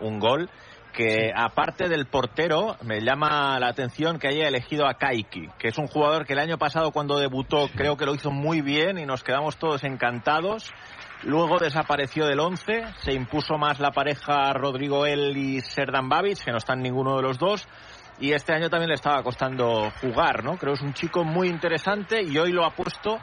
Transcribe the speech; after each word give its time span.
un 0.00 0.18
gol 0.18 0.48
que 0.92 1.32
aparte 1.34 1.88
del 1.88 2.06
portero 2.06 2.76
me 2.82 3.00
llama 3.00 3.58
la 3.60 3.68
atención 3.68 4.18
que 4.18 4.28
haya 4.28 4.48
elegido 4.48 4.86
a 4.88 4.94
Kaiki, 4.94 5.48
que 5.58 5.68
es 5.68 5.78
un 5.78 5.86
jugador 5.86 6.26
que 6.26 6.32
el 6.32 6.40
año 6.40 6.58
pasado 6.58 6.90
cuando 6.90 7.18
debutó 7.18 7.68
creo 7.74 7.96
que 7.96 8.04
lo 8.04 8.14
hizo 8.14 8.30
muy 8.30 8.62
bien 8.62 8.98
y 8.98 9.06
nos 9.06 9.22
quedamos 9.22 9.56
todos 9.58 9.84
encantados. 9.84 10.72
Luego 11.22 11.58
desapareció 11.58 12.26
del 12.26 12.40
11, 12.40 12.84
se 12.98 13.12
impuso 13.12 13.58
más 13.58 13.80
la 13.80 13.90
pareja 13.90 14.52
Rodrigo 14.52 15.04
El 15.04 15.36
y 15.36 15.60
Serdan 15.60 16.08
Babic, 16.08 16.44
que 16.44 16.52
no 16.52 16.58
están 16.58 16.80
ninguno 16.80 17.16
de 17.16 17.22
los 17.22 17.38
dos. 17.38 17.68
Y 18.20 18.32
este 18.32 18.52
año 18.52 18.68
también 18.68 18.88
le 18.88 18.96
estaba 18.96 19.22
costando 19.22 19.92
jugar, 20.00 20.42
¿no? 20.42 20.56
Creo 20.56 20.72
que 20.74 20.78
es 20.80 20.84
un 20.84 20.94
chico 20.94 21.22
muy 21.24 21.48
interesante 21.48 22.22
y 22.22 22.36
hoy 22.38 22.50
lo 22.50 22.64
ha 22.64 22.70
puesto 22.70 23.18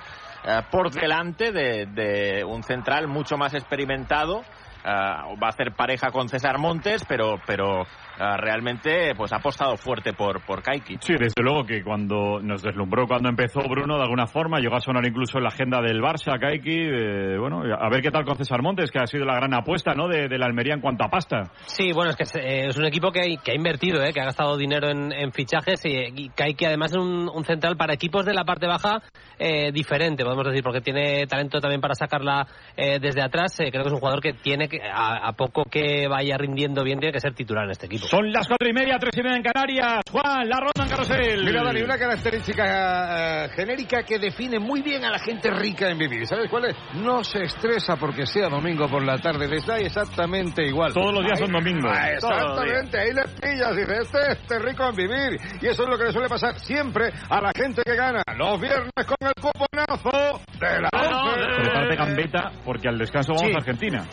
eh, 0.45 0.61
por 0.71 0.91
delante 0.91 1.51
de, 1.51 1.85
de 1.87 2.45
un 2.45 2.63
central 2.63 3.07
mucho 3.07 3.35
más 3.37 3.53
experimentado 3.53 4.43
va 4.85 5.47
a 5.47 5.49
hacer 5.49 5.73
pareja 5.73 6.11
con 6.11 6.29
César 6.29 6.57
Montes, 6.57 7.03
pero, 7.07 7.39
pero 7.45 7.85
realmente 8.17 9.13
pues 9.15 9.33
ha 9.33 9.37
apostado 9.37 9.77
fuerte 9.77 10.13
por, 10.13 10.45
por 10.45 10.61
Kaiki. 10.61 10.97
Sí, 11.01 11.13
desde 11.13 11.41
luego 11.41 11.65
que 11.65 11.83
cuando 11.83 12.39
nos 12.41 12.61
deslumbró 12.61 13.07
cuando 13.07 13.29
empezó 13.29 13.61
Bruno, 13.67 13.97
de 13.97 14.03
alguna 14.03 14.27
forma, 14.27 14.59
llegó 14.59 14.75
a 14.75 14.81
sonar 14.81 15.05
incluso 15.05 15.37
en 15.37 15.43
la 15.43 15.49
agenda 15.49 15.81
del 15.81 16.01
Barça, 16.01 16.39
Kaiki. 16.39 16.75
Eh, 16.75 17.37
bueno, 17.37 17.63
a 17.63 17.89
ver 17.89 18.01
qué 18.01 18.11
tal 18.11 18.25
con 18.25 18.37
César 18.37 18.61
Montes, 18.61 18.91
que 18.91 18.99
ha 18.99 19.07
sido 19.07 19.25
la 19.25 19.35
gran 19.35 19.53
apuesta 19.53 19.93
¿no? 19.93 20.07
de, 20.07 20.27
la 20.37 20.45
Almería 20.45 20.73
en 20.73 20.81
cuanto 20.81 21.03
a 21.03 21.09
pasta. 21.09 21.51
Sí, 21.65 21.91
bueno, 21.93 22.11
es 22.11 22.17
que 22.17 22.23
es, 22.23 22.35
eh, 22.35 22.69
un 22.77 22.85
equipo 22.85 23.11
que, 23.11 23.37
que, 23.43 23.51
ha 23.51 23.55
invertido, 23.55 24.03
¿eh? 24.03 24.11
que 24.13 24.21
ha 24.21 24.25
gastado 24.25 24.57
dinero 24.57 24.89
en, 24.89 25.31
fichajes 25.31 25.81
y, 25.85 26.29
Kaiki 26.29 26.65
además 26.65 26.91
es 26.91 26.97
un, 26.97 27.45
central 27.45 27.77
para 27.77 27.93
equipos 27.93 28.25
de 28.25 28.33
la 28.33 28.43
parte 28.43 28.67
baja 28.67 29.01
eh, 29.37 29.71
diferente, 29.71 30.23
podemos 30.23 30.45
decir, 30.45 30.63
porque 30.63 30.81
tiene 30.81 31.27
talento 31.27 31.59
también 31.59 31.81
para 31.81 31.93
sacarla 31.93 32.47
desde 32.75 33.21
atrás. 33.21 33.55
creo 33.57 33.83
que 33.83 33.87
es 33.87 33.93
un 33.93 33.99
jugador 33.99 34.21
que 34.21 34.33
tiene 34.33 34.67
que 34.67 34.79
a, 34.83 35.31
poco 35.33 35.65
que 35.65 36.07
vaya 36.07 36.37
rindiendo 36.37 36.83
bien, 36.83 36.99
tiene 36.99 37.13
que 37.13 37.19
ser 37.19 37.33
titular 37.33 37.65
en 37.65 37.71
este 37.71 37.85
equipo. 37.85 38.04
Son 38.09 38.31
las 38.31 38.47
cuatro 38.47 38.69
y 38.69 38.73
media, 38.73 38.97
tres 38.99 39.17
y 39.17 39.23
media 39.23 39.37
en 39.37 39.43
Canarias. 39.43 40.01
Juan, 40.11 40.47
la 40.47 40.59
ronda 40.59 40.83
en 40.83 40.89
carrusel. 40.89 41.43
Mira, 41.43 41.63
Dani, 41.63 41.81
una 41.81 41.97
característica 41.97 43.45
eh, 43.45 43.49
genérica 43.55 44.03
que 44.03 44.19
define 44.19 44.59
muy 44.59 44.81
bien 44.81 45.03
a 45.05 45.09
la 45.09 45.19
gente 45.19 45.49
rica 45.49 45.89
en 45.89 45.97
vivir. 45.97 46.27
¿Sabes 46.27 46.49
cuál 46.49 46.65
es? 46.65 46.75
No 46.93 47.23
se 47.23 47.43
estresa 47.43 47.95
porque 47.95 48.25
sea 48.25 48.47
domingo 48.49 48.87
por 48.87 49.03
la 49.03 49.17
tarde. 49.17 49.47
Les 49.47 49.65
da 49.65 49.77
exactamente 49.77 50.63
igual. 50.65 50.93
Todos 50.93 51.13
los 51.13 51.25
días 51.25 51.39
son 51.39 51.51
domingos. 51.51 51.91
Ah, 51.91 52.11
exactamente, 52.11 52.99
ahí 52.99 53.13
les 53.13 53.31
pillas 53.31 53.73
y 53.73 53.79
dices, 53.79 53.99
este, 54.01 54.31
este 54.33 54.59
rico 54.59 54.87
en 54.87 54.95
vivir. 54.95 55.39
Y 55.61 55.67
eso 55.67 55.83
es 55.83 55.89
lo 55.89 55.97
que 55.97 56.05
le 56.05 56.11
suele 56.11 56.29
pasar 56.29 56.59
siempre 56.59 57.11
a 57.29 57.41
la 57.41 57.51
gente 57.55 57.81
que 57.83 57.95
gana. 57.95 58.21
Los 58.37 58.61
viernes 58.61 58.91
con 58.93 59.27
el 59.27 59.33
cuponazo 59.33 60.41
de 60.59 60.81
la 60.81 60.89
Prepárate 60.89 61.95
gambeta 61.95 62.51
porque 62.63 62.87
al 62.87 62.97
descanso 62.97 63.33
vamos 63.33 63.55
a 63.55 63.57
Argentina. 63.57 64.05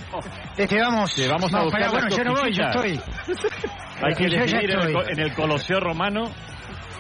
Es 0.57 0.69
que 0.69 0.81
vamos. 0.81 1.13
Vamos 1.29 1.55
a 1.55 1.63
buscar 1.63 1.91
bueno, 1.91 2.09
yo 2.09 2.25
no 2.25 2.33
voy, 2.35 2.53
yo 2.53 2.65
estoy. 2.65 3.01
Hay 4.03 4.15
que 4.15 4.29
decidir 4.29 4.71
en 4.71 4.81
el, 4.81 4.97
en 5.11 5.21
el 5.21 5.35
Coloseo 5.35 5.81
Romano 5.81 6.31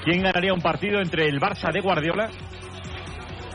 quién 0.05 0.23
ganaría 0.23 0.53
un 0.53 0.61
partido 0.61 1.01
entre 1.01 1.29
el 1.29 1.41
Barça 1.41 1.73
de 1.73 1.81
Guardiola 1.81 2.29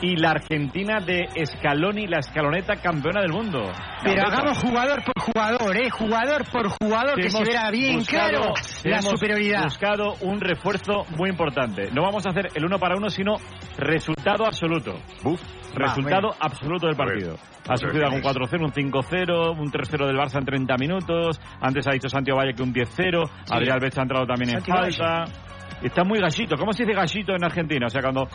y 0.01 0.15
la 0.15 0.31
Argentina 0.31 0.99
de 0.99 1.27
Scaloni, 1.45 2.07
la 2.07 2.19
escaloneta 2.19 2.75
campeona 2.75 3.21
del 3.21 3.31
mundo. 3.31 3.71
Pero 4.03 4.23
hagamos 4.23 4.57
jugador 4.59 5.03
por 5.03 5.23
jugador, 5.23 5.77
¿eh? 5.77 5.89
Jugador 5.89 6.43
por 6.51 6.69
jugador, 6.69 7.15
que 7.19 7.29
se 7.29 7.43
verá 7.43 7.71
bien 7.71 8.03
claro 8.03 8.53
la 8.83 9.01
superioridad. 9.01 9.63
buscado 9.63 10.13
un 10.21 10.39
refuerzo 10.39 11.05
muy 11.17 11.29
importante. 11.29 11.89
No 11.91 12.03
vamos 12.03 12.25
a 12.25 12.29
hacer 12.29 12.49
el 12.55 12.65
uno 12.65 12.79
para 12.79 12.95
uno, 12.95 13.09
sino 13.09 13.35
resultado 13.77 14.45
absoluto. 14.45 14.93
Resultado 15.73 16.29
absoluto 16.39 16.87
del 16.87 16.95
partido. 16.95 17.37
Ha 17.69 17.75
sufrido 17.75 18.05
algún 18.05 18.21
4-0, 18.21 18.63
un 18.63 18.71
5-0, 18.71 19.59
un 19.59 19.71
3-0 19.71 20.05
del 20.05 20.15
Barça 20.15 20.39
en 20.39 20.45
30 20.45 20.77
minutos. 20.77 21.39
Antes 21.59 21.85
ha 21.87 21.91
dicho 21.91 22.07
Santiago 22.07 22.39
Valle 22.39 22.53
que 22.53 22.63
un 22.63 22.73
10-0. 22.73 23.29
Adrián 23.51 23.79
Becha 23.79 24.01
ha 24.01 24.03
entrado 24.03 24.25
también 24.25 24.55
en 24.55 24.63
falta. 24.63 25.25
Está 25.81 26.03
muy 26.03 26.19
gallito. 26.19 26.55
¿Cómo 26.57 26.73
se 26.73 26.83
dice 26.83 26.95
gallito 26.95 27.33
en 27.33 27.43
Argentina? 27.43 27.85
O 27.85 27.89
sea, 27.89 28.01
cuando 28.01 28.27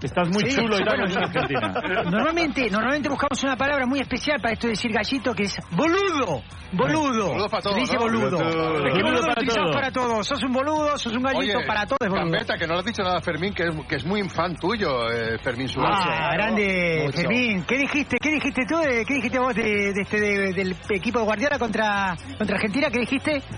estás 0.00 0.28
muy 0.28 0.44
chulo 0.44 0.76
y 0.78 0.84
tal 0.84 1.00
en 1.00 1.18
Argentina. 1.18 1.74
Normalmente, 2.04 2.70
normalmente 2.70 3.08
buscamos 3.08 3.42
una 3.42 3.56
palabra 3.56 3.86
muy 3.86 4.00
especial 4.00 4.40
para 4.40 4.52
esto 4.52 4.66
de 4.66 4.72
decir 4.72 4.92
gallito, 4.92 5.34
que 5.34 5.44
es 5.44 5.56
boludo. 5.70 6.42
Boludo. 6.72 7.28
Boludo 7.28 7.48
para 7.48 7.62
todos. 7.62 7.74
Se 7.74 7.80
dice 7.80 7.96
boludo. 7.98 8.38
Boludo, 8.38 8.80
boludo 8.80 9.26
lo 9.26 9.32
utilizamos 9.32 9.74
para 9.74 9.90
todos. 9.90 10.26
Sos 10.26 10.42
un 10.42 10.52
boludo, 10.52 10.98
sos 10.98 11.14
un 11.14 11.22
gallito, 11.22 11.58
para 11.66 11.86
todos 11.86 11.98
es 12.00 12.08
boludo. 12.08 12.30
Gambetta, 12.30 12.56
que 12.56 12.66
no 12.66 12.74
le 12.74 12.78
has 12.80 12.84
dicho 12.84 13.02
nada 13.02 13.18
a 13.18 13.20
Fermín, 13.20 13.54
que 13.54 13.64
es, 13.64 13.70
que 13.88 13.96
es 13.96 14.04
muy 14.04 14.22
fan 14.28 14.56
tuyo, 14.56 15.10
eh, 15.10 15.38
Fermín 15.38 15.68
Suárez. 15.68 15.98
Ah, 16.00 16.30
grande 16.32 17.10
Fermín. 17.14 17.64
¿Qué 17.66 17.78
dijiste? 17.78 18.16
¿Qué 18.20 18.30
dijiste 18.30 18.62
tú? 18.68 18.76
¿Qué 18.80 19.14
dijiste 19.14 19.38
vos 19.38 19.54
de, 19.54 19.90
este, 19.90 20.20
del 20.20 20.76
equipo 20.90 21.18
de 21.18 21.24
Guardiola 21.24 21.58
contra, 21.58 22.14
contra 22.38 22.56
Argentina? 22.56 22.88
¿Qué 22.90 23.00
dijiste? 23.00 23.42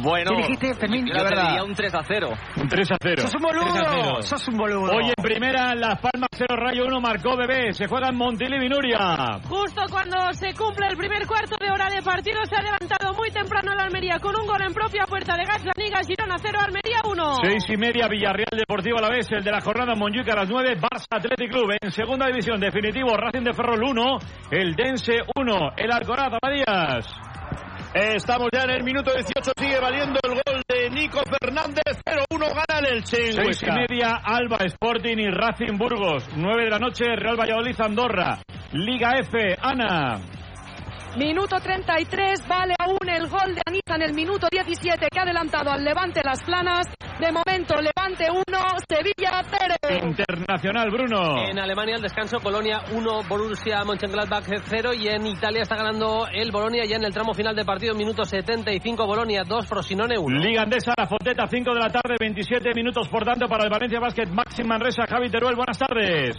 Bueno. 0.00 0.30
¿Qué 0.30 0.36
dijiste, 0.42 0.74
Fermín? 0.74 1.08
La 1.08 1.22
verdad. 1.22 1.64
un 1.64 1.74
3 1.74 1.94
a 1.94 2.02
0. 2.02 2.28
Un 2.60 2.68
3 2.68 2.90
a 2.90 2.96
0. 3.00 3.22
Sos 3.22 3.34
un 3.36 3.42
boludo. 3.42 4.22
Sos 4.22 4.48
un 4.48 4.56
boludo. 4.56 4.90
Hoy 4.90 5.12
en 5.16 5.22
primera, 5.22 5.74
Las 5.74 6.00
Palmas 6.00 6.28
0 6.32 6.56
Rayo 6.56 6.86
1 6.86 7.00
marcó 7.00 7.36
Bebé. 7.36 7.72
Se 7.72 7.86
juega 7.86 8.08
en 8.08 8.16
Montilivi, 8.16 8.68
Nuria. 8.68 9.38
Justo 9.48 9.82
cuando 9.90 10.32
se 10.32 10.52
cumple 10.54 10.88
el 10.90 10.96
primer 10.96 11.26
cuarto 11.26 11.56
de 11.60 11.70
hora 11.70 11.88
de 11.88 12.02
partido, 12.02 12.44
se 12.46 12.56
ha 12.56 12.62
levantado 12.62 13.14
muy 13.14 13.30
temprano 13.30 13.74
la 13.74 13.84
Almería 13.84 14.18
con 14.18 14.34
un 14.34 14.46
gol 14.46 14.62
en 14.62 14.74
propia 14.74 15.04
puerta 15.06 15.36
de 15.36 15.44
Gaslaniga, 15.44 16.00
Girona 16.02 16.36
0, 16.38 16.58
Almería 16.60 17.00
1. 17.04 17.36
Seis 17.44 17.64
y 17.70 17.76
media, 17.76 18.08
Villarreal 18.08 18.58
Deportivo 18.58 18.98
a 18.98 19.02
la 19.02 19.10
vez, 19.10 19.30
el 19.30 19.44
de 19.44 19.52
la 19.52 19.60
jornada 19.60 19.94
Monjuic 19.94 20.28
a 20.28 20.36
las 20.36 20.48
9, 20.48 20.80
Barça 20.80 21.06
Athletic 21.10 21.52
Club 21.52 21.70
en 21.80 21.92
segunda 21.92 22.26
división, 22.26 22.58
definitivo, 22.58 23.16
Racing 23.16 23.44
de 23.44 23.54
Ferrol 23.54 23.82
1, 23.84 24.18
el 24.50 24.74
Dense 24.74 25.18
1, 25.36 25.70
el 25.76 25.92
Alcoraz, 25.92 26.32
Díaz. 26.42 27.27
Estamos 27.94 28.48
ya 28.52 28.64
en 28.64 28.70
el 28.70 28.84
minuto 28.84 29.10
18, 29.12 29.52
sigue 29.58 29.80
valiendo 29.80 30.20
el 30.22 30.34
gol 30.34 30.62
de 30.68 30.90
Nico 30.90 31.22
Fernández, 31.40 31.82
0-1 32.04 32.38
gana 32.38 32.80
el 32.80 32.96
Elche. 32.98 33.32
Seis 33.32 33.62
y 33.62 33.70
media, 33.70 34.20
Alba 34.22 34.58
Sporting 34.58 35.16
y 35.16 35.30
Racing 35.30 35.78
Burgos. 35.78 36.28
9 36.36 36.64
de 36.64 36.70
la 36.70 36.78
noche, 36.78 37.04
Real 37.16 37.38
Valladolid 37.38 37.80
Andorra. 37.80 38.38
Liga 38.72 39.18
F, 39.18 39.56
Ana. 39.60 40.20
Minuto 41.18 41.58
33, 41.58 42.46
vale 42.46 42.74
aún 42.78 43.08
el 43.08 43.26
gol 43.26 43.52
de 43.52 43.60
Anita 43.66 43.96
en 43.96 44.02
el 44.02 44.14
minuto 44.14 44.46
17 44.48 45.08
que 45.10 45.18
ha 45.18 45.22
adelantado 45.22 45.68
al 45.68 45.82
Levante 45.82 46.20
Las 46.22 46.44
Planas. 46.44 46.86
De 47.18 47.32
momento, 47.32 47.74
Levante 47.74 48.30
1, 48.30 48.42
Sevilla 48.88 49.42
0. 49.42 50.06
Internacional, 50.06 50.88
Bruno. 50.92 51.42
En 51.50 51.58
Alemania 51.58 51.96
el 51.96 52.02
descanso, 52.02 52.38
Colonia 52.38 52.82
1, 52.92 53.22
Borussia 53.28 53.82
Mönchengladbach 53.84 54.44
0 54.62 54.94
y 54.94 55.08
en 55.08 55.26
Italia 55.26 55.62
está 55.62 55.74
ganando 55.74 56.28
el 56.32 56.52
Bolonia 56.52 56.84
ya 56.88 56.94
en 56.94 57.04
el 57.04 57.12
tramo 57.12 57.34
final 57.34 57.56
de 57.56 57.64
partido, 57.64 57.96
minuto 57.96 58.24
75, 58.24 59.04
Bolonia 59.04 59.42
2, 59.42 59.66
Frosinone 59.66 60.16
1. 60.16 60.38
Liga 60.38 60.62
Andesa, 60.62 60.94
La 60.96 61.08
Fonteta 61.08 61.48
5 61.48 61.74
de 61.74 61.80
la 61.80 61.90
tarde, 61.90 62.14
27 62.20 62.72
minutos 62.76 63.08
por 63.08 63.24
tanto 63.24 63.48
para 63.48 63.64
el 63.64 63.70
Valencia 63.70 63.98
Basket, 63.98 64.28
Maxim 64.28 64.68
Manresa, 64.68 65.02
Javi 65.08 65.28
Teruel, 65.28 65.56
buenas 65.56 65.78
tardes. 65.78 66.36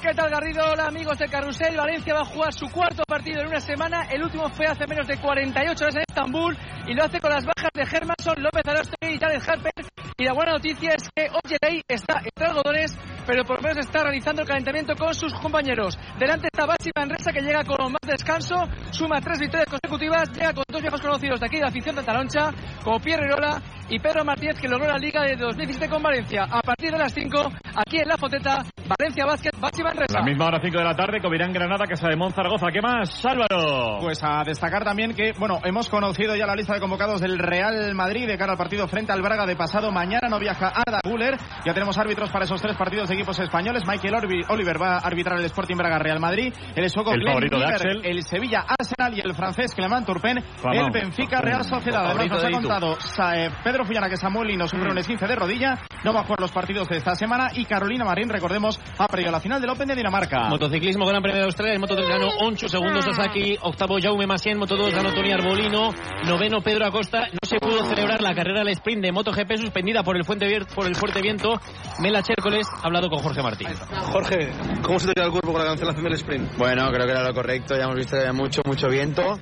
¿Qué 0.00 0.14
tal 0.14 0.30
Garrido? 0.30 0.64
Hola 0.64 0.86
amigos 0.86 1.18
de 1.18 1.26
Carrusel. 1.26 1.76
Valencia 1.76 2.14
va 2.14 2.20
a 2.20 2.24
jugar 2.24 2.54
su 2.54 2.70
cuarto 2.70 3.02
partido 3.04 3.40
en 3.40 3.48
una 3.48 3.58
semana. 3.58 4.06
El 4.08 4.22
último 4.22 4.48
fue 4.48 4.66
hace 4.66 4.86
menos 4.86 5.08
de 5.08 5.18
48 5.18 5.84
horas 5.84 5.96
en 5.96 6.04
Estambul 6.08 6.56
y 6.86 6.94
lo 6.94 7.02
hace 7.02 7.20
con 7.20 7.32
las 7.32 7.44
bajas 7.44 7.70
de 7.74 7.84
Germanson, 7.84 8.40
López 8.40 8.62
Arostegui 8.64 9.14
y 9.14 9.18
Jared 9.18 9.42
Harper. 9.44 9.72
Y 10.16 10.24
la 10.24 10.34
buena 10.34 10.52
noticia 10.52 10.94
es 10.94 11.08
que 11.12 11.28
Ojeley 11.28 11.82
está 11.88 12.20
entre 12.22 12.46
algodones, 12.46 12.96
pero 13.26 13.44
por 13.44 13.56
lo 13.56 13.62
menos 13.62 13.78
está 13.78 14.04
realizando 14.04 14.42
el 14.42 14.48
calentamiento 14.48 14.94
con 14.94 15.12
sus 15.14 15.34
compañeros. 15.34 15.98
Delante 16.16 16.46
está 16.52 16.66
Basi 16.66 16.90
Manresa 16.94 17.32
que 17.32 17.40
llega 17.40 17.64
con 17.64 17.90
más 17.90 18.00
descanso, 18.06 18.54
suma 18.92 19.20
tres 19.20 19.40
victorias 19.40 19.68
consecutivas, 19.68 20.30
llega 20.30 20.52
con 20.52 20.64
dos 20.68 20.80
viejos 20.80 21.00
conocidos 21.00 21.40
de 21.40 21.46
aquí 21.46 21.56
de 21.56 21.62
la 21.62 21.68
afición 21.68 21.96
de 21.96 22.04
Taloncha, 22.04 22.52
como 22.84 23.00
Pierre 23.00 23.24
Rirola 23.24 23.60
y 23.90 23.98
Pedro 23.98 24.24
Martínez 24.24 24.58
que 24.60 24.68
logró 24.68 24.86
la 24.86 24.98
Liga 24.98 25.22
de 25.22 25.36
2017 25.36 25.88
con 25.88 26.02
Valencia. 26.02 26.44
A 26.50 26.60
partir 26.60 26.90
de 26.90 26.98
las 26.98 27.12
5, 27.12 27.52
aquí 27.74 27.98
en 27.98 28.08
La 28.08 28.16
Foteta, 28.16 28.64
Valencia 28.98 29.26
Básquet, 29.26 29.58
Basi 29.58 29.82
la 29.82 30.22
misma 30.22 30.46
hora 30.46 30.60
5 30.60 30.78
de 30.78 30.84
la 30.84 30.94
tarde, 30.94 31.20
Covirán 31.20 31.52
Granada, 31.52 31.86
Casa 31.86 32.08
de 32.08 32.16
Monzaragoza. 32.16 32.68
¿Qué 32.72 32.80
más, 32.80 33.24
Álvaro? 33.24 33.98
Pues 34.00 34.22
a 34.22 34.42
destacar 34.44 34.84
también 34.84 35.14
que, 35.14 35.32
bueno, 35.38 35.60
hemos 35.64 35.88
conocido 35.88 36.34
ya 36.36 36.46
la 36.46 36.54
lista 36.54 36.74
de 36.74 36.80
convocados 36.80 37.20
del 37.20 37.38
Real 37.38 37.94
Madrid 37.94 38.26
de 38.26 38.36
cara 38.36 38.52
al 38.52 38.58
partido 38.58 38.88
frente 38.88 39.12
al 39.12 39.22
Braga 39.22 39.46
de 39.46 39.56
pasado. 39.56 39.90
Mañana 39.90 40.28
no 40.28 40.38
viaja 40.38 40.68
Arda 40.68 41.00
Guller. 41.04 41.36
Ya 41.64 41.74
tenemos 41.74 41.98
árbitros 41.98 42.30
para 42.30 42.44
esos 42.44 42.60
tres 42.60 42.76
partidos 42.76 43.08
de 43.08 43.14
equipos 43.14 43.38
españoles. 43.38 43.84
Michael 43.86 44.44
Oliver 44.48 44.80
va 44.80 44.96
a 44.96 44.98
arbitrar 44.98 45.38
el 45.38 45.44
Sporting 45.44 45.76
Braga 45.76 45.98
Real 45.98 46.20
Madrid. 46.20 46.52
El 46.74 46.88
Soco 46.90 47.12
el 47.12 47.22
favorito 47.22 47.58
de 47.58 47.64
Axel. 47.64 48.00
El 48.04 48.22
Sevilla 48.22 48.64
Arsenal 48.66 49.16
y 49.16 49.20
el 49.20 49.34
francés 49.34 49.74
Clement 49.74 50.06
Turpen. 50.06 50.38
El 50.38 50.90
Benfica 50.92 51.40
Real 51.40 51.64
Sociedad. 51.64 52.06
Además 52.06 52.28
nos 52.28 52.44
ha 52.44 52.50
contado 52.50 52.98
eh, 53.34 53.50
Pedro 53.78 53.86
Fullana 53.86 54.08
que 54.08 54.16
Samuel 54.16 54.58
nos 54.58 54.70
sufre 54.72 54.90
un 54.90 54.98
esguince 54.98 55.24
de 55.28 55.36
rodilla. 55.36 55.78
No 56.02 56.12
va 56.12 56.22
a 56.22 56.24
jugar 56.24 56.40
los 56.40 56.50
partidos 56.50 56.88
de 56.88 56.96
esta 56.96 57.14
semana. 57.14 57.50
Y 57.54 57.64
Carolina 57.64 58.04
Marín, 58.04 58.28
recordemos, 58.28 58.80
ha 58.98 59.06
perdido 59.06 59.30
la 59.30 59.38
final 59.38 59.60
del 59.60 59.70
Open 59.70 59.86
de 59.86 59.94
Dinamarca. 59.94 60.48
Motociclismo 60.48 61.06
Gran 61.06 61.22
Premio 61.22 61.38
de 61.38 61.44
Australia, 61.44 61.74
el 61.74 61.78
Moto 61.78 61.94
3 61.94 62.08
ganó 62.08 62.26
8 62.40 62.68
segundos 62.68 63.04
Sasaki, 63.04 63.56
octavo 63.62 63.98
Jaume 64.02 64.26
Massien, 64.26 64.58
Moto 64.58 64.74
2 64.74 64.92
ganó 64.92 65.12
Tony 65.12 65.30
Arbolino, 65.30 65.94
noveno 66.26 66.60
Pedro 66.60 66.86
Acosta. 66.86 67.28
No 67.30 67.38
se 67.46 67.60
pudo 67.60 67.84
celebrar 67.84 68.20
la 68.20 68.34
carrera 68.34 68.62
al 68.62 68.68
sprint 68.70 69.00
de 69.00 69.12
MotoGP 69.12 69.58
suspendida 69.58 70.02
por 70.02 70.16
el, 70.16 70.24
fuente, 70.24 70.48
por 70.74 70.88
el 70.88 70.96
fuerte 70.96 71.22
viento. 71.22 71.60
Mela 72.00 72.24
Chércoles 72.24 72.66
ha 72.82 72.86
hablado 72.88 73.08
con 73.08 73.20
Jorge 73.20 73.42
Martín. 73.44 73.68
Jorge, 74.10 74.50
¿cómo 74.82 74.98
se 74.98 75.06
te 75.06 75.12
queda 75.12 75.26
el 75.26 75.30
cuerpo 75.30 75.52
con 75.52 75.62
la 75.62 75.68
cancelación 75.68 76.02
del 76.02 76.14
sprint? 76.14 76.56
Bueno, 76.58 76.90
creo 76.90 77.06
que 77.06 77.12
era 77.12 77.22
lo 77.22 77.32
correcto, 77.32 77.76
ya 77.76 77.84
hemos 77.84 77.94
visto 77.94 78.16
mucho, 78.34 78.60
mucho 78.66 78.88
viento 78.88 79.38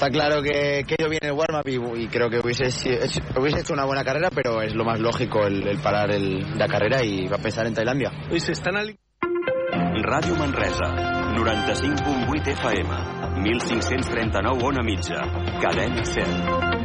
está 0.00 0.10
claro 0.10 0.42
que, 0.42 0.82
que 0.86 0.96
ido 0.98 1.10
bien 1.10 1.20
el 1.24 1.32
warm-up 1.32 1.68
y, 1.68 2.04
y, 2.04 2.06
creo 2.08 2.30
que 2.30 2.38
hubiese, 2.38 2.64
hubiese 3.38 3.60
hecho 3.60 3.74
una 3.74 3.84
buena 3.84 4.02
carrera, 4.02 4.30
pero 4.34 4.62
es 4.62 4.74
lo 4.74 4.82
más 4.82 4.98
lógico 4.98 5.46
el, 5.46 5.68
el 5.68 5.76
parar 5.78 6.10
el, 6.10 6.58
la 6.58 6.66
carrera 6.68 7.04
y 7.04 7.26
va 7.26 7.36
a 7.36 7.42
pensar 7.42 7.66
en 7.66 7.74
Tailandia. 7.74 8.10
Hoy 8.30 8.40
se 8.40 8.52
están 8.52 8.76
al... 8.76 8.96
Ràdio 10.02 10.34
Manresa, 10.36 10.86
95.8 11.36 12.48
FM, 12.48 13.42
1539 13.42 14.58
on 14.62 14.80
a 14.80 14.82
mitja, 14.82 15.20
cadena 15.60 16.02
100. 16.02 16.79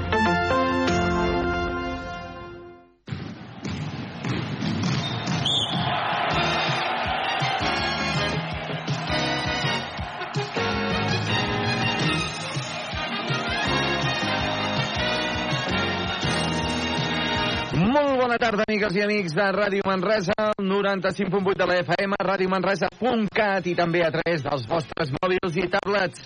Molt 17.96 18.18
bona 18.20 18.36
tarda, 18.36 18.66
amigues 18.68 18.96
i 18.98 19.02
amics 19.06 19.34
de 19.38 19.44
Ràdio 19.56 19.84
Manresa, 19.88 20.34
95.8 20.60 21.54
de 21.62 21.68
la 21.70 21.78
FM, 21.80 22.18
radiomanresa.cat 22.28 23.70
i 23.72 23.76
també 23.78 24.02
a 24.04 24.10
través 24.12 24.44
dels 24.44 24.66
vostres 24.68 25.14
mòbils 25.14 25.56
i 25.62 25.70
tablets. 25.72 26.26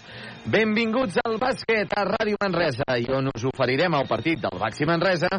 Benvinguts 0.49 1.19
al 1.21 1.37
bàsquet 1.37 1.93
a 1.93 2.07
Ràdio 2.09 2.39
Manresa 2.41 2.97
i 2.97 3.05
on 3.13 3.29
us 3.29 3.45
oferirem 3.51 3.99
el 3.99 4.09
partit 4.09 4.41
del 4.41 4.57
Baxi 4.57 4.89
Manresa 4.89 5.29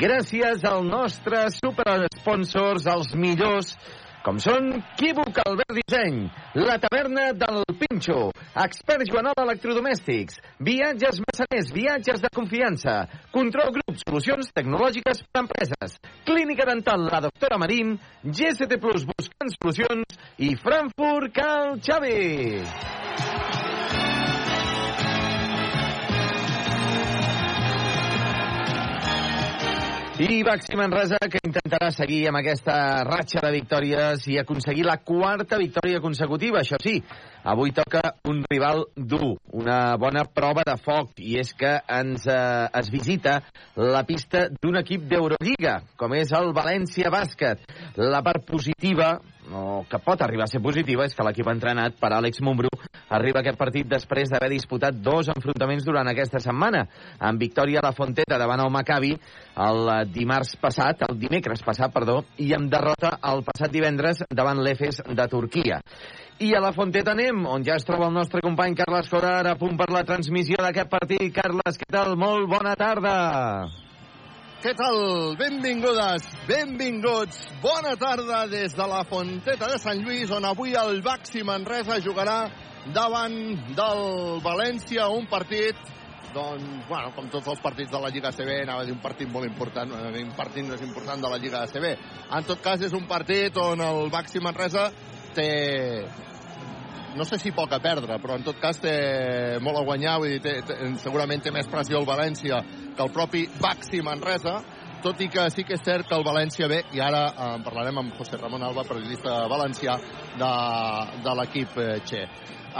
gràcies 0.00 0.64
als 0.64 0.88
nostres 0.88 1.60
superesponsors, 1.60 2.88
els 2.94 3.12
millors 3.12 3.74
com 4.24 4.38
són 4.40 4.70
Quívoc 4.96 5.36
Albert 5.44 5.76
Disseny, 5.76 6.22
la 6.56 6.78
taverna 6.80 7.26
del 7.36 7.60
Pinxo, 7.80 8.30
Expert 8.64 9.04
Joanol 9.10 9.36
Electrodomèstics, 9.44 10.40
Viatges 10.64 11.20
Massaners, 11.26 11.72
viatges 11.76 12.24
de 12.24 12.30
confiança, 12.34 12.96
Control 13.34 13.74
Grup, 13.76 13.98
solucions 14.00 14.48
tecnològiques 14.56 15.20
per 15.28 15.44
empreses, 15.44 15.98
Clínica 16.24 16.64
Dental 16.70 17.04
La 17.10 17.20
Doctora 17.26 17.60
Marín, 17.60 17.98
GST 18.24 18.80
Plus 18.80 19.04
buscant 19.12 19.52
solucions 19.58 20.16
i 20.40 20.54
Frankfurt 20.56 21.36
Cal 21.36 21.76
Xavi. 21.84 23.53
I 30.14 30.44
Baxi 30.46 30.76
Manresa, 30.78 31.18
que 31.26 31.40
intentarà 31.42 31.88
seguir 31.90 32.20
amb 32.30 32.38
aquesta 32.38 32.74
ratxa 33.02 33.40
de 33.42 33.48
victòries 33.50 34.22
i 34.30 34.36
aconseguir 34.38 34.84
la 34.86 35.00
quarta 35.02 35.58
victòria 35.58 35.98
consecutiva. 35.98 36.60
Això 36.60 36.78
sí, 36.78 37.00
avui 37.42 37.72
toca 37.74 38.12
un 38.30 38.44
rival 38.46 38.84
dur, 38.94 39.32
una 39.50 39.96
bona 39.98 40.22
prova 40.30 40.62
de 40.68 40.76
foc, 40.78 41.18
i 41.18 41.40
és 41.42 41.50
que 41.58 41.72
ens 41.98 42.28
eh, 42.30 42.38
es 42.78 42.92
visita 42.94 43.40
la 43.74 44.04
pista 44.06 44.46
d'un 44.54 44.78
equip 44.84 45.10
d'Eurolliga, 45.10 45.80
com 45.98 46.14
és 46.14 46.30
el 46.30 46.54
València 46.54 47.10
Bàsquet. 47.10 47.66
La 47.98 48.22
part 48.22 48.46
positiva, 48.46 49.16
o 49.52 49.84
que 49.88 49.98
pot 49.98 50.22
arribar 50.22 50.44
a 50.46 50.50
ser 50.50 50.62
positiva, 50.62 51.04
és 51.04 51.14
que 51.14 51.24
l'equip 51.26 51.48
entrenat 51.50 51.98
per 52.00 52.12
Àlex 52.16 52.40
Mumbrú 52.44 52.70
arriba 53.14 53.40
a 53.40 53.44
aquest 53.44 53.58
partit 53.60 53.88
després 53.88 54.30
d'haver 54.32 54.50
disputat 54.52 54.96
dos 54.96 55.28
enfrontaments 55.32 55.84
durant 55.84 56.08
aquesta 56.08 56.40
setmana, 56.40 56.86
amb 57.18 57.40
victòria 57.40 57.82
a 57.82 57.86
la 57.88 57.94
Fonteta 57.96 58.38
davant 58.40 58.64
el 58.64 58.72
Maccabi 58.72 59.14
el 59.64 59.92
dimarts 60.12 60.56
passat, 60.60 61.04
el 61.08 61.18
dimecres 61.20 61.62
passat, 61.62 61.92
perdó, 61.94 62.22
i 62.38 62.52
amb 62.56 62.70
derrota 62.72 63.18
el 63.30 63.44
passat 63.46 63.72
divendres 63.72 64.24
davant 64.30 64.62
l'Efes 64.64 65.02
de 65.06 65.28
Turquia. 65.30 65.80
I 66.42 66.50
a 66.56 66.64
la 66.64 66.72
Fonteta 66.74 67.14
anem, 67.14 67.44
on 67.46 67.62
ja 67.62 67.76
es 67.78 67.86
troba 67.86 68.08
el 68.08 68.16
nostre 68.16 68.42
company 68.42 68.74
Carles 68.80 69.10
Corar 69.12 69.44
a 69.46 69.54
punt 69.60 69.78
per 69.78 69.90
la 69.94 70.02
transmissió 70.08 70.58
d'aquest 70.58 70.90
partit. 70.90 71.30
Carles, 71.36 71.78
què 71.78 71.90
tal? 71.94 72.16
Molt 72.18 72.50
bona 72.50 72.74
tarda. 72.78 73.83
Què 74.64 74.72
tal? 74.72 75.34
Benvingudes, 75.36 76.24
benvinguts. 76.48 77.42
Bona 77.60 77.90
tarda 78.00 78.46
des 78.48 78.72
de 78.72 78.86
la 78.88 79.02
Fonteta 79.04 79.68
de 79.68 79.76
Sant 79.82 80.00
Lluís, 80.00 80.30
on 80.32 80.46
avui 80.48 80.72
el 80.80 81.02
Baxi 81.04 81.42
Manresa 81.44 81.98
jugarà 82.00 82.38
davant 82.96 83.36
del 83.76 84.00
València 84.40 85.10
un 85.12 85.28
partit 85.28 85.76
doncs, 86.32 86.64
bueno, 86.88 87.12
com 87.12 87.28
tots 87.28 87.52
els 87.52 87.60
partits 87.60 87.92
de 87.92 88.00
la 88.00 88.08
Lliga 88.08 88.32
CB, 88.32 88.62
anava 88.62 88.86
a 88.86 88.88
dir 88.88 88.96
un 88.96 89.04
partit 89.04 89.28
molt 89.28 89.44
important, 89.50 89.92
un 89.92 90.32
partit 90.38 90.64
més 90.64 90.80
important 90.88 91.20
de 91.20 91.34
la 91.34 91.42
Lliga 91.44 91.66
CB. 91.68 91.92
En 92.32 92.48
tot 92.48 92.64
cas, 92.64 92.80
és 92.80 92.96
un 92.96 93.04
partit 93.04 93.60
on 93.60 93.84
el 93.84 94.08
Baxi 94.16 94.40
Manresa 94.40 94.88
té 95.36 95.50
no 97.16 97.24
sé 97.24 97.38
si 97.38 97.52
poc 97.54 97.72
a 97.72 97.80
perdre, 97.82 98.18
però 98.22 98.36
en 98.38 98.44
tot 98.46 98.58
cas 98.60 98.80
té 98.82 98.94
molt 99.62 99.78
a 99.78 99.84
guanyar, 99.86 100.18
vull 100.22 100.34
dir, 100.34 100.40
té, 100.42 100.54
té, 100.66 100.76
segurament 101.02 101.42
té 101.44 101.52
més 101.54 101.68
pressió 101.70 102.00
el 102.00 102.08
València 102.08 102.60
que 102.94 103.04
el 103.04 103.12
propi 103.14 103.44
Baxi 103.60 104.02
Manresa, 104.04 104.58
tot 105.04 105.20
i 105.20 105.28
que 105.28 105.44
sí 105.52 105.66
que 105.68 105.76
és 105.76 105.84
cert 105.84 106.08
que 106.08 106.16
el 106.16 106.24
València 106.26 106.68
ve, 106.70 106.80
i 106.96 107.00
ara 107.04 107.24
eh, 107.30 107.48
en 107.58 107.64
parlarem 107.66 108.00
amb 108.00 108.18
José 108.18 108.40
Ramon 108.40 108.64
Alba, 108.64 108.86
periodista 108.88 109.42
valencià 109.50 109.98
de, 110.40 110.52
de 111.24 111.34
l'equip 111.40 111.80
eh, 111.82 111.98
Che. 112.08 112.22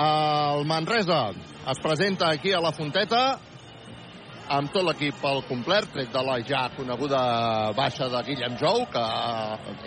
El 0.05 0.65
Manresa 0.67 1.29
es 1.71 1.81
presenta 1.83 2.31
aquí 2.33 2.53
a 2.53 2.63
la 2.65 2.73
Fonteta 2.75 3.25
amb 4.55 4.73
tot 4.73 4.85
l'equip 4.85 5.23
al 5.25 5.45
complet, 5.49 5.87
tret 5.93 6.11
de 6.13 6.23
la 6.25 6.39
ja 6.45 6.67
coneguda 6.75 7.21
baixa 7.77 8.09
de 8.13 8.25
Guillem 8.27 8.57
Jou, 8.61 8.83
que 8.93 9.05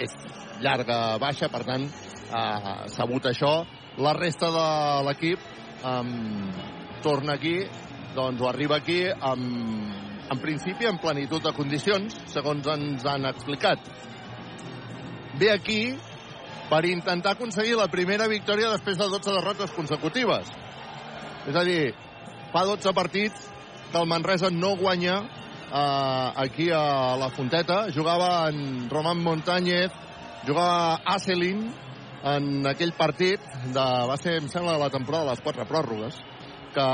és 0.05 0.15
llarga 0.63 1.17
baixa, 1.21 1.49
per 1.53 1.65
tant, 1.67 1.89
eh, 1.89 2.77
sabut 2.93 3.27
això. 3.29 3.59
La 3.97 4.13
resta 4.13 4.49
de 4.53 4.65
l'equip 5.07 5.41
eh, 5.41 6.01
torna 7.01 7.33
aquí, 7.33 7.55
doncs 8.13 8.41
ho 8.41 8.49
arriba 8.49 8.77
aquí 8.77 8.99
amb, 9.09 9.95
en 10.29 10.41
principi 10.43 10.85
en 10.85 10.99
plenitud 11.01 11.41
de 11.41 11.53
condicions, 11.57 12.13
segons 12.29 12.67
ens 12.69 13.07
han 13.09 13.25
explicat. 13.25 13.81
Ve 15.41 15.49
aquí 15.53 15.81
per 16.69 16.83
intentar 16.85 17.33
aconseguir 17.33 17.77
la 17.79 17.87
primera 17.89 18.27
victòria 18.29 18.69
després 18.75 18.99
de 18.99 19.09
12 19.15 19.33
derrotes 19.33 19.73
consecutives. 19.73 20.53
És 21.47 21.55
a 21.55 21.65
dir, 21.65 21.95
fa 22.53 22.67
12 22.69 22.93
partits 22.93 23.49
que 23.89 23.97
el 23.97 24.05
Manresa 24.09 24.51
no 24.53 24.75
guanya 24.77 25.17
eh, 25.23 26.31
aquí 26.45 26.69
a 26.69 27.15
la 27.17 27.31
Fonteta. 27.33 27.87
Jugava 27.95 28.49
en 28.51 28.89
Roman 28.93 29.23
Montañez, 29.23 29.89
jugava 30.45 31.01
Aselin 31.17 31.65
en 32.23 32.65
aquell 32.67 32.93
partit 32.97 33.43
de, 33.73 33.85
va 34.09 34.17
ser, 34.17 34.37
em 34.41 34.49
sembla, 34.49 34.77
la 34.81 34.89
temporada 34.93 35.27
de 35.27 35.35
les 35.35 35.43
quatre 35.45 35.67
pròrrogues 35.69 36.17
que 36.73 36.87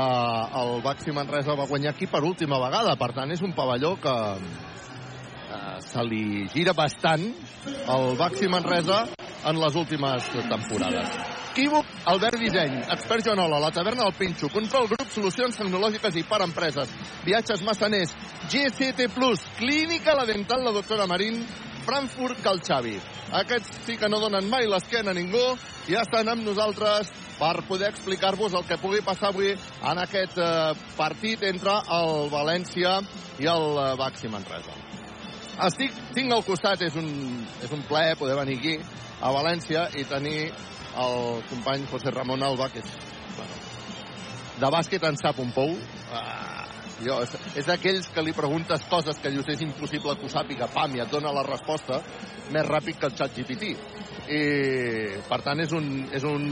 el 0.60 0.80
Baxi 0.84 1.12
Manresa 1.12 1.56
va 1.58 1.68
guanyar 1.68 1.92
aquí 1.92 2.06
per 2.08 2.22
última 2.24 2.58
vegada. 2.62 2.96
Per 2.96 3.10
tant, 3.16 3.32
és 3.34 3.42
un 3.44 3.52
pavelló 3.56 3.94
que 4.00 4.14
eh, 4.40 5.76
se 5.84 6.04
li 6.08 6.46
gira 6.54 6.72
bastant 6.76 7.26
el 7.66 8.16
Baxi 8.20 8.48
Manresa 8.48 9.04
en 9.44 9.60
les 9.60 9.76
últimes 9.76 10.30
temporades. 10.48 11.18
Quívoc, 11.54 11.86
Albert 12.10 12.40
Disseny, 12.40 12.80
Expert 12.90 13.26
Joanola, 13.28 13.60
La 13.62 13.70
Taverna 13.70 14.08
del 14.08 14.16
Pinxo, 14.18 14.48
Control 14.50 14.88
Grup, 14.90 15.04
Solucions 15.12 15.60
Tecnològiques 15.60 16.16
i 16.18 16.24
per 16.26 16.40
Empreses, 16.42 16.90
Viatges 17.22 17.62
Massaners, 17.62 18.16
GCT+, 18.50 19.06
Clínica 19.60 20.16
La 20.18 20.24
Dental, 20.26 20.64
la 20.64 20.72
doctora 20.74 21.06
Marín, 21.06 21.44
Frankfurt 21.84 22.40
Calxavi. 22.44 22.96
Aquests 23.34 23.84
sí 23.86 23.96
que 24.00 24.08
no 24.08 24.20
donen 24.22 24.48
mai 24.50 24.66
l'esquena 24.70 25.12
a 25.12 25.16
ningú 25.16 25.42
i 25.88 25.94
ja 25.94 26.04
estan 26.04 26.28
amb 26.32 26.46
nosaltres 26.46 27.10
per 27.38 27.64
poder 27.68 27.90
explicar-vos 27.90 28.54
el 28.54 28.66
que 28.68 28.78
pugui 28.80 29.02
passar 29.04 29.32
avui 29.32 29.52
en 29.52 30.00
aquest 30.00 30.38
eh, 30.38 30.74
partit 30.96 31.42
entre 31.50 31.74
el 31.98 32.28
València 32.32 32.98
i 33.42 33.48
el 33.50 33.66
eh, 33.82 33.88
Baxi 34.00 34.30
Manresa. 34.32 34.76
Estic, 35.66 35.94
tinc 36.14 36.32
al 36.34 36.42
costat, 36.46 36.82
és 36.82 36.94
un, 36.98 37.08
és 37.62 37.74
un 37.74 37.82
plaer 37.86 38.16
poder 38.18 38.38
venir 38.40 38.58
aquí 38.58 38.78
a 39.20 39.30
València 39.34 39.86
i 39.98 40.06
tenir 40.10 40.48
el 41.04 41.42
company 41.50 41.86
José 41.90 42.10
Ramon 42.14 42.42
Alba, 42.42 42.68
que 42.70 42.82
és, 42.82 42.90
bueno, 43.36 43.60
de 44.62 44.72
bàsquet 44.76 45.06
en 45.06 45.18
sap 45.20 45.38
un 45.42 45.50
pou. 45.54 45.74
Uh, 45.74 46.53
jo, 47.06 47.20
és, 47.24 47.36
és 47.60 47.68
d'aquells 47.68 48.08
que 48.14 48.24
li 48.24 48.34
preguntes 48.36 48.86
coses 48.90 49.20
que 49.20 49.32
dius 49.34 49.48
és 49.52 49.62
impossible 49.66 50.16
que 50.18 50.26
ho 50.26 50.32
sàpiga, 50.32 50.70
pam, 50.72 50.96
i 50.96 51.04
et 51.04 51.12
dona 51.12 51.32
la 51.34 51.44
resposta 51.46 52.00
més 52.52 52.66
ràpid 52.66 52.98
que 53.00 53.08
el 53.10 53.16
xat 53.18 53.36
GPT. 53.36 53.74
I, 54.24 54.42
per 55.28 55.40
tant, 55.44 55.60
és 55.60 55.72
un, 55.76 55.88
és 56.16 56.24
un 56.24 56.44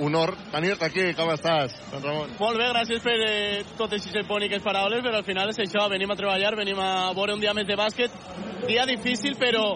honor 0.00 0.34
tenir-te 0.52 0.86
aquí. 0.86 1.06
Com 1.16 1.30
estàs, 1.34 1.76
Sant 1.90 2.04
Ramon? 2.04 2.34
Molt 2.40 2.60
bé, 2.60 2.68
gràcies 2.72 3.04
per 3.04 3.16
eh, 3.26 3.62
totes 3.78 4.02
aquestes 4.02 4.28
boniques 4.28 4.64
paraules, 4.64 5.04
però 5.04 5.20
al 5.20 5.26
final 5.26 5.52
és 5.52 5.62
això, 5.64 5.86
venim 5.92 6.10
a 6.10 6.18
treballar, 6.18 6.56
venim 6.58 6.80
a 6.80 6.90
veure 7.16 7.36
un 7.36 7.42
dia 7.42 7.54
més 7.56 7.68
de 7.68 7.78
bàsquet. 7.78 8.20
Dia 8.66 8.86
difícil, 8.88 9.36
però 9.40 9.74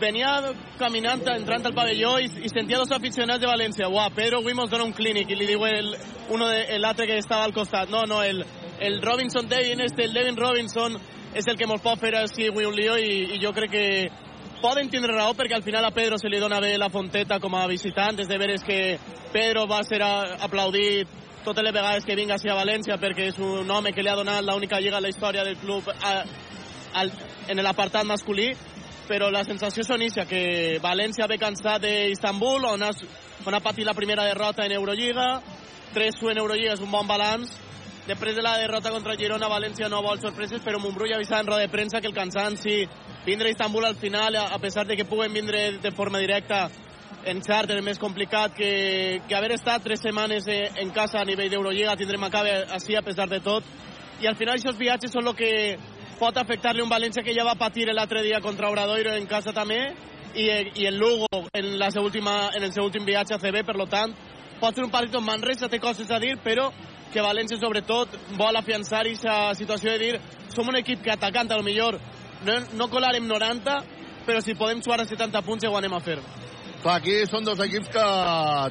venia 0.00 0.32
caminant, 0.78 1.22
entrant 1.36 1.68
al 1.68 1.76
pavelló 1.76 2.16
i, 2.18 2.26
i 2.44 2.50
sentia 2.50 2.80
dos 2.80 2.92
aficionats 2.92 3.40
de 3.42 3.50
València. 3.50 3.88
Uau, 3.88 4.10
Pedro 4.16 4.40
avui 4.42 4.56
mos 4.56 4.70
dona 4.72 4.88
un 4.88 4.96
clínic 4.96 5.30
i 5.30 5.38
li 5.38 5.48
diu 5.52 5.64
el, 5.68 5.94
uno 6.34 6.48
de, 6.50 6.78
l'altre 6.82 7.06
que 7.06 7.18
estava 7.20 7.44
al 7.46 7.54
costat. 7.54 7.92
No, 7.92 8.04
no, 8.10 8.22
el, 8.22 8.42
el 8.80 9.00
Robinson 9.02 9.48
Devin, 9.48 9.80
este, 9.80 10.04
el 10.04 10.14
Devin 10.14 10.36
Robinson, 10.36 10.98
és 11.34 11.46
el 11.50 11.58
que 11.58 11.66
mos 11.66 11.82
pot 11.82 11.98
fer 11.98 12.14
així 12.14 12.48
avui 12.48 12.66
un 12.66 12.76
lío 12.76 12.94
i, 12.96 13.34
i 13.34 13.40
jo 13.42 13.52
que 13.52 14.10
poden 14.62 14.88
tindre 14.88 15.12
raó 15.12 15.34
perquè 15.34 15.54
al 15.54 15.62
final 15.66 15.84
a 15.84 15.90
Pedro 15.90 16.16
se 16.16 16.30
li 16.30 16.38
dona 16.40 16.60
bé 16.60 16.78
la 16.78 16.88
Fonteta 16.88 17.40
com 17.40 17.54
a 17.54 17.66
visitant, 17.66 18.16
des 18.16 18.28
de 18.28 18.38
veres 18.38 18.62
que 18.64 18.98
Pedro 19.32 19.66
va 19.66 19.82
ser 19.82 20.00
aplaudit 20.00 21.08
totes 21.44 21.64
les 21.64 21.74
vegades 21.74 22.04
que 22.04 22.16
vinga 22.16 22.36
a 22.40 22.56
València 22.56 22.96
perquè 22.96 23.28
és 23.28 23.38
un 23.38 23.70
home 23.70 23.92
que 23.92 24.02
li 24.02 24.08
ha 24.08 24.16
donat 24.16 24.42
l'única 24.42 24.80
lliga 24.80 24.96
a 24.96 25.00
la 25.00 25.10
història 25.10 25.44
del 25.44 25.58
club 25.58 25.90
a, 25.92 26.24
al, 26.94 27.12
en 27.48 27.62
l'apartat 27.62 28.06
masculí. 28.06 28.54
Però 29.04 29.28
la 29.28 29.42
sensació 29.44 29.84
són 29.84 30.00
ixa, 30.00 30.24
que 30.24 30.78
València 30.80 31.26
ve 31.28 31.36
cansat 31.36 31.82
d'Istanbul 31.82 32.64
on, 32.64 32.82
has, 32.86 33.02
on 33.44 33.52
ha 33.52 33.60
la 33.60 33.92
primera 33.92 34.24
derrota 34.24 34.64
en 34.64 34.72
Eurolliga. 34.72 35.42
3-1 35.92 36.30
en 36.30 36.38
Eurolliga 36.38 36.72
és 36.72 36.80
un 36.80 36.90
bon 36.90 37.06
balanç 37.06 37.52
després 38.06 38.36
de 38.36 38.42
la 38.42 38.58
derrota 38.58 38.92
contra 38.92 39.16
Girona, 39.16 39.48
València 39.48 39.88
no 39.88 40.02
vol 40.04 40.20
sorpreses, 40.20 40.62
però 40.64 40.78
Montbrú 40.80 41.08
ja 41.08 41.16
avisava 41.16 41.40
en 41.42 41.50
roda 41.50 41.64
de 41.64 41.72
premsa 41.72 42.00
que 42.00 42.10
el 42.10 42.16
cansanci 42.16 42.82
vindre 43.24 43.48
a 43.48 43.54
Istanbul 43.56 43.86
al 43.86 43.96
final, 43.96 44.36
a 44.36 44.58
pesar 44.58 44.86
de 44.86 44.96
que 44.96 45.04
puguen 45.04 45.32
vindre 45.32 45.78
de 45.78 45.92
forma 45.92 46.18
directa 46.18 46.68
en 47.24 47.40
xàrter 47.40 47.78
és 47.78 47.84
més 47.84 47.98
complicat 47.98 48.52
que, 48.56 49.20
que 49.28 49.36
haver 49.36 49.54
estat 49.54 49.82
tres 49.84 50.02
setmanes 50.04 50.46
eh, 50.52 50.68
en 50.82 50.90
casa 50.92 51.20
a 51.20 51.24
nivell 51.24 51.48
d'Eurolliga 51.50 51.96
tindrem 51.96 52.26
a 52.26 52.30
cabe 52.30 52.52
així 52.76 52.96
a 52.96 53.02
pesar 53.02 53.28
de 53.30 53.40
tot. 53.40 53.64
I 54.20 54.28
al 54.28 54.36
final 54.36 54.58
aquests 54.58 54.78
viatges 54.78 55.14
són 55.14 55.30
el 55.30 55.36
que 55.38 55.52
pot 56.18 56.36
afectar-li 56.36 56.82
un 56.84 56.92
València 56.92 57.24
que 57.24 57.34
ja 57.34 57.46
va 57.46 57.56
patir 57.58 57.88
l'altre 57.90 58.22
dia 58.22 58.42
contra 58.44 58.68
Obradoiro 58.70 59.14
en 59.16 59.26
casa 59.26 59.52
també 59.56 59.80
i, 60.34 60.46
i 60.82 60.86
el 60.86 60.98
Lugo 60.98 61.28
en, 61.52 61.74
la 61.78 61.90
seva 61.90 62.04
última, 62.06 62.50
en 62.54 62.62
el 62.62 62.72
seu 62.72 62.84
últim 62.84 63.04
viatge 63.06 63.34
a 63.34 63.40
CB, 63.40 63.64
per 63.66 63.76
lo 63.78 63.88
tant 63.90 64.14
pot 64.60 64.76
ser 64.76 64.84
un 64.84 64.92
partit 64.92 65.16
on 65.18 65.24
Manresa 65.26 65.68
té 65.68 65.80
coses 65.82 66.10
a 66.10 66.20
dir 66.22 66.36
però 66.44 66.70
que 67.14 67.22
València 67.22 67.60
sobretot 67.60 68.16
vol 68.38 68.58
afiançar 68.58 69.04
aquesta 69.04 69.54
situació 69.54 69.94
de 69.94 69.98
dir 70.02 70.14
som 70.54 70.68
un 70.68 70.80
equip 70.80 71.04
que 71.04 71.14
atacant 71.14 71.52
a 71.52 71.60
lo 71.60 71.66
millor 71.66 72.00
no, 72.44 72.58
no 72.74 72.90
colarem 72.90 73.28
90 73.30 73.76
però 74.26 74.40
si 74.42 74.56
podem 74.58 74.82
jugar 74.82 75.00
a 75.04 75.06
70 75.06 75.44
punts 75.46 75.64
ja 75.64 75.70
ho 75.70 75.78
anem 75.78 75.94
a 75.94 76.02
fer 76.02 76.18
Clar, 76.84 76.98
aquí 77.00 77.14
són 77.24 77.46
dos 77.46 77.60
equips 77.64 77.88
que 77.94 78.02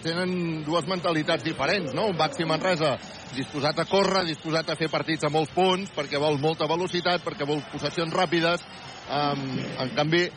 tenen 0.03 0.61
dues 0.67 0.85
mentalitats 0.85 1.41
diferents, 1.41 1.95
no? 1.97 2.03
Un 2.11 2.19
Baxi 2.19 2.45
Manresa 2.45 2.91
disposat 3.33 3.81
a 3.81 3.87
córrer, 3.89 4.21
disposat 4.27 4.69
a 4.69 4.75
fer 4.77 4.85
partits 4.93 5.25
a 5.25 5.31
molts 5.33 5.49
punts, 5.55 5.89
perquè 5.95 6.21
vol 6.21 6.37
molta 6.37 6.67
velocitat, 6.69 7.25
perquè 7.25 7.47
vol 7.49 7.63
possessions 7.71 8.13
ràpides. 8.13 8.67
Um, 9.09 9.41
en 9.81 9.95
canvi, 9.97 10.27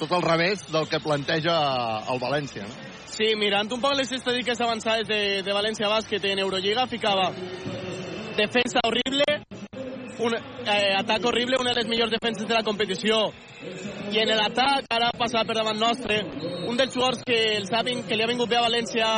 tot 0.00 0.16
al 0.16 0.24
revés 0.24 0.64
del 0.72 0.88
que 0.88 1.04
planteja 1.04 1.58
el 2.08 2.22
València, 2.24 2.64
no? 2.64 2.95
Sí, 3.16 3.30
mirant 3.40 3.70
un 3.72 3.80
poc 3.80 3.94
les 3.96 4.10
estadístiques 4.12 4.58
avançades 4.60 5.06
de, 5.08 5.40
de 5.40 5.52
València 5.56 5.88
Bàsquet 5.88 6.24
en 6.28 6.42
Eurolliga, 6.42 6.82
ficava 6.84 7.30
defensa 8.36 8.82
horrible, 8.84 9.24
un 10.20 10.34
eh, 10.36 11.22
horrible, 11.24 11.56
una 11.58 11.72
de 11.72 11.80
les 11.80 11.88
millors 11.88 12.12
defenses 12.12 12.44
de 12.44 12.52
la 12.52 12.62
competició. 12.62 13.30
I 14.12 14.20
en 14.20 14.34
l'atac, 14.36 14.90
ara 14.92 15.08
passa 15.16 15.46
per 15.48 15.56
davant 15.56 15.80
nostre, 15.80 16.18
un 16.68 16.76
dels 16.76 16.92
jugadors 16.92 17.22
que, 17.24 17.38
el 17.56 17.64
saben, 17.70 18.02
que 18.04 18.18
li 18.18 18.22
ha 18.26 18.28
vingut 18.28 18.50
bé 18.52 18.58
a 18.60 18.66
València 18.66 19.08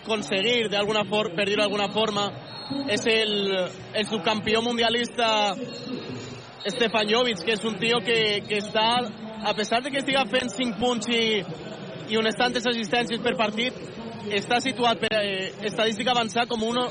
aconseguir, 0.00 0.70
d'alguna 0.72 1.04
forma, 1.04 1.36
per 1.36 1.46
dir-ho 1.50 1.90
forma, 1.92 2.24
és 2.88 3.04
el, 3.04 3.34
el 3.92 4.08
subcampió 4.08 4.62
mundialista 4.64 5.52
Stefan 6.72 7.10
Jovic, 7.10 7.44
que 7.44 7.52
és 7.52 7.68
un 7.68 7.76
tio 7.76 8.00
que, 8.00 8.40
que 8.48 8.64
està, 8.64 8.88
a 9.44 9.52
pesar 9.52 9.82
de 9.82 9.90
que 9.90 10.00
estiga 10.00 10.24
fent 10.24 10.48
5 10.48 10.80
punts 10.80 11.12
i 12.12 12.18
unes 12.20 12.36
tantes 12.36 12.66
assistències 12.68 13.20
per 13.24 13.32
partit, 13.40 13.76
està 14.36 14.58
situat 14.62 15.00
per 15.00 15.12
eh, 15.18 15.50
estadística 15.66 16.12
avançada 16.12 16.46
com 16.50 16.62
uno, 16.62 16.84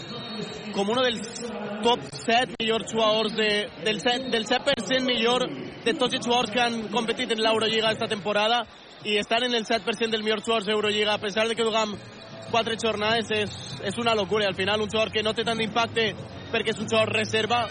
com 0.74 0.90
uno 0.90 1.04
dels 1.06 1.44
top 1.86 2.08
7 2.12 2.58
millors 2.60 2.90
jugadors 2.92 3.36
de, 3.38 3.50
del, 3.86 4.02
7, 4.02 4.32
del 4.34 4.48
7% 4.50 5.06
millor 5.06 5.46
de 5.86 5.94
tots 5.94 6.18
els 6.18 6.26
jugadors 6.26 6.52
que 6.54 6.62
han 6.62 6.88
competit 6.94 7.32
en 7.34 7.42
l'Eurolliga 7.44 7.92
aquesta 7.92 8.10
temporada 8.10 8.64
i 9.06 9.18
estan 9.22 9.46
en 9.48 9.56
el 9.58 9.66
7% 9.66 10.10
dels 10.10 10.26
millors 10.26 10.46
jugadors 10.46 10.68
d'Eurolliga. 10.68 11.16
A 11.16 11.22
pesar 11.22 11.48
de 11.48 11.56
que 11.56 11.66
duguem 11.66 11.96
quatre 12.52 12.78
jornades 12.82 13.32
és, 13.34 13.56
és 13.88 13.98
una 14.02 14.16
locura. 14.18 14.48
Al 14.50 14.58
final 14.58 14.82
un 14.82 14.90
jugador 14.90 15.14
que 15.14 15.24
no 15.24 15.34
té 15.38 15.46
tant 15.48 15.58
d'impacte 15.58 16.12
perquè 16.52 16.74
és 16.74 16.82
un 16.82 16.90
jugador 16.90 17.14
reserva 17.16 17.64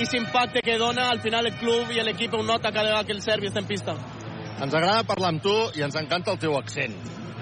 i 0.00 0.06
l'impacte 0.08 0.64
que 0.64 0.78
dona 0.80 1.10
al 1.10 1.20
final 1.20 1.46
el 1.46 1.58
club 1.60 1.92
i 1.92 2.00
l'equip 2.04 2.34
ho 2.34 2.42
nota 2.42 2.72
cada 2.72 2.88
vegada 2.88 3.04
que 3.04 3.16
el 3.16 3.22
servi 3.22 3.50
està 3.50 3.60
en 3.60 3.68
pista 3.68 3.96
ens 4.60 4.74
agrada 4.74 5.06
parlar 5.08 5.34
amb 5.34 5.42
tu 5.42 5.56
i 5.78 5.82
ens 5.86 5.96
encanta 5.96 6.34
el 6.34 6.38
teu 6.42 6.56
accent 6.58 6.94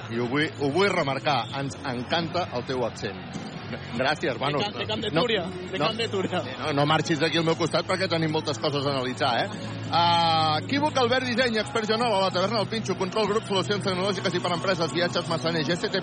i 0.09 0.19
ho 0.19 0.31
vull, 0.31 0.49
ho 0.61 0.73
vull 0.73 0.89
remarcar 0.95 1.43
ens 1.61 1.77
encanta 1.85 2.49
el 2.55 2.67
teu 2.69 2.87
accent 2.87 3.47
Gràcies, 3.69 4.39
bueno. 4.39 4.59
De, 4.59 4.87
Camp 4.87 5.03
de 5.03 5.11
Túria. 5.13 5.43
No, 5.45 5.71
de 5.73 5.79
Camp 5.79 5.99
de 5.99 6.09
Túria. 6.09 6.43
No, 6.59 6.73
no 6.73 6.87
marxis 6.89 7.21
d'aquí 7.21 7.41
al 7.41 7.45
meu 7.45 7.57
costat 7.59 7.87
perquè 7.89 8.09
tenim 8.09 8.33
moltes 8.33 8.61
coses 8.63 8.87
a 8.87 8.95
analitzar, 8.95 9.33
eh? 9.43 9.75
Uh, 9.89 10.55
Equívoc, 10.63 10.97
Albert 11.03 11.29
Disseny, 11.29 11.59
expert 11.61 11.89
general 11.89 12.17
a 12.17 12.23
la 12.27 12.31
taverna 12.33 12.63
del 12.63 12.71
Pinxo, 12.73 12.97
control 13.01 13.29
grup, 13.29 13.45
solucions 13.49 13.85
tecnològiques 13.85 14.37
i 14.37 14.43
per 14.45 14.55
empreses, 14.57 14.95
viatges, 14.95 15.29
massaner, 15.29 15.65
GST+, 15.69 16.01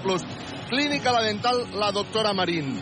Clínica 0.70 1.14
La 1.14 1.24
Dental, 1.26 1.66
la 1.74 1.92
doctora 1.96 2.34
Marín. 2.34 2.76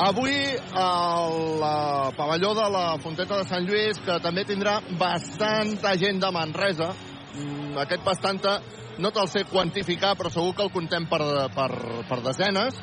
Avui 0.00 0.36
al 0.78 2.14
pavelló 2.16 2.54
de 2.54 2.66
la 2.70 2.84
Fonteta 3.02 3.40
de 3.40 3.46
Sant 3.48 3.66
Lluís, 3.66 3.98
que 4.06 4.20
també 4.22 4.46
tindrà 4.46 4.78
bastanta 4.98 5.96
gent 5.98 6.22
de 6.22 6.30
Manresa. 6.30 6.92
Mm, 7.34 7.78
aquest 7.78 8.02
bastanta 8.04 8.58
no 9.00 9.12
te'l 9.14 9.28
sé 9.30 9.44
quantificar, 9.48 10.16
però 10.18 10.30
segur 10.32 10.54
que 10.56 10.66
el 10.66 10.72
contem 10.74 11.06
per, 11.08 11.22
per, 11.54 11.70
per 12.08 12.18
desenes. 12.24 12.76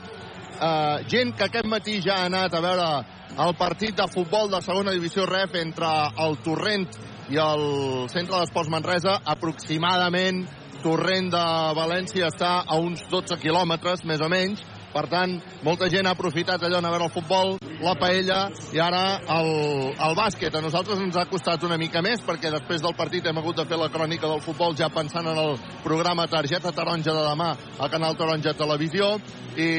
Eh, 0.57 0.97
gent 1.11 1.35
que 1.37 1.45
aquest 1.47 1.67
matí 1.69 1.99
ja 2.01 2.21
ha 2.21 2.29
anat 2.31 2.55
a 2.55 2.63
veure 2.63 2.87
el 3.37 3.53
partit 3.59 3.97
de 3.97 4.07
futbol 4.09 4.49
de 4.49 4.61
segona 4.65 4.95
divisió 4.95 5.27
REF 5.29 5.59
entre 5.59 5.89
el 6.23 6.39
Torrent 6.45 6.87
i 7.29 7.37
el 7.43 7.65
Centre 8.09 8.39
d'Esports 8.39 8.71
Manresa, 8.71 9.19
aproximadament 9.25 10.45
Torrent 10.81 11.29
de 11.33 11.45
València 11.77 12.31
està 12.31 12.61
a 12.63 12.79
uns 12.79 13.03
12 13.11 13.37
quilòmetres, 13.41 14.05
més 14.07 14.23
o 14.23 14.29
menys, 14.31 14.63
per 14.93 15.05
tant, 15.11 15.35
molta 15.65 15.89
gent 15.91 16.07
ha 16.07 16.13
aprofitat 16.15 16.63
allò 16.63 16.79
a 16.79 16.91
veure 16.91 17.07
el 17.07 17.13
futbol, 17.13 17.57
la 17.83 17.93
paella 17.99 18.39
i 18.73 18.79
ara 18.81 19.19
el, 19.37 19.49
el 19.93 20.15
bàsquet. 20.17 20.55
A 20.55 20.63
nosaltres 20.63 21.01
ens 21.03 21.17
ha 21.17 21.27
costat 21.29 21.63
una 21.67 21.77
mica 21.77 22.01
més 22.05 22.23
perquè 22.25 22.51
després 22.53 22.81
del 22.83 22.95
partit 22.97 23.27
hem 23.27 23.41
hagut 23.41 23.59
de 23.59 23.67
fer 23.69 23.79
la 23.79 23.91
crònica 23.93 24.29
del 24.29 24.43
futbol 24.45 24.77
ja 24.77 24.89
pensant 24.93 25.27
en 25.27 25.37
el 25.43 25.57
programa 25.83 26.27
Targeta 26.31 26.71
Taronja 26.71 27.13
de 27.13 27.25
demà 27.27 27.51
a 27.77 27.91
Canal 27.93 28.17
Taronja 28.17 28.55
Televisió 28.57 29.15
i 29.57 29.69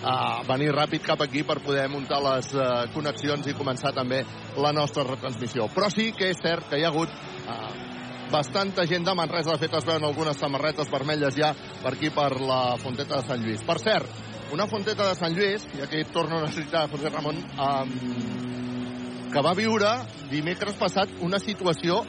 a 0.00 0.40
venir 0.48 0.72
ràpid 0.72 1.04
cap 1.04 1.20
aquí 1.20 1.42
per 1.44 1.58
poder 1.60 1.86
muntar 1.92 2.22
les 2.24 2.50
uh, 2.56 2.88
connexions 2.94 3.46
i 3.46 3.56
començar 3.56 3.92
també 3.92 4.22
la 4.56 4.72
nostra 4.72 5.04
retransmissió. 5.04 5.68
Però 5.74 5.90
sí 5.92 6.10
que 6.16 6.30
és 6.32 6.40
cert 6.40 6.70
que 6.70 6.80
hi 6.80 6.86
ha 6.86 6.92
hagut 6.92 7.12
uh, 7.12 7.99
bastanta 8.30 8.86
gent 8.86 9.04
de 9.04 9.14
Manresa. 9.14 9.52
De 9.52 9.58
fet, 9.58 9.74
es 9.74 9.86
veuen 9.86 10.04
algunes 10.06 10.38
samarretes 10.38 10.90
vermelles 10.90 11.36
ja 11.36 11.52
per 11.82 11.94
aquí, 11.94 12.10
per 12.14 12.32
la 12.40 12.76
Fonteta 12.80 13.20
de 13.20 13.28
Sant 13.28 13.44
Lluís. 13.44 13.62
Per 13.66 13.78
cert, 13.82 14.06
una 14.54 14.66
Fonteta 14.70 15.08
de 15.08 15.16
Sant 15.18 15.34
Lluís, 15.36 15.66
i 15.76 15.84
aquí 15.84 16.04
torno 16.12 16.38
a 16.38 16.46
necessitar 16.46 16.88
José 16.90 17.10
Ramon, 17.10 17.38
um, 17.38 17.94
que 19.30 19.42
va 19.46 19.54
viure 19.54 19.92
dimecres 20.30 20.78
passat 20.78 21.12
una 21.22 21.38
situació 21.42 22.00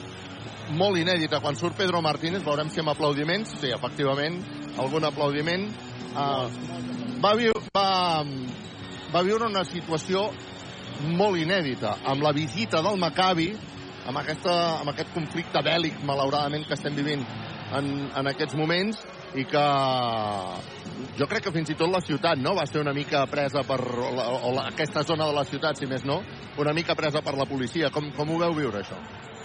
molt 0.78 0.98
inèdita. 0.98 1.42
Quan 1.42 1.58
surt 1.60 1.78
Pedro 1.78 2.02
Martínez, 2.02 2.46
veurem 2.46 2.70
si 2.72 2.82
amb 2.82 2.94
aplaudiments, 2.94 3.58
sí, 3.60 3.74
efectivament, 3.74 4.40
algun 4.80 5.06
aplaudiment, 5.06 5.68
uh, 6.14 6.48
va, 7.22 7.36
viu, 7.38 7.54
va, 7.76 8.24
va 9.12 9.26
viure 9.28 9.50
una 9.50 9.66
situació 9.68 10.30
molt 11.18 11.40
inèdita, 11.42 11.98
amb 12.06 12.24
la 12.24 12.34
visita 12.34 12.82
del 12.86 13.00
Maccabi, 13.02 13.52
amb, 14.08 14.18
aquesta, 14.22 14.54
amb 14.82 14.94
aquest 14.94 15.14
conflicte 15.16 15.62
bèl·lic, 15.66 16.02
malauradament, 16.08 16.66
que 16.68 16.78
estem 16.78 16.96
vivint 16.98 17.26
en, 17.78 17.92
en 18.18 18.32
aquests 18.32 18.58
moments, 18.60 19.02
i 19.36 19.46
que 19.48 19.64
jo 21.18 21.28
crec 21.30 21.46
que 21.46 21.54
fins 21.56 21.72
i 21.72 21.78
tot 21.80 21.92
la 21.92 22.02
ciutat 22.04 22.40
no 22.40 22.54
va 22.58 22.66
ser 22.68 22.82
una 22.82 22.94
mica 22.94 23.24
presa 23.32 23.64
per 23.68 23.80
la, 23.80 24.28
o 24.44 24.52
la, 24.56 24.68
aquesta 24.74 25.06
zona 25.08 25.28
de 25.30 25.36
la 25.38 25.46
ciutat, 25.48 25.80
si 25.80 25.88
més 25.88 26.04
no, 26.08 26.20
una 26.60 26.74
mica 26.76 26.96
presa 27.00 27.24
per 27.24 27.38
la 27.40 27.48
policia. 27.48 27.92
Com, 27.96 28.12
com 28.18 28.34
ho 28.34 28.40
veu 28.42 28.58
viure, 28.58 28.84
això? 28.84 29.00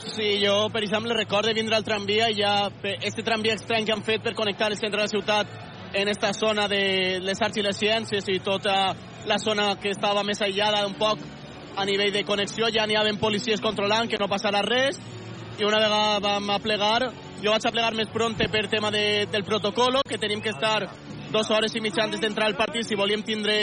Sí, 0.06 0.36
jo, 0.42 0.68
per 0.72 0.82
exemple, 0.84 1.14
recordo 1.16 1.54
vindre 1.56 1.78
al 1.78 1.86
tramvia 1.86 2.28
i 2.30 2.40
ja 2.40 2.68
este 3.00 3.24
tramvia 3.26 3.56
estrany 3.56 3.86
que 3.86 3.94
han 3.94 4.04
fet 4.06 4.22
per 4.26 4.34
connectar 4.38 4.70
el 4.70 4.78
centre 4.78 5.00
de 5.00 5.06
la 5.06 5.12
ciutat 5.12 5.56
en 5.96 6.08
esta 6.08 6.32
zona 6.34 6.66
de 6.68 7.20
les 7.24 7.40
arts 7.40 7.56
i 7.56 7.64
les 7.64 7.78
ciències 7.78 8.26
i 8.28 8.40
tota 8.44 8.94
la 9.26 9.38
zona 9.38 9.74
que 9.80 9.94
estava 9.94 10.22
més 10.26 10.42
aïllada 10.42 10.84
un 10.86 10.94
poc 10.98 11.22
a 11.76 11.84
nivell 11.84 12.12
de 12.12 12.24
connexió, 12.24 12.70
ja 12.72 12.86
n'hi 12.86 12.96
havia 12.96 13.14
policies 13.20 13.60
controlant 13.60 14.08
que 14.08 14.18
no 14.18 14.28
passarà 14.28 14.62
res. 14.64 14.98
I 15.56 15.64
una 15.64 15.80
vegada 15.80 16.18
vam 16.20 16.50
a 16.50 16.58
plegar 16.60 17.12
jo 17.42 17.52
vaig 17.52 17.66
a 17.68 17.72
plegar 17.72 17.92
més 17.94 18.08
pronte 18.12 18.48
per 18.48 18.66
tema 18.72 18.90
de, 18.90 19.26
del 19.30 19.44
protocolo, 19.44 20.00
que 20.08 20.18
tenim 20.18 20.40
que 20.40 20.54
estar 20.54 20.88
dues 21.32 21.50
hores 21.50 21.74
i 21.76 21.82
mitja 21.84 22.04
antes 22.04 22.22
d'entrar 22.22 22.48
al 22.48 22.56
partit 22.56 22.86
si 22.86 22.96
volíem 22.96 23.22
tindre 23.22 23.56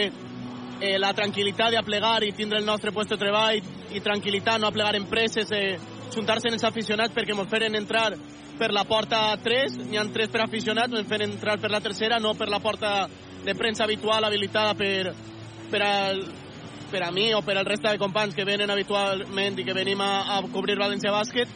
eh, 0.80 0.98
la 1.02 1.14
tranquil·litat 1.18 1.74
de 1.74 1.82
plegar 1.86 2.22
i 2.24 2.34
tindre 2.38 2.60
el 2.60 2.68
nostre 2.70 2.94
lloc 2.94 3.10
de 3.10 3.18
treball 3.18 3.58
i 3.94 4.02
tranquil·litat, 4.04 4.62
no 4.62 4.70
a 4.70 4.76
plegar 4.76 4.96
empreses, 5.00 5.50
eh, 5.52 5.80
juntar-se 6.14 6.52
els 6.54 6.64
aficionats 6.64 7.16
perquè 7.16 7.34
ens 7.34 7.50
feren 7.50 7.76
entrar 7.76 8.12
per 8.60 8.70
la 8.72 8.86
porta 8.86 9.26
3, 9.42 9.80
n'hi 9.90 9.98
ha 9.98 10.06
3 10.06 10.30
per 10.30 10.44
aficionats, 10.44 10.94
ens 10.94 11.20
entrar 11.26 11.58
per 11.60 11.72
la 11.72 11.82
tercera, 11.82 12.20
no 12.20 12.36
per 12.36 12.50
la 12.50 12.62
porta 12.62 13.08
de 13.44 13.56
premsa 13.56 13.84
habitual 13.84 14.24
habilitada 14.24 14.76
per, 14.78 15.16
per, 15.72 15.82
al, 15.82 16.22
per 16.94 17.02
a 17.02 17.12
mi 17.12 17.32
o 17.34 17.42
per 17.42 17.58
al 17.58 17.66
resta 17.66 17.90
de 17.92 17.98
companys 17.98 18.36
que 18.38 18.46
venen 18.46 18.70
habitualment 18.70 19.58
i 19.58 19.66
que 19.66 19.74
venim 19.74 20.02
a, 20.06 20.38
a 20.38 20.42
cobrir 20.54 20.78
València 20.78 21.14
Bàsquet 21.14 21.50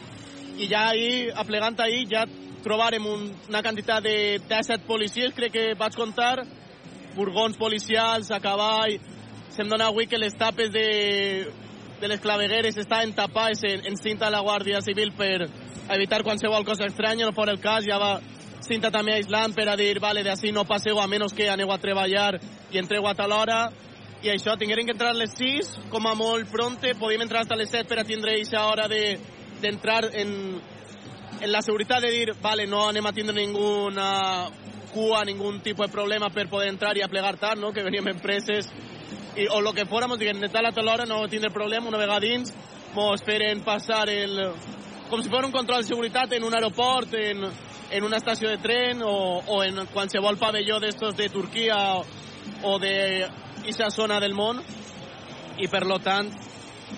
i 0.58 0.66
ja 0.66 0.88
ahir, 0.90 1.30
aplegant 1.38 1.78
ahir, 1.84 2.08
ja 2.10 2.24
trobarem 2.64 3.06
un, 3.06 3.28
una 3.46 3.62
quantitat 3.62 4.02
de 4.02 4.40
17 4.42 4.82
policies, 4.88 5.30
crec 5.36 5.54
que 5.54 5.64
vaig 5.78 5.94
comptar, 5.94 6.42
furgons 7.14 7.54
policials 7.60 8.32
a 8.34 8.40
cavall, 8.42 8.98
se'm 9.54 9.70
dona 9.70 9.92
avui 9.92 10.10
que 10.10 10.18
les 10.18 10.34
tapes 10.34 10.72
de, 10.74 11.46
de 12.00 12.10
les 12.10 12.20
clavegueres 12.20 12.76
estaven 12.76 13.14
tapades 13.14 13.62
en, 13.62 13.86
en 13.86 13.96
cinta 13.96 14.26
de 14.26 14.34
la 14.34 14.42
Guàrdia 14.42 14.82
Civil 14.82 15.14
per 15.14 15.46
evitar 15.94 16.24
qualsevol 16.26 16.66
cosa 16.66 16.90
estranya, 16.90 17.30
no 17.30 17.36
fora 17.36 17.54
el 17.54 17.62
cas, 17.62 17.86
ja 17.86 18.02
va 18.02 18.16
cinta 18.66 18.90
també 18.90 19.14
aislant 19.14 19.54
per 19.54 19.68
a 19.70 19.78
dir, 19.78 20.00
vale, 20.02 20.26
d'ací 20.26 20.50
no 20.50 20.66
passeu 20.66 20.98
a 20.98 21.06
menys 21.06 21.32
que 21.34 21.46
aneu 21.48 21.70
a 21.70 21.78
treballar 21.78 22.32
i 22.74 22.82
entreu 22.82 23.06
a 23.06 23.14
tal 23.14 23.32
hora, 23.32 23.68
i 24.22 24.30
això, 24.32 24.56
tingueren 24.58 24.86
que 24.86 24.96
entrar 24.96 25.12
a 25.12 25.18
les 25.18 25.36
6, 25.38 25.68
com 25.92 26.06
a 26.10 26.14
molt 26.18 26.50
pronte, 26.50 26.94
podíem 26.98 27.22
entrar 27.22 27.44
fins 27.44 27.54
a 27.54 27.60
les 27.60 27.70
7 27.70 27.86
per 27.86 28.00
a 28.00 28.04
tindre 28.04 28.34
aquesta 28.34 28.64
hora 28.66 28.88
d'entrar 28.90 30.00
de, 30.08 30.22
en, 30.22 30.32
en 31.40 31.52
la 31.52 31.62
seguretat 31.62 32.02
de 32.02 32.10
dir, 32.10 32.34
vale, 32.42 32.66
no 32.66 32.88
anem 32.88 33.06
a 33.06 33.12
tindre 33.14 33.36
ninguna 33.36 34.08
cua, 34.92 35.24
ningún 35.24 35.60
tipus 35.62 35.86
de 35.86 35.92
problema 35.92 36.30
per 36.34 36.48
poder 36.50 36.72
entrar 36.72 36.96
i 36.96 37.02
a 37.02 37.08
plegar 37.08 37.36
tard, 37.38 37.60
no? 37.60 37.72
que 37.72 37.84
veníem 37.86 38.10
empreses 38.10 38.72
i, 39.36 39.46
o 39.46 39.60
lo 39.60 39.72
que 39.72 39.86
fóramos, 39.86 40.18
diguem, 40.18 40.40
de 40.40 40.48
tal 40.48 40.66
a 40.66 40.72
tal 40.72 40.88
hora 40.88 41.06
no 41.06 41.22
tindre 41.28 41.50
problema, 41.54 41.86
una 41.86 41.98
vegada 41.98 42.26
dins 42.26 42.52
mos 42.94 43.22
feren 43.22 43.60
passar 43.62 44.08
el, 44.10 44.38
com 45.10 45.22
si 45.22 45.30
fos 45.30 45.44
un 45.44 45.52
control 45.52 45.84
de 45.84 45.92
seguretat 45.92 46.32
en 46.32 46.44
un 46.44 46.54
aeroport, 46.54 47.14
en, 47.14 47.44
en 47.90 48.04
una 48.04 48.18
estació 48.18 48.50
de 48.50 48.58
tren 48.58 49.02
o, 49.04 49.42
o 49.46 49.62
en 49.62 49.86
qualsevol 49.92 50.40
pavelló 50.40 50.80
d'estos 50.80 51.14
de 51.16 51.28
Turquia 51.28 51.76
o, 51.94 52.06
o 52.64 52.78
de 52.82 53.28
aquesta 53.68 53.90
zona 53.92 54.16
del 54.20 54.32
món 54.32 54.62
i 55.60 55.66
per 55.68 55.82
lo 55.84 55.98
tant 56.00 56.30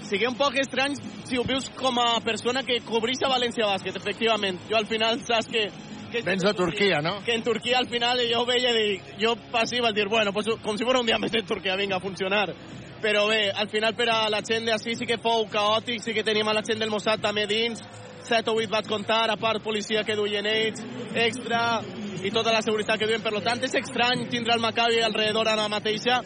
sigui 0.06 0.28
un 0.28 0.36
poc 0.38 0.54
estrany 0.62 0.94
si 1.26 1.38
ho 1.38 1.42
vius 1.42 1.66
com 1.74 1.98
a 1.98 2.20
persona 2.22 2.62
que 2.62 2.76
cobreix 2.86 3.24
a 3.26 3.30
València 3.32 3.66
Bàsquet, 3.66 3.96
efectivament. 3.98 4.60
Jo 4.70 4.76
al 4.78 4.86
final 4.86 5.18
saps 5.26 5.48
que... 5.50 5.64
que 6.12 6.22
Vens 6.22 6.44
de 6.46 6.52
Turquia, 6.54 7.00
no? 7.02 7.16
Que 7.26 7.34
en 7.34 7.42
Turquia 7.42 7.78
al 7.78 7.88
final 7.90 8.22
jo 8.30 8.44
veia 8.46 8.70
i 8.78 9.00
jo 9.18 9.34
passiva 9.50 9.90
al 9.90 9.96
dir, 9.98 10.06
bueno, 10.08 10.32
pues, 10.32 10.46
com 10.62 10.78
si 10.78 10.86
fos 10.86 11.00
un 11.00 11.10
dia 11.10 11.18
més 11.18 11.34
de 11.34 11.42
Turquia, 11.42 11.74
vinga, 11.78 11.98
a 11.98 12.04
funcionar. 12.04 12.52
Però 13.02 13.26
bé, 13.26 13.48
al 13.50 13.70
final 13.72 13.96
per 13.98 14.10
a 14.12 14.20
la 14.30 14.42
gent 14.46 14.70
d'ací 14.70 14.94
sí 14.94 15.08
que 15.10 15.18
fou 15.18 15.48
caòtic, 15.50 16.02
sí 16.04 16.14
que 16.14 16.22
teníem 16.22 16.50
a 16.50 16.54
la 16.54 16.62
gent 16.62 16.78
del 16.78 16.92
Mossad 16.92 17.22
també 17.22 17.48
dins, 17.50 17.82
7 18.30 18.50
o 18.50 18.58
8 18.60 18.70
vaig 18.70 18.86
comptar, 18.86 19.24
a 19.30 19.38
part 19.40 19.62
policia 19.64 20.04
que 20.04 20.14
duien 20.14 20.46
ells, 20.46 20.84
extra, 21.14 21.80
i 22.22 22.30
tota 22.30 22.52
la 22.52 22.62
seguretat 22.62 23.00
que 23.00 23.08
duien. 23.08 23.22
Per 23.24 23.40
tant, 23.42 23.62
és 23.64 23.74
estrany 23.80 24.26
tindre 24.30 24.54
el 24.54 24.62
Maccabi 24.62 25.00
alrededor 25.02 25.48
ara 25.48 25.66
mateixa, 25.72 26.20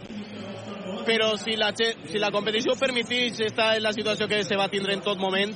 però 1.07 1.35
si 1.41 1.57
la, 1.57 1.71
si 1.75 2.21
la 2.21 2.31
competició 2.35 2.75
ho 2.75 2.81
permeteix, 2.81 3.41
està 3.47 3.75
en 3.77 3.85
la 3.85 3.93
situació 3.97 4.29
que 4.29 4.43
se 4.45 4.57
va 4.57 4.69
tindre 4.73 4.95
en 4.97 5.05
tot 5.05 5.21
moment, 5.21 5.55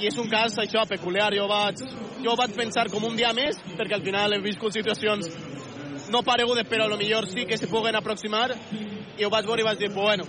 i 0.00 0.08
és 0.08 0.18
un 0.18 0.28
cas, 0.30 0.56
això, 0.58 0.84
peculiar. 0.88 1.30
Jo 1.36 1.46
vaig, 1.50 1.82
jo 2.24 2.36
vaig 2.38 2.54
pensar 2.56 2.88
com 2.92 3.04
un 3.06 3.16
dia 3.16 3.32
més, 3.36 3.60
perquè 3.76 3.98
al 3.98 4.06
final 4.06 4.34
he 4.34 4.42
viscut 4.44 4.74
situacions 4.74 5.28
no 6.12 6.22
paregudes, 6.26 6.66
però 6.68 6.86
a 6.86 6.92
lo 6.92 6.98
millor 7.00 7.28
sí 7.30 7.46
que 7.46 7.56
se 7.56 7.68
puguen 7.68 7.96
aproximar, 7.96 8.50
i 9.16 9.24
ho 9.24 9.30
vaig 9.30 9.46
veure 9.46 9.62
i 9.62 9.68
vaig 9.68 9.78
dir, 9.80 9.92
bueno, 9.94 10.26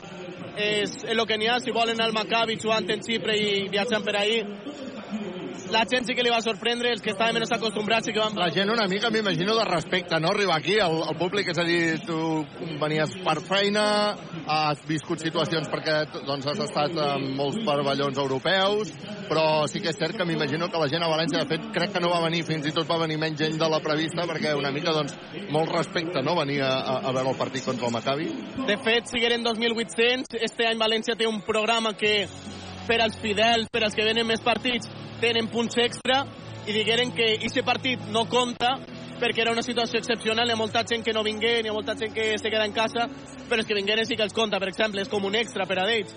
és, 0.56 0.94
és 1.04 1.12
el 1.12 1.26
que 1.28 1.38
n'hi 1.40 1.50
ha, 1.50 1.60
si 1.60 1.74
volen 1.76 2.00
al 2.02 2.14
Maccabi 2.16 2.60
jugant 2.62 2.90
en 2.94 3.02
Xipre 3.04 3.36
i 3.36 3.68
viatjant 3.74 4.06
per 4.06 4.16
ahir, 4.20 4.44
la 5.74 5.84
gent 5.90 6.06
sí 6.06 6.14
que 6.16 6.24
li 6.24 6.32
va 6.32 6.40
sorprendre, 6.46 6.92
els 6.94 7.02
que 7.02 7.12
estaven 7.12 7.40
menys 7.40 7.52
acostumbrats 7.56 8.08
i 8.08 8.14
que 8.14 8.22
van... 8.22 8.38
La 8.38 8.52
gent 8.54 8.70
una 8.70 8.86
mica, 8.88 9.10
m'imagino, 9.14 9.56
de 9.58 9.66
respecte, 9.66 10.20
no? 10.22 10.30
Arribar 10.32 10.60
aquí, 10.60 10.78
el, 10.78 11.00
el 11.10 11.18
públic, 11.18 11.50
és 11.50 11.60
a 11.60 11.66
dir, 11.66 11.80
tu 12.06 12.18
venies 12.82 13.16
per 13.26 13.40
feina, 13.44 13.86
has 14.54 14.84
viscut 14.88 15.24
situacions 15.24 15.70
perquè 15.74 15.98
doncs, 16.28 16.46
has 16.52 16.62
estat 16.68 16.94
en 17.08 17.26
molts 17.40 17.58
pavellons 17.66 18.22
europeus, 18.22 18.94
però 19.30 19.66
sí 19.72 19.82
que 19.82 19.90
és 19.92 20.00
cert 20.00 20.18
que 20.20 20.28
m'imagino 20.30 20.70
que 20.70 20.82
la 20.82 20.90
gent 20.92 21.06
a 21.06 21.12
València, 21.12 21.42
de 21.42 21.50
fet, 21.50 21.68
crec 21.76 21.96
que 21.96 22.04
no 22.04 22.14
va 22.14 22.22
venir, 22.28 22.44
fins 22.48 22.70
i 22.70 22.76
tot 22.76 22.90
va 22.90 23.02
venir 23.02 23.18
menys 23.22 23.42
gent 23.42 23.58
de 23.60 23.70
la 23.74 23.82
prevista, 23.84 24.28
perquè 24.30 24.54
una 24.60 24.72
mica, 24.76 24.94
doncs, 24.94 25.18
molt 25.54 25.74
respecte, 25.74 26.22
no?, 26.22 26.38
venir 26.38 26.62
a, 26.66 26.74
a 27.02 27.14
veure 27.16 27.34
el 27.34 27.40
partit 27.40 27.66
contra 27.66 27.90
el 27.90 27.96
Maccabi. 27.98 28.30
De 28.70 28.78
fet, 28.86 29.10
sigueren 29.10 29.46
2.800, 29.46 30.38
este 30.46 30.70
any 30.70 30.78
València 30.82 31.18
té 31.18 31.26
un 31.30 31.42
programa 31.46 31.96
que 31.98 32.28
per 32.88 33.00
als 33.02 33.18
fidels, 33.22 33.70
per 33.72 33.84
als 33.84 33.96
que 33.96 34.06
venen 34.06 34.28
més 34.28 34.42
partits, 34.44 34.90
tenen 35.22 35.48
punts 35.52 35.78
extra 35.80 36.24
i 36.68 36.76
digueren 36.76 37.12
que 37.16 37.36
aquest 37.38 37.64
partit 37.68 38.04
no 38.12 38.26
compta 38.32 38.76
perquè 39.20 39.44
era 39.44 39.54
una 39.54 39.64
situació 39.64 40.02
excepcional, 40.02 40.50
hi 40.50 40.56
ha 40.56 40.60
molta 40.60 40.84
gent 40.88 41.04
que 41.06 41.14
no 41.16 41.24
vingué, 41.24 41.62
hi 41.62 41.70
ha 41.72 41.76
molta 41.76 41.96
gent 41.96 42.12
que 42.16 42.34
se 42.38 42.50
queda 42.52 42.66
en 42.68 42.74
casa, 42.76 43.06
però 43.48 43.62
els 43.62 43.70
que 43.70 43.78
vingueren 43.78 44.08
sí 44.08 44.18
que 44.20 44.26
els 44.26 44.36
compta, 44.36 44.60
per 44.60 44.68
exemple, 44.72 45.02
és 45.02 45.12
com 45.12 45.24
un 45.24 45.38
extra 45.40 45.68
per 45.70 45.78
a 45.80 45.86
ells. 45.94 46.12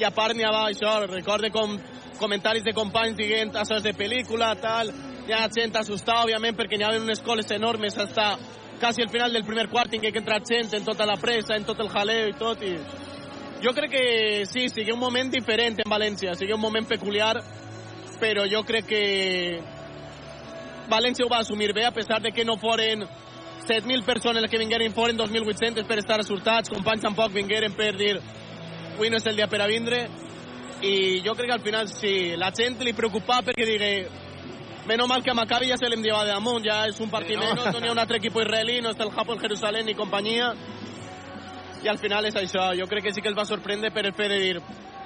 I 0.00 0.04
a 0.04 0.10
part 0.12 0.36
n'hi 0.36 0.44
ha 0.44 0.52
això, 0.66 0.98
recorde 1.06 1.52
com 1.54 1.78
comentaris 2.18 2.64
de 2.66 2.74
companys 2.76 3.16
dient 3.16 3.54
això 3.56 3.78
és 3.78 3.86
de 3.86 3.94
pel·lícula, 3.96 4.52
tal, 4.60 4.92
hi 5.28 5.32
ha 5.32 5.46
gent 5.54 5.78
assustada, 5.78 6.26
òbviament, 6.26 6.58
perquè 6.58 6.76
n'hi 6.76 6.84
ha 6.88 6.92
unes 6.98 7.22
coles 7.24 7.50
enormes 7.56 7.96
hasta 7.98 8.34
quasi 8.82 9.02
al 9.02 9.10
final 9.10 9.32
del 9.32 9.46
primer 9.46 9.68
quart 9.70 9.94
en 9.94 10.02
què 10.02 10.12
entrar 10.18 10.42
gent 10.44 10.74
en 10.74 10.84
tota 10.84 11.06
la 11.06 11.16
pressa, 11.16 11.56
en 11.56 11.64
tot 11.64 11.80
el 11.80 11.88
jaleo 11.88 12.28
i 12.28 12.36
tot, 12.36 12.62
i 12.66 12.76
jo 13.62 13.72
crec 13.74 13.90
que 13.90 14.46
sí, 14.46 14.68
sigui 14.68 14.92
un 14.92 14.98
moment 14.98 15.30
diferent 15.30 15.78
en 15.80 15.90
València, 15.90 16.34
sigui 16.34 16.54
un 16.54 16.60
moment 16.60 16.86
peculiar, 16.88 17.36
però 18.20 18.46
jo 18.50 18.64
crec 18.66 18.88
que 18.90 19.02
València 20.90 21.24
ho 21.24 21.30
va 21.30 21.40
assumir 21.40 21.72
bé, 21.72 21.86
a 21.86 21.94
pesar 21.94 22.20
de 22.20 22.32
que 22.32 22.44
no 22.44 22.58
foren 22.58 23.06
7.000 23.62 24.04
persones 24.04 24.50
que 24.50 24.58
vingueren, 24.58 24.92
foren 24.92 25.16
2.800 25.16 25.86
per 25.86 26.00
estar 26.02 26.18
assortats, 26.20 26.72
companys 26.72 27.06
tampoc 27.06 27.32
vingueren 27.32 27.76
per 27.78 27.94
dir 27.96 28.16
avui 28.96 29.08
no 29.08 29.16
és 29.16 29.26
el 29.30 29.38
dia 29.38 29.48
per 29.48 29.62
a 29.62 29.70
vindre, 29.70 30.02
i 30.82 31.22
jo 31.22 31.36
crec 31.38 31.52
que 31.52 31.56
al 31.60 31.64
final 31.64 31.88
sí, 31.88 32.34
la 32.36 32.50
gent 32.50 32.82
li 32.82 32.92
preocupa 32.92 33.40
perquè 33.46 33.68
digui 33.68 33.94
Menos 34.82 35.06
mal 35.06 35.22
que 35.22 35.30
a 35.30 35.34
Maccabi 35.34 35.68
ja 35.70 35.76
se 35.78 35.86
l'hem 35.86 36.02
llevat 36.02 36.26
de 36.26 36.32
damunt, 36.34 36.64
ja 36.66 36.88
és 36.90 36.96
un 36.98 37.10
partit 37.10 37.36
sí, 37.36 37.38
no? 37.38 37.44
menys, 37.46 37.68
no 37.70 37.78
n'hi 37.78 37.86
ha 37.86 37.92
un 37.94 38.00
altre 38.02 38.18
equip 38.18 38.34
israelí, 38.34 38.80
no 38.82 38.90
està 38.90 39.04
el 39.06 39.12
Japón, 39.14 39.38
Jerusalén 39.38 39.86
ni 39.86 39.94
companyia, 39.94 40.48
i 41.82 41.90
al 41.90 41.98
final 41.98 42.26
és 42.26 42.36
això. 42.38 42.70
Jo 42.78 42.86
crec 42.90 43.08
que 43.08 43.12
sí 43.14 43.22
que 43.22 43.30
els 43.30 43.38
va 43.38 43.44
sorprendre 43.48 43.90
per 43.90 44.06
el 44.06 44.14
fet 44.14 44.30
de 44.30 44.40
dir 44.40 44.56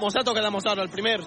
mos 0.00 0.16
ha 0.16 0.24
tocat 0.24 0.44
a 0.44 0.50
Mossad, 0.50 0.78
el 0.78 0.90
primer. 0.92 1.20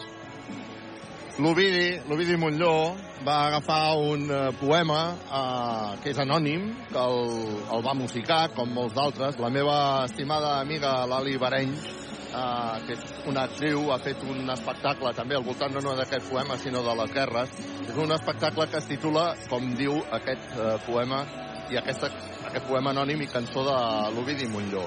L'Ovidi, 1.40 1.96
l'Ovidi 2.10 2.36
Montlló, 2.36 2.98
va 3.24 3.46
agafar 3.48 3.96
un 3.96 4.26
uh, 4.28 4.40
poema 4.60 5.00
uh, 5.16 5.94
que 6.04 6.12
és 6.12 6.20
anònim, 6.20 6.66
que 6.90 7.00
el, 7.00 7.32
el 7.78 7.86
va 7.86 7.96
musicar, 7.96 8.50
com 8.58 8.74
molts 8.76 8.98
d'altres. 8.98 9.40
La 9.40 9.50
meva 9.50 9.78
estimada 10.04 10.58
amiga 10.60 10.92
Lali 11.08 11.38
Bareny, 11.40 11.72
uh, 11.72 12.76
que 12.86 12.98
és 12.98 13.06
una 13.32 13.46
actriu, 13.48 13.88
ha 13.96 14.02
fet 14.04 14.22
un 14.28 14.52
espectacle 14.52 15.14
també 15.16 15.40
al 15.40 15.48
voltant 15.48 15.80
no 15.80 15.96
d'aquest 15.96 16.28
poema, 16.28 16.60
sinó 16.60 16.84
de 16.84 16.98
les 17.02 17.16
guerres. 17.16 17.56
És 17.88 17.96
un 17.96 18.12
espectacle 18.12 18.68
que 18.68 18.84
es 18.84 18.92
titula, 18.92 19.32
com 19.48 19.72
diu 19.80 19.96
aquest 20.20 20.60
uh, 20.60 20.76
poema, 20.86 21.24
i 21.72 21.80
aquesta, 21.80 22.12
aquest 22.50 22.68
poema 22.68 22.92
anònim 22.92 23.24
i 23.24 23.32
cançó 23.32 23.64
de 23.64 23.80
l'Ovidi 24.18 24.52
Montlló. 24.52 24.86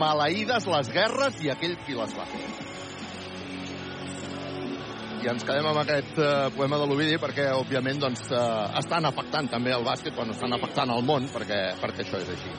Maleïdes 0.00 0.68
les 0.70 0.92
guerres 0.94 1.40
i 1.44 1.52
aquell 1.52 1.78
qui 1.86 1.96
les 1.98 2.18
va 2.18 2.28
fer 2.30 2.70
i 5.20 5.28
ens 5.28 5.44
quedem 5.44 5.66
amb 5.68 5.80
aquest 5.82 6.16
uh, 6.16 6.48
poema 6.54 6.78
de 6.80 6.86
l'Ovidi 6.88 7.18
perquè, 7.20 7.50
òbviament, 7.52 7.98
doncs, 8.00 8.22
uh, 8.32 8.70
estan 8.80 9.04
afectant 9.04 9.50
també 9.52 9.74
el 9.76 9.84
bàsquet 9.84 10.14
quan 10.16 10.32
estan 10.32 10.54
afectant 10.56 10.92
el 10.94 11.04
món, 11.04 11.26
perquè, 11.32 11.58
perquè 11.80 12.06
això 12.06 12.20
és 12.22 12.30
així. 12.32 12.52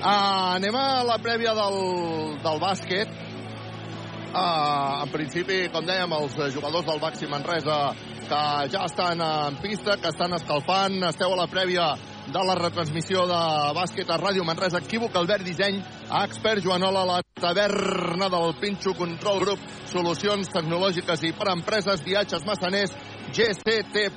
Uh, 0.00 0.56
anem 0.56 0.74
a 0.74 0.86
la 1.06 1.20
prèvia 1.22 1.54
del, 1.54 1.78
del 2.42 2.62
bàsquet. 2.62 3.12
Uh, 4.30 5.04
en 5.04 5.12
principi, 5.14 5.60
com 5.70 5.86
dèiem, 5.86 6.12
els 6.18 6.34
jugadors 6.54 6.86
del 6.86 7.02
Baxi 7.02 7.30
Manresa 7.30 7.78
que 8.30 8.42
ja 8.70 8.84
estan 8.86 9.22
en 9.26 9.58
pista, 9.62 9.96
que 9.98 10.10
estan 10.10 10.34
escalfant, 10.36 11.00
esteu 11.08 11.34
a 11.34 11.40
la 11.40 11.48
prèvia 11.50 11.88
de 12.30 12.42
la 12.46 12.54
retransmissió 12.58 13.26
de 13.26 13.38
bàsquet 13.76 14.10
a 14.10 14.18
Ràdio 14.20 14.44
Manresa. 14.46 14.78
Equívoc, 14.78 15.14
Albert 15.16 15.44
Disseny, 15.46 15.80
Expert 16.22 16.62
Joanola, 16.64 17.04
la 17.08 17.20
taverna 17.40 18.28
del 18.30 18.54
Pinxo 18.60 18.94
Control 18.94 19.40
Group, 19.42 19.64
solucions 19.90 20.50
tecnològiques 20.54 21.24
i 21.26 21.32
per 21.36 21.50
empreses, 21.52 22.04
viatges 22.06 22.46
massaners, 22.46 22.94
GCT 23.34 24.10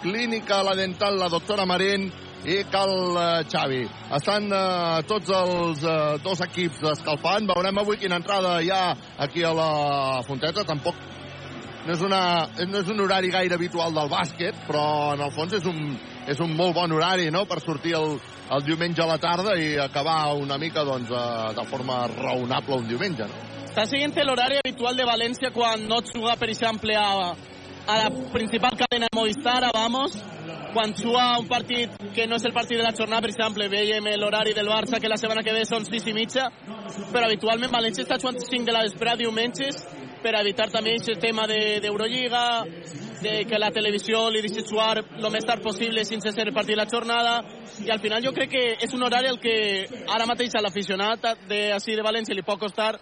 Clínica 0.00 0.62
La 0.64 0.74
Dental, 0.74 1.18
la 1.20 1.28
doctora 1.28 1.66
Marín, 1.68 2.10
i 2.44 2.62
Cal 2.72 2.92
eh, 3.20 3.44
Xavi. 3.44 3.82
Estan 4.16 4.46
uh, 4.48 5.02
tots 5.04 5.28
els 5.28 5.82
uh, 5.84 6.16
dos 6.24 6.40
equips 6.40 6.80
escalfant. 6.94 7.44
Veurem 7.50 7.80
avui 7.82 7.98
quina 8.00 8.16
entrada 8.16 8.54
hi 8.64 8.70
ha 8.72 8.94
aquí 9.20 9.44
a 9.44 9.52
la 9.52 10.22
Fonteta. 10.24 10.64
Tampoc 10.64 10.96
no 11.84 11.92
és, 11.92 12.00
una, 12.04 12.22
no 12.68 12.80
és 12.80 12.88
un 12.92 13.04
horari 13.04 13.30
gaire 13.32 13.56
habitual 13.56 13.92
del 13.96 14.08
bàsquet, 14.12 14.56
però 14.66 15.12
en 15.14 15.24
el 15.26 15.32
fons 15.36 15.58
és 15.60 15.68
un, 15.68 15.94
és 16.28 16.40
un 16.40 16.52
molt 16.56 16.74
bon 16.74 16.92
horari 16.92 17.30
no? 17.30 17.44
per 17.46 17.60
sortir 17.60 17.94
el, 17.96 18.18
el 18.50 18.64
diumenge 18.66 19.02
a 19.02 19.06
la 19.08 19.18
tarda 19.18 19.56
i 19.58 19.76
acabar 19.78 20.34
una 20.36 20.58
mica 20.58 20.84
doncs, 20.84 21.08
de 21.56 21.64
forma 21.70 22.06
raonable 22.08 22.76
un 22.82 22.88
diumenge. 22.88 23.28
No? 23.28 23.46
Està 23.70 23.86
seguint 23.86 24.12
l'horari 24.26 24.58
habitual 24.58 24.96
de 24.98 25.06
València 25.06 25.52
quan 25.54 25.86
no 25.88 26.00
juga, 26.02 26.34
per 26.36 26.48
exemple, 26.50 26.96
a, 26.98 27.30
a 27.86 27.98
la 28.00 28.10
principal 28.32 28.74
cadena 28.76 29.06
de 29.06 29.16
Movistar, 29.16 29.62
a 29.64 29.70
Vamos, 29.72 30.16
quan 30.74 30.92
juga 30.94 31.38
un 31.38 31.46
partit 31.46 31.94
que 32.14 32.26
no 32.26 32.36
és 32.36 32.44
el 32.44 32.52
partit 32.52 32.78
de 32.78 32.82
la 32.82 32.92
jornada, 32.96 33.22
per 33.22 33.30
exemple, 33.30 33.68
veiem 33.70 34.10
l'horari 34.18 34.54
del 34.54 34.68
Barça, 34.68 34.98
que 35.00 35.08
la 35.10 35.18
setmana 35.18 35.44
que 35.46 35.54
ve 35.54 35.64
són 35.66 35.86
6 35.86 36.10
i 36.10 36.14
mitja, 36.14 36.48
però 37.12 37.26
habitualment 37.26 37.70
València 37.70 38.02
està 38.06 38.18
jugant 38.18 38.42
5 38.42 38.66
de 38.66 38.74
la 38.74 38.82
vesprada 38.86 39.22
diumenges 39.22 39.84
per 40.22 40.34
evitar 40.40 40.68
també 40.70 40.96
aquest 40.98 41.22
tema 41.22 41.46
de- 41.46 41.80
d'Eurolliga, 41.80 42.64
de 42.66 43.09
que 43.20 43.58
la 43.58 43.70
televisió 43.70 44.28
li 44.30 44.40
deixi 44.44 44.64
jugar 44.66 45.02
el 45.02 45.30
més 45.32 45.44
tard 45.44 45.62
possible 45.62 46.04
sense 46.04 46.32
ser 46.32 46.48
partit 46.56 46.76
la 46.76 46.88
jornada. 46.90 47.40
I 47.84 47.90
al 47.90 48.00
final 48.00 48.24
jo 48.24 48.32
crec 48.36 48.50
que 48.50 48.64
és 48.80 48.94
un 48.96 49.02
horari 49.02 49.28
el 49.28 49.40
que 49.40 49.56
ara 50.08 50.26
mateix 50.26 50.54
a 50.56 50.62
l'aficionat 50.64 51.26
de, 51.48 51.60
així 51.76 51.96
de 51.96 52.06
València 52.06 52.34
li 52.34 52.46
pot 52.46 52.60
costar 52.60 52.94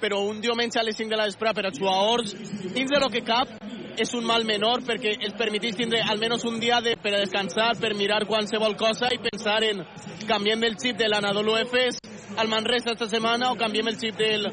però 0.00 0.20
un 0.28 0.40
diumenge 0.40 0.78
a 0.78 0.84
les 0.84 0.96
5 0.96 1.08
de 1.08 1.16
la 1.16 1.24
vesprada 1.24 1.56
per 1.56 1.66
a 1.66 1.72
jugadors 1.72 2.34
dins 2.74 2.90
de 2.90 3.00
lo 3.00 3.08
que 3.08 3.24
cap 3.24 3.48
és 3.96 4.12
un 4.14 4.26
mal 4.28 4.44
menor 4.44 4.82
perquè 4.84 5.14
els 5.24 5.36
permetís 5.38 5.76
tindre 5.76 6.02
almenys 6.04 6.44
un 6.44 6.58
dia 6.60 6.82
de, 6.84 6.96
per 7.00 7.14
a 7.14 7.22
descansar, 7.22 7.72
per 7.80 7.94
mirar 7.96 8.26
qualsevol 8.28 8.76
cosa 8.76 9.08
i 9.12 9.20
pensar 9.22 9.62
en 9.64 9.80
canviem 10.28 10.68
el 10.68 10.76
xip 10.76 10.98
de 11.00 11.08
l'Anadolu 11.08 11.56
Efes 11.62 12.00
al 12.36 12.48
Manresa 12.48 12.92
esta 12.92 13.08
setmana 13.08 13.50
o 13.52 13.56
canviem 13.56 13.88
el 13.88 13.98
xip 14.00 14.16
del, 14.18 14.46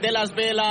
de 0.00 0.12
les 0.12 0.32
Vela 0.36 0.68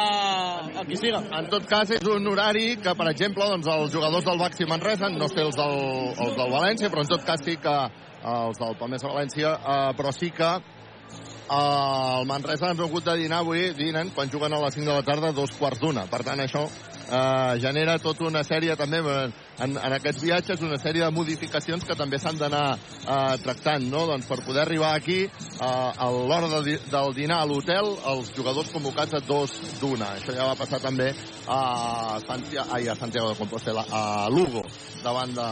a 0.79 0.85
qui 0.87 0.97
siga. 0.97 1.21
En 1.39 1.49
tot 1.51 1.65
cas, 1.69 1.91
és 1.97 2.07
un 2.09 2.27
horari 2.31 2.77
que, 2.81 2.93
per 2.97 3.09
exemple, 3.11 3.47
doncs, 3.51 3.67
els 3.67 3.93
jugadors 3.93 4.25
del 4.25 4.39
Baxi 4.39 4.67
Manresa, 4.69 5.09
no 5.11 5.29
sé 5.31 5.43
els 5.43 5.57
del, 5.59 5.77
els 6.13 6.37
del 6.37 6.53
València, 6.53 6.91
però 6.93 7.05
en 7.05 7.11
tot 7.11 7.25
cas 7.27 7.43
sí 7.45 7.57
que 7.61 7.75
eh, 7.75 8.35
els 8.35 8.61
del 8.61 8.77
Palmesa 8.79 9.11
València, 9.11 9.55
eh, 9.57 9.93
però 9.97 10.13
sí 10.15 10.31
que 10.35 10.51
eh, 10.55 11.55
el 11.55 12.27
Manresa 12.29 12.71
han 12.71 12.83
hagut 12.87 13.07
de 13.09 13.17
dinar 13.23 13.43
avui, 13.43 13.71
dinen, 13.77 14.13
quan 14.15 14.31
juguen 14.31 14.53
a 14.53 14.61
les 14.65 14.77
5 14.77 14.89
de 14.91 14.99
la 14.99 15.07
tarda, 15.07 15.33
dos 15.33 15.55
quarts 15.59 15.81
d'una. 15.81 16.07
Per 16.11 16.21
tant, 16.27 16.43
això 16.45 16.67
eh, 17.09 17.59
genera 17.61 17.97
tota 17.99 18.25
una 18.27 18.43
sèrie 18.43 18.75
també 18.79 19.01
eh, 19.01 19.27
en, 19.63 19.77
en 19.77 19.95
aquests 19.97 20.23
viatges 20.23 20.63
una 20.65 20.79
sèrie 20.81 21.03
de 21.03 21.11
modificacions 21.13 21.85
que 21.85 21.97
també 21.97 22.19
s'han 22.19 22.39
d'anar 22.41 22.65
eh, 22.75 23.35
tractant 23.43 23.87
no? 23.91 24.05
doncs 24.09 24.27
per 24.29 24.41
poder 24.45 24.65
arribar 24.65 24.95
aquí 24.95 25.21
eh, 25.25 25.61
a 25.61 26.09
l'hora 26.11 26.61
de, 26.65 26.77
del 26.91 27.15
dinar 27.17 27.41
a 27.43 27.49
l'hotel 27.49 27.93
els 28.15 28.33
jugadors 28.35 28.73
convocats 28.73 29.17
a 29.17 29.23
dos 29.27 29.55
d'una 29.81 30.15
això 30.17 30.35
ja 30.35 30.49
va 30.51 30.59
passar 30.59 30.81
també 30.83 31.11
a 31.47 32.19
Santiago, 32.25 32.67
ai, 32.73 32.89
a 32.89 32.95
Santiago 32.99 33.31
de 33.31 33.39
Compostela 33.39 33.85
a 33.91 34.27
Lugo 34.29 34.65
davant 35.03 35.33
de 35.35 35.49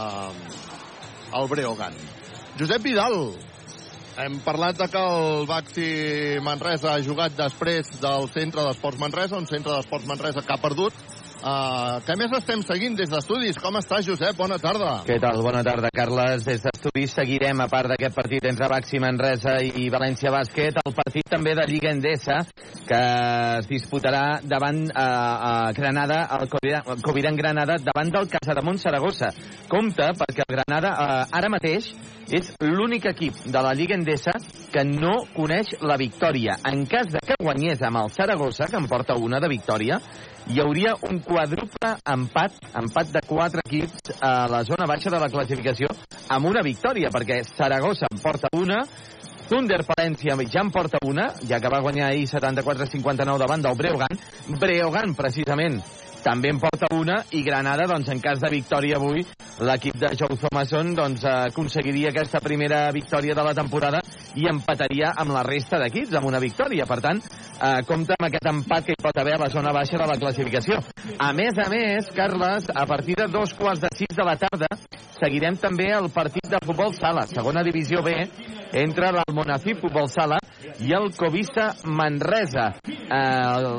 el 1.34 1.50
Breogan 1.50 1.98
Josep 2.58 2.82
Vidal 2.82 3.34
hem 4.16 4.36
parlat 4.44 4.78
de 4.78 4.86
que 4.86 5.00
el 5.00 5.46
Baxi 5.50 5.86
Manresa 6.44 6.92
ha 6.92 7.02
jugat 7.02 7.34
després 7.34 7.88
del 7.98 8.28
centre 8.30 8.62
d'esports 8.62 9.00
Manresa, 9.02 9.40
un 9.40 9.48
centre 9.50 9.74
d'esports 9.74 10.06
Manresa 10.06 10.44
que 10.46 10.54
ha 10.54 10.60
perdut. 10.62 10.94
Uh, 11.44 11.98
què 12.06 12.14
més 12.16 12.32
estem 12.38 12.62
seguint 12.64 12.94
des 12.96 13.10
d'estudis? 13.12 13.58
Com 13.60 13.76
estàs, 13.76 14.06
Josep? 14.06 14.32
Bona 14.38 14.56
tarda. 14.56 14.94
Què 15.04 15.18
tal? 15.20 15.42
Bona 15.44 15.60
tarda, 15.66 15.90
Carles. 15.92 16.46
Des 16.46 16.62
d'estudis 16.64 17.12
seguirem, 17.12 17.60
a 17.60 17.66
part 17.68 17.92
d'aquest 17.92 18.16
partit 18.16 18.46
entre 18.48 18.70
Baxi 18.72 18.96
Manresa 19.02 19.58
i 19.60 19.90
València 19.92 20.32
Bàsquet, 20.32 20.80
el 20.80 20.96
partit 20.96 21.28
també 21.28 21.52
de 21.58 21.66
Lliga 21.68 21.92
Endesa, 21.92 22.38
que 22.88 23.02
es 23.58 23.68
disputarà 23.68 24.40
davant 24.40 24.86
eh, 24.88 25.04
a 25.04 25.52
Granada, 25.76 26.22
el 26.38 26.48
Coviran, 27.04 27.36
Granada, 27.36 27.76
davant 27.92 28.16
del 28.16 28.32
Casademont 28.32 28.80
Saragossa. 28.80 29.34
Compte, 29.68 30.14
perquè 30.24 30.48
el 30.48 30.56
Granada 30.56 30.96
eh, 30.96 31.22
ara 31.42 31.52
mateix 31.52 31.92
és 32.32 32.54
l'únic 32.64 33.04
equip 33.10 33.44
de 33.52 33.60
la 33.60 33.74
Lliga 33.76 33.98
Endesa 33.98 34.32
que 34.72 34.84
no 34.88 35.26
coneix 35.36 35.76
la 35.84 36.00
victòria. 36.00 36.56
En 36.72 36.86
cas 36.88 37.12
de 37.12 37.20
que 37.20 37.36
guanyés 37.36 37.84
amb 37.84 38.00
el 38.00 38.14
Saragossa, 38.16 38.70
que 38.70 38.80
en 38.80 38.88
porta 38.88 39.20
una 39.20 39.44
de 39.44 39.52
victòria, 39.52 40.00
hi 40.46 40.60
hauria 40.60 40.92
un 41.08 41.20
quadruple 41.24 41.90
empat, 42.04 42.58
empat 42.76 43.12
de 43.14 43.22
quatre 43.24 43.62
equips 43.64 44.12
a 44.20 44.46
la 44.52 44.60
zona 44.68 44.86
baixa 44.86 45.10
de 45.10 45.20
la 45.22 45.30
classificació 45.32 45.88
amb 46.28 46.50
una 46.50 46.62
victòria, 46.62 47.10
perquè 47.14 47.40
Saragossa 47.48 48.10
en 48.12 48.20
porta 48.20 48.50
una, 48.52 48.82
Thunder 49.48 49.82
Palència 49.88 50.36
ja 50.48 50.62
en 50.64 50.70
porta 50.72 51.00
una, 51.04 51.30
ja 51.48 51.60
que 51.60 51.72
va 51.72 51.80
guanyar 51.84 52.10
ahir 52.10 52.26
74-59 52.28 53.40
davant 53.40 53.64
del 53.64 53.76
Breogan. 53.76 54.20
Breogan, 54.60 55.14
precisament, 55.16 55.80
també 56.24 56.48
en 56.48 56.58
porta 56.58 56.88
una 56.96 57.18
i 57.36 57.42
Granada, 57.44 57.84
doncs, 57.90 58.08
en 58.08 58.20
cas 58.24 58.40
de 58.40 58.48
victòria 58.48 58.96
avui, 58.96 59.20
l'equip 59.60 59.98
de 60.00 60.14
Joe 60.16 60.38
Thomason 60.40 60.94
doncs, 60.96 61.24
aconseguiria 61.28 62.10
aquesta 62.14 62.40
primera 62.40 62.86
victòria 62.96 63.36
de 63.36 63.44
la 63.44 63.52
temporada 63.54 64.00
i 64.34 64.48
empataria 64.50 65.12
amb 65.20 65.34
la 65.36 65.44
resta 65.46 65.78
d'equips 65.82 66.16
amb 66.16 66.30
una 66.30 66.40
victòria. 66.40 66.88
Per 66.88 66.98
tant, 67.04 67.20
eh, 67.20 67.84
compta 67.86 68.16
amb 68.18 68.28
aquest 68.30 68.48
empat 68.50 68.88
que 68.88 68.96
hi 68.96 69.02
pot 69.04 69.20
haver 69.20 69.36
a 69.36 69.44
la 69.44 69.50
zona 69.52 69.72
baixa 69.76 70.00
de 70.00 70.08
la 70.08 70.18
classificació. 70.18 70.80
A 71.18 71.32
més 71.36 71.60
a 71.60 71.68
més, 71.68 72.10
Carles, 72.16 72.70
a 72.74 72.86
partir 72.86 73.14
de 73.20 73.28
dos 73.28 73.52
quarts 73.54 73.84
de 73.84 73.92
sis 73.94 74.16
de 74.16 74.24
la 74.24 74.38
tarda 74.40 74.72
seguirem 75.20 75.56
també 75.60 75.92
el 75.94 76.10
partit 76.10 76.48
de 76.50 76.58
futbol 76.64 76.92
sala, 76.96 77.26
segona 77.30 77.62
divisió 77.62 78.02
B, 78.02 78.16
entre 78.74 79.12
l'Almonacid 79.14 79.78
Futbol 79.78 80.08
Sala 80.10 80.40
i 80.82 80.92
el 80.96 81.12
Covisa 81.14 81.70
Manresa. 81.84 82.72
Eh, 82.84 83.18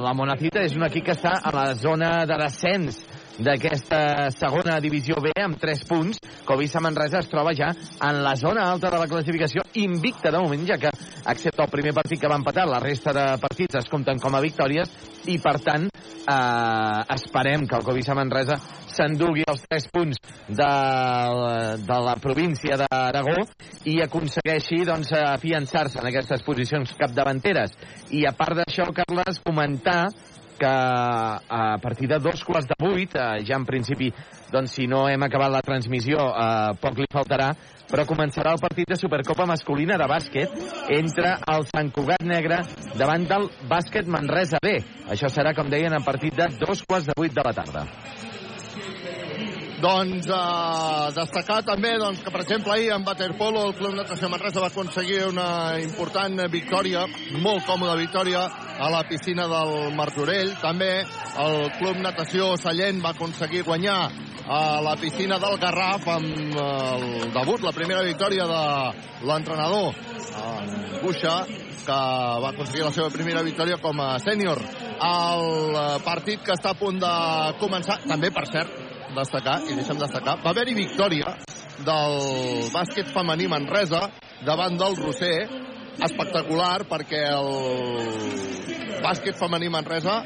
la 0.05 0.13
Monacita 0.15 0.63
és 0.63 0.75
un 0.77 0.85
equip 0.87 1.09
que 1.09 1.15
està 1.17 1.35
a 1.43 1.51
la 1.53 1.65
zona 1.75 2.11
de 2.37 2.43
descens 2.43 2.99
d'aquesta 3.39 4.29
segona 4.31 4.77
divisió 4.79 5.17
B 5.23 5.33
amb 5.41 5.59
3 5.59 5.83
punts. 5.89 6.19
Covisa 6.45 6.79
Manresa 6.83 7.19
es 7.19 7.29
troba 7.31 7.55
ja 7.57 7.71
en 7.73 8.21
la 8.23 8.35
zona 8.39 8.69
alta 8.71 8.91
de 8.93 8.99
la 9.01 9.09
classificació, 9.11 9.65
invicta 9.81 10.31
de 10.31 10.39
moment, 10.39 10.63
ja 10.67 10.77
que, 10.79 10.91
excepte 11.25 11.63
el 11.63 11.71
primer 11.73 11.93
partit 11.97 12.21
que 12.21 12.29
va 12.31 12.37
empatar, 12.39 12.67
la 12.69 12.79
resta 12.79 13.13
de 13.15 13.25
partits 13.41 13.81
es 13.81 13.89
compten 13.91 14.21
com 14.21 14.35
a 14.35 14.43
victòries 14.43 14.91
i, 15.25 15.39
per 15.41 15.57
tant, 15.65 15.87
eh, 15.89 17.01
esperem 17.15 17.65
que 17.67 17.79
el 17.79 17.87
Covisa 17.87 18.15
Manresa 18.15 18.59
s'endugui 18.95 19.43
els 19.49 19.65
3 19.67 19.89
punts 19.91 20.21
de, 20.47 20.69
de 21.81 21.97
la 22.07 22.15
província 22.21 22.77
d'Aragó 22.79 23.41
i 23.89 23.97
aconsegueixi 24.05 24.83
doncs, 24.87 25.11
afiançar-se 25.17 25.99
en 25.99 26.07
aquestes 26.11 26.45
posicions 26.45 26.93
capdavanteres. 26.99 27.75
I 28.15 28.23
a 28.29 28.35
part 28.37 28.61
d'això, 28.61 28.87
Carles, 28.95 29.41
comentar 29.43 30.05
que 30.57 30.69
a 30.69 31.77
partir 31.81 32.07
de 32.07 32.19
dos 32.19 32.43
quarts 32.43 32.67
de 32.67 32.75
vuit, 32.79 33.15
eh, 33.15 33.43
ja 33.45 33.55
en 33.59 33.65
principi, 33.65 34.11
doncs 34.51 34.75
si 34.77 34.87
no 34.87 35.07
hem 35.09 35.23
acabat 35.23 35.51
la 35.51 35.61
transmissió, 35.61 36.17
eh, 36.31 36.75
poc 36.81 36.97
li 36.97 37.07
faltarà, 37.11 37.53
però 37.89 38.05
començarà 38.09 38.55
el 38.55 38.61
partit 38.61 38.89
de 38.89 38.97
Supercopa 38.97 39.45
masculina 39.45 39.97
de 39.97 40.07
bàsquet 40.09 40.49
entre 40.97 41.35
el 41.53 41.67
Sant 41.69 41.91
Cugat 41.93 42.25
Negre 42.25 42.63
davant 42.97 43.27
del 43.29 43.49
bàsquet 43.69 44.07
Manresa 44.07 44.57
B. 44.63 44.79
Això 45.09 45.29
serà, 45.29 45.53
com 45.53 45.69
deien, 45.69 45.93
a 45.93 46.03
partir 46.03 46.33
de 46.33 46.49
dos 46.59 46.83
quarts 46.83 47.07
de 47.11 47.17
vuit 47.17 47.33
de 47.33 47.45
la 47.45 47.53
tarda. 47.53 47.85
Doncs 49.83 50.29
eh, 50.31 51.07
destacar 51.15 51.59
també 51.67 51.95
doncs, 51.99 52.21
que, 52.23 52.31
per 52.31 52.41
exemple, 52.45 52.71
ahir 52.73 52.93
en 52.95 53.03
Waterpolo 53.07 53.65
el 53.67 53.73
Club 53.75 53.97
Natació 53.97 54.29
Manresa 54.31 54.63
va 54.63 54.69
aconseguir 54.71 55.25
una 55.27 55.47
important 55.83 56.45
victòria, 56.51 57.03
molt 57.43 57.65
còmoda 57.67 57.97
victòria, 57.99 58.45
a 58.79 58.89
la 58.91 59.03
piscina 59.07 59.49
del 59.51 59.91
Martorell. 59.95 60.53
També 60.61 60.91
el 61.01 61.57
Club 61.79 61.99
Natació 62.03 62.53
Sallent 62.61 63.03
va 63.03 63.11
aconseguir 63.15 63.65
guanyar 63.67 63.99
a 64.47 64.79
la 64.85 64.95
piscina 64.95 65.39
del 65.41 65.57
Garraf 65.59 66.07
amb 66.07 66.57
el 66.61 67.05
debut, 67.33 67.63
la 67.65 67.75
primera 67.75 68.03
victòria 68.05 68.45
de 68.47 68.63
l'entrenador, 69.27 69.91
en 70.45 70.73
Buixa, 71.01 71.37
que 71.85 71.99
va 72.45 72.49
aconseguir 72.53 72.85
la 72.85 72.93
seva 72.93 73.11
primera 73.13 73.43
victòria 73.45 73.77
com 73.81 73.99
a 74.01 74.15
sènior. 74.23 74.61
El 74.95 75.75
eh, 75.75 75.85
partit 76.05 76.43
que 76.45 76.55
està 76.55 76.71
a 76.71 76.79
punt 76.79 77.01
de 77.01 77.15
començar, 77.59 77.99
també, 78.07 78.31
per 78.33 78.45
cert, 78.49 78.84
destacar, 79.15 79.61
i 79.69 79.75
deixem 79.75 79.97
destacar, 79.99 80.37
va 80.43 80.51
haver-hi 80.51 80.75
victòria 80.77 81.35
del 81.85 82.69
bàsquet 82.73 83.11
femení 83.13 83.47
Manresa 83.51 84.09
davant 84.45 84.77
del 84.79 84.95
Roser, 84.99 85.47
espectacular 86.05 86.85
perquè 86.89 87.23
el 87.33 89.01
bàsquet 89.03 89.37
femení 89.39 89.69
Manresa 89.69 90.21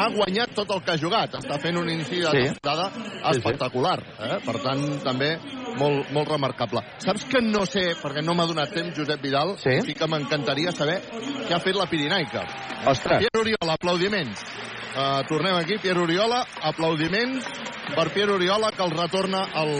ha 0.00 0.06
guanyat 0.14 0.54
tot 0.54 0.70
el 0.70 0.82
que 0.86 0.94
ha 0.94 0.98
jugat. 1.00 1.34
Està 1.40 1.58
fent 1.60 1.76
un 1.76 1.88
inici 1.90 2.20
de 2.22 2.30
Sí. 2.30 2.42
temporada 2.48 2.90
espectacular. 3.32 3.98
Eh? 4.20 4.38
Per 4.44 4.56
tant, 4.62 5.02
també 5.02 5.38
molt, 5.76 6.10
molt 6.12 6.28
remarcable. 6.28 6.80
Saps 6.98 7.24
que 7.24 7.40
no 7.42 7.66
sé, 7.66 7.96
perquè 8.00 8.22
no 8.24 8.34
m'ha 8.34 8.46
donat 8.46 8.72
temps, 8.72 8.96
Josep 8.96 9.20
Vidal, 9.20 9.56
Sí. 9.58 9.80
sí 9.84 9.94
que 9.94 10.06
m'encantaria 10.06 10.72
saber 10.72 11.02
què 11.48 11.54
ha 11.54 11.60
fet 11.60 11.74
la 11.74 11.86
Pirinaica. 11.86 12.44
Ostres. 12.86 13.18
Pierre 13.18 13.40
Oriola, 13.40 13.74
aplaudiments. 13.74 14.44
Uh, 14.90 15.22
tornem 15.28 15.54
aquí, 15.54 15.78
Pierre 15.78 16.02
Oriola, 16.02 16.40
aplaudiments 16.66 17.46
per 17.94 18.08
Pierre 18.10 18.34
Oriola 18.34 18.72
que 18.74 18.82
el 18.82 18.90
retorna 18.90 19.44
al, 19.54 19.70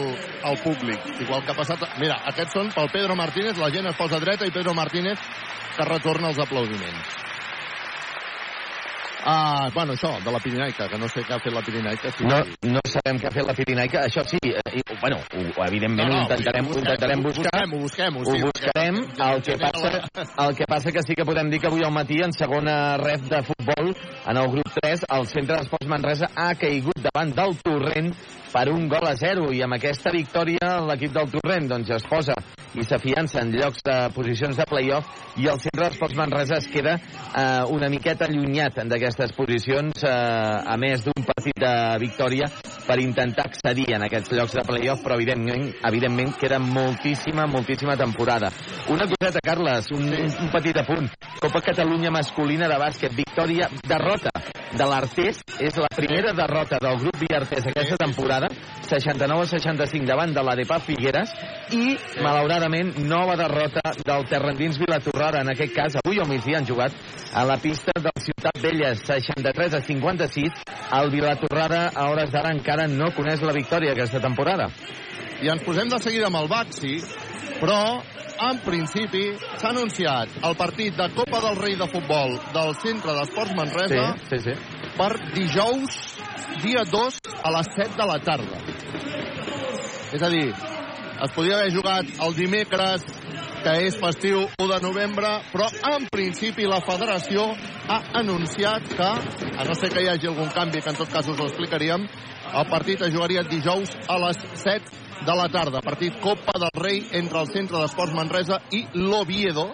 al 0.43 0.57
públic. 0.63 1.03
Igual 1.19 1.43
que 1.43 1.51
ha 1.51 1.57
passat... 1.57 1.83
Mira, 1.99 2.21
aquests 2.31 2.55
són 2.55 2.71
pel 2.71 2.87
Pedro 2.93 3.17
Martínez, 3.19 3.59
la 3.59 3.71
gent 3.75 3.91
es 3.91 3.99
posa 3.99 4.21
dreta 4.23 4.47
i 4.47 4.55
Pedro 4.55 4.75
Martínez 4.77 5.19
que 5.75 5.87
retorna 5.87 6.31
els 6.31 6.39
aplaudiments. 6.39 7.30
Ah, 9.23 9.69
bueno, 9.73 9.93
això, 9.93 10.09
de 10.23 10.31
la 10.31 10.39
Pirinaica, 10.39 10.87
que 10.89 10.97
no 10.97 11.07
sé 11.07 11.21
què 11.21 11.33
ha 11.35 11.39
fet 11.39 11.53
la 11.53 11.61
Pirinaica. 11.61 12.09
Sí, 12.17 12.23
No, 12.25 12.39
no 12.65 12.79
sabem 12.89 13.19
què 13.21 13.27
ha 13.27 13.31
fet 13.31 13.45
la 13.45 13.53
Pirinaica. 13.53 14.01
Això 14.07 14.23
sí, 14.25 14.37
eh, 14.43 14.61
i, 14.79 14.81
bueno, 14.99 15.17
ho, 15.21 15.63
evidentment 15.67 16.07
No, 16.09 16.15
no, 16.15 16.19
ho 16.19 16.21
intentarem, 16.23 16.65
ho 16.65 16.71
ho 16.73 16.79
intentarem 16.79 17.21
buscar. 17.21 17.61
ho 17.67 17.77
busquem, 17.77 18.15
ho 18.15 18.19
Ho 18.19 18.23
busquem, 18.23 18.41
sí, 18.41 18.41
buscarem. 18.49 18.95
perquè- 18.95 19.33
El 19.35 19.41
que, 19.43 19.57
passa, 19.57 20.45
el 20.47 20.55
que 20.55 20.65
passa 20.67 20.91
que 20.91 21.03
sí 21.03 21.13
que 21.15 21.25
podem 21.25 21.49
dir 21.51 21.59
que 21.59 21.67
avui 21.67 21.83
al 21.83 21.91
matí, 21.91 22.17
en 22.23 22.33
segona 22.33 22.97
ref 22.97 23.21
de 23.29 23.43
futbol, 23.43 23.95
en 24.27 24.37
el 24.37 24.47
grup 24.49 24.69
3, 24.81 25.05
el 25.09 25.27
centre 25.27 25.55
d'esports 25.57 25.87
Manresa 25.87 26.27
ha 26.35 26.55
caigut 26.55 26.97
davant 26.97 27.33
del 27.35 27.57
Torrent 27.61 28.15
per 28.51 28.69
un 28.69 28.87
gol 28.89 29.07
a 29.07 29.15
zero 29.15 29.51
i 29.53 29.61
amb 29.61 29.73
aquesta 29.77 30.11
victòria 30.11 30.81
l'equip 30.87 31.13
del 31.13 31.29
Torrent 31.31 31.67
doncs 31.69 31.89
es 31.91 32.03
posa 32.03 32.33
i 32.75 32.85
s'afiança 32.87 33.41
en 33.41 33.51
llocs 33.55 33.83
de 33.83 33.95
posicions 34.15 34.57
de 34.57 34.65
play-off 34.69 35.07
i 35.41 35.47
el 35.51 35.59
centre 35.59 35.87
d'Esports 35.87 36.15
Manresa 36.15 36.59
es 36.61 36.67
queda 36.71 36.97
eh, 36.97 37.63
una 37.75 37.89
miqueta 37.91 38.27
allunyat 38.29 38.79
d'aquestes 38.87 39.35
posicions 39.35 40.03
eh, 40.03 40.11
a 40.11 40.77
més 40.79 41.03
d'un 41.03 41.27
partit 41.27 41.57
de 41.59 41.73
victòria 41.99 42.47
per 42.87 42.99
intentar 43.01 43.47
accedir 43.49 43.87
en 43.95 44.05
aquests 44.07 44.33
llocs 44.37 44.55
de 44.57 44.63
play-off 44.67 45.03
però 45.05 45.17
evidentment, 45.19 45.69
evidentment 45.87 46.33
queda 46.39 46.59
moltíssima, 46.59 47.47
moltíssima 47.47 47.97
temporada. 47.97 48.51
Una 48.89 49.07
coseta, 49.09 49.41
Carles, 49.43 49.91
un, 49.95 50.09
un 50.11 50.49
petit 50.53 50.77
apunt. 50.77 51.09
Copa 51.41 51.61
Catalunya 51.65 52.11
masculina 52.13 52.67
de 52.69 52.79
bàsquet, 52.81 53.15
victòria, 53.17 53.69
derrota 53.87 54.33
de 54.71 54.87
l'Artés, 54.87 55.41
és 55.59 55.77
la 55.79 55.89
primera 55.93 56.31
derrota 56.33 56.79
del 56.81 56.99
grup 57.01 57.17
Viartés 57.21 57.65
aquesta 57.67 57.97
temporada, 57.99 58.47
69 58.87 59.43
a 59.43 59.49
65 59.51 60.07
davant 60.07 60.33
de 60.33 60.43
la 60.43 60.55
de 60.55 60.65
Pap 60.67 60.85
Figueres, 60.85 61.33
i, 61.75 61.97
malauradament, 62.23 62.93
nova 63.07 63.35
derrota 63.39 63.93
del 63.99 64.27
Terrendins 64.31 64.79
Vilatorrada, 64.79 65.41
en 65.43 65.51
aquest 65.53 65.75
cas, 65.75 65.97
avui 66.03 66.19
al 66.19 66.29
migdia 66.29 66.59
han 66.59 66.67
jugat 66.67 66.95
a 67.33 67.43
la 67.47 67.57
pista 67.57 67.91
del 67.95 68.23
Ciutat 68.23 68.61
Vella, 68.61 68.95
63 68.95 69.73
a 69.73 69.81
56. 69.81 70.63
El 71.01 71.11
Vilatorrada, 71.11 71.89
a 71.95 72.09
hores 72.11 72.31
d'ara, 72.31 72.51
encara 72.51 72.70
no 72.87 73.11
coneix 73.15 73.41
la 73.43 73.53
victòria 73.53 73.91
aquesta 73.91 74.21
temporada. 74.23 74.69
I 75.41 75.49
ens 75.49 75.63
posem 75.65 75.89
de 75.89 75.99
seguida 75.99 76.27
amb 76.29 76.39
el 76.41 76.47
Baxi, 76.47 76.99
però 77.59 78.01
en 78.41 78.59
principi 78.65 79.23
s'ha 79.59 79.69
anunciat 79.69 80.29
el 80.47 80.55
partit 80.57 80.95
de 80.97 81.07
Copa 81.13 81.41
del 81.43 81.59
Rei 81.61 81.75
de 81.77 81.87
Futbol 81.91 82.37
del 82.55 82.73
Centre 82.81 83.13
d'Esports 83.17 83.55
Manresa 83.57 84.15
sí, 84.17 84.39
sí, 84.39 84.39
sí. 84.47 84.55
per 84.97 85.11
dijous, 85.35 85.97
dia 86.63 86.85
2, 86.89 87.19
a 87.43 87.51
les 87.57 87.71
7 87.75 87.97
de 87.97 88.07
la 88.09 88.19
tarda. 88.25 88.61
És 90.11 90.23
a 90.23 90.29
dir, 90.33 90.47
es 90.51 91.35
podia 91.35 91.59
haver 91.59 91.73
jugat 91.75 92.09
el 92.25 92.35
dimecres, 92.35 93.05
que 93.61 93.73
és 93.85 93.97
festiu 94.01 94.41
1 94.57 94.67
de 94.71 94.79
novembre, 94.83 95.29
però 95.51 95.67
en 95.93 96.07
principi 96.11 96.65
la 96.69 96.81
federació 96.81 97.45
ha 97.87 97.99
anunciat 98.21 98.87
que, 98.89 99.09
a 99.51 99.65
no 99.67 99.75
ser 99.77 99.91
que 99.93 100.03
hi 100.03 100.09
hagi 100.09 100.29
algun 100.29 100.49
canvi, 100.55 100.81
que 100.81 100.93
en 100.93 100.99
tot 100.99 101.11
cas 101.13 101.29
us 101.29 101.39
ho 101.39 101.47
explicaríem, 101.49 102.07
el 102.51 102.69
partit 102.71 103.01
es 103.05 103.13
jugaria 103.13 103.45
dijous 103.47 103.93
a 104.09 104.17
les 104.25 104.41
7 104.65 105.25
de 105.25 105.35
la 105.37 105.47
tarda. 105.53 105.83
Partit 105.85 106.17
Copa 106.19 106.57
del 106.57 106.73
Rei 106.81 107.03
entre 107.21 107.41
el 107.41 107.51
Centre 107.53 107.79
d'Esports 107.79 108.17
Manresa 108.17 108.61
i 108.73 108.85
l'Oviedo, 108.97 109.69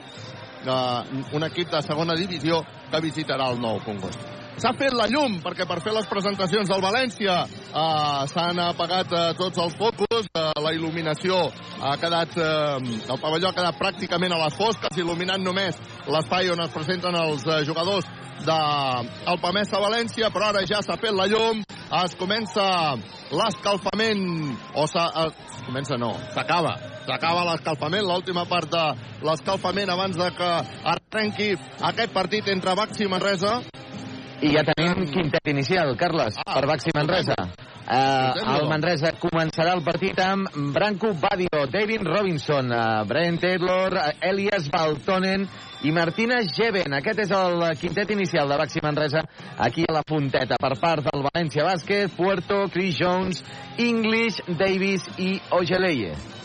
un 0.68 1.48
equip 1.48 1.72
de 1.72 1.82
segona 1.86 2.18
divisió 2.20 2.64
que 2.92 3.04
visitarà 3.04 3.52
el 3.54 3.64
nou 3.64 3.80
Congost. 3.86 4.37
S'ha 4.58 4.72
fet 4.74 4.96
la 4.98 5.06
llum, 5.06 5.36
perquè 5.46 5.68
per 5.70 5.78
fer 5.86 5.92
les 5.94 6.08
presentacions 6.10 6.70
del 6.72 6.82
València 6.82 7.34
eh, 7.46 8.22
s'han 8.32 8.58
apagat 8.64 9.12
eh, 9.14 9.26
tots 9.38 9.62
els 9.62 9.76
focus, 9.78 10.32
eh, 10.34 10.46
la 10.66 10.72
il·luminació 10.74 11.44
ha 11.78 11.94
quedat, 12.02 12.34
eh, 12.42 12.96
el 13.06 13.20
pavelló 13.22 13.52
ha 13.52 13.58
quedat 13.58 13.78
pràcticament 13.78 14.34
a 14.34 14.40
les 14.42 14.58
fosques, 14.58 14.98
il·luminant 14.98 15.46
només 15.46 15.78
l'espai 16.10 16.50
on 16.50 16.66
es 16.66 16.74
presenten 16.74 17.20
els 17.22 17.46
eh, 17.46 17.60
jugadors 17.70 18.10
del 18.48 19.40
Pamesa 19.46 19.78
València, 19.84 20.34
però 20.34 20.50
ara 20.50 20.66
ja 20.66 20.82
s'ha 20.82 20.98
fet 20.98 21.14
la 21.14 21.30
llum, 21.30 21.62
es 22.02 22.18
comença 22.18 22.66
l'escalfament, 23.30 24.26
o 24.74 24.90
s'ha... 24.90 25.06
Eh, 25.22 25.64
comença 25.68 26.02
no, 26.02 26.16
s'acaba, 26.34 26.78
s'acaba 27.06 27.46
l'escalfament, 27.52 28.10
l'última 28.10 28.50
part 28.50 28.74
de 28.74 28.86
l'escalfament 29.22 29.94
abans 29.94 30.18
de 30.18 30.34
que 30.34 30.52
arrenqui 30.98 31.54
aquest 31.94 32.14
partit 32.16 32.50
entre 32.58 32.74
Baxi 32.74 33.06
i 33.06 33.12
Manresa. 33.12 33.60
I 34.38 34.52
ja 34.54 34.62
tenim 34.62 35.08
quintet 35.10 35.50
inicial, 35.50 35.96
Carles, 35.98 36.36
ah, 36.38 36.54
per 36.54 36.68
Baxi 36.70 36.92
Manresa. 36.94 37.34
Uh, 37.88 38.36
el 38.54 38.68
Manresa 38.70 39.14
començarà 39.18 39.72
el 39.74 39.82
partit 39.82 40.20
amb 40.22 40.52
Branco 40.76 41.14
Badio, 41.18 41.64
David 41.72 42.06
Robinson, 42.06 42.70
uh, 42.70 43.02
Brian 43.10 43.40
Taylor, 43.42 43.96
uh, 43.98 44.14
Elias 44.22 44.70
Baltonen 44.70 45.48
i 45.88 45.96
Martina 45.96 46.44
Geven. 46.46 46.94
Aquest 47.00 47.26
és 47.26 47.34
el 47.34 47.66
quintet 47.82 48.14
inicial 48.14 48.54
de 48.54 48.62
Baxi 48.62 48.84
Manresa 48.86 49.26
aquí 49.58 49.88
a 49.90 49.98
la 49.98 50.06
Fonteta 50.06 50.62
per 50.62 50.76
part 50.78 51.10
del 51.10 51.30
València 51.32 51.66
Bàsquet, 51.66 52.14
Puerto, 52.14 52.68
Chris 52.70 53.00
Jones, 53.02 53.46
English, 53.82 54.44
Davis 54.60 55.08
i 55.18 55.40
Ogeleye. 55.50 56.37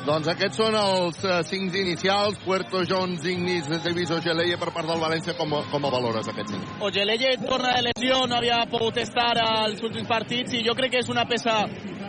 Doncs 0.00 0.30
aquests 0.32 0.56
són 0.56 0.74
els 0.80 1.18
uh, 1.26 1.40
cinc 1.44 1.74
inicials, 1.76 2.38
Puerto 2.44 2.80
Jones, 2.88 3.24
Ignis, 3.28 3.68
Davis, 3.84 4.10
Ogeleye 4.16 4.56
per 4.56 4.70
part 4.72 4.88
del 4.88 5.02
València. 5.02 5.34
Com, 5.36 5.52
com 5.70 5.84
a 5.84 5.90
valores 5.92 6.30
aquests 6.32 6.54
cinc? 6.54 6.70
Ogeleye 6.88 7.34
torna 7.42 7.74
de 7.76 7.84
lesió, 7.90 8.22
no 8.26 8.38
havia 8.38 8.62
pogut 8.72 8.96
estar 9.02 9.34
als 9.44 9.84
últims 9.84 10.08
partits 10.08 10.56
i 10.56 10.64
jo 10.64 10.74
crec 10.78 10.94
que 10.94 11.04
és 11.04 11.12
una 11.12 11.26
peça 11.28 11.58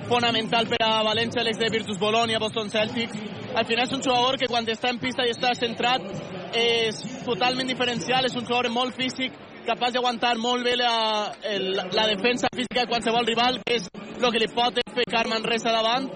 fonamental 0.07 0.71
per 0.71 0.79
a 0.87 1.03
València, 1.07 1.43
l'ex 1.43 1.59
de 1.59 1.69
Virtus 1.71 1.99
Bologna, 1.99 2.39
Boston 2.39 2.71
Celtics. 2.71 3.19
Al 3.51 3.67
final 3.67 3.85
és 3.85 3.95
un 3.99 4.03
jugador 4.03 4.39
que 4.39 4.47
quan 4.47 4.67
està 4.71 4.91
en 4.95 4.99
pista 4.99 5.27
i 5.27 5.35
està 5.35 5.51
centrat 5.59 6.07
és 6.55 6.99
totalment 7.27 7.67
diferencial, 7.67 8.23
és 8.27 8.35
un 8.39 8.47
jugador 8.47 8.71
molt 8.71 8.95
físic, 8.95 9.35
capaç 9.65 9.93
d'aguantar 9.95 10.35
molt 10.41 10.65
bé 10.65 10.75
la, 10.79 11.31
el, 11.43 11.71
la 11.75 12.07
defensa 12.09 12.49
física 12.53 12.83
de 12.83 12.89
qualsevol 12.89 13.27
rival, 13.27 13.59
que 13.65 13.77
és 13.79 13.87
el 13.93 14.31
que 14.31 14.41
li 14.41 14.49
pot 14.53 14.77
fer 14.95 15.05
Carmen 15.09 15.43
Resa 15.43 15.73
davant, 15.73 16.07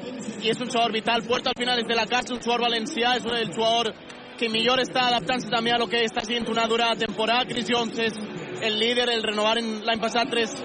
i 0.41 0.51
és 0.51 0.59
un 0.61 0.69
jugador 0.69 0.93
vital. 0.93 1.23
Puerto 1.27 1.49
al 1.49 1.59
final 1.59 1.79
és 1.81 1.87
de 1.89 1.97
la 1.97 2.05
casa, 2.05 2.33
un 2.33 2.41
jugador 2.41 2.67
valencià, 2.67 3.15
és 3.17 3.25
el 3.25 3.51
jugador 3.53 3.93
que 4.37 4.49
millor 4.51 4.81
està 4.83 5.07
adaptant-se 5.09 5.49
també 5.51 5.71
a 5.71 5.79
lo 5.79 5.87
que 5.87 6.03
està 6.05 6.25
sent 6.25 6.49
una 6.51 6.67
dura 6.67 6.91
temporada. 6.99 7.47
Chris 7.49 7.69
Jones 7.69 7.99
és 7.99 8.17
el 8.65 8.79
líder, 8.79 9.07
el 9.09 9.23
renovar 9.23 9.55
l'any 9.59 10.01
passat 10.01 10.29
tres, 10.31 10.55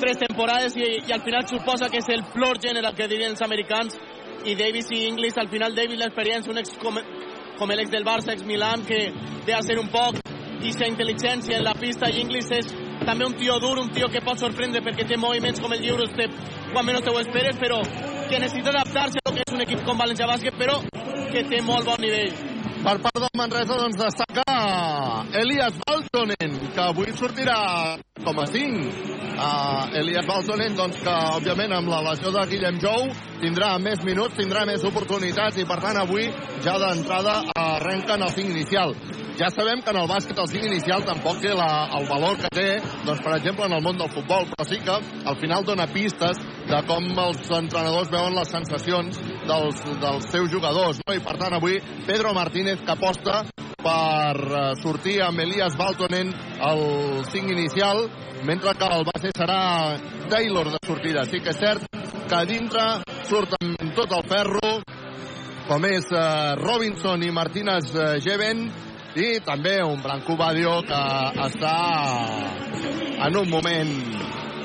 tres 0.00 0.20
temporades 0.20 0.76
i, 0.76 0.90
i 1.08 1.14
al 1.14 1.24
final 1.24 1.46
suposa 1.48 1.88
que 1.90 2.02
és 2.02 2.10
el 2.12 2.24
floor 2.34 2.60
general 2.60 2.94
que 2.96 3.08
dirien 3.08 3.32
els 3.32 3.44
americans 3.46 3.96
i 4.44 4.56
Davis 4.58 4.90
i 4.92 5.06
Inglis, 5.08 5.38
al 5.40 5.48
final 5.48 5.74
Davis 5.74 6.00
l'experiència, 6.00 6.52
un 6.52 6.60
ex 6.60 6.76
com, 6.82 7.00
com 7.58 7.72
l'ex 7.72 7.90
del 7.90 8.04
Barça, 8.04 8.34
ex 8.34 8.44
Milan, 8.44 8.84
que 8.84 9.08
de 9.46 9.56
hacer 9.56 9.78
un 9.80 9.88
poc 9.88 10.20
aquesta 10.64 10.86
intel·ligència 10.88 11.58
en 11.58 11.64
la 11.66 11.74
pista 11.76 12.08
i 12.08 12.22
Inglis 12.22 12.48
és 12.56 12.70
també 13.04 13.26
un 13.26 13.34
tio 13.36 13.58
dur, 13.60 13.76
un 13.82 13.90
tio 13.92 14.08
que 14.08 14.22
pot 14.24 14.40
sorprendre 14.40 14.80
perquè 14.80 15.04
té 15.04 15.18
moviments 15.20 15.60
com 15.60 15.74
el 15.76 15.84
Eurostep 15.90 16.38
quan 16.72 16.88
menys 16.88 17.04
te 17.04 17.12
ho 17.12 17.20
esperes, 17.20 17.60
però 17.60 17.82
que 18.30 18.40
necessita 18.40 18.72
adaptar-se 18.72 19.20
a 19.20 19.28
lo 19.28 19.36
que 19.36 19.44
és 19.44 19.54
un 19.54 19.66
equip 19.66 19.84
com 19.84 20.00
València 20.00 20.30
Bàsquet, 20.30 20.56
però 20.56 20.80
que 21.34 21.44
té 21.52 21.60
molt 21.60 21.84
bon 21.84 22.00
nivell. 22.00 22.53
Per 22.84 22.98
part 23.00 23.16
del 23.16 23.30
Manresa, 23.40 23.76
doncs, 23.80 23.96
destaca 23.96 24.44
Elias 25.40 25.78
Baltonen, 25.86 26.58
que 26.74 26.82
avui 26.84 27.14
sortirà 27.16 27.56
com 28.26 28.40
a 28.42 28.44
5. 28.44 29.14
Uh, 29.34 29.96
Elias 30.02 30.28
Baltonen, 30.28 30.76
doncs, 30.76 31.00
que, 31.00 31.14
òbviament, 31.38 31.72
amb 31.78 31.88
la 31.88 32.02
lesió 32.10 32.28
de 32.34 32.44
Guillem 32.52 32.76
Jou, 32.84 33.08
tindrà 33.40 33.72
més 33.80 34.04
minuts, 34.04 34.36
tindrà 34.36 34.66
més 34.68 34.84
oportunitats, 34.84 35.56
i, 35.56 35.64
per 35.64 35.80
tant, 35.80 35.96
avui, 36.02 36.28
ja 36.66 36.76
d'entrada, 36.82 37.40
arrenquen 37.56 38.28
el 38.28 38.36
5 38.36 38.52
inicial. 38.52 38.92
Ja 39.34 39.48
sabem 39.50 39.80
que 39.82 39.90
en 39.90 39.98
el 39.98 40.06
bàsquet 40.06 40.38
el 40.38 40.46
5 40.46 40.68
inicial 40.68 41.02
tampoc 41.08 41.40
té 41.42 41.50
la, 41.56 41.88
el 41.98 42.04
valor 42.06 42.36
que 42.38 42.52
té, 42.54 42.68
doncs, 43.02 43.24
per 43.24 43.32
exemple, 43.38 43.66
en 43.66 43.74
el 43.74 43.82
món 43.82 43.96
del 43.98 44.12
futbol, 44.12 44.46
però 44.52 44.68
sí 44.68 44.78
que 44.84 44.94
al 44.94 45.40
final 45.40 45.64
dona 45.66 45.88
pistes 45.90 46.38
de 46.68 46.80
com 46.88 47.08
els 47.24 47.50
entrenadors 47.58 48.12
veuen 48.12 48.36
les 48.38 48.52
sensacions 48.54 49.18
dels, 49.48 49.82
dels 50.00 50.28
seus 50.30 50.50
jugadors. 50.52 51.00
No? 51.02 51.16
I, 51.16 51.22
per 51.24 51.34
tant, 51.40 51.56
avui, 51.58 51.80
Pedro 52.06 52.32
Martínez 52.36 52.73
que 52.82 52.94
aposta 52.94 53.44
per 53.84 54.36
uh, 54.40 54.62
sortir 54.80 55.20
amb 55.22 55.42
Elias 55.44 55.76
Baltonen 55.78 56.32
el 56.70 56.82
5 57.30 57.52
inicial, 57.52 58.08
mentre 58.48 58.74
que 58.74 58.88
el 58.96 59.04
base 59.06 59.30
serà 59.36 59.60
Taylor 60.32 60.72
de 60.72 60.80
sortida. 60.86 61.24
Sí 61.28 61.38
que 61.44 61.54
és 61.54 61.60
cert 61.60 61.86
que 62.24 62.34
a 62.34 62.44
dintre 62.48 62.86
surt 63.28 63.54
amb 63.60 63.94
tot 63.94 64.16
el 64.16 64.26
ferro, 64.26 64.72
com 65.68 65.86
és 65.86 66.10
uh, 66.10 66.56
Robinson 66.60 67.22
i 67.22 67.30
Martínez 67.30 67.92
Geven, 68.24 68.66
i 69.14 69.38
també 69.46 69.76
un 69.86 70.00
Branco 70.02 70.34
Badio 70.34 70.80
que 70.88 71.02
està 71.44 71.74
en 73.28 73.36
un 73.38 73.50
moment 73.50 73.92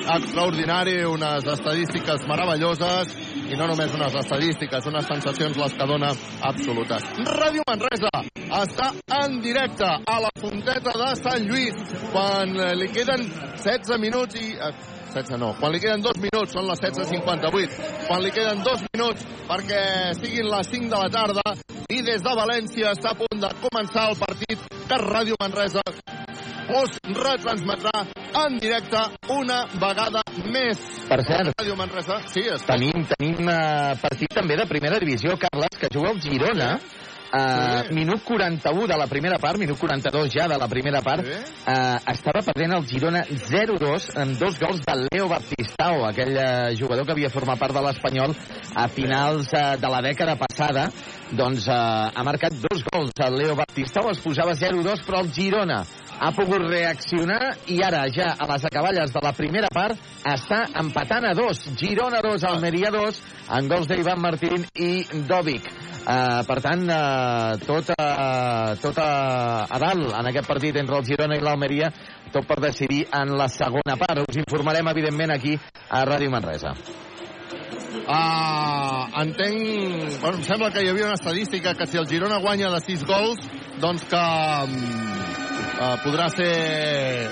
extraordinari, 0.09 1.03
unes 1.05 1.45
estadístiques 1.53 2.25
meravelloses 2.27 3.13
i 3.49 3.57
no 3.57 3.67
només 3.69 3.93
unes 3.97 4.15
estadístiques, 4.21 4.85
unes 4.91 5.07
sensacions 5.09 5.57
les 5.57 5.73
que 5.73 5.87
dona 5.89 6.11
absolutes. 6.49 7.07
Ràdio 7.29 7.65
Manresa 7.67 8.11
està 8.59 8.91
en 9.23 9.39
directe 9.41 9.89
a 9.89 10.19
la 10.21 10.29
Fonteta 10.39 10.93
de 11.01 11.09
Sant 11.21 11.47
Lluís 11.49 11.79
quan 12.13 12.53
li 12.79 12.89
queden 12.93 13.25
16 13.57 13.99
minuts 14.05 14.39
i... 14.39 14.53
16 15.09 15.39
no, 15.41 15.55
quan 15.57 15.73
li 15.73 15.79
queden 15.81 16.03
2 16.05 16.19
minuts, 16.21 16.53
són 16.53 16.67
les 16.69 16.83
16.58, 16.83 17.79
quan 18.05 18.21
li 18.21 18.29
queden 18.35 18.61
2 18.65 18.83
minuts 18.93 19.25
perquè 19.49 19.81
siguin 20.19 20.51
les 20.51 20.69
5 20.69 20.91
de 20.91 20.99
la 21.01 21.09
tarda 21.09 21.55
i 21.89 22.03
des 22.05 22.21
de 22.21 22.35
València 22.37 22.93
està 22.93 23.15
a 23.15 23.17
punt 23.17 23.41
de 23.41 23.49
començar 23.63 24.11
el 24.11 24.19
partit 24.21 24.69
que 24.85 25.01
Ràdio 25.01 25.39
Manresa 25.41 25.81
us 26.77 26.99
retransmetrà 27.15 28.05
en 28.45 28.57
directe 28.61 29.01
una 29.33 29.63
vegada 29.81 30.23
més. 30.53 30.79
Per 31.09 31.19
cert, 31.25 31.53
Ràdio 31.57 31.75
Manresa, 31.79 32.21
sí, 32.29 32.45
està. 32.45 32.75
tenim, 32.75 33.05
tenim 33.15 33.49
uh, 33.49 33.97
partit 34.01 34.33
també 34.33 34.57
de 34.59 34.69
primera 34.69 34.99
divisió, 35.01 35.37
Carles, 35.41 35.77
que 35.79 35.91
juga 35.93 36.13
el 36.13 36.21
Girona 36.21 36.75
Uh, 37.29 37.85
sí. 37.85 37.93
Minut 37.93 38.23
41 38.25 38.87
de 38.87 38.95
la 38.97 39.05
primera 39.05 39.37
part, 39.37 39.59
minut 39.61 39.77
42 39.77 40.31
ja 40.33 40.47
de 40.49 40.57
la 40.57 40.67
primera 40.67 41.01
part, 41.05 41.21
sí. 41.21 41.35
uh, 41.69 41.99
estava 42.09 42.41
perdent 42.41 42.73
el 42.73 42.87
Girona 42.89 43.21
0-2 43.21 44.07
amb 44.17 44.39
dos 44.41 44.57
gols 44.57 44.81
de 44.81 44.95
Leo 45.03 45.27
Baptistao, 45.29 46.07
aquell 46.07 46.33
uh, 46.33 46.73
jugador 46.73 47.05
que 47.05 47.13
havia 47.13 47.29
format 47.29 47.61
part 47.61 47.77
de 47.77 47.85
l'Espanyol 47.85 48.33
a 48.73 48.87
finals 48.89 49.53
uh, 49.53 49.77
de 49.77 49.93
la 49.93 50.01
dècada 50.09 50.39
passada. 50.41 50.89
Doncs 51.29 51.69
uh, 51.69 52.09
ha 52.09 52.25
marcat 52.25 52.57
dos 52.65 52.81
gols 52.89 53.13
el 53.21 53.37
Leo 53.43 53.53
Baptistao, 53.61 54.09
es 54.09 54.25
posava 54.25 54.57
0-2, 54.57 55.05
però 55.05 55.21
el 55.21 55.29
Girona 55.35 55.83
ha 56.19 56.31
pogut 56.35 56.65
reaccionar 56.67 57.55
i 57.71 57.79
ara 57.83 58.03
ja 58.11 58.33
a 58.37 58.47
les 58.51 58.65
acaballes 58.67 59.13
de 59.13 59.21
la 59.23 59.31
primera 59.33 59.69
part 59.73 59.97
està 60.27 60.65
empatant 60.81 61.29
a 61.29 61.33
dos. 61.33 61.61
Girona 61.79 62.19
2, 62.25 62.43
Almeria 62.49 62.91
2, 62.91 63.21
en 63.57 63.69
gols 63.71 63.87
d'Ivan 63.87 64.19
Martín 64.21 64.65
i 64.75 65.05
Dovic. 65.29 65.69
Uh, 66.09 66.41
per 66.47 66.57
tant, 66.63 66.85
uh, 66.89 67.55
tot, 67.63 67.91
uh, 67.93 68.75
tot 68.81 68.97
uh, 68.97 69.67
a 69.69 69.79
dalt 69.81 70.15
en 70.17 70.29
aquest 70.31 70.47
partit 70.47 70.79
entre 70.81 70.97
el 70.97 71.05
Girona 71.05 71.37
i 71.37 71.43
l'Almeria, 71.43 71.91
tot 72.33 72.47
per 72.49 72.59
decidir 72.63 73.03
en 73.15 73.35
la 73.37 73.47
segona 73.51 73.95
part. 73.99 74.23
Us 74.27 74.41
informarem, 74.41 74.89
evidentment, 74.91 75.35
aquí 75.35 75.55
a 75.89 76.03
Ràdio 76.09 76.33
Manresa. 76.33 76.73
Uh, 78.09 79.05
entenc... 79.21 80.19
Bueno, 80.21 80.37
em 80.39 80.45
sembla 80.47 80.71
que 80.73 80.83
hi 80.83 80.89
havia 80.89 81.11
una 81.11 81.17
estadística 81.19 81.75
que 81.77 81.87
si 81.87 82.01
el 82.01 82.09
Girona 82.09 82.41
guanya 82.41 82.73
de 82.73 82.81
6 82.85 83.05
gols, 83.05 83.45
doncs 83.79 84.07
que 84.09 84.23
uh, 85.79 85.95
podrà 86.03 86.27
ser... 86.33 86.49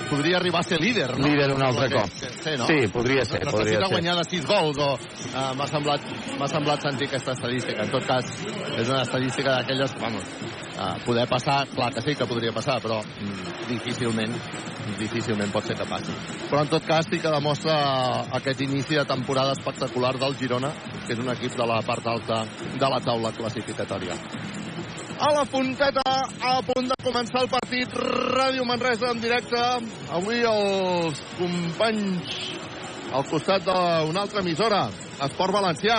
podria 0.08 0.38
arribar 0.38 0.60
a 0.60 0.68
ser 0.68 0.80
líder, 0.80 1.10
no? 1.18 1.26
Líder 1.28 1.52
un 1.54 1.62
altre 1.62 1.90
cop. 1.92 2.14
Sí, 2.18 2.54
no? 2.58 2.66
sí, 2.66 2.78
podria 2.92 3.24
ser. 3.24 3.42
Necessita 3.44 3.56
podria 3.56 3.80
ser. 3.80 3.90
guanyar 3.92 4.16
de 4.20 4.24
6 4.30 4.48
gols 4.48 4.80
o 4.84 4.88
uh, 4.94 5.50
m'ha 5.58 5.68
semblat, 5.70 6.08
semblat 6.54 6.88
sentir 6.88 7.10
aquesta 7.10 7.36
estadística. 7.36 7.84
En 7.84 7.92
tot 7.92 8.08
cas, 8.08 8.32
és 8.78 8.88
una 8.88 9.02
estadística 9.02 9.58
d'aquelles, 9.58 9.94
vamos, 10.00 10.32
uh, 10.76 10.96
poder 11.04 11.28
passar, 11.28 11.60
clar 11.74 11.92
que 11.94 12.04
sí 12.06 12.16
que 12.16 12.28
podria 12.30 12.54
passar, 12.56 12.80
però 12.84 13.02
mm, 13.04 13.68
difícilment 13.74 14.34
difícilment 14.98 15.52
pot 15.52 15.66
ser 15.68 15.76
que 15.76 15.86
passi. 15.88 16.14
Però 16.48 16.62
en 16.64 16.70
tot 16.72 16.86
cas 16.86 17.06
sí 17.10 17.20
que 17.20 17.32
demostra 17.32 17.76
aquest 18.38 18.62
inici 18.64 18.96
de 18.96 19.04
temporada 19.08 19.52
espectacular 19.56 20.14
del 20.18 20.36
Girona, 20.40 20.72
que 21.06 21.12
és 21.12 21.20
un 21.20 21.28
equip 21.34 21.56
de 21.58 21.66
la 21.68 21.82
part 21.86 22.06
alta 22.06 22.44
de 22.78 22.92
la 22.94 23.02
taula 23.04 23.34
classificatòria. 23.36 24.16
A 25.18 25.32
la 25.34 25.44
punteta, 25.50 26.02
a 26.46 26.60
punt 26.62 26.86
de 26.86 26.96
començar 27.02 27.40
el 27.42 27.48
partit, 27.50 27.90
Ràdio 28.38 28.62
Manresa 28.68 29.08
en 29.10 29.18
directe. 29.18 29.58
Avui 30.14 30.44
els 30.46 31.22
companys 31.34 32.36
al 33.18 33.26
costat 33.26 33.66
d'una 33.66 34.22
altra 34.22 34.44
emissora, 34.44 34.84
Esport 35.26 35.56
Valencià. 35.56 35.98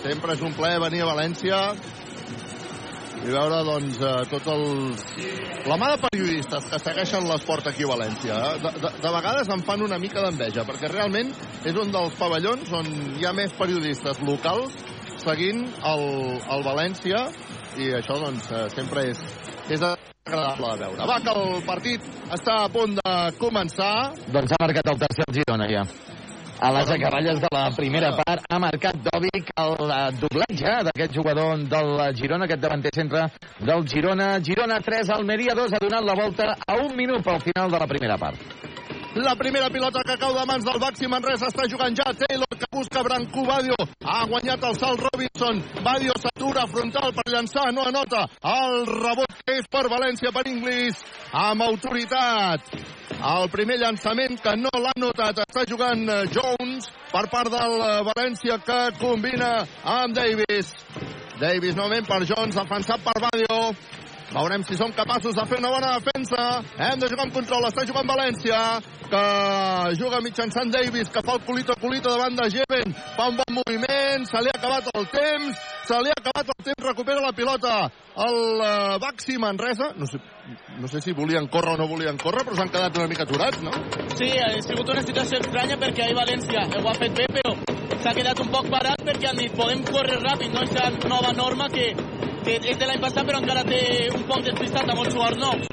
Sempre 0.00 0.32
és 0.32 0.46
un 0.48 0.56
plaer 0.56 0.80
venir 0.80 1.04
a 1.04 1.10
València 1.10 1.60
i 3.22 3.28
veure 3.28 3.60
doncs, 3.68 4.00
eh, 4.00 4.24
tots 4.32 4.48
els... 4.54 5.04
La 5.68 5.76
mà 5.76 5.92
de 5.92 6.00
periodistes 6.08 6.72
que 6.72 6.80
segueixen 6.80 7.28
l'esport 7.28 7.68
aquí 7.68 7.84
a 7.84 7.92
València. 7.92 8.40
Eh? 8.48 8.58
De, 8.64 8.72
de, 8.80 8.96
de 9.04 9.14
vegades 9.20 9.52
em 9.52 9.68
fan 9.68 9.84
una 9.84 10.00
mica 10.00 10.24
d'enveja, 10.24 10.64
perquè 10.64 10.88
realment 10.88 11.36
és 11.68 11.76
un 11.76 11.92
dels 11.92 12.16
pavellons 12.16 12.72
on 12.80 12.88
hi 13.20 13.28
ha 13.28 13.36
més 13.36 13.52
periodistes 13.60 14.24
locals 14.24 14.72
seguint 15.22 15.66
el, 15.86 16.06
el 16.50 16.64
València 16.66 17.28
i 17.78 17.92
això 17.98 18.18
doncs 18.20 18.48
eh, 18.52 18.64
sempre 18.74 19.06
és, 19.12 19.20
és 19.72 19.82
agradable 19.82 20.72
de 20.72 20.86
veure. 20.86 21.10
Va, 21.10 21.20
que 21.24 21.36
el 21.36 21.62
partit 21.66 22.08
està 22.32 22.62
a 22.64 22.72
punt 22.72 22.98
de 22.98 23.14
començar. 23.40 23.94
Doncs 24.32 24.56
ha 24.56 24.64
marcat 24.64 24.92
el 24.94 25.00
tercer 25.06 25.30
Girona 25.40 25.70
ja 25.70 25.86
a 26.62 26.70
les 26.70 26.90
acaballes 26.94 27.40
de 27.42 27.48
la 27.50 27.70
primera 27.74 28.12
part. 28.14 28.44
Ha 28.48 28.58
marcat 28.62 28.94
Dovic 29.02 29.50
el 29.58 29.74
doblatge 30.20 30.74
d'aquest 30.86 31.16
jugador 31.16 31.64
del 31.66 31.90
Girona, 32.14 32.46
aquest 32.46 32.62
davanter 32.62 32.94
centre 32.94 33.26
del 33.58 33.82
Girona. 33.90 34.36
Girona 34.38 34.78
3, 34.78 35.10
Almeria 35.18 35.56
2, 35.58 35.74
ha 35.74 35.82
donat 35.82 36.06
la 36.06 36.14
volta 36.14 36.52
a 36.54 36.78
un 36.84 36.94
minut 36.96 37.24
pel 37.26 37.42
final 37.42 37.70
de 37.70 37.82
la 37.82 37.88
primera 37.90 38.16
part. 38.16 38.61
La 39.14 39.34
primera 39.36 39.68
pilota 39.68 40.00
que 40.06 40.16
cau 40.16 40.32
de 40.32 40.44
mans 40.48 40.64
del 40.64 40.78
Baxi 40.80 41.04
Manresa 41.04 41.50
està 41.50 41.66
jugant 41.68 41.92
ja 41.92 42.06
Taylor 42.16 42.56
que 42.56 42.68
busca 42.72 43.02
Branco 43.04 43.44
Badio. 43.44 43.76
Ha 44.08 44.22
guanyat 44.30 44.64
el 44.64 44.78
salt 44.80 45.02
Robinson. 45.04 45.60
Badio 45.84 46.14
s'atura 46.16 46.64
frontal 46.66 47.12
per 47.12 47.26
llançar, 47.28 47.66
no 47.76 47.84
anota. 47.90 48.22
El 48.40 48.86
rebot 48.88 49.36
que 49.44 49.58
és 49.60 49.68
per 49.68 49.84
València 49.92 50.32
per 50.32 50.46
Inglis 50.48 51.04
amb 51.36 51.60
autoritat. 51.68 52.72
El 53.20 53.50
primer 53.52 53.76
llançament 53.84 54.40
que 54.40 54.56
no 54.56 54.72
l'ha 54.80 54.96
notat 54.96 55.44
està 55.44 55.66
jugant 55.68 56.08
eh, 56.08 56.22
Jones 56.32 56.88
per 57.12 57.26
part 57.28 57.52
del 57.52 57.76
eh, 57.84 57.94
València 58.08 58.62
que 58.64 58.80
combina 58.96 59.58
amb 59.84 60.16
Davis. 60.16 60.72
Davis 61.36 61.76
novament 61.76 62.08
per 62.08 62.24
Jones, 62.24 62.56
defensat 62.56 63.04
per 63.04 63.20
Badio. 63.28 63.60
Veurem 64.32 64.62
si 64.64 64.76
som 64.80 64.92
capaços 64.96 65.36
de 65.36 65.44
fer 65.44 65.58
una 65.60 65.70
bona 65.72 65.92
defensa. 65.98 66.62
Hem 66.80 67.00
de 67.00 67.08
jugar 67.10 67.26
amb 67.26 67.34
control. 67.36 67.66
Està 67.68 67.84
jugant 67.84 68.08
València, 68.08 68.60
que 69.12 69.24
juga 70.00 70.22
mitjançant 70.24 70.72
Davis, 70.72 71.10
que 71.12 71.22
fa 71.24 71.36
el 71.36 71.42
culito 71.44 71.76
culito 71.82 72.08
davant 72.08 72.38
de 72.38 72.48
Jeven. 72.54 72.94
Fa 73.16 73.28
un 73.28 73.36
bon 73.36 73.58
moviment, 73.58 74.24
se 74.28 74.40
li 74.40 74.48
ha 74.48 74.56
acabat 74.56 74.88
el 74.96 75.08
temps, 75.12 75.60
se 75.88 75.98
li 76.00 76.12
ha 76.12 76.16
acabat 76.22 76.54
el 76.54 76.64
temps, 76.70 76.86
recupera 76.86 77.20
la 77.20 77.34
pilota 77.36 77.74
el 78.24 78.40
uh, 78.56 78.96
Baxi 79.04 79.36
Manresa. 79.36 79.92
No 80.00 80.08
sé, 80.08 80.22
no 80.80 80.88
sé 80.88 81.04
si 81.04 81.12
volien 81.12 81.48
córrer 81.52 81.76
o 81.76 81.82
no 81.82 81.88
volien 81.88 82.16
córrer, 82.16 82.46
però 82.48 82.56
s'han 82.56 82.72
quedat 82.72 82.96
una 82.96 83.10
mica 83.12 83.28
aturats, 83.28 83.60
no? 83.60 83.76
Sí, 84.16 84.32
ha 84.40 84.48
sigut 84.64 84.88
una 84.96 85.04
situació 85.04 85.44
estranya 85.44 85.76
perquè 85.80 86.06
ahir 86.06 86.16
València 86.16 86.64
ho 86.80 86.88
ha 86.88 86.96
fet 86.96 87.20
bé, 87.20 87.28
però 87.36 87.52
s'ha 88.00 88.16
quedat 88.16 88.40
un 88.40 88.50
poc 88.52 88.72
parat 88.72 89.04
perquè 89.06 89.28
han 89.28 89.40
dit 89.44 89.52
podem 89.56 89.84
córrer 89.92 90.20
ràpid, 90.24 90.56
no? 90.56 90.64
Aquesta 90.64 91.08
nova 91.12 91.36
norma 91.36 91.68
que 91.72 91.92
que 92.44 92.58
és 92.58 92.78
de 92.78 92.86
l'any 92.86 93.00
passat 93.02 93.24
però 93.28 93.38
encara 93.42 93.62
té 93.68 93.80
un 94.14 94.22
poc 94.28 94.40
despistat 94.46 94.90
amb 94.90 95.00
els 95.04 95.14
jugadors 95.14 95.38
nous. 95.42 95.66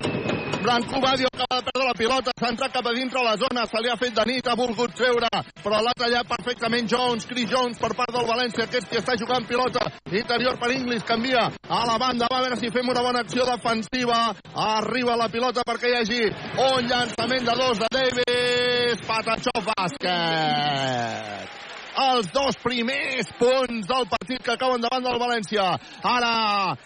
Blanco 0.59 0.99
Badio 0.99 1.27
acaba 1.31 1.55
de 1.61 1.63
perdre 1.71 1.85
la 1.87 1.93
pilota, 1.95 2.31
s'ha 2.37 2.49
entrat 2.51 2.73
cap 2.73 2.85
a 2.85 2.93
dintre 2.93 3.23
la 3.23 3.35
zona, 3.39 3.65
se 3.65 3.79
li 3.81 3.89
ha 3.89 3.95
fet 3.95 4.13
de 4.13 4.25
nit, 4.27 4.47
ha 4.47 4.55
volgut 4.59 4.91
treure, 4.93 5.29
però 5.63 5.79
l'ha 5.81 5.93
tallat 5.97 6.27
perfectament 6.27 6.89
Jones, 6.91 7.25
Chris 7.29 7.49
Jones 7.49 7.79
per 7.79 7.95
part 7.95 8.11
del 8.11 8.27
València, 8.27 8.67
que 8.67 8.79
està 8.99 9.15
jugant 9.17 9.47
pilota, 9.47 9.79
interior 10.11 10.59
per 10.59 10.71
Inglis, 10.75 11.07
canvia 11.07 11.47
a 11.47 11.85
la 11.87 11.97
banda, 11.97 12.27
va 12.29 12.37
a 12.41 12.43
veure 12.43 12.59
si 12.59 12.73
fem 12.75 12.91
una 12.91 13.05
bona 13.05 13.23
acció 13.23 13.47
defensiva, 13.47 14.35
arriba 14.67 15.15
la 15.15 15.31
pilota 15.31 15.63
perquè 15.63 15.87
hi 15.93 15.97
hagi 16.01 16.21
un 16.67 16.91
llançament 16.91 17.45
de 17.47 17.55
dos 17.63 17.79
de 17.79 17.87
Davis, 17.95 18.99
Patachó 19.07 19.55
Bàsquet 19.71 21.59
els 21.99 22.29
dos 22.35 22.57
primers 22.63 23.31
punts 23.39 23.87
del 23.89 24.07
partit 24.13 24.43
que 24.45 24.55
acaben 24.55 24.83
davant 24.85 25.05
del 25.05 25.19
València. 25.21 25.65
Ara 26.03 26.33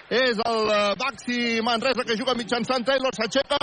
és 0.09 0.41
el 0.47 0.73
eh, 0.73 0.81
Baxi 0.99 1.39
Manresa 1.65 2.07
que 2.07 2.17
juga 2.19 2.37
mitjançant 2.39 2.85
Taylor, 2.87 3.13
s'aixeca, 3.17 3.61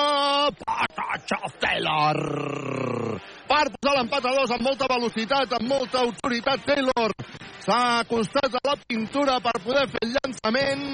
Patachov 0.62 1.58
Taylor 1.62 3.39
per 3.50 3.66
posar 3.74 3.96
l'empat 3.96 4.26
a 4.28 4.34
dos 4.36 4.52
amb 4.54 4.62
molta 4.62 4.86
velocitat, 4.90 5.54
amb 5.58 5.66
molta 5.68 6.04
autoritat 6.04 6.62
Taylor. 6.68 7.14
S'ha 7.60 7.80
acostat 8.00 8.54
a 8.56 8.62
la 8.64 8.76
pintura 8.88 9.38
per 9.44 9.56
poder 9.64 9.86
fer 9.92 10.00
el 10.06 10.14
llançament 10.14 10.84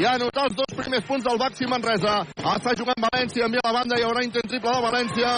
i 0.00 0.06
anotar 0.08 0.46
els 0.48 0.56
dos 0.60 0.76
primers 0.78 1.04
punts 1.08 1.26
del 1.26 1.40
Baxi 1.42 1.68
Manresa. 1.68 2.14
Està 2.54 2.76
jugant 2.78 3.04
València, 3.08 3.48
envia 3.48 3.64
la 3.66 3.74
banda, 3.80 3.98
hi 3.98 4.06
haurà 4.06 4.24
intent 4.24 4.48
triple 4.48 4.76
de 4.76 4.84
València. 4.86 5.34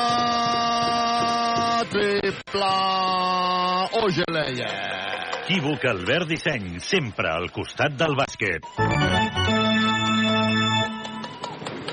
Triple 1.94 2.72
Ogeleia. 4.04 4.72
Equívoc 5.48 5.88
Albert 5.88 6.28
Disseny, 6.28 6.76
sempre 6.85 7.33
al 7.33 7.48
costat 7.57 7.96
del 7.96 8.14
bàsquet 8.18 9.67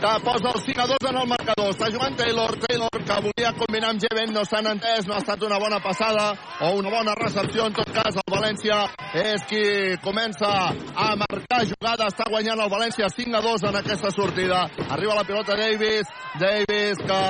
que 0.05 0.19
posa 0.21 0.51
el 0.53 0.61
5 0.61 0.81
a 0.81 0.87
2 0.87 0.97
en 1.09 1.17
el 1.17 1.27
marcador. 1.27 1.69
Està 1.73 1.87
jugant 1.89 2.15
Taylor, 2.17 2.51
Taylor 2.61 2.89
que 3.05 3.15
volia 3.25 3.51
combinar 3.57 3.89
amb 3.93 4.01
Jeven, 4.03 4.33
no 4.33 4.43
s'han 4.45 4.67
entès, 4.69 5.07
no 5.07 5.13
ha 5.15 5.21
estat 5.23 5.41
una 5.43 5.57
bona 5.57 5.79
passada 5.81 6.25
o 6.61 6.75
una 6.77 6.89
bona 6.93 7.15
recepció. 7.17 7.65
En 7.65 7.73
tot 7.73 7.89
cas, 7.93 8.15
el 8.21 8.29
València 8.29 8.77
és 9.17 9.45
qui 9.49 9.63
comença 10.03 10.49
a 10.69 11.15
marcar 11.17 11.65
jugada. 11.65 12.09
Està 12.11 12.25
guanyant 12.29 12.59
el 12.61 12.69
València 12.69 13.09
5 13.09 13.37
a 13.39 13.41
2 13.41 13.63
en 13.71 13.75
aquesta 13.81 14.09
sortida. 14.13 14.59
Arriba 14.89 15.15
la 15.17 15.25
pilota 15.25 15.55
Davis, 15.57 16.05
Davis 16.39 16.97
que 17.01 17.21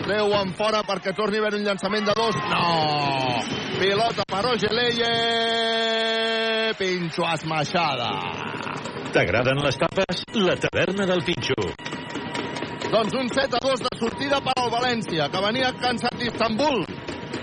treu 0.00 0.32
en 0.40 0.54
fora 0.56 0.80
perquè 0.86 1.12
torni 1.16 1.36
a 1.38 1.40
haver 1.44 1.54
un 1.60 1.66
llançament 1.68 2.06
de 2.08 2.14
dos. 2.16 2.34
No! 2.48 2.64
Pilota 3.80 4.24
per 4.30 4.46
Ogeleye, 4.54 5.12
Pinxo 6.78 7.24
esmaixada. 7.34 8.10
T'agraden 9.14 9.60
les 9.62 9.76
tapes? 9.78 10.24
La 10.34 10.56
taverna 10.58 11.06
del 11.06 11.22
Pinxo. 11.22 11.54
Doncs 12.92 13.14
un 13.16 13.28
7 13.28 13.56
a 13.56 13.60
2 13.64 13.80
de 13.80 13.92
sortida 13.98 14.40
per 14.44 14.52
al 14.60 14.70
València, 14.70 15.30
que 15.32 15.40
venia 15.42 15.72
cansat 15.80 16.18
d'Istanbul. 16.20 16.84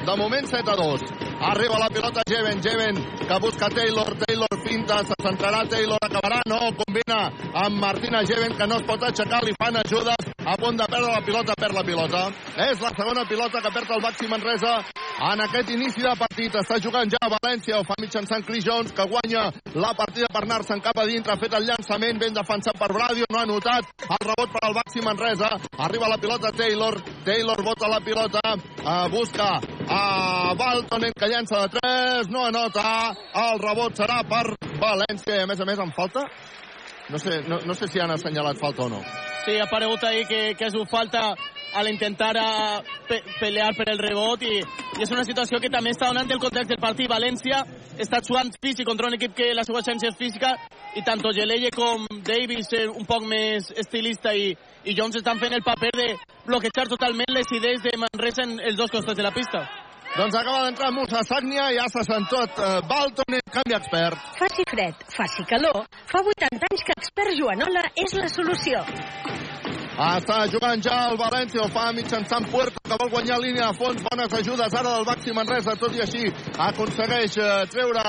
De 0.06 0.16
moment 0.18 0.48
7 0.48 0.72
a 0.72 0.78
2. 0.80 1.31
Arriba 1.42 1.80
la 1.80 1.90
pilota 1.90 2.22
Jeven, 2.28 2.62
Jeven, 2.62 2.96
que 3.28 3.40
busca 3.40 3.68
Taylor, 3.70 4.16
Taylor 4.26 4.48
finta, 4.64 5.04
se 5.04 5.16
centrarà 5.24 5.68
Taylor, 5.68 5.98
acabarà, 6.00 6.42
no, 6.46 6.60
combina 6.78 7.32
amb 7.66 7.80
Martina 7.82 8.22
Jeven, 8.24 8.56
que 8.56 8.68
no 8.68 8.78
es 8.78 8.86
pot 8.86 9.02
aixecar, 9.04 9.42
li 9.44 9.56
fan 9.58 9.80
ajudes, 9.82 10.32
a 10.46 10.56
punt 10.58 10.78
de 10.78 10.86
perdre 10.86 11.12
la 11.12 11.22
pilota, 11.26 11.56
perd 11.58 11.74
la 11.74 11.84
pilota. 11.84 12.22
És 12.70 12.82
la 12.82 12.92
segona 12.98 13.26
pilota 13.26 13.62
que 13.62 13.72
perd 13.74 13.92
el 13.96 14.02
Baxi 14.02 14.28
Manresa 14.30 14.74
en 15.32 15.42
aquest 15.46 15.70
inici 15.74 16.02
de 16.02 16.14
partit. 16.18 16.56
Està 16.62 16.80
jugant 16.82 17.10
ja 17.10 17.20
a 17.22 17.32
València, 17.34 17.80
ho 17.80 17.86
fa 17.86 17.98
mitjançant 18.02 18.46
Chris 18.46 18.66
Jones, 18.66 18.94
que 18.94 19.06
guanya 19.10 19.48
la 19.74 19.94
partida 19.98 20.30
per 20.34 20.44
anar-se'n 20.46 20.82
cap 20.82 20.98
a 20.98 21.06
dintre. 21.10 21.34
Ha 21.34 21.42
fet 21.42 21.58
el 21.58 21.68
llançament, 21.70 22.22
ben 22.22 22.38
defensat 22.38 22.78
per 22.78 22.92
Bradio, 22.94 23.26
no 23.30 23.42
ha 23.42 23.46
notat 23.50 23.90
el 24.08 24.24
rebot 24.30 24.54
per 24.54 24.64
al 24.68 24.78
Baxi 24.78 25.06
Manresa. 25.06 25.52
Arriba 25.78 26.10
la 26.10 26.18
pilota 26.22 26.54
Taylor, 26.54 26.98
Taylor 27.26 27.64
bota 27.66 27.90
la 27.90 28.02
pilota, 28.02 28.42
uh, 28.54 29.10
busca 29.14 29.52
a 29.92 30.54
Baltonen, 30.58 31.14
que 31.18 31.31
llença 31.32 31.62
de 31.64 31.80
3, 31.80 32.30
no 32.34 32.46
anota. 32.50 32.84
El 33.46 33.62
rebot 33.64 33.96
serà 33.98 34.22
per 34.28 34.44
València, 34.82 35.44
a 35.44 35.48
més 35.50 35.62
a 35.62 35.68
més 35.68 35.80
en 35.80 35.94
falta. 35.96 36.28
No 37.12 37.20
sé, 37.20 37.42
no, 37.48 37.60
no 37.66 37.74
sé 37.76 37.90
si 37.92 38.00
han 38.00 38.12
assenyalat 38.14 38.60
falta 38.60 38.86
o 38.86 38.90
no. 38.92 39.02
Sí, 39.46 39.58
ha 39.58 39.66
aparegut 39.66 40.04
ahí 40.04 40.24
que, 40.30 40.54
que 40.56 40.66
ha 40.66 40.72
sigut 40.72 40.90
falta 40.90 41.34
al 41.74 41.88
intentar 41.88 42.36
a 42.38 42.82
pe 43.08 43.22
pelear 43.40 43.72
per 43.76 43.88
el 43.90 44.00
rebot 44.00 44.44
i, 44.44 44.60
i 44.60 45.04
és 45.04 45.12
una 45.12 45.24
situació 45.24 45.60
que 45.60 45.72
també 45.72 45.94
està 45.96 46.10
donant 46.12 46.30
el 46.30 46.40
context 46.40 46.74
del 46.74 46.82
partit. 46.84 47.10
València 47.10 47.64
està 47.98 48.22
jugant 48.28 48.52
físic 48.62 48.88
contra 48.88 49.08
un 49.08 49.18
equip 49.18 49.36
que 49.36 49.52
la 49.56 49.66
seva 49.68 49.82
essència 49.82 50.12
és 50.12 50.20
física 50.20 50.54
i 50.96 51.04
tant 51.08 51.24
Geleye 51.24 51.72
com 51.72 52.06
Davis 52.28 52.72
eh, 52.76 52.88
un 52.88 53.06
poc 53.08 53.24
més 53.28 53.72
estilista 53.76 54.36
i, 54.36 54.52
i 54.84 54.96
Jones 54.98 55.22
estan 55.22 55.40
fent 55.40 55.56
el 55.56 55.64
paper 55.64 55.92
de 55.96 56.10
bloquejar 56.46 56.90
totalment 56.90 57.32
les 57.32 57.52
idees 57.52 57.82
de 57.82 57.98
Manresa 57.98 58.44
en 58.44 58.60
els 58.60 58.78
dos 58.78 58.92
costats 58.92 59.18
de 59.18 59.24
la 59.24 59.32
pista. 59.32 59.66
Doncs 60.12 60.36
acaba 60.36 60.66
d'entrar 60.66 60.92
Musa 60.92 61.24
Sagnia, 61.24 61.70
ja 61.72 61.86
se 61.88 62.02
sent 62.04 62.28
tot. 62.28 62.58
Uh, 62.60 62.82
Balton, 62.84 63.38
canvi 63.48 63.76
expert. 63.78 64.20
Faci 64.36 64.66
fred, 64.68 65.06
faci 65.08 65.46
calor. 65.48 65.86
Fa 66.12 66.20
80 66.20 66.68
anys 66.68 66.84
que 66.84 66.96
expert 66.98 67.32
Joanola 67.38 67.86
és 67.96 68.16
la 68.20 68.28
solució. 68.28 68.82
Està 70.02 70.42
jugant 70.52 70.84
ja 70.84 70.98
el 71.14 71.16
València, 71.20 71.64
ho 71.64 71.72
fa 71.72 71.94
mitjançant 71.96 72.50
Puerto, 72.52 72.84
que 72.84 73.00
vol 73.00 73.14
guanyar 73.16 73.40
línia 73.40 73.72
de 73.72 73.80
fons. 73.80 74.04
Bones 74.04 74.36
ajudes 74.42 74.76
ara 74.82 74.98
del 74.98 75.08
Baxi 75.08 75.38
Manresa, 75.38 75.78
tot 75.80 75.96
i 75.96 76.04
així 76.04 76.28
aconsegueix 76.68 77.40
uh, 77.40 77.64
treure 77.72 78.06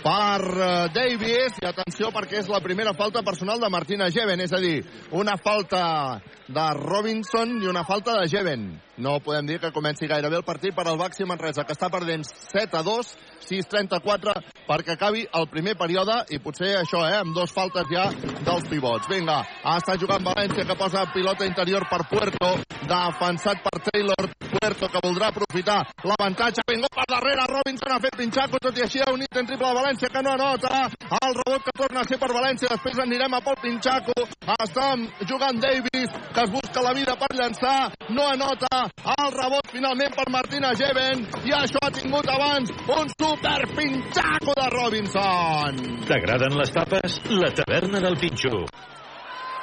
per 0.00 0.42
uh, 0.48 0.88
Davis. 0.96 1.60
I 1.60 1.68
atenció 1.74 2.08
perquè 2.14 2.40
és 2.40 2.48
la 2.48 2.64
primera 2.64 2.96
falta 2.96 3.20
personal 3.20 3.60
de 3.60 3.68
Martina 3.68 4.08
Jeven, 4.08 4.48
és 4.48 4.56
a 4.56 4.64
dir, 4.64 4.78
una 5.12 5.36
falta 5.36 6.22
de 6.48 6.68
Robinson 6.80 7.58
i 7.60 7.68
una 7.68 7.84
falta 7.84 8.16
de 8.22 8.28
Jeven. 8.32 8.70
No 8.98 9.20
podem 9.22 9.46
dir 9.46 9.60
que 9.62 9.70
comenci 9.70 10.08
gairebé 10.10 10.40
el 10.40 10.46
partit 10.46 10.74
per 10.74 10.86
al 10.88 10.98
Baxi 10.98 11.26
Manresa, 11.28 11.62
que 11.62 11.74
està 11.76 11.86
perdent 11.90 12.24
7 12.26 12.80
a 12.80 12.82
2, 12.82 13.12
6-34, 13.46 14.34
perquè 14.66 14.96
acabi 14.96 15.22
el 15.38 15.46
primer 15.52 15.76
període, 15.78 16.16
i 16.34 16.40
potser 16.42 16.74
això, 16.80 17.04
eh, 17.06 17.20
amb 17.20 17.34
dos 17.36 17.54
faltes 17.54 17.86
ja 17.92 18.08
dels 18.42 18.66
pivots. 18.68 19.06
Vinga, 19.08 19.38
està 19.76 19.94
jugant 20.00 20.26
València, 20.26 20.66
que 20.66 20.76
posa 20.78 21.06
pilota 21.14 21.46
interior 21.46 21.86
per 21.88 22.02
Puerto, 22.10 22.50
defensat 22.88 23.62
per 23.62 23.78
Taylor, 23.86 24.28
Puerto, 24.48 24.88
que 24.88 25.02
voldrà 25.04 25.28
aprofitar 25.28 25.78
l'avantatge, 26.08 26.64
vingut 26.68 26.94
per 26.94 27.06
darrere, 27.08 27.46
Robinson 27.46 27.94
ha 27.94 28.00
fet 28.02 28.16
Pinchaco, 28.18 28.58
tot 28.64 28.78
i 28.78 28.84
així 28.84 29.02
ha 29.04 29.12
unit 29.12 29.36
en 29.36 29.46
triple 29.46 29.68
de 29.68 29.78
València, 29.78 30.10
que 30.10 30.22
no 30.24 30.34
anota, 30.34 30.88
el 31.22 31.38
rebot 31.38 31.64
que 31.68 31.76
torna 31.78 32.02
a 32.02 32.08
ser 32.08 32.18
per 32.18 32.32
València, 32.32 32.72
després 32.74 33.02
anirem 33.04 33.38
a 33.38 33.42
Pol 33.44 33.58
Pinchaco, 33.62 34.16
està 34.58 34.90
jugant 35.28 35.60
Davis, 35.60 36.16
que 36.34 36.46
es 36.46 36.54
busca 36.54 36.82
la 36.82 36.94
vida 36.96 37.16
per 37.20 37.30
llançar, 37.36 37.92
no 38.08 38.26
anota, 38.32 38.87
el 39.14 39.32
rebot 39.34 39.70
finalment 39.72 40.14
per 40.16 40.26
Martina 40.34 40.74
Jeven, 40.78 41.24
i 41.48 41.54
això 41.56 41.82
ha 41.84 41.90
tingut 41.94 42.28
abans 42.32 42.72
un 42.96 43.10
super 43.14 43.58
pinxaco 43.76 44.54
de 44.58 44.68
Robinson. 44.76 45.82
T'agraden 46.08 46.58
les 46.60 46.74
tapes? 46.74 47.20
La 47.30 47.50
taverna 47.54 48.02
del 48.04 48.18
Pinxo. 48.20 48.64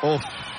Uf. 0.05 0.54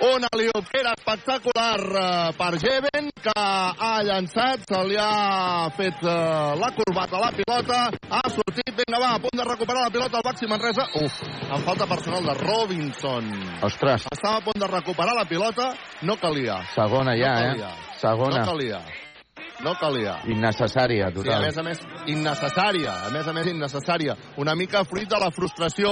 Una 0.00 0.28
liopera 0.38 0.92
espectacular 0.94 1.80
uh, 1.80 2.34
per 2.38 2.52
Jeven, 2.62 3.08
que 3.18 3.32
ha 3.34 3.94
llançat, 4.06 4.62
se 4.62 4.82
li 4.86 4.94
ha 4.94 5.66
fet 5.74 6.04
uh, 6.06 6.54
la 6.54 6.68
corbata 6.76 7.18
a 7.18 7.22
la 7.24 7.30
pilota, 7.34 7.80
ha 7.90 8.20
sortit, 8.30 8.70
vinga 8.78 9.00
va, 9.02 9.08
a 9.16 9.18
punt 9.24 9.34
de 9.40 9.46
recuperar 9.48 9.88
la 9.88 9.90
pilota 9.90 10.20
al 10.20 10.26
Baxi 10.28 10.46
Manresa. 10.46 10.86
Uf, 11.02 11.18
en 11.50 11.64
falta 11.66 11.88
personal 11.90 12.22
de 12.30 12.36
Robinson. 12.38 13.26
Ostres. 13.66 14.06
Estava 14.12 14.38
a 14.38 14.44
punt 14.46 14.62
de 14.62 14.70
recuperar 14.70 15.16
la 15.18 15.26
pilota, 15.26 15.72
no 16.02 16.16
calia. 16.22 16.60
Segona 16.76 17.16
ja, 17.18 17.34
no 17.34 17.40
eh? 17.40 17.50
calia. 17.50 17.74
Segona. 17.98 18.38
No 18.38 18.52
calia. 18.52 18.80
No 19.66 19.74
calia. 19.80 20.14
Innecessària, 20.30 21.10
Sí, 21.10 21.10
a 21.10 21.14
total. 21.18 21.42
més 21.42 21.58
a 21.58 21.66
més, 21.66 21.82
innecessària. 22.06 22.94
A 23.08 23.10
més 23.10 23.26
a 23.26 23.34
més, 23.34 23.50
innecessària. 23.50 24.14
Una 24.38 24.54
mica 24.54 24.84
fruit 24.86 25.10
de 25.10 25.18
la 25.18 25.32
frustració, 25.34 25.90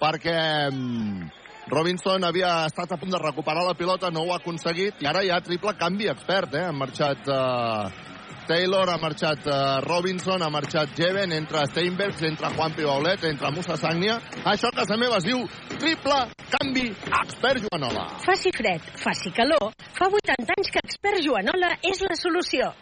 perquè 0.00 0.40
mm, 0.72 1.41
Robinson 1.70 2.24
havia 2.26 2.64
estat 2.66 2.90
a 2.92 2.98
punt 2.98 3.12
de 3.14 3.18
recuperar 3.22 3.62
la 3.66 3.74
pilota, 3.78 4.10
no 4.10 4.24
ho 4.26 4.32
ha 4.32 4.40
aconseguit, 4.40 4.98
i 5.02 5.06
ara 5.06 5.22
hi 5.22 5.30
ha 5.30 5.40
triple 5.40 5.76
canvi 5.78 6.08
expert, 6.10 6.54
eh? 6.58 6.64
Han 6.66 6.78
marxat 6.80 7.28
eh, 7.30 8.12
Taylor, 8.48 8.90
ha 8.90 8.98
marxat 8.98 9.46
eh, 9.46 9.80
Robinson, 9.86 10.42
ha 10.42 10.50
marxat 10.50 10.96
Jeven, 10.98 11.32
entra 11.32 11.64
Steinbergs, 11.70 12.22
entra 12.26 12.50
Juan 12.56 12.74
Pibaulet, 12.74 13.24
entra 13.30 13.52
Musa 13.54 13.76
Sagnia. 13.78 14.18
Això 14.42 14.72
a 14.72 14.78
casa 14.82 14.98
meva 14.98 15.20
es 15.22 15.28
diu 15.28 15.44
triple 15.78 16.18
canvi 16.58 16.88
expert 17.22 17.62
Joanola. 17.68 18.08
Faci 18.26 18.50
fred, 18.54 18.92
faci 18.98 19.30
calor. 19.36 19.70
Fa 19.94 20.10
80 20.10 20.56
anys 20.58 20.72
que 20.74 20.82
expert 20.82 21.22
Joanola 21.22 21.76
és 21.86 22.02
la 22.02 22.18
solució. 22.18 22.72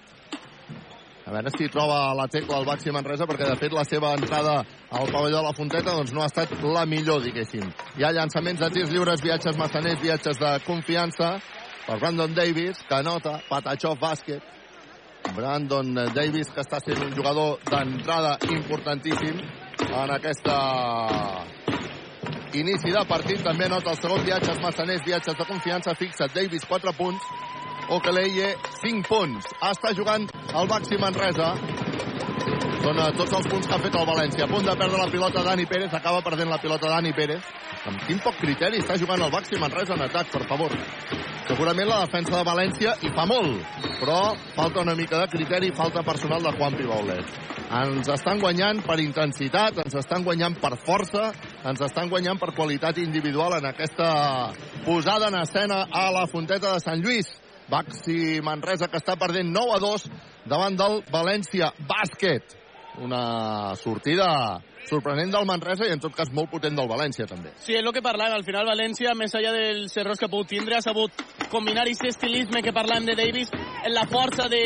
A 1.31 1.33
veure 1.33 1.51
si 1.55 1.69
troba 1.71 2.11
la 2.19 2.25
tecla 2.27 2.57
al 2.59 2.65
Baxi 2.67 2.91
Manresa, 2.91 3.23
perquè 3.23 3.47
de 3.47 3.55
fet 3.55 3.71
la 3.71 3.85
seva 3.87 4.09
entrada 4.19 4.65
al 4.91 5.11
pavelló 5.13 5.37
de 5.37 5.43
la 5.45 5.53
Fonteta 5.55 5.93
doncs, 5.95 6.11
no 6.11 6.25
ha 6.25 6.27
estat 6.27 6.51
la 6.59 6.83
millor, 6.91 7.21
diguéssim. 7.23 7.69
Hi 8.01 8.03
ha 8.03 8.11
llançaments 8.17 8.59
de 8.59 8.71
tirs 8.75 8.91
lliures, 8.91 9.23
viatges 9.23 9.55
massaners, 9.61 10.01
viatges 10.03 10.41
de 10.43 10.51
confiança 10.65 11.29
per 11.85 12.01
Brandon 12.01 12.35
Davis, 12.35 12.83
que 12.83 12.99
anota, 12.99 13.37
Patachov 13.47 14.01
bàsquet. 14.03 14.43
Brandon 15.37 16.01
Davis, 16.17 16.51
que 16.51 16.65
està 16.65 16.83
sent 16.83 16.99
un 16.99 17.15
jugador 17.15 17.63
d'entrada 17.71 18.35
importantíssim 18.51 19.39
en 19.87 20.15
aquesta 20.17 20.59
inici 22.59 22.91
de 22.91 23.07
partit. 23.07 23.47
També 23.47 23.71
nota 23.71 23.95
el 23.95 24.03
segon 24.03 24.27
viatges 24.27 24.59
massaners, 24.67 25.07
viatges 25.07 25.39
de 25.39 25.47
confiança, 25.47 25.95
fixa 25.95 26.27
Davis 26.35 26.67
4 26.67 26.99
punts, 26.99 27.23
Okeleye 27.91 28.55
5 28.81 29.09
punts. 29.09 29.47
Està 29.67 29.91
jugant 29.99 30.29
el 30.31 30.69
Baxi 30.71 30.99
Manresa. 31.03 31.55
Són 32.81 33.01
tots 33.19 33.33
els 33.37 33.49
punts 33.51 33.67
que 33.67 33.75
ha 33.75 33.81
fet 33.83 33.97
el 33.99 34.07
València. 34.09 34.47
A 34.47 34.51
punt 34.51 34.65
de 34.65 34.77
perdre 34.79 35.01
la 35.01 35.11
pilota 35.11 35.43
Dani 35.45 35.67
Pérez. 35.67 35.93
Acaba 35.99 36.23
perdent 36.23 36.53
la 36.53 36.61
pilota 36.63 36.89
Dani 36.93 37.13
Pérez. 37.13 37.43
Amb 37.91 38.07
quin 38.07 38.23
poc 38.23 38.39
criteri 38.39 38.79
està 38.81 38.95
jugant 39.01 39.21
el 39.25 39.33
Baxi 39.35 39.59
Manresa 39.59 39.97
en 39.97 40.07
atac, 40.07 40.31
per 40.31 40.47
favor. 40.49 40.73
Segurament 41.51 41.89
la 41.91 42.05
defensa 42.05 42.37
de 42.37 42.47
València 42.47 42.93
hi 43.03 43.11
fa 43.11 43.25
molt, 43.27 43.65
però 43.99 44.37
falta 44.55 44.85
una 44.85 44.95
mica 44.95 45.19
de 45.19 45.31
criteri, 45.33 45.73
falta 45.75 46.05
personal 46.07 46.45
de 46.47 46.53
Juan 46.55 46.77
Pibaulet. 46.79 47.39
Ens 47.81 48.07
estan 48.15 48.39
guanyant 48.39 48.85
per 48.87 49.01
intensitat, 49.03 49.81
ens 49.83 49.97
estan 49.99 50.23
guanyant 50.23 50.55
per 50.63 50.77
força, 50.87 51.33
ens 51.67 51.83
estan 51.89 52.11
guanyant 52.13 52.39
per 52.39 52.53
qualitat 52.55 53.03
individual 53.03 53.59
en 53.59 53.67
aquesta 53.73 54.11
posada 54.87 55.33
en 55.33 55.41
escena 55.43 55.87
a 55.91 56.11
la 56.15 56.29
Fonteta 56.31 56.77
de 56.77 56.85
Sant 56.87 57.03
Lluís. 57.03 57.33
Baxi 57.71 58.41
Manresa 58.43 58.89
que 58.91 58.99
està 58.99 59.17
perdent 59.21 59.53
9 59.55 59.77
a 59.77 59.81
2 59.83 60.09
davant 60.51 60.77
del 60.77 61.01
València 61.13 61.71
Bàsquet. 61.87 62.57
Una 63.01 63.77
sortida 63.79 64.27
sorprenent 64.89 65.31
del 65.31 65.47
Manresa 65.47 65.87
i 65.87 65.93
en 65.95 66.01
tot 66.03 66.15
cas 66.17 66.33
molt 66.35 66.51
potent 66.51 66.75
del 66.77 66.89
València 66.91 67.27
també. 67.31 67.53
Sí, 67.63 67.77
és 67.77 67.85
el 67.85 67.93
que 67.95 68.03
parlàvem. 68.03 68.35
Al 68.35 68.47
final, 68.47 68.67
València, 68.67 69.15
més 69.15 69.35
enllà 69.37 69.53
dels 69.55 69.97
errors 70.03 70.19
que 70.19 70.27
ha 70.27 70.33
pogut 70.33 70.51
tindre, 70.51 70.77
ha 70.77 70.85
sabut 70.85 71.23
combinar 71.53 71.85
aquest 71.87 72.09
estilisme 72.11 72.63
que 72.67 72.75
parlàvem 72.75 73.07
de 73.11 73.19
Davis 73.19 73.53
en 73.55 73.95
la 73.95 74.07
força 74.11 74.49
de 74.51 74.65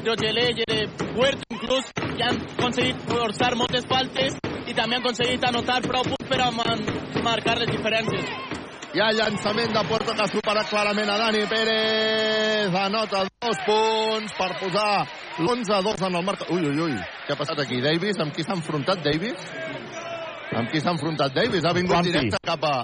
d'Ogeleye, 0.00 0.64
de 0.64 0.86
Puerto, 1.12 1.44
inclús, 1.52 1.90
que 1.92 2.24
han 2.24 2.40
aconseguit 2.56 3.04
forçar 3.10 3.52
moltes 3.56 3.84
faltes 3.90 4.38
i 4.66 4.72
també 4.72 4.96
han 4.96 5.02
aconseguit 5.02 5.44
anotar 5.44 5.82
prou 5.84 6.06
punts 6.08 6.30
per 6.30 6.40
a 6.40 6.50
marcar 6.54 7.58
les 7.60 7.74
diferències. 7.74 8.59
Hi 8.90 8.98
ha 8.98 9.10
llançament 9.14 9.70
de 9.70 9.82
Puerto 9.86 10.14
que 10.18 10.22
ha 10.24 10.26
superat 10.30 10.66
clarament 10.70 11.10
a 11.12 11.16
Dani 11.20 11.44
Pérez. 11.50 12.74
Anota 12.74 13.20
dos 13.42 13.60
punts 13.66 14.32
per 14.34 14.48
posar 14.58 15.04
l'11-2 15.44 16.02
en 16.08 16.16
el 16.18 16.24
marc. 16.26 16.42
Ui, 16.50 16.64
ui, 16.66 16.80
ui. 16.88 16.96
Què 17.26 17.36
ha 17.36 17.38
passat 17.38 17.62
aquí? 17.62 17.78
Davis? 17.84 18.18
Amb 18.18 18.34
qui 18.34 18.42
s'ha 18.42 18.56
enfrontat 18.58 19.04
Davis? 19.04 19.44
Amb 20.58 20.72
qui 20.72 20.82
s'ha 20.82 20.90
enfrontat 20.96 21.36
Davis? 21.36 21.64
Ha 21.64 21.72
vingut 21.76 21.94
Juanpi. 22.00 22.10
directe 22.16 22.42
cap 22.42 22.66
a... 22.66 22.74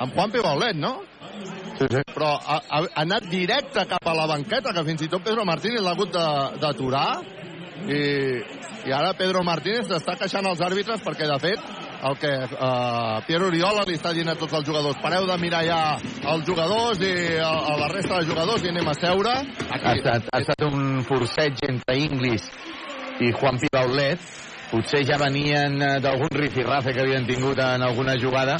Amb 0.00 0.16
Juan 0.16 0.32
Pibaulet, 0.32 0.78
no? 0.80 0.94
Sí, 1.76 1.84
sí. 1.90 2.00
Però 2.14 2.32
ha, 2.40 2.58
ha, 2.72 2.80
anat 3.04 3.28
directe 3.28 3.84
cap 3.92 4.08
a 4.08 4.16
la 4.16 4.26
banqueta, 4.30 4.72
que 4.72 4.86
fins 4.88 5.04
i 5.04 5.10
tot 5.12 5.24
Pedro 5.26 5.44
Martínez 5.44 5.84
l'ha 5.84 5.92
hagut 5.92 6.16
de- 6.16 6.58
d'aturar. 6.64 7.06
I, 7.92 8.00
I 8.88 8.92
ara 8.94 9.12
Pedro 9.18 9.42
Martínez 9.44 9.90
està 10.00 10.16
queixant 10.16 10.46
als 10.48 10.64
àrbitres 10.64 11.02
perquè, 11.04 11.28
de 11.28 11.38
fet, 11.44 11.60
el 12.02 12.18
que 12.18 12.32
uh, 12.34 13.22
Pierre 13.26 13.46
Oriola 13.46 13.84
li 13.86 13.94
està 13.98 14.12
dient 14.14 14.32
a 14.32 14.36
tots 14.38 14.56
els 14.58 14.66
jugadors 14.66 14.98
pareu 15.02 15.26
de 15.28 15.36
mirar 15.38 15.62
ja 15.66 15.80
els 16.34 16.46
jugadors 16.48 17.02
i 17.02 17.12
a, 17.38 17.50
a 17.72 17.76
la 17.78 17.90
resta 17.92 18.18
de 18.18 18.28
jugadors 18.30 18.64
i 18.66 18.72
anem 18.72 18.90
a 18.90 18.96
seure. 18.98 19.34
Ha 19.70 19.94
estat, 19.94 20.30
ha 20.32 20.40
estat 20.42 20.66
un 20.66 21.04
forceig 21.06 21.62
entre 21.68 21.98
Inglis 22.02 22.48
i 23.22 23.30
Juan 23.38 23.60
Pibaulet. 23.62 24.30
Potser 24.72 25.02
ja 25.04 25.18
venien 25.20 25.76
eh, 25.84 25.98
d'algun 26.00 26.32
rifirrafe 26.40 26.94
que 26.96 27.04
havien 27.04 27.26
tingut 27.28 27.60
en 27.60 27.84
alguna 27.84 28.16
jugada 28.16 28.56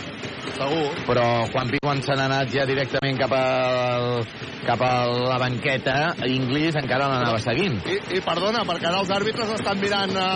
segur. 0.53 0.91
Però 1.07 1.27
quan 1.51 2.03
se 2.03 2.15
n'ha 2.17 2.27
anat 2.29 2.53
ja 2.53 2.67
directament 2.69 3.19
cap, 3.21 3.33
al, 3.33 4.27
cap 4.67 4.83
a 4.85 4.93
la 5.09 5.39
banqueta, 5.41 5.97
Inglis 6.29 6.77
encara 6.81 7.09
l'anava 7.11 7.41
seguint. 7.43 7.81
I, 7.89 7.99
I 8.19 8.23
perdona, 8.25 8.65
perquè 8.69 8.91
ara 8.91 9.01
els 9.03 9.13
àrbitres 9.15 9.55
estan 9.57 9.81
mirant 9.81 10.15
a, 10.21 10.29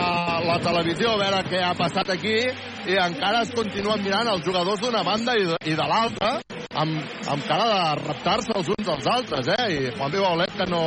a 0.00 0.10
la 0.46 0.58
televisió 0.64 1.14
a 1.14 1.20
veure 1.20 1.44
què 1.50 1.62
ha 1.64 1.74
passat 1.78 2.14
aquí 2.16 2.36
i 2.90 2.98
encara 3.00 3.44
es 3.44 3.52
continuen 3.54 4.02
mirant 4.04 4.32
els 4.32 4.44
jugadors 4.46 4.80
d'una 4.82 5.04
banda 5.06 5.36
i 5.36 5.46
de, 5.50 5.60
i 5.68 5.76
de 5.76 5.86
l'altra 5.92 6.38
amb, 6.80 7.00
amb 7.28 7.46
cara 7.48 7.68
de 7.70 7.80
reptar-se 8.06 8.56
els 8.56 8.72
uns 8.72 8.92
als 8.96 9.08
altres, 9.18 9.52
eh? 9.56 9.64
I 9.76 9.96
Juan 9.98 10.14
Baulet 10.16 10.54
que 10.56 10.70
no... 10.70 10.84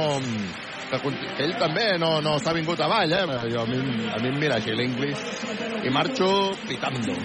Que, 0.94 1.12
ell 1.42 1.56
també 1.58 1.86
no, 1.98 2.20
no 2.22 2.36
s'ha 2.38 2.54
vingut 2.54 2.82
avall, 2.86 3.14
eh? 3.18 3.24
Jo, 3.50 3.64
a, 3.64 3.66
mi, 3.66 3.80
a 4.14 4.20
mi 4.22 4.30
em 4.30 4.38
mira 4.38 4.60
aquí 4.62 4.76
l'Inglis 4.78 5.24
i 5.84 5.90
marxo 5.90 6.28
pitando. 6.68 7.16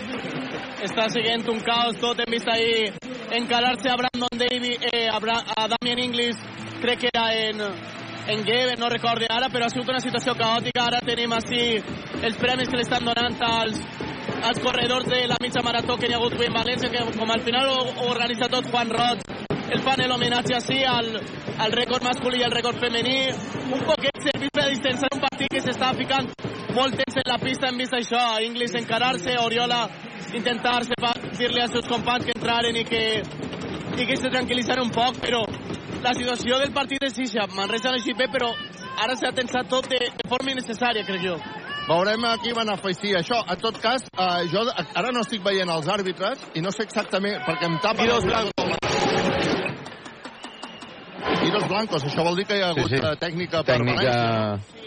Está 0.83 1.09
siguiendo 1.11 1.53
un 1.53 1.61
caos, 1.61 1.97
todo 2.01 2.23
hem 2.23 2.31
vist 2.33 2.49
ahí 2.49 2.89
encararse 3.33 3.91
a 3.91 3.97
Brandon 3.97 4.39
Davis, 4.39 4.79
eh, 4.93 5.09
a, 5.13 5.19
Bra 5.19 5.43
a 5.57 5.69
Damien 5.69 5.99
Inglis, 5.99 6.37
crec 6.81 7.01
que 7.01 7.11
era 7.13 7.35
en, 7.35 7.61
en 7.61 8.45
Gebe, 8.45 8.77
no 8.79 8.89
recordo 8.89 9.27
ara, 9.29 9.49
però 9.51 9.67
ha 9.67 9.71
sigut 9.71 9.89
una 9.89 10.01
situació 10.01 10.35
caòtica. 10.39 10.87
Ara 10.87 11.03
tenim 11.05 11.33
així 11.37 11.83
els 12.23 12.41
premis 12.41 12.71
que 12.71 12.81
li 12.81 12.87
estan 12.87 13.05
donant 13.05 13.37
als, 13.43 13.83
als 14.49 14.63
corredors 14.65 15.11
de 15.13 15.27
la 15.29 15.37
mitja 15.43 15.63
marató 15.63 15.99
que 15.99 16.09
hi 16.09 16.15
ha 16.15 16.23
hagut 16.23 16.39
avui 16.39 16.49
en 16.49 16.57
València, 16.57 16.89
que 16.95 17.05
com 17.19 17.31
al 17.37 17.45
final 17.45 17.69
ho, 17.75 17.83
ho 17.93 18.09
organitza 18.15 18.49
tot 18.49 18.71
Juan 18.73 18.97
Roig, 18.97 19.27
el 19.73 19.83
fan 19.85 20.03
l'homenatge 20.09 20.57
així 20.57 20.79
al, 20.89 21.11
al 21.65 21.75
rècord 21.77 22.05
masculí 22.07 22.41
i 22.41 22.47
al 22.47 22.55
rècord 22.55 22.81
femení. 22.81 23.19
Un 23.69 23.85
poquet 23.85 24.23
servit 24.25 24.53
per 24.55 24.69
distanciar 24.71 25.11
un 25.15 25.25
partit 25.25 25.53
que 25.53 25.65
s'està 25.65 25.93
ficant 25.99 26.31
molt 26.79 26.95
tens 26.95 27.17
en 27.19 27.27
la 27.27 27.39
pista, 27.43 27.69
hem 27.69 27.81
vist 27.81 27.95
això, 27.97 28.21
Inglis 28.45 28.77
encarar-se, 28.79 29.35
Oriola 29.43 29.87
intentar 30.37 30.83
dir-li 31.39 31.63
als 31.63 31.73
seus 31.75 31.89
companys 31.89 32.29
que 32.29 32.37
entraren 32.37 32.77
i 32.77 32.85
que, 32.87 33.03
i 33.99 34.07
que 34.07 34.17
se 34.17 34.31
tranquil·litzaren 34.31 34.85
un 34.87 34.93
poc, 34.95 35.19
però 35.25 35.43
la 36.05 36.15
situació 36.15 36.61
del 36.63 36.75
partit 36.77 37.03
és 37.09 37.19
ixa. 37.25 37.49
Manresa 37.57 37.91
l'ha 37.91 38.15
bé, 38.19 38.29
però 38.31 38.53
ara 39.03 39.17
s'ha 39.17 39.33
tensat 39.35 39.69
tot 39.69 39.89
de, 39.91 39.99
de 39.99 40.29
forma 40.29 40.55
innecessària, 40.55 41.07
crec 41.09 41.25
jo. 41.25 41.39
Veurem 41.89 42.25
a 42.29 42.37
qui 42.43 42.53
van 42.53 42.69
afegir 42.69 43.17
això. 43.17 43.41
En 43.49 43.59
tot 43.59 43.81
cas, 43.81 44.05
eh, 44.13 44.47
jo 44.53 44.67
ara 44.77 45.11
no 45.11 45.25
estic 45.25 45.43
veient 45.43 45.73
els 45.73 45.89
àrbitres 45.89 46.45
i 46.55 46.61
no 46.61 46.71
sé 46.71 46.85
exactament, 46.85 47.41
perquè 47.49 47.71
em 47.71 47.79
tapa... 47.81 48.05
Tiros 48.05 48.29
blancos. 48.29 49.08
Tiros 51.49 51.69
blancos, 51.69 52.05
això 52.05 52.25
vol 52.27 52.37
dir 52.39 52.45
que 52.49 52.59
hi 52.59 52.63
ha 52.63 52.71
hagut 52.75 52.91
Sí, 52.93 52.97
sí. 52.99 53.05
eh, 53.05 53.17
tècnica 53.21 53.63
per 53.65 53.79
Tècnica... 53.79 54.03
València. 54.05 54.85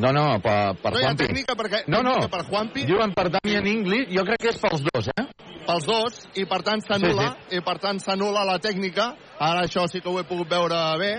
No, 0.00 0.12
no, 0.14 0.24
per, 0.38 0.76
per 0.78 0.92
No 0.94 1.00
Juanpi. 1.02 1.24
tècnica 1.26 1.54
perquè... 1.58 1.80
No, 1.90 1.98
no. 2.06 2.12
tècnica 2.14 2.30
per 2.36 2.44
Juanpi. 2.46 2.84
Diuen 2.86 3.12
per 3.16 3.24
Damian 3.34 3.66
Inglis, 3.66 4.06
jo 4.14 4.22
crec 4.28 4.38
que 4.44 4.52
és 4.52 4.58
pels 4.62 4.84
dos, 4.86 5.08
eh? 5.16 5.24
pels 5.66 5.86
dos 5.86 6.20
i 6.40 6.44
per 6.48 6.60
tant 6.66 6.80
s'anula 6.82 7.26
Sí, 7.48 7.58
i 7.58 7.60
per 7.66 7.76
tant 7.82 7.98
s'anula 8.02 8.44
la 8.48 8.56
tècnica 8.62 9.10
ara 9.38 9.64
això 9.66 9.84
sí 9.90 10.00
que 10.00 10.08
ho 10.08 10.16
he 10.18 10.24
pogut 10.26 10.48
veure 10.50 10.78
bé 10.98 11.10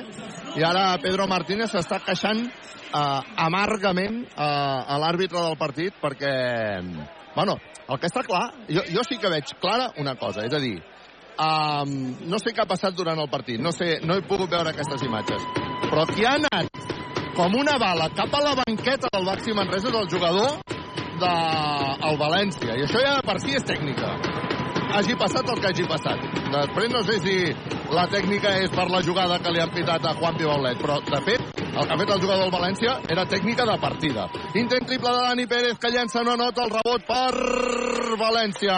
i 0.60 0.64
ara 0.66 0.98
Pedro 1.04 1.28
Martínez 1.30 1.72
s'està 1.72 2.00
queixant 2.04 2.42
eh, 2.48 3.20
amargament 3.46 4.24
eh, 4.26 4.42
a 4.42 4.98
l'àrbitre 5.04 5.39
del 5.46 5.56
partit 5.62 5.94
perquè 6.02 6.34
bueno, 7.36 7.56
el 7.88 8.00
que 8.02 8.10
està 8.10 8.24
clar 8.28 8.48
jo, 8.68 8.82
jo 8.92 9.06
sí 9.08 9.20
que 9.22 9.30
veig 9.32 9.54
clara 9.62 9.92
una 10.02 10.16
cosa 10.20 10.44
és 10.48 10.54
a 10.58 10.60
dir 10.60 10.80
um, 11.48 11.96
no 12.30 12.39
sé 12.42 12.54
què 12.54 12.64
ha 12.64 12.70
passat 12.70 12.96
durant 12.98 13.20
el 13.20 13.30
partit 13.32 13.62
no, 13.62 13.74
sé, 13.76 14.00
no 14.06 14.18
he 14.18 14.26
pogut 14.28 14.52
veure 14.54 14.74
aquestes 14.74 15.04
imatges 15.08 15.48
però 15.89 16.06
qui 16.10 16.28
ha 16.28 16.38
anat 16.39 16.82
com 17.36 17.56
una 17.56 17.78
bala 17.80 18.10
cap 18.16 18.34
a 18.36 18.44
la 18.44 18.54
banqueta 18.60 19.10
del 19.14 19.26
Baxi 19.26 19.56
Manresa 19.56 19.89
és 19.89 19.96
el 19.96 20.10
jugador 20.12 20.60
del 21.22 22.18
València. 22.20 22.76
I 22.76 22.86
això 22.86 23.02
ja 23.04 23.18
per 23.26 23.38
si 23.42 23.56
és 23.56 23.66
tècnica. 23.68 24.14
Hagi 24.92 25.16
passat 25.16 25.48
el 25.48 25.62
que 25.64 25.70
hagi 25.70 25.86
passat. 25.88 26.24
Després 26.52 26.92
no 26.92 27.02
sé 27.08 27.18
si 27.24 27.36
la 27.96 28.08
tècnica 28.12 28.52
és 28.60 28.74
per 28.76 28.89
la 28.92 29.00
jugada 29.06 29.39
que 29.39 29.54
li 29.54 29.62
han 29.64 29.72
pitat 29.72 30.06
a 30.06 30.16
Juan 30.20 30.36
Pibaulet, 30.39 30.80
però 30.82 31.00
de 31.08 31.22
fet 31.28 31.62
el 31.72 31.88
que 31.88 31.94
ha 31.96 32.00
fet 32.02 32.12
el 32.12 32.22
jugador 32.22 32.44
del 32.44 32.54
València 32.58 32.98
era 33.16 33.26
tècnica 33.32 33.68
de 33.70 33.78
partida. 33.80 34.28
Intent 34.60 34.88
triple 34.89 35.14
de 35.16 35.22
Dani 35.30 35.48
Pérez 35.48 35.80
que 35.80 35.94
llença 35.94 36.26
no 36.28 36.36
nota 36.36 36.66
el 36.68 36.76
rebot 36.76 37.08
per 37.08 38.18
València. 38.20 38.76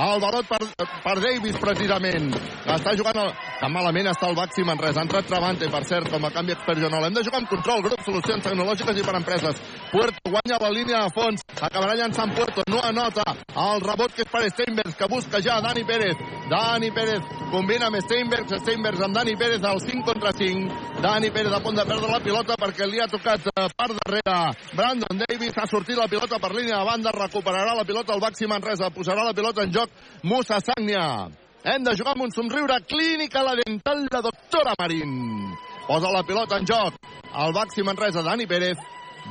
El 0.00 0.20
barot 0.22 0.46
per, 0.48 0.86
per 1.04 1.16
Davis, 1.20 1.58
precisament. 1.60 2.30
Està 2.64 2.94
jugant... 2.96 3.18
El... 3.20 3.32
Tan 3.60 3.74
malament 3.74 4.06
està 4.08 4.30
el 4.30 4.36
Baxi 4.38 4.62
Manresa. 4.64 5.02
Ha 5.02 5.04
entrat 5.04 5.26
Travante, 5.28 5.68
per 5.68 5.82
cert, 5.84 6.08
com 6.08 6.24
a 6.24 6.30
canvi 6.32 6.54
experional. 6.54 7.04
Hem 7.04 7.18
de 7.18 7.24
jugar 7.26 7.42
amb 7.42 7.50
control, 7.50 7.82
grup, 7.84 8.00
solucions 8.06 8.46
tecnològiques 8.46 8.96
i 8.96 9.04
per 9.04 9.18
empreses. 9.18 9.60
Puerto 9.90 10.32
guanya 10.32 10.56
la 10.62 10.70
línia 10.72 11.02
de 11.04 11.12
fons. 11.12 11.44
Acabarà 11.60 11.98
llançant 11.98 12.32
Puerto, 12.32 12.64
no 12.72 12.80
anota. 12.88 13.26
El 13.52 13.84
rebot 13.84 14.16
que 14.16 14.24
és 14.24 14.32
per 14.32 14.46
Steinbergs, 14.54 14.96
que 14.96 15.10
busca 15.12 15.42
ja 15.44 15.58
Dani 15.60 15.84
Pérez. 15.84 16.24
Dani 16.48 16.88
Pérez 16.96 17.28
combina 17.50 17.90
amb 17.90 18.00
Steinbergs, 18.06 18.56
Steinbergs 18.62 19.04
amb 19.04 19.18
Dani 19.18 19.36
Pérez 19.36 19.66
al 19.68 19.82
5 19.84 20.06
contra 20.08 20.32
5. 20.32 20.80
Dani 21.04 21.30
Pérez 21.34 21.52
a 21.52 21.60
punt 21.60 21.76
de 21.76 21.84
perdre 21.84 22.08
la 22.08 22.22
pilota 22.24 22.56
perquè 22.56 22.88
li 22.88 23.02
ha 23.04 23.10
tocat 23.12 23.44
eh, 23.52 23.68
per 23.76 23.90
darrere. 23.98 24.38
Brandon 24.72 25.20
Davis 25.26 25.60
ha 25.60 25.68
sortit 25.68 26.00
la 26.00 26.08
pilota 26.08 26.40
per 26.40 26.54
línia 26.56 26.80
de 26.80 26.88
banda, 26.88 27.12
recuperarà 27.12 27.76
la 27.76 27.84
pilota 27.84 28.16
el 28.16 28.24
Baxi 28.24 28.48
Manresa, 28.48 28.88
posarà 28.94 29.28
la 29.28 29.36
pilota 29.36 29.66
en 29.66 29.76
joc 29.76 29.89
Musa 30.22 30.60
Sagnia. 30.60 31.28
Hem 31.62 31.84
de 31.84 31.96
jugar 31.96 32.14
amb 32.16 32.24
un 32.24 32.32
somriure 32.32 32.80
clínica 32.88 33.42
la 33.44 33.54
dental 33.58 34.06
de 34.08 34.20
doctora 34.22 34.74
Marín. 34.78 35.52
Posa 35.86 36.10
la 36.12 36.22
pilota 36.22 36.56
en 36.56 36.66
joc. 36.66 36.94
El 37.30 37.52
Baxi 37.52 37.82
Manresa, 37.82 38.22
Dani 38.22 38.46
Pérez. 38.46 38.78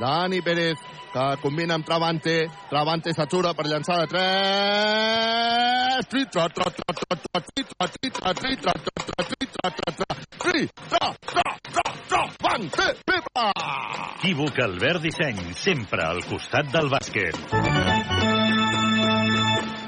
Dani 0.00 0.40
Pérez, 0.40 0.78
que 1.12 1.36
combina 1.42 1.74
amb 1.74 1.84
Travante. 1.84 2.48
Travante 2.70 3.12
s'atura 3.12 3.54
per 3.54 3.66
llançar 3.66 3.98
de 4.00 4.06
3. 4.14 6.06
Tri, 6.10 6.24
tra, 6.30 6.48
tra, 6.48 6.70
tra, 6.70 6.94
tra, 6.94 7.16
tra, 7.16 7.40
tri, 7.40 7.64
tra, 7.64 7.88
tri, 7.88 8.10
tra, 8.10 8.32
tri, 8.34 8.56
tra, 8.56 8.72
tra, 8.72 8.92
tra, 9.04 9.24
tri, 9.24 9.46
tra, 9.58 9.70
tra, 9.80 9.90
Travante, 9.98 10.60
Albert 14.62 15.02
Disseny, 15.02 15.52
sempre 15.54 16.02
al 16.04 16.22
costat 16.24 16.70
del 16.72 16.88
bàsquet. 16.88 18.39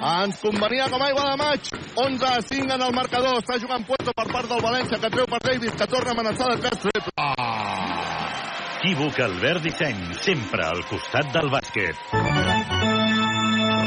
Ens 0.02 0.40
convenia 0.42 0.88
com 0.90 1.02
aigua 1.06 1.28
de 1.30 1.36
maig. 1.38 1.68
11 1.94 2.26
a 2.26 2.40
5 2.42 2.74
en 2.74 2.82
el 2.82 2.94
marcador. 2.94 3.36
Està 3.38 3.54
jugant 3.62 3.84
Puerto 3.86 4.10
per 4.18 4.24
part 4.32 4.48
del 4.50 4.62
València, 4.64 4.98
que 4.98 5.10
treu 5.14 5.28
per 5.30 5.38
Davis, 5.44 5.76
que 5.78 5.86
torna 5.86 6.10
a 6.10 6.16
amenaçar 6.16 6.48
de 6.50 6.56
3 6.64 6.80
triple. 6.82 7.26
Equívoc 8.82 9.20
Albert 9.22 9.62
Disseny, 9.62 10.00
sempre 10.24 10.66
al 10.66 10.82
costat 10.90 11.30
del 11.36 11.52
bàsquet. 11.54 12.02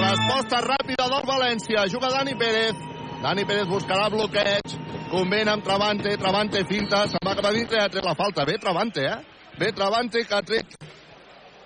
Resposta 0.05 0.63
ràpida 0.63 1.09
del 1.11 1.28
València. 1.28 1.84
Juga 1.91 2.13
Dani 2.16 2.38
Pérez. 2.39 2.80
Dani 3.20 3.43
Pérez 3.43 3.68
buscarà 3.68 4.07
bloqueig. 4.07 4.80
Convent 5.11 5.51
amb 5.51 5.68
Travante. 5.68 6.16
Travante 6.16 6.63
finta. 6.72 7.03
Se'n 7.11 7.28
va 7.28 7.36
cap 7.36 7.51
a 7.51 7.55
dintre 7.59 7.84
ha 7.84 7.91
tret 7.91 8.07
la 8.07 8.16
falta. 8.16 8.47
Bé 8.47 8.55
Travante, 8.55 9.03
eh? 9.03 9.20
Bé 9.59 9.74
Travante, 9.76 10.24
que 10.24 10.39
ha 10.39 10.43
tret 10.47 10.80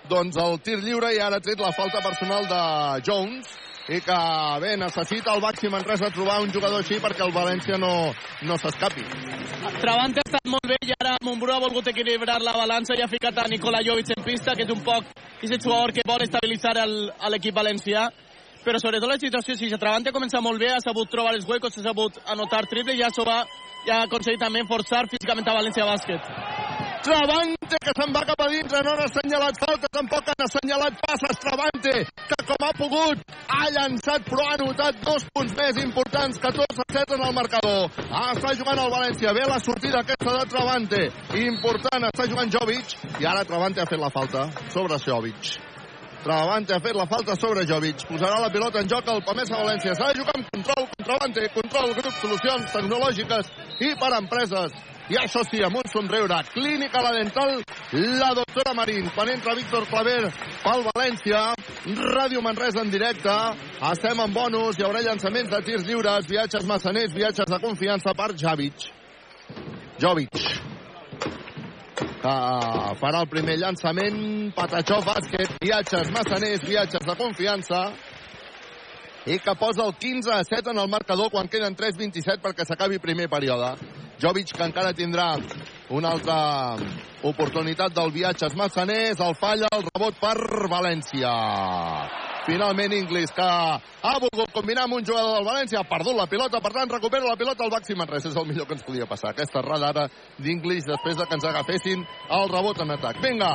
doncs 0.09 0.41
el 0.41 0.57
tir 0.65 0.79
lliure 0.81 1.13
i 1.13 1.19
ara 1.21 1.37
ha 1.37 1.43
tret 1.45 1.59
la 1.61 1.69
falta 1.69 2.01
personal 2.01 2.47
de 2.49 2.61
Jones 3.05 3.68
i 3.89 3.99
que 4.05 4.17
bé, 4.61 4.75
necessita 4.77 5.33
el 5.33 5.41
Baxi 5.41 5.69
Manresa 5.69 6.11
trobar 6.13 6.39
un 6.43 6.51
jugador 6.53 6.83
així 6.83 6.99
perquè 7.01 7.25
el 7.25 7.33
València 7.33 7.79
no, 7.81 8.11
no 8.45 8.57
s'escapi. 8.61 9.05
Travante 9.81 10.21
ha 10.21 10.27
estat 10.27 10.45
molt 10.51 10.69
bé 10.69 10.77
i 10.85 10.93
ara 10.93 11.15
Montbrú 11.25 11.55
ha 11.55 11.63
volgut 11.63 11.89
equilibrar 11.89 12.37
la 12.45 12.53
balança 12.53 12.93
i 12.93 13.01
ha 13.01 13.09
ficat 13.09 13.41
a 13.41 13.47
Nikola 13.49 13.81
Jovic 13.85 14.13
en 14.13 14.23
pista, 14.23 14.53
que 14.53 14.67
és 14.67 14.73
un 14.73 14.83
poc 14.85 15.09
és 15.41 15.49
el 15.49 15.61
jugador 15.63 15.95
que 15.95 16.05
vol 16.05 16.21
estabilitzar 16.21 16.75
l'equip 17.33 17.55
valencià. 17.55 18.09
Però 18.59 18.77
sobretot 18.77 19.09
la 19.09 19.17
situació, 19.17 19.55
si 19.55 19.71
Travante 19.71 20.13
comença 20.13 20.41
molt 20.43 20.59
bé, 20.61 20.69
ha 20.75 20.81
sabut 20.83 21.09
trobar 21.09 21.33
els 21.33 21.47
huecos, 21.47 21.77
ha 21.79 21.89
sabut 21.89 22.19
anotar 22.27 22.67
triple 22.69 22.93
i 22.93 23.01
ja, 23.01 23.09
s'ho 23.09 23.25
va, 23.25 23.41
ja 23.87 24.01
ha 24.01 24.09
aconseguit 24.09 24.43
també 24.43 24.67
forçar 24.67 25.07
físicament 25.09 25.47
a 25.47 25.61
València 25.63 25.87
Bàsquet. 25.87 26.68
Travante, 26.99 27.77
que 27.79 27.91
se'n 27.95 28.11
va 28.11 28.21
cap 28.27 28.41
a 28.43 28.47
dintre, 28.51 28.81
no 28.83 28.91
han 28.91 29.05
assenyalat 29.05 29.59
falta, 29.61 29.87
tampoc 29.95 30.31
han 30.31 30.43
assenyalat 30.45 30.97
passes. 31.05 31.39
Travante, 31.45 31.93
que 32.31 32.39
com 32.49 32.65
ha 32.67 32.71
pogut, 32.75 33.21
ha 33.55 33.69
llançat, 33.75 34.25
però 34.27 34.47
ha 34.49 34.57
anotat 34.57 34.99
dos 35.05 35.23
punts 35.31 35.55
més 35.61 35.79
importants, 35.85 36.41
14 36.43 36.83
a 36.83 36.87
7 36.97 37.15
en 37.15 37.23
el 37.29 37.33
marcador. 37.37 37.87
Ah, 38.09 38.33
està 38.33 38.51
jugant 38.59 38.83
el 38.83 38.91
València, 38.91 39.33
bé 39.37 39.47
la 39.47 39.61
sortida 39.63 40.03
aquesta 40.03 40.35
de 40.41 40.43
Travante. 40.51 41.01
Important, 41.45 42.09
està 42.11 42.27
jugant 42.27 42.51
Jovic, 42.57 42.93
i 43.23 43.31
ara 43.31 43.47
Travante 43.47 43.79
ha 43.79 43.87
fet 43.87 44.03
la 44.03 44.11
falta 44.11 44.49
sobre 44.75 44.99
Jovic. 45.07 45.55
Travante 46.19 46.75
ha 46.75 46.83
fet 46.83 46.99
la 46.99 47.07
falta 47.07 47.39
sobre 47.39 47.63
Jovic. 47.63 48.03
Posarà 48.11 48.43
la 48.43 48.51
pilota 48.51 48.83
en 48.83 48.91
joc 48.91 49.07
el 49.07 49.23
Pamesa 49.23 49.55
València. 49.55 49.95
S'ha 49.95 50.11
de 50.11 50.19
jugar 50.19 50.35
amb 50.35 50.51
control, 50.51 50.89
Contravante, 50.97 51.47
control, 51.55 51.93
grup, 51.95 52.15
solucions 52.19 52.71
tecnològiques 52.75 53.53
i 53.87 53.95
per 53.95 54.11
empreses. 54.19 54.75
I 55.09 55.17
això 55.17 55.41
sí, 55.47 55.61
amb 55.65 55.79
un 55.79 55.87
somriure. 55.89 56.37
Clínica 56.53 57.01
La 57.01 57.11
Dental, 57.15 57.63
la 57.93 58.29
doctora 58.37 58.75
Marín. 58.77 59.09
Quan 59.15 59.31
entra 59.33 59.55
Víctor 59.57 59.87
Claver 59.89 60.29
pel 60.61 60.85
València, 60.91 61.41
Ràdio 62.13 62.43
Manresa 62.45 62.83
en 62.85 62.93
directe. 62.93 63.35
Estem 63.89 64.21
en 64.21 64.37
bonus, 64.37 64.77
hi 64.77 64.85
haurà 64.85 65.01
llançaments 65.01 65.49
de 65.49 65.63
tirs 65.65 65.87
lliures, 65.89 66.29
viatges 66.29 66.69
massaners, 66.69 67.15
viatges 67.17 67.49
de 67.49 67.61
confiança 67.65 68.13
per 68.13 68.35
Javic. 68.37 68.89
Jovic 69.99 70.49
que 72.19 72.35
farà 72.99 73.23
el 73.23 73.29
primer 73.31 73.55
llançament. 73.59 74.19
Patachó, 74.55 74.99
bàsquet, 75.05 75.55
viatges 75.63 76.11
massaners, 76.15 76.63
viatges 76.67 77.05
de 77.07 77.15
confiança. 77.19 77.81
I 79.29 79.37
que 79.37 79.53
posa 79.53 79.85
el 79.85 79.93
15 79.93 80.31
a 80.33 80.43
7 80.43 80.71
en 80.71 80.79
el 80.81 80.89
marcador 80.89 81.29
quan 81.29 81.47
queden 81.47 81.75
3-27 81.77 82.41
perquè 82.41 82.65
s'acabi 82.65 82.97
primer 82.97 83.27
període. 83.29 83.75
Jovic, 84.19 84.55
que 84.57 84.65
encara 84.65 84.95
tindrà 84.97 85.35
una 85.93 86.15
altra 86.15 86.37
oportunitat 87.23 87.93
del 87.95 88.11
viatge 88.15 88.49
massaners, 88.55 89.19
el 89.19 89.35
falla, 89.35 89.69
el 89.75 89.85
rebot 89.91 90.19
per 90.21 90.37
València. 90.71 91.35
Finalment 92.49 92.93
Inglis, 92.95 93.31
que 93.35 93.45
ha 93.45 94.13
volgut 94.17 94.49
combinar 94.55 94.87
amb 94.87 94.95
un 94.97 95.05
jugador 95.05 95.35
del 95.37 95.45
València, 95.45 95.81
ha 95.81 95.89
perdut 95.89 96.15
la 96.17 96.25
pilota, 96.31 96.61
per 96.63 96.71
tant 96.73 96.89
recupera 96.89 97.27
la 97.27 97.37
pilota 97.37 97.65
el 97.65 97.73
Baxi 97.73 97.97
Manresa. 97.99 98.31
És 98.31 98.37
el 98.39 98.47
millor 98.49 98.65
que 98.65 98.73
ens 98.77 98.85
podia 98.87 99.05
passar. 99.05 99.33
Aquesta 99.33 99.59
errada 99.61 100.07
d'Inglis 100.39 100.87
després 100.87 101.17
de 101.19 101.27
que 101.27 101.37
ens 101.37 101.45
agafessin 101.45 102.05
el 102.39 102.49
rebot 102.49 102.81
en 102.81 102.95
atac. 102.95 103.19
Vinga, 103.21 103.51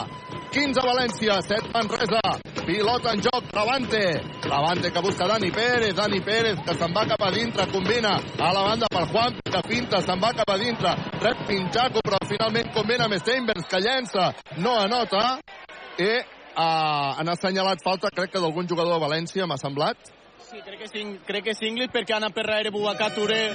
15 0.55 0.85
València, 0.85 1.41
7 1.49 1.73
Manresa. 1.75 2.23
Pilota 2.65 3.12
en 3.12 3.25
joc, 3.25 3.49
Travante. 3.51 4.05
Travante 4.41 4.93
que 4.93 5.03
busca 5.05 5.27
Dani 5.29 5.51
Pérez, 5.51 5.95
Dani 5.95 6.21
Pérez 6.21 6.62
que 6.65 6.77
se'n 6.79 6.95
va 6.97 7.05
cap 7.09 7.27
a 7.27 7.33
dintre, 7.35 7.67
combina 7.73 8.15
a 8.39 8.53
la 8.55 8.62
banda 8.69 8.89
per 8.93 9.05
Juan, 9.11 9.37
que 9.43 9.62
finta, 9.69 10.01
se'n 10.01 10.23
va 10.23 10.33
cap 10.37 10.55
a 10.55 10.57
dintre. 10.61 10.95
Rep 11.21 11.45
Pinchaco, 11.49 12.01
però 12.05 12.21
finalment 12.29 12.71
combina 12.73 13.09
amb 13.09 13.19
Steinbergs, 13.55 13.69
que 13.71 13.81
llença, 13.81 14.35
no 14.59 14.75
anota. 14.79 15.41
I 15.99 16.19
uh, 16.19 17.19
han 17.19 17.29
assenyalat 17.29 17.83
falta, 17.85 18.11
crec 18.11 18.33
que 18.33 18.41
d'algun 18.41 18.67
jugador 18.67 18.99
de 18.99 19.05
València, 19.07 19.47
m'ha 19.47 19.57
semblat. 19.57 19.97
Sí, 20.43 20.61
crec 20.65 20.81
que 20.81 20.89
sí, 20.89 21.05
crec 21.27 21.45
que 21.45 21.55
és 21.55 21.63
Inglis 21.63 21.91
perquè 21.91 22.15
han 22.15 22.27
per 22.33 22.45
darrere 22.45 22.71
Boubacar 22.71 23.13
Touré 23.15 23.51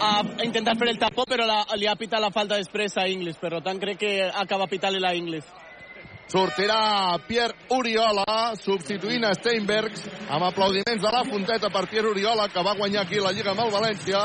a 0.00 0.22
intentar 0.44 0.76
fer 0.78 0.88
el 0.90 0.98
tapó 0.98 1.24
però 1.26 1.46
la, 1.46 1.64
li 1.76 1.86
ha 1.86 1.96
pitat 1.96 2.20
la 2.20 2.30
falta 2.30 2.58
després 2.58 2.96
a 2.96 3.06
Inglis 3.08 3.38
per 3.40 3.60
tant 3.62 3.80
crec 3.80 3.98
que 3.98 4.12
acaba 4.28 4.68
pitant-li 4.70 5.00
la 5.00 5.14
Inglis 5.16 5.48
Sortirà 6.30 7.18
Pierre 7.26 7.56
Oriola, 7.74 8.54
substituint 8.54 9.24
a 9.26 9.32
Steinbergs, 9.34 10.04
amb 10.30 10.46
aplaudiments 10.46 11.02
de 11.02 11.10
la 11.10 11.24
Fonteta 11.26 11.72
per 11.74 11.88
Pierre 11.90 12.12
Oriola, 12.12 12.46
que 12.48 12.62
va 12.62 12.76
guanyar 12.78 13.02
aquí 13.02 13.18
la 13.18 13.32
Lliga 13.34 13.50
amb 13.50 13.64
el 13.64 13.72
València. 13.74 14.20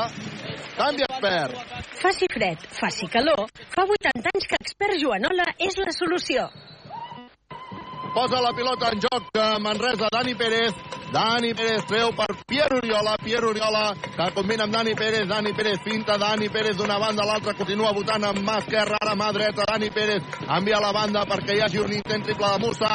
Canvi 0.76 1.02
expert. 1.08 1.54
Faci 2.02 2.26
fred, 2.28 2.58
faci 2.80 3.06
calor, 3.08 3.48
fa 3.72 3.82
80 3.88 4.30
anys 4.34 4.46
que 4.50 4.58
expert 4.60 4.98
Joanola 5.00 5.46
és 5.56 5.78
la 5.80 5.92
solució. 5.96 6.50
Posa 8.16 8.40
la 8.40 8.52
pilota 8.56 8.90
en 8.92 9.00
joc 9.00 9.30
de 9.32 9.46
Manresa, 9.60 10.08
Dani 10.12 10.34
Pérez. 10.34 10.76
Dani 11.12 11.52
Pérez 11.54 11.84
treu 11.88 12.12
per 12.16 12.26
Pierre 12.48 12.78
Oriola. 12.78 13.16
Pierre 13.22 13.46
Oriola 13.46 13.94
que 14.02 14.26
combina 14.34 14.64
amb 14.64 14.72
Dani 14.72 14.94
Pérez. 14.94 15.26
Dani 15.28 15.52
Pérez 15.52 15.80
finta. 15.84 16.16
Dani 16.18 16.48
Pérez 16.48 16.76
d'una 16.76 16.98
banda 16.98 17.24
a 17.24 17.26
l'altra. 17.26 17.54
Continua 17.56 17.92
votant 17.92 18.24
amb 18.24 18.40
mà 18.44 18.58
esquerra, 18.62 18.96
ara 19.00 19.14
mà 19.16 19.30
dreta. 19.36 19.64
Dani 19.68 19.90
Pérez 19.90 20.24
envia 20.48 20.80
la 20.80 20.92
banda 20.96 21.24
perquè 21.28 21.56
hi 21.56 21.64
hagi 21.64 21.80
un 21.80 21.92
intent 21.92 22.24
triple 22.24 22.52
de 22.52 22.62
Musa. 22.64 22.92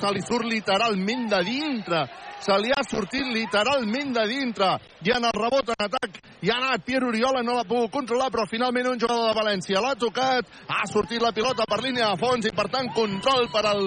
Se 0.00 0.12
li 0.12 0.24
surt 0.24 0.48
literalment 0.48 1.28
de 1.30 1.42
dintre. 1.44 2.04
Se 2.44 2.56
li 2.60 2.68
ha 2.76 2.82
sortit 2.84 3.24
literalment 3.32 4.12
de 4.12 4.24
dintre. 4.28 4.66
I 5.04 5.14
en 5.16 5.24
el 5.24 5.32
rebot 5.32 5.70
en 5.72 5.84
atac 5.86 6.18
hi 6.44 6.50
ha 6.52 6.58
anat 6.58 6.82
Pierre 6.84 7.06
Oriola, 7.08 7.40
no 7.40 7.54
l'ha 7.56 7.64
pogut 7.64 7.92
controlar, 7.94 8.26
però 8.28 8.44
finalment 8.44 8.90
un 8.90 9.00
jugador 9.00 9.30
de 9.30 9.38
València 9.38 9.80
l'ha 9.80 9.94
tocat. 9.96 10.50
Ha 10.68 10.84
sortit 10.90 11.22
la 11.24 11.32
pilota 11.32 11.64
per 11.64 11.80
línia 11.80 12.10
de 12.10 12.20
fons 12.20 12.44
i, 12.44 12.52
per 12.52 12.66
tant, 12.68 12.90
control 12.92 13.48
per 13.54 13.64
al 13.70 13.80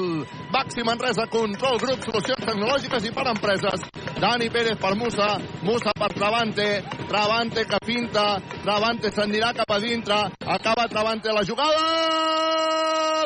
Baxi 0.55 0.85
Manresa, 0.87 1.27
control 1.29 1.77
grup, 1.83 2.01
solucions 2.07 2.49
tecnològiques 2.49 3.05
i 3.05 3.13
per 3.13 3.27
empreses. 3.35 3.85
Dani 4.17 4.49
Pérez 4.49 4.81
per 4.81 4.95
Musa, 4.97 5.29
Musa 5.61 5.93
per 5.93 6.09
Travante, 6.15 6.67
Travante 7.11 7.67
que 7.69 7.81
finta, 7.85 8.25
Travante 8.63 9.13
s'anirà 9.13 9.53
cap 9.53 9.77
a 9.77 9.79
dintre, 9.83 10.17
acaba 10.57 10.89
Travante 10.89 11.29
la 11.29 11.45
jugada, 11.45 11.85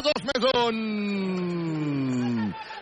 dos 0.03 0.27
més 0.27 0.51
un. 0.65 2.30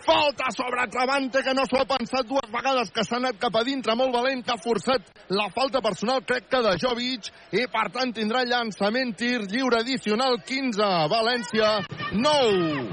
Falta 0.10 0.50
sobre 0.58 0.88
Travante, 0.90 1.44
que 1.46 1.54
no 1.54 1.68
s'ho 1.70 1.78
ha 1.84 1.86
pensat 1.86 2.26
dues 2.26 2.48
vegades, 2.50 2.90
que 2.90 3.04
s'ha 3.06 3.20
anat 3.20 3.38
cap 3.38 3.54
a 3.60 3.62
dintre, 3.68 3.94
molt 3.94 4.16
valent, 4.16 4.42
que 4.42 4.56
ha 4.56 4.62
forçat 4.64 5.06
la 5.38 5.46
falta 5.54 5.84
personal, 5.86 6.24
crec 6.26 6.48
que 6.50 6.64
de 6.66 6.72
Jovic, 6.82 7.30
i 7.54 7.68
per 7.70 7.86
tant 7.94 8.10
tindrà 8.18 8.42
llançament 8.50 9.14
tir 9.20 9.44
lliure 9.46 9.84
addicional 9.84 10.40
15, 10.50 10.90
València 11.14 11.70
9. 12.18 12.88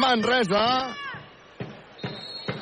Manresa, 0.00 0.64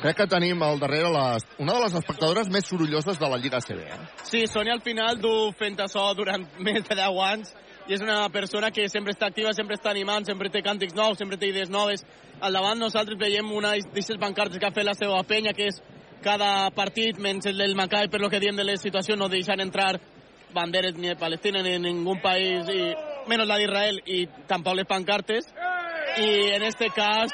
crec 0.03 0.19
que 0.19 0.27
tenim 0.35 0.67
al 0.67 0.83
darrere 0.83 1.15
les, 1.15 1.47
una 1.63 1.77
de 1.77 1.85
les 1.85 1.95
espectadores 2.01 2.51
més 2.51 2.67
sorolloses 2.67 3.23
de 3.23 3.29
la 3.31 3.39
Lliga 3.39 3.63
CB. 3.63 3.87
Eh? 3.87 4.01
Sí, 4.27 4.43
Sònia 4.51 4.75
al 4.75 4.83
final 4.83 5.15
du 5.23 5.31
fent 5.55 5.79
açò 5.87 6.09
durant 6.19 6.43
més 6.67 6.83
de 6.83 6.99
10 6.99 7.23
anys 7.31 7.55
i 7.87 7.93
és 7.93 8.01
una 8.01 8.29
persona 8.33 8.71
que 8.73 8.87
sempre 8.89 9.13
està 9.13 9.27
activa, 9.29 9.53
sempre 9.53 9.77
està 9.77 9.91
animant, 9.91 10.25
sempre 10.25 10.49
té 10.49 10.63
càntics 10.65 10.95
nous, 10.97 11.17
sempre 11.17 11.37
té 11.37 11.51
idees 11.51 11.69
noves. 11.69 12.01
Al 12.41 12.57
davant 12.57 12.79
nosaltres 12.81 13.19
veiem 13.19 13.51
una 13.53 13.75
d'aquestes 13.75 14.17
pancartes 14.21 14.57
que 14.59 14.65
ha 14.65 14.73
fet 14.73 14.87
la 14.87 14.95
seva 14.97 15.21
penya, 15.23 15.53
que 15.53 15.69
és 15.69 15.81
cada 16.25 16.71
partit, 16.73 17.19
menys 17.21 17.45
el 17.51 17.61
del 17.61 17.75
Macai, 17.77 18.09
per 18.09 18.21
lo 18.21 18.29
que 18.29 18.41
diem 18.41 18.57
de 18.57 18.65
les 18.65 18.81
situacions, 18.81 19.19
no 19.19 19.29
deixant 19.29 19.61
entrar 19.61 19.93
banderes 20.55 20.95
ni 20.97 21.11
de 21.11 21.15
Palestina 21.19 21.61
ni 21.61 21.75
de 21.75 21.79
ningú 21.83 22.17
país, 22.23 22.65
i, 22.73 22.93
menys 23.29 23.45
la 23.45 23.59
d'Israel, 23.61 24.01
i 24.05 24.23
tampoc 24.49 24.79
les 24.79 24.89
pancartes. 24.89 25.51
I 26.17 26.29
en 26.55 26.63
este 26.63 26.89
cas, 26.95 27.33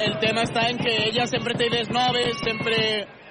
el 0.00 0.16
tema 0.22 0.46
està 0.46 0.68
en 0.70 0.78
que 0.80 0.94
ella 1.10 1.26
sempre 1.26 1.58
té 1.58 1.68
idees 1.68 1.90
noves, 1.92 2.40
sempre 2.40 2.78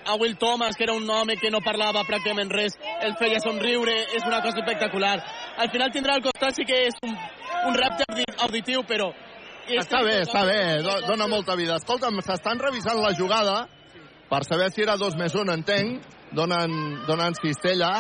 a 0.06 0.16
Will 0.16 0.38
Thomas, 0.38 0.76
que 0.76 0.84
era 0.84 0.94
un 0.94 1.10
home 1.10 1.38
que 1.38 1.52
no 1.52 1.62
parlava 1.62 2.06
pràcticament 2.08 2.52
res, 2.52 2.78
el 3.02 3.16
feia 3.20 3.40
somriure, 3.44 3.94
és 4.16 4.26
una 4.26 4.42
cosa 4.42 4.62
espectacular. 4.62 5.18
Al 5.58 5.70
final 5.74 5.92
tindrà 5.92 6.16
al 6.18 6.24
costat 6.26 6.58
sí 6.58 6.66
que 6.66 6.88
és 6.88 6.98
un, 7.06 7.14
un 7.70 7.78
repte 7.78 8.08
auditiu, 8.46 8.86
però... 8.88 9.12
Està 9.72 10.02
bé, 10.04 10.18
està 10.26 10.42
bé, 10.44 10.82
do, 10.84 10.96
dona 11.06 11.28
molta 11.32 11.56
vida. 11.56 11.78
Escolta'm, 11.80 12.18
s'estan 12.26 12.60
revisant 12.60 13.00
la 13.00 13.14
jugada 13.16 13.68
per 14.32 14.42
saber 14.48 14.72
si 14.74 14.84
era 14.84 14.98
dos 15.00 15.16
més 15.20 15.36
un, 15.38 15.52
entenc. 15.54 16.02
Donen, 16.36 16.74
donen 17.08 17.36
cistella. 17.36 17.92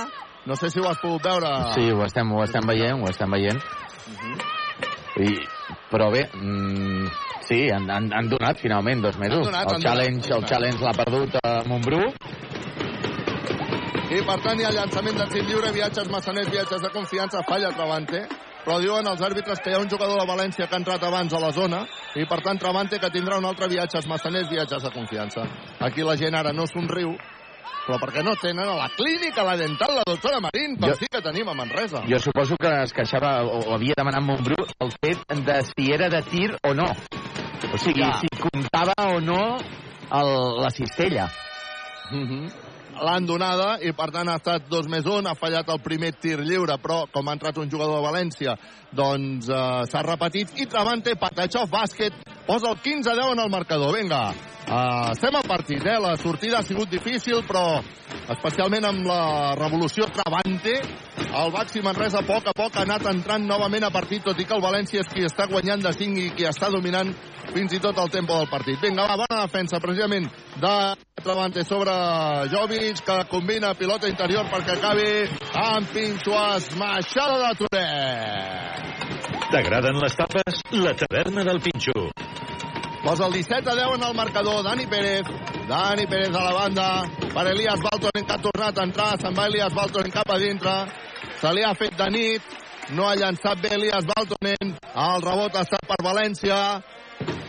No 0.47 0.55
sé 0.57 0.71
si 0.73 0.81
ho 0.81 0.87
has 0.89 0.99
pogut 0.99 1.27
veure. 1.27 1.51
Sí, 1.75 1.85
ho 1.91 2.01
estem, 2.05 2.31
ho 2.33 2.41
estem 2.43 2.65
veient, 2.67 3.03
ho 3.03 3.09
estem 3.11 3.31
veient. 3.31 3.61
Uh 3.61 4.17
-huh. 4.17 4.35
I, 5.21 5.35
però 5.91 6.09
bé, 6.11 6.29
mm, 6.33 7.07
sí, 7.47 7.69
han, 7.69 7.89
han, 7.89 8.11
han 8.13 8.29
donat 8.29 8.59
finalment 8.61 9.01
dos 9.01 9.17
mesos. 9.17 9.45
donat, 9.45 9.71
el 9.75 9.81
challenge, 9.81 10.27
donat. 10.27 10.37
el 10.37 10.49
challenge 10.49 10.85
l'ha 10.85 10.93
perdut 10.93 11.39
a 11.41 11.63
Montbrú. 11.67 12.03
I 14.11 14.21
per 14.27 14.37
tant 14.43 14.59
hi 14.59 14.65
ha 14.67 14.71
llançament 14.75 15.17
de 15.17 15.27
tir 15.31 15.43
lliure, 15.47 15.71
viatges 15.71 16.09
massaners, 16.11 16.49
viatges 16.51 16.81
de 16.83 16.89
confiança, 16.91 17.43
falla 17.47 17.71
Travante. 17.75 18.25
Però 18.61 18.75
diuen 18.77 19.07
els 19.09 19.21
àrbitres 19.25 19.57
que 19.63 19.71
hi 19.71 19.73
ha 19.73 19.79
un 19.81 19.89
jugador 19.89 20.19
de 20.19 20.25
València 20.29 20.67
que 20.67 20.75
ha 20.75 20.79
entrat 20.81 21.01
abans 21.07 21.33
a 21.33 21.39
la 21.41 21.49
zona 21.55 21.79
i 22.13 22.27
per 22.29 22.37
tant 22.45 22.59
Travante 22.61 22.99
que 23.01 23.09
tindrà 23.09 23.39
un 23.41 23.47
altre 23.49 23.69
viatges 23.71 24.05
massaners, 24.05 24.51
viatges 24.51 24.83
de 24.83 24.91
confiança. 24.93 25.47
Aquí 25.79 26.05
la 26.05 26.13
gent 26.19 26.37
ara 26.37 26.51
no 26.53 26.67
somriu, 26.69 27.15
però 27.85 27.97
perquè 27.99 28.23
no 28.23 28.35
tenen 28.39 28.67
a 28.67 28.75
la 28.77 28.89
clínica, 28.95 29.43
la 29.43 29.55
dental, 29.57 29.95
la 29.97 30.03
doctora 30.05 30.39
Marín, 30.39 30.77
com 30.77 30.89
Jo- 30.89 30.95
sí 30.99 31.07
que 31.11 31.21
tenim 31.21 31.49
a 31.49 31.53
Manresa. 31.53 32.03
Jo 32.07 32.19
suposo 32.19 32.55
que 32.57 32.71
es 32.83 32.93
queixava 32.93 33.43
o, 33.43 33.59
o 33.69 33.73
havia 33.75 33.93
demanat 33.97 34.21
Montbrú 34.23 34.55
el 34.79 34.91
fet 35.01 35.23
de 35.45 35.61
si 35.71 35.91
era 35.91 36.09
de 36.09 36.21
tir 36.23 36.51
o 36.63 36.73
no. 36.73 36.85
O 37.73 37.77
sigui, 37.77 38.01
Ja. 38.01 38.19
si 38.19 38.27
comptava 38.39 38.93
o 39.15 39.19
no 39.21 39.57
el, 39.57 40.61
la 40.61 40.69
cistella. 40.71 41.29
Mhm. 42.11 42.51
L'han 43.01 43.25
donada 43.25 43.77
i 43.81 43.93
per 43.97 44.09
tant 44.11 44.27
ha 44.29 44.35
estat 44.35 44.65
dos 44.69 44.85
més 44.91 45.05
un, 45.09 45.25
ha 45.25 45.33
fallat 45.33 45.69
el 45.73 45.79
primer 45.81 46.11
tir 46.19 46.35
lliure, 46.43 46.75
però 46.77 47.05
com 47.09 47.27
ha 47.29 47.33
entrat 47.33 47.57
un 47.57 47.69
jugador 47.71 47.95
de 47.97 48.03
València, 48.05 48.55
doncs 48.91 49.47
eh, 49.49 49.85
s'ha 49.89 50.01
repetit 50.05 50.51
i 50.59 50.67
Travante, 50.69 51.15
Patachov, 51.15 51.69
bàsquet, 51.71 52.13
posa 52.47 52.71
el 52.71 52.77
15-10 52.81 53.33
en 53.33 53.39
el 53.39 53.49
marcador. 53.49 53.95
Vinga, 53.97 54.29
uh, 54.31 55.11
estem 55.11 55.35
al 55.35 55.47
partit, 55.47 55.85
eh? 55.85 55.97
La 55.99 56.15
sortida 56.17 56.59
ha 56.59 56.63
sigut 56.63 56.89
difícil, 56.89 57.43
però 57.47 57.81
especialment 58.31 58.85
amb 58.87 59.07
la 59.07 59.55
revolució 59.59 60.07
Travante, 60.11 60.77
el 61.31 61.51
Baxi 61.53 61.81
Manresa 61.83 62.21
a 62.21 62.27
poc 62.27 62.47
a 62.49 62.55
poc 62.55 62.77
ha 62.77 62.85
anat 62.85 63.05
entrant 63.11 63.45
novament 63.47 63.85
a 63.87 63.91
partit, 63.93 64.23
tot 64.25 64.39
i 64.39 64.45
que 64.45 64.55
el 64.55 64.63
València 64.63 65.03
és 65.03 65.11
qui 65.11 65.25
està 65.27 65.47
guanyant 65.51 65.83
de 65.85 65.93
5 65.95 66.25
i 66.25 66.31
qui 66.35 66.47
està 66.47 66.71
dominant 66.73 67.13
fins 67.51 67.73
i 67.75 67.79
tot 67.83 67.97
el 67.99 68.11
tempo 68.11 68.37
del 68.37 68.49
partit. 68.51 68.79
Vinga, 68.81 69.07
va, 69.07 69.19
bona 69.23 69.45
defensa, 69.45 69.79
precisament, 69.83 70.27
de 70.61 70.75
Travante 71.21 71.63
sobre 71.67 71.93
Jovic, 72.51 73.03
que 73.05 73.17
combina 73.31 73.75
pilota 73.77 74.09
interior 74.09 74.47
perquè 74.51 74.77
acabi 74.77 75.09
amb 75.61 75.91
Pinxo 75.93 76.37
esmaixada 76.57 77.39
de 77.45 77.51
Touré. 77.61 77.87
T'agraden 79.51 79.99
les 79.99 80.15
tapes? 80.15 80.61
La 80.71 80.95
taverna 80.95 81.43
del 81.43 81.59
Pinxo. 81.59 82.09
Posa 83.03 83.25
el 83.25 83.33
17 83.33 83.67
a 83.67 83.73
10 83.73 83.95
en 83.95 84.03
el 84.03 84.13
marcador, 84.13 84.63
Dani 84.63 84.85
Pérez. 84.85 85.25
Dani 85.67 86.05
Pérez 86.05 86.35
a 86.35 86.43
la 86.43 86.53
banda, 86.53 87.03
per 87.33 87.47
Elias 87.47 87.79
Baltonen, 87.81 88.25
que 88.27 88.33
ha 88.33 88.37
tornat 88.37 88.77
a 88.77 88.83
entrar. 88.83 89.15
Se'n 89.17 89.33
va 89.33 89.47
Elias 89.49 89.73
Baltonen 89.73 90.11
cap 90.13 90.29
a 90.29 90.37
dintre. 90.37 90.73
Se 91.41 91.53
li 91.53 91.63
ha 91.65 91.73
fet 91.73 91.97
de 91.97 92.09
nit. 92.13 92.43
No 92.93 93.07
ha 93.07 93.15
llançat 93.15 93.57
bé 93.61 93.73
Elias 93.73 94.05
Baltonen. 94.05 94.75
El 94.93 95.25
rebot 95.25 95.57
ha 95.57 95.63
estat 95.65 95.87
per 95.89 95.97
València, 96.05 96.59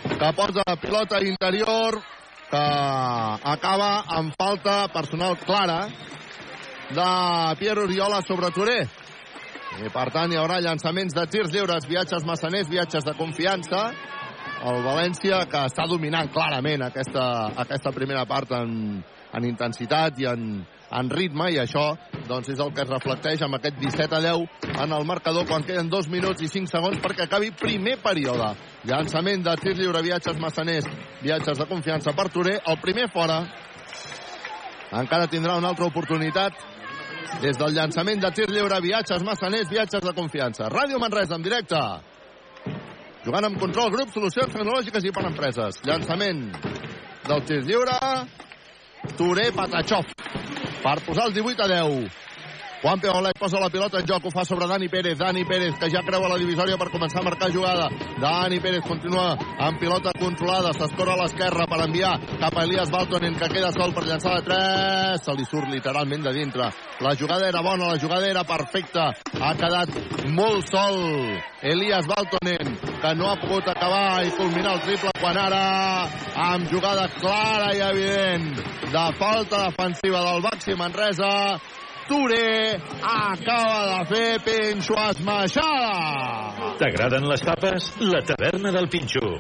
que 0.09 0.33
posa 0.39 0.65
pilota 0.81 1.21
interior, 1.21 2.01
que 2.49 2.65
acaba 3.53 3.91
amb 4.09 4.33
falta 4.41 4.87
personal 4.89 5.37
clara 5.45 5.87
de 6.93 7.11
Pierre 7.61 7.85
Oriola 7.85 8.23
sobre 8.25 8.51
Touré. 8.57 8.81
I 9.85 9.93
per 9.93 10.09
tant 10.13 10.33
hi 10.33 10.41
haurà 10.41 10.61
llançaments 10.61 11.13
de 11.17 11.27
tirs 11.33 11.53
lliures, 11.53 11.85
viatges 11.89 12.25
massaners, 12.25 12.69
viatges 12.73 13.05
de 13.05 13.17
confiança. 13.21 13.91
El 14.63 14.85
València, 14.85 15.43
que 15.51 15.65
està 15.67 15.87
dominant 15.91 16.29
clarament 16.33 16.85
aquesta, 16.87 17.25
aquesta 17.65 17.91
primera 17.95 18.23
part 18.31 18.53
en, 18.55 19.01
en 19.35 19.47
intensitat 19.49 20.21
i 20.23 20.29
en, 20.31 20.45
en 20.63 21.11
ritme, 21.11 21.49
i 21.51 21.59
això 21.63 21.89
doncs, 22.29 22.53
és 22.53 22.61
el 22.63 22.71
que 22.75 22.85
es 22.85 22.91
reflecteix 22.91 23.43
amb 23.43 23.59
aquest 23.59 23.81
17 23.81 24.19
a 24.19 24.21
10 24.23 24.77
en 24.85 24.95
el 24.95 25.07
marcador 25.09 25.49
quan 25.49 25.67
queden 25.67 25.91
2 25.91 26.11
minuts 26.13 26.45
i 26.45 26.51
5 26.53 26.71
segons 26.71 27.01
perquè 27.03 27.27
acabi 27.27 27.51
primer 27.59 27.97
període. 28.05 28.53
Llançament 28.89 29.43
de 29.49 29.57
tir 29.63 29.75
lliure, 29.79 30.05
viatges 30.05 30.39
massaners, 30.43 30.87
viatges 31.23 31.59
de 31.59 31.69
confiança 31.71 32.15
per 32.15 32.29
Touré, 32.31 32.59
el 32.63 32.79
primer 32.85 33.09
fora. 33.13 33.43
Encara 34.93 35.27
tindrà 35.33 35.57
una 35.59 35.73
altra 35.73 35.89
oportunitat 35.89 36.71
des 37.43 37.59
del 37.59 37.75
llançament 37.75 38.21
de 38.23 38.31
tir 38.37 38.51
lliure, 38.53 38.79
viatges 38.85 39.25
massaners, 39.27 39.71
viatges 39.73 40.05
de 40.05 40.15
confiança. 40.15 40.71
Ràdio 40.71 41.01
Manresa 41.03 41.39
en 41.41 41.47
directe. 41.47 41.81
Jugant 43.23 43.47
amb 43.47 43.59
control, 43.63 43.93
grup, 43.95 44.11
solucions 44.11 44.51
tecnològiques 44.51 45.05
i 45.07 45.13
per 45.15 45.23
empreses. 45.29 45.77
Llançament 45.87 46.41
del 47.29 47.45
tir 47.47 47.61
lliure. 47.69 47.95
Touré 49.19 49.51
Patachov 49.55 50.11
per 50.83 50.97
posar 51.07 51.29
el 51.29 51.37
18 51.37 51.63
a 51.63 51.69
10. 51.71 52.19
Juan 52.83 52.99
Peolet 52.99 53.39
posa 53.39 53.61
la 53.63 53.69
pilota 53.71 54.01
en 54.01 54.07
joc, 54.11 54.25
ho 54.27 54.31
fa 54.35 54.43
sobre 54.45 54.67
Dani 54.67 54.89
Pérez. 54.91 55.15
Dani 55.17 55.45
Pérez, 55.47 55.77
que 55.79 55.89
ja 55.89 56.01
creua 56.03 56.27
la 56.33 56.39
divisòria 56.41 56.75
per 56.75 56.89
començar 56.91 57.21
a 57.21 57.29
marcar 57.29 57.53
jugada. 57.55 57.87
Dani 58.19 58.59
Pérez 58.59 58.83
continua 58.83 59.37
amb 59.63 59.79
pilota 59.79 60.11
controlada, 60.19 60.73
s'escora 60.75 61.15
a 61.15 61.21
l'esquerra 61.21 61.69
per 61.71 61.79
enviar 61.85 62.17
cap 62.41 62.57
a 62.59 62.65
Elias 62.67 62.91
Baltonen, 62.91 63.37
que 63.39 63.49
queda 63.55 63.71
sol 63.77 63.95
per 63.95 64.03
llançar 64.09 64.35
de 64.35 64.43
3. 64.49 65.23
Se 65.23 65.35
li 65.39 65.47
surt 65.47 65.71
literalment 65.71 66.27
de 66.27 66.33
dintre. 66.35 66.73
La 67.07 67.15
jugada 67.15 67.47
era 67.47 67.63
bona, 67.63 67.93
la 67.93 68.01
jugada 68.03 68.27
era 68.27 68.43
perfecta. 68.43 69.13
Ha 69.39 69.53
quedat 69.61 69.95
molt 70.35 70.67
sol 70.67 70.99
Elias 71.63 72.09
Baltonen, 72.11 72.81
que 72.99 73.13
no 73.15 73.31
ha 73.31 73.37
pogut 73.45 73.69
acabar 73.71 74.25
i 74.27 74.35
culminar 74.35 74.75
el 74.75 74.83
triple 74.89 75.15
quan 75.21 75.39
ara, 75.39 75.63
amb 76.49 76.67
jugada 76.67 77.07
clara 77.21 77.71
i 77.79 77.85
evident 77.93 78.51
de 78.91 79.07
falta 79.23 79.69
defensiva 79.69 80.25
del 80.27 80.43
Baxi 80.43 80.75
Manresa, 80.75 81.31
Touré 82.09 82.81
acaba 83.03 83.87
de 83.87 84.05
fer 84.11 84.41
Pinxo 84.45 84.97
esmaixada. 85.11 86.75
T'agraden 86.81 87.29
les 87.31 87.45
tapes? 87.47 87.91
La 88.01 88.23
taverna 88.27 88.73
del 88.75 88.89
Pinxo. 88.89 89.39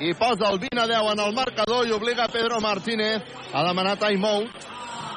I 0.00 0.12
posa 0.18 0.50
el 0.52 0.58
20 0.60 0.80
a 0.82 0.86
10 0.90 1.12
en 1.14 1.20
el 1.24 1.34
marcador 1.34 1.86
i 1.88 1.94
obliga 1.96 2.28
Pedro 2.28 2.60
Martínez 2.60 3.22
a 3.52 3.62
demanar 3.64 3.96
timeout 3.96 4.75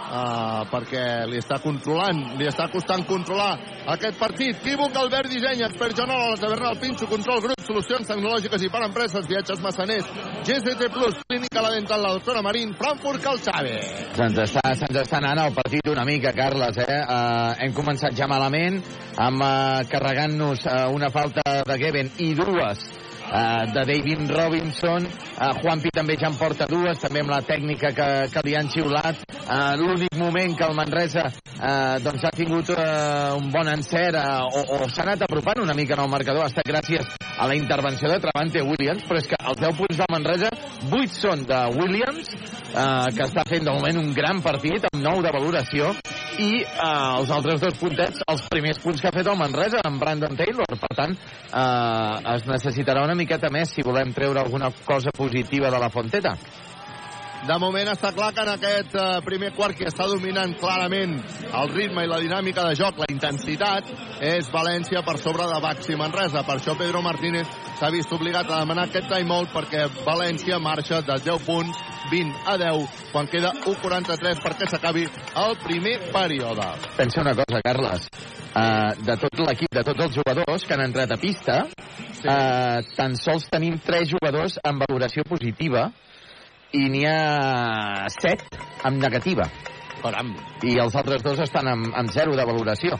uh, 0.10 0.66
perquè 0.72 1.05
li 1.30 1.39
està 1.39 1.60
controlant, 1.64 2.20
li 2.39 2.47
està 2.49 2.68
costant 2.74 3.05
controlar 3.07 3.51
aquest 3.95 4.20
partit. 4.20 4.57
Equívoc, 4.60 4.95
Albert 4.99 5.32
Disseny, 5.32 5.64
expert 5.66 5.95
general 5.97 6.28
a 6.28 6.32
la 6.34 6.41
taverna 6.41 6.72
del 6.74 6.82
Pinxo, 6.82 7.07
control 7.10 7.41
grup, 7.45 7.64
solucions 7.66 8.10
tecnològiques 8.10 8.66
i 8.66 8.72
per 8.74 8.84
empreses, 8.88 9.28
viatges 9.30 9.62
massaners, 9.64 10.10
GCT 10.47 10.89
Plus, 10.93 11.20
clínica 11.30 11.64
la 11.66 11.74
dental, 11.76 12.03
la 12.05 12.14
doctora 12.18 12.43
Marín, 12.45 12.74
Frankfurt, 12.80 13.24
Calçave. 13.24 13.78
Se'ns 14.18 14.41
està, 14.45 14.66
se'ns 14.82 15.01
està 15.03 15.20
anant 15.22 15.45
el 15.45 15.53
partit 15.57 15.91
una 15.91 16.05
mica, 16.07 16.34
Carles. 16.38 16.82
Eh? 16.84 17.01
Uh, 17.01 17.53
hem 17.66 17.76
començat 17.78 18.18
ja 18.18 18.30
malament, 18.30 18.82
amb 19.20 19.43
uh, 19.45 19.84
carregant-nos 19.89 20.66
uh, 20.66 20.88
una 20.95 21.12
falta 21.14 21.45
de 21.68 21.80
Geben 21.82 22.12
i 22.24 22.34
dues 22.38 22.88
uh, 23.30 23.65
de 23.73 23.86
David 23.86 24.30
Robinson. 24.34 25.07
Uh, 25.38 25.53
Juanpi 25.61 25.93
també 25.95 26.17
ja 26.19 26.30
en 26.30 26.38
porta 26.39 26.67
dues, 26.69 26.99
també 27.01 27.23
amb 27.23 27.34
la 27.34 27.41
tècnica 27.45 27.93
que, 27.95 28.09
que 28.34 28.45
li 28.45 28.57
han 28.57 28.69
xiulat. 28.73 29.23
Uh, 29.45 29.73
L'únic 29.80 30.17
moment 30.19 30.57
que 30.57 30.67
el 30.67 30.75
Manresa 30.77 31.25
uh, 31.30 31.97
doncs 32.03 32.27
ha 32.27 32.34
tingut 32.36 32.69
uh, 32.75 33.38
un 33.38 33.49
bon 33.53 33.69
encert 33.71 34.19
uh, 34.19 34.45
o, 34.45 34.65
o 34.77 34.89
s'ha 34.89 35.07
anat 35.07 35.25
apropant 35.25 35.63
una 35.63 35.77
mica 35.77 35.97
en 35.97 36.05
el 36.05 36.11
marcador 36.11 36.45
ha 36.45 36.51
estat 36.51 36.67
gràcies 36.67 37.07
a 37.39 37.47
la 37.47 37.55
intervenció 37.55 38.09
de 38.11 38.19
Travante 38.19 38.61
Williams, 38.61 39.05
però 39.07 39.19
és 39.21 39.27
que 39.32 39.38
els 39.39 39.59
10 39.61 39.77
punts 39.77 39.99
del 40.01 40.11
Manresa, 40.11 40.49
8 40.91 41.15
són 41.15 41.45
de 41.47 41.59
Williams, 41.77 42.34
uh, 42.73 43.07
que 43.15 43.23
està 43.25 43.45
fent 43.47 43.63
de 43.63 43.71
moment 43.71 44.01
un 44.01 44.11
gran 44.13 44.41
partit, 44.43 44.84
amb 44.91 45.01
9 45.05 45.23
de 45.23 45.32
valoració, 45.38 45.93
i 46.39 46.49
uh, 46.63 47.19
els 47.19 47.32
altres 47.36 47.63
dos 47.63 47.80
puntets, 47.80 48.23
els 48.27 48.43
primers 48.51 48.82
punts 48.84 48.99
que 48.99 49.07
ha 49.07 49.15
fet 49.15 49.27
el 49.27 49.39
Manresa, 49.39 49.80
amb 49.88 50.03
Brandon 50.03 50.36
Taylor. 50.39 50.67
Per 50.84 50.91
tant, 50.99 51.15
uh, 51.15 52.36
es 52.36 52.45
necessitarà 52.47 53.05
una 53.07 53.15
miqueta 53.20 53.51
més 53.53 53.76
si 53.76 53.86
volem 53.86 54.13
treure 54.15 54.41
alguna 54.41 54.72
cosa 54.86 55.11
positiva 55.15 55.72
de 55.72 55.82
la 55.82 55.91
Fonteta. 55.93 56.38
De 57.47 57.55
moment 57.55 57.87
està 57.87 58.11
clar 58.11 58.33
que 58.35 58.43
en 58.43 58.49
aquest 58.51 58.95
uh, 58.99 59.21
primer 59.23 59.53
quart 59.55 59.77
que 59.79 59.87
està 59.87 60.05
dominant 60.11 60.51
clarament 60.59 61.13
el 61.47 61.69
ritme 61.71 62.03
i 62.03 62.09
la 62.09 62.19
dinàmica 62.19 62.65
de 62.67 62.75
joc, 62.75 62.99
la 62.99 63.07
intensitat, 63.09 63.87
és 64.19 64.49
València 64.51 65.01
per 65.07 65.15
sobre 65.21 65.47
de 65.47 65.59
Baxi 65.63 65.95
Manresa. 65.99 66.43
Per 66.43 66.57
això 66.57 66.75
Pedro 66.77 67.01
Martínez 67.05 67.47
s'ha 67.79 67.91
vist 67.95 68.11
obligat 68.11 68.49
a 68.49 68.59
demanar 68.59 68.89
aquest 68.89 69.07
timeout 69.11 69.53
perquè 69.55 69.85
València 70.03 70.59
marxa 70.59 70.99
de 71.07 71.15
10 71.29 71.45
punts 71.47 71.79
20 72.11 72.43
a 72.51 72.57
10 72.59 72.99
quan 73.13 73.31
queda 73.31 73.53
1'43 73.63 74.43
perquè 74.43 74.67
s'acabi 74.67 75.07
el 75.45 75.57
primer 75.63 75.95
període. 76.11 76.67
Pensa 76.97 77.23
una 77.23 77.37
cosa, 77.39 77.63
Carles. 77.63 78.09
Uh, 78.49 78.91
de 79.05 79.15
tot 79.21 79.41
l'equip, 79.45 79.71
de 79.71 79.85
tots 79.85 80.05
els 80.09 80.19
jugadors 80.19 80.67
que 80.67 80.75
han 80.75 80.83
entrat 80.89 81.15
a 81.15 81.19
pista, 81.21 81.61
sí. 82.19 82.27
uh, 82.27 82.83
tan 82.97 83.15
sols 83.15 83.47
tenim 83.47 83.79
3 83.85 84.11
jugadors 84.17 84.59
amb 84.65 84.83
valoració 84.83 85.23
positiva 85.29 85.87
i 86.78 86.86
n'hi 86.89 87.05
ha 87.09 88.07
7 88.13 88.59
amb 88.86 89.01
negativa. 89.01 89.47
Caram. 89.99 90.34
I 90.63 90.78
els 90.80 90.95
altres 90.95 91.24
dos 91.26 91.39
estan 91.43 91.67
amb, 91.67 91.93
amb 91.97 92.11
0 92.13 92.36
de 92.38 92.45
valoració. 92.47 92.99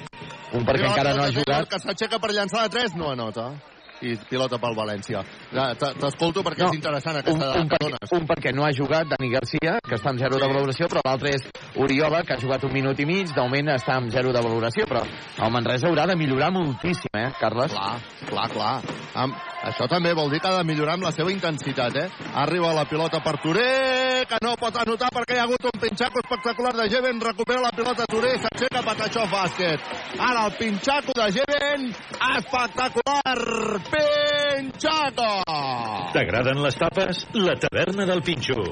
Un 0.54 0.66
perquè 0.66 0.84
Pilota 0.84 0.96
encara 0.96 1.16
no 1.16 1.26
ha 1.26 1.34
jugat... 1.34 1.68
Que 1.70 1.82
s'aixeca 1.84 2.20
per 2.20 2.34
llançar 2.34 2.66
de 2.66 2.80
3, 2.80 2.98
no 3.00 3.12
anota. 3.14 3.52
I 4.00 4.14
pilota 4.30 4.56
pel 4.60 4.78
València. 4.78 5.22
T'escolto 5.52 6.40
perquè 6.46 6.64
no, 6.64 6.70
és 6.72 6.78
interessant 6.80 7.18
aquesta 7.20 7.50
un, 7.52 7.66
un, 7.66 7.72
perquè, 7.72 8.10
un 8.16 8.28
perquè 8.30 8.54
no 8.56 8.64
ha 8.64 8.72
jugat 8.76 9.10
Dani 9.12 9.28
Garcia, 9.34 9.74
que 9.84 9.98
està 9.98 10.14
amb 10.14 10.22
0 10.24 10.40
de 10.40 10.48
valoració, 10.48 10.88
però 10.92 11.04
l'altre 11.04 11.34
és 11.36 11.44
Oriola, 11.84 12.22
que 12.24 12.38
ha 12.38 12.40
jugat 12.40 12.64
un 12.64 12.72
minut 12.74 13.00
i 13.04 13.08
mig, 13.10 13.34
de 13.36 13.44
moment 13.44 13.74
està 13.76 13.98
amb 14.00 14.08
0 14.14 14.32
de 14.36 14.44
valoració, 14.46 14.88
però 14.88 15.04
el 15.04 15.52
Manresa 15.52 15.92
haurà 15.92 16.08
de 16.08 16.16
millorar 16.20 16.48
moltíssim, 16.56 17.12
eh, 17.12 17.28
Carles? 17.42 17.76
Clar, 17.76 18.00
clar, 18.32 18.48
clar. 18.56 18.74
Amb, 19.20 19.36
això 19.68 19.88
també 19.92 20.14
vol 20.16 20.30
dir 20.32 20.40
que 20.40 20.48
ha 20.48 20.58
de 20.58 20.68
millorar 20.68 20.96
amb 20.98 21.08
la 21.08 21.12
seva 21.12 21.32
intensitat, 21.34 21.96
eh? 22.00 22.08
Arriba 22.44 22.74
la 22.74 22.86
pilota 22.90 23.20
per 23.24 23.36
Touré, 23.44 24.26
que 24.30 24.40
no 24.44 24.56
pot 24.60 24.78
anotar 24.82 25.10
perquè 25.16 25.36
hi 25.36 25.42
ha 25.42 25.48
hagut 25.48 25.68
un 25.72 25.82
pinxaco 25.82 26.24
espectacular 26.24 26.74
de 26.78 26.90
Jeven, 26.92 27.20
recupera 27.22 27.62
la 27.66 27.74
pilota 27.76 28.08
Touré, 28.10 28.36
s'aixeca 28.40 28.84
Patachó 28.86 29.26
bàsquet. 29.32 29.92
Ara 30.20 30.46
el 30.48 30.56
pinxaco 30.60 31.16
de 31.20 31.28
Jeven, 31.40 31.90
espectacular, 32.36 33.38
pinxaco! 33.92 35.32
T'agraden 36.14 36.64
les 36.64 36.80
tapes? 36.80 37.26
La 37.34 37.56
taverna 37.60 38.06
del 38.10 38.24
Pinxo. 38.24 38.64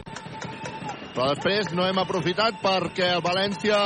Però 1.17 1.31
després 1.33 1.71
no 1.73 1.81
hem 1.89 1.97
aprofitat 1.97 2.59
perquè 2.61 3.07
el 3.15 3.23
València 3.25 3.77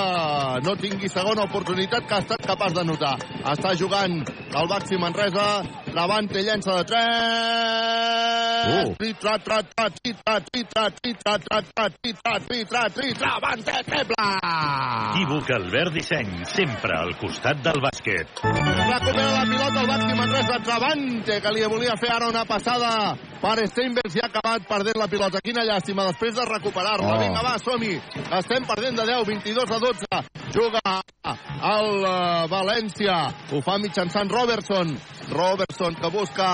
no 0.65 0.73
tingui 0.75 1.07
segona 1.07 1.45
oportunitat 1.47 2.03
que 2.03 2.17
ha 2.17 2.25
estat 2.25 2.43
capaç 2.43 2.75
de 2.75 2.83
notar. 2.89 3.13
Està 3.53 3.71
jugant 3.79 4.17
el 4.19 4.67
Baxi 4.67 4.99
Manresa, 4.99 5.45
Travante 5.87 6.43
llença 6.43 6.75
de 6.81 6.83
3... 6.91 8.51
Uh. 8.61 8.91
Tritra, 8.99 9.37
tra, 9.45 9.61
tra, 9.63 9.87
tritra, 9.95 10.35
tritra, 10.51 10.83
tritra, 10.99 11.37
tra, 11.45 11.61
tra, 11.71 11.87
tritra, 12.03 12.35
tritra, 12.49 12.83
tritra, 12.99 13.31
Travante 13.31 13.79
triple! 13.87 14.27
Equívoc 15.11 15.49
Albert 15.55 15.95
Disseny, 15.95 16.35
sempre 16.51 16.99
al 16.99 17.15
costat 17.19 17.63
del 17.63 17.79
bàsquet. 17.83 18.43
Recupera 18.43 19.31
la 19.31 19.47
pilota 19.47 19.81
el 19.85 19.89
Baxi 19.93 20.19
Manresa, 20.19 20.59
Travante, 20.67 21.39
que 21.39 21.55
li 21.55 21.63
volia 21.71 21.95
fer 22.03 22.11
ara 22.11 22.29
una 22.29 22.43
passada 22.45 22.91
per 23.41 23.57
Steinbergs 23.71 24.19
i 24.19 24.21
ha 24.21 24.29
acabat 24.29 24.67
perdent 24.69 24.99
la 24.99 25.09
pilota. 25.09 25.41
Quina 25.41 25.65
llàstima, 25.65 26.05
després 26.11 26.35
de 26.37 26.45
recuperar-la. 26.51 27.20
Vinga, 27.21 27.41
va, 27.45 27.55
som-hi. 27.61 27.95
Estem 28.39 28.65
perdent 28.65 28.97
de 28.97 29.05
10, 29.05 29.25
22 29.27 29.71
a 29.75 29.79
12. 29.83 30.21
Juga 30.51 30.81
el 31.21 31.89
uh, 32.01 32.47
València. 32.49 33.17
Ho 33.53 33.61
fa 33.61 33.77
mitjançant 33.81 34.31
Robertson. 34.33 34.95
Robertson 35.31 35.95
que 35.95 36.09
busca 36.11 36.47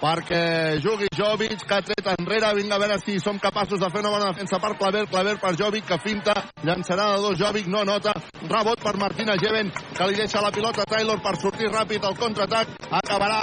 perquè 0.00 0.78
jugui 0.82 1.10
Jovic, 1.18 1.66
que 1.66 1.74
ha 1.74 1.82
tret 1.84 2.12
enrere. 2.14 2.52
Vinga, 2.58 2.78
a 2.78 2.82
veure 2.84 3.00
si 3.02 3.18
som 3.20 3.40
capaços 3.42 3.82
de 3.82 3.90
fer 3.90 4.04
una 4.04 4.14
bona 4.14 4.30
defensa 4.30 4.62
per 4.62 4.76
Claver. 4.78 5.04
Claver 5.10 5.36
per 5.42 5.54
Jovic, 5.58 5.88
que 5.90 5.98
finta. 6.06 6.36
Llançarà 6.62 7.10
de 7.16 7.22
dos 7.26 7.38
Jovic, 7.42 7.66
no 7.66 7.84
nota. 7.88 8.14
Rebot 8.46 8.82
per 8.82 8.96
Martina 9.02 9.36
Jeven, 9.42 9.72
que 9.96 10.10
li 10.10 10.20
deixa 10.22 10.42
la 10.44 10.54
pilota 10.54 10.86
a 10.86 10.90
Taylor 10.94 11.18
per 11.22 11.36
sortir 11.42 11.72
ràpid 11.72 12.06
al 12.06 12.18
contraatac. 12.18 12.76
Acabarà 13.02 13.40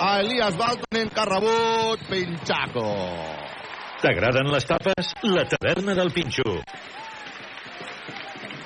a 0.00 0.14
Elias 0.24 0.56
Baltonen, 0.56 1.12
que 1.12 1.20
ha 1.20 1.32
rebut 1.36 2.08
Pinchaco. 2.08 2.88
T'agraden 4.04 4.50
les 4.52 4.66
tapes? 4.68 5.14
La 5.24 5.46
taverna 5.48 5.94
del 5.96 6.10
Pinxo. 6.12 6.42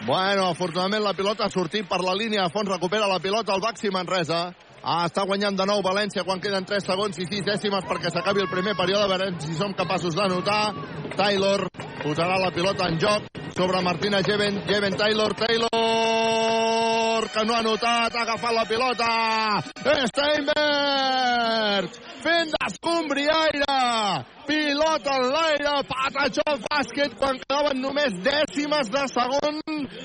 Bueno, 0.02 0.48
afortunadament 0.50 1.04
la 1.04 1.12
pilota 1.14 1.44
ha 1.46 1.50
sortit 1.52 1.86
per 1.86 2.00
la 2.02 2.14
línia 2.18 2.42
de 2.42 2.50
fons, 2.50 2.66
recupera 2.66 3.06
la 3.06 3.20
pilota 3.22 3.54
el 3.54 3.62
Baxi 3.62 3.92
Manresa. 3.94 4.50
Ah, 4.82 5.04
està 5.06 5.22
guanyant 5.28 5.54
de 5.54 5.62
nou 5.70 5.78
València 5.84 6.24
quan 6.26 6.42
queden 6.42 6.66
3 6.66 6.82
segons 6.90 7.20
i 7.22 7.26
6 7.28 7.44
dècimes 7.46 7.86
perquè 7.86 8.10
s'acabi 8.10 8.42
el 8.42 8.50
primer 8.50 8.74
període. 8.74 9.04
A 9.06 9.12
veure 9.12 9.30
si 9.44 9.54
som 9.54 9.70
capaços 9.78 10.18
d'anotar. 10.18 10.74
Taylor 11.14 11.68
posarà 12.02 12.34
la 12.42 12.50
pilota 12.50 12.88
en 12.90 12.98
joc 12.98 13.30
sobre 13.54 13.82
Martina 13.86 14.18
Jeven. 14.26 14.58
Jeven 14.66 14.96
Taylor, 14.98 15.34
Taylor, 15.38 15.68
que 17.30 17.44
no 17.46 17.54
ha 17.54 17.60
anotat, 17.62 18.10
ha 18.10 18.22
agafat 18.26 18.54
la 18.58 18.66
pilota. 18.66 19.62
Steinberg 20.10 21.90
fent 22.26 22.50
d'escombriaire. 22.56 23.78
Pilota 24.48 25.16
en 25.20 25.26
l'aire, 25.28 25.72
Patachó 25.90 26.44
bàsquet 26.64 27.12
quan 27.20 27.36
quedaven 27.42 27.82
només 27.84 28.14
dècimes 28.24 28.88
de 28.94 29.02
segon 29.12 29.58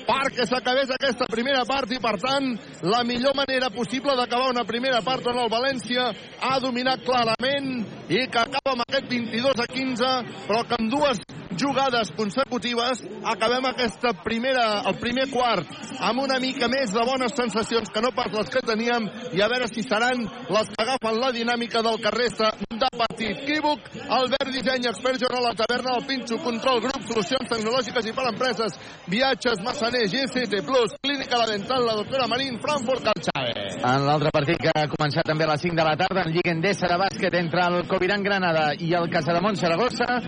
perquè 0.04 0.44
s'acabés 0.50 0.92
aquesta 0.92 1.28
primera 1.32 1.62
part 1.64 1.88
i, 1.96 2.00
per 2.02 2.18
tant, 2.20 2.50
la 2.84 3.00
millor 3.08 3.32
manera 3.38 3.70
possible 3.72 4.12
d'acabar 4.18 4.50
una 4.52 4.66
primera 4.68 5.00
part 5.06 5.24
on 5.32 5.40
el 5.46 5.48
València 5.48 6.10
ha 6.44 6.58
dominat 6.60 7.06
clarament 7.08 7.70
i 8.12 8.26
que 8.28 8.42
acaba 8.42 8.74
amb 8.74 8.84
aquest 8.84 9.08
22 9.08 9.64
a 9.64 9.70
15, 9.72 10.12
però 10.44 10.60
que 10.68 10.76
amb 10.76 10.92
dues 10.92 11.24
jugades 11.60 12.10
consecutives 12.16 13.02
acabem 13.24 13.66
aquesta 13.70 14.12
primera, 14.24 14.82
el 14.86 14.98
primer 15.00 15.28
quart 15.32 15.68
amb 16.00 16.22
una 16.24 16.38
mica 16.42 16.68
més 16.68 16.92
de 16.94 17.04
bones 17.06 17.34
sensacions 17.36 17.90
que 17.90 18.02
no 18.04 18.12
pas 18.16 18.32
les 18.34 18.50
que 18.52 18.62
teníem 18.64 19.08
i 19.32 19.42
a 19.42 19.48
veure 19.50 19.68
si 19.70 19.82
seran 19.86 20.24
les 20.24 20.70
que 20.72 20.82
agafen 20.84 21.20
la 21.20 21.32
dinàmica 21.32 21.82
del 21.82 21.98
resta 22.14 22.52
de 22.70 22.88
partit. 22.98 23.40
Quívoc, 23.46 23.80
Albert 24.08 24.50
Disseny, 24.52 24.88
expert 24.90 25.20
jornal 25.22 25.44
la 25.48 25.54
taverna, 25.54 25.96
el 25.98 26.06
Pinxo, 26.06 26.38
control, 26.42 26.80
grup, 26.84 27.02
solucions 27.08 27.50
tecnològiques 27.50 28.08
i 28.08 28.14
per 28.16 28.26
empreses, 28.30 28.78
viatges, 29.10 29.62
Massaner, 29.64 30.06
GCT+, 30.10 30.62
Clínica 31.00 31.38
La 31.38 31.46
Dental, 31.50 31.84
la 31.86 31.96
doctora 32.00 32.26
Marín, 32.30 32.58
Frankfurt, 32.60 33.04
Calxave. 33.06 33.54
En 33.84 34.06
l'altre 34.06 34.32
partit 34.34 34.60
que 34.60 34.72
ha 34.74 34.86
començat 34.90 35.26
també 35.28 35.46
a 35.46 35.52
les 35.52 35.64
5 35.66 35.76
de 35.78 35.86
la 35.86 35.96
tarda, 36.00 36.24
en 36.24 36.32
Lliga 36.34 36.54
Endesa 36.54 36.90
de 36.90 36.98
bàsquet 37.00 37.38
entre 37.38 37.66
el 37.68 37.88
Coviran 37.90 38.24
Granada 38.24 38.70
i 38.78 38.92
el 38.96 39.10
Casademont 39.12 39.58
Saragossa, 39.60 40.18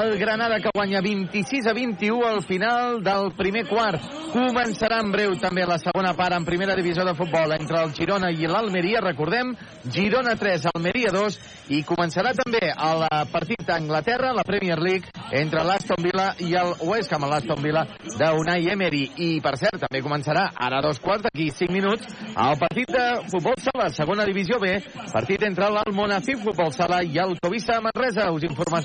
el 0.00 0.16
Granada 0.20 0.60
que 0.60 0.72
guanya 0.76 1.00
26 1.00 1.66
a 1.66 1.72
21 1.72 2.26
al 2.26 2.42
final 2.44 3.02
del 3.02 3.30
primer 3.32 3.64
quart. 3.64 4.02
Començarà 4.34 4.98
en 5.00 5.08
breu 5.14 5.32
també 5.40 5.64
la 5.64 5.78
segona 5.80 6.12
part 6.12 6.36
en 6.36 6.44
primera 6.44 6.74
divisió 6.76 7.06
de 7.06 7.14
futbol 7.16 7.54
entre 7.56 7.78
el 7.80 7.94
Girona 7.96 8.28
i 8.28 8.44
l'Almeria, 8.44 9.00
recordem, 9.00 9.54
Girona 9.88 10.34
3, 10.36 10.66
Almeria 10.74 11.14
2, 11.14 11.38
i 11.72 11.80
començarà 11.88 12.34
també 12.36 12.68
el 12.68 13.06
partit 13.32 13.62
d'Anglaterra, 13.64 14.34
la 14.36 14.44
Premier 14.44 14.76
League, 14.82 15.08
entre 15.32 15.64
l'Aston 15.64 16.04
Villa 16.04 16.26
i 16.44 16.52
el 16.60 16.74
West 16.84 17.14
Ham, 17.16 17.24
l'Aston 17.30 17.64
Villa 17.64 17.86
d'Unai 18.18 18.68
Emery. 18.74 19.02
I, 19.16 19.30
per 19.40 19.54
cert, 19.56 19.80
també 19.86 20.04
començarà 20.04 20.50
ara 20.68 20.82
dos 20.84 21.00
quarts, 21.00 21.24
d'aquí 21.24 21.48
5 21.54 21.72
minuts, 21.72 22.04
el 22.36 22.60
partit 22.60 22.92
de 22.92 23.06
futbol 23.32 23.56
sala, 23.64 23.88
segona 23.96 24.28
divisió 24.28 24.60
B, 24.60 24.76
partit 25.14 25.48
entre 25.48 25.72
l'Almonacid 25.72 26.44
Futbol 26.44 26.74
Sala 26.76 27.00
i 27.00 27.16
el 27.22 27.38
Covisa 27.40 27.80
Manresa. 27.80 28.28
Us, 28.36 28.44
informa 28.44 28.82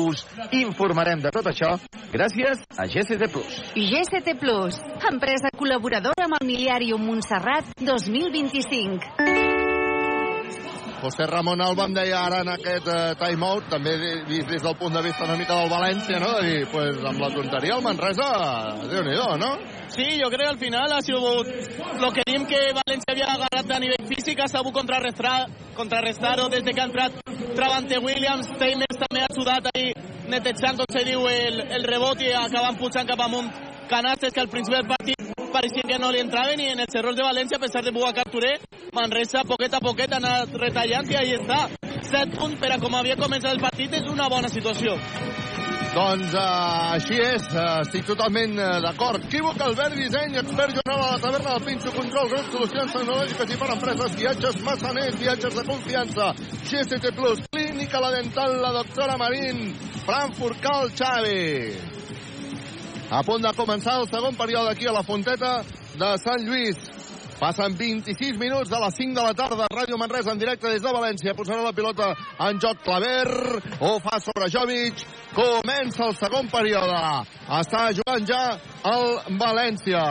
us 0.00 0.24
informarem 0.56 1.20
de 1.20 1.33
tot 1.34 1.50
això 1.50 1.74
gràcies 2.14 2.62
a 2.78 2.86
GCT+. 2.86 3.42
GCT 3.74 4.38
empresa 5.10 5.50
col·laboradora 5.58 6.28
amb 6.28 6.38
el 6.40 6.48
Miliàrium 6.52 7.02
Montserrat 7.10 7.74
2025. 7.82 9.53
José 11.04 11.26
Ramon 11.28 11.60
Alba 11.60 11.84
em 11.84 11.92
deia 11.92 12.22
ara 12.24 12.38
en 12.40 12.48
aquest 12.48 12.86
uh, 12.88 13.12
timeout, 13.20 13.66
també 13.68 13.92
vist 14.24 14.48
des 14.48 14.62
del 14.64 14.76
punt 14.80 14.94
de 14.96 15.02
vista 15.04 15.26
una 15.26 15.36
mica 15.36 15.58
del 15.58 15.68
València, 15.68 16.20
no? 16.22 16.30
De 16.38 16.46
dir, 16.48 16.62
pues 16.72 17.02
amb 17.10 17.20
la 17.20 17.28
tonteria 17.34 17.76
el 17.76 17.84
Manresa, 17.84 18.28
déu 18.88 19.02
nhi 19.04 19.18
¿no? 19.42 19.50
Sí, 19.92 20.06
yo 20.16 20.30
creo 20.32 20.46
que 20.48 20.54
al 20.54 20.58
final 20.58 20.92
ha 20.92 21.02
sido 21.02 21.42
lo 22.00 22.10
que 22.10 22.22
dim 22.24 22.46
que 22.46 22.72
València 22.72 23.12
havia 23.12 23.28
agarrat 23.34 23.70
a 23.70 23.80
nivell 23.80 24.08
físic, 24.08 24.40
ha 24.40 24.48
sabut 24.48 24.72
contrarrestar, 24.72 25.46
contrarrestar-ho 25.76 26.48
des 26.48 26.64
de 26.64 26.72
que 26.72 26.80
ha 26.80 26.88
entrat 26.88 27.20
Travante 27.54 27.98
Williams, 27.98 28.48
Teimers 28.58 29.02
també 29.04 29.26
ha 29.26 29.34
sudat 29.36 29.68
ahí 29.74 29.92
netejant, 30.32 30.80
com 30.80 30.88
se 30.88 31.04
diu, 31.04 31.28
el, 31.28 31.60
el 31.68 31.84
rebot 31.84 32.24
i 32.24 32.32
acabant 32.32 32.80
pujant 32.80 33.12
cap 33.12 33.20
amunt 33.28 33.52
canastes 33.92 34.32
que 34.32 34.40
al 34.40 34.48
principi 34.48 34.80
del 34.80 34.88
partit 34.88 35.23
pareixien 35.54 35.86
que 35.86 36.00
no 36.02 36.10
li 36.10 36.22
entraven 36.24 36.60
i 36.60 36.72
en 36.72 36.82
els 36.84 36.98
errors 36.98 37.16
de 37.18 37.26
València, 37.26 37.60
a 37.60 37.62
pesar 37.62 37.84
de 37.86 37.94
Bugacar 37.94 38.26
Touré, 38.30 38.56
Manresa 38.94 39.44
poquet 39.46 39.74
a 39.74 39.82
poquet 39.82 40.12
ha 40.12 40.20
anat 40.22 40.54
retallant 40.60 41.10
i 41.10 41.18
ahí 41.20 41.38
està. 41.38 41.64
7 42.10 42.36
punts 42.38 42.60
per 42.60 42.74
a 42.74 42.80
com 42.82 42.94
havia 42.94 43.16
començat 43.18 43.54
el 43.54 43.62
partit 43.62 43.94
és 44.00 44.10
una 44.10 44.28
bona 44.30 44.50
situació. 44.52 44.98
Doncs 45.94 46.32
uh, 46.34 46.94
així 46.96 47.20
és, 47.22 47.44
uh, 47.54 47.84
estic 47.84 48.06
totalment 48.08 48.56
uh, 48.58 48.80
d'acord. 48.82 49.22
Equívoc, 49.28 49.60
Albert 49.62 49.94
Disseny, 49.94 50.34
expert 50.40 50.74
jornal 50.74 51.04
a 51.04 51.12
la 51.12 51.20
taverna 51.22 51.54
del 51.54 51.66
Pinxo, 51.68 51.94
control, 51.94 52.30
grup, 52.32 52.50
solucions 52.50 52.96
tecnològiques 52.98 53.54
i 53.54 53.58
per 53.62 53.70
empreses, 53.76 54.16
viatges, 54.18 54.60
massaners, 54.66 55.18
viatges 55.22 55.54
de 55.54 55.66
confiança, 55.70 56.32
GST 56.66 57.14
Plus, 57.14 57.44
clínica, 57.54 58.02
la 58.02 58.10
dental, 58.16 58.58
la 58.64 58.74
doctora 58.80 59.18
Marín, 59.22 59.68
Frankfurt, 60.02 60.58
Cal 60.66 60.90
Xavi. 60.98 62.03
A 63.10 63.22
punt 63.22 63.42
de 63.44 63.52
començar 63.56 63.98
el 64.00 64.08
segon 64.08 64.36
període 64.36 64.70
aquí 64.72 64.86
a 64.88 64.92
la 64.94 65.02
Fonteta 65.04 65.58
de 65.98 66.10
Sant 66.22 66.44
Lluís. 66.46 66.78
Passen 67.38 67.74
26 67.76 68.38
minuts 68.40 68.70
de 68.70 68.78
les 68.80 68.94
5 68.96 69.14
de 69.18 69.24
la 69.26 69.34
tarda. 69.34 69.66
Ràdio 69.70 69.98
Manresa 70.00 70.32
en 70.32 70.38
directe 70.38 70.70
des 70.70 70.82
de 70.82 70.92
València. 70.94 71.34
Posarà 71.36 71.62
la 71.64 71.74
pilota 71.76 72.12
en 72.46 72.60
joc 72.62 72.80
Claver. 72.86 73.60
Ho 73.80 73.98
fa 74.00 74.20
sobre 74.22 74.48
Jovic. 74.50 75.02
Comença 75.34 76.06
el 76.08 76.16
segon 76.16 76.48
període. 76.48 77.02
Està 77.60 77.88
jugant 77.92 78.26
ja 78.30 78.42
el 78.94 79.38
València. 79.40 80.04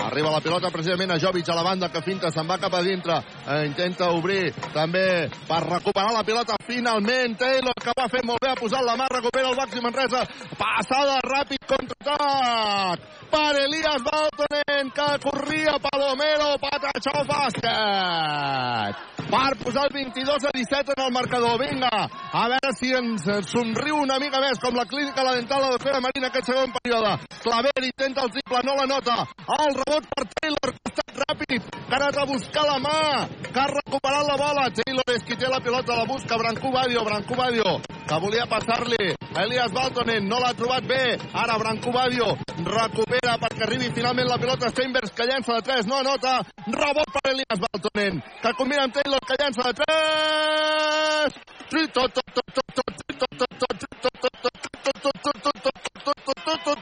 Arriba 0.00 0.30
la 0.32 0.40
pilota 0.40 0.70
precisament 0.72 1.12
a 1.12 1.18
Jovic 1.20 1.48
a 1.48 1.54
la 1.54 1.62
banda 1.62 1.90
que 1.92 2.02
finta, 2.02 2.30
se'n 2.32 2.48
va 2.48 2.58
cap 2.58 2.74
a 2.74 2.82
dintre. 2.82 3.18
Eh, 3.46 3.66
intenta 3.66 4.10
obrir 4.16 4.52
també 4.72 5.28
per 5.48 5.60
recuperar 5.66 6.12
la 6.14 6.24
pilota 6.24 6.56
finalment. 6.66 7.36
Taylor 7.38 7.76
que 7.76 7.94
va 7.96 8.08
fer 8.08 8.24
molt 8.24 8.40
bé, 8.40 8.50
ha 8.50 8.58
posat 8.58 8.84
la 8.86 8.96
mà, 8.96 9.08
recupera 9.12 9.50
el 9.50 9.58
Baxi 9.58 9.80
Manresa. 9.84 10.24
Passada 10.58 11.20
ràpid 11.26 11.66
contraatac 11.68 13.08
per 13.30 13.54
Elias 13.62 14.02
Baltonen 14.02 14.90
que 14.90 15.08
corria 15.22 15.78
Palomero, 15.78 16.56
Patachó 16.58 17.22
bàsquet. 17.28 19.06
Per 19.30 19.52
posar 19.62 19.84
el 19.86 19.92
22 19.94 20.44
a 20.44 20.50
17 20.50 20.94
en 20.96 21.04
el 21.04 21.12
marcador. 21.12 21.58
Vinga, 21.60 21.90
a 22.32 22.48
veure 22.50 22.72
si 22.74 22.90
ens 22.96 23.26
somriu 23.46 24.00
una 24.02 24.18
mica 24.18 24.40
més 24.42 24.58
com 24.58 24.74
la 24.74 24.86
clínica 24.90 25.22
la 25.22 25.36
dental 25.36 25.62
la 25.62 25.70
doctora 25.76 26.00
Marina 26.02 26.30
aquest 26.30 26.50
segon 26.50 26.72
període. 26.74 27.12
Claver 27.44 27.84
intenta 27.84 28.24
el 28.26 28.32
triple, 28.34 28.64
no 28.66 28.74
la 28.74 28.86
nota. 28.90 29.28
El 29.60 29.78
rebot 29.90 30.06
per 30.14 30.24
Taylor, 30.38 30.70
que 30.94 31.02
ràpid, 31.18 31.62
que 31.66 31.94
ha 31.94 31.98
anat 31.98 32.16
a 32.16 32.24
buscar 32.24 32.62
la 32.66 32.78
mà, 32.78 33.26
que 33.42 33.60
ha 33.60 33.66
recuperat 33.66 34.26
la 34.26 34.36
bola. 34.38 34.68
Taylor 34.70 35.10
és 35.14 35.24
qui 35.26 35.36
té 35.36 35.48
la 35.50 35.60
pilota, 35.60 35.96
la 35.98 36.06
busca 36.06 36.38
Branco 36.38 36.70
Badio, 36.70 37.02
Branco 37.04 37.34
Badio, 37.34 37.80
que 38.06 38.20
volia 38.22 38.46
passar-li. 38.46 39.16
Elias 39.42 39.72
Baltonen 39.72 40.28
no 40.28 40.38
l'ha 40.38 40.54
trobat 40.54 40.86
bé. 40.86 41.18
Ara 41.34 41.58
Branco 41.58 41.90
Badio 41.94 42.36
recupera 42.66 43.36
perquè 43.42 43.66
arribi 43.66 43.90
finalment 43.94 44.28
la 44.30 44.38
pilota 44.38 44.70
Steinbergs, 44.70 45.14
que 45.16 45.26
llença 45.26 45.58
de 45.58 45.62
3, 45.70 45.86
no 45.90 45.98
anota. 45.98 46.38
Rebot 46.66 47.10
per 47.16 47.24
Elias 47.34 47.62
Baltonen, 47.66 48.22
que 48.42 48.54
combina 48.58 48.86
amb 48.86 48.94
Taylor, 48.94 49.26
que 49.26 49.40
llença 49.42 49.62
de 49.70 49.74
3. 49.82 51.40
Tot, 51.70 52.12
tot, 52.14 52.30
tot, 52.34 52.34
tot, 52.34 52.74
tot, 52.74 52.74
tot, 52.74 53.10
tot, 53.10 53.30
tot, 53.30 53.58
tot, 53.58 53.58
tot, 53.58 54.10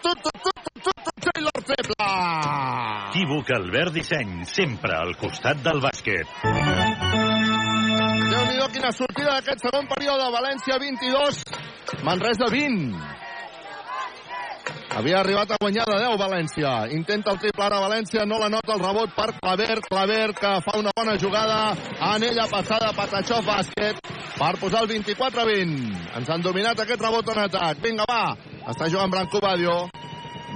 tot, 0.02 0.28
Taylor 0.28 0.37
feble. 1.88 3.08
Equívoc 3.08 3.50
Albert 3.50 3.92
Disseny, 3.92 4.44
sempre 4.44 4.94
al 4.96 5.16
costat 5.16 5.62
del 5.64 5.80
bàsquet. 5.80 6.26
Déu-n'hi-do 8.28 8.68
quina 8.74 8.92
sortida 8.92 9.38
d'aquest 9.38 9.64
segon 9.64 9.88
període. 9.88 10.28
València 10.34 10.78
22, 10.78 11.42
Manresa 12.04 12.50
20. 12.52 13.16
Havia 14.98 15.20
arribat 15.20 15.52
a 15.52 15.58
guanyar 15.60 15.84
de 15.88 15.98
10 16.00 16.16
València. 16.20 16.70
Intenta 16.92 17.32
el 17.32 17.38
triple 17.40 17.64
ara 17.64 17.80
València, 17.80 18.24
no 18.26 18.38
la 18.40 18.48
nota 18.52 18.74
el 18.74 18.82
rebot 18.82 19.14
per 19.16 19.30
Claver, 19.38 19.80
Claver 19.84 20.34
que 20.36 20.52
fa 20.64 20.76
una 20.78 20.92
bona 20.96 21.16
jugada. 21.20 21.60
En 22.14 22.24
ella 22.24 22.48
passada 22.50 22.92
Patachó 22.96 23.40
bàsquet 23.46 24.00
per 24.38 24.54
posar 24.60 24.82
el 24.82 24.88
24 24.88 25.44
a 25.44 25.46
20. 25.48 26.04
Ens 26.18 26.28
han 26.30 26.44
dominat 26.44 26.80
aquest 26.80 27.00
rebot 27.04 27.32
en 27.32 27.44
atac. 27.46 27.80
Vinga, 27.84 28.04
va. 28.08 28.36
Està 28.68 28.90
jugant 28.90 29.12
Branco 29.12 29.40
Badio. 29.44 29.88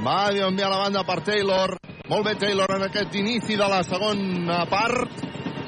Badio 0.00 0.48
envia 0.48 0.70
la 0.72 0.78
banda 0.78 1.04
per 1.04 1.20
Taylor. 1.22 1.76
Molt 2.08 2.24
bé 2.26 2.34
Taylor 2.40 2.70
en 2.76 2.86
aquest 2.88 3.14
inici 3.14 3.56
de 3.56 3.68
la 3.68 3.82
segona 3.84 4.64
part. 4.70 5.10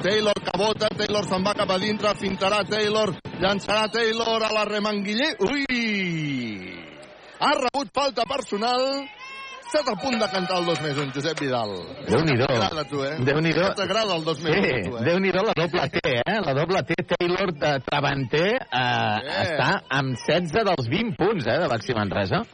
Taylor 0.05 0.37
que 0.37 0.57
vota, 0.61 0.89
Taylor 0.93 1.25
se'n 1.25 1.45
va 1.45 1.55
cap 1.57 1.71
a 1.71 1.79
dintre, 1.81 2.13
fintarà 2.21 2.63
Taylor, 2.69 3.15
llançarà 3.41 3.87
Taylor 3.93 4.43
a 4.45 4.51
la 4.53 4.65
remanguiller. 4.69 5.31
Ui! 5.41 6.75
Ha 7.41 7.53
rebut 7.61 7.93
falta 7.95 8.27
personal. 8.29 9.05
Set 9.75 9.89
a 9.89 9.95
punt 9.99 10.19
de 10.21 10.27
cantar 10.31 10.59
el 10.61 10.67
2 10.69 10.83
més 10.85 10.99
1, 11.03 11.15
Josep 11.17 11.41
Vidal. 11.41 11.73
Déu-n'hi-do. 12.07 12.47
Eh? 12.53 13.15
Déu-n'hi-do. 13.27 13.71
T'agrada 13.75 14.15
el 14.19 14.27
2 14.27 14.43
més 14.45 14.59
1, 14.59 14.67
Sí, 14.67 14.83
tu, 14.85 14.99
eh? 14.99 15.07
Déu-n'hi-do 15.09 15.47
la 15.49 15.55
doble 15.57 15.87
T, 15.97 16.03
eh? 16.21 16.37
La 16.45 16.55
doble 16.55 16.83
T 16.91 16.99
Taylor 17.15 17.55
de 17.65 17.73
Travanter 17.89 18.51
eh, 18.61 19.33
està 19.41 19.71
amb 19.99 20.21
16 20.21 20.69
dels 20.69 20.93
20 20.93 21.17
punts, 21.19 21.49
eh, 21.49 21.59
de 21.65 21.73
Baxi 21.73 21.97
Manresa. 21.97 22.45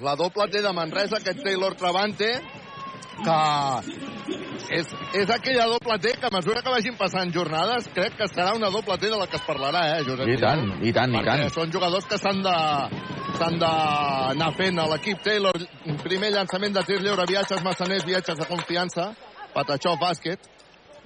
La 0.00 0.14
doble 0.14 0.46
T 0.50 0.62
de 0.62 0.72
Manresa, 0.72 1.18
aquest 1.18 1.42
Taylor 1.42 1.74
Travante, 1.74 2.30
que 3.18 3.38
és, 4.78 4.90
és 5.18 5.30
aquella 5.34 5.66
doble 5.72 5.96
T 5.98 6.12
que 6.20 6.28
a 6.28 6.34
mesura 6.34 6.62
que 6.62 6.70
vagin 6.70 6.94
passant 6.98 7.32
jornades 7.34 7.88
crec 7.94 8.14
que 8.18 8.28
serà 8.30 8.52
una 8.54 8.70
doble 8.70 8.98
T 9.00 9.10
de 9.10 9.18
la 9.18 9.26
que 9.26 9.40
es 9.40 9.46
parlarà, 9.46 9.84
eh, 9.96 10.04
Josep? 10.06 10.30
I 10.30 10.36
tant, 10.42 10.68
i 10.82 10.92
tant, 10.94 11.16
i 11.18 11.24
tant. 11.26 11.46
són 11.54 11.72
jugadors 11.74 12.06
que 12.06 12.18
s'han 12.20 12.44
de 12.46 12.54
s'han 13.38 13.58
d'anar 13.60 14.52
fent 14.58 14.78
a 14.78 14.86
l'equip 14.92 15.22
Taylor. 15.24 15.58
Primer 16.04 16.30
llançament 16.34 16.78
de 16.78 16.84
tir 16.86 17.00
lliure, 17.02 17.26
viatges 17.28 17.62
massaners, 17.64 18.06
viatges 18.06 18.38
de 18.38 18.46
confiança. 18.46 19.10
Patachó, 19.54 19.96
bàsquet. 19.98 20.46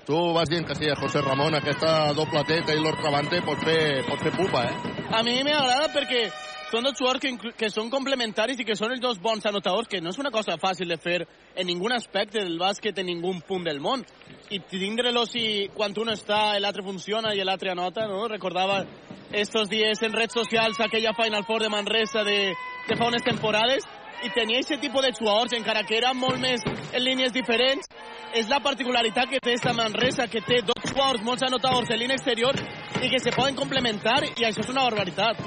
Tu 0.07 0.18
vas 0.34 0.49
dient 0.51 0.66
que 0.66 0.74
sí, 0.74 0.88
a 0.90 0.97
José 0.99 1.20
Ramon, 1.22 1.55
aquesta 1.55 2.12
doble 2.12 2.43
T, 2.45 2.61
Taylor 2.66 2.97
Travante, 2.99 3.38
pot 3.47 3.61
fer, 3.62 4.03
pot 4.09 4.18
fer 4.18 4.32
pupa, 4.34 4.64
eh? 4.66 4.97
A 5.14 5.22
mi 5.22 5.36
m'agrada 5.47 5.93
perquè 5.95 6.24
són 6.73 6.87
dos 6.87 6.97
jugadors 6.97 7.20
que, 7.20 7.53
que 7.53 7.68
són 7.68 7.91
complementaris 7.93 8.61
i 8.62 8.64
que 8.64 8.77
són 8.79 8.95
els 8.95 9.03
dos 9.03 9.18
bons 9.20 9.45
anotadors, 9.45 9.91
que 9.93 10.01
no 10.01 10.09
és 10.09 10.20
una 10.23 10.33
cosa 10.33 10.57
fàcil 10.57 10.89
de 10.89 10.97
fer 10.97 11.18
en 11.20 11.68
ningun 11.68 11.93
aspecte 11.93 12.41
del 12.41 12.57
bàsquet 12.61 12.97
en 13.03 13.11
ningun 13.11 13.43
punt 13.45 13.66
del 13.68 13.81
món. 13.85 14.05
I 14.49 14.62
tindre-los 14.70 15.35
i 15.37 15.47
quan 15.77 15.93
un 16.01 16.14
està, 16.14 16.57
l'altre 16.61 16.85
funciona 16.87 17.35
i 17.37 17.45
l'altre 17.45 17.75
anota, 17.75 18.07
no? 18.09 18.25
Recordava 18.31 18.87
estos 19.33 19.68
dies 19.68 20.01
en 20.01 20.16
redes 20.16 20.33
socials 20.33 20.81
aquella 20.81 21.12
Final 21.16 21.45
Four 21.45 21.66
de 21.66 21.73
Manresa 21.73 22.25
de, 22.25 22.55
de 22.89 22.97
fa 22.97 23.11
unes 23.12 23.25
temporades 23.25 23.85
i 24.22 24.30
tenia 24.34 24.60
aquest 24.62 24.80
tipus 24.80 25.02
de 25.02 25.12
jugadors, 25.18 25.54
encara 25.56 25.82
que 25.88 25.96
eren 25.98 26.18
molt 26.18 26.38
més 26.40 26.62
en 26.66 27.02
línies 27.02 27.32
diferents, 27.34 27.88
és 28.34 28.48
la 28.48 28.60
particularitat 28.64 29.28
que 29.28 29.40
té 29.42 29.56
esta 29.56 29.74
Manresa, 29.76 30.28
que 30.30 30.40
té 30.44 30.62
dos 30.64 30.86
jugadors 30.88 31.24
molt 31.26 31.42
anotadors 31.44 31.90
en 31.90 32.00
línia 32.00 32.16
exterior 32.16 32.56
i 33.02 33.10
que 33.10 33.20
se 33.20 33.32
poden 33.34 33.56
complementar 33.58 34.22
i 34.24 34.46
això 34.46 34.64
és 34.64 34.70
una 34.72 34.86
barbaritat. 34.86 35.42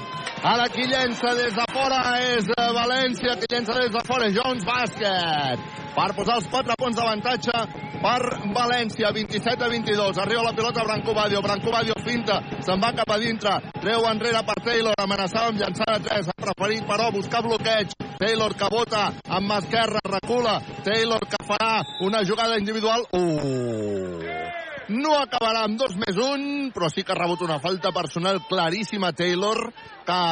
Ara 0.46 0.68
qui 0.70 0.84
llença 0.86 1.32
des 1.34 1.54
de 1.56 1.64
fora 1.72 2.00
és 2.22 2.50
eh, 2.52 2.68
València, 2.76 3.34
qui 3.40 3.50
llença 3.50 3.74
des 3.80 3.90
de 3.90 4.04
fora 4.06 4.30
Jones 4.30 4.66
Bàsquet. 4.68 5.66
Per 5.96 6.10
posar 6.14 6.36
els 6.38 6.48
4 6.52 6.76
punts 6.78 6.98
d'avantatge 6.98 7.56
per 8.06 8.38
València, 8.54 9.10
27 9.10 9.64
a 9.64 9.68
22. 9.68 10.18
Arriba 10.22 10.44
la 10.46 10.54
pilota 10.54 10.84
Branco 10.84 11.12
Badio, 11.14 11.42
Branco 11.42 11.72
Badio 11.74 11.96
finta, 12.06 12.38
se'n 12.62 12.78
va 12.82 12.92
cap 12.94 13.10
a 13.10 13.18
dintre, 13.18 13.56
treu 13.80 14.06
enrere 14.06 14.42
per 14.46 14.56
Taylor, 14.62 14.94
amenaçava 15.02 15.50
amb 15.50 15.58
llançar 15.58 15.88
de 15.96 16.06
3, 16.06 16.30
ha 16.30 16.36
preferit 16.44 16.86
però 16.86 17.10
buscar 17.10 17.42
bloqueig. 17.42 17.96
Taylor 18.16 18.54
que 18.56 18.68
vota 18.72 19.10
amb 19.28 19.56
esquerra, 19.58 20.00
recula, 20.08 20.60
Taylor 20.86 21.26
que 21.26 21.42
farà 21.48 21.82
una 22.06 22.22
jugada 22.24 22.60
individual. 22.62 23.04
Uh. 23.12 24.22
No 24.88 25.16
acabarà 25.18 25.64
amb 25.66 25.80
dos 25.80 25.96
més 25.98 26.16
un, 26.22 26.70
però 26.72 26.86
sí 26.88 27.02
que 27.02 27.10
ha 27.12 27.18
rebut 27.18 27.42
una 27.42 27.58
falta 27.58 27.90
personal 27.92 28.38
claríssima 28.46 29.10
Taylor, 29.18 29.66
que 30.06 30.22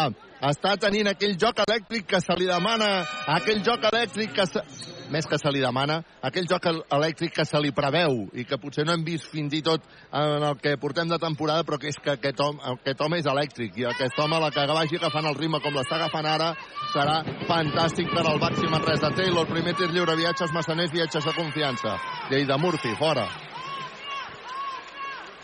està 0.47 0.77
tenint 0.79 1.11
aquell 1.11 1.35
joc 1.41 1.65
elèctric 1.67 2.07
que 2.15 2.23
se 2.23 2.39
li 2.39 2.47
demana, 2.47 3.01
aquell 3.35 3.65
joc 3.67 3.91
elèctric 3.91 4.37
que 4.39 4.47
se... 4.47 4.63
més 5.11 5.27
que 5.27 5.39
se 5.39 5.51
li 5.53 5.61
demana, 5.61 6.03
aquell 6.23 6.47
joc 6.49 6.65
el- 6.67 6.83
elèctric 6.91 7.33
que 7.35 7.45
se 7.45 7.61
li 7.61 7.71
preveu 7.73 8.29
i 8.33 8.45
que 8.45 8.59
potser 8.59 8.85
no 8.87 8.93
hem 8.95 9.05
vist 9.05 9.27
fins 9.31 9.53
i 9.53 9.63
tot 9.63 9.83
en 10.13 10.43
el 10.43 10.57
que 10.57 10.77
portem 10.81 11.09
de 11.09 11.19
temporada, 11.19 11.65
però 11.65 11.79
que 11.79 11.89
és 11.89 11.97
que 12.03 12.11
aquest 12.17 12.41
home, 12.41 12.61
aquest 12.75 13.01
home 13.01 13.19
és 13.19 13.27
elèctric 13.27 13.77
i 13.79 13.85
aquest 13.85 14.19
home, 14.19 14.41
la 14.41 14.51
que 14.51 14.67
vagi 14.67 14.97
agafant 14.97 15.27
el 15.27 15.35
ritme 15.35 15.61
com 15.61 15.75
l'està 15.75 15.97
agafant 15.97 16.27
ara, 16.27 16.55
serà 16.93 17.23
fantàstic 17.49 18.09
per 18.15 18.27
al 18.27 18.39
Baxi 18.39 18.67
Manresa. 18.71 19.11
Taylor, 19.15 19.47
primer 19.47 19.75
tir 19.75 19.91
lliure, 19.91 20.17
viatges 20.17 20.53
massaners, 20.53 20.91
viatges 20.93 21.25
de 21.25 21.33
confiança. 21.35 21.99
Lleida 22.31 22.57
Murphy, 22.59 22.95
fora. 22.97 23.29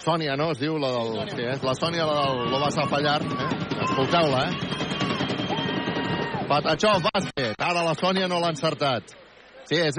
Sònia, 0.01 0.35
no? 0.37 0.51
Es 0.53 0.59
diu 0.59 0.79
la 0.81 0.89
del... 0.95 1.29
Sí, 1.35 1.43
és 1.45 1.63
la 1.63 1.75
Sònia, 1.77 2.07
la 2.09 2.23
del 2.25 2.51
Lo 2.51 2.59
vas 2.63 2.79
a 2.81 2.87
fallar. 2.89 3.21
Eh? 3.21 3.49
Escolteu-la, 3.85 4.45
eh? 4.49 4.55
Patachó, 6.49 6.97
bàsquet. 7.05 7.55
Ara 7.61 7.85
la 7.85 7.93
Sònia 7.95 8.27
no 8.27 8.41
l'ha 8.41 8.49
encertat. 8.55 9.13
Sí, 9.71 9.77
és, 9.79 9.99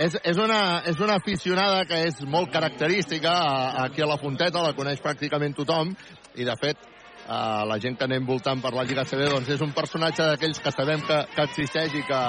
és, 0.00 0.14
és, 0.24 0.38
una, 0.40 0.80
és 0.88 1.00
una 1.04 1.18
aficionada 1.20 1.82
que 1.84 1.98
és 2.06 2.22
molt 2.24 2.48
característica 2.54 3.34
aquí 3.82 4.00
a 4.00 4.06
la 4.08 4.16
Fonteta, 4.16 4.62
la 4.64 4.72
coneix 4.72 5.02
pràcticament 5.04 5.52
tothom, 5.58 5.90
i 6.40 6.46
de 6.48 6.54
fet 6.56 6.80
Uh, 7.30 7.62
la 7.62 7.76
gent 7.78 7.94
que 7.94 8.02
anem 8.08 8.24
voltant 8.26 8.58
per 8.58 8.72
la 8.74 8.82
Lliga 8.82 9.04
CB 9.06 9.28
doncs 9.30 9.52
és 9.54 9.60
un 9.62 9.70
personatge 9.70 10.24
d'aquells 10.26 10.58
que 10.64 10.72
sabem 10.74 11.04
que, 11.06 11.18
que 11.30 11.44
existeix 11.46 11.92
i 11.94 12.02
que, 12.02 12.22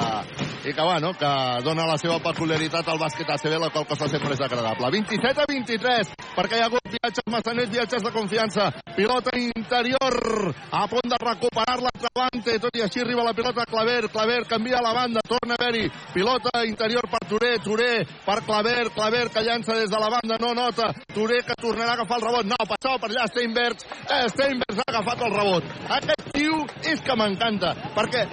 i 0.69 0.73
que, 0.77 0.83
bueno, 0.85 1.09
que 1.17 1.31
dona 1.65 1.87
la 1.89 1.95
seva 1.97 2.19
peculiaritat 2.21 2.85
al 2.85 3.01
bàsquet 3.01 3.31
ACB, 3.33 3.55
la 3.63 3.71
qual 3.73 3.87
cosa 3.89 4.05
sempre 4.11 4.35
és 4.37 4.43
agradable. 4.45 4.91
27 4.93 5.41
a 5.41 5.47
23, 5.49 6.11
perquè 6.35 6.59
hi 6.59 6.61
ha 6.61 6.67
hagut 6.69 6.91
viatges 6.93 7.33
massaners, 7.33 7.71
viatges 7.73 8.05
de 8.05 8.11
confiança. 8.13 8.67
Pilota 8.93 9.33
interior, 9.39 10.53
a 10.69 10.83
punt 10.91 11.09
de 11.09 11.17
recuperar-la 11.17 11.89
Travante, 11.97 12.59
tot 12.61 12.77
i 12.77 12.85
així 12.85 13.01
arriba 13.01 13.25
la 13.25 13.33
pilota 13.33 13.65
a 13.65 13.69
Claver, 13.71 14.05
Claver 14.13 14.43
canvia 14.49 14.77
a 14.77 14.85
la 14.85 14.93
banda, 14.93 15.25
torna 15.25 15.57
a 15.57 15.63
haver-hi. 15.63 15.89
Pilota 16.13 16.61
interior 16.67 17.09
per 17.09 17.23
Touré, 17.25 17.55
Touré 17.63 18.05
per 18.25 18.37
Claver, 18.45 18.91
Claver 18.93 19.29
que 19.33 19.45
llança 19.47 19.73
des 19.79 19.89
de 19.89 19.97
la 19.97 20.13
banda, 20.13 20.37
no 20.37 20.53
nota. 20.53 20.91
Touré 21.13 21.41
que 21.47 21.57
tornarà 21.57 21.95
a 21.95 21.99
agafar 22.01 22.19
el 22.19 22.27
rebot. 22.27 22.49
No, 22.51 22.61
passava 22.69 23.01
per 23.01 23.09
allà 23.09 23.25
Steinbergs. 23.31 23.87
Eh, 24.05 24.27
Steinbergs 24.35 24.90
agafat 24.91 25.25
el 25.25 25.33
rebot. 25.33 25.75
Aquest 25.97 26.31
tio 26.35 26.61
és 26.91 27.01
que 27.05 27.17
m'encanta, 27.17 27.73
perquè 27.95 28.25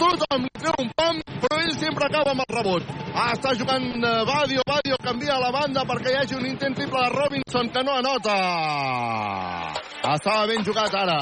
tothom 0.00 0.46
li 0.46 0.52
treu 0.58 0.76
un 0.82 0.90
pam, 0.96 1.20
però 1.44 1.60
ell 1.62 1.74
sempre 1.78 2.08
acaba 2.08 2.34
amb 2.34 2.44
el 2.46 2.56
rebot. 2.56 2.92
Ah, 3.14 3.30
està 3.36 3.52
jugant 3.54 3.84
eh, 3.94 4.14
Badio, 4.26 4.64
Badio 4.66 4.96
canvia 5.04 5.38
la 5.38 5.52
banda 5.54 5.84
perquè 5.86 6.10
hi 6.10 6.18
hagi 6.18 6.34
un 6.34 6.48
intent 6.48 6.74
triple 6.74 7.04
de 7.04 7.12
Robinson 7.14 7.70
que 7.70 7.84
no 7.86 7.94
anota. 8.00 8.34
Estava 10.14 10.48
ben 10.50 10.66
jugat 10.66 10.96
ara. 10.98 11.20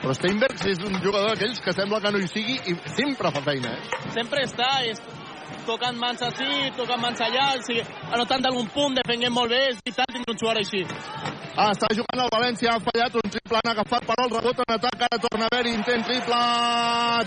Però 0.00 0.14
Steinbergs 0.16 0.62
és 0.70 0.78
un 0.86 0.94
jugador 1.02 1.34
d'aquells 1.34 1.58
que 1.60 1.74
sembla 1.76 1.98
que 2.00 2.12
no 2.14 2.20
hi 2.22 2.28
sigui 2.30 2.54
i 2.72 2.76
sempre 2.94 3.32
fa 3.34 3.42
feina, 3.44 3.74
eh? 3.74 3.98
Sempre 4.14 4.46
està 4.46 4.70
és, 4.88 5.02
tocant 5.66 5.98
mans 5.98 6.22
així, 6.22 6.70
tocant 6.76 7.00
mans 7.02 7.20
allà, 7.26 7.46
o 7.58 7.62
sigui, 7.66 7.84
anotant 8.10 8.44
d'algun 8.44 8.68
punt, 8.74 8.96
defenguent 8.98 9.34
molt 9.34 9.52
bé, 9.52 9.60
és 9.72 9.82
vital 9.86 10.08
tindre 10.12 10.34
un 10.34 10.40
jugador 10.40 10.62
així. 10.62 10.84
Ah, 11.56 11.70
està 11.74 11.90
jugant 11.96 12.22
el 12.24 12.30
València, 12.32 12.74
ha 12.74 12.82
fallat 12.84 13.16
un 13.20 13.34
triple, 13.34 13.58
han 13.60 13.72
agafat 13.72 14.06
però 14.08 14.26
el 14.26 14.34
rebot 14.36 14.62
en 14.64 14.74
atac, 14.76 15.06
ara 15.08 15.20
torna 15.26 15.48
a 15.48 15.52
haver 15.52 15.74
intent 15.74 16.06
triple, 16.08 16.40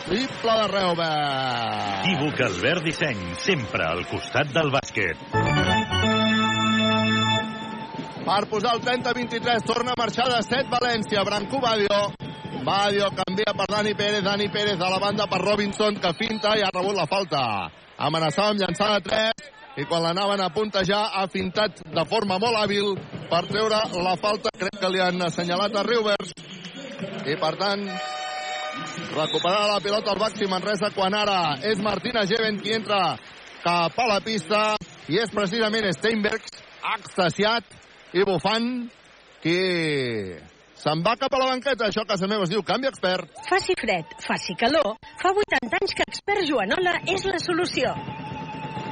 triple 0.08 0.58
de 0.62 0.68
Reubert. 0.74 2.08
Equívoc 2.08 2.46
Albert 2.50 2.90
Disseny, 2.90 3.24
sempre 3.46 3.86
al 3.90 4.06
costat 4.12 4.54
del 4.56 4.74
bàsquet. 4.74 6.22
per 8.24 8.48
posar 8.48 8.76
el 8.78 8.82
30-23, 8.82 9.66
torna 9.68 9.92
a 9.92 10.00
marxar 10.00 10.30
de 10.32 10.42
7 10.42 10.70
València, 10.72 11.24
Branco 11.28 11.60
Badio. 11.60 12.14
Badio 12.64 13.10
canvia 13.12 13.52
per 13.52 13.68
Dani 13.68 13.94
Pérez, 13.94 14.24
Dani 14.24 14.48
Pérez 14.50 14.80
a 14.80 14.90
la 14.90 15.00
banda 15.00 15.28
per 15.28 15.42
Robinson, 15.42 16.00
que 16.00 16.14
finta 16.16 16.56
i 16.56 16.64
ha 16.64 16.72
rebut 16.72 16.96
la 16.96 17.08
falta. 17.08 17.42
Amenaçava 17.98 18.54
amb 18.54 18.62
llançar 18.62 18.90
de 18.94 19.02
3 19.10 19.52
i 19.82 19.86
quan 19.90 20.04
l'anaven 20.04 20.42
a 20.42 20.50
puntejar 20.54 21.04
ha 21.18 21.28
fintat 21.28 21.82
de 21.86 22.06
forma 22.10 22.40
molt 22.42 22.58
hàbil 22.62 22.94
per 23.30 23.44
treure 23.50 23.80
la 24.06 24.16
falta. 24.22 24.54
Crec 24.58 24.80
que 24.80 24.92
li 24.94 25.02
han 25.02 25.22
assenyalat 25.22 25.76
a 25.76 25.86
Rivers 25.88 26.34
i 27.30 27.38
per 27.40 27.54
tant 27.60 27.86
recuperarà 29.14 29.68
la 29.70 29.82
pilota 29.84 30.12
al 30.12 30.22
Baxi 30.22 30.50
Manresa 30.50 30.90
quan 30.96 31.14
ara 31.14 31.58
és 31.70 31.82
Martina 31.82 32.26
Geven 32.30 32.60
qui 32.62 32.74
entra 32.74 33.16
cap 33.64 34.00
a 34.00 34.08
la 34.10 34.20
pista 34.26 34.64
i 35.10 35.20
és 35.22 35.32
precisament 35.34 35.90
Steinbergs 35.94 36.58
extasiat 36.96 37.64
i 38.14 38.26
bufant 38.28 38.68
qui 39.44 39.60
se'n 40.84 41.00
va 41.04 41.14
cap 41.16 41.32
a 41.32 41.40
la 41.40 41.48
banqueta 41.54 41.88
això 41.88 42.04
a 42.04 42.10
casa 42.10 42.28
meva 42.28 42.44
es 42.44 42.52
diu 42.52 42.64
canvi 42.68 42.90
expert 42.90 43.30
Faci 43.48 43.76
fred, 43.80 44.10
faci 44.26 44.56
calor, 44.60 44.98
fa 45.22 45.32
80 45.32 45.78
anys 45.80 45.96
que 45.96 46.06
Expert 46.10 46.44
Joanola 46.50 46.98
és 47.08 47.24
la 47.30 47.40
solució. 47.40 47.94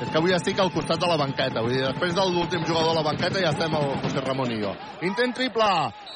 és 0.02 0.10
que 0.10 0.18
avui 0.18 0.34
estic 0.34 0.60
al 0.60 0.72
costat 0.74 1.02
de 1.02 1.10
la 1.10 1.18
banqueta 1.20 1.62
vull 1.62 1.74
dir, 1.76 1.84
després 1.84 2.16
de 2.16 2.24
l'últim 2.30 2.64
jugador 2.70 2.94
a 2.94 3.00
la 3.02 3.04
banqueta 3.10 3.44
ja 3.44 3.52
estem 3.52 3.76
el 3.76 3.92
José 4.06 4.24
Ramon 4.24 4.54
i 4.56 4.62
jo 4.62 4.72
intent 5.10 5.36
triple 5.36 5.68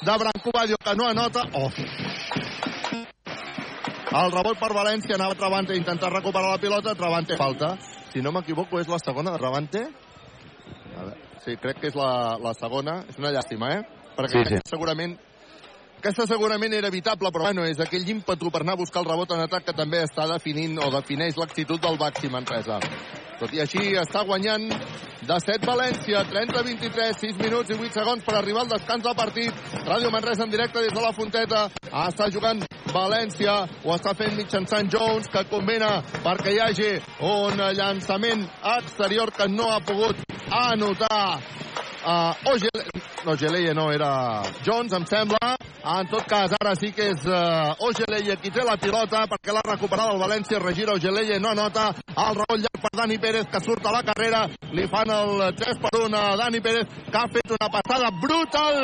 de 0.08 0.16
Branco 0.24 0.54
Badio 0.56 0.80
que 0.80 0.96
no 0.96 1.10
anota 1.10 1.44
oh. 1.60 1.68
el 4.22 4.32
rebot 4.32 4.58
per 4.58 4.72
València 4.72 5.20
anava 5.20 5.36
Travante 5.36 5.76
a 5.76 5.76
intentar 5.82 6.10
recuperar 6.14 6.56
la 6.56 6.62
pilota 6.62 6.96
Travante 6.96 7.36
falta 7.36 7.76
si 8.14 8.24
no 8.24 8.32
m'equivoco 8.32 8.80
és 8.80 8.88
la 8.88 9.02
segona 9.04 9.36
de 9.36 9.44
Travante 9.44 9.84
a 9.84 11.04
veure, 11.04 11.20
sí, 11.44 11.60
crec 11.60 11.84
que 11.84 11.92
és 11.92 12.00
la, 12.00 12.38
la 12.40 12.56
segona 12.56 13.02
és 13.10 13.20
una 13.20 13.30
llàstima, 13.30 13.74
eh? 13.76 13.82
perquè 14.16 14.40
Sí, 14.40 14.56
sí. 14.56 14.60
segurament 14.64 15.18
aquesta 16.06 16.26
segurament 16.30 16.70
era 16.70 16.86
evitable, 16.86 17.32
però 17.34 17.48
bueno, 17.48 17.64
és 17.66 17.80
aquell 17.82 18.04
ímpetu 18.06 18.46
per 18.54 18.60
anar 18.62 18.76
a 18.76 18.78
buscar 18.78 19.00
el 19.02 19.08
rebot 19.08 19.32
en 19.34 19.40
atac 19.42 19.64
que 19.66 19.72
també 19.74 20.04
està 20.04 20.28
definint 20.30 20.76
o 20.78 20.90
defineix 20.94 21.34
l'actitud 21.34 21.82
del 21.82 21.98
Baxi 21.98 22.30
Manresa. 22.30 22.76
Tot 23.40 23.50
i 23.50 23.58
així 23.64 23.88
està 23.98 24.22
guanyant 24.28 24.68
de 24.70 25.38
7 25.42 25.66
València, 25.66 26.22
30-23, 26.30 27.18
6 27.24 27.40
minuts 27.42 27.74
i 27.74 27.78
8 27.80 27.98
segons 27.98 28.22
per 28.22 28.36
arribar 28.38 28.62
al 28.62 28.70
descans 28.70 29.02
del 29.02 29.18
partit. 29.18 29.58
Ràdio 29.82 30.12
Manresa 30.14 30.46
en 30.46 30.54
directe 30.54 30.84
des 30.84 30.94
de 30.94 31.02
la 31.02 31.10
Fonteta. 31.16 31.66
Ah, 31.90 32.06
està 32.12 32.30
jugant 32.30 32.62
València, 32.94 33.58
ho 33.82 33.98
està 33.98 34.14
fent 34.14 34.38
mitjançant 34.38 34.86
Jones, 34.92 35.26
que 35.26 35.42
combina 35.50 35.90
perquè 36.22 36.54
hi 36.54 36.62
hagi 36.68 36.92
un 37.26 37.66
llançament 37.80 38.46
exterior 38.78 39.34
que 39.34 39.50
no 39.50 39.72
ha 39.74 39.82
pogut 39.82 40.22
anotar 40.54 41.40
Uh, 42.06 42.52
Ogele... 42.52 42.84
No, 43.24 43.32
Ogeleie 43.32 43.74
no, 43.74 43.90
era 43.90 44.42
Jones, 44.64 44.92
em 44.92 45.06
sembla. 45.10 45.56
En 45.82 46.06
tot 46.06 46.22
cas, 46.30 46.52
ara 46.54 46.76
sí 46.78 46.92
que 46.94 47.08
és 47.10 47.24
uh, 47.26 47.74
Ogeleie 47.82 48.36
qui 48.38 48.52
té 48.54 48.62
la 48.62 48.76
pilota 48.78 49.24
perquè 49.26 49.50
l'ha 49.50 49.64
recuperat 49.66 50.12
el 50.12 50.22
València. 50.22 50.60
Regira 50.62 50.94
Ogeleie, 50.94 51.40
no 51.42 51.50
anota. 51.50 51.88
El 52.14 52.38
rebot 52.38 52.62
llarg 52.62 52.82
per 52.84 52.92
Dani 53.00 53.18
Pérez, 53.18 53.50
que 53.50 53.62
surt 53.64 53.90
a 53.90 53.96
la 53.96 54.04
carrera. 54.06 54.44
Li 54.70 54.86
fan 54.92 55.10
el 55.10 55.42
3 55.58 55.82
per 55.82 55.92
1 56.04 56.22
a 56.22 56.36
Dani 56.38 56.62
Pérez, 56.62 56.94
que 57.10 57.18
ha 57.18 57.26
fet 57.34 57.56
una 57.58 57.70
passada 57.74 58.14
brutal 58.22 58.80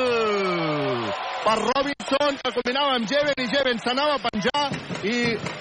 per 1.46 1.58
Robinson, 1.62 2.42
que 2.42 2.54
combinava 2.58 2.96
amb 2.98 3.06
Jeven 3.10 3.38
i 3.38 3.50
Jeven 3.54 3.82
s'anava 3.86 4.18
a 4.18 4.24
penjar 4.26 4.66
i 5.06 5.16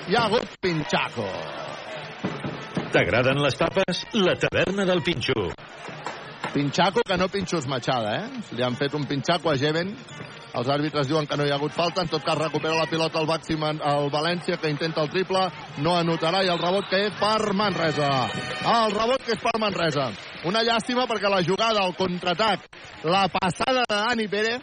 hi 0.10 0.18
ha 0.18 0.26
hagut 0.26 0.58
pinxaco. 0.66 1.30
T'agraden 2.92 3.38
les 3.40 3.56
tapes? 3.56 4.02
La 4.18 4.34
taverna 4.36 4.84
del 4.90 5.00
Pinxo. 5.06 5.52
Pinxaco 6.54 7.00
que 7.08 7.16
no 7.18 7.30
pinxos 7.30 7.66
Machada, 7.68 8.26
eh? 8.26 8.42
Li 8.58 8.64
han 8.64 8.76
fet 8.76 8.94
un 8.98 9.06
pinxaco 9.08 9.50
a 9.52 9.56
Jeven. 9.56 9.94
Els 10.52 10.68
àrbitres 10.68 11.08
diuen 11.08 11.24
que 11.28 11.38
no 11.40 11.46
hi 11.48 11.52
ha 11.52 11.56
hagut 11.56 11.72
falta. 11.72 12.04
En 12.04 12.10
tot 12.12 12.26
cas, 12.26 12.36
recupera 12.36 12.76
la 12.76 12.90
pilota 12.92 13.22
el 13.22 13.30
màxim 13.30 13.64
el 13.70 14.10
València, 14.12 14.58
que 14.60 14.72
intenta 14.74 15.00
el 15.06 15.10
triple. 15.14 15.46
No 15.86 15.96
anotarà, 15.96 16.44
i 16.44 16.52
el 16.52 16.60
rebot 16.60 16.90
que 16.92 17.06
és 17.08 17.16
per 17.22 17.54
Manresa. 17.56 18.12
El 18.74 18.92
rebot 18.98 19.24
que 19.24 19.38
és 19.38 19.40
per 19.40 19.56
Manresa. 19.64 20.10
Una 20.52 20.66
llàstima 20.68 21.08
perquè 21.08 21.32
la 21.32 21.40
jugada, 21.48 21.86
el 21.88 21.96
contraatac, 21.96 22.68
la 23.08 23.28
passada 23.32 23.86
de 23.88 23.96
Dani 23.96 24.28
Pérez, 24.28 24.62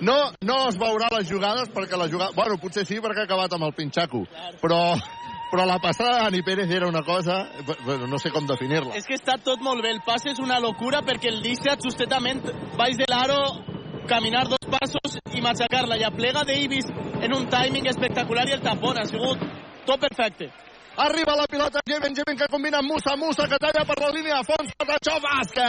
no, 0.00 0.16
no 0.46 0.56
es 0.68 0.78
veurà 0.78 1.08
les 1.16 1.26
jugades 1.26 1.72
perquè 1.74 1.98
la 1.98 2.06
jugada... 2.06 2.30
Bueno, 2.36 2.60
potser 2.62 2.86
sí 2.86 3.00
perquè 3.02 3.24
ha 3.24 3.26
acabat 3.26 3.58
amb 3.58 3.66
el 3.66 3.74
pinxaco. 3.74 4.22
Però, 4.62 4.82
però 5.50 5.64
la 5.66 5.78
passada 5.78 6.16
de 6.16 6.22
Dani 6.24 6.42
Pérez 6.42 6.70
era 6.70 6.88
una 6.88 7.02
cosa... 7.02 7.48
Bueno, 7.84 8.06
no 8.06 8.18
sé 8.18 8.30
com 8.30 8.46
definir-la. 8.46 8.94
És 8.98 9.06
que 9.08 9.16
està 9.16 9.38
tot 9.42 9.62
molt 9.64 9.82
bé. 9.82 9.92
El 9.96 10.02
pas 10.04 10.24
és 10.28 10.40
una 10.42 10.60
locura 10.60 11.00
perquè 11.06 11.32
el 11.32 11.40
deixa 11.44 11.76
justament 11.80 12.42
baix 12.76 12.98
de 13.00 13.08
l'aro 13.08 13.40
caminar 14.08 14.46
dos 14.48 14.68
passos 14.68 15.18
i 15.32 15.42
machacar-la. 15.44 15.98
I 16.00 16.06
aplega 16.08 16.44
Davis 16.48 16.88
en 17.22 17.34
un 17.34 17.48
timing 17.48 17.88
espectacular 17.88 18.48
i 18.48 18.56
el 18.58 18.64
tapón. 18.64 19.00
Ha 19.00 19.06
sigut 19.08 19.44
tot 19.88 20.00
perfecte. 20.04 20.52
Arriba 20.98 21.36
la 21.36 21.46
pilota 21.46 21.78
Jeven, 21.86 22.12
Jeven 22.12 22.36
que 22.36 22.48
combina 22.50 22.78
amb 22.78 22.90
Musa, 22.90 23.14
Musa 23.16 23.46
que 23.46 23.54
talla 23.62 23.84
per 23.86 23.94
la 24.02 24.10
línia 24.10 24.40
de 24.40 24.44
fons, 24.48 24.72
Patachó, 24.74 25.14
bàsquet! 25.22 25.68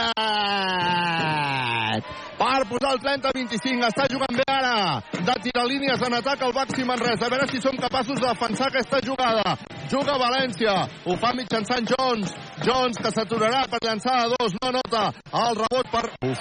Per 2.40 2.66
posar 2.66 2.90
el 2.96 3.00
30-25, 3.04 3.86
està 3.86 4.08
jugant 4.10 4.34
bé 4.40 4.42
ara, 4.50 4.98
de 5.14 5.36
tirar 5.44 5.70
línies 5.70 6.02
en 6.02 6.18
atac 6.18 6.42
al 6.42 6.50
Baxi 6.56 6.82
Manresa, 6.82 7.28
a 7.28 7.30
veure 7.30 7.46
si 7.46 7.62
som 7.62 7.78
capaços 7.78 8.18
de 8.18 8.26
defensar 8.26 8.66
aquesta 8.72 8.98
jugada. 9.06 9.54
Juga 9.86 10.18
València, 10.18 10.74
ho 11.06 11.14
fa 11.22 11.30
mitjançant 11.38 11.86
Jones, 11.94 12.34
Jones 12.66 12.98
que 12.98 13.14
s'aturarà 13.14 13.70
per 13.70 13.78
llançar 13.86 14.16
a 14.24 14.28
dos, 14.34 14.50
no 14.58 14.74
nota, 14.80 15.14
el 15.30 15.54
rebot 15.62 15.86
per... 15.94 16.10
Uf. 16.26 16.40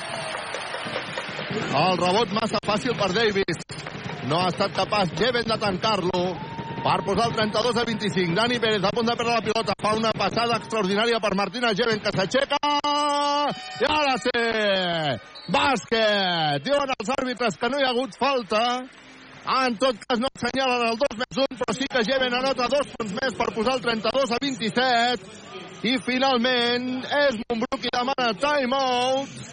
El 1.78 1.94
rebot 2.02 2.34
massa 2.42 2.58
fàcil 2.66 2.98
per 2.98 3.14
Davis. 3.14 3.58
No 4.26 4.42
ha 4.42 4.50
estat 4.50 4.74
capaç 4.74 5.14
Jeven 5.18 5.46
de 5.46 5.58
tancar-lo 5.62 6.24
per 6.84 7.00
posar 7.06 7.28
el 7.30 7.36
32 7.36 7.78
a 7.78 7.84
25. 7.86 8.36
Dani 8.36 8.60
Pérez 8.60 8.84
a 8.84 8.92
punt 8.96 9.08
de 9.08 9.16
perdre 9.16 9.34
la 9.34 9.42
pilota. 9.42 9.76
Fa 9.82 9.96
una 9.98 10.12
passada 10.12 10.58
extraordinària 10.58 11.20
per 11.20 11.36
Martina 11.36 11.74
Jeven 11.76 12.00
que 12.04 12.14
s'aixeca. 12.16 12.60
I 13.80 13.90
ara 13.90 14.16
sí! 14.24 14.34
Bàsquet! 15.50 16.64
Diuen 16.66 16.96
els 16.96 17.12
àrbitres 17.18 17.60
que 17.60 17.70
no 17.70 17.80
hi 17.80 17.86
ha 17.88 17.92
hagut 17.94 18.18
falta. 18.20 18.64
En 19.50 19.78
tot 19.82 19.98
cas 20.04 20.20
no 20.22 20.30
assenyalen 20.30 20.88
el 20.90 20.98
2 21.00 21.20
més 21.20 21.44
1, 21.46 21.60
però 21.62 21.76
sí 21.76 21.88
que 21.90 22.06
Jeven 22.06 22.36
anota 22.38 22.68
dos 22.70 22.92
punts 22.96 23.16
més 23.22 23.38
per 23.40 23.48
posar 23.56 23.78
el 23.80 23.86
32 23.86 24.36
a 24.36 24.42
27. 24.44 25.30
I 25.90 25.96
finalment 26.04 26.90
és 27.08 27.40
Montbruc 27.48 27.80
qui 27.86 27.94
demana 27.96 28.34
timeout 28.36 29.48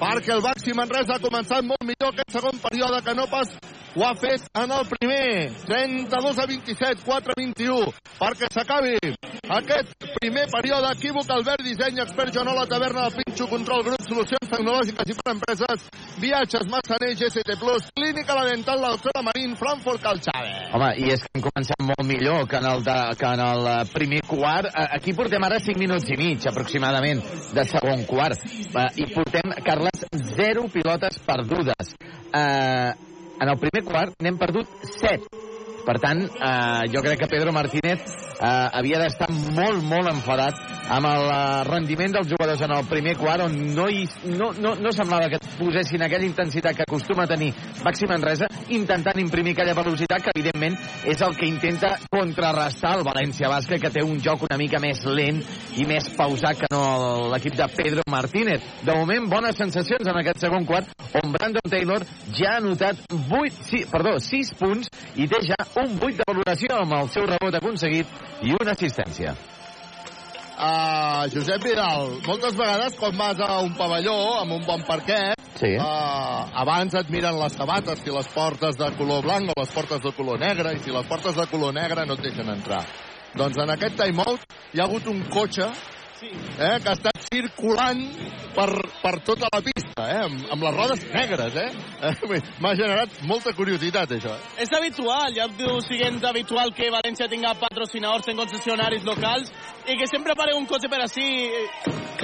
perquè 0.00 0.34
el 0.34 0.42
Baxi 0.42 0.74
Manresa 0.74 1.16
ha 1.16 1.22
començat 1.22 1.66
molt 1.66 1.82
millor 1.86 2.12
aquest 2.12 2.38
segon 2.38 2.58
període 2.62 3.02
que 3.06 3.14
no 3.18 3.26
pas 3.30 3.50
ho 3.96 4.04
ha 4.04 4.14
fet 4.14 4.44
en 4.54 4.70
el 4.70 4.86
primer. 4.86 5.50
32 5.64 6.38
a 6.38 6.46
27, 6.46 7.02
4 7.04 7.32
a 7.32 7.40
21, 7.40 7.92
perquè 8.20 8.48
s'acabi 8.52 8.98
aquest 9.48 9.94
primer 10.20 10.44
període. 10.52 10.90
Equívoc, 10.96 11.30
Albert 11.30 11.64
Disseny, 11.64 12.00
expert 12.04 12.34
Joanola, 12.34 12.66
Taverna, 12.68 13.08
del 13.08 13.24
Pinxo, 13.24 13.48
Control 13.48 13.84
Grup, 13.86 14.02
Solucions 14.04 14.50
Tecnològiques 14.52 15.12
i 15.12 15.16
per 15.16 15.32
Empreses, 15.32 15.88
Viatges, 16.20 16.68
Massaner, 16.68 17.14
GST+, 17.16 17.56
Clínica 17.96 18.36
La 18.36 18.44
Dental, 18.50 18.80
la 18.80 18.92
doctora 18.94 19.24
Marín, 19.24 19.56
Frankfurt, 19.56 20.02
Calxave. 20.04 20.52
Home, 20.76 20.92
i 21.00 21.10
és 21.16 21.24
que 21.24 21.32
hem 21.38 21.46
començat 21.48 21.82
molt 21.88 22.04
millor 22.04 22.46
que 22.50 22.60
en 22.60 22.68
el, 22.68 22.84
de, 22.84 22.98
que 23.16 23.32
en 23.32 23.44
el 23.46 23.72
eh, 23.72 23.80
primer 23.96 24.22
quart. 24.28 24.70
Eh, 24.70 24.86
Aquí 25.00 25.16
portem 25.16 25.48
ara 25.48 25.58
5 25.62 25.80
minuts 25.80 26.08
i 26.12 26.20
mig, 26.20 26.44
aproximadament, 26.48 27.24
de 27.56 27.66
segon 27.72 28.04
quart. 28.08 28.44
Eh, 28.44 28.88
I 29.02 29.10
portem, 29.14 29.56
Carles, 29.64 30.06
0 30.36 30.68
pilotes 30.72 31.20
perdudes. 31.24 31.96
Eh, 32.36 33.15
en 33.40 33.48
el 33.48 33.58
primer 33.60 33.84
quart 33.84 34.22
n'hem 34.22 34.38
perdut 34.40 34.66
7. 34.96 35.45
Per 35.86 36.00
tant, 36.02 36.24
eh, 36.26 36.86
jo 36.90 37.02
crec 37.04 37.20
que 37.20 37.28
Pedro 37.30 37.52
Martínez 37.54 38.02
eh, 38.02 38.46
havia 38.46 38.98
d'estar 38.98 39.28
molt, 39.30 39.84
molt 39.86 40.10
enfadat 40.10 40.58
amb 40.90 41.06
el 41.06 41.28
eh, 41.30 41.62
rendiment 41.68 42.16
dels 42.16 42.28
jugadors 42.30 42.62
en 42.66 42.74
el 42.74 42.88
primer 42.90 43.14
quart, 43.18 43.44
on 43.46 43.54
no, 43.76 43.86
hi, 43.86 44.02
no, 44.34 44.50
no, 44.58 44.74
no 44.82 44.92
semblava 44.94 45.30
que 45.30 45.38
posessin 45.60 46.02
aquella 46.02 46.26
intensitat 46.26 46.74
que 46.76 46.86
acostuma 46.86 47.24
a 47.24 47.30
tenir 47.30 47.52
Baxi 47.84 48.08
Manresa, 48.10 48.48
intentant 48.74 49.20
imprimir 49.22 49.54
aquella 49.54 49.76
velocitat 49.78 50.26
que, 50.26 50.34
evidentment, 50.34 50.74
és 51.06 51.22
el 51.22 51.36
que 51.38 51.46
intenta 51.46 51.92
contrarrestar 52.10 52.96
el 52.98 53.06
València 53.06 53.50
Bàsquet, 53.52 53.82
que 53.86 53.92
té 53.94 54.02
un 54.02 54.18
joc 54.22 54.42
una 54.48 54.58
mica 54.58 54.82
més 54.82 55.04
lent 55.06 55.38
i 55.78 55.86
més 55.86 56.10
pausat 56.18 56.64
que 56.64 56.70
no 56.74 57.30
l'equip 57.30 57.54
de 57.58 57.70
Pedro 57.76 58.06
Martínez. 58.10 58.64
De 58.82 58.94
moment, 58.94 59.30
bones 59.30 59.58
sensacions 59.58 60.10
en 60.10 60.18
aquest 60.18 60.42
segon 60.42 60.66
quart, 60.66 60.90
on 61.22 61.30
Brandon 61.34 61.70
Taylor 61.70 62.02
ja 62.34 62.56
ha 62.56 62.60
anotat 62.60 63.06
8, 63.14 63.54
sí, 63.70 63.84
perdó, 63.90 64.16
6 64.22 64.54
punts 64.58 64.90
i 65.16 65.28
té 65.30 65.42
ja 65.46 65.58
un 65.76 65.98
8 66.00 66.16
de 66.16 66.24
valoració 66.28 66.80
amb 66.80 66.96
el 66.96 67.10
seu 67.12 67.26
rebot 67.28 67.54
aconseguit 67.58 68.08
i 68.46 68.54
una 68.56 68.72
assistència. 68.72 69.34
Uh, 70.56 71.26
Josep 71.28 71.66
Vidal, 71.66 72.14
moltes 72.24 72.54
vegades 72.56 72.94
quan 72.96 73.16
vas 73.18 73.40
a 73.44 73.58
un 73.60 73.74
pavelló 73.76 74.16
amb 74.40 74.54
un 74.56 74.62
bon 74.64 74.86
parquet, 74.88 75.36
sí. 75.60 75.74
uh, 75.76 76.46
abans 76.62 76.96
et 76.96 77.10
miren 77.12 77.36
les 77.36 77.58
sabates, 77.60 78.00
si 78.00 78.14
les 78.14 78.30
portes 78.32 78.78
de 78.80 78.88
color 78.96 79.20
blanc 79.26 79.52
o 79.52 79.58
les 79.60 79.74
portes 79.74 80.00
de 80.00 80.14
color 80.16 80.40
negre, 80.40 80.72
i 80.72 80.80
si 80.80 80.94
les 80.94 81.10
portes 81.10 81.36
de 81.36 81.44
color 81.50 81.76
negre 81.76 82.06
no 82.08 82.16
et 82.16 82.24
deixen 82.24 82.48
entrar. 82.54 82.80
Doncs 83.36 83.60
en 83.60 83.74
aquest 83.74 84.00
timeout 84.00 84.48
hi 84.72 84.80
ha 84.80 84.86
hagut 84.88 85.12
un 85.12 85.20
cotxe 85.28 85.68
eh, 86.22 86.78
que 86.82 86.88
ha 86.88 86.94
estat 86.96 87.26
circulant 87.32 88.00
per, 88.56 88.70
per 89.02 89.14
tota 89.26 89.50
la 89.52 89.60
pista, 89.64 90.06
eh, 90.06 90.22
amb, 90.24 90.44
amb 90.54 90.66
les 90.66 90.76
rodes 90.76 91.04
negres, 91.12 91.56
eh? 91.60 91.68
eh 92.08 92.40
M'ha 92.62 92.72
generat 92.78 93.20
molta 93.28 93.52
curiositat, 93.56 94.16
això. 94.16 94.34
És 94.62 94.72
habitual, 94.76 95.34
ja 95.36 95.48
diu 95.58 95.80
siguent 95.84 96.22
habitual 96.24 96.72
que 96.76 96.90
València 96.94 97.28
tinga 97.28 97.54
patrocinadors 97.60 98.28
en 98.32 98.40
concessionaris 98.40 99.04
locals 99.04 99.52
i 99.86 99.96
que 99.98 100.08
sempre 100.10 100.32
apareix 100.32 100.56
un 100.58 100.68
cotxe 100.70 100.90
per 100.90 101.02
així 101.04 101.26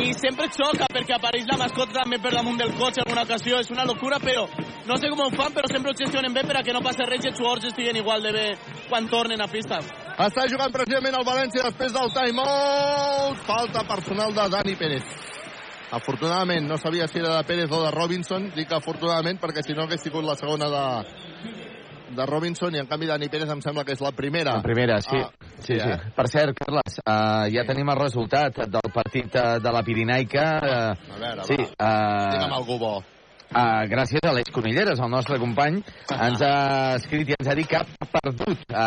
i 0.03 0.13
sempre 0.17 0.49
xoca 0.51 0.89
perquè 0.91 1.17
apareix 1.19 1.45
la 1.51 1.59
mascota 1.61 2.01
també 2.01 2.19
per 2.23 2.33
damunt 2.35 2.59
del 2.59 2.73
cotxe 2.79 3.05
en 3.05 3.13
una 3.13 3.27
ocasió, 3.27 3.61
és 3.61 3.71
una 3.75 3.85
locura, 3.89 4.19
però 4.23 4.47
no 4.89 4.97
sé 4.99 5.11
com 5.13 5.27
ho 5.27 5.31
fan, 5.37 5.53
però 5.55 5.69
sempre 5.71 5.93
ho 5.93 5.99
gestionen 5.99 6.33
bé 6.35 6.47
per 6.49 6.59
a 6.59 6.65
que 6.65 6.75
no 6.75 6.83
passi 6.83 7.05
res 7.07 7.27
i 7.27 7.31
els 7.31 7.39
jugadors 7.39 7.69
estiguen 7.71 8.01
igual 8.01 8.25
de 8.25 8.33
bé 8.33 8.47
quan 8.89 9.11
tornen 9.13 9.41
a 9.43 9.51
pista. 9.53 9.83
Està 10.23 10.45
jugant 10.47 10.71
precisament 10.71 11.17
el 11.19 11.25
València 11.27 11.65
després 11.67 11.95
del 11.95 12.11
timeout. 12.15 13.41
Falta 13.43 13.83
personal 13.89 14.35
de 14.37 14.45
Dani 14.53 14.75
Pérez. 14.79 15.15
Afortunadament, 15.93 16.69
no 16.69 16.79
sabia 16.79 17.09
si 17.11 17.19
era 17.19 17.35
de 17.37 17.47
Pérez 17.49 17.73
o 17.75 17.81
de 17.83 17.91
Robinson. 17.91 18.47
Dic 18.55 18.71
afortunadament 18.73 19.41
perquè 19.43 19.65
si 19.67 19.75
no 19.75 19.83
hagués 19.83 20.05
sigut 20.05 20.25
la 20.25 20.37
segona 20.39 20.69
de, 20.71 20.85
de 22.15 22.27
Robinson 22.31 22.77
i 22.77 22.81
en 22.81 22.91
canvi 22.91 23.11
Dani 23.11 23.29
Pérez 23.33 23.51
em 23.51 23.65
sembla 23.65 23.85
que 23.89 23.97
és 23.97 24.05
la 24.05 24.13
primera. 24.15 24.55
La 24.61 24.65
primera, 24.65 25.01
sí. 25.03 25.19
Ah, 25.19 25.51
sí, 25.59 25.81
sí. 25.81 25.97
Per 26.15 26.29
cert, 26.31 26.55
Carles, 26.61 27.01
uh, 27.03 27.49
ja 27.51 27.67
tenim 27.67 27.91
el 27.91 27.99
resultat 27.99 28.63
del 28.77 28.95
partit 28.95 29.35
uh, 29.35 29.57
de 29.65 29.75
la 29.75 29.83
Pirinaica. 29.83 30.47
Uh, 30.63 31.17
a 31.17 31.21
veure, 31.27 31.49
sí, 31.51 31.59
va. 31.59 31.75
Uh, 31.75 32.31
Digue'm 32.37 32.57
algú 32.61 32.79
bo. 32.79 32.95
Uh, 33.53 33.85
gràcies 33.85 34.25
a 34.25 34.31
l'Eix 34.33 34.49
Conilleres, 34.49 35.01
el 35.05 35.11
nostre 35.13 35.37
company, 35.37 35.83
ens 36.15 36.41
ha 36.41 36.95
escrit 36.97 37.29
i 37.29 37.35
ens 37.37 37.51
ha 37.53 37.57
dit 37.59 37.69
que 37.69 37.77
ha 37.77 38.07
perdut 38.15 38.63
la, 38.73 38.87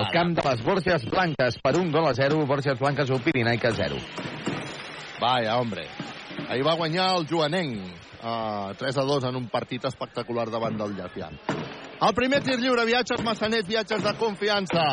al 0.00 0.08
camp 0.10 0.32
de 0.34 0.42
les 0.48 0.64
Borges 0.66 1.04
Blanques 1.12 1.58
per 1.62 1.76
un 1.78 1.92
gol 1.94 2.08
a 2.08 2.14
0, 2.18 2.40
Borges 2.50 2.80
Blanques 2.80 3.12
1, 3.14 3.22
Pirinaica 3.22 3.70
0. 3.76 4.00
Vaya, 5.20 5.54
hombre. 5.60 5.86
Ahir 6.48 6.66
va 6.66 6.74
guanyar 6.74 7.06
el 7.20 7.28
Joanenc 7.30 7.78
uh, 8.24 8.74
3 8.82 8.98
a 8.98 9.06
2 9.12 9.28
en 9.30 9.38
un 9.38 9.46
partit 9.52 9.86
espectacular 9.86 10.48
davant 10.50 10.74
del 10.80 10.96
Llafià. 10.98 11.30
El 12.00 12.14
primer 12.16 12.42
tir 12.42 12.58
lliure, 12.58 12.88
viatges 12.90 13.22
Massanet, 13.22 13.68
viatges 13.68 14.02
de 14.02 14.16
confiança. 14.18 14.88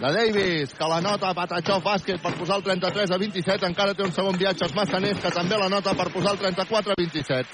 La 0.00 0.10
Davis, 0.12 0.74
que 0.74 0.88
la 0.90 1.00
nota 1.00 1.30
Patachó 1.32 1.78
Bàsquet 1.80 2.18
per 2.20 2.34
posar 2.36 2.58
el 2.58 2.64
33 2.66 3.12
a 3.14 3.18
27. 3.20 3.68
Encara 3.70 3.94
té 3.94 4.04
un 4.04 4.12
segon 4.12 4.36
viatge 4.36 4.66
als 4.66 4.74
Massaners, 4.76 5.20
que 5.22 5.30
també 5.32 5.56
la 5.56 5.70
nota 5.72 5.94
per 5.96 6.10
posar 6.12 6.34
el 6.34 6.42
34 6.42 6.92
a 6.92 6.98
27. 6.98 7.46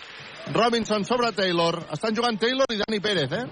Robinson 0.55 1.05
sobre 1.05 1.31
Taylor. 1.33 1.79
Estan 1.93 2.17
jugant 2.17 2.41
Taylor 2.41 2.67
i 2.75 2.81
Dani 2.81 3.01
Pérez, 3.05 3.33
eh? 3.33 3.45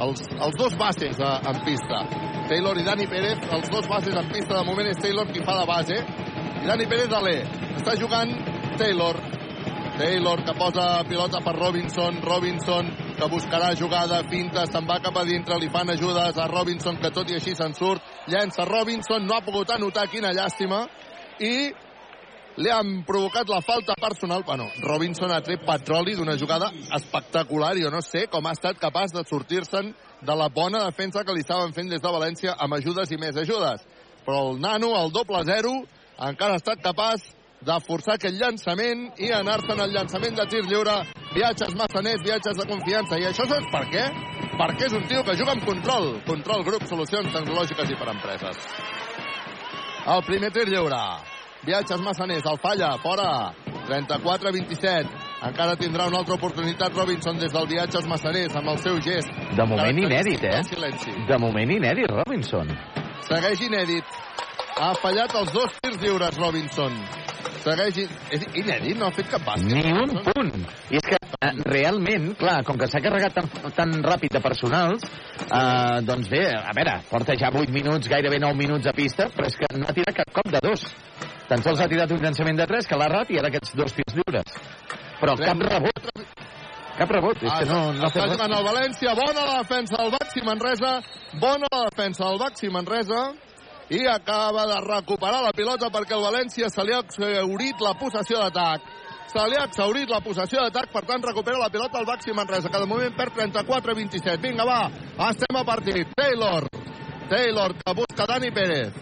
Els, 0.00 0.22
els 0.32 0.56
dos 0.56 0.76
bases 0.80 1.20
eh, 1.20 1.34
en 1.50 1.60
pista. 1.66 2.00
Taylor 2.48 2.80
i 2.80 2.86
Dani 2.86 3.06
Pérez, 3.06 3.44
els 3.52 3.68
dos 3.70 3.86
bases 3.86 4.16
en 4.16 4.32
pista. 4.32 4.56
De 4.56 4.64
moment 4.66 4.88
és 4.88 4.98
Taylor 4.98 5.28
qui 5.30 5.44
fa 5.44 5.58
de 5.60 5.66
base. 5.68 6.00
I 6.62 6.66
Dani 6.66 6.88
Pérez 6.90 7.12
a 7.12 7.20
l'E. 7.22 7.36
Està 7.76 7.94
jugant 8.00 8.32
Taylor. 8.80 9.20
Taylor 10.00 10.42
que 10.46 10.56
posa 10.56 10.88
pilota 11.06 11.44
per 11.44 11.54
Robinson. 11.60 12.18
Robinson 12.24 12.88
que 13.20 13.28
buscarà 13.28 13.74
jugada, 13.76 14.22
finta, 14.30 14.62
se'n 14.64 14.86
va 14.88 14.96
cap 15.04 15.16
a 15.20 15.26
dintre, 15.28 15.58
li 15.60 15.68
fan 15.68 15.90
ajudes 15.92 16.38
a 16.40 16.46
Robinson, 16.48 16.96
que 17.02 17.10
tot 17.12 17.28
i 17.28 17.34
així 17.36 17.52
se'n 17.52 17.74
surt, 17.76 18.00
llença 18.32 18.64
Robinson, 18.64 19.26
no 19.28 19.34
ha 19.36 19.44
pogut 19.44 19.68
anotar, 19.74 20.06
quina 20.08 20.30
llàstima, 20.32 20.86
i 21.44 21.68
li 22.56 22.70
han 22.72 23.02
provocat 23.04 23.50
la 23.52 23.60
falta 23.60 23.92
personal. 24.00 24.44
Bueno, 24.46 24.70
Robinson 24.80 25.34
ha 25.34 25.42
tret 25.44 25.66
petroli 25.66 26.16
d'una 26.16 26.38
jugada 26.40 26.70
espectacular, 26.96 27.74
jo 27.76 27.90
no 27.92 28.00
sé 28.00 28.24
com 28.32 28.48
ha 28.48 28.54
estat 28.56 28.80
capaç 28.80 29.12
de 29.12 29.26
sortir-se'n 29.28 29.92
de 30.24 30.36
la 30.36 30.48
bona 30.48 30.86
defensa 30.86 31.24
que 31.24 31.36
li 31.36 31.44
estaven 31.44 31.76
fent 31.76 31.92
des 31.92 32.00
de 32.00 32.14
València 32.16 32.56
amb 32.56 32.78
ajudes 32.78 33.12
i 33.12 33.20
més 33.20 33.36
ajudes. 33.36 33.84
Però 34.24 34.46
el 34.48 34.64
nano, 34.64 34.94
el 34.96 35.12
doble 35.12 35.44
zero, 35.44 35.76
encara 36.16 36.56
ha 36.56 36.62
estat 36.62 36.80
capaç 36.80 37.28
de 37.60 37.76
forçar 37.84 38.16
aquest 38.16 38.38
llançament 38.40 39.08
i 39.20 39.30
anar-se'n 39.36 39.80
al 39.84 39.92
llançament 39.92 40.36
de 40.38 40.46
tir 40.48 40.62
lliure. 40.64 40.96
Viatges 41.34 41.74
massaners, 41.76 42.22
viatges 42.24 42.56
de 42.56 42.66
confiança. 42.68 43.18
I 43.20 43.28
això 43.28 43.46
saps 43.48 43.68
per 43.72 43.84
què? 43.92 44.04
Perquè 44.60 44.88
és 44.88 44.94
un 44.96 45.04
tio 45.10 45.22
que 45.26 45.36
juga 45.36 45.52
amb 45.56 45.66
control. 45.68 46.14
Control 46.26 46.64
Grup, 46.64 46.86
solucions 46.88 47.32
tecnològiques 47.34 47.92
i 47.92 47.98
per 48.00 48.08
empreses. 48.14 48.64
El 50.08 50.24
primer 50.26 50.50
tir 50.56 50.66
lliure. 50.70 51.02
Viatges 51.66 52.00
massaners, 52.00 52.46
el 52.48 52.58
falla, 52.62 52.94
fora. 53.04 53.28
34-27. 53.90 55.10
Encara 55.50 55.74
tindrà 55.76 56.06
una 56.08 56.20
altra 56.20 56.36
oportunitat 56.36 56.94
Robinson 56.96 57.38
des 57.40 57.52
del 57.52 57.66
viatges 57.68 58.06
massaners 58.08 58.56
amb 58.56 58.72
el 58.72 58.80
seu 58.80 59.00
gest. 59.04 59.28
De 59.56 59.66
moment 59.68 60.00
inèdit, 60.04 60.44
eh? 60.46 60.60
De 61.28 61.38
moment 61.42 61.76
inèdit, 61.76 62.08
Robinson. 62.12 62.72
Segueix 63.28 63.64
inèdit. 63.66 64.20
Ha 64.80 64.94
fallat 64.96 65.34
els 65.36 65.50
dos 65.52 65.74
tirs 65.82 65.98
lliures, 66.00 66.36
Robinson. 66.40 66.94
Segueix... 67.60 67.98
És 68.32 68.44
inèdit, 68.56 68.96
no 68.96 69.10
ha 69.10 69.12
fet 69.12 69.28
cap 69.28 69.42
bàsquet. 69.44 69.74
Ni 69.76 69.92
un 69.92 70.14
punt. 70.24 70.54
I 70.88 70.96
és 70.96 71.04
que 71.04 71.18
eh, 71.20 71.50
realment, 71.66 72.30
clar, 72.40 72.62
com 72.64 72.78
que 72.80 72.88
s'ha 72.88 73.02
carregat 73.04 73.36
tan, 73.36 73.50
tan 73.76 73.92
ràpid 74.06 74.32
de 74.38 74.40
personals, 74.40 75.04
eh, 75.44 75.98
doncs 76.08 76.30
bé, 76.32 76.46
a 76.56 76.72
veure, 76.76 76.96
porta 77.10 77.36
ja 77.36 77.52
8 77.52 77.74
minuts, 77.76 78.08
gairebé 78.08 78.38
9 78.40 78.56
minuts 78.56 78.88
a 78.88 78.94
pista, 78.96 79.28
però 79.34 79.50
és 79.50 79.58
que 79.60 79.68
no 79.76 79.90
ha 79.90 79.96
tirat 79.98 80.16
cap 80.22 80.32
cop 80.38 80.48
de 80.54 80.64
dos. 80.64 80.86
Tan 81.50 81.66
sols 81.66 81.84
ha 81.84 81.90
tirat 81.90 82.16
un 82.16 82.24
llançament 82.24 82.62
de 82.62 82.68
3 82.72 82.88
que 82.88 82.96
l'ha 82.96 83.10
errat 83.10 83.34
i 83.34 83.42
ara 83.42 83.52
aquests 83.52 83.76
dos 83.76 83.92
tirs 83.98 84.16
lliures. 84.16 84.56
Però 85.20 85.36
cap 85.44 85.60
rebot. 85.66 86.10
Cap 86.96 87.14
rebot. 87.18 87.44
És 87.44 87.52
que 87.52 87.68
no, 87.68 87.82
no 87.96 88.08
Està 88.08 88.24
jugant 88.32 88.56
el 88.56 88.64
València. 88.64 89.12
Bona 89.18 89.44
la 89.44 89.60
defensa 89.60 90.00
del 90.00 90.10
Baxi 90.16 90.42
Manresa. 90.48 90.96
Bona 91.44 91.68
la 91.68 91.84
defensa 91.90 92.24
del 92.24 92.40
Baxi 92.40 92.72
Manresa. 92.72 93.22
I 93.90 94.06
acaba 94.06 94.66
de 94.66 94.80
recuperar 94.86 95.42
la 95.42 95.50
pilota 95.52 95.90
perquè 95.90 96.14
el 96.14 96.22
València 96.22 96.68
se 96.70 96.84
li 96.86 96.92
ha 96.94 97.00
exhaurit 97.02 97.80
la 97.82 97.98
possessió 97.98 98.38
d'atac. 98.38 98.80
Se 99.30 99.42
li 99.50 99.56
ha 99.58 99.64
exhaurit 99.66 100.10
la 100.10 100.20
possessió 100.22 100.62
d'atac, 100.62 100.92
per 100.94 101.02
tant 101.08 101.22
recupera 101.26 101.58
la 101.58 101.70
pilota 101.74 101.98
el 101.98 102.06
Baxi 102.06 102.32
Manresa, 102.32 102.70
que 102.70 102.78
de 102.78 102.86
moment 102.86 103.16
perd 103.18 103.34
34-27. 103.34 104.38
Vinga, 104.42 104.64
va, 104.64 104.90
estem 105.30 105.56
a 105.58 105.64
partit. 105.66 106.06
Taylor. 106.14 106.68
Taylor, 107.30 107.74
que 107.82 107.94
busca 107.98 108.26
Dani 108.30 108.50
Pérez. 108.54 108.94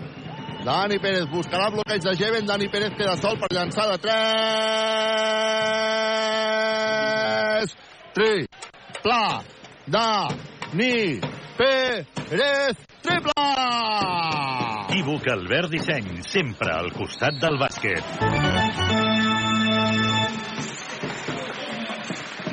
Dani 0.64 0.98
Pérez 0.98 1.28
buscarà 1.28 1.68
bloqueig 1.70 2.02
de 2.08 2.16
Jeven. 2.16 2.46
Dani 2.48 2.68
Pérez 2.72 2.96
queda 2.96 3.16
sol 3.20 3.36
per 3.38 3.48
llançar 3.52 3.92
de 3.92 3.98
3. 7.60 7.76
Tri. 8.16 8.48
Pla. 9.02 9.44
Dani 9.86 11.20
Pérez. 11.60 12.87
Triple! 13.08 13.32
Equívoc 14.88 15.28
Albert 15.32 15.70
Disseny, 15.72 16.10
sempre 16.28 16.74
al 16.74 16.92
costat 16.92 17.40
del 17.40 17.56
bàsquet. 17.60 19.27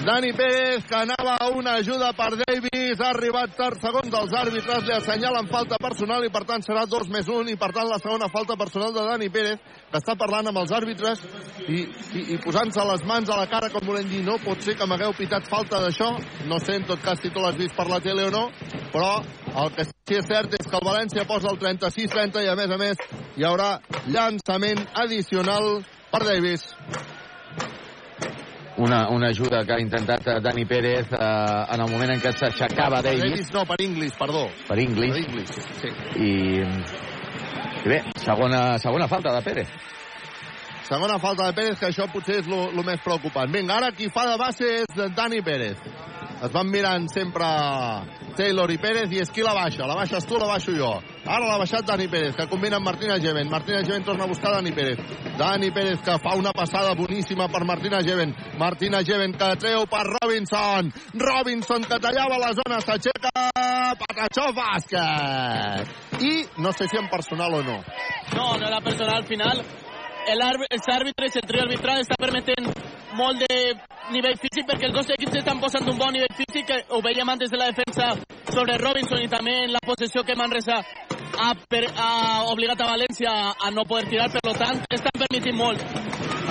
Dani 0.06 0.34
Pérez, 0.34 0.86
que 0.86 0.94
anava 0.94 1.36
a 1.40 1.48
una 1.50 1.74
ajuda 1.82 2.12
per 2.14 2.36
Davis, 2.38 3.00
ha 3.02 3.08
arribat 3.10 3.56
tard, 3.58 3.80
segons 3.82 4.14
els 4.14 4.36
àrbitres, 4.38 4.84
li 4.86 4.94
assenyalen 4.94 5.48
falta 5.50 5.80
personal 5.82 6.22
i 6.22 6.30
per 6.30 6.44
tant 6.46 6.62
serà 6.62 6.84
2 6.86 7.10
més 7.10 7.26
1 7.26 7.50
i 7.50 7.58
per 7.58 7.72
tant 7.74 7.90
la 7.90 7.98
segona 7.98 8.30
falta 8.30 8.54
personal 8.54 8.94
de 8.94 9.02
Dani 9.08 9.32
Pérez, 9.34 9.58
que 9.90 9.98
està 9.98 10.14
parlant 10.14 10.52
amb 10.52 10.62
els 10.62 10.76
àrbitres 10.78 11.26
i, 11.66 11.82
i, 12.20 12.22
i 12.36 12.40
posant-se 12.46 12.86
les 12.92 13.08
mans 13.10 13.34
a 13.34 13.40
la 13.42 13.50
cara 13.50 13.72
com 13.74 13.90
volent 13.90 14.06
dir 14.14 14.22
no 14.30 14.38
pot 14.46 14.62
ser 14.62 14.78
que 14.78 14.86
m'hagueu 14.86 15.18
pitat 15.18 15.50
falta 15.50 15.82
d'això, 15.82 16.12
no 16.46 16.62
sé 16.62 16.78
en 16.78 16.86
tot 16.94 17.02
cas 17.02 17.26
si 17.26 17.34
tu 17.34 17.42
l'has 17.42 17.58
vist 17.58 17.74
per 17.74 17.90
la 17.90 17.98
tele 18.06 18.30
o 18.30 18.32
no, 18.38 18.46
però 18.94 19.12
el 19.66 19.74
que 19.74 19.90
sí 19.90 20.22
és 20.22 20.30
cert 20.30 20.54
és 20.54 20.70
que 20.70 20.84
el 20.84 20.86
València 20.86 21.26
posa 21.26 21.50
el 21.50 21.58
36-30 21.66 22.46
i 22.46 22.54
a 22.54 22.60
més 22.62 22.78
a 22.78 22.82
més 22.86 23.06
hi 23.40 23.50
haurà 23.50 23.80
llançament 24.06 24.86
addicional 24.94 25.80
per 26.14 26.28
Davis. 26.30 26.70
Una, 28.78 29.10
una 29.10 29.28
ajuda 29.30 29.64
que 29.66 29.74
ha 29.74 29.80
intentat 29.80 30.28
eh, 30.28 30.40
Dani 30.42 30.66
Pérez 30.66 31.12
eh, 31.12 31.66
en 31.74 31.82
el 31.82 31.92
moment 31.92 32.12
en 32.16 32.22
què 32.22 32.34
s'aixecava 32.36 33.02
Davis 33.02 33.24
Davis 33.24 33.52
no, 33.54 33.66
per 33.66 33.80
Inglis, 33.82 34.16
perdó. 34.20 34.48
per 34.68 34.80
Inglis. 34.80 35.12
Per 35.12 35.22
Inglis, 35.24 35.50
sí. 35.82 35.92
I, 36.20 36.32
i 37.86 37.90
bé, 37.90 38.02
segona, 38.20 38.78
segona 38.80 39.08
falta 39.08 39.34
de 39.36 39.42
Pérez. 39.46 39.70
Segona 40.86 41.18
falta 41.20 41.48
de 41.48 41.54
Pérez, 41.58 41.80
que 41.80 41.90
això 41.90 42.06
potser 42.12 42.42
és 42.44 42.50
el 42.52 42.84
més 42.86 43.02
preocupant. 43.02 43.50
Vinga, 43.52 43.80
ara 43.80 43.94
qui 43.96 44.12
fa 44.14 44.28
de 44.30 44.36
base 44.38 44.68
és 44.84 45.00
Dani 45.18 45.42
Pérez. 45.42 45.80
Es 46.46 46.52
van 46.54 46.68
mirant 46.70 47.08
sempre 47.10 47.46
Taylor 48.38 48.70
i 48.70 48.78
Pérez 48.78 49.10
i 49.16 49.22
és 49.24 49.32
qui 49.34 49.42
la 49.42 49.56
baixa. 49.58 49.88
La 49.90 49.96
baixes 49.98 50.28
tu, 50.30 50.38
la 50.38 50.46
baixo 50.50 50.76
jo. 50.76 50.92
Ara 51.26 51.48
l'ha 51.48 51.58
baixat 51.58 51.88
Dani 51.88 52.06
Pérez, 52.12 52.36
que 52.38 52.46
combina 52.52 52.78
amb 52.78 52.86
Martina 52.86 53.16
Geven. 53.22 53.50
Martina 53.50 53.82
Geven 53.82 54.06
torna 54.06 54.28
a 54.28 54.30
buscar 54.30 54.52
Dani 54.54 54.74
Pérez. 54.76 55.00
Dani 55.40 55.72
Pérez 55.74 56.04
que 56.06 56.18
fa 56.22 56.36
una 56.38 56.52
passada 56.54 56.94
boníssima 56.94 57.48
per 57.50 57.64
Martina 57.66 58.04
Geven. 58.06 58.36
Martina 58.60 59.02
Geven 59.04 59.34
que 59.34 59.50
treu 59.64 59.88
per 59.90 60.04
Robinson. 60.12 60.92
Robinson 61.18 61.88
que 61.90 62.00
tallava 62.04 62.38
la 62.38 62.54
zona, 62.54 62.82
s'aixeca 62.82 63.34
Patachó 64.04 64.52
Bàsquet. 64.54 65.96
I 66.22 66.36
no 66.62 66.72
sé 66.74 66.88
si 66.88 66.98
en 67.02 67.10
personal 67.10 67.54
o 67.54 67.64
no. 67.64 67.82
No, 68.36 68.54
no 68.58 68.68
era 68.68 68.82
personal 68.82 69.24
al 69.24 69.26
final. 69.26 69.66
El 70.28 70.42
àrb- 70.42 70.68
els 70.70 70.88
àrbitres, 70.90 71.36
el 71.36 71.48
trio 71.48 71.62
arbitral 71.64 72.02
està 72.02 72.16
permetent 72.18 72.66
molt 73.16 73.40
de 73.46 73.58
nivell 74.12 74.38
físic 74.42 74.66
perquè 74.68 74.88
els 74.90 74.96
dos 74.96 75.10
equips 75.16 75.38
estan 75.40 75.60
posant 75.62 75.86
un 75.88 75.98
bon 75.98 76.12
nivell 76.14 76.34
físic 76.36 76.72
ho 76.90 77.00
veiem 77.02 77.30
antes 77.30 77.50
de 77.50 77.58
la 77.58 77.70
defensa 77.72 78.10
sobre 78.52 78.78
Robinson 78.78 79.22
i 79.24 79.30
també 79.32 79.54
en 79.66 79.72
la 79.74 79.80
possessió 79.86 80.24
que 80.24 80.36
Manresa 80.36 80.80
ha, 80.82 81.52
per, 81.70 81.84
ha 81.98 82.44
obligat 82.52 82.82
a 82.82 82.90
València 82.90 83.32
a 83.56 83.72
no 83.72 83.86
poder 83.86 84.10
tirar, 84.10 84.30
per 84.32 84.54
tant 84.58 84.82
estan 84.90 85.16
permitint 85.20 85.58
molt. 85.58 85.82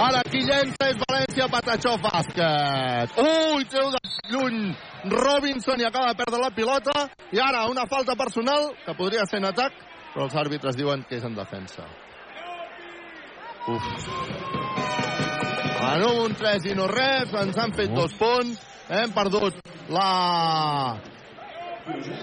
Ara 0.06 0.22
qui 0.26 0.42
llença 0.44 0.88
és 0.90 0.98
València 1.02 1.48
Patachó 1.50 1.94
Bàsquet. 2.02 3.14
Ui, 3.22 3.64
treu 3.70 3.90
de 3.94 4.00
lluny 4.32 4.74
Robinson 5.10 5.80
i 5.80 5.86
acaba 5.86 6.12
de 6.12 6.18
perdre 6.22 6.40
la 6.42 6.50
pilota. 6.50 7.08
I 7.32 7.38
ara 7.40 7.66
una 7.70 7.86
falta 7.86 8.16
personal, 8.16 8.72
que 8.84 8.94
podria 8.98 9.24
ser 9.26 9.38
en 9.42 9.50
atac, 9.52 9.72
però 10.14 10.26
els 10.28 10.34
àrbitres 10.34 10.76
diuen 10.76 11.04
que 11.08 11.16
és 11.16 11.24
en 11.24 11.34
defensa. 11.38 11.86
Uf. 13.66 13.82
En 15.94 16.02
un 16.04 16.34
3 16.36 16.66
i 16.68 16.74
no 16.76 16.86
res, 16.90 17.32
ens 17.40 17.58
han 17.60 17.72
fet 17.76 17.92
dos 17.96 18.12
punts, 18.18 18.60
hem 18.92 19.12
perdut 19.16 19.56
la 19.94 21.00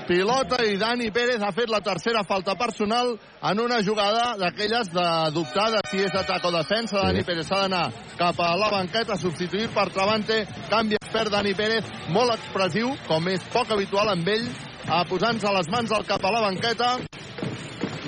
pilota 0.07 0.57
i 0.65 0.77
Dani 0.81 1.11
Pérez 1.13 1.41
ha 1.45 1.51
fet 1.53 1.69
la 1.69 1.81
tercera 1.85 2.23
falta 2.25 2.55
personal 2.57 3.13
en 3.49 3.59
una 3.61 3.79
jugada 3.85 4.35
d'aquelles 4.37 4.89
de 4.93 5.07
dubtar 5.33 5.69
de 5.73 5.81
si 5.89 6.01
és 6.01 6.15
atac 6.17 6.45
o 6.45 6.51
defensa. 6.53 7.05
Dani 7.05 7.23
Pérez 7.25 7.49
s'ha 7.49 7.63
d'anar 7.63 7.87
cap 8.17 8.41
a 8.41 8.55
la 8.57 8.69
banqueta, 8.73 9.17
substituir 9.17 9.69
per 9.73 9.89
Travante, 9.93 10.43
canvi 10.69 10.97
expert 11.01 11.33
Dani 11.33 11.53
Pérez, 11.57 11.89
molt 12.09 12.35
expressiu, 12.37 12.93
com 13.07 13.29
és 13.33 13.49
poc 13.53 13.73
habitual 13.73 14.13
amb 14.13 14.29
ell, 14.29 14.45
a 14.89 15.05
posant-se 15.09 15.57
les 15.57 15.73
mans 15.73 15.93
al 15.93 16.05
cap 16.05 16.25
a 16.25 16.33
la 16.33 16.45
banqueta, 16.49 16.95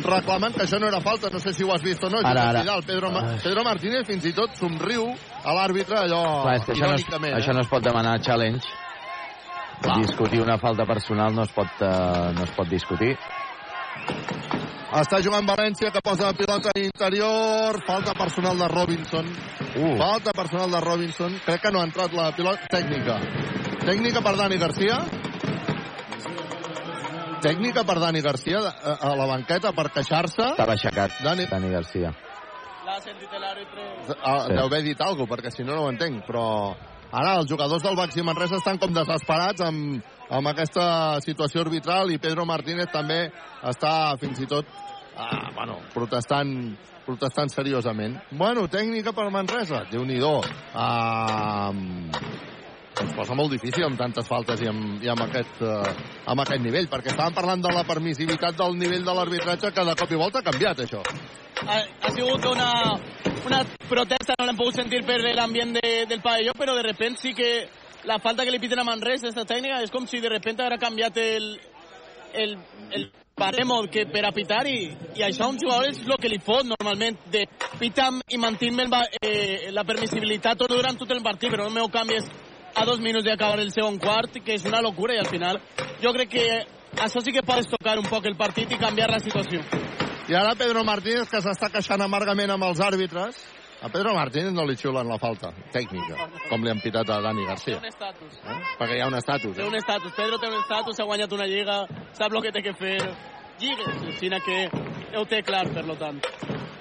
reclamant 0.01 0.55
que 0.55 0.63
això 0.63 0.79
no 0.79 0.87
era 0.87 0.99
falta, 1.01 1.29
no 1.29 1.39
sé 1.39 1.53
si 1.53 1.63
ho 1.63 1.73
has 1.73 1.83
vist 1.83 2.03
o 2.03 2.09
no. 2.09 2.19
Ara, 2.23 2.49
ara. 2.49 2.61
Vidal, 2.61 2.83
Pedro, 2.87 3.11
Ma- 3.11 3.35
Pedro 3.43 3.63
Martínez 3.63 4.07
fins 4.07 4.25
i 4.25 4.33
tot 4.33 4.55
somriu 4.57 5.05
a 5.43 5.53
l'àrbitre 5.53 5.99
allò 5.99 6.23
Clar, 6.43 6.55
és 6.55 6.65
que 6.65 6.71
això 6.73 6.87
no, 6.87 6.95
es, 6.95 7.01
irònicament. 7.05 7.35
això 7.37 7.53
no 7.53 7.61
es 7.61 7.67
pot 7.67 7.83
demanar 7.83 8.19
challenge. 8.21 8.65
Discutir 9.99 10.39
una 10.41 10.57
falta 10.57 10.85
personal 10.85 11.33
no 11.35 11.43
es 11.43 11.51
pot, 11.51 11.67
eh, 11.81 12.31
no 12.37 12.43
es 12.43 12.51
pot 12.55 12.67
discutir. 12.69 13.17
Està 14.93 15.17
jugant 15.25 15.45
València, 15.47 15.89
que 15.91 16.01
posa 16.05 16.27
la 16.29 16.33
pilota 16.37 16.69
a 16.69 16.79
interior. 16.79 17.79
Falta 17.87 18.13
personal 18.13 18.57
de 18.59 18.67
Robinson. 18.67 19.25
Uh. 19.75 19.97
Falta 19.97 20.31
personal 20.31 20.69
de 20.71 20.81
Robinson. 20.81 21.39
Crec 21.45 21.61
que 21.61 21.71
no 21.71 21.81
ha 21.81 21.87
entrat 21.89 22.13
la 22.13 22.31
pilota. 22.31 22.67
Tècnica. 22.69 23.17
Tècnica 23.83 24.21
per 24.21 24.35
Dani 24.37 24.57
Garcia. 24.61 24.99
Tècnica 27.43 27.83
per 27.83 27.97
Dani 27.99 28.21
Garcia 28.23 28.61
a, 28.63 28.93
a 29.09 29.15
la 29.19 29.25
banqueta 29.27 29.73
per 29.75 29.89
queixar-se. 29.91 30.53
Estava 30.53 30.77
aixecat 30.77 31.19
Dani- 31.25 31.47
Dani 31.51 31.71
Garcia. 31.73 32.13
L'ha 32.85 32.99
sentit 33.03 33.31
l'àrbitre. 33.31 33.83
Ah, 34.21 34.45
Sí. 34.47 34.53
Deu 34.55 34.65
haver 34.65 34.81
dit 34.83 35.01
alguna 35.01 35.27
cosa, 35.27 35.33
perquè 35.35 35.51
si 35.51 35.63
no, 35.63 35.75
no 35.75 35.83
ho 35.83 35.89
entenc. 35.91 36.23
Però 36.27 36.75
ara 37.11 37.35
els 37.39 37.49
jugadors 37.49 37.83
del 37.83 37.95
Baxi 37.95 38.21
Manresa 38.23 38.57
estan 38.57 38.77
com 38.77 38.93
desesperats 38.93 39.61
amb, 39.61 40.01
amb 40.29 40.47
aquesta 40.47 41.19
situació 41.21 41.61
arbitral 41.61 42.11
i 42.11 42.17
Pedro 42.17 42.45
Martínez 42.45 42.91
també 42.91 43.31
està 43.63 44.17
fins 44.19 44.39
i 44.39 44.47
tot 44.47 44.65
ah, 45.17 45.51
bueno, 45.55 45.79
protestant 45.93 46.75
protestant 47.05 47.51
seriosament. 47.51 48.15
Bueno, 48.31 48.67
tècnica 48.71 49.11
per 49.11 49.29
Manresa, 49.29 49.83
déu 49.91 50.05
nhi 50.07 50.21
ah, 50.73 51.71
ens 53.01 53.13
posa 53.17 53.35
molt 53.37 53.53
difícil 53.53 53.85
amb 53.87 53.97
tantes 53.97 54.27
faltes 54.29 54.61
i 54.61 54.67
amb, 54.69 55.01
i 55.03 55.09
amb, 55.09 55.23
aquest, 55.25 55.61
eh, 55.61 55.93
amb 56.29 56.43
aquest 56.43 56.61
nivell, 56.61 56.89
perquè 56.91 57.13
estàvem 57.13 57.35
parlant 57.37 57.63
de 57.63 57.71
la 57.73 57.85
permissivitat 57.87 58.57
del 58.59 58.77
nivell 58.77 59.05
de 59.05 59.15
l'arbitratge 59.17 59.71
que 59.73 59.87
de 59.89 59.95
cop 60.01 60.11
i 60.11 60.19
volta 60.19 60.39
ha 60.39 60.49
canviat, 60.49 60.83
això. 60.85 61.01
ha, 61.65 61.79
ha 61.79 62.11
sigut 62.11 62.45
una, 62.51 62.69
una 63.45 63.63
protesta, 63.89 64.37
no 64.39 64.45
l'hem 64.45 64.59
pogut 64.59 64.77
sentir 64.81 65.03
per 65.07 65.19
l'ambient 65.23 65.73
de, 65.79 66.05
del 66.09 66.21
pavelló, 66.21 66.53
però 66.57 66.75
de 66.75 66.85
repente 66.85 67.21
sí 67.21 67.33
que 67.33 67.51
la 68.03 68.19
falta 68.19 68.43
que 68.43 68.51
li 68.51 68.59
piten 68.59 68.79
a 68.79 68.83
Manresa, 68.83 69.29
esta 69.29 69.45
tècnica, 69.47 69.81
és 69.81 69.91
com 69.91 70.05
si 70.07 70.19
de 70.19 70.29
repente 70.29 70.61
haguera 70.61 70.77
canviat 70.81 71.17
el, 71.17 71.51
el, 72.33 72.57
el 72.91 73.11
baremo 73.35 73.81
que 73.89 74.05
per 74.05 74.25
a 74.27 74.31
pitar 74.31 74.65
i, 74.69 74.91
i 75.17 75.23
això 75.25 75.47
un 75.49 75.57
jugador 75.57 75.89
és 75.89 76.03
el 76.03 76.17
que 76.21 76.29
li 76.29 76.37
fot 76.43 76.67
normalment 76.67 77.17
de 77.33 77.47
pitar 77.79 78.11
i 78.29 78.37
mantenir 78.37 78.85
eh, 79.21 79.71
la 79.73 79.83
permissibilitat 79.83 80.59
tot 80.59 80.69
durant 80.69 80.97
tot 80.99 81.11
el 81.11 81.23
partit 81.25 81.49
però 81.49 81.65
no 81.65 81.73
meu 81.73 81.89
canvies 81.89 82.29
a 82.75 82.85
dos 82.85 82.99
minuts 82.99 83.25
d'acabar 83.25 83.59
el 83.59 83.71
segon 83.71 83.99
quart 83.99 84.39
que 84.43 84.55
és 84.55 84.65
una 84.65 84.81
locura 84.81 85.15
i 85.15 85.21
al 85.21 85.29
final 85.29 85.59
jo 86.01 86.13
crec 86.13 86.29
que 86.29 86.45
això 87.03 87.21
sí 87.21 87.31
que 87.31 87.45
pots 87.45 87.69
tocar 87.69 87.97
un 87.99 88.07
poc 88.09 88.25
el 88.25 88.37
partit 88.37 88.71
i 88.71 88.77
canviar 88.81 89.09
la 89.11 89.19
situació 89.19 89.61
I 90.23 90.35
ara 90.39 90.55
Pedro 90.55 90.85
Martínez, 90.87 91.27
que 91.27 91.41
s'està 91.43 91.67
queixant 91.67 91.99
amargament 91.99 92.53
amb 92.53 92.63
els 92.63 92.79
àrbitres. 92.79 93.35
A 93.83 93.89
Pedro 93.91 94.13
Martínez 94.15 94.53
no 94.55 94.63
li 94.63 94.77
xiulen 94.79 95.09
la 95.11 95.17
falta 95.19 95.49
tècnica, 95.73 96.29
com 96.47 96.63
li 96.63 96.71
han 96.71 96.79
pitat 96.79 97.09
a 97.11 97.17
Dani 97.25 97.43
Garcia. 97.43 97.81
un 97.81 97.89
estatus 97.89 98.37
Eh? 98.39 98.55
Perquè 98.79 98.95
hi 98.95 99.01
ha 99.01 99.07
un 99.07 99.17
estatus. 99.17 99.55
té 99.57 99.61
Eh? 99.61 99.67
un 99.67 99.75
estatus, 99.75 100.13
Pedro 100.15 100.37
té 100.39 100.47
un 100.47 100.55
estatus 100.61 100.99
ha 100.99 101.03
guanyat 101.03 101.33
una 101.33 101.45
lliga, 101.45 101.77
sap 102.13 102.31
el 102.31 102.41
que 102.41 102.51
té 102.51 102.61
que 102.63 102.73
fer 102.73 102.97
lligues, 103.59 104.17
sinó 104.21 104.39
que 104.45 104.69
ho 105.17 105.25
té 105.25 105.43
clar 105.43 105.67
per 105.73 105.83
lo 105.85 105.95
tant 105.95 106.21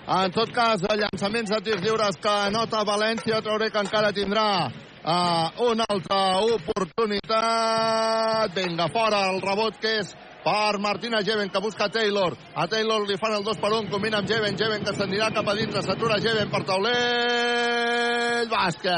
En 0.07 0.31
tot 0.31 0.51
cas, 0.53 0.81
llançaments 0.83 1.51
de 1.51 1.61
tirs 1.63 1.83
lliures 1.83 2.17
que 2.23 2.29
anota 2.29 2.85
València, 2.85 3.43
trauré 3.43 3.71
que 3.71 3.79
encara 3.79 4.13
tindrà 4.13 4.71
uh, 5.05 5.51
una 5.71 5.85
altra 5.89 6.41
oportunitat. 6.57 8.55
Vinga, 8.55 8.89
fora 8.93 9.31
el 9.31 9.41
rebot 9.43 9.75
que 9.83 9.99
és 10.03 10.15
per 10.43 10.79
Martina 10.79 11.23
Jeven, 11.23 11.51
que 11.51 11.61
busca 11.61 11.89
Taylor. 11.89 12.37
A 12.55 12.67
Taylor 12.67 13.07
li 13.07 13.17
fan 13.19 13.35
el 13.39 13.45
2 13.47 13.59
per 13.63 13.73
1, 13.73 13.91
combina 13.91 14.19
amb 14.21 14.29
Jeven, 14.29 14.59
Jeven 14.59 14.85
que 14.85 14.95
s'anirà 14.97 15.31
cap 15.35 15.49
a 15.49 15.55
dintre, 15.59 15.83
s'atura 15.83 16.21
Jeven 16.23 16.51
per 16.51 16.63
taulell, 16.69 18.49
bàsquet! 18.53 18.93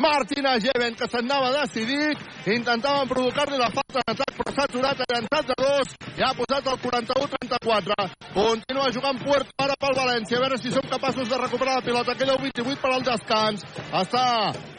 Martina 0.00 0.56
Jeven, 0.58 0.94
que 0.96 1.06
s'anava 1.12 1.50
decidit, 1.52 2.20
intentaven 2.48 3.08
provocar-li 3.10 3.58
la 3.60 3.68
falta 3.74 4.00
d'atac, 4.00 4.32
però 4.38 4.54
s'ha 4.54 4.64
aturat, 4.64 5.02
ha 5.04 5.08
llançat 5.12 5.50
de 5.50 5.56
dos, 5.60 5.92
i 6.16 6.24
ha 6.24 6.32
posat 6.38 6.70
el 6.72 6.78
41-34. 6.86 8.08
Continua 8.32 8.88
jugant 8.94 9.18
Puerto 9.20 9.52
ara 9.60 9.74
pel 9.82 9.96
València, 9.98 10.38
a 10.38 10.44
veure 10.44 10.58
si 10.62 10.72
som 10.72 10.86
capaços 10.88 11.28
de 11.28 11.36
recuperar 11.36 11.76
la 11.80 11.84
pilota. 11.84 12.14
Un 12.20 12.42
28 12.44 12.80
per 12.80 12.92
al 12.94 13.04
descans. 13.04 13.64
Està 14.00 14.24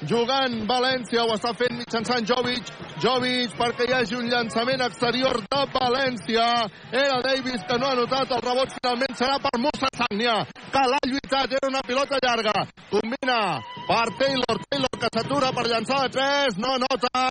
jugant 0.08 0.56
València, 0.70 1.26
ho 1.26 1.36
està 1.36 1.52
fent 1.60 1.78
mitjançant 1.78 2.26
Jovic. 2.26 2.72
Jovic 3.04 3.54
perquè 3.60 3.90
hi 3.90 3.96
hagi 3.98 4.18
un 4.18 4.30
llançament 4.32 4.82
exterior 4.88 5.42
de 5.44 5.62
València. 5.76 6.48
Era 6.92 7.20
Davis 7.28 7.66
que 7.68 7.78
no 7.78 7.92
ha 7.92 7.98
notat 8.00 8.32
el 8.32 8.42
rebot, 8.48 8.74
finalment 8.80 9.20
serà 9.20 9.38
per 9.44 9.54
Musa 9.60 9.92
Sagnia, 10.00 10.38
que 10.72 10.86
l'ha 10.88 11.02
lluitat, 11.12 11.58
era 11.60 11.70
una 11.70 11.84
pilota 11.86 12.22
llarga. 12.24 12.66
Combina 12.90 13.42
per 13.88 14.08
Taylor, 14.18 14.64
Taylor 14.70 14.96
que 15.02 15.11
s'atura 15.12 15.52
per 15.52 15.66
llançar 15.68 16.08
de 16.08 16.10
3, 16.16 16.58
no 16.64 16.78
nota. 16.80 17.24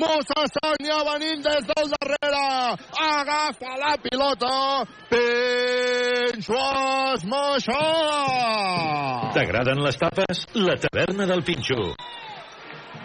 Musa 0.00 0.44
Sagnia 0.48 1.02
venint 1.04 1.42
des 1.44 1.66
del 1.68 1.90
darrere. 1.92 2.76
Agafa 3.06 3.72
la 3.82 3.92
pilota. 4.00 4.52
Pinxo 5.10 6.62
Esmoixó. 7.12 7.82
T'agraden 9.36 9.84
les 9.84 10.00
tapes? 10.00 10.46
La 10.54 10.76
taverna 10.80 11.26
del 11.28 11.44
Pinxo. 11.44 11.92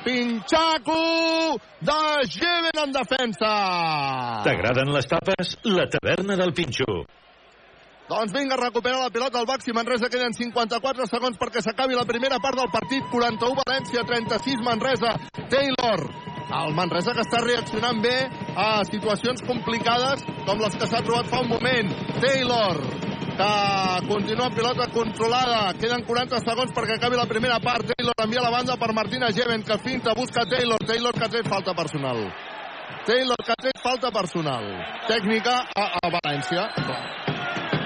Pinxaco 0.05 1.59
de 1.81 2.01
Jeven 2.31 2.83
en 2.85 2.95
defensa. 2.95 3.51
T'agraden 4.47 4.95
les 4.95 5.11
tapes? 5.11 5.57
La 5.67 5.89
taverna 5.91 6.39
del 6.39 6.53
Pinxo. 6.53 7.03
Doncs 8.11 8.33
vinga, 8.35 8.57
recupera 8.59 8.99
la 8.99 9.09
pilota 9.09 9.39
al 9.39 9.45
Baxi 9.47 9.71
Manresa. 9.71 10.09
Queden 10.11 10.33
54 10.35 11.05
segons 11.07 11.37
perquè 11.39 11.61
s'acabi 11.63 11.95
la 11.95 12.03
primera 12.03 12.41
part 12.43 12.59
del 12.59 12.67
partit. 12.67 13.05
41 13.07 13.55
València, 13.61 14.03
36 14.03 14.59
Manresa. 14.65 15.13
Taylor, 15.53 16.03
el 16.59 16.75
Manresa 16.75 17.15
que 17.15 17.23
està 17.23 17.39
reaccionant 17.39 18.03
bé 18.03 18.17
a 18.59 18.83
situacions 18.89 19.45
complicades 19.47 20.27
com 20.43 20.59
les 20.59 20.75
que 20.75 20.91
s'ha 20.91 20.99
trobat 21.07 21.31
fa 21.31 21.39
un 21.45 21.53
moment. 21.55 21.95
Taylor, 22.19 22.83
que 23.39 23.49
continua 24.11 24.51
amb 24.51 24.59
pilota 24.59 24.91
controlada. 24.91 25.63
Queden 25.79 26.03
40 26.03 26.43
segons 26.43 26.75
perquè 26.75 26.99
acabi 26.99 27.15
la 27.15 27.29
primera 27.31 27.63
part. 27.63 27.95
Taylor 27.95 28.27
envia 28.27 28.43
la 28.43 28.51
banda 28.51 28.75
per 28.75 28.91
Martina 28.91 29.31
Jeven, 29.31 29.63
que 29.63 29.79
finta, 29.87 30.19
busca 30.19 30.43
Taylor. 30.43 30.83
Taylor 30.83 31.15
que 31.15 31.29
ha 31.29 31.31
tret 31.31 31.47
falta 31.47 31.71
personal. 31.71 32.25
Taylor 33.07 33.39
que 33.39 33.55
ha 33.55 33.61
tret 33.69 33.79
falta 33.79 34.11
personal. 34.11 34.67
Tècnica 35.07 35.61
a, 35.71 35.93
a 36.03 36.17
València. 36.19 37.30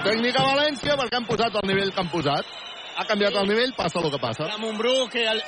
Tècnica 0.06 0.38
a 0.38 0.50
València 0.54 0.94
perquè 0.94 1.18
han 1.18 1.24
posat 1.26 1.56
el 1.58 1.64
nivell 1.66 1.88
que 1.90 1.98
han 1.98 2.10
posat. 2.12 2.50
Ha 2.96 3.04
canviat 3.08 3.34
el 3.40 3.48
nivell, 3.50 3.72
passa 3.74 3.98
el 3.98 4.10
que 4.12 4.20
passa. 4.22 4.46
a 4.46 4.58
Montbrú 4.62 5.08
que 5.10 5.24
el, 5.26 5.40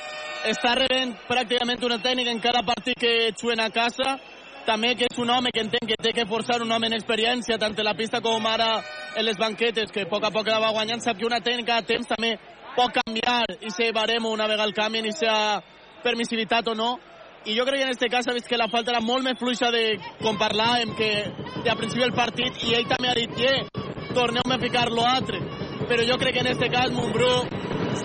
està 0.51 0.73
rebent 0.75 1.13
pràcticament 1.29 1.85
una 1.87 1.97
tècnica 2.03 2.31
en 2.31 2.41
cada 2.43 2.61
partit 2.67 2.99
que 2.99 3.31
juguen 3.39 3.61
a 3.63 3.69
casa 3.69 4.17
també 4.67 4.93
que 4.95 5.07
és 5.07 5.17
un 5.17 5.29
home 5.31 5.49
que 5.55 5.63
entén 5.63 5.87
que 5.87 5.95
té 6.03 6.11
que 6.13 6.27
forçar 6.27 6.61
un 6.61 6.71
home 6.71 6.87
en 6.87 6.93
experiència 6.93 7.57
tant 7.57 7.73
en 7.77 7.85
la 7.87 7.95
pista 7.95 8.19
com 8.21 8.45
ara 8.45 8.83
en 9.15 9.25
les 9.25 9.37
banquetes 9.37 9.91
que 9.91 10.03
a 10.03 10.09
poc 10.11 10.27
a 10.27 10.31
poc 10.31 10.47
la 10.47 10.59
va 10.59 10.73
guanyant 10.75 11.01
sap 11.01 11.17
que 11.17 11.25
una 11.25 11.39
tècnica 11.39 11.77
a 11.77 11.81
temps 11.81 12.07
també 12.07 12.35
pot 12.75 12.91
canviar 12.99 13.45
i 13.61 13.71
se 13.71 13.91
baremo 13.95 14.29
una 14.29 14.47
vegada 14.47 14.67
el 14.67 14.75
canvi 14.75 15.07
i 15.07 15.15
sea 15.15 15.63
permissivitat 16.03 16.67
o 16.67 16.75
no 16.75 16.97
i 17.45 17.55
jo 17.57 17.65
crec 17.65 17.79
que 17.79 17.85
en 17.87 17.91
aquest 17.91 18.11
cas 18.11 18.27
ha 18.27 18.35
vist 18.35 18.47
que 18.47 18.57
la 18.57 18.67
falta 18.67 18.91
era 18.91 19.01
molt 19.01 19.23
més 19.23 19.39
fluixa 19.39 19.71
de 19.71 19.97
com 20.21 20.37
parlàvem 20.37 20.95
que 20.97 21.09
de 21.63 21.71
a 21.71 21.77
principi 21.79 22.03
del 22.03 22.15
partit 22.17 22.63
i 22.67 22.75
ell 22.77 22.87
també 22.89 23.09
ha 23.09 23.17
dit 23.17 23.39
yeah, 23.39 23.65
torneu-me 24.13 24.55
a 24.55 24.61
ficar 24.61 24.87
lo 24.91 25.05
altre 25.05 25.41
però 25.89 26.05
jo 26.05 26.17
crec 26.21 26.37
que 26.37 26.45
en 26.45 26.51
aquest 26.51 26.71
cas 26.73 26.95
Montbrú 26.95 27.33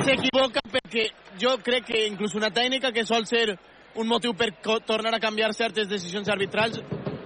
s'equivoca 0.00 0.64
perquè 0.70 1.08
jo 1.40 1.56
crec 1.62 1.88
que 1.92 2.06
inclús 2.06 2.34
una 2.34 2.50
tècnica 2.50 2.92
que 2.92 3.04
sol 3.04 3.26
ser 3.26 3.58
un 3.94 4.08
motiu 4.08 4.34
per 4.34 4.52
tornar 4.86 5.14
a 5.14 5.22
canviar 5.22 5.52
certes 5.54 5.88
decisions 5.88 6.28
arbitrals 6.28 6.80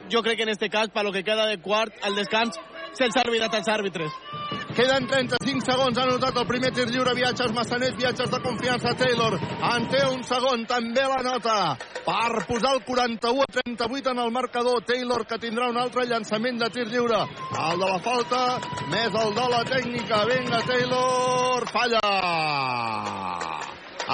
jo 0.09 0.23
crec 0.23 0.37
que 0.37 0.43
en 0.43 0.49
aquest 0.49 0.73
cas, 0.73 0.89
per 0.89 1.05
lo 1.05 1.13
que 1.13 1.23
queda 1.23 1.47
de 1.47 1.59
quart, 1.61 1.93
al 2.03 2.15
descans, 2.17 2.59
se'ls 2.97 3.17
ha 3.17 3.25
oblidat 3.29 3.55
als 3.55 3.69
àrbitres. 3.69 4.13
Queden 4.79 5.09
35 5.11 5.65
segons, 5.67 5.97
ha 5.99 6.05
notat 6.07 6.37
el 6.39 6.45
primer 6.47 6.69
tir 6.71 6.85
lliure, 6.87 7.11
viatges 7.19 7.51
massaners, 7.51 7.97
viatges 7.99 8.29
de 8.31 8.39
confiança, 8.45 8.93
Taylor. 8.95 9.35
En 9.73 9.89
té 9.91 10.05
un 10.07 10.21
segon, 10.23 10.61
també 10.71 11.03
la 11.03 11.19
nota, 11.27 11.57
per 12.07 12.45
posar 12.47 12.77
el 12.77 12.85
41 12.87 13.43
a 13.43 13.49
38 13.57 14.13
en 14.15 14.21
el 14.23 14.31
marcador. 14.31 14.85
Taylor, 14.87 15.25
que 15.27 15.41
tindrà 15.43 15.67
un 15.73 15.81
altre 15.83 16.05
llançament 16.07 16.63
de 16.63 16.69
tir 16.71 16.87
lliure. 16.93 17.25
El 17.65 17.83
de 17.83 17.89
la 17.91 17.99
falta, 18.05 18.45
més 18.93 19.19
el 19.25 19.35
de 19.41 19.49
la 19.57 19.65
tècnica. 19.67 20.23
Vinga, 20.31 20.63
Taylor, 20.71 21.67
falla. 21.75 22.05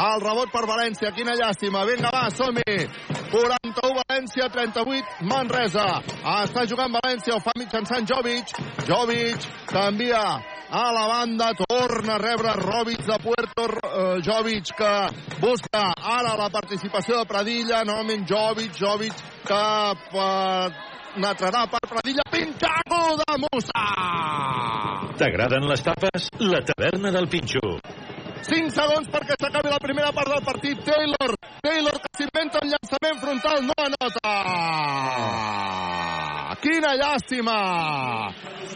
El 0.06 0.24
rebot 0.24 0.48
per 0.48 0.64
València, 0.64 1.12
quina 1.12 1.36
llàstima. 1.36 1.84
Vinga, 1.92 2.08
va, 2.08 2.24
som-hi. 2.32 2.88
41 3.34 4.00
València, 4.00 4.48
38 4.48 5.28
Manresa. 5.28 5.86
Està 6.38 6.64
jugant 6.72 6.96
València, 6.96 7.36
ho 7.36 7.44
fa 7.44 7.52
mitjançant 7.60 8.08
Jovic. 8.08 8.56
Jovic 8.88 9.48
canvia 9.68 10.24
a 10.74 10.90
la 10.90 11.06
banda, 11.06 11.52
torna 11.55 12.14
a 12.14 12.18
rebre 12.18 12.52
Rovic 12.52 13.05
de 13.06 13.18
Puerto 13.22 13.64
eh, 13.64 14.20
Jovic 14.26 14.74
que 14.74 15.06
busca 15.38 15.92
ara 15.94 16.34
la 16.34 16.48
participació 16.51 17.20
de 17.20 17.28
Pradilla, 17.30 17.84
novament 17.86 18.26
Jovic, 18.26 18.74
Jovic 18.74 19.14
que 19.46 19.60
eh, 19.94 20.66
netrarà 21.22 21.68
per 21.70 21.84
Pradilla, 21.86 22.26
Pintaco 22.26 23.14
de 23.22 23.38
Musa! 23.46 23.86
T'agraden 25.14 25.70
les 25.70 25.86
tapes? 25.86 26.26
La 26.42 26.64
taverna 26.66 27.14
del 27.14 27.30
Pinxo. 27.30 27.78
5 28.44 28.74
segons 28.76 29.08
perquè 29.08 29.34
s'acabi 29.40 29.70
la 29.72 29.80
primera 29.80 30.12
part 30.12 30.28
del 30.28 30.44
partit. 30.44 30.76
Taylor, 30.84 31.32
Taylor 31.64 31.96
que 32.02 32.10
s'inventa 32.18 32.60
un 32.60 32.68
llançament 32.74 33.18
frontal, 33.22 33.64
no 33.64 33.76
anota. 33.88 34.32
Quina 36.64 36.94
llàstima! 36.96 37.56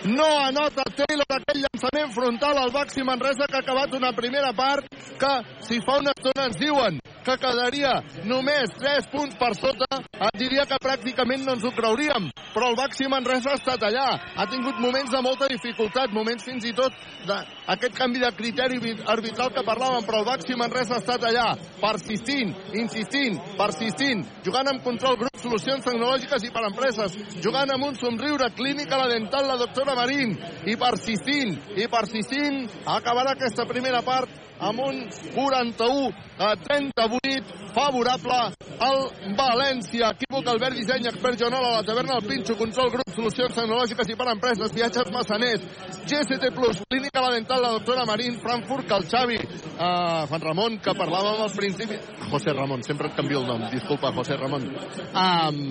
No 0.09 0.27
anota 0.45 0.85
Taylor 0.95 1.37
aquell 1.37 1.63
llançament 1.65 2.13
frontal 2.15 2.59
al 2.61 2.71
Baxi 2.71 3.03
Manresa 3.05 3.49
que 3.49 3.57
ha 3.59 3.65
acabat 3.65 3.95
una 3.99 4.13
primera 4.13 4.53
part 4.57 4.87
que, 5.19 5.33
si 5.67 5.81
fa 5.85 5.99
una 5.99 6.13
estona 6.17 6.47
ens 6.49 6.59
diuen 6.61 7.01
que 7.27 7.37
quedaria 7.41 7.93
només 8.25 8.73
3 8.79 9.09
punts 9.13 9.37
per 9.41 9.51
sota, 9.59 9.89
et 9.99 10.39
diria 10.41 10.65
que 10.69 10.79
pràcticament 10.81 11.45
no 11.45 11.57
ens 11.59 11.65
ho 11.67 11.73
creuríem. 11.77 12.31
Però 12.55 12.71
el 12.71 12.79
Baxi 12.79 13.09
Manresa 13.11 13.53
ha 13.53 13.59
estat 13.59 13.83
allà. 13.85 14.07
Ha 14.37 14.47
tingut 14.49 14.79
moments 14.81 15.11
de 15.13 15.21
molta 15.25 15.49
dificultat, 15.51 16.15
moments 16.15 16.47
fins 16.47 16.65
i 16.65 16.73
tot 16.77 16.95
d'aquest 17.29 17.97
canvi 17.99 18.23
de 18.23 18.31
criteri 18.39 18.81
arbitral 19.07 19.53
que 19.53 19.58
parlàvem, 19.67 20.05
però 20.07 20.23
el 20.23 20.27
Baxi 20.29 20.57
Manresa 20.59 20.97
ha 20.97 21.03
estat 21.03 21.25
allà, 21.29 21.47
persistint, 21.81 22.55
insistint, 22.79 23.39
persistint, 23.59 24.25
jugant 24.47 24.73
amb 24.73 24.83
control 24.85 25.19
grup, 25.21 25.39
solucions 25.43 25.87
tecnològiques 25.87 26.49
i 26.49 26.53
per 26.55 26.67
empreses, 26.69 27.17
jugant 27.45 27.71
amb 27.75 27.91
un 27.91 27.97
somriure 28.01 28.51
clínica 28.59 28.99
la 29.01 29.09
dental, 29.13 29.47
la 29.49 29.61
doctora 29.61 29.97
Marín, 29.99 30.37
i 30.67 30.77
persistint, 30.81 31.57
i 31.79 31.89
persistint, 31.91 32.67
acabarà 32.99 33.37
aquesta 33.37 33.67
primera 33.69 34.03
part 34.07 34.48
amb 34.61 34.81
un 34.81 35.03
41 35.35 36.13
a 36.39 36.55
38 36.57 37.73
favorable 37.75 38.39
al 38.79 39.01
València. 39.39 40.13
Equívoc, 40.15 40.47
Albert 40.47 40.77
Disseny, 40.79 41.07
expert 41.11 41.39
Joanola, 41.41 41.79
la 41.79 41.83
taverna 41.87 42.19
del 42.19 42.29
Pinxo, 42.31 42.57
control 42.59 42.91
grup, 42.95 43.13
solucions 43.15 43.55
tecnològiques 43.55 44.13
i 44.13 44.17
per 44.19 44.29
empreses, 44.33 44.75
viatges 44.75 45.11
massaners, 45.15 45.67
GST 46.07 46.51
Plus, 46.55 46.83
clínica 46.91 47.23
la 47.25 47.35
dental, 47.35 47.63
la 47.63 47.75
doctora 47.77 48.07
Marín, 48.09 48.39
Frankfurt, 48.43 48.87
que 48.89 48.99
el 48.99 49.07
Xavi, 49.11 49.39
uh, 49.39 50.27
Juan 50.31 50.47
Ramon, 50.47 50.81
que 50.83 50.97
parlàvem 50.99 51.45
al 51.45 51.55
principi... 51.55 52.01
José 52.29 52.53
Ramon, 52.53 52.83
sempre 52.85 53.09
et 53.09 53.17
canvio 53.17 53.43
el 53.43 53.47
nom, 53.49 53.69
disculpa, 53.73 54.13
José 54.13 54.37
Ramon. 54.37 54.67
Um, 55.15 55.63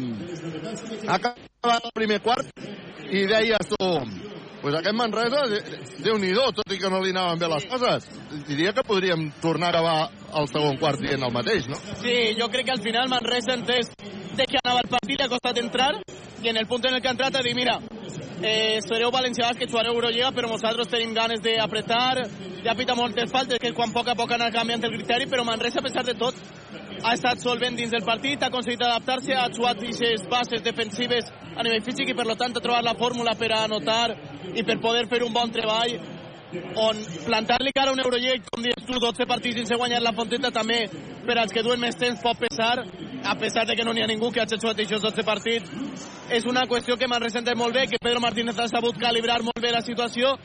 ha 1.07 1.19
acabat 1.19 1.85
el 1.85 1.93
primer 1.95 2.21
quart 2.25 2.49
i 3.07 3.27
deies 3.29 3.75
tu, 3.75 3.91
pues 4.67 4.81
aquest 4.81 4.95
Manresa, 4.99 5.45
déu-n'hi-do, 6.03 6.49
tot 6.51 6.73
i 6.75 6.77
que 6.81 6.89
no 6.91 6.99
li 6.99 7.13
anaven 7.13 7.39
bé 7.39 7.47
les 7.47 7.65
coses. 7.71 8.07
Diria 8.49 8.73
que 8.75 8.83
podríem 8.83 9.29
tornar 9.39 9.69
a 9.69 9.79
acabar 9.79 10.09
el 10.41 10.49
segon 10.51 10.75
quart 10.81 10.99
dient 10.99 11.23
el 11.23 11.31
mateix, 11.31 11.69
no? 11.71 11.77
Sí, 12.01 12.35
yo 12.35 12.49
creo 12.51 12.65
que 12.65 12.73
al 12.75 12.81
final 12.83 13.07
Manresa 13.07 13.53
entonces 13.53 13.93
de 14.35 14.43
que 14.43 14.59
anava 14.59 14.81
el 14.83 14.89
partit, 14.89 15.15
le 15.17 15.23
ha 15.23 15.29
costat 15.31 15.61
entrar 15.63 15.93
i 16.43 16.49
en 16.51 16.59
el 16.59 16.67
punt 16.67 16.83
en 16.85 16.95
el 16.95 17.01
que 17.01 17.07
ha 17.07 17.15
entrat 17.15 17.39
ha 17.39 17.45
dit, 17.45 17.55
mira, 17.55 17.79
eh, 18.43 18.81
sereu 18.83 19.09
valencians 19.09 19.55
que 19.55 19.69
jugareu 19.71 19.95
Eurolliga, 19.95 20.33
però 20.35 20.51
nosaltres 20.51 20.91
tenim 20.91 21.15
ganes 21.15 21.39
d'apretar, 21.39 22.27
ja 22.65 22.75
pita 22.75 22.93
moltes 22.93 23.31
faltes, 23.31 23.63
que 23.63 23.71
quan 23.71 23.95
a 23.95 23.95
poc 23.95 24.11
a 24.11 24.19
poc 24.19 24.35
anar 24.35 24.51
canviant 24.51 24.83
el 24.83 24.97
criteri, 24.97 25.31
però 25.31 25.47
Manresa, 25.47 25.79
a 25.79 25.87
pesar 25.87 26.03
de 26.03 26.19
tot, 26.19 26.35
ha 27.03 27.13
estat 27.13 27.41
solvent 27.43 27.77
dins 27.77 27.91
del 27.91 28.05
partit, 28.05 28.41
ha 28.41 28.49
aconseguit 28.51 28.81
adaptar-se, 28.81 29.33
ha 29.35 29.47
jugat 29.53 29.81
aquestes 29.81 30.27
bases 30.31 30.63
defensives 30.63 31.31
a 31.55 31.63
nivell 31.63 31.83
físic 31.85 32.11
i 32.11 32.17
per 32.17 32.27
tant 32.35 32.55
ha 32.55 32.63
trobat 32.63 32.85
la 32.85 32.97
fórmula 32.97 33.35
per 33.37 33.51
a 33.53 33.63
anotar 33.65 34.15
i 34.53 34.63
per 34.63 34.79
poder 34.81 35.07
fer 35.09 35.23
un 35.25 35.33
bon 35.33 35.51
treball 35.51 35.97
on 36.79 36.99
plantar-li 37.25 37.73
cara 37.75 37.91
a 37.91 37.93
un 37.93 37.99
Eurolliga, 37.99 38.39
com 38.51 38.63
dius 38.63 38.85
tu, 38.87 38.99
12 39.03 39.27
partits 39.27 39.59
sense 39.59 39.75
guanyar 39.75 39.99
la 40.01 40.13
Fonteta 40.15 40.51
també 40.51 40.85
per 41.27 41.35
als 41.37 41.51
que 41.51 41.63
duen 41.63 41.79
més 41.79 41.97
temps 41.99 42.21
pot 42.23 42.39
pesar, 42.39 42.85
a 43.23 43.35
pesar 43.35 43.65
de 43.67 43.75
que 43.75 43.83
no 43.83 43.93
n'hi 43.93 44.05
ha 44.05 44.07
ningú 44.07 44.31
que 44.31 44.41
hagi 44.41 44.55
jugat 44.55 44.79
aquests 44.79 45.03
12 45.03 45.25
partits. 45.27 45.71
És 46.31 46.45
una 46.47 46.63
qüestió 46.67 46.95
que 46.95 47.07
m'han 47.07 47.23
ressentat 47.23 47.55
molt 47.55 47.75
bé, 47.75 47.87
que 47.87 47.99
Pedro 47.99 48.21
Martínez 48.23 48.59
ha 48.59 48.67
sabut 48.67 48.97
calibrar 48.99 49.41
molt 49.43 49.59
bé 49.59 49.71
la 49.71 49.83
situació 49.83 50.37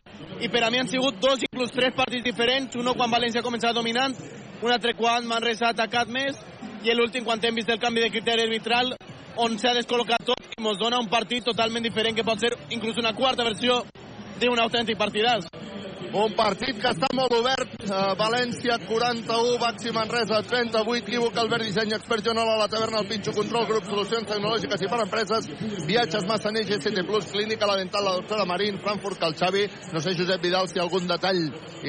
i 0.42 0.48
per 0.50 0.64
a 0.64 0.70
mi 0.70 0.78
han 0.78 0.90
sigut 0.90 1.20
dos, 1.22 1.42
inclús 1.46 1.70
tres 1.70 1.94
partits 1.94 2.24
diferents, 2.24 2.74
un 2.74 2.90
quan 2.96 3.10
València 3.10 3.42
ha 3.42 3.46
començat 3.46 3.74
dominant, 3.74 4.14
un 4.62 4.70
altre 4.70 4.94
quan 4.94 5.26
Manresa 5.26 5.68
ha 5.68 5.74
atacat 5.74 6.08
més 6.08 6.38
i 6.86 6.94
l'últim 6.94 7.24
quan 7.26 7.42
hem 7.42 7.58
vist 7.58 7.70
el 7.70 7.80
canvi 7.82 8.02
de 8.04 8.10
criteri 8.14 8.46
arbitral 8.46 8.94
on 9.42 9.58
s'ha 9.58 9.74
descol·locat 9.74 10.26
tot 10.28 10.52
i 10.52 10.62
ens 10.62 10.78
dona 10.78 11.00
un 11.02 11.08
partit 11.10 11.44
totalment 11.44 11.82
diferent 11.82 12.16
que 12.16 12.26
pot 12.26 12.38
ser 12.38 12.52
inclús 12.70 12.98
una 13.02 13.14
quarta 13.16 13.44
versió 13.44 13.82
d'un 14.38 14.58
autèntic 14.58 14.98
partidàs. 14.98 15.48
Un 16.12 16.34
partit 16.36 16.76
que 16.76 16.90
està 16.90 17.08
molt 17.16 17.32
obert. 17.32 17.70
Uh, 17.86 18.12
València 18.20 18.74
41, 18.84 19.54
Baxi 19.62 19.94
Manresa 19.96 20.42
38, 20.44 20.96
Equívoc, 20.98 21.38
Albert 21.40 21.64
Disseny, 21.64 21.94
Expert 21.96 22.26
Jonola, 22.26 22.58
La 22.60 22.66
Taverna, 22.68 23.00
El 23.00 23.08
Pinxo, 23.08 23.32
Control, 23.32 23.64
Grup, 23.70 23.86
Solucions 23.88 24.28
Tecnològiques 24.28 24.84
i 24.84 24.90
per 24.92 24.98
Empreses, 25.06 25.48
Viatges 25.88 26.26
Massanell, 26.28 26.68
GCT 26.68 27.06
Plus, 27.08 27.30
Clínica 27.32 27.70
La 27.70 27.78
Dental, 27.80 28.04
La 28.04 28.18
Doctora 28.18 28.44
Marín, 28.44 28.76
Frankfurt, 28.84 29.22
Calxavi. 29.22 29.64
No 29.94 30.04
sé, 30.04 30.12
Josep 30.18 30.44
Vidal, 30.44 30.68
si 30.68 30.76
hi 30.76 30.82
ha 30.82 30.84
algun 30.84 31.08
detall 31.08 31.40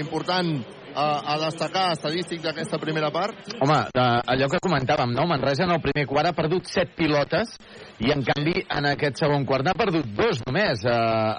important 0.06 0.56
a, 0.95 1.07
a 1.34 1.38
destacar 1.45 1.91
estadístic 1.94 2.44
d'aquesta 2.44 2.80
primera 2.82 3.11
part? 3.14 3.53
Home, 3.60 3.80
de, 3.95 4.06
allò 4.36 4.49
que 4.52 4.61
comentàvem, 4.64 5.14
no? 5.15 5.28
Manresa 5.30 5.68
en 5.68 5.76
el 5.76 5.82
primer 5.84 6.06
quart 6.10 6.32
ha 6.32 6.38
perdut 6.38 6.70
set 6.72 6.95
pilotes 6.98 7.57
i 7.99 8.11
en 8.14 8.24
canvi 8.26 8.64
en 8.74 8.88
aquest 8.90 9.20
segon 9.22 9.45
quart 9.45 9.65
n'ha 9.65 9.76
perdut 9.78 10.07
dos 10.18 10.41
només. 10.48 10.82
Eh, 10.86 10.94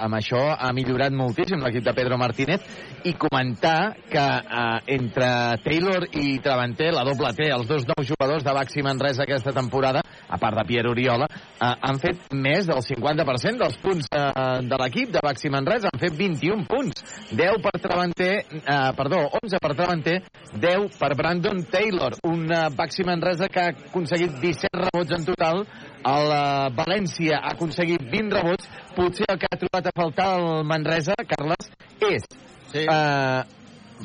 amb 0.05 0.19
això 0.19 0.43
ha 0.55 0.71
millorat 0.77 1.15
moltíssim 1.17 1.63
l'equip 1.65 1.85
de 1.87 1.95
Pedro 1.97 2.19
Martínez. 2.21 2.63
I 3.05 3.15
comentar 3.21 3.95
que 4.11 4.23
eh, 4.23 4.95
entre 4.97 5.31
Taylor 5.65 6.07
i 6.21 6.39
Travanter, 6.45 6.93
la 6.95 7.05
doble 7.07 7.33
T, 7.37 7.49
els 7.51 7.67
dos 7.69 7.87
nous 7.91 8.09
jugadors 8.09 8.45
de 8.47 8.55
Baxi 8.55 8.85
Manresa 8.87 9.25
aquesta 9.25 9.53
temporada, 9.53 10.03
a 10.29 10.39
part 10.39 10.59
de 10.61 10.67
Pierre 10.69 10.91
Oriola, 10.91 11.29
eh, 11.29 11.73
han 11.75 11.99
fet 12.03 12.31
més 12.33 12.69
del 12.71 12.83
50% 12.87 13.65
dels 13.65 13.81
punts 13.83 14.09
eh, 14.15 14.31
de 14.63 14.81
l'equip 14.83 15.13
de 15.15 15.25
Baxi 15.25 15.51
Manresa, 15.53 15.91
han 15.93 16.01
fet 16.01 16.17
21 16.19 16.69
punts, 16.71 17.05
10 17.35 17.61
per 17.65 17.75
Travanter, 17.83 18.33
eh, 18.63 18.81
perdó, 18.97 19.27
11 19.43 19.61
per 19.61 19.75
Travanter, 19.75 20.19
10 20.55 20.99
per 20.99 21.15
Brandon 21.17 21.65
Taylor, 21.71 22.15
un 22.25 22.45
uh, 22.47 22.69
Baxi 22.77 23.05
Manresa 23.05 23.49
que 23.49 23.61
ha 23.61 23.73
aconseguit 23.73 24.37
17 24.41 24.85
rebots 24.85 25.17
en 25.17 25.27
total, 25.27 25.65
el 26.05 26.31
uh, 26.31 26.69
València 26.77 27.41
ha 27.41 27.55
aconseguit 27.55 28.05
20 28.13 28.37
rebots, 28.37 28.69
potser 28.97 29.27
el 29.33 29.41
que 29.41 29.51
ha 29.51 29.61
trobat 29.61 29.89
a 29.89 29.95
faltar 29.97 30.29
el 30.39 30.65
Manresa, 30.69 31.17
Carles, 31.29 31.71
és 32.05 32.27
sí. 32.73 32.85
uh, 32.85 33.43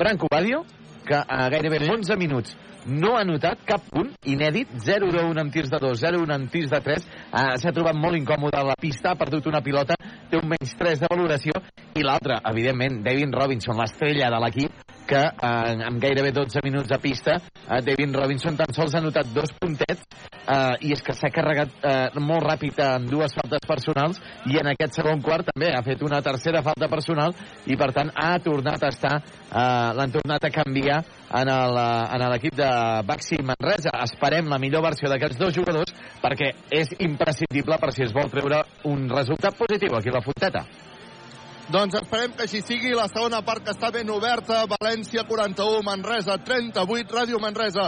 Branco 0.00 0.30
Badio, 0.32 0.64
que 1.06 1.20
a 1.20 1.48
gairebé 1.52 1.82
11 1.86 2.16
minuts 2.20 2.56
no 2.86 3.16
ha 3.18 3.24
notat 3.28 3.60
cap 3.68 3.82
punt 3.92 4.14
inèdit, 4.24 4.70
0 4.80 5.10
de 5.12 5.24
1 5.28 5.42
amb 5.42 5.52
tirs 5.52 5.68
de 5.68 5.80
2, 5.82 5.98
0 6.00 6.22
1 6.24 6.34
amb 6.36 6.52
tirs 6.52 6.70
de 6.72 6.80
3, 6.86 7.08
uh, 7.28 7.42
s'ha 7.60 7.74
trobat 7.76 7.98
molt 7.98 8.16
incòmode 8.16 8.56
a 8.56 8.64
la 8.70 8.78
pista, 8.80 9.12
ha 9.12 9.20
perdut 9.20 9.50
una 9.50 9.60
pilota, 9.60 9.98
té 10.30 10.40
un 10.40 10.48
menys 10.48 10.72
3 10.80 11.02
de 11.04 11.10
valoració, 11.10 11.60
i 11.94 12.06
l'altre, 12.06 12.40
evidentment, 12.52 13.02
David 13.04 13.36
Robinson, 13.36 13.76
l'estrella 13.76 14.32
de 14.32 14.40
l'equip, 14.44 14.89
que 15.10 15.20
eh, 15.26 15.86
amb 15.88 15.98
gairebé 16.02 16.30
12 16.36 16.62
minuts 16.64 16.92
a 16.94 16.98
pista, 17.02 17.36
eh, 17.36 17.80
David 17.82 18.14
Robinson 18.14 18.56
tan 18.58 18.72
sols 18.76 18.94
ha 18.94 19.02
notat 19.02 19.32
dos 19.34 19.50
puntets 19.58 20.04
eh, 20.46 20.86
i 20.86 20.92
és 20.94 21.02
que 21.02 21.14
s'ha 21.16 21.32
carregat 21.34 21.72
eh, 21.82 22.20
molt 22.22 22.46
ràpid 22.46 22.78
amb 22.84 23.10
dues 23.10 23.34
faltes 23.34 23.66
personals 23.66 24.20
i 24.50 24.60
en 24.60 24.70
aquest 24.72 25.00
segon 25.00 25.22
quart 25.24 25.50
també 25.50 25.72
ha 25.74 25.82
fet 25.86 26.02
una 26.06 26.20
tercera 26.22 26.62
falta 26.66 26.88
personal 26.92 27.34
i 27.66 27.78
per 27.80 27.90
tant 27.96 28.12
ha 28.14 28.36
tornat 28.44 28.84
a 28.86 28.92
estar 28.94 29.16
eh, 29.18 29.90
l'han 29.98 30.14
tornat 30.14 30.46
a 30.46 30.52
canviar 30.54 31.00
en 31.40 32.24
l'equip 32.30 32.56
de 32.58 32.68
Baxi 33.06 33.38
Manresa. 33.46 33.92
Esperem 34.02 34.48
la 34.50 34.58
millor 34.62 34.82
versió 34.86 35.10
d'aquests 35.10 35.38
dos 35.38 35.54
jugadors 35.54 35.94
perquè 36.22 36.52
és 36.74 36.94
imprescindible 36.98 37.78
per 37.82 37.92
si 37.94 38.06
es 38.06 38.14
vol 38.14 38.30
treure 38.32 38.62
un 38.90 39.08
resultat 39.10 39.58
positiu 39.58 39.98
aquí 39.98 40.10
a 40.10 40.18
la 40.18 40.24
Fonteta. 40.24 40.64
Doncs 41.70 41.94
esperem 42.00 42.32
que 42.34 42.48
així 42.48 42.64
sigui. 42.66 42.90
La 42.98 43.06
segona 43.06 43.44
part 43.46 43.62
que 43.62 43.70
està 43.70 43.92
ben 43.94 44.08
oberta. 44.10 44.64
València 44.70 45.22
41, 45.28 45.84
Manresa 45.86 46.34
38, 46.42 47.14
Ràdio 47.14 47.38
Manresa 47.42 47.86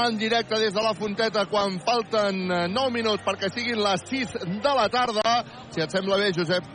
en 0.00 0.18
directe 0.18 0.58
des 0.58 0.74
de 0.74 0.82
la 0.82 0.96
Fonteta 0.98 1.46
quan 1.50 1.78
falten 1.86 2.42
9 2.74 2.90
minuts 2.90 3.22
perquè 3.26 3.52
siguin 3.54 3.78
les 3.84 4.02
6 4.10 4.34
de 4.64 4.74
la 4.74 4.88
tarda. 4.90 5.36
Si 5.70 5.82
et 5.82 5.94
sembla 5.94 6.18
bé, 6.18 6.32
Josep 6.34 6.66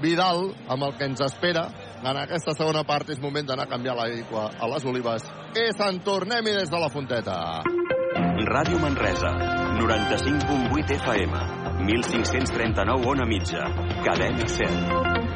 Vidal, 0.00 0.52
amb 0.68 0.86
el 0.86 0.94
que 0.94 1.08
ens 1.08 1.22
espera 1.24 1.66
en 2.04 2.20
aquesta 2.20 2.54
segona 2.54 2.84
part 2.86 3.10
és 3.10 3.20
moment 3.22 3.48
d'anar 3.48 3.66
a 3.66 3.70
canviar 3.70 3.96
l'aigua 3.98 4.50
a 4.60 4.68
les 4.74 4.86
olives. 4.86 5.26
Que 5.56 5.70
se'n 5.74 6.02
tornem-hi 6.06 6.54
des 6.60 6.70
de 6.70 6.82
la 6.82 6.90
Fonteta. 6.92 7.38
Ràdio 8.46 8.78
Manresa, 8.78 9.32
95.8 9.80 10.94
FM, 11.00 11.42
1539 11.88 13.10
on 13.10 13.24
a 13.24 13.26
mitja, 13.26 13.66
cadena 14.04 14.46
100. 14.46 15.35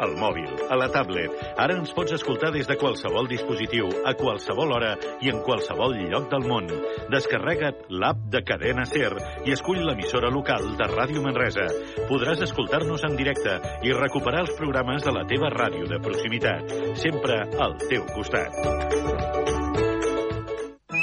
Al 0.00 0.16
mòbil, 0.18 0.48
a 0.70 0.78
la 0.80 0.88
tablet. 0.92 1.34
Ara 1.60 1.76
ens 1.78 1.92
pots 1.96 2.14
escoltar 2.16 2.50
des 2.54 2.68
de 2.68 2.76
qualsevol 2.80 3.28
dispositiu, 3.30 3.90
a 4.06 4.14
qualsevol 4.18 4.74
hora 4.76 4.94
i 5.20 5.30
en 5.32 5.40
qualsevol 5.46 5.96
lloc 6.10 6.30
del 6.32 6.46
món. 6.48 6.68
Descarrega't 7.12 7.86
l'app 7.92 8.26
de 8.32 8.42
Cadena 8.46 8.86
Ser 8.88 9.12
i 9.46 9.54
escull 9.56 9.82
l'emissora 9.86 10.32
local 10.32 10.74
de 10.80 10.90
Ràdio 10.90 11.24
Manresa. 11.24 11.68
Podràs 12.10 12.42
escoltar-nos 12.48 13.04
en 13.08 13.16
directe 13.20 13.58
i 13.86 13.96
recuperar 13.96 14.44
els 14.46 14.54
programes 14.58 15.06
de 15.06 15.14
la 15.14 15.26
teva 15.28 15.52
ràdio 15.54 15.88
de 15.90 16.00
proximitat. 16.02 16.78
Sempre 17.00 17.42
al 17.58 17.78
teu 17.88 18.06
costat. 18.14 19.69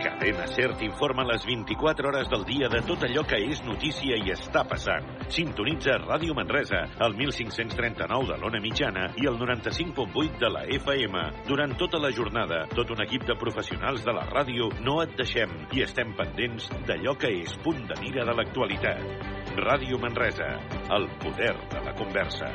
Cadena 0.00 0.46
Ser 0.48 0.70
t'informa 0.80 1.26
les 1.28 1.44
24 1.44 2.08
hores 2.08 2.28
del 2.32 2.44
dia 2.48 2.70
de 2.72 2.80
tot 2.88 3.02
allò 3.04 3.20
que 3.28 3.36
és 3.50 3.60
notícia 3.66 4.16
i 4.16 4.32
està 4.32 4.62
passant. 4.68 5.04
Sintonitza 5.28 5.98
Ràdio 6.00 6.32
Manresa, 6.36 6.80
al 7.04 7.16
1539 7.18 8.30
de 8.32 8.38
l'Ona 8.40 8.62
Mitjana 8.64 9.10
i 9.20 9.28
el 9.28 9.36
95.8 9.36 10.40
de 10.40 10.50
la 10.54 10.64
FM. 10.80 11.26
Durant 11.50 11.76
tota 11.80 12.00
la 12.00 12.12
jornada, 12.16 12.64
tot 12.72 12.94
un 12.96 13.04
equip 13.04 13.28
de 13.28 13.36
professionals 13.40 14.06
de 14.06 14.16
la 14.16 14.24
ràdio 14.32 14.70
no 14.80 15.02
et 15.04 15.12
deixem 15.20 15.52
i 15.76 15.84
estem 15.84 16.16
pendents 16.16 16.72
d'allò 16.88 17.18
que 17.20 17.34
és 17.42 17.56
punt 17.60 17.84
de 17.90 18.00
mira 18.00 18.24
de 18.24 18.40
l'actualitat. 18.40 19.04
Ràdio 19.60 20.00
Manresa, 20.00 20.54
el 20.96 21.10
poder 21.20 21.56
de 21.74 21.84
la 21.84 21.96
conversa. 21.98 22.54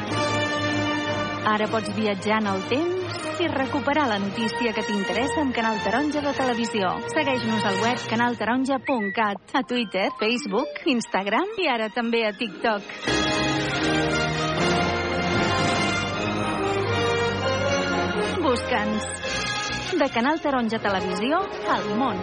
ara 1.45 1.67
pots 1.67 1.89
viatjar 1.95 2.41
en 2.41 2.47
el 2.47 2.61
temps 2.69 3.41
i 3.41 3.47
recuperar 3.47 4.07
la 4.07 4.19
notícia 4.21 4.73
que 4.73 4.83
t'interessa 4.85 5.41
amb 5.41 5.55
Canal 5.55 5.79
Taronja 5.81 6.21
de 6.21 6.33
Televisió. 6.37 6.91
Segueix-nos 7.13 7.65
al 7.65 7.79
web 7.81 8.03
canaltaronja.cat, 8.09 9.55
a 9.57 9.63
Twitter, 9.65 10.09
Facebook, 10.19 10.83
Instagram 10.85 11.57
i 11.57 11.67
ara 11.71 11.89
també 11.89 12.21
a 12.27 12.33
TikTok. 12.37 12.85
Busca'ns. 18.45 19.09
De 19.97 20.07
Canal 20.13 20.39
Taronja 20.41 20.79
Televisió 20.79 21.41
al 21.69 21.89
món. 21.97 22.21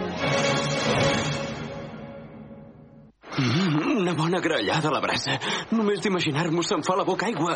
Mm, 3.39 3.99
una 3.99 4.13
bona 4.13 4.39
grallada 4.39 4.89
a 4.89 4.91
la 4.91 4.99
brasa. 5.03 5.37
Només 5.71 6.01
d'imaginar-m'ho 6.03 6.63
se'm 6.63 6.83
fa 6.83 6.95
la 6.99 7.05
boca 7.07 7.27
aigua. 7.27 7.55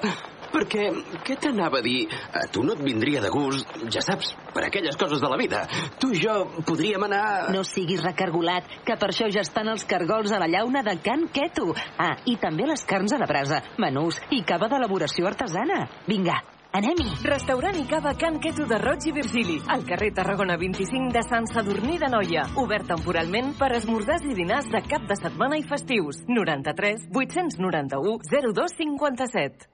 Perquè, 0.53 0.85
què 1.25 1.35
t'anava 1.41 1.79
a 1.81 1.85
dir? 1.85 2.05
A 2.37 2.45
tu 2.53 2.61
no 2.61 2.75
et 2.75 2.83
vindria 2.85 3.21
de 3.23 3.31
gust, 3.33 3.69
ja 3.89 4.03
saps, 4.05 4.35
per 4.53 4.67
aquelles 4.67 4.97
coses 5.01 5.21
de 5.23 5.31
la 5.31 5.39
vida. 5.39 5.63
Tu 5.97 6.11
i 6.13 6.21
jo 6.21 6.35
podríem 6.67 7.07
anar... 7.07 7.49
No 7.55 7.63
siguis 7.65 8.03
recargolat, 8.05 8.69
que 8.85 8.97
per 9.01 9.09
això 9.09 9.31
ja 9.33 9.41
estan 9.41 9.71
els 9.73 9.87
cargols 9.89 10.31
a 10.31 10.41
la 10.43 10.51
llauna 10.51 10.85
de 10.85 10.99
Can 11.01 11.25
Queto. 11.33 11.71
Ah, 11.97 12.13
i 12.29 12.37
també 12.37 12.69
les 12.69 12.85
carns 12.85 13.15
a 13.15 13.21
la 13.21 13.29
brasa, 13.29 13.63
menús 13.81 14.21
i 14.29 14.43
cava 14.45 14.69
d'elaboració 14.69 15.25
artesana. 15.31 15.87
Vinga, 16.05 16.37
anem-hi. 16.77 17.09
Restaurant 17.25 17.81
i 17.81 17.87
cava 17.89 18.13
Can 18.21 18.37
Queto 18.43 18.69
de 18.69 18.77
Roig 18.85 19.09
i 19.09 19.17
Virgili, 19.17 19.57
al 19.73 19.87
carrer 19.89 20.13
Tarragona 20.21 20.61
25 20.61 21.17
de 21.17 21.25
Sant 21.25 21.49
Sadurní 21.49 21.97
de 21.97 22.13
Noia. 22.13 22.45
Obert 22.61 22.91
temporalment 22.93 23.55
per 23.57 23.73
esmorzars 23.81 24.29
i 24.29 24.37
dinars 24.37 24.69
de 24.69 24.85
cap 24.85 25.09
de 25.09 25.17
setmana 25.17 25.57
i 25.57 25.65
festius. 25.65 26.21
93 26.29 27.09
891 27.09 28.21
0257. 28.53 29.73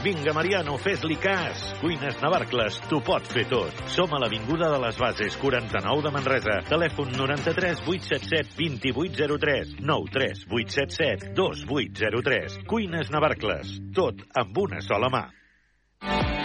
Vinga, 0.00 0.32
Mariano, 0.32 0.78
fes-li 0.80 1.16
cas. 1.20 1.60
Cuines 1.82 2.16
Navarcles, 2.22 2.78
t'ho 2.88 3.02
pot 3.04 3.26
fer 3.28 3.42
tot. 3.50 3.82
Som 3.92 4.14
a 4.16 4.20
l'Avinguda 4.22 4.70
de 4.72 4.78
les 4.80 4.96
Bases, 4.96 5.36
49 5.36 6.00
de 6.06 6.12
Manresa. 6.14 6.56
Telèfon 6.70 7.12
93 7.18 7.84
877 7.84 8.56
2803 8.80 9.76
93 9.84 10.46
877 10.48 11.34
2803. 11.36 12.60
Cuines 12.72 13.12
Navarcles, 13.12 13.76
tot 13.92 14.24
amb 14.40 14.64
una 14.64 14.80
sola 14.80 15.12
mà. 15.12 15.26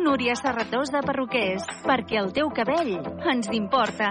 Núria 0.00 0.32
Serratós 0.34 0.88
de 0.88 1.00
Perruquers, 1.04 1.66
perquè 1.84 2.16
el 2.22 2.30
teu 2.32 2.48
cabell 2.56 2.94
ens 3.28 3.50
importa. 3.52 4.08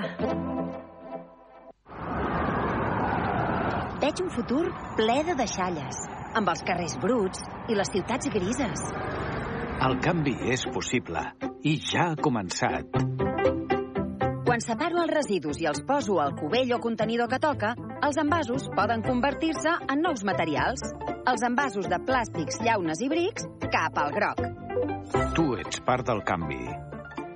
Veig 4.00 4.22
un 4.24 4.30
futur 4.36 4.68
ple 5.00 5.18
de 5.28 5.36
deixalles, 5.40 6.04
amb 6.38 6.54
els 6.54 6.62
carrers 6.68 6.96
bruts 7.02 7.42
i 7.68 7.80
les 7.80 7.90
ciutats 7.96 8.30
grises. 8.38 8.86
El 9.90 9.98
canvi 10.06 10.38
és 10.54 10.68
possible 10.70 11.26
i 11.66 11.80
ja 11.82 12.12
ha 12.12 12.22
començat. 12.22 13.29
Quan 14.50 14.64
separo 14.66 15.04
els 15.04 15.12
residus 15.14 15.60
i 15.62 15.68
els 15.70 15.84
poso 15.86 16.16
al 16.18 16.32
cubell 16.34 16.72
o 16.74 16.80
contenidor 16.82 17.28
que 17.30 17.38
toca, 17.38 17.76
els 18.02 18.18
envasos 18.18 18.64
poden 18.74 19.04
convertir-se 19.06 19.70
en 19.94 20.02
nous 20.02 20.24
materials. 20.26 20.82
Els 21.30 21.44
envasos 21.46 21.86
de 21.86 22.00
plàstics, 22.08 22.58
llaunes 22.66 23.04
i 23.06 23.12
brics, 23.12 23.46
cap 23.70 24.00
al 24.02 24.10
groc. 24.16 24.42
Tu 25.38 25.46
ets 25.62 25.84
part 25.86 26.10
del 26.10 26.24
canvi. 26.26 26.58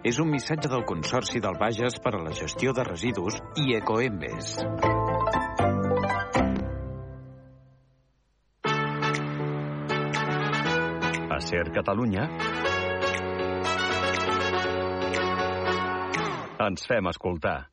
És 0.01 0.17
un 0.17 0.33
missatge 0.33 0.73
del 0.73 0.87
Consorci 0.89 1.37
del 1.37 1.53
Bages 1.61 2.01
per 2.01 2.15
a 2.17 2.23
la 2.23 2.33
gestió 2.33 2.73
de 2.73 2.87
residus 2.89 3.37
i 3.61 3.77
Ecoembes. 3.77 4.57
A 11.29 11.41
Ser 11.45 11.67
Catalunya 11.77 12.25
ens 16.61 16.85
fem 16.87 17.07
escoltar. 17.09 17.72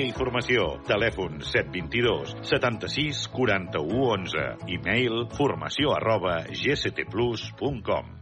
i 0.07 0.13
Formació. 0.15 0.65
Telèfon 0.87 1.41
722 1.45 2.33
76 2.47 3.27
41 3.33 4.01
11. 4.11 4.47
E-mail 4.75 5.25
formació 5.37 5.93
arroba 5.97 6.41
gctplus.com. 6.49 8.17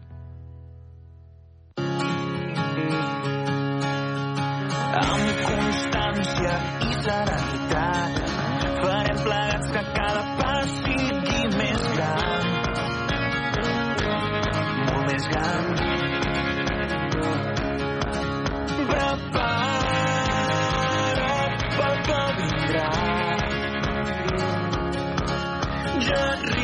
amb 4.99 5.41
constància 5.45 6.53
i 6.85 6.95
serenitat 7.05 8.17
farem 8.81 9.21
plegats 9.27 9.69
que 9.75 9.83
cada 9.99 10.23
pas 10.41 10.73
sigui 10.79 11.43
més 11.59 11.85
gran 11.99 12.49
molt 14.89 15.05
més 15.11 15.29
gran 15.35 15.88
Yeah. 26.09 26.58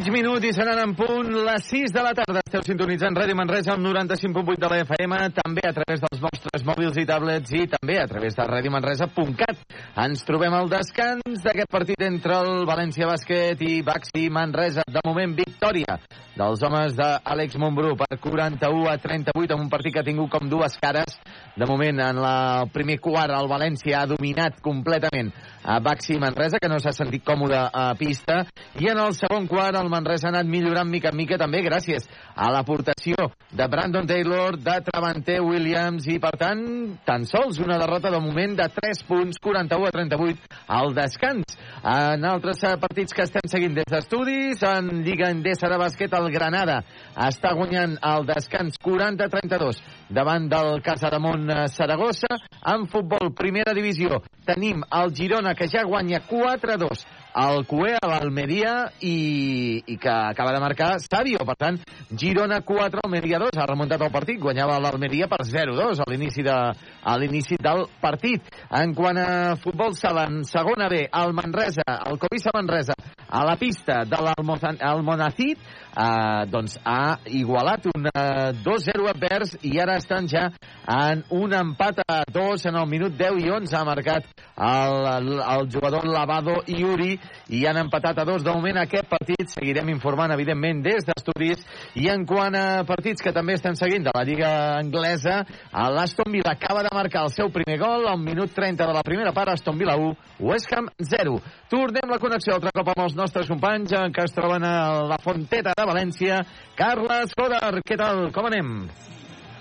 Mig 0.00 0.08
minut 0.14 0.44
i 0.48 0.50
seran 0.56 0.78
en 0.80 0.94
punt 0.96 1.26
les 1.28 1.66
6 1.68 1.92
de 1.92 2.00
la 2.00 2.14
tarda. 2.16 2.40
Esteu 2.40 2.62
sintonitzant 2.64 3.12
Ràdio 3.18 3.36
Manresa 3.36 3.74
al 3.74 3.82
95.8 3.84 4.56
de 4.62 4.70
la 4.72 4.78
FM, 4.86 5.18
també 5.36 5.64
a 5.68 5.74
través 5.76 6.00
dels 6.00 6.22
vostres 6.22 6.64
mòbils 6.64 6.96
i 7.02 7.04
tablets 7.04 7.52
i 7.52 7.66
també 7.68 7.98
a 8.00 8.06
través 8.08 8.38
de 8.38 8.46
radiomanresa.cat. 8.48 9.60
Ens 10.00 10.24
trobem 10.24 10.56
al 10.56 10.72
descans 10.72 11.44
d'aquest 11.44 11.68
partit 11.68 12.00
entre 12.06 12.38
el 12.40 12.64
València 12.70 13.10
Bàsquet 13.10 13.60
i 13.60 13.82
Baxi 13.84 14.30
Manresa. 14.32 14.86
De 14.88 15.04
moment, 15.04 15.36
victòria 15.36 15.98
dels 16.32 16.64
homes 16.64 16.96
d'Àlex 16.96 17.60
Montbrú 17.60 17.92
per 18.00 18.16
41 18.24 18.88
a 18.88 18.96
38 18.96 19.52
en 19.52 19.66
un 19.66 19.68
partit 19.68 19.92
que 19.92 20.00
ha 20.00 20.06
tingut 20.06 20.32
com 20.32 20.48
dues 20.48 20.80
cares. 20.80 21.20
De 21.56 21.66
moment, 21.66 21.98
en 22.00 22.18
el 22.18 22.70
primer 22.70 23.00
quart, 23.02 23.34
el 23.34 23.48
València 23.50 23.98
ha 24.00 24.08
dominat 24.08 24.60
completament 24.62 25.32
a 25.64 25.80
Baxi 25.82 26.16
Manresa, 26.18 26.60
que 26.62 26.70
no 26.70 26.78
s'ha 26.80 26.92
sentit 26.94 27.24
còmode 27.26 27.58
a 27.58 27.90
pista, 27.98 28.44
i 28.80 28.88
en 28.88 29.00
el 29.02 29.12
segon 29.18 29.48
quart 29.50 29.76
el 29.76 29.90
Manresa 29.92 30.28
ha 30.28 30.32
anat 30.32 30.48
millorant 30.48 30.88
mica 30.88 31.10
en 31.10 31.18
mica 31.18 31.38
també 31.40 31.60
gràcies 31.66 32.06
a 32.36 32.50
l'aportació 32.54 33.28
de 33.50 33.66
Brandon 33.68 34.06
Taylor, 34.06 34.56
de 34.56 34.76
Travante 34.86 35.40
Williams 35.42 36.06
i 36.08 36.18
per 36.22 36.32
tant 36.38 36.62
tan 37.04 37.26
sols 37.28 37.58
una 37.60 37.78
derrota 37.82 38.12
de 38.14 38.22
moment 38.22 38.54
de 38.56 38.68
3 38.76 39.02
punts, 39.08 39.42
41 39.42 39.90
a 39.90 39.94
38 39.96 40.62
al 40.78 40.94
descans. 40.94 41.58
En 41.80 42.24
altres 42.28 42.62
partits 42.80 43.16
que 43.16 43.26
estem 43.26 43.50
seguint 43.50 43.74
des 43.74 43.88
d'estudis, 43.90 44.62
en 44.62 45.02
Lliga 45.04 45.30
Endesa 45.34 45.68
de 45.68 45.80
bàsquet, 45.80 46.14
el 46.14 46.30
Granada 46.32 46.80
està 47.28 47.52
guanyant 47.56 47.98
el 48.06 48.26
descans 48.28 48.78
40 48.82 49.26
a 49.26 49.32
32 49.32 49.82
davant 50.10 50.48
del 50.50 50.80
Casademont 50.84 51.39
Saragossa. 51.68 52.28
En 52.66 52.86
futbol, 52.90 53.32
primera 53.36 53.72
divisió, 53.76 54.20
tenim 54.44 54.82
el 55.00 55.14
Girona 55.16 55.54
que 55.54 55.68
ja 55.70 55.86
guanya 55.88 56.20
4 56.28 56.74
a 56.74 56.78
2 56.84 57.06
el 57.36 57.66
Cué 57.66 57.94
a 57.96 58.08
l'Almeria 58.08 58.90
i, 59.00 59.82
i 59.86 59.96
que 60.00 60.10
acaba 60.10 60.52
de 60.52 60.60
marcar 60.62 60.96
Savio. 61.00 61.44
Per 61.46 61.56
tant, 61.58 61.78
Girona 62.10 62.60
4, 62.66 63.04
Almeria 63.04 63.38
2. 63.42 63.58
Ha 63.60 63.68
remuntat 63.70 64.02
el 64.02 64.12
partit, 64.12 64.40
guanyava 64.40 64.80
l'Almeria 64.82 65.28
per 65.30 65.42
0-2 65.46 66.02
a 66.02 66.08
l'inici 66.10 66.44
de, 66.46 66.56
a 66.56 67.16
l'inici 67.18 67.58
del 67.60 67.86
partit. 68.00 68.50
En 68.70 68.94
quant 68.94 69.18
a 69.20 69.56
futbol 69.60 69.94
sala, 69.98 70.26
en 70.30 70.42
segona 70.48 70.90
B, 70.90 71.06
el 71.06 71.34
Manresa, 71.36 71.86
el 72.10 72.18
Covisa 72.18 72.54
Manresa, 72.54 72.96
a 73.30 73.44
la 73.46 73.56
pista 73.56 74.02
de 74.04 74.18
l'Almonacid, 74.26 75.58
eh, 75.94 76.46
doncs 76.50 76.78
ha 76.84 77.18
igualat 77.26 77.86
un 77.94 78.08
eh, 78.10 78.50
2-0 78.64 79.08
advers 79.10 79.56
i 79.62 79.76
ara 79.80 79.96
estan 80.00 80.26
ja 80.30 80.48
en 80.90 81.22
un 81.30 81.54
empat 81.54 82.02
a 82.06 82.22
2 82.26 82.66
en 82.70 82.78
el 82.80 82.88
minut 82.90 83.16
10 83.18 83.38
i 83.44 83.50
11 83.50 83.76
ha 83.76 83.84
marcat 83.86 84.26
el, 84.56 85.06
el, 85.14 85.32
el 85.38 85.68
jugador 85.70 86.06
Lavado 86.06 86.60
i 86.66 86.82
Uri 86.84 87.19
i 87.50 87.64
han 87.66 87.80
empatat 87.80 88.18
a 88.18 88.26
2 88.28 88.44
de 88.46 88.54
moment 88.54 88.80
aquest 88.82 89.08
partit 89.10 89.52
seguirem 89.52 89.88
informant 89.92 90.34
evidentment 90.34 90.82
des 90.84 91.06
d'estudis 91.08 91.64
i 92.00 92.08
en 92.12 92.26
quant 92.26 92.54
a 92.54 92.84
partits 92.88 93.22
que 93.22 93.34
també 93.36 93.58
estem 93.58 93.76
seguint 93.78 94.06
de 94.06 94.14
la 94.14 94.24
Lliga 94.24 94.52
Anglesa 94.78 95.42
l'Aston 95.72 96.32
Villa 96.32 96.54
acaba 96.54 96.82
de 96.82 96.94
marcar 96.94 97.24
el 97.26 97.34
seu 97.34 97.50
primer 97.50 97.78
gol 97.80 98.08
al 98.08 98.18
minut 98.18 98.54
30 98.54 98.86
de 98.86 98.94
la 98.94 99.02
primera 99.02 99.32
part 99.32 99.54
Aston 99.54 99.78
Villa 99.78 99.96
1, 99.96 100.14
West 100.40 100.72
Ham 100.72 100.88
0 100.98 101.40
tornem 101.70 102.10
la 102.10 102.18
connexió 102.18 102.54
altre 102.54 102.72
cop 102.74 102.92
amb 102.94 103.04
els 103.06 103.16
nostres 103.18 103.48
companys 103.50 103.94
que 104.14 104.24
es 104.24 104.34
troben 104.34 104.64
a 104.64 105.02
la 105.10 105.18
Fonteta 105.22 105.74
de 105.76 105.86
València. 105.86 106.40
Carles 106.78 107.34
Coder, 107.36 107.82
què 107.86 107.98
tal? 107.98 108.28
Com 108.34 108.50
anem? 108.50 108.74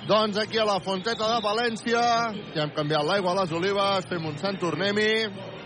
Doncs 0.10 0.40
aquí 0.42 0.58
a 0.58 0.66
la 0.66 0.80
Fonteta 0.82 1.28
de 1.30 1.40
València, 1.44 2.02
ja 2.56 2.66
hem 2.66 2.74
canviat 2.74 3.06
l'aigua 3.06 3.36
a 3.36 3.40
les 3.42 3.54
olives, 3.54 4.08
fem 4.10 4.26
un 4.26 4.38
sant 4.42 4.58
tornem-hi. 4.62 5.59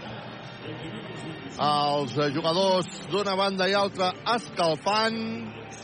Els 1.64 2.16
jugadors 2.36 2.88
d'una 3.12 3.36
banda 3.40 3.70
i 3.72 3.76
altra 3.78 4.10
escalfant 4.34 5.20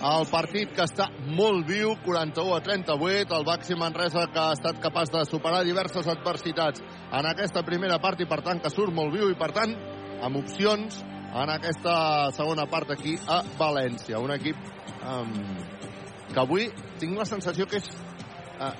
el 0.10 0.26
partit 0.32 0.72
que 0.76 0.86
està 0.86 1.08
molt 1.38 1.68
viu, 1.68 1.94
41 2.06 2.56
a 2.56 2.60
38, 2.64 3.36
el 3.38 3.46
Baxi 3.48 3.78
Manresa 3.80 4.26
que 4.32 4.42
ha 4.42 4.56
estat 4.56 4.80
capaç 4.84 5.12
de 5.14 5.24
superar 5.28 5.64
diverses 5.68 6.08
adversitats 6.08 6.84
en 6.84 7.28
aquesta 7.30 7.64
primera 7.68 8.00
part 8.04 8.20
i 8.20 8.28
per 8.30 8.42
tant 8.46 8.62
que 8.64 8.72
surt 8.74 8.96
molt 8.96 9.16
viu 9.16 9.32
i 9.32 9.38
per 9.40 9.52
tant 9.56 9.76
amb 10.24 10.40
opcions 10.40 11.02
en 11.04 11.52
aquesta 11.56 11.96
segona 12.36 12.66
part 12.70 12.92
aquí 12.96 13.18
a 13.28 13.42
València. 13.60 14.20
Un 14.20 14.34
equip 14.36 14.58
um, 15.04 15.36
que 16.32 16.42
avui 16.44 16.70
tinc 17.02 17.20
la 17.20 17.28
sensació 17.30 17.68
que 17.70 17.80
és 17.80 17.92
uh, 18.60 18.74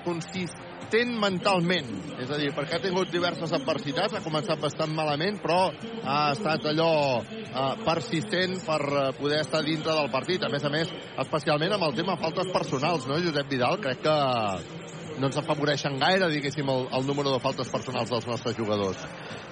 consistent 0.90 1.20
mentalment. 1.20 1.90
És 2.20 2.30
a 2.30 2.38
dir, 2.38 2.52
perquè 2.56 2.78
ha 2.78 2.82
tingut 2.82 3.12
diverses 3.12 3.52
adversitats, 3.54 4.16
ha 4.16 4.24
començat 4.24 4.60
bastant 4.60 4.92
malament, 4.94 5.40
però 5.42 5.72
ha 6.04 6.32
estat 6.34 6.66
allò 6.66 7.22
uh, 7.22 7.76
persistent 7.86 8.60
per 8.66 8.82
uh, 8.82 9.14
poder 9.18 9.42
estar 9.42 9.64
dintre 9.64 9.94
del 9.94 10.10
partit. 10.12 10.44
A 10.44 10.50
més 10.50 10.66
a 10.66 10.70
més, 10.70 10.90
especialment 11.18 11.74
amb 11.74 11.88
el 11.88 11.96
tema 11.96 12.18
faltes 12.18 12.52
personals, 12.52 13.08
no, 13.08 13.20
Josep 13.22 13.50
Vidal? 13.50 13.80
Crec 13.80 14.02
que 14.04 14.79
no 15.20 15.28
ens 15.30 15.38
afavoreixen 15.40 15.98
gaire, 16.00 16.30
diguéssim, 16.32 16.68
el, 16.72 16.88
el 16.96 17.06
número 17.08 17.34
de 17.34 17.40
faltes 17.44 17.70
personals 17.72 18.10
dels 18.12 18.28
nostres 18.28 18.56
jugadors. 18.58 19.04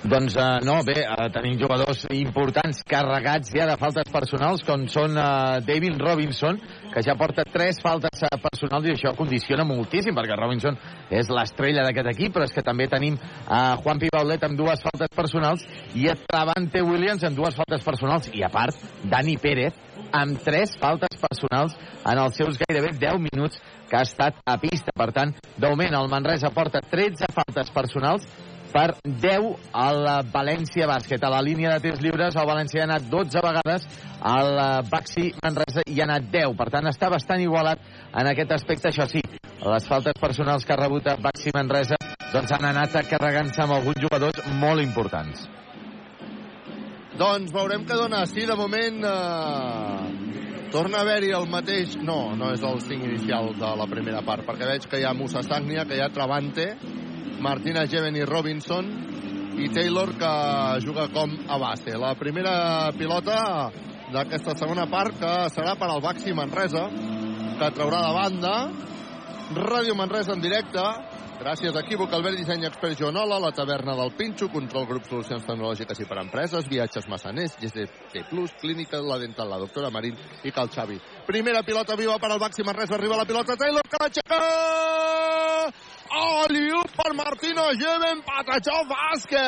Doncs 0.08 0.38
uh, 0.38 0.60
no, 0.66 0.78
bé, 0.88 1.02
uh, 1.04 1.28
tenim 1.34 1.58
jugadors 1.60 2.06
importants 2.16 2.84
carregats 2.88 3.52
ja 3.54 3.68
de 3.70 3.78
faltes 3.82 4.12
personals, 4.14 4.64
com 4.68 4.86
són 4.92 5.18
uh, 5.18 5.58
David 5.66 6.00
Robinson, 6.02 6.60
que 6.94 7.04
ja 7.06 7.18
porta 7.20 7.46
tres 7.46 7.82
faltes 7.84 8.24
personals 8.44 8.88
i 8.88 8.94
això 8.96 9.14
condiciona 9.18 9.66
moltíssim, 9.68 10.16
perquè 10.18 10.38
Robinson 10.40 10.78
és 11.14 11.32
l'estrella 11.34 11.84
d'aquest 11.88 12.14
equip, 12.14 12.36
però 12.38 12.48
és 12.48 12.56
que 12.56 12.66
també 12.66 12.88
tenim 12.92 13.18
uh, 13.18 13.76
Juan 13.84 14.00
Pibaulet 14.02 14.48
amb 14.48 14.60
dues 14.60 14.86
faltes 14.86 15.12
personals 15.16 15.66
i 15.98 16.08
a 16.12 16.16
Travante 16.24 16.84
Williams 16.86 17.28
amb 17.28 17.38
dues 17.38 17.58
faltes 17.58 17.84
personals, 17.84 18.32
i 18.34 18.46
a 18.46 18.52
part, 18.54 18.80
Dani 19.04 19.38
Pérez 19.42 19.86
amb 20.16 20.40
tres 20.44 20.76
faltes 20.80 21.18
personals 21.20 21.76
en 22.06 22.20
els 22.22 22.38
seus 22.38 22.60
gairebé 22.62 22.94
10 22.96 23.20
minuts 23.26 23.60
que 23.90 23.98
ha 23.98 24.04
estat 24.06 24.42
a 24.46 24.58
pista. 24.62 24.94
Per 24.96 25.10
tant, 25.16 25.34
de 25.58 25.72
moment 25.72 25.96
el 25.98 26.12
Manresa 26.12 26.52
porta 26.56 26.82
13 26.84 27.32
faltes 27.34 27.72
personals 27.76 28.28
per 28.72 28.98
10 29.04 29.48
al 29.74 30.02
València 30.34 30.88
Bàsquet. 30.90 31.24
A 31.24 31.32
la 31.32 31.42
línia 31.42 31.74
de 31.74 31.84
tirs 31.88 32.02
lliures 32.04 32.36
el 32.36 32.50
València 32.50 32.84
ha 32.84 32.90
anat 32.90 33.08
12 33.12 33.44
vegades, 33.44 33.88
el 34.28 34.62
Baxi 34.92 35.32
Manresa 35.44 35.86
hi 35.88 36.02
ha 36.02 36.08
anat 36.10 36.32
10. 36.34 36.56
Per 36.60 36.70
tant, 36.74 36.90
està 36.92 37.12
bastant 37.14 37.42
igualat 37.42 37.84
en 38.14 38.32
aquest 38.34 38.56
aspecte. 38.60 38.92
Això 38.92 39.08
sí, 39.10 39.24
les 39.64 39.88
faltes 39.88 40.20
personals 40.20 40.66
que 40.66 40.76
ha 40.76 40.82
rebut 40.82 41.08
a 41.08 41.18
Baxi 41.22 41.54
Manresa 41.56 41.98
doncs 42.34 42.52
han 42.52 42.66
anat 42.68 42.98
carregant-se 43.08 43.64
amb 43.64 43.78
alguns 43.78 44.02
jugadors 44.04 44.44
molt 44.60 44.84
importants. 44.84 45.48
Doncs 47.18 47.54
veurem 47.54 47.86
què 47.88 47.96
dona. 47.98 48.26
Sí, 48.30 48.44
de 48.46 48.56
moment 48.56 49.00
eh, 49.10 50.47
torna 50.72 51.00
a 51.00 51.02
haver-hi 51.06 51.32
el 51.36 51.48
mateix... 51.52 51.96
No, 52.04 52.36
no 52.36 52.52
és 52.56 52.64
el 52.66 52.80
5 52.84 53.08
inicial 53.08 53.52
de 53.58 53.72
la 53.80 53.88
primera 53.90 54.22
part, 54.26 54.46
perquè 54.48 54.68
veig 54.70 54.88
que 54.90 55.02
hi 55.02 55.06
ha 55.08 55.16
Musa 55.18 55.44
Sagnia, 55.46 55.86
que 55.88 55.98
hi 55.98 56.04
ha 56.04 56.12
Travante, 56.14 56.68
Martina 57.44 57.86
Jeven 57.90 58.18
i 58.18 58.26
Robinson, 58.28 58.90
i 59.58 59.70
Taylor, 59.74 60.14
que 60.18 60.32
juga 60.86 61.08
com 61.14 61.34
a 61.50 61.58
base. 61.58 61.96
La 61.98 62.14
primera 62.20 62.92
pilota 62.98 63.38
d'aquesta 64.14 64.56
segona 64.60 64.86
part, 64.92 65.18
que 65.20 65.34
serà 65.54 65.76
per 65.80 65.90
al 65.90 66.04
Baxi 66.04 66.36
Manresa, 66.38 66.88
que 67.58 67.72
traurà 67.74 68.04
de 68.06 68.14
banda. 68.18 68.56
Ràdio 69.58 69.96
Manresa 69.96 70.36
en 70.36 70.44
directe, 70.44 70.84
Gràcies 71.38 71.76
a 71.76 71.84
Equívoc, 71.86 72.10
Albert 72.18 72.34
Disseny 72.40 72.66
Expert 72.66 72.98
Joanola, 72.98 73.38
la 73.38 73.52
taverna 73.54 73.94
del 73.96 74.10
Pinxo, 74.18 74.48
Control 74.50 74.88
Grup 74.90 75.06
Solucions 75.06 75.46
Tecnològiques 75.46 76.00
i 76.02 76.06
per 76.10 76.18
Empreses, 76.24 76.66
Viatges 76.66 77.06
Massaners, 77.12 77.54
GCT 77.62 78.24
Plus, 78.32 78.56
Clínica 78.58 78.98
La 79.06 79.20
Dental, 79.22 79.46
la 79.54 79.60
doctora 79.62 79.92
Marín 79.94 80.18
i 80.44 80.52
Cal 80.52 80.70
Xavi. 80.74 80.98
Primera 81.28 81.62
pilota 81.62 81.96
viva 81.96 82.18
per 82.18 82.32
al 82.34 82.42
Baxi 82.42 82.66
Manresa, 82.66 82.96
arriba 82.98 83.22
la 83.22 83.26
pilota 83.30 83.56
Taylor, 83.56 83.86
que 83.86 83.98
l'aixeca! 84.02 84.40
Oliu 86.18 86.82
per 86.98 87.14
Martino 87.14 87.70
Geven, 87.78 88.26
Patachó 88.26 88.82
Bàsquet! 88.90 89.46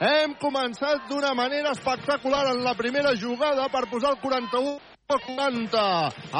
Hem 0.00 0.32
començat 0.40 1.04
d'una 1.10 1.34
manera 1.36 1.76
espectacular 1.76 2.54
en 2.54 2.64
la 2.64 2.72
primera 2.72 3.12
jugada 3.12 3.68
per 3.68 3.84
posar 3.92 4.16
el 4.16 4.20
41 4.24 4.80
40. 5.10 5.82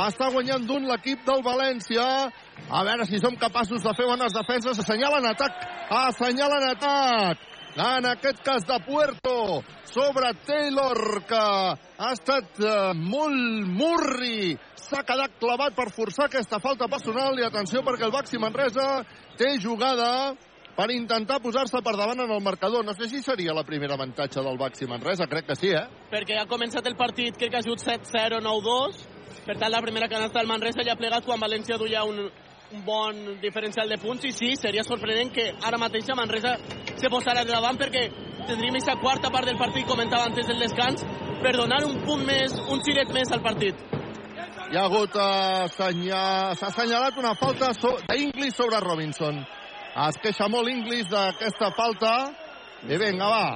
Està 0.07 0.31
guanyant 0.31 0.67
d'un 0.67 0.87
l'equip 0.87 1.25
del 1.27 1.43
València. 1.43 2.31
A 2.69 2.83
veure 2.87 3.07
si 3.09 3.19
som 3.23 3.37
capaços 3.39 3.83
de 3.83 3.95
fer 3.97 4.07
bones 4.07 4.35
defenses. 4.37 4.79
Assenyalen 4.79 5.31
atac. 5.31 5.63
Assenyalen 5.91 6.69
atac. 6.71 7.47
En 7.81 8.07
aquest 8.07 8.43
cas 8.43 8.67
de 8.67 8.77
Puerto 8.83 9.63
sobre 9.87 10.33
Taylor, 10.47 11.23
que 11.23 11.39
ha 11.39 12.11
estat 12.13 12.59
uh, 12.59 12.91
molt 12.95 13.67
murri. 13.71 14.57
S'ha 14.75 15.05
quedat 15.07 15.39
clavat 15.39 15.77
per 15.79 15.89
forçar 15.95 16.27
aquesta 16.27 16.59
falta 16.59 16.91
personal. 16.91 17.39
I 17.39 17.47
atenció 17.47 17.85
perquè 17.87 18.09
el 18.09 18.15
Baxi 18.15 18.43
Manresa 18.43 19.05
té 19.39 19.55
jugada 19.63 20.35
per 20.77 20.91
intentar 20.95 21.41
posar-se 21.45 21.83
per 21.85 21.95
davant 21.95 22.23
en 22.25 22.31
el 22.31 22.43
marcador. 22.43 22.85
No 22.85 22.95
sé 22.99 23.09
si 23.11 23.23
seria 23.23 23.55
la 23.55 23.65
primera 23.69 23.95
avantatge 23.95 24.43
del 24.43 24.59
Baxi 24.59 24.87
Manresa, 24.91 25.29
crec 25.31 25.47
que 25.51 25.57
sí, 25.59 25.71
eh? 25.71 25.87
Perquè 26.11 26.39
ha 26.41 26.47
començat 26.51 26.87
el 26.91 26.97
partit, 26.97 27.37
crec 27.37 27.53
que 27.53 27.61
ha 27.61 27.67
sigut 27.67 27.83
7-0, 27.85 28.43
9-2. 28.47 29.03
Per 29.47 29.57
tant, 29.57 29.71
la 29.73 29.83
primera 29.83 30.09
canasta 30.09 30.41
del 30.41 30.51
Manresa 30.51 30.85
ja 30.87 30.95
ha 30.95 31.01
plegat 31.01 31.27
quan 31.27 31.41
València 31.43 31.79
duia 31.81 32.05
un, 32.09 32.29
un 32.73 32.85
bon 32.85 33.41
diferencial 33.43 33.89
de 33.89 33.99
punts 33.99 34.25
i 34.25 34.33
sí, 34.33 34.55
seria 34.57 34.85
sorprenent 34.87 35.33
que 35.35 35.49
ara 35.67 35.79
mateix 35.79 36.09
a 36.11 36.17
Manresa 36.19 36.57
se 36.97 37.11
posarà 37.11 37.43
de 37.45 37.53
davant 37.53 37.79
perquè 37.79 38.05
tindríem 38.47 38.77
aquesta 38.77 38.97
quarta 39.03 39.31
part 39.31 39.49
del 39.49 39.59
partit, 39.59 39.87
comentava 39.87 40.29
antes 40.31 40.47
del 40.47 40.61
descans, 40.63 41.03
per 41.43 41.55
donar 41.57 41.83
un 41.87 41.99
punt 42.05 42.23
més, 42.27 42.55
un 42.71 42.83
xiret 42.85 43.11
més 43.15 43.33
al 43.35 43.43
partit. 43.43 43.75
Hi 44.71 44.79
ha 44.79 44.85
hagut 44.87 45.17
eh, 45.19 45.67
s'ha 45.75 46.69
assenyalat 46.69 47.19
una 47.19 47.35
falta 47.35 47.73
so... 47.75 47.97
d'Inglis 48.07 48.55
sobre 48.55 48.79
Robinson. 48.85 49.41
Es 50.07 50.21
queixa 50.23 50.47
molt 50.49 50.71
Inglis 50.71 51.09
d'aquesta 51.11 51.73
falta. 51.75 52.13
I 52.87 52.97
vinga, 53.01 53.27
va. 53.27 53.49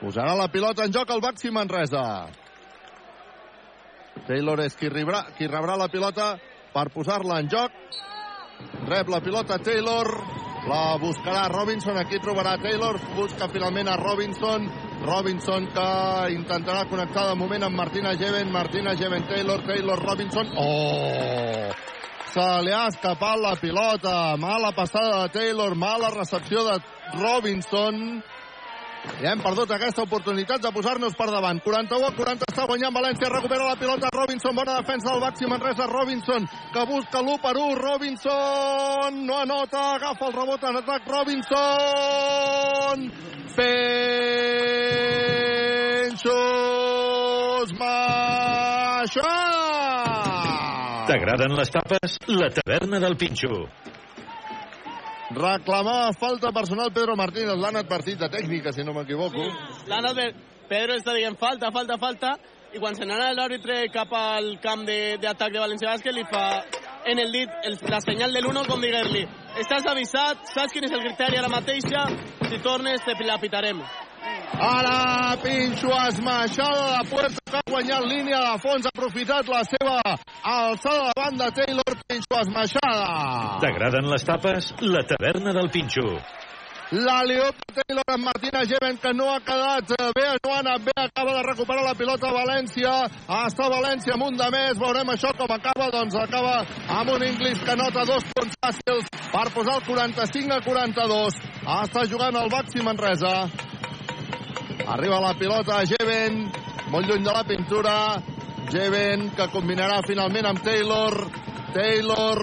Posarà 0.00 0.34
la 0.36 0.50
pilota 0.52 0.84
en 0.84 0.92
joc 0.92 1.14
el 1.14 1.22
Baxi 1.22 1.54
Manresa. 1.54 2.26
Taylor 4.26 4.62
és 4.64 4.76
qui 4.78 4.88
rebrà, 4.88 5.22
qui 5.36 5.48
rebrà 5.50 5.76
la 5.76 5.90
pilota 5.92 6.34
per 6.72 6.88
posar-la 6.94 7.40
en 7.42 7.50
joc. 7.52 7.72
Rep 8.88 9.10
la 9.12 9.20
pilota 9.20 9.58
Taylor, 9.60 10.08
la 10.66 10.96
buscarà 10.98 11.46
Robinson, 11.52 11.98
aquí 12.00 12.18
trobarà 12.22 12.56
Taylor, 12.62 12.98
busca 13.14 13.48
finalment 13.52 13.88
a 13.92 13.96
Robinson, 14.00 14.64
Robinson 15.04 15.68
que 15.74 15.88
intentarà 16.34 16.86
connectar 16.90 17.28
de 17.28 17.36
moment 17.38 17.66
amb 17.66 17.76
Martina 17.76 18.14
Jeven, 18.16 18.50
Martina 18.52 18.96
Jeven 18.96 19.26
Taylor, 19.28 19.62
Taylor 19.66 20.02
Robinson, 20.02 20.50
oh! 20.56 21.74
Se 22.36 22.46
li 22.66 22.72
ha 22.74 22.86
escapat 22.90 23.38
la 23.40 23.54
pilota, 23.56 24.36
mala 24.36 24.72
passada 24.76 25.22
de 25.22 25.32
Taylor, 25.38 25.76
mala 25.76 26.10
recepció 26.12 26.64
de 26.66 26.74
Robinson, 27.16 28.22
i 29.22 29.26
hem 29.30 29.40
perdut 29.40 29.70
aquesta 29.72 30.02
oportunitat 30.04 30.60
de 30.62 30.70
posar-nos 30.74 31.14
per 31.16 31.28
davant. 31.32 31.60
41 31.64 32.06
a 32.06 32.12
40 32.16 32.44
està 32.50 32.66
guanyant 32.68 32.94
València, 32.94 33.32
recupera 33.32 33.70
la 33.70 33.78
pilota 33.80 34.10
Robinson, 34.12 34.54
bona 34.56 34.78
defensa 34.80 35.08
del 35.12 35.22
Baxi 35.24 35.46
Manresa, 35.48 35.86
Robinson, 35.90 36.42
que 36.74 36.82
busca 36.90 37.18
l'1 37.22 37.38
per 37.42 37.54
1, 37.56 37.74
Robinson, 37.80 39.10
no 39.26 39.34
anota, 39.40 39.80
agafa 39.96 40.26
el 40.28 40.34
rebot 40.36 40.62
en 40.68 40.76
atac, 40.82 41.02
Robinson, 41.16 42.96
Penxos 43.56 43.96
Maixà! 47.80 49.34
T'agraden 51.06 51.52
les 51.56 51.70
tapes? 51.70 52.18
La 52.28 52.50
taverna 52.50 52.98
del 53.00 53.14
Pinxo. 53.16 53.64
Reclamava 55.34 56.12
falta 56.14 56.52
personal 56.54 56.92
Pedro 56.94 57.16
Martínez, 57.18 57.56
l'han 57.58 57.80
advertit 57.82 58.18
de 58.20 58.28
tècnica, 58.30 58.72
si 58.72 58.84
no 58.86 58.94
m'equivoco. 58.94 59.42
L'han 59.90 60.06
advertit, 60.12 60.44
Pedro 60.68 60.94
està 60.98 61.14
dient 61.14 61.36
falta, 61.38 61.70
falta, 61.74 61.98
falta, 61.98 62.36
i 62.74 62.78
quan 62.82 62.94
se 62.94 63.06
n'anà 63.06 63.32
l'àrbitre 63.34 63.86
cap 63.94 64.12
al 64.14 64.56
camp 64.62 64.84
d'atac 64.86 65.50
de, 65.50 65.54
de 65.58 65.62
València 65.62 65.92
Bàsquet 65.92 66.14
li 66.14 66.26
fa 66.30 66.46
en 67.06 67.22
el 67.22 67.30
dit 67.32 67.52
el, 67.64 67.78
la 67.90 68.00
senyal 68.02 68.34
de 68.34 68.42
l'1 68.42 68.66
com 68.66 68.82
diguer-li 68.82 69.22
estàs 69.62 69.86
avisat, 69.90 70.42
saps 70.52 70.74
quin 70.74 70.84
és 70.84 70.92
el 70.94 71.04
criteri 71.06 71.38
ara 71.40 71.52
mateixa, 71.52 72.06
si 72.50 72.58
tornes 72.64 73.02
te 73.06 73.16
la 73.24 73.38
pitarem. 74.26 74.42
Ara 74.60 75.36
Pinxo 75.42 75.90
esmaixada 76.08 76.98
de 76.98 77.10
Puerto 77.10 77.40
que 77.50 77.56
ha 77.56 77.70
guanyat 77.70 78.02
línia 78.04 78.38
de 78.40 78.58
fons, 78.58 78.86
ha 78.86 78.90
aprofitat 78.94 79.48
la 79.48 79.62
seva 79.64 80.00
alçada 80.42 81.30
de 81.36 81.50
Taylor, 81.60 81.92
Pinxo 82.08 82.40
esmaixada. 82.40 83.60
T'agraden 83.60 84.10
les 84.10 84.24
tapes? 84.24 84.72
La 84.80 85.04
taverna 85.06 85.52
del 85.52 85.70
Pinxo. 85.70 86.18
La 86.92 87.24
Leop 87.26 87.56
Taylor 87.74 88.04
amb 88.06 88.24
Martina 88.24 88.60
Geven, 88.62 88.96
que 89.02 89.12
no 89.12 89.26
ha 89.32 89.40
quedat 89.42 89.90
bé, 90.14 90.26
no 90.44 90.52
ha 90.54 90.60
anat 90.60 90.84
bé, 90.86 90.92
acaba 90.94 91.32
de 91.34 91.42
recuperar 91.42 91.82
la 91.82 91.96
pilota 91.98 92.28
a 92.28 92.36
València. 92.36 92.92
Està 93.26 93.66
València 93.72 94.14
amb 94.14 94.28
un 94.28 94.38
de 94.38 94.46
més, 94.54 94.78
veurem 94.78 95.10
això 95.10 95.32
com 95.34 95.50
acaba, 95.50 95.90
doncs 95.90 96.14
acaba 96.14 96.62
amb 97.00 97.10
un 97.10 97.26
Inglis 97.26 97.58
que 97.66 97.74
nota 97.74 98.06
dos 98.06 98.22
punts 98.30 98.54
fàcils 98.62 99.10
per 99.32 99.48
posar 99.50 99.80
el 99.80 99.86
45 99.90 100.54
a 100.54 100.62
42. 100.62 101.40
Està 101.82 102.06
jugant 102.06 102.38
el 102.38 102.54
Baxi 102.54 102.86
Manresa. 102.86 103.34
Arriba 104.84 105.20
la 105.20 105.32
pilota 105.38 105.80
Jeven, 105.88 106.42
molt 106.92 107.08
lluny 107.08 107.24
de 107.24 107.32
la 107.32 107.44
pintura. 107.48 107.94
Jeven, 108.70 109.30
que 109.36 109.46
combinarà 109.52 110.02
finalment 110.06 110.50
amb 110.50 110.62
Taylor. 110.62 111.16
Taylor, 111.72 112.40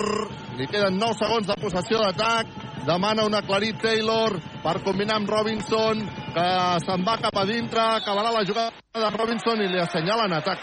li 0.57 0.67
queden 0.71 0.97
9 0.99 1.19
segons 1.19 1.47
de 1.47 1.57
possessió 1.61 2.01
d'atac. 2.01 2.47
Demana 2.87 3.23
un 3.27 3.35
aclarit 3.37 3.77
Taylor 3.79 4.35
per 4.63 4.79
combinar 4.83 5.19
amb 5.21 5.29
Robinson, 5.29 6.01
que 6.33 6.47
se'n 6.83 7.05
va 7.07 7.19
cap 7.21 7.37
a 7.37 7.45
dintre. 7.47 7.83
Acabarà 7.99 8.33
la 8.33 8.43
jugada 8.47 8.71
de 8.99 9.11
Robinson 9.17 9.61
i 9.63 9.69
li 9.71 9.79
assenyalen 9.83 10.33
atac. 10.39 10.59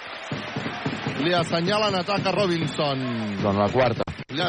Li 1.24 1.34
assenyalen 1.36 1.94
atac 2.01 2.26
a 2.26 2.32
Robinson. 2.32 3.02
Doncs 3.42 3.59
la 3.59 3.68
quarta. 3.72 4.05
Ja, 4.34 4.48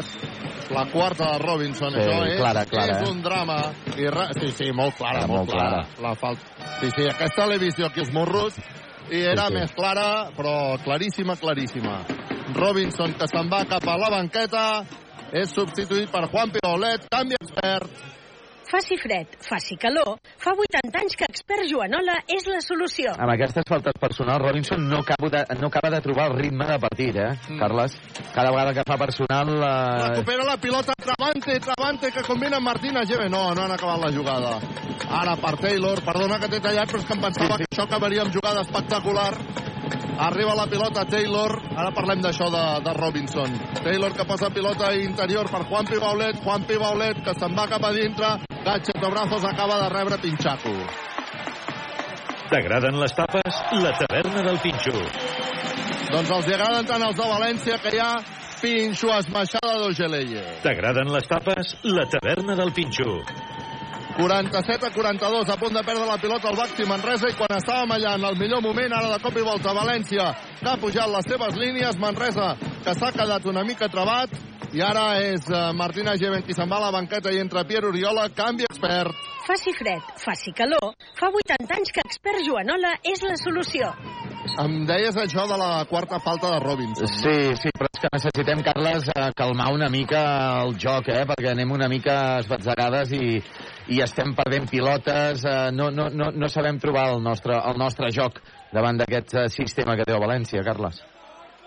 la 0.71 0.85
quarta 0.91 1.31
de 1.33 1.39
Robinson, 1.43 1.91
Sí, 1.91 1.99
això 1.99 2.19
és, 2.29 2.37
clara, 2.39 2.65
clara, 2.69 2.97
és 2.99 3.01
eh? 3.07 3.11
un 3.11 3.21
drama. 3.25 3.57
I 3.97 4.07
re... 4.13 4.27
Sí, 4.39 4.51
sí, 4.55 4.69
molt 4.75 4.95
clara, 4.95 5.25
molt, 5.27 5.41
molt 5.41 5.51
clara. 5.51 5.81
clara. 5.83 6.09
La 6.09 6.13
falta. 6.15 6.69
Sí, 6.79 6.91
sí, 6.95 7.07
aquesta 7.11 7.47
l'he 7.49 7.57
vist 7.61 7.79
jo 7.81 7.89
aquí 7.89 7.99
als 8.05 8.13
morros 8.15 8.55
i 9.11 9.19
era 9.33 9.47
Sí, 9.49 9.53
sí. 9.53 9.59
més 9.59 9.73
clara, 9.75 10.07
però 10.37 10.55
claríssima, 10.85 11.35
claríssima. 11.41 11.97
Robinson, 12.55 13.13
que 13.19 13.27
se'n 13.27 13.49
va 13.51 13.65
cap 13.67 13.85
a 13.87 13.97
la 13.99 14.09
banqueta, 14.13 14.63
és 15.33 15.51
substituït 15.51 16.09
per 16.11 16.25
Juan 16.31 16.51
Pibolet, 16.55 17.05
canvi 17.11 17.35
expert. 17.41 17.89
Faci 18.71 18.95
fred, 18.95 19.27
faci 19.43 19.75
calor. 19.75 20.13
Fa 20.39 20.53
80 20.55 20.95
anys 21.01 21.17
que 21.19 21.25
expert 21.27 21.65
Joanola 21.67 22.13
és 22.31 22.45
la 22.47 22.61
solució. 22.63 23.11
Amb 23.19 23.33
aquestes 23.33 23.65
faltes 23.67 23.97
personals, 23.99 24.39
Robinson 24.45 24.85
no 24.87 25.01
acaba 25.03 25.27
de, 25.33 25.41
no 25.59 25.67
acaba 25.67 25.89
de 25.91 25.99
trobar 26.05 26.29
el 26.31 26.37
ritme 26.37 26.65
de 26.69 26.77
partit, 26.79 27.17
eh, 27.17 27.31
Mm. 27.49 27.59
Carles? 27.59 27.97
Cada 28.33 28.51
vegada 28.51 28.73
que 28.73 28.83
fa 28.87 28.97
personal... 28.97 29.49
Eh... 29.49 30.07
Recupera 30.07 30.45
la 30.45 30.55
pilota 30.57 30.93
Travante, 30.95 31.59
Travante, 31.59 32.11
que 32.11 32.23
combina 32.23 32.57
amb 32.57 32.65
Martina 32.65 33.03
Geve. 33.05 33.27
No, 33.29 33.53
no 33.53 33.63
han 33.63 33.71
acabat 33.71 34.05
la 34.05 34.11
jugada. 34.15 34.59
Ara 35.09 35.35
per 35.35 35.57
Taylor, 35.57 35.99
perdona 36.05 36.39
que 36.39 36.47
t'he 36.47 36.61
tallat, 36.63 36.87
però 36.87 37.01
és 37.01 37.07
que 37.09 37.17
em 37.17 37.25
pensava 37.25 37.57
que 37.57 37.67
això 37.67 37.83
acabaria 37.83 38.23
amb 38.23 38.31
jugada 38.31 38.63
espectacular. 38.63 39.33
Arriba 40.21 40.53
la 40.55 40.67
pilota 40.69 41.03
Taylor, 41.09 41.57
ara 41.75 41.91
parlem 41.91 42.21
d'això 42.21 42.47
de, 42.53 42.63
de 42.85 42.93
Robinson. 42.93 43.51
Taylor 43.81 44.13
que 44.13 44.25
posa 44.29 44.51
pilota 44.53 44.93
interior 44.95 45.49
per 45.49 45.63
Juan 45.67 45.87
Pibaulet, 45.89 46.39
Juan 46.45 46.63
Pibaulet 46.69 47.23
que 47.25 47.33
se'n 47.35 47.57
va 47.57 47.65
cap 47.67 47.83
a 47.89 47.91
dintre, 47.95 48.35
Gatxet 48.65 48.99
de 49.01 49.09
brazos 49.09 49.43
acaba 49.43 49.81
de 49.81 49.89
rebre 49.89 50.17
Pinxaco. 50.21 50.73
T'agraden 52.51 52.99
les 52.99 53.13
tapes? 53.15 53.57
La 53.81 53.93
taverna 53.97 54.43
del 54.45 54.59
Pinxo. 54.61 54.93
Doncs 56.11 56.29
els 56.35 56.49
agraden 56.51 56.85
tant 56.85 57.05
els 57.07 57.17
de 57.17 57.29
València 57.31 57.79
que 57.81 57.93
hi 57.95 58.01
ha 58.03 58.11
Pinxo 58.61 59.09
esmaixada 59.15 59.79
d'Ogeleye. 59.81 60.43
T'agraden 60.61 61.09
les 61.15 61.31
tapes? 61.31 61.73
La 61.89 62.05
taverna 62.11 62.57
del 62.59 62.73
Pinxo. 62.75 63.17
47 64.19 64.85
a 64.85 64.93
42, 64.93 65.49
a 65.49 65.57
punt 65.57 65.73
de 65.73 65.83
perdre 65.87 66.05
la 66.05 66.19
pilota 66.21 66.51
al 66.51 66.59
Baxi 66.59 66.85
Manresa 66.85 67.31
i 67.31 67.37
quan 67.39 67.55
estàvem 67.57 67.95
allà 67.95 68.13
en 68.19 68.29
el 68.29 68.37
millor 68.37 68.61
moment, 68.61 68.93
ara 68.93 69.09
de 69.15 69.21
cop 69.23 69.39
i 69.39 69.47
volta 69.47 69.73
València, 69.73 70.27
que 70.59 70.69
ha 70.69 70.77
pujat 70.77 71.09
les 71.09 71.31
seves 71.31 71.57
línies, 71.57 71.97
Manresa, 71.97 72.53
que 72.83 72.93
s'ha 72.93 73.13
quedat 73.15 73.47
una 73.49 73.63
mica 73.65 73.89
trebat, 73.89 74.35
i 74.71 74.81
ara 74.81 75.05
és 75.19 75.47
eh, 75.51 75.61
Martina 75.75 76.13
Geven 76.19 76.45
qui 76.47 76.55
se'n 76.55 76.69
va 76.71 76.77
a 76.79 76.85
la 76.85 76.95
banqueta 76.95 77.31
i 77.33 77.41
entra 77.41 77.65
Pierre 77.67 77.89
Oriola, 77.91 78.29
canvi 78.35 78.63
expert. 78.69 79.11
Faci 79.43 79.73
fred, 79.75 80.05
faci 80.21 80.53
calor. 80.55 80.93
Fa 81.19 81.27
80 81.27 81.75
anys 81.75 81.91
que 81.91 82.03
expert 82.05 82.39
Joanola 82.45 82.93
és 83.03 83.23
la 83.25 83.35
solució. 83.41 83.91
Em 84.61 84.81
deies 84.87 85.17
això 85.19 85.43
de 85.49 85.57
la 85.59 85.83
quarta 85.89 86.19
falta 86.23 86.49
de 86.53 86.59
Robinson. 86.63 87.11
Sí, 87.19 87.35
sí, 87.59 87.71
però 87.75 87.89
és 87.91 88.01
que 88.01 88.11
necessitem, 88.15 88.63
Carles, 88.65 89.11
eh, 89.11 89.29
calmar 89.37 89.69
una 89.75 89.89
mica 89.91 90.23
el 90.63 90.75
joc, 90.79 91.11
eh? 91.13 91.25
perquè 91.29 91.51
anem 91.51 91.75
una 91.75 91.91
mica 91.91 92.17
esbatzegades 92.39 93.13
i, 93.17 93.37
i 93.91 94.01
estem 94.01 94.33
perdent 94.37 94.69
pilotes, 94.71 95.45
eh, 95.45 95.69
no, 95.75 95.91
no, 95.91 96.09
no, 96.09 96.31
no 96.31 96.49
sabem 96.49 96.79
trobar 96.79 97.09
el 97.13 97.23
nostre, 97.23 97.59
el 97.59 97.79
nostre 97.79 98.11
joc 98.15 98.39
davant 98.71 99.03
d'aquest 99.03 99.35
eh, 99.35 99.49
sistema 99.51 99.99
que 99.99 100.07
té 100.07 100.15
el 100.15 100.23
València, 100.23 100.63
Carles. 100.65 101.03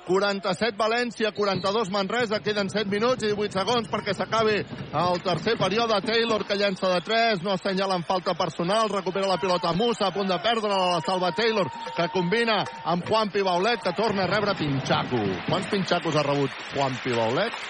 47 0.07 0.77
València, 0.77 1.33
42 1.33 1.91
Manresa, 1.91 2.41
queden 2.45 2.69
7 2.71 2.91
minuts 2.91 3.25
i 3.25 3.31
18 3.33 3.59
segons 3.59 3.91
perquè 3.91 4.15
s'acabi 4.15 4.59
el 4.61 5.23
tercer 5.25 5.57
període. 5.61 6.01
Taylor 6.05 6.45
que 6.45 6.59
llença 6.61 6.91
de 6.93 7.01
3, 7.07 7.43
no 7.45 7.55
assenyalen 7.55 8.05
falta 8.05 8.35
personal, 8.37 8.91
recupera 8.93 9.31
la 9.31 9.41
pilota 9.41 9.73
Musa, 9.73 10.09
a 10.09 10.15
punt 10.15 10.29
de 10.29 10.39
perdre 10.45 10.73
la 10.73 11.01
salva 11.07 11.33
Taylor, 11.33 11.71
que 11.97 12.09
combina 12.13 12.63
amb 12.85 13.09
Juan 13.09 13.31
Pibaulet, 13.33 13.81
que 13.83 13.95
torna 13.97 14.25
a 14.25 14.31
rebre 14.31 14.55
Pinxaco. 14.59 15.23
Quants 15.49 15.71
Pinxacos 15.73 16.17
ha 16.17 16.27
rebut 16.27 16.51
Juan 16.75 16.99
Pibaulet? 17.05 17.63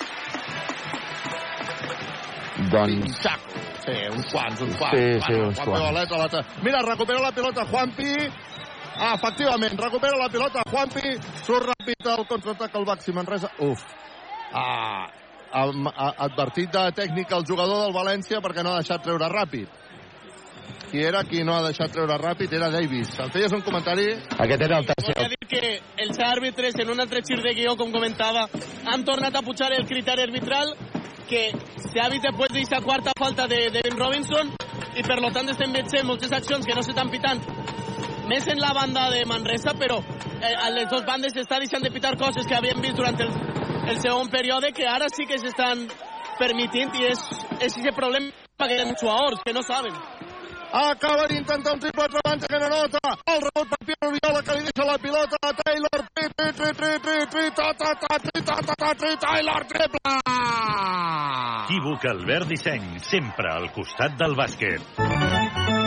Doncs... 2.72 3.04
Pinxaco. 3.04 3.62
Sí, 3.84 3.92
uns 4.08 4.30
quants, 4.32 4.60
uns 4.64 4.76
quants. 4.80 4.96
Sí, 4.96 5.20
sí, 5.26 5.38
uns 5.38 5.60
Juan 5.60 5.68
quants. 5.68 5.78
Pibaulet 5.78 6.12
a 6.12 6.18
la 6.24 6.44
Mira, 6.64 6.82
recupera 6.82 7.20
la 7.20 7.32
pilota 7.36 7.66
Juanpi. 7.68 8.12
Ah, 8.96 9.14
efectivament, 9.14 9.78
recupera 9.80 10.16
la 10.16 10.28
pilota 10.30 10.62
Juanpi. 10.70 11.14
Surt 11.44 11.66
ràpid 11.72 12.06
el 12.16 12.26
contraatac 12.30 12.74
al 12.76 12.84
Baxi 12.84 13.12
Manresa. 13.12 13.50
Uf. 13.58 13.82
Ah, 14.52 15.08
am- 15.52 15.88
a- 15.88 16.14
advertit 16.28 16.70
de 16.70 16.84
tècnica 16.92 17.36
el 17.36 17.44
jugador 17.46 17.82
del 17.84 17.92
València 17.94 18.40
perquè 18.40 18.62
no 18.62 18.70
ha 18.74 18.80
deixat 18.82 19.02
treure 19.02 19.28
ràpid. 19.28 19.66
Qui 20.90 21.02
era 21.02 21.24
qui 21.24 21.42
no 21.42 21.54
ha 21.56 21.62
deixat 21.66 21.90
treure 21.90 22.16
ràpid? 22.18 22.52
Era 22.52 22.70
Davis. 22.70 23.18
El 23.18 23.30
feies 23.32 23.52
un 23.52 23.62
comentari? 23.62 24.12
Aquest 24.38 24.62
era 24.62 24.78
el 24.78 24.86
tercer. 24.86 25.14
Volia 25.16 25.28
dir 25.28 25.48
que 25.48 25.80
els 26.04 26.18
àrbitres, 26.18 26.74
en 26.78 26.90
un 26.90 27.00
altre 27.00 27.20
gir 27.26 27.40
de 27.42 27.52
guió, 27.54 27.76
com 27.76 27.90
comentava, 27.90 28.46
han 28.86 29.04
tornat 29.04 29.34
a 29.34 29.42
pujar 29.42 29.72
el 29.72 29.86
criteri 29.86 30.22
arbitral 30.22 30.74
que 31.28 31.50
s'ha 31.90 32.08
vist 32.10 32.22
després 32.22 32.52
d'aquesta 32.52 32.80
quarta 32.82 33.10
falta 33.18 33.48
de, 33.48 33.70
de 33.70 33.80
Ben 33.82 33.98
Robinson 33.98 34.52
i 34.94 35.02
per 35.02 35.18
lo 35.20 35.30
tant 35.32 35.48
estem 35.48 35.72
veient 35.72 36.04
moltes 36.06 36.30
accions 36.30 36.64
que 36.66 36.74
no 36.74 36.82
s'estan 36.82 37.10
pitant 37.10 37.40
més 38.28 38.46
en 38.48 38.60
la 38.60 38.72
banda 38.76 39.08
de 39.12 39.24
Manresa, 39.28 39.74
però 39.78 39.98
eh, 40.00 40.54
a 40.54 40.70
les 40.74 40.88
dues 40.90 41.04
bandes 41.06 41.34
s'estan 41.34 41.64
deixant 41.64 41.84
de 41.84 41.92
pitar 41.94 42.16
coses 42.20 42.46
que 42.46 42.56
havíem 42.56 42.80
vist 42.84 42.96
durant 42.98 43.20
el, 43.20 43.32
el 43.90 44.00
segon 44.00 44.30
període 44.32 44.72
que 44.76 44.86
ara 44.88 45.10
sí 45.12 45.26
que 45.28 45.38
s'estan 45.40 45.86
permitint 46.38 46.94
i 46.98 47.10
és, 47.12 47.20
és 47.60 47.76
aquest 47.78 47.96
problema 47.96 48.32
que 48.58 48.70
hi 48.72 48.80
ha 48.80 48.86
els 48.88 49.00
jugadors 49.00 49.42
que 49.44 49.54
no 49.54 49.62
saben. 49.66 49.94
Acaba 50.74 51.28
d'intentar 51.30 51.74
un 51.74 51.78
triple 51.78 52.08
Travante 52.10 52.48
que 52.50 52.58
no 52.58 52.68
nota. 52.68 52.98
El 53.30 53.44
rebot 53.44 53.68
per 53.70 53.78
Pierre 53.86 54.08
Oriola 54.08 54.40
que 54.42 54.56
li 54.56 54.64
deixa 54.66 54.88
la 54.88 54.96
pilota 54.98 55.38
a 55.38 55.52
Taylor. 55.60 56.02
Tri, 56.16 56.26
tri, 56.34 56.50
tri, 56.58 56.72
tri, 56.80 56.98
tri, 57.04 57.20
tri, 57.30 57.44
ta, 57.54 57.68
ta, 57.78 57.94
ta, 57.94 58.18
tri, 58.18 58.42
ta, 58.42 58.58
ta, 58.58 58.74
ta, 58.74 58.90
tri, 58.98 59.14
Taylor, 59.22 59.68
triple! 59.70 60.18
Equívoc 61.64 62.10
Albert 62.10 62.50
Disseny, 62.50 62.98
sempre 63.06 63.54
al 63.54 63.70
costat 63.78 64.18
del 64.18 64.34
bàsquet. 64.34 65.83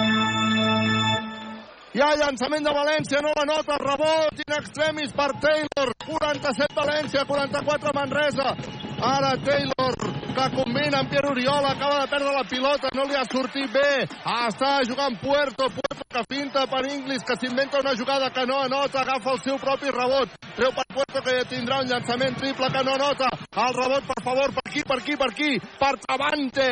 Hi 1.97 2.01
ha 2.05 2.13
llançament 2.13 2.61
de 2.61 2.71
València, 2.75 3.19
no 3.25 3.31
la 3.33 3.43
nota, 3.49 3.77
rebot 3.81 4.41
in 4.43 4.53
extremis 4.53 5.15
per 5.17 5.31
Taylor. 5.41 5.95
47 6.05 6.77
València, 6.77 7.23
44 7.25 7.93
Manresa. 7.97 8.53
Ara 8.99 9.37
Taylor, 9.45 9.93
que 10.33 10.45
combina 10.55 10.99
amb 10.99 11.09
Pierre 11.09 11.29
Oriola, 11.29 11.71
acaba 11.71 12.01
de 12.01 12.07
perdre 12.09 12.33
la 12.33 12.43
pilota, 12.49 12.89
no 12.95 13.03
li 13.05 13.15
ha 13.15 13.25
sortit 13.29 13.69
bé. 13.71 14.07
Està 14.25 14.79
jugant 14.89 15.19
Puerto, 15.21 15.69
Puerto 15.69 16.07
que 16.09 16.23
finta 16.33 16.65
per 16.65 16.81
Inglis, 16.89 17.21
que 17.23 17.35
s'inventa 17.37 17.79
una 17.79 17.93
jugada 17.95 18.31
que 18.33 18.45
no 18.47 18.57
anota, 18.63 19.01
agafa 19.01 19.35
el 19.35 19.41
seu 19.43 19.59
propi 19.61 19.91
rebot. 19.93 20.33
Treu 20.55 20.71
per 20.73 20.85
Puerto, 20.93 21.21
que 21.21 21.35
tindrà 21.51 21.81
un 21.83 21.91
llançament 21.91 22.39
triple 22.41 22.71
que 22.73 22.83
no 22.83 22.95
anota. 22.97 23.29
El 23.53 23.77
rebot, 23.77 24.07
per 24.07 24.23
favor, 24.23 24.53
per 24.55 24.65
aquí, 24.65 24.81
per 24.81 24.97
aquí, 24.97 25.15
per 25.15 25.29
aquí, 25.29 25.51
per 25.77 25.93
Travante, 26.07 26.69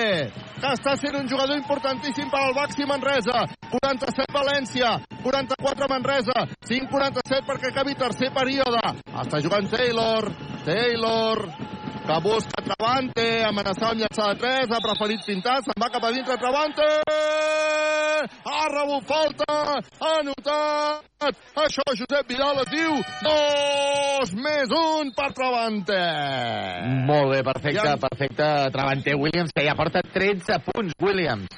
que 0.57 0.73
està 0.73 0.95
sent 0.97 1.19
un 1.21 1.29
jugador 1.29 1.59
importantíssim 1.61 2.31
per 2.33 2.41
al 2.41 2.57
Baxi 2.57 2.89
Manresa. 2.89 3.45
47 3.69 4.33
València, 4.33 4.95
44 5.21 5.91
Manresa, 5.93 6.47
5-47 6.65 7.45
perquè 7.45 7.69
acabi 7.69 7.97
tercer 7.99 8.33
període. 8.33 8.81
Està 9.13 9.43
jugant 9.45 9.69
Taylor, 9.69 10.31
Taylor, 10.65 11.45
que 12.05 12.19
busca 12.21 12.61
Travante, 12.61 13.25
amenaçar 13.47 13.89
amb 13.91 14.01
llançar 14.03 14.27
de 14.33 14.39
3, 14.43 14.71
ha 14.71 14.81
preferit 14.83 15.25
pintar, 15.25 15.57
se'n 15.65 15.77
va 15.81 15.89
cap 15.89 16.03
a 16.05 16.11
dintre 16.13 16.37
Travante! 16.37 16.85
Ha 18.45 18.65
rebut 18.71 19.07
falta, 19.09 19.55
ha 19.81 20.11
anotat! 20.19 21.39
Això 21.65 21.85
Josep 21.97 22.29
Vidal 22.29 22.61
es 22.61 22.69
diu 22.73 22.99
2 23.25 24.35
més 24.37 24.75
1 24.79 25.13
per 25.17 25.31
Travante! 25.37 26.01
Molt 27.09 27.33
bé, 27.33 27.41
perfecte, 27.49 27.95
perfecte. 28.05 28.51
Travante 28.75 29.17
Williams, 29.17 29.53
que 29.55 29.65
ja 29.65 29.77
porta 29.77 30.05
13 30.05 30.61
punts, 30.69 30.93
Williams. 31.01 31.49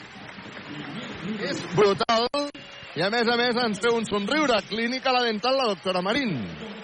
És 1.48 1.60
brutal 1.76 2.28
i 2.98 3.04
a 3.04 3.12
més 3.14 3.28
a 3.30 3.36
més 3.38 3.58
ens 3.62 3.82
té 3.84 3.91
un 3.94 4.06
somriure. 4.10 4.58
Clínica 4.70 5.12
la 5.14 5.26
dental 5.28 5.58
la 5.60 5.68
doctora 5.70 6.02
Marín, 6.02 6.32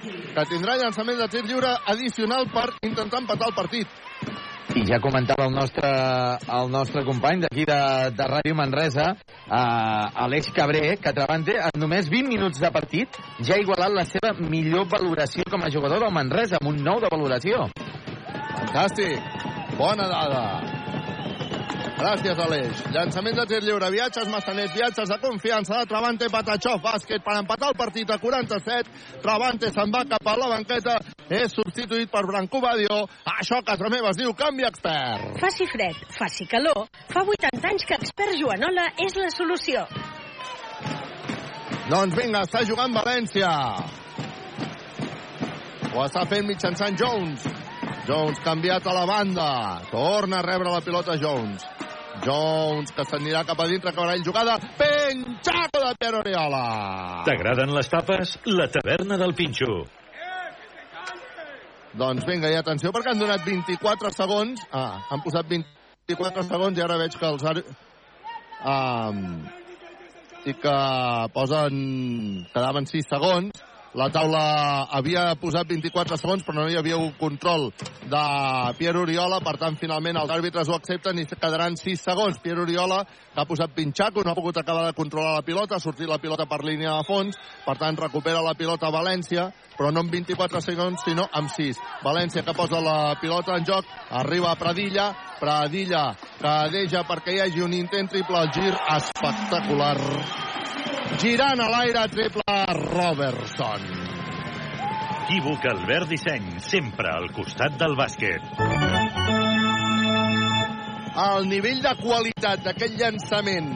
que 0.04 0.44
tindrà 0.52 0.76
llançament 0.78 1.18
de 1.18 1.28
tir 1.32 1.42
lliure 1.48 1.72
addicional 1.90 2.50
per 2.54 2.68
intentar 2.86 3.24
empatar 3.24 3.50
el 3.50 3.56
partit. 3.58 4.02
I 4.74 4.84
ja 4.90 5.00
comentava 5.02 5.48
el 5.48 5.54
nostre, 5.54 5.90
el 6.60 6.70
nostre 6.74 7.04
company 7.06 7.44
d'aquí 7.44 7.66
de, 7.70 7.80
de 8.18 8.28
Ràdio 8.30 8.56
Manresa, 8.58 9.10
eh, 9.14 10.24
Aleix 10.26 10.52
Cabré, 10.56 10.96
que 11.02 11.14
Travante, 11.14 11.58
en 11.70 11.82
només 11.82 12.10
20 12.10 12.32
minuts 12.32 12.62
de 12.62 12.72
partit, 12.74 13.20
ja 13.42 13.58
ha 13.58 13.62
igualat 13.62 13.94
la 13.94 14.06
seva 14.10 14.34
millor 14.38 14.88
valoració 14.94 15.46
com 15.50 15.66
a 15.66 15.74
jugador 15.74 16.06
del 16.06 16.16
Manresa, 16.16 16.62
amb 16.62 16.74
un 16.74 16.82
9 16.86 17.06
de 17.08 17.14
valoració. 17.16 17.68
Fantàstic. 18.54 19.20
Bona 19.78 20.10
dada. 20.10 20.83
Gràcies, 22.04 22.36
Aleix. 22.36 22.80
Llançament 22.92 23.38
de 23.38 23.44
tir 23.48 23.62
lliure, 23.64 23.88
viatges 23.94 24.28
Massanet, 24.28 24.74
viatges 24.76 25.08
de 25.08 25.18
confiança 25.24 25.78
de 25.80 25.88
Travante, 25.88 26.28
Patachó, 26.28 26.74
bàsquet 26.84 27.24
per 27.24 27.38
empatar 27.40 27.70
el 27.72 27.78
partit 27.80 28.10
a 28.12 28.18
47. 28.20 28.90
Travante 29.24 29.70
se'n 29.72 29.94
va 29.94 30.02
cap 30.10 30.28
a 30.28 30.34
la 30.36 30.50
banqueta, 30.52 30.98
és 31.32 31.54
substituït 31.56 32.12
per 32.12 32.26
Branco 32.28 32.60
Badio. 32.60 32.98
Això 33.38 33.62
a 33.62 33.64
casa 33.70 33.88
meva 33.94 34.12
es 34.12 34.20
diu 34.20 34.34
canvi 34.36 34.68
expert. 34.68 35.40
Faci 35.40 35.70
fred, 35.72 36.02
faci 36.18 36.50
calor. 36.52 36.90
Fa 37.14 37.24
80 37.24 37.70
anys 37.72 37.88
que 37.88 37.96
Expert 38.02 38.36
Joanola 38.36 38.90
és 39.06 39.16
la 39.16 39.30
solució. 39.32 39.86
Doncs 41.88 42.20
vinga, 42.20 42.44
està 42.44 42.66
jugant 42.68 42.92
València. 43.00 43.54
Ho 45.94 46.04
està 46.04 46.28
fent 46.28 46.52
mitjançant 46.52 47.00
Jones. 47.00 47.48
Jones 48.04 48.44
canviat 48.44 48.92
a 48.92 48.98
la 49.00 49.08
banda. 49.08 49.48
Torna 49.88 50.42
a 50.42 50.46
rebre 50.50 50.68
la 50.68 50.84
pilota 50.84 51.16
Jones. 51.16 51.64
Jones, 52.24 52.94
que 52.96 53.04
s'anirà 53.08 53.44
cap 53.48 53.60
a 53.60 53.68
dintre, 53.68 53.92
acabarà 53.92 54.16
ell 54.16 54.24
jugada. 54.26 54.56
Penxaco 54.80 55.82
de 55.84 55.92
Pierre 56.00 56.22
Oriola. 56.22 56.64
T'agraden 57.28 57.74
les 57.76 57.92
tapes? 57.92 58.38
La 58.48 58.70
taverna 58.72 59.18
del 59.20 59.36
Pinxo. 59.36 59.84
Doncs 61.94 62.26
vinga, 62.26 62.50
i 62.50 62.58
atenció, 62.58 62.90
perquè 62.94 63.12
han 63.14 63.22
donat 63.22 63.44
24 63.46 64.14
segons. 64.16 64.64
Ah, 64.74 65.04
han 65.12 65.22
posat 65.26 65.50
24 65.52 66.48
segons 66.48 66.80
i 66.80 66.86
ara 66.86 66.98
veig 67.02 67.20
que 67.20 67.30
els... 67.30 67.44
Um, 68.64 69.20
i 70.48 70.56
que 70.60 70.78
posen... 71.36 71.78
quedaven 72.56 72.90
6 72.90 73.12
segons. 73.14 73.64
La 73.94 74.08
taula 74.10 74.88
havia 74.90 75.36
posat 75.38 75.68
24 75.70 76.18
segons, 76.18 76.42
però 76.42 76.64
no 76.64 76.70
hi 76.70 76.78
havia 76.80 76.98
un 76.98 77.12
control 77.20 77.68
de 78.10 78.22
Pierre 78.80 79.04
Oriola, 79.04 79.38
per 79.46 79.54
tant, 79.62 79.78
finalment 79.78 80.18
els 80.18 80.32
àrbitres 80.34 80.70
ho 80.70 80.74
accepten 80.80 81.20
i 81.22 81.28
quedaran 81.30 81.78
6 81.78 82.02
segons. 82.10 82.40
Pierre 82.42 82.64
Oriola, 82.66 83.04
que 83.06 83.42
ha 83.42 83.46
posat 83.46 83.76
Pinxaco, 83.76 84.24
no 84.26 84.34
ha 84.34 84.40
pogut 84.40 84.58
acabar 84.58 84.88
de 84.88 84.98
controlar 84.98 85.36
la 85.36 85.46
pilota, 85.46 85.78
ha 85.78 85.84
sortit 85.84 86.10
la 86.10 86.18
pilota 86.18 86.48
per 86.50 86.64
línia 86.66 86.96
de 86.98 87.06
fons, 87.06 87.38
per 87.68 87.78
tant, 87.78 88.00
recupera 88.02 88.42
la 88.42 88.56
pilota 88.58 88.90
València, 88.90 89.52
però 89.78 89.92
no 89.94 90.02
en 90.02 90.10
24 90.10 90.62
segons, 90.66 91.06
sinó 91.06 91.28
amb 91.30 91.54
6. 91.54 91.78
València 92.02 92.42
que 92.42 92.58
posa 92.58 92.82
la 92.82 93.14
pilota 93.22 93.60
en 93.60 93.70
joc, 93.70 93.86
arriba 94.10 94.52
a 94.52 94.58
Pradilla, 94.58 95.12
Pradilla 95.40 96.08
que 96.42 96.56
deixa 96.74 97.06
perquè 97.06 97.38
hi 97.38 97.44
hagi 97.46 97.62
un 97.62 97.78
intent 97.78 98.10
triple 98.10 98.42
al 98.42 98.50
gir 98.58 98.74
espectacular. 98.98 99.98
Girant 101.22 101.60
a 101.60 101.70
l'aire, 101.70 102.08
triple 102.12 102.56
Robertson. 102.94 103.82
Equívoc 105.24 105.66
Albert 105.66 106.10
Disseny, 106.12 106.60
sempre 106.60 107.10
al 107.10 107.30
costat 107.34 107.78
del 107.80 107.96
bàsquet. 107.96 108.42
El 111.24 111.48
nivell 111.50 111.82
de 111.86 111.94
qualitat 112.02 112.66
d'aquest 112.66 112.98
llançament 113.00 113.70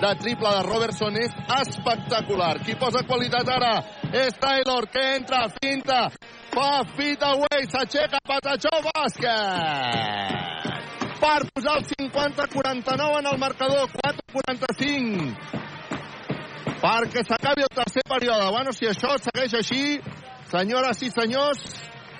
de 0.00 0.12
triple 0.22 0.50
de 0.56 0.62
Robertson 0.66 1.18
és 1.20 1.32
espectacular. 1.58 2.54
Qui 2.64 2.74
posa 2.80 3.04
qualitat 3.06 3.48
ara 3.52 3.74
és 4.10 4.34
Taylor, 4.40 4.88
que 4.90 5.04
entra, 5.18 5.44
finta, 5.60 6.00
fa 6.54 6.70
fit 6.96 7.22
away, 7.28 7.68
s'aixeca, 7.70 8.18
Patachó, 8.26 8.74
bàsquet! 8.88 10.32
Per 11.20 11.40
posar 11.52 11.78
el 11.78 11.84
50-49 11.92 13.20
en 13.20 13.26
el 13.30 13.38
marcador, 13.44 13.86
4-45 14.32 15.64
perquè 16.84 17.24
s'acabi 17.24 17.64
el 17.64 17.72
tercer 17.72 18.04
període. 18.04 18.50
Bueno, 18.52 18.72
si 18.76 18.88
això 18.90 19.14
segueix 19.16 19.56
així, 19.56 19.98
senyores 20.52 21.00
i 21.02 21.10
senyors, 21.14 21.62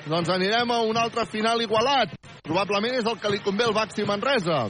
doncs 0.08 0.30
anirem 0.32 0.72
a 0.72 0.80
un 0.88 0.96
altre 0.96 1.26
final 1.28 1.60
igualat. 1.60 2.16
Probablement 2.44 2.96
és 2.96 3.08
el 3.08 3.18
que 3.20 3.32
li 3.32 3.42
convé 3.44 3.68
al 3.68 3.76
Baxi 3.76 4.06
Manresa. 4.08 4.64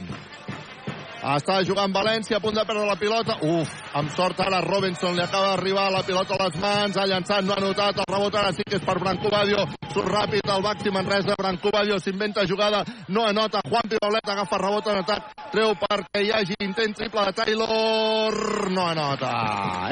Està 1.25 1.55
jugant 1.65 1.89
València, 1.89 2.37
a 2.37 2.41
punt 2.43 2.53
de 2.53 2.63
perdre 2.69 2.83
la 2.85 2.95
pilota. 3.01 3.39
Uf, 3.41 3.71
amb 3.97 4.11
sort 4.13 4.43
ara 4.45 4.59
Robinson 4.61 5.15
li 5.17 5.23
acaba 5.23 5.55
d'arribar 5.55 5.87
la 5.89 6.03
pilota 6.05 6.35
a 6.35 6.43
les 6.43 6.59
mans, 6.61 6.99
ha 7.01 7.05
llançat, 7.09 7.41
no 7.47 7.55
ha 7.55 7.63
notat, 7.63 7.97
el 8.03 8.13
rebot 8.13 8.37
ara 8.37 8.51
sí 8.53 8.61
que 8.67 8.77
és 8.77 8.85
per 8.85 8.99
Branco 9.01 9.31
Badio. 9.33 9.65
Surt 9.89 10.11
ràpid 10.11 10.53
el 10.53 10.61
Baxi 10.61 10.93
Manresa, 10.93 11.33
Branco 11.39 11.73
Badio 11.73 11.97
s'inventa 11.97 12.45
jugada, 12.45 12.83
no 13.09 13.25
anota, 13.25 13.63
Juan 13.65 13.89
Pibaulet 13.89 14.29
agafa 14.35 14.61
rebot 14.61 14.91
en 14.93 15.01
atac, 15.01 15.33
treu 15.49 15.73
perquè 15.81 16.21
hi 16.21 16.31
hagi 16.35 16.61
intent 16.61 16.93
triple 16.93 17.25
de 17.25 17.33
Taylor, 17.41 18.69
no 18.69 18.85
anota. 18.85 19.33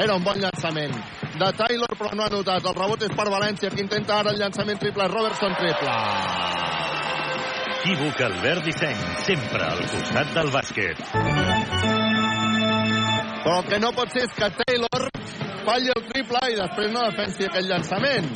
Era 0.06 0.14
un 0.14 0.24
bon 0.24 0.38
llançament 0.38 0.94
de 1.34 1.54
Taylor, 1.58 1.98
però 1.98 2.14
no 2.14 2.28
ha 2.28 2.30
notat. 2.30 2.62
El 2.62 2.78
rebot 2.78 3.10
és 3.10 3.18
per 3.18 3.32
València, 3.34 3.74
que 3.74 3.82
intenta 3.82 4.20
ara 4.20 4.36
el 4.36 4.44
llançament 4.44 4.78
triple, 4.86 5.10
Robertson 5.10 5.58
triple. 5.58 6.93
Equívoc 7.84 8.22
Albert 8.22 8.64
Disseny, 8.64 9.00
sempre 9.26 9.60
al 9.68 9.82
costat 9.92 10.30
del 10.32 10.48
bàsquet. 10.54 11.00
Però 13.44 13.56
el 13.58 13.66
que 13.68 13.80
no 13.84 13.90
pot 13.98 14.14
ser 14.16 14.24
és 14.24 14.38
que 14.38 14.48
Taylor 14.62 15.04
falli 15.66 15.92
el 15.92 16.06
triple 16.14 16.44
i 16.54 16.56
després 16.62 16.94
no 16.94 17.04
defensi 17.10 17.50
aquell 17.50 17.68
llançament. 17.68 18.30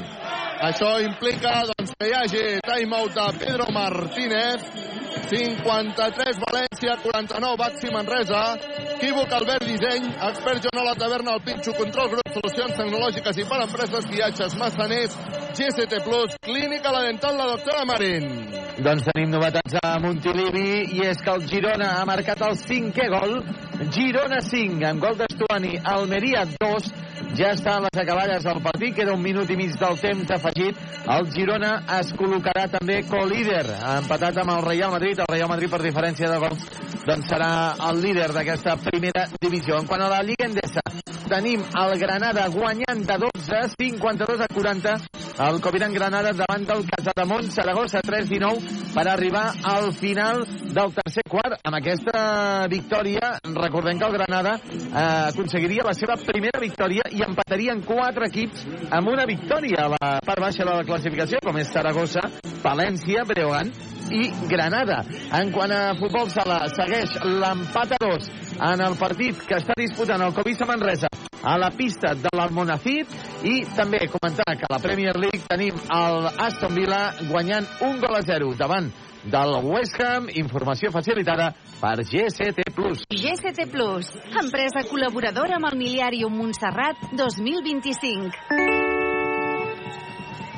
Això 0.67 0.89
implica 0.99 1.53
doncs, 1.69 1.95
que 1.95 2.09
hi 2.09 2.15
hagi 2.17 2.43
timeout 2.67 3.15
de 3.15 3.29
Pedro 3.39 3.69
Martínez. 3.71 4.67
53 5.29 6.39
València, 6.39 6.95
49 7.03 7.57
Baxi 7.59 7.89
Manresa. 7.91 8.43
Equívoc 8.97 9.33
Albert 9.35 9.65
Disseny, 9.67 10.07
expert 10.29 10.63
Joan 10.63 10.85
la 10.87 10.95
taverna, 10.95 11.33
el 11.35 11.41
Pinxo, 11.43 11.73
control 11.75 12.13
grup, 12.13 12.29
solucions 12.37 12.77
tecnològiques 12.79 13.41
i 13.41 13.45
per 13.49 13.59
empreses, 13.65 14.07
viatges, 14.09 14.55
massaners, 14.61 15.17
GST 15.57 15.99
Plus, 16.05 16.37
clínica 16.47 16.93
la 16.95 17.03
dental, 17.09 17.35
la 17.37 17.49
doctora 17.51 17.83
Marín. 17.89 18.29
Doncs 18.77 19.09
tenim 19.09 19.33
novetats 19.33 19.75
a 19.83 19.97
Montilivi 19.99 20.85
i 20.95 21.03
és 21.09 21.19
que 21.19 21.33
el 21.33 21.43
Girona 21.49 21.95
ha 21.97 22.05
marcat 22.07 22.43
el 22.47 22.55
cinquè 22.61 23.09
gol 23.11 23.39
Girona 23.93 24.39
5, 24.41 24.79
amb 24.85 25.03
gol 25.03 25.17
d'Estuani, 25.19 25.75
Almeria 25.83 26.45
2, 26.55 26.91
ja 27.35 27.51
està 27.55 27.75
a 27.77 27.83
les 27.83 27.99
acaballes 28.01 28.43
del 28.45 28.61
partit, 28.63 28.95
queda 28.95 29.15
un 29.15 29.23
minut 29.23 29.49
i 29.51 29.57
mig 29.59 29.75
del 29.79 29.99
temps 29.99 30.31
afegit. 30.37 30.79
El 31.17 31.29
Girona 31.33 31.73
es 31.97 32.13
col·locarà 32.17 32.67
també 32.71 33.01
co-líder, 33.09 33.65
empatat 33.97 34.39
amb 34.43 34.55
el 34.55 34.63
Real 34.67 34.93
Madrid. 34.95 35.19
El 35.19 35.33
Real 35.33 35.51
Madrid, 35.51 35.71
per 35.73 35.81
diferència 35.83 36.31
de 36.31 36.39
gols, 36.45 36.65
doncs 37.07 37.29
serà 37.31 37.51
el 37.89 38.01
líder 38.03 38.31
d'aquesta 38.35 38.77
primera 38.87 39.27
divisió. 39.41 39.81
En 39.81 39.87
quant 39.89 40.05
a 40.05 40.11
la 40.11 40.23
Lliga 40.23 40.47
Endesa, 40.47 40.83
tenim 41.27 41.63
el 41.83 41.99
Granada 41.99 42.47
guanyant 42.53 43.05
de 43.07 43.21
12, 43.27 43.63
52 43.75 44.43
a 44.43 44.47
40, 44.53 44.97
el 45.37 45.61
Coviran 45.61 45.93
Granada 45.93 46.31
davant 46.33 46.63
del 46.65 46.85
Casademont, 46.89 47.51
Saragossa 47.53 48.01
3-19, 48.01 48.93
per 48.95 49.05
arribar 49.07 49.51
al 49.63 49.91
final 49.93 50.41
del 50.73 50.93
tercer 50.95 51.23
quart. 51.29 51.59
Amb 51.61 51.77
aquesta 51.77 52.65
victòria, 52.71 53.35
recordem 53.53 53.99
que 53.99 54.07
el 54.07 54.17
Granada 54.17 54.55
eh, 54.57 55.29
aconseguiria 55.29 55.85
la 55.85 55.93
seva 55.93 56.17
primera 56.17 56.59
victòria 56.59 57.05
empatarien 57.25 57.81
quatre 57.85 58.27
equips 58.29 58.65
amb 58.93 59.11
una 59.11 59.25
victòria 59.29 59.85
a 59.85 59.91
la 59.95 60.09
part 60.25 60.41
baixa 60.43 60.65
de 60.65 60.73
la 60.73 60.85
classificació, 60.87 61.41
com 61.43 61.57
és 61.61 61.71
Saragossa, 61.73 62.23
València, 62.63 63.25
Breogán 63.27 63.71
i 64.11 64.29
Granada. 64.47 65.01
En 65.35 65.51
quant 65.51 65.73
a 65.73 65.95
futbol 65.99 66.29
sala, 66.31 66.61
segueix 66.73 67.17
l'empat 67.25 67.97
a 67.97 68.01
dos 68.03 68.29
en 68.57 68.83
el 68.83 68.97
partit 68.99 69.41
que 69.47 69.59
està 69.59 69.75
disputant 69.77 70.23
el 70.23 70.35
Covisa 70.35 70.67
Manresa 70.69 71.11
a 71.43 71.57
la 71.57 71.69
pista 71.71 72.13
de 72.17 72.31
l'Almonacid 72.35 73.11
i 73.47 73.59
també 73.77 74.07
comentar 74.11 74.55
que 74.57 74.65
a 74.67 74.73
la 74.73 74.81
Premier 74.83 75.15
League 75.15 75.45
tenim 75.47 75.77
el 75.93 76.29
Aston 76.33 76.73
Villa 76.75 77.01
guanyant 77.29 77.67
un 77.87 78.01
gol 78.01 78.17
a 78.17 78.23
zero 78.25 78.53
davant 78.57 78.89
del 79.27 79.53
West 79.63 79.99
Ham, 80.01 80.29
informació 80.33 80.91
facilitada 80.91 81.51
per 81.81 82.03
GCT+. 82.03 82.63
GCT 83.11 83.67
Plus, 83.71 84.09
empresa 84.41 84.83
col·laboradora 84.87 85.57
amb 85.59 85.69
el 85.71 85.77
Miliàrium 85.79 86.33
Montserrat 86.39 86.95
2025. 87.19 88.31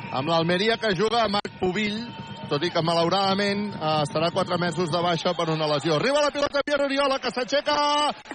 Amb 0.09 0.29
l'Almeria 0.29 0.77
que 0.81 0.93
juga 0.97 1.27
Marc 1.29 1.59
Pubill, 1.59 1.99
tot 2.49 2.63
i 2.65 2.71
que 2.73 2.81
malauradament 2.81 3.67
eh, 3.73 4.01
estarà 4.05 4.31
quatre 4.33 4.57
mesos 4.61 4.89
de 4.89 5.01
baixa 5.05 5.35
per 5.37 5.49
una 5.53 5.69
lesió. 5.75 5.97
Arriba 5.97 6.25
la 6.25 6.33
pilota 6.33 6.65
Pierre 6.65 6.89
Oriola, 6.89 7.19
que 7.21 7.33
s'aixeca, 7.33 7.77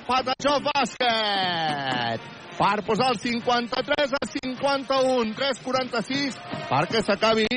Patachó 0.07 0.61
bàsquet 0.71 2.33
per 2.55 2.85
posar 2.87 3.11
el 3.11 3.19
53 3.19 4.15
a 4.15 4.27
51, 4.31 5.35
3-46, 5.35 6.39
perquè 6.71 7.03
s'acabi 7.03 7.49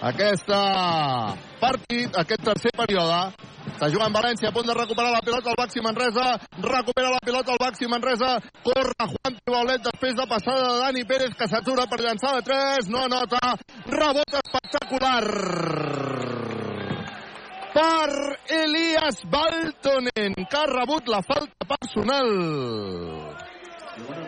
aquest 0.00 0.48
partit, 1.60 2.16
aquest 2.16 2.44
tercer 2.44 2.72
període. 2.76 3.20
Està 3.70 3.90
jugant 3.92 4.12
València, 4.12 4.48
a 4.48 4.54
punt 4.56 4.66
de 4.66 4.74
recuperar 4.76 5.12
la 5.12 5.20
pilota, 5.24 5.52
el 5.52 5.58
Baxi 5.58 5.82
Manresa, 5.84 6.26
recupera 6.64 7.12
la 7.12 7.20
pilota 7.24 7.52
el 7.52 7.60
Baxi 7.60 7.88
Manresa, 7.88 8.30
corre 8.64 9.06
Juan 9.12 9.36
Pibaulet 9.44 9.84
després 9.84 10.16
de 10.16 10.26
passada 10.28 10.64
de 10.64 10.78
Dani 10.84 11.04
Pérez, 11.04 11.36
que 11.36 11.48
s'atura 11.48 11.86
per 11.86 12.00
llançar 12.00 12.34
de 12.38 12.42
3, 12.48 12.88
no 12.92 13.04
anota, 13.04 13.54
rebot 13.92 14.38
espectacular 14.40 15.22
per 17.70 18.10
Elias 18.48 19.22
Baltonen, 19.30 20.34
que 20.50 20.58
ha 20.58 20.66
rebut 20.66 21.08
la 21.08 21.22
falta 21.22 21.68
personal. 21.68 22.32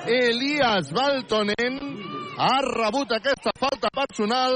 Elias 0.07 0.93
Baltonen 0.93 1.81
ha 2.39 2.57
rebut 2.65 3.13
aquesta 3.13 3.53
falta 3.59 3.91
personal 3.93 4.55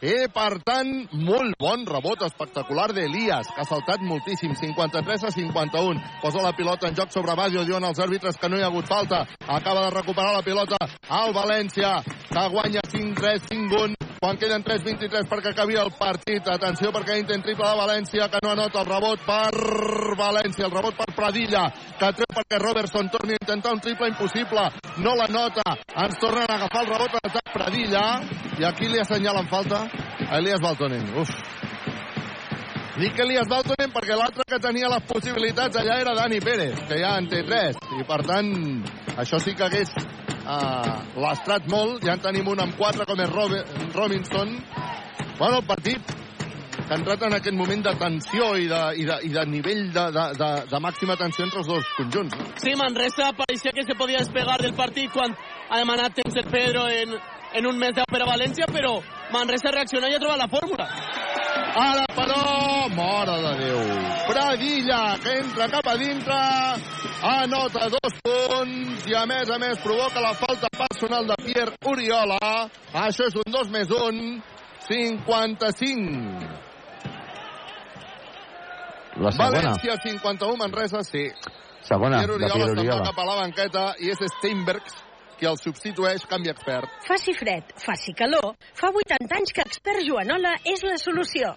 i, 0.00 0.14
per 0.32 0.62
tant, 0.64 0.90
molt 1.12 1.58
bon 1.60 1.84
rebot 1.84 2.22
espectacular 2.24 2.88
d'Elias, 2.96 3.50
que 3.52 3.60
ha 3.60 3.68
saltat 3.68 4.00
moltíssim, 4.00 4.54
53 4.56 5.26
a 5.28 5.32
51. 5.34 6.00
Posa 6.22 6.44
la 6.44 6.54
pilota 6.56 6.88
en 6.88 6.96
joc 6.96 7.12
sobre 7.12 7.36
Badio, 7.36 7.66
diuen 7.68 7.84
els 7.84 8.00
àrbitres 8.00 8.40
que 8.40 8.48
no 8.48 8.56
hi 8.56 8.64
ha 8.64 8.70
hagut 8.72 8.88
falta. 8.88 9.26
Acaba 9.46 9.84
de 9.86 9.94
recuperar 9.98 10.32
la 10.38 10.46
pilota 10.46 10.80
al 11.08 11.36
València, 11.36 11.98
que 12.30 12.46
guanya 12.54 12.80
5-3, 12.88 13.44
5-1, 13.52 14.09
quan 14.20 14.36
queden 14.36 14.60
3-23 14.60 15.24
perquè 15.30 15.54
acabi 15.54 15.78
el 15.80 15.94
partit. 15.96 16.44
Atenció 16.52 16.90
perquè 16.92 17.16
intent 17.16 17.40
triple 17.40 17.64
de 17.64 17.78
València, 17.78 18.26
que 18.28 18.42
no 18.44 18.50
anota 18.52 18.82
el 18.82 18.90
rebot 18.90 19.22
per 19.24 20.16
València, 20.18 20.66
el 20.66 20.74
rebot 20.74 20.98
per 20.98 21.06
Pradilla, 21.16 21.62
que 21.96 22.10
treu 22.18 22.28
perquè 22.36 22.58
Robertson 22.60 23.08
torni 23.08 23.32
a 23.32 23.40
intentar 23.40 23.72
un 23.72 23.80
triple 23.80 24.10
impossible, 24.12 24.66
no 25.00 25.16
la 25.16 25.28
nota, 25.32 25.64
ens 26.04 26.20
tornen 26.20 26.44
a 26.44 26.58
agafar 26.58 26.84
el 26.84 26.92
rebot 26.92 27.16
a 27.16 27.44
Pradilla, 27.54 28.04
i 28.60 28.68
aquí 28.68 28.92
li 28.92 29.00
assenyalen 29.00 29.48
falta 29.48 29.86
a 30.28 30.36
Elias 30.36 30.60
Baltonen. 30.60 31.08
Uf. 31.16 31.32
Dic 33.00 33.24
Elias 33.24 33.48
Baltonen 33.48 33.88
perquè 33.94 34.20
l'altre 34.20 34.44
que 34.44 34.60
tenia 34.60 34.92
les 34.92 35.06
possibilitats 35.08 35.80
allà 35.80 35.96
era 36.04 36.12
Dani 36.18 36.44
Pérez, 36.44 36.76
que 36.84 37.00
ja 37.00 37.16
en 37.16 37.32
té 37.32 37.40
tres, 37.48 37.80
i 37.96 38.04
per 38.04 38.20
tant, 38.28 38.52
això 39.16 39.40
sí 39.40 39.56
que 39.56 39.64
hagués 39.64 39.96
uh, 40.50 41.20
lastrat 41.22 41.68
molt, 41.70 42.02
ja 42.04 42.16
en 42.18 42.24
tenim 42.24 42.48
un 42.50 42.60
amb 42.62 42.74
quatre 42.78 43.06
com 43.06 43.20
és 43.22 43.30
Robinson. 43.94 44.56
Bueno, 45.38 45.60
el 45.60 45.66
partit 45.66 46.16
que 46.90 46.94
ha 46.94 46.98
entrat 46.98 47.22
en 47.22 47.36
aquest 47.36 47.54
moment 47.54 47.82
de 47.86 47.92
tensió 48.00 48.46
i 48.58 48.66
de, 48.66 48.80
i 48.98 49.04
de, 49.06 49.16
i 49.28 49.30
de 49.30 49.44
nivell 49.46 49.84
de, 49.94 50.06
de, 50.16 50.24
de, 50.40 50.50
de 50.72 50.80
màxima 50.82 51.16
tensió 51.20 51.44
entre 51.46 51.62
els 51.62 51.70
dos 51.70 51.90
conjunts. 51.96 52.34
Sí, 52.62 52.74
Manresa 52.76 53.30
parecía 53.38 53.72
que 53.72 53.84
se 53.86 53.94
podía 53.94 54.18
despegar 54.18 54.58
del 54.60 54.74
partit 54.74 55.12
quan 55.14 55.36
ha 55.70 55.78
demanat 55.78 56.18
temps 56.18 56.36
el 56.42 56.50
Pedro 56.50 56.88
en, 56.88 57.14
en 57.54 57.66
un 57.66 57.78
mes 57.78 57.94
per 57.94 58.22
a 58.22 58.30
València, 58.32 58.66
però 58.74 58.98
Manresa 59.30 59.70
reacciona 59.70 60.10
i 60.10 60.18
ha 60.18 60.22
trobat 60.22 60.42
la 60.42 60.50
fórmula. 60.50 60.88
Ara, 61.70 62.04
però, 62.14 62.88
mare 62.94 63.36
de 63.44 63.52
Déu. 63.60 63.80
Pradilla, 64.26 65.18
que 65.22 65.36
entra 65.38 65.68
cap 65.70 65.86
a 65.86 65.96
dintre, 66.00 66.38
anota 67.22 67.88
dos 67.92 68.16
punts 68.24 69.06
i, 69.06 69.14
a 69.14 69.24
més 69.30 69.50
a 69.50 69.58
més, 69.62 69.78
provoca 69.84 70.20
la 70.24 70.32
falta 70.34 70.68
personal 70.74 71.28
de 71.30 71.36
Pierre 71.44 71.76
Oriola. 71.86 72.40
Això 73.04 73.28
és 73.30 73.36
un 73.38 73.54
2 73.54 73.70
més 73.70 73.90
1, 73.90 74.42
55. 74.88 76.58
La 79.20 79.30
segona. 79.30 79.50
València 79.60 79.96
51, 80.02 80.56
Manresa 80.58 81.04
sí. 81.06 81.28
Segona, 81.86 82.18
Pierre 82.18 82.34
de 82.38 82.44
Oriola 82.44 82.54
Pierre 82.54 82.74
se'n 82.74 82.76
va 82.76 82.82
Oriola. 82.82 83.06
cap 83.10 83.18
a 83.18 83.28
la 83.30 83.36
banqueta 83.44 83.84
i 84.00 84.10
és 84.10 84.20
Steinbergs 84.38 84.98
qui 85.40 85.48
el 85.48 85.56
substitueix, 85.56 86.26
canvi 86.28 86.52
expert. 86.52 87.00
Faci 87.08 87.32
fred, 87.32 87.72
faci 87.80 88.12
calor, 88.16 88.52
fa 88.76 88.92
80 88.92 89.36
anys 89.38 89.54
que 89.56 89.64
expert 89.64 90.04
Joanola 90.04 90.52
és 90.68 90.84
la 90.84 90.98
solució. 91.00 91.54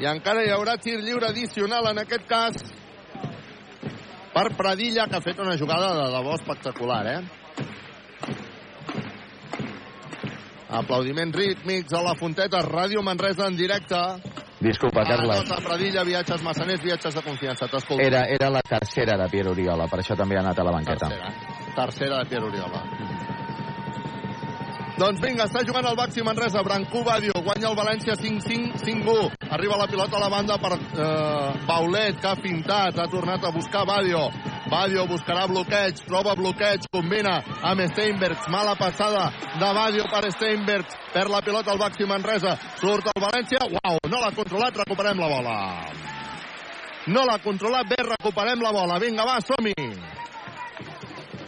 I 0.00 0.08
encara 0.08 0.46
hi 0.46 0.52
haurà 0.54 0.78
tir 0.80 0.96
lliure 1.04 1.28
addicional 1.28 1.90
en 1.90 2.00
aquest 2.00 2.24
cas 2.28 2.56
per 4.32 4.46
Pradilla, 4.56 5.04
que 5.10 5.18
ha 5.18 5.24
fet 5.24 5.42
una 5.42 5.58
jugada 5.60 5.92
de 5.98 6.06
debò 6.14 6.38
espectacular, 6.38 7.02
eh? 7.12 7.20
Aplaudiments 10.70 11.34
rítmics 11.34 11.92
a 11.92 12.02
la 12.02 12.14
Fonteta, 12.14 12.60
Ràdio 12.62 13.02
Manresa 13.02 13.48
en 13.50 13.56
directe. 13.58 13.98
Disculpa, 14.60 15.02
Carles. 15.08 15.40
Anota 15.40 15.58
Pradilla, 15.64 16.04
viatges 16.04 16.42
massaners, 16.46 16.82
viatges 16.84 17.14
de 17.14 17.22
confiança. 17.26 17.66
T'escolto. 17.66 18.02
Era, 18.04 18.26
era 18.28 18.50
la 18.50 18.62
tercera 18.62 19.16
de 19.18 19.28
Pierre 19.32 19.50
Oriola, 19.50 19.88
per 19.90 20.02
això 20.04 20.14
també 20.16 20.38
ha 20.38 20.44
anat 20.44 20.58
a 20.60 20.68
la 20.68 20.76
banqueta. 20.78 21.08
Tercera. 21.08 21.74
Tercera 21.74 22.22
de 22.22 22.30
Pierre 22.30 22.46
Oriola. 22.52 22.84
Doncs 25.00 25.16
vinga, 25.24 25.46
està 25.48 25.62
jugant 25.64 25.86
el 25.88 25.96
Baxi 25.96 26.20
Manresa, 26.20 26.60
Brancú 26.60 27.00
Badio, 27.06 27.32
guanya 27.40 27.70
el 27.70 27.76
València 27.78 28.12
5-5, 28.20 28.82
5-1. 28.84 29.30
Arriba 29.56 29.78
la 29.80 29.86
pilota 29.88 30.18
a 30.18 30.20
la 30.20 30.28
banda 30.28 30.58
per 30.60 30.74
eh, 30.76 31.54
Baulet, 31.64 32.18
que 32.20 32.28
ha 32.28 32.34
fintat, 32.36 32.98
ha 33.00 33.06
tornat 33.08 33.46
a 33.48 33.52
buscar 33.54 33.86
Badio. 33.88 34.26
Badio 34.68 35.06
buscarà 35.08 35.46
bloqueig, 35.48 36.04
troba 36.04 36.36
bloqueig, 36.36 36.84
combina 36.92 37.38
amb 37.70 37.86
Steinbergs, 37.94 38.44
mala 38.52 38.76
passada 38.76 39.30
de 39.56 39.72
Badio 39.80 40.04
per 40.12 40.34
Steinbergs, 40.36 41.00
per 41.16 41.24
la 41.32 41.40
pilota 41.48 41.72
al 41.72 41.80
Baxi 41.80 42.04
Manresa, 42.04 42.58
surt 42.76 43.08
el 43.14 43.24
València, 43.24 43.64
uau, 43.72 44.04
no 44.04 44.20
l'ha 44.20 44.34
controlat, 44.36 44.84
recuperem 44.84 45.24
la 45.24 45.32
bola. 45.32 45.58
No 47.08 47.24
l'ha 47.24 47.40
controlat 47.40 47.88
bé, 47.88 48.02
recuperem 48.04 48.60
la 48.60 48.76
bola. 48.76 49.00
Vinga, 49.00 49.24
va, 49.24 49.40
som-hi. 49.40 49.92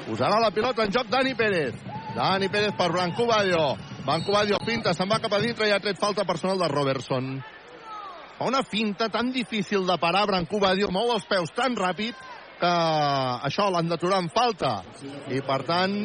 Posarà 0.08 0.40
la 0.40 0.54
pilota 0.56 0.88
en 0.88 0.96
joc 0.96 1.12
Dani 1.12 1.36
Pérez. 1.36 1.91
Dani 2.14 2.48
Pérez 2.48 2.74
per 2.76 2.90
Branco 2.93 3.26
Badio. 3.26 3.76
Branco 4.05 4.32
Badio 4.32 4.59
finta, 4.66 4.93
se'n 4.93 5.09
va 5.09 5.20
cap 5.22 5.32
a 5.32 5.40
dintre 5.40 5.68
i 5.68 5.72
ha 5.72 5.80
tret 5.80 5.98
falta 6.01 6.26
personal 6.28 6.60
de 6.60 6.68
Robertson. 6.68 7.32
Fa 8.36 8.48
una 8.48 8.62
finta 8.62 9.09
tan 9.09 9.32
difícil 9.32 9.86
de 9.86 9.97
parar 9.98 10.26
Branco 10.28 10.60
Badio, 10.60 10.90
mou 10.93 11.12
els 11.14 11.26
peus 11.30 11.52
tan 11.56 11.76
ràpid 11.78 12.18
que 12.62 12.72
això 13.48 13.66
l'han 13.72 13.89
d'aturar 13.90 14.20
en 14.22 14.28
falta. 14.34 14.74
I 15.34 15.40
per 15.47 15.62
tant, 15.66 15.97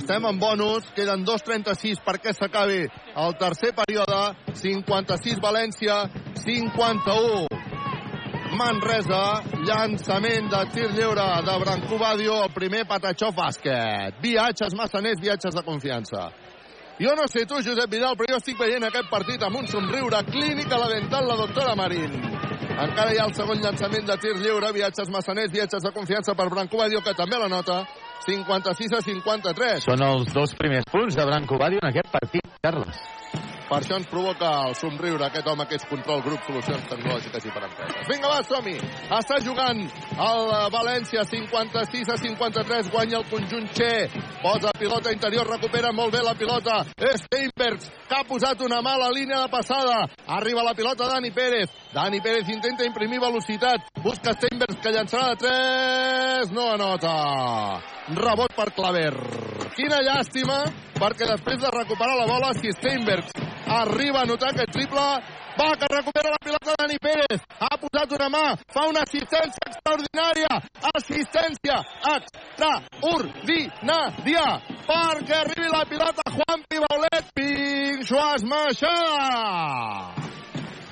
estem 0.00 0.28
en 0.28 0.40
bonus, 0.42 0.90
queden 0.96 1.24
2.36 1.24 2.02
perquè 2.04 2.34
s'acabi 2.36 2.82
el 3.24 3.38
tercer 3.40 3.72
període, 3.78 4.22
56 4.60 5.40
València, 5.40 6.02
51 6.44 7.71
Manresa, 8.58 9.42
llançament 9.64 10.50
de 10.52 10.62
tir 10.74 10.88
lliure 10.92 11.26
de 11.46 11.58
Brancú 11.62 11.98
Badio, 12.00 12.38
el 12.44 12.52
primer 12.54 12.84
Patachó 12.88 13.30
bàsquet. 13.36 14.18
Viatges 14.22 14.76
massaners, 14.78 15.20
viatges 15.20 15.54
de 15.54 15.62
confiança. 15.64 16.28
Jo 17.00 17.14
no 17.16 17.26
sé 17.26 17.46
tu, 17.46 17.56
Josep 17.64 17.90
Vidal, 17.90 18.14
però 18.18 18.34
jo 18.34 18.40
estic 18.42 18.58
veient 18.60 18.84
aquest 18.86 19.08
partit 19.10 19.42
amb 19.42 19.56
un 19.62 19.66
somriure 19.66 20.20
clínic 20.28 20.70
a 20.72 20.82
la 20.84 20.90
dental 20.92 21.26
la 21.26 21.38
doctora 21.40 21.74
Marín. 21.78 22.14
Encara 22.72 23.12
hi 23.12 23.18
ha 23.20 23.26
el 23.28 23.34
segon 23.36 23.60
llançament 23.62 24.06
de 24.08 24.16
tir 24.20 24.36
lliure. 24.36 24.72
Viatges 24.76 25.10
massaners, 25.12 25.52
viatges 25.52 25.82
de 25.84 25.92
confiança 25.92 26.36
per 26.38 26.48
Branco 26.52 26.80
Badio, 26.80 27.02
que 27.04 27.16
també 27.18 27.40
la 27.40 27.48
nota. 27.48 27.82
56 28.26 28.94
a 28.98 29.02
53. 29.02 29.88
Són 29.88 30.04
els 30.06 30.30
dos 30.32 30.54
primers 30.58 30.86
punts 30.92 31.16
de 31.18 31.26
Branco 31.26 31.58
Badio 31.58 31.82
en 31.82 31.90
aquest 31.90 32.12
partit, 32.12 32.54
Carles. 32.62 33.02
Per 33.72 33.78
això 33.80 33.96
ens 33.96 34.08
provoca 34.10 34.48
el 34.66 34.74
somriure 34.76 35.24
aquest 35.24 35.46
home 35.48 35.64
que 35.64 35.78
és 35.78 35.84
control 35.88 36.18
grup 36.20 36.42
solucions 36.44 36.82
tecnològiques 36.90 37.46
i 37.48 37.52
per 37.54 37.62
empreses. 37.64 38.02
Vinga, 38.04 38.28
va, 38.28 38.42
som-hi! 38.44 38.74
Està 39.16 39.38
jugant 39.40 39.78
el 40.26 40.50
València 40.74 41.22
56 41.24 42.10
a 42.12 42.18
53, 42.20 42.90
guanya 42.92 43.22
el 43.22 43.24
conjunt 43.30 43.70
Che, 43.72 44.10
posa 44.42 44.74
pilota 44.76 45.14
interior, 45.16 45.48
recupera 45.48 45.88
molt 45.96 46.12
bé 46.12 46.20
la 46.20 46.34
pilota. 46.36 46.82
Steinbergs, 47.22 47.88
que 48.10 48.18
ha 48.18 48.26
posat 48.28 48.60
una 48.60 48.82
mala 48.84 49.08
línia 49.08 49.40
de 49.40 49.48
passada. 49.48 50.02
Arriba 50.36 50.66
la 50.66 50.76
pilota 50.76 51.08
Dani 51.08 51.30
Pérez. 51.32 51.72
Dani 51.94 52.20
Pérez 52.20 52.50
intenta 52.52 52.84
imprimir 52.84 53.22
velocitat. 53.24 53.88
Busca 54.04 54.34
Steinbergs, 54.36 54.82
que 54.84 54.92
llançarà 54.92 55.30
de 55.32 55.40
3. 55.46 56.52
No 56.52 56.74
anota. 56.74 57.14
Rebot 58.20 58.52
per 58.52 58.68
Claver. 58.76 59.14
Quina 59.72 60.04
llàstima, 60.04 60.60
perquè 61.00 61.24
després 61.32 61.64
de 61.64 61.72
recuperar 61.72 62.20
la 62.20 62.28
bola, 62.28 62.52
si 62.60 62.68
Steinbergs 62.76 63.32
arriba 63.66 64.22
a 64.22 64.26
notar 64.26 64.50
aquest 64.50 64.72
triple, 64.72 65.00
va, 65.58 65.76
que 65.76 65.86
recupera 65.90 66.30
la 66.30 66.38
pilota 66.42 66.74
Dani 66.78 66.98
Pérez, 67.02 67.40
ha 67.60 67.76
posat 67.80 68.12
una 68.18 68.28
mà, 68.32 68.56
fa 68.72 68.86
una 68.90 69.00
assistència 69.06 69.68
extraordinària, 69.68 70.52
assistència 70.94 71.76
extraordinària, 72.16 74.46
perquè 74.88 75.34
arribi 75.42 75.68
la 75.70 75.84
pilota 75.88 76.22
Juan 76.36 76.60
Pibaulet, 76.68 77.24
Pinxo 77.36 78.20
Esmaixada. 78.34 80.30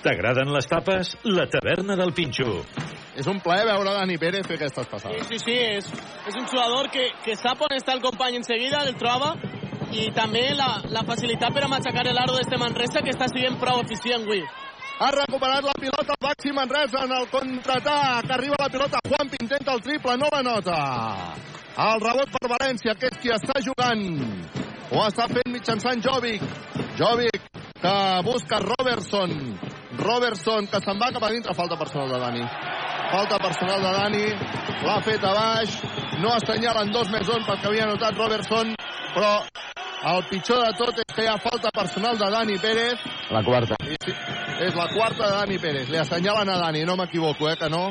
T'agraden 0.01 0.49
les 0.55 0.65
tapes? 0.65 1.13
La 1.29 1.45
taverna 1.53 1.93
del 1.97 2.15
Pinxo. 2.17 2.63
És 3.21 3.27
un 3.29 3.37
plaer 3.45 3.67
veure 3.69 3.93
Dani 3.93 4.17
Pérez 4.17 4.47
fer 4.49 4.57
aquestes 4.57 4.87
passades. 4.89 5.27
Sí, 5.29 5.37
sí, 5.37 5.45
sí, 5.45 5.57
és, 5.77 5.85
és 6.31 6.35
un 6.41 6.47
jugador 6.49 6.89
que, 6.95 7.11
que 7.25 7.35
sap 7.37 7.61
on 7.67 7.75
està 7.77 7.93
el 7.93 8.01
company 8.01 8.39
en 8.39 8.45
seguida, 8.47 8.81
el 8.87 8.95
troba, 8.97 9.35
i 9.93 10.09
també 10.15 10.51
la, 10.55 10.81
la 10.95 11.03
facilitat 11.07 11.55
per 11.55 11.65
a 11.67 11.71
matxacar 11.71 12.05
l'aro 12.11 12.37
d'este 12.37 12.59
Manresa, 12.61 13.03
que 13.03 13.15
està 13.15 13.29
sent 13.31 13.59
prou 13.61 13.83
eficient 13.83 14.27
avui. 14.27 14.43
Ha 15.01 15.09
recuperat 15.15 15.65
la 15.65 15.73
pilota 15.81 16.12
el 16.12 16.21
Baxi 16.21 16.53
Manresa 16.53 17.05
en 17.07 17.12
el 17.17 17.27
contraatac. 17.33 18.31
Arriba 18.37 18.57
la 18.61 18.69
pilota, 18.69 18.99
Juan 19.09 19.31
intenta 19.41 19.73
el 19.73 19.81
triple, 19.81 20.17
no 20.21 20.29
la 20.33 20.43
nota. 20.43 20.77
El 21.81 22.03
rebot 22.05 22.35
per 22.37 22.51
València, 22.53 22.95
que 23.01 23.09
és 23.09 23.19
qui 23.23 23.33
està 23.33 23.62
jugant. 23.65 24.05
Ho 24.93 25.07
està 25.07 25.25
fent 25.31 25.49
mitjançant 25.55 26.05
Jovic. 26.05 26.45
Jovic, 27.01 27.49
que 27.81 27.97
busca 28.27 28.61
Robertson. 28.61 29.37
Robertson, 30.01 30.67
que 30.71 30.81
se'n 30.85 31.01
va 31.01 31.11
cap 31.15 31.25
a 31.27 31.33
dintre. 31.33 31.55
Falta 31.55 31.79
personal 31.79 32.09
de 32.11 32.19
Dani. 32.19 32.45
Falta 33.11 33.39
personal 33.39 33.83
de 33.85 33.93
Dani. 33.99 34.27
L'ha 34.87 35.01
fet 35.07 35.25
a 35.25 35.33
baix. 35.37 35.81
No 36.21 36.35
assenyalen 36.35 36.93
dos 36.93 37.11
més 37.13 37.29
un 37.29 37.45
perquè 37.47 37.71
havia 37.71 37.89
notat 37.89 38.19
Robertson. 38.19 38.75
Però 39.15 39.33
el 40.11 40.23
pitjor 40.31 40.63
de 40.65 40.73
tot 40.79 41.01
és 41.03 41.15
que 41.15 41.25
hi 41.27 41.29
ha 41.29 41.37
falta 41.43 41.73
personal 41.77 42.19
de 42.19 42.31
Dani 42.33 42.57
Pérez. 42.59 43.03
La 43.31 43.43
quarta. 43.45 43.77
Sí, 43.85 44.15
és 44.65 44.77
la 44.77 44.87
quarta 44.95 45.27
de 45.27 45.35
Dani 45.35 45.59
Pérez. 45.61 45.91
Li 45.93 46.01
assenyalen 46.01 46.49
a 46.49 46.57
Dani, 46.63 46.87
no 46.89 46.97
m'equivoco, 46.97 47.51
eh, 47.51 47.57
que 47.61 47.69
no? 47.69 47.91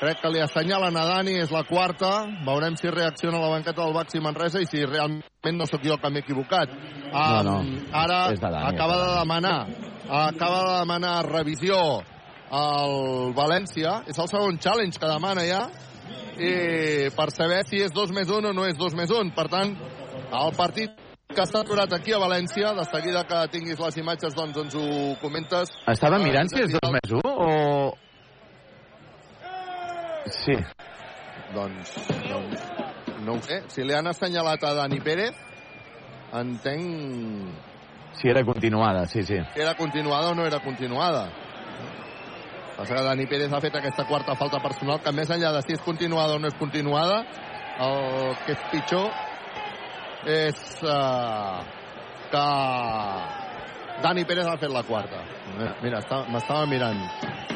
Crec 0.00 0.20
que 0.20 0.30
li 0.32 0.40
assenyalen 0.42 0.96
a 0.96 1.04
Dani, 1.10 1.38
és 1.40 1.52
la 1.52 1.64
quarta. 1.68 2.12
Veurem 2.46 2.76
si 2.80 2.90
reacciona 2.90 3.40
la 3.40 3.52
banqueta 3.52 3.82
del 3.82 3.94
Baxi 3.94 4.20
Manresa 4.24 4.60
i 4.60 4.68
si 4.68 4.84
realment 4.84 5.58
no 5.58 5.68
sóc 5.68 5.84
jo 5.84 5.98
que 6.00 6.10
m'he 6.10 6.24
equivocat. 6.24 6.72
No, 7.12 7.42
no. 7.46 7.58
Ara 7.92 8.30
Dani, 8.32 8.64
acaba 8.72 8.96
de 9.02 9.10
demanar 9.20 9.58
acaba 10.08 10.60
de 10.72 10.78
demanar 10.80 11.24
revisió 11.26 11.78
al 12.50 13.32
València. 13.34 14.02
És 14.08 14.18
el 14.18 14.28
segon 14.28 14.58
challenge 14.58 14.98
que 15.00 15.08
demana 15.10 15.44
ja 15.48 15.64
i 16.34 17.08
per 17.14 17.30
saber 17.30 17.62
si 17.68 17.80
és 17.84 17.92
2 17.94 18.10
més 18.12 18.28
1 18.28 18.50
o 18.50 18.52
no 18.52 18.66
és 18.66 18.76
2 18.76 18.94
més 18.98 19.10
1. 19.10 19.32
Per 19.36 19.46
tant, 19.48 19.74
el 20.34 20.54
partit 20.58 20.90
que 21.34 21.42
està 21.42 21.62
aturat 21.64 21.90
aquí 21.94 22.12
a 22.14 22.18
València, 22.22 22.74
de 22.76 22.84
seguida 22.86 23.24
que 23.26 23.40
tinguis 23.50 23.78
les 23.80 23.96
imatges, 23.98 24.34
doncs 24.36 24.58
ens 24.60 24.74
ho 24.78 25.14
comentes. 25.22 25.70
Estava 25.90 26.16
Ah, 26.20 26.22
mirant 26.22 26.50
si 26.50 26.60
és 26.62 26.70
2 26.74 26.92
més 26.94 27.10
1 27.10 27.22
o... 27.24 27.94
Sí. 30.30 30.54
Doncs, 31.54 31.90
doncs, 32.28 32.62
no 33.24 33.34
ho 33.36 33.42
sé. 33.42 33.62
Si 33.70 33.84
li 33.86 33.94
han 33.94 34.06
assenyalat 34.10 34.62
a 34.64 34.74
Dani 34.74 35.00
Pérez, 35.04 35.36
entenc 36.34 37.73
Si 38.20 38.28
era 38.28 38.44
continuada, 38.44 39.06
sí, 39.06 39.22
sí. 39.22 39.38
si 39.54 39.60
era 39.60 39.74
continuada 39.74 40.30
o 40.30 40.34
no 40.34 40.46
era 40.46 40.60
continuada. 40.60 41.28
Passa 42.76 42.94
que 42.94 43.02
Dani 43.02 43.26
Pérez 43.26 43.52
ha 43.52 43.60
fet 43.62 43.76
aquesta 43.78 44.04
quarta 44.04 44.34
falta 44.34 44.58
personal, 44.62 44.98
que 45.02 45.12
més 45.14 45.30
enllà 45.30 45.52
de 45.54 45.62
si 45.62 45.76
és 45.76 45.82
continuada 45.84 46.34
o 46.34 46.40
no 46.42 46.50
és 46.50 46.56
continuada, 46.58 47.20
el 47.84 48.34
que 48.46 48.56
és 48.56 48.64
pitjor 48.72 49.10
és 50.26 50.58
uh, 50.82 51.62
que 52.32 52.44
Dani 54.02 54.24
Pérez 54.26 54.50
ha 54.50 54.56
fet 54.58 54.72
la 54.74 54.82
quarta. 54.82 55.22
Mira, 55.54 55.74
mira 55.82 56.02
m'estava 56.32 56.66
mirant. 56.66 56.98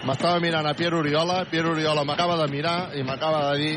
M'estava 0.06 0.38
mirant 0.40 0.66
a 0.66 0.74
Pierre 0.78 1.00
Oriola. 1.00 1.42
Pierre 1.50 1.72
Oriola 1.74 2.04
m'acaba 2.06 2.38
de 2.44 2.46
mirar 2.52 2.78
i 2.94 3.02
m'acaba 3.02 3.48
de 3.50 3.58
dir 3.58 3.74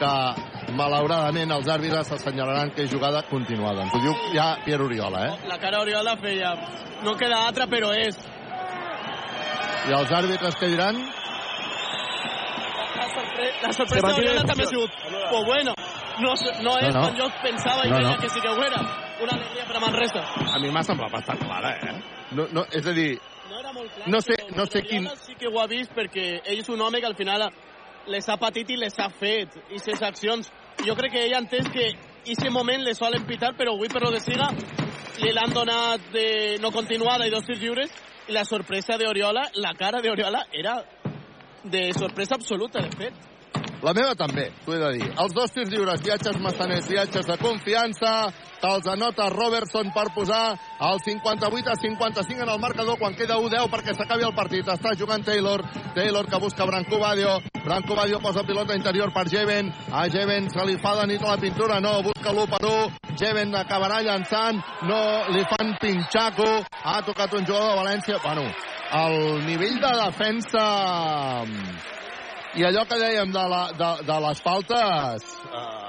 que 0.00 0.72
malauradament 0.78 1.52
els 1.54 1.68
àrbitres 1.68 2.10
assenyalaran 2.16 2.72
que 2.74 2.84
és 2.86 2.90
jugada 2.92 3.22
continuada. 3.30 3.84
Ens 3.86 3.94
ho 3.94 4.00
diu 4.02 4.14
ja 4.34 4.54
Pierre 4.64 4.84
Oriola, 4.88 5.26
eh? 5.28 5.38
La 5.50 5.58
cara 5.62 5.80
Oriola 5.84 6.16
feia... 6.22 6.54
No 7.04 7.14
queda 7.16 7.38
altra, 7.46 7.64
però 7.70 7.94
és. 7.96 8.16
I 9.88 9.94
els 9.96 10.10
àrbitres 10.12 10.56
què 10.60 10.68
diran? 10.68 10.98
La, 13.00 13.06
sorpre 13.14 13.46
la 13.62 13.72
sorpresa 13.72 14.10
d'Oriola 14.12 14.42
també 14.48 14.66
ha 14.66 14.68
sigut... 14.68 14.98
Pues 15.30 15.46
bueno, 15.46 15.72
no, 16.20 16.34
no 16.66 16.74
és 16.76 16.90
No, 16.92 17.00
no. 17.00 17.04
quan 17.06 17.16
jo 17.20 17.28
pensava 17.42 17.86
i 17.86 17.90
No, 17.92 18.00
no. 18.04 18.16
que 18.20 18.28
sí 18.28 18.40
que 18.44 18.48
ho 18.52 18.60
era. 18.66 18.82
Una 19.24 19.32
alegria 19.36 19.64
per 19.68 19.76
a 19.76 19.80
Manresa. 19.86 20.22
A 20.54 20.58
mi 20.60 20.70
m'ha 20.72 20.82
semblat 20.84 21.12
bastant 21.12 21.40
clara, 21.44 21.72
eh? 21.76 21.96
No, 22.36 22.46
no, 22.52 22.64
és 22.72 22.86
a 22.86 22.92
dir, 22.96 23.10
No 23.50 23.58
era 23.58 23.72
molt 23.74 23.90
clar, 23.96 24.08
no 24.12 24.20
sé, 24.20 24.36
no 24.56 24.66
sé 24.66 24.82
quin... 24.86 25.06
Oriola 25.08 25.24
sí 25.24 25.34
que 25.40 25.48
ho 25.48 25.60
ha 25.60 25.66
vist 25.72 25.92
perquè 25.96 26.26
ell 26.44 26.60
és 26.60 26.68
un 26.68 26.80
home 26.84 27.00
que 27.00 27.08
al 27.08 27.16
final 27.18 27.48
les 28.10 28.28
ha 28.28 28.36
patit 28.36 28.70
i 28.70 28.76
les 28.76 28.96
ha 28.98 29.08
fet, 29.08 29.56
i 29.70 29.78
ses 29.78 30.02
accions. 30.02 30.50
Jo 30.84 30.94
crec 30.98 31.14
que 31.14 31.24
ell 31.24 31.34
ha 31.36 31.42
entès 31.44 31.68
que 31.72 31.86
en 31.90 32.36
aquest 32.36 32.52
moment 32.52 32.82
les 32.84 32.98
solen 32.98 33.24
pitar, 33.26 33.54
però 33.56 33.74
avui 33.74 33.88
per 33.88 34.02
lo 34.04 34.10
de 34.12 34.20
Siga 34.20 34.50
li 35.20 35.32
l'han 35.36 35.52
donat 35.52 36.10
de 36.12 36.58
no 36.60 36.70
continuada 36.72 37.26
i 37.26 37.32
dos 37.32 37.44
tirs 37.46 37.60
lliures, 37.60 37.90
i 38.28 38.32
la 38.32 38.44
sorpresa 38.44 38.96
d'Oriola, 38.98 39.48
la 39.60 39.74
cara 39.78 40.00
d'Oriola 40.00 40.46
era 40.52 40.78
de 41.64 41.90
sorpresa 41.92 42.36
absoluta, 42.36 42.80
de 42.80 42.96
fet. 42.96 43.26
La 43.82 43.92
meva 43.96 44.14
també, 44.14 44.50
t'ho 44.64 44.74
he 44.74 44.78
de 44.80 44.90
dir. 44.98 45.08
Els 45.18 45.34
dos 45.34 45.52
tirs 45.52 45.70
lliures, 45.72 46.02
viatges 46.04 46.38
massaners, 46.40 46.88
viatges 46.88 47.26
de 47.26 47.36
confiança, 47.40 48.12
que 48.30 48.49
els 48.66 48.86
anota 48.90 49.28
Robertson 49.32 49.92
per 49.94 50.08
posar 50.14 50.56
el 50.80 51.00
58 51.04 51.70
a 51.70 51.76
55 51.76 52.42
en 52.42 52.48
el 52.48 52.60
marcador 52.60 52.98
quan 52.98 53.14
queda 53.14 53.38
1-10 53.40 53.70
perquè 53.72 53.94
s'acabi 53.96 54.26
el 54.26 54.34
partit. 54.36 54.68
Està 54.68 54.94
jugant 54.98 55.24
Taylor, 55.24 55.64
Taylor 55.94 56.26
que 56.26 56.40
busca 56.42 56.66
Branco 56.68 56.98
Badio, 57.00 57.38
Branco 57.64 57.94
Badio 57.96 58.20
posa 58.20 58.44
pilota 58.44 58.76
interior 58.76 59.12
per 59.12 59.28
Jeven, 59.28 59.72
a 59.92 60.06
Jeven 60.08 60.48
se 60.50 60.64
li 60.66 60.76
fa 60.80 60.94
de 61.00 61.06
nit 61.12 61.24
a 61.24 61.34
la 61.34 61.40
pintura, 61.40 61.80
no, 61.80 62.00
busca 62.02 62.32
l'1 62.32 62.48
per 62.50 62.62
1, 62.64 63.16
Jeven 63.20 63.54
acabarà 63.54 64.00
llançant, 64.02 64.60
no, 64.88 65.00
li 65.34 65.44
fan 65.50 65.76
pinxaco, 65.80 66.50
ha 66.84 67.00
tocat 67.06 67.34
un 67.36 67.46
jugador 67.46 67.74
de 67.74 67.80
València, 67.82 68.20
bueno, 68.24 68.48
el 69.00 69.46
nivell 69.46 69.78
de 69.80 69.92
defensa 70.04 70.64
i 72.58 72.64
allò 72.66 72.82
que 72.88 72.98
dèiem 72.98 73.30
de, 73.30 73.44
la, 73.52 73.60
de, 73.78 73.90
de 74.08 74.16
les 74.26 74.40
faltes, 74.42 75.28
eh, 75.46 75.79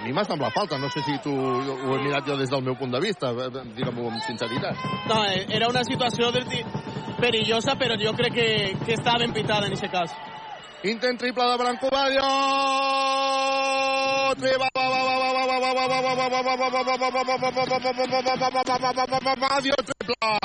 a 0.00 0.04
mi 0.04 0.12
m'ha 0.12 0.24
semblat 0.24 0.52
falta. 0.52 0.78
No 0.78 0.88
sé 0.88 1.02
si 1.02 1.18
tu 1.22 1.30
ho 1.30 1.94
he 1.94 2.02
mirat 2.02 2.26
jo 2.26 2.36
des 2.36 2.50
del 2.50 2.62
meu 2.62 2.74
punt 2.74 2.92
de 2.92 3.00
vista, 3.00 3.30
eh, 3.30 3.50
digue-m'ho 3.76 4.08
amb 4.08 4.22
sinceritat. 4.26 4.76
No, 5.08 5.24
eh, 5.24 5.46
era 5.48 5.68
una 5.68 5.84
situació 5.84 6.32
perillosa, 7.20 7.76
però 7.76 7.96
jo 8.00 8.12
crec 8.16 8.32
que, 8.32 8.76
que 8.86 8.92
estava 8.94 9.18
ben 9.18 9.32
pitada 9.32 9.66
en 9.66 9.72
aquest 9.72 9.92
cas. 9.92 10.29
Intent 10.82 11.18
triple 11.18 11.44
de 11.44 11.56
Branco 11.58 11.88
Badio! 11.92 12.22
Triple! 14.40 14.68
Badio 19.36 19.74
triple! 19.84 20.38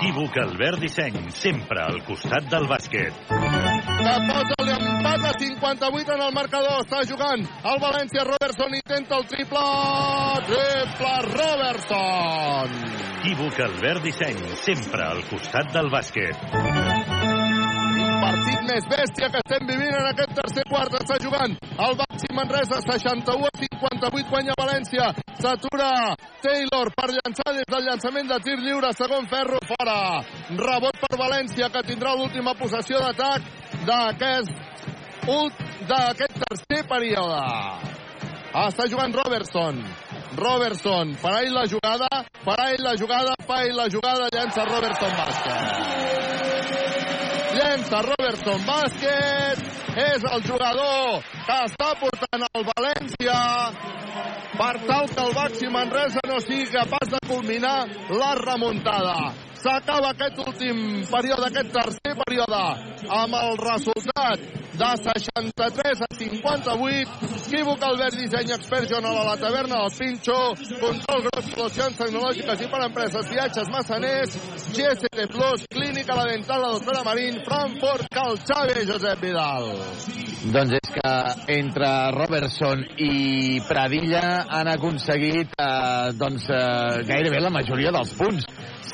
Equívoc 0.00 0.36
Albert 0.36 0.78
Disseny, 0.80 1.30
sempre 1.32 1.80
al 1.80 2.02
costat 2.04 2.50
del 2.52 2.66
bàsquet. 2.68 3.12
que 4.00 4.14
posa 4.28 4.58
l'empat 4.64 5.24
a 5.24 5.32
58 5.38 6.14
en 6.14 6.22
el 6.26 6.34
marcador. 6.34 6.84
Està 6.84 7.00
jugant 7.08 7.40
el 7.40 7.80
València. 7.80 8.24
Robertson 8.28 8.76
intenta 8.76 9.16
el 9.20 9.26
triple. 9.32 9.64
Triple 10.52 11.16
Robertson. 11.32 12.78
Equívoc 13.20 13.60
Albert 13.70 14.04
Disseny, 14.04 14.40
sempre 14.68 15.04
al 15.04 15.24
costat 15.32 15.72
del 15.72 15.92
bàsquet. 15.92 17.29
Partit 18.20 18.64
més 18.68 18.86
bèstia 18.90 19.28
que 19.32 19.40
estem 19.42 19.66
vivint 19.68 19.96
en 19.96 20.08
aquest 20.10 20.32
tercer 20.36 20.64
quart. 20.70 20.96
Està 21.00 21.16
jugant 21.22 21.56
el 21.86 21.96
Baxi 22.00 22.30
Manresa, 22.36 22.80
61 22.84 23.48
a 23.48 23.52
58, 23.62 24.30
guanya 24.30 24.56
València. 24.60 25.10
S'atura 25.40 25.90
Taylor 26.44 26.92
per 26.96 27.08
llançar 27.14 27.54
des 27.56 27.68
del 27.72 27.86
llançament 27.88 28.28
de 28.30 28.40
tir 28.44 28.58
lliure, 28.60 28.92
segon 28.96 29.28
ferro 29.32 29.60
fora. 29.68 29.98
Rebot 30.50 31.00
per 31.04 31.14
València, 31.20 31.70
que 31.72 31.86
tindrà 31.88 32.14
l'última 32.16 32.56
possessió 32.58 33.00
d'atac 33.04 33.40
d'aquest 33.88 34.68
d'aquest 35.88 36.38
tercer 36.42 36.84
període. 36.88 37.40
Està 38.50 38.86
jugant 38.90 39.14
Robertson. 39.14 39.82
Robertson, 40.40 41.14
farà 41.22 41.42
ell 41.44 41.54
la 41.54 41.66
jugada, 41.70 42.08
farà 42.46 42.70
ell 42.74 42.84
la 42.86 42.96
jugada, 42.98 43.34
fa 43.46 43.62
ell 43.66 43.76
la 43.78 43.88
jugada, 43.90 44.30
llença 44.34 44.64
Robertson 44.66 45.18
bàsquet. 45.18 46.89
Llença 47.50 48.00
Robertson 48.06 48.62
bàsquet, 48.66 49.62
és 49.98 50.26
el 50.32 50.42
jugador 50.46 51.20
que 51.34 51.58
està 51.66 51.90
portant 51.98 52.46
el 52.46 52.66
València 52.70 53.38
per 54.60 54.72
tal 54.86 55.10
que 55.10 55.22
el 55.26 55.34
Baxi 55.34 55.70
Manresa 55.74 56.22
no 56.30 56.38
sigui 56.46 56.70
capaç 56.70 57.14
de 57.16 57.22
culminar 57.26 57.78
la 58.22 58.34
remuntada. 58.38 59.49
S'acaba 59.60 60.14
aquest 60.14 60.38
últim 60.40 60.78
període, 61.10 61.50
aquest 61.50 61.74
tercer 61.74 62.14
període, 62.22 62.62
amb 63.12 63.36
el 63.36 63.58
resultat 63.60 64.40
de 64.80 64.90
63 65.02 66.00
a 66.06 66.08
58. 66.16 67.28
Equívoc 67.50 67.82
Albert 67.82 68.16
Disseny, 68.16 68.52
expert 68.54 68.92
a 68.96 69.00
la 69.02 69.36
taverna 69.36 69.82
del 69.82 69.92
Pinxo, 69.98 70.38
control 70.80 71.26
gros, 71.26 71.50
solucions 71.52 71.98
tecnològiques 71.98 72.62
i 72.64 72.68
per 72.72 72.80
empreses, 72.86 73.28
viatges 73.28 73.68
massaners, 73.74 74.38
GST 74.72 75.26
Plus, 75.34 75.66
clínica 75.74 76.16
la 76.16 76.24
dental, 76.30 76.62
la 76.62 76.72
doctora 76.78 77.04
Marín, 77.04 77.42
Frankfurt, 77.44 78.08
Cal 78.14 78.38
Xavi, 78.40 78.86
Josep 78.88 79.20
Vidal. 79.20 79.68
Doncs 80.54 80.78
és 80.78 80.92
que 80.94 81.10
entre 81.58 81.88
Robertson 82.16 82.86
i 82.96 83.60
Pradilla 83.68 84.46
han 84.48 84.70
aconseguit 84.72 85.52
eh, 85.52 86.12
doncs, 86.16 86.48
eh, 86.48 87.02
gairebé 87.10 87.42
la 87.44 87.52
majoria 87.52 87.92
dels 87.92 88.14
punts. 88.16 88.48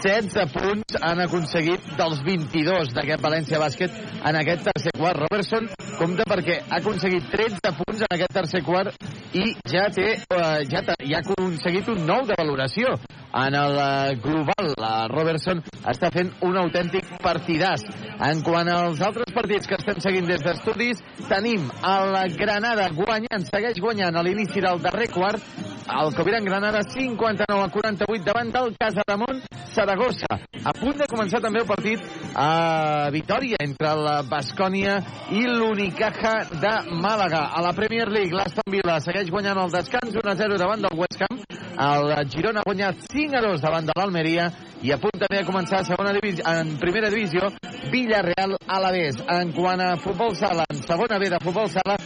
16 0.07 0.53
punts 0.55 0.99
han 1.03 1.19
aconseguit 1.25 1.83
dels 1.99 2.21
22 2.23 2.93
d'aquest 2.95 3.23
València 3.25 3.59
Bàsquet 3.59 3.95
en 4.23 4.39
aquest 4.39 4.63
tercer 4.69 4.93
quart. 4.95 5.19
Robertson 5.25 5.67
compta 5.99 6.23
perquè 6.31 6.61
ha 6.63 6.79
aconseguit 6.79 7.27
13 7.33 7.73
punts 7.81 8.05
en 8.07 8.15
aquest 8.15 8.37
tercer 8.37 8.63
quart 8.63 8.95
i 9.35 9.49
ja 9.67 9.89
té 9.91 10.13
eh, 10.15 10.61
ja, 10.71 10.85
ja 10.87 11.19
ha 11.19 11.23
aconseguit 11.25 11.91
un 11.91 12.05
nou 12.07 12.23
de 12.29 12.37
valoració 12.39 12.95
en 13.35 13.57
el 13.59 13.79
eh, 13.83 14.15
global. 14.23 14.71
La 14.79 14.95
Robertson 15.11 15.65
està 15.83 16.13
fent 16.15 16.31
un 16.47 16.55
autèntic 16.61 17.11
partidàs. 17.25 17.83
En 18.31 18.45
quant 18.47 18.71
als 18.71 19.03
altres 19.03 19.35
partits 19.35 19.67
que 19.67 19.81
estem 19.81 19.99
seguint 20.05 20.31
des 20.31 20.45
d'estudis, 20.45 21.03
tenim 21.27 21.67
el 21.83 22.37
Granada 22.39 22.93
guanyant, 22.95 23.51
segueix 23.51 23.83
guanyant 23.83 24.15
a 24.15 24.23
l'inici 24.23 24.63
del 24.63 24.79
darrer 24.87 25.11
quart, 25.11 25.43
el 25.87 26.15
Coviran 26.15 26.45
Granada 26.45 26.83
59 26.83 27.63
a 27.63 27.69
48 27.69 28.25
davant 28.25 28.51
del 28.53 28.75
Casademont 28.77 29.43
Saragossa. 29.73 30.27
A 30.65 30.73
punt 30.75 30.99
de 30.99 31.07
començar 31.07 31.41
també 31.45 31.61
el 31.63 31.69
partit 31.69 32.03
a 32.35 33.09
Vitoria 33.15 33.61
entre 33.63 33.93
la 33.95 34.17
Bascònia 34.27 34.97
i 35.31 35.45
l'Unicaja 35.47 36.35
de 36.51 36.75
Màlaga. 36.91 37.47
A 37.55 37.63
la 37.63 37.73
Premier 37.77 38.09
League, 38.11 38.35
l'Aston 38.35 38.73
Villa 38.73 38.99
segueix 39.01 39.31
guanyant 39.31 39.63
el 39.63 39.75
descans 39.75 40.17
1-0 40.17 40.59
davant 40.59 40.83
del 40.83 40.99
West 40.99 41.23
Ham. 41.23 41.43
El 41.77 42.15
Girona 42.33 42.63
ha 42.63 42.67
guanyat 42.67 43.05
5-2 43.13 43.61
davant 43.61 43.87
de 43.87 43.95
l'Almeria 43.97 44.51
i 44.83 44.93
a 44.93 44.99
punt 45.01 45.17
també 45.21 45.43
a 45.43 45.47
començar 45.47 45.83
a 45.83 45.87
segona 45.87 46.13
divisió, 46.17 46.45
en 46.49 46.77
primera 46.81 47.11
divisió 47.13 47.51
Villarreal 47.93 48.57
Alavés. 48.67 49.21
En 49.29 49.53
quant 49.53 49.81
a 49.81 49.95
futbol 50.01 50.35
sala, 50.37 50.65
en 50.73 50.83
segona 50.83 51.21
B 51.21 51.31
de 51.31 51.41
futbol 51.45 51.69
sala, 51.71 51.97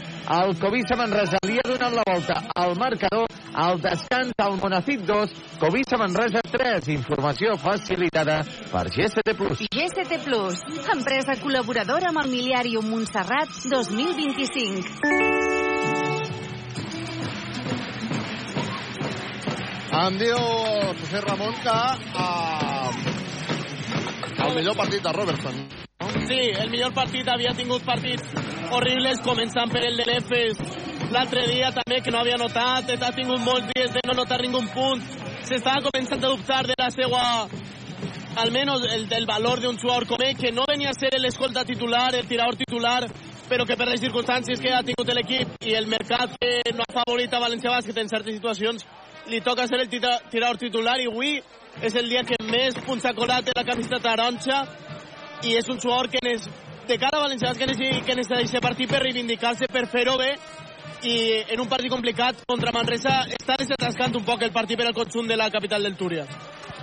el 0.41 0.57
Covisa 0.61 0.99
Manresa 0.99 1.39
li 1.47 1.59
ha 1.59 1.69
donat 1.69 1.97
la 1.97 2.07
volta 2.07 2.43
al 2.55 2.77
marcador 2.79 3.31
al 3.55 3.81
descans 3.81 4.33
al 4.39 4.57
Monacit 4.59 5.01
2, 5.07 5.31
Covisa 5.59 5.97
Manresa 5.99 6.41
3. 6.43 6.89
Informació 6.95 7.57
facilitada 7.59 8.41
per 8.71 8.89
GST 8.91 9.35
Plus. 9.37 9.65
GST 9.71 10.21
Plus, 10.25 10.61
empresa 10.95 11.37
col·laboradora 11.43 12.11
amb 12.11 12.23
el 12.25 12.31
Miliàrium 12.33 12.87
Montserrat 12.91 13.49
2025. 13.71 15.61
Em 20.01 20.17
diu 20.17 20.39
José 21.01 21.21
Ramon 21.21 21.55
que 21.61 21.79
eh, 22.25 22.91
el 24.47 24.55
millor 24.55 24.77
partit 24.79 25.03
de 25.03 25.13
Robertson. 25.13 25.57
Sí, 26.29 26.41
el 26.63 26.71
millor 26.71 26.95
partit 26.95 27.29
havia 27.29 27.53
tingut 27.59 27.83
partits 27.85 28.23
horribles, 28.71 29.21
començant 29.27 29.69
per 29.73 29.83
el 29.85 29.99
de 29.99 30.07
l'Efes 30.09 30.63
l'altre 31.11 31.47
dia 31.49 31.73
també, 31.73 32.01
que 32.05 32.13
no 32.13 32.21
havia 32.21 32.39
notat, 32.39 32.91
ha 32.91 33.13
tingut 33.17 33.41
molts 33.41 33.73
dies 33.73 33.91
de 33.97 34.05
no 34.07 34.15
notar 34.21 34.41
ningú 34.43 34.61
punt, 34.75 35.03
s'estava 35.49 35.89
començant 35.89 36.23
a 36.23 36.29
dubtar 36.29 36.63
de 36.69 36.77
la 36.79 36.91
seva 36.95 37.23
almenys 38.37 38.87
el 38.95 39.09
del 39.09 39.27
valor 39.27 39.61
d'un 39.61 39.79
jugador 39.79 40.07
com 40.07 40.23
ell, 40.23 40.37
que 40.37 40.53
no 40.53 40.65
venia 40.69 40.91
a 40.91 40.95
ser 40.95 41.11
l'escolta 41.19 41.65
titular, 41.65 42.15
el 42.15 42.29
tirador 42.29 42.57
titular, 42.57 43.09
però 43.51 43.67
que 43.67 43.77
per 43.77 43.89
les 43.89 44.01
circumstàncies 44.01 44.61
que 44.63 44.71
ha 44.73 44.85
tingut 44.87 45.11
l'equip 45.15 45.67
i 45.67 45.75
el 45.75 45.89
mercat 45.91 46.37
que 46.39 46.73
no 46.75 46.87
ha 46.87 46.99
favorit 47.01 47.35
a 47.35 47.43
València 47.43 47.73
Bàsquet 47.73 47.99
en 47.99 48.09
certes 48.09 48.37
situacions, 48.39 48.87
li 49.27 49.41
toca 49.41 49.67
ser 49.67 49.81
el 49.83 49.91
tirador 49.91 50.59
titular 50.59 50.99
i 51.01 51.09
avui 51.11 51.41
és 51.83 51.95
el 51.99 52.09
dia 52.09 52.23
que 52.27 52.39
més 52.47 52.79
punts 52.87 53.05
ha 53.05 53.15
colat 53.15 53.51
la 53.57 53.67
camiseta 53.67 54.01
taronja 54.03 54.63
i 55.43 55.57
és 55.59 55.69
un 55.69 55.81
jugador 55.81 56.11
que 56.13 56.23
de 56.91 56.99
cara 56.99 57.19
a 57.19 57.27
València 57.27 57.51
Bàsquet 57.51 57.75
que 58.07 58.15
necessita 58.15 58.41
aquest 58.41 58.63
partit 58.63 58.91
per 58.91 59.03
reivindicar-se, 59.03 59.67
per 59.71 59.87
fer-ho 59.91 60.17
bé 60.19 60.35
i 61.03 61.17
en 61.49 61.61
un 61.61 61.69
partit 61.69 61.93
complicat 61.93 62.43
contra 62.49 62.73
Manresa 62.75 63.23
està 63.33 63.57
desatascant 63.61 64.17
un 64.19 64.25
poc 64.27 64.43
el 64.45 64.53
partit 64.53 64.79
per 64.79 64.89
al 64.91 64.97
conjunt 64.97 65.29
de 65.29 65.37
la 65.39 65.51
capital 65.51 65.83
del 65.83 65.97
Túria. 65.97 66.27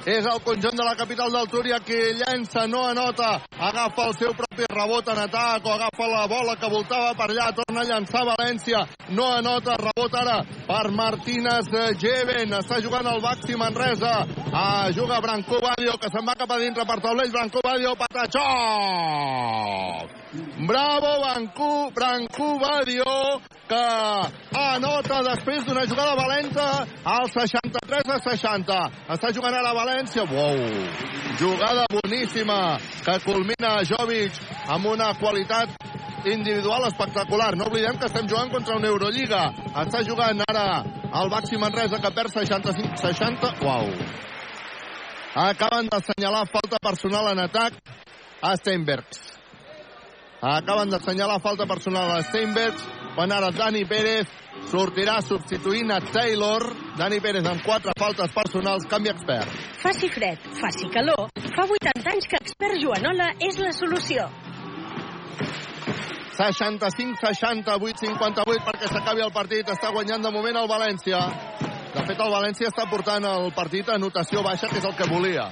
És 0.08 0.24
el 0.24 0.40
conjunt 0.40 0.78
de 0.80 0.86
la 0.88 0.96
capital 0.96 1.34
del 1.36 1.50
Túria 1.52 1.82
que 1.84 2.14
llença, 2.16 2.64
no 2.72 2.86
anota, 2.88 3.42
agafa 3.60 4.06
el 4.08 4.14
seu 4.16 4.32
propi 4.38 4.64
rebot 4.72 5.10
en 5.12 5.20
atac 5.26 5.66
o 5.68 5.74
agafa 5.74 6.08
la 6.08 6.22
bola 6.32 6.56
que 6.56 6.70
voltava 6.72 7.12
per 7.14 7.28
allà, 7.28 7.50
torna 7.58 7.84
a 7.84 7.90
llançar 7.90 8.24
València, 8.30 8.86
no 9.10 9.26
anota, 9.36 9.76
rebot 9.82 10.16
ara 10.16 10.38
per 10.70 10.86
Martínez 10.96 11.68
Jeven, 12.00 12.56
està 12.56 12.80
jugant 12.82 13.12
el 13.12 13.20
Baxi 13.22 13.60
Manresa, 13.60 14.14
ah, 14.54 14.88
juga 14.96 15.20
Branco 15.20 15.60
Badio, 15.60 15.98
que 16.00 16.10
se'n 16.14 16.26
va 16.26 16.38
cap 16.40 16.56
a 16.56 16.62
dintre 16.64 16.88
per 16.88 17.02
taulell, 17.04 17.32
Branco 17.32 17.60
Badio, 17.68 17.96
Patachó! 18.00 18.48
Bravo, 20.68 21.12
Branco, 21.22 21.92
Branco 21.92 22.60
Badio, 22.60 23.42
que 23.68 23.84
anota 24.58 25.20
després 25.26 25.66
d'una 25.68 25.86
jugada 25.90 26.16
valenta 26.16 26.68
al 27.04 27.28
63 27.32 28.12
a 28.16 28.20
60. 28.24 28.78
Està 29.16 29.32
jugant 29.36 29.56
a 29.58 29.74
València. 29.76 30.24
Wow! 30.30 30.62
Jugada 31.38 31.86
boníssima 31.92 32.78
que 33.06 33.18
culmina 33.26 33.78
Jovic 33.88 34.40
amb 34.74 34.88
una 34.94 35.12
qualitat 35.20 35.74
individual 36.26 36.88
espectacular. 36.88 37.56
No 37.56 37.68
oblidem 37.68 38.00
que 38.00 38.08
estem 38.10 38.28
jugant 38.28 38.52
contra 38.52 38.78
una 38.80 38.88
Eurolliga. 38.88 39.44
Està 39.84 40.04
jugant 40.08 40.42
ara 40.48 40.68
el 41.22 41.32
Baxi 41.32 41.60
Manresa 41.60 42.00
que 42.04 42.14
perd 42.16 42.34
65-60. 42.34 43.54
Wow! 43.64 43.92
Acaben 45.38 45.92
d'assenyalar 45.92 46.48
falta 46.50 46.80
personal 46.82 47.34
en 47.34 47.44
atac 47.44 47.76
a 48.42 48.56
Steinbergs. 48.58 49.20
Acaben 50.42 50.90
d'assenyalar 50.90 51.38
falta 51.42 51.68
personal 51.70 52.16
a 52.16 52.24
Steinbergs 52.26 52.86
quan 53.18 53.32
ara 53.34 53.50
Dani 53.50 53.82
Pérez 53.90 54.30
sortirà 54.70 55.16
substituint 55.26 55.90
a 55.90 55.98
Taylor. 56.14 56.68
Dani 57.00 57.18
Pérez 57.20 57.48
amb 57.50 57.64
quatre 57.66 57.96
faltes 57.98 58.30
personals, 58.36 58.86
canvi 58.92 59.10
expert. 59.10 59.50
Faci 59.82 60.10
fred, 60.14 60.44
faci 60.60 60.86
calor. 60.94 61.32
Fa 61.56 61.66
80 61.66 62.12
anys 62.14 62.30
que 62.30 62.38
Expert 62.44 62.78
Joanola 62.78 63.32
és 63.42 63.58
la 63.58 63.74
solució. 63.74 64.28
65-60, 66.38 67.74
8-58 67.74 68.66
perquè 68.68 68.92
s'acabi 68.92 69.26
el 69.26 69.34
partit. 69.34 69.74
Està 69.74 69.90
guanyant 69.90 70.22
de 70.22 70.34
moment 70.36 70.62
el 70.62 70.70
València. 70.70 71.24
De 71.96 72.04
fet, 72.06 72.22
el 72.22 72.36
València 72.36 72.70
està 72.70 72.86
portant 72.92 73.26
el 73.26 73.50
partit 73.58 73.90
a 73.90 73.98
notació 73.98 74.46
baixa, 74.46 74.70
que 74.70 74.78
és 74.78 74.86
el 74.86 74.94
que 74.94 75.10
volia. 75.10 75.50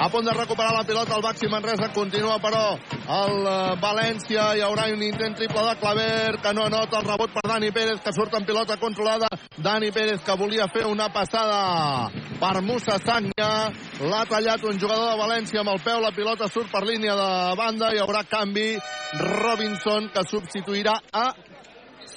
A 0.00 0.08
punt 0.08 0.24
de 0.24 0.32
recuperar 0.32 0.72
la 0.72 0.84
pilota 0.84 1.14
el 1.14 1.20
Baxi 1.20 1.46
Manresa. 1.46 1.90
Continua, 1.92 2.38
però, 2.40 2.72
el 2.72 3.42
eh, 3.44 3.74
València. 3.82 4.46
Hi 4.56 4.62
haurà 4.64 4.86
un 4.88 5.02
intent 5.04 5.36
triple 5.36 5.60
de 5.66 5.74
Claver, 5.76 6.38
que 6.40 6.52
no 6.56 6.64
anota 6.64 7.02
el 7.02 7.04
rebot 7.04 7.34
per 7.34 7.42
Dani 7.44 7.68
Pérez, 7.70 8.00
que 8.00 8.14
surt 8.16 8.32
en 8.38 8.46
pilota 8.48 8.78
controlada. 8.80 9.28
Dani 9.58 9.90
Pérez, 9.92 10.24
que 10.24 10.38
volia 10.40 10.70
fer 10.72 10.86
una 10.88 11.10
passada 11.12 12.08
per 12.40 12.62
Musa 12.64 12.96
Sagna. 13.04 13.50
L'ha 14.00 14.24
tallat 14.24 14.64
un 14.64 14.80
jugador 14.80 15.12
de 15.12 15.20
València 15.20 15.60
amb 15.60 15.74
el 15.74 15.84
peu. 15.84 16.00
La 16.00 16.16
pilota 16.16 16.48
surt 16.48 16.72
per 16.72 16.86
línia 16.88 17.12
de 17.20 17.30
banda. 17.60 17.92
Hi 17.92 18.00
haurà 18.00 18.24
canvi. 18.24 18.70
Robinson, 19.20 20.08
que 20.14 20.24
substituirà 20.24 20.96
a 21.12 21.28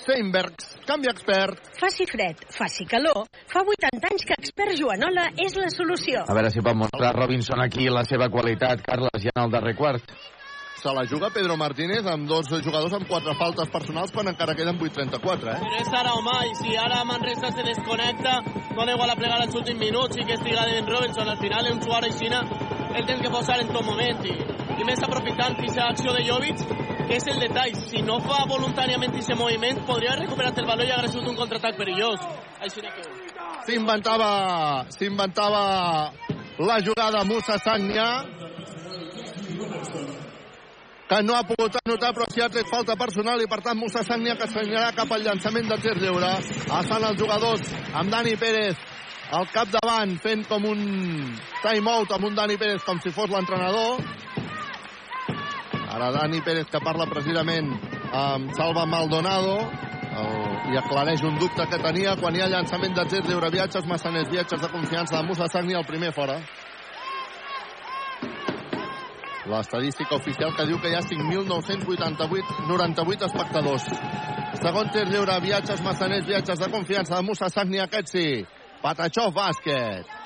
Steinbergs. 0.03 0.73
Canvi 0.83 1.07
expert. 1.07 1.59
Faci 1.79 2.05
fred, 2.09 2.41
faci 2.51 2.85
calor. 2.85 3.23
Fa 3.47 3.63
80 3.63 4.09
anys 4.11 4.25
que 4.27 4.35
Expert 4.35 4.75
Joanola 4.75 5.29
és 5.39 5.55
la 5.55 5.69
solució. 5.71 6.25
A 6.27 6.35
veure 6.35 6.51
si 6.51 6.63
pot 6.65 6.75
mostrar 6.75 7.13
Robinson 7.15 7.63
aquí 7.63 7.87
la 7.87 8.03
seva 8.09 8.27
qualitat, 8.33 8.83
Carles, 8.83 9.23
ja 9.23 9.31
en 9.37 9.45
el 9.45 9.53
darrer 9.53 9.77
quart. 9.79 10.11
Se 10.83 10.93
la 10.93 11.05
juga 11.07 11.29
Pedro 11.29 11.55
Martínez 11.55 12.05
amb 12.05 12.27
dos 12.27 12.49
jugadors 12.49 12.93
amb 12.93 13.07
quatre 13.07 13.33
faltes 13.39 13.69
personals 13.71 14.11
quan 14.11 14.27
encara 14.27 14.53
queden 14.53 14.75
8.34, 14.75 15.53
eh? 15.53 15.59
Però 15.63 15.77
és 15.79 15.91
ara 15.95 16.11
o 16.11 16.21
mai. 16.21 16.51
Si 16.59 16.75
ara 16.75 17.05
Manresa 17.07 17.51
se 17.55 17.63
desconnecta, 17.63 18.41
dona 18.75 18.91
igual 18.91 19.13
a 19.13 19.15
plegar 19.15 19.39
els 19.45 19.55
últims 19.55 19.79
minuts 19.79 20.19
i 20.19 20.25
que 20.27 20.35
estiga 20.35 20.65
Devin 20.67 20.89
Robertson. 20.91 21.29
Al 21.29 21.39
final, 21.39 21.71
un 21.71 21.79
jugador 21.79 22.09
així, 22.09 22.27
el 22.27 23.07
tens 23.07 23.21
que 23.23 23.31
posar 23.31 23.61
en 23.61 23.71
tot 23.71 23.85
moment. 23.85 24.27
I, 24.27 24.35
i 24.81 24.83
més 24.83 24.99
aprofitant 25.07 25.55
aquesta 25.55 25.87
acció 25.87 26.11
de 26.17 26.25
Jovic, 26.27 26.67
que 27.07 27.15
és 27.15 27.27
el 27.31 27.39
detall. 27.39 27.79
Si 27.87 28.03
no 28.03 28.19
fa 28.27 28.43
voluntàriament 28.51 29.15
aquest 29.15 29.39
moviment, 29.39 29.79
podria 29.87 30.19
recuperar 30.19 30.51
el 30.51 30.67
valor 30.67 30.83
i 30.83 30.91
hagués 30.91 31.15
sigut 31.15 31.31
un 31.31 31.39
contraatac 31.39 31.79
perillós. 31.79 32.27
Així 32.59 32.83
que... 32.83 33.07
S'inventava 33.63 34.83
s'inventava 34.91 35.63
la 36.59 36.79
jugada 36.83 37.23
Musa 37.23 37.55
Sagnia 37.63 38.09
que 41.13 41.21
no 41.21 41.35
ha 41.37 41.43
pogut 41.45 41.75
anotar 41.77 42.09
però 42.15 42.25
si 42.31 42.41
ha 42.41 42.49
tret 42.49 42.65
falta 42.65 42.95
personal 42.97 43.41
i 43.41 43.45
per 43.49 43.59
tant 43.61 43.77
Musa 43.77 44.01
Sagnia 44.01 44.33
que 44.35 44.47
assenyarà 44.47 44.95
cap 44.97 45.11
al 45.13 45.21
llançament 45.21 45.69
de 45.69 45.77
tir 45.83 45.93
lliure 45.99 46.31
estan 46.41 47.05
els 47.05 47.19
jugadors 47.19 47.61
amb 48.01 48.09
Dani 48.09 48.33
Pérez 48.41 48.79
al 49.37 49.45
capdavant 49.53 50.15
fent 50.23 50.41
com 50.49 50.65
un 50.71 50.81
time-out 51.61 52.15
amb 52.17 52.25
un 52.31 52.39
Dani 52.39 52.57
Pérez 52.57 52.81
com 52.87 52.97
si 53.01 53.13
fos 53.13 53.29
l'entrenador. 53.29 54.01
Ara 55.93 56.09
Dani 56.17 56.41
Pérez 56.41 56.73
que 56.73 56.81
parla 56.81 57.05
precisament 57.05 57.69
amb 58.09 58.49
Salva 58.57 58.87
Maldonado 58.89 59.55
i 60.73 60.77
aclareix 60.81 61.21
un 61.29 61.37
dubte 61.37 61.69
que 61.69 61.81
tenia 61.81 62.17
quan 62.17 62.33
hi 62.33 62.41
ha 62.41 62.49
llançament 62.49 62.97
de 62.97 63.05
tir 63.09 63.21
lliure 63.27 63.53
viatges 63.53 63.85
massaners, 63.85 64.29
viatges 64.33 64.61
de 64.61 64.69
confiança 64.73 65.19
de 65.19 65.27
Musa 65.29 65.49
Sagni 65.49 65.77
el 65.77 65.85
primer 65.85 66.13
fora 66.13 66.41
l'estadística 69.51 70.15
oficial 70.15 70.55
que 70.55 70.67
diu 70.69 70.79
que 70.79 70.91
hi 70.91 70.97
ha 70.97 71.03
5.988 71.03 72.67
98 72.69 73.29
espectadors 73.29 73.87
segon 74.63 74.91
tir 74.93 75.05
lliure 75.09 75.39
viatges 75.43 75.81
massaners, 75.83 76.25
viatges 76.25 76.59
de 76.59 76.69
confiança 76.71 77.17
de 77.17 77.27
Musa 77.27 77.49
Sagni 77.51 77.81
aquest 77.83 78.13
sí 78.15 78.27
Patachó 78.83 79.29
bàsquet 79.31 80.23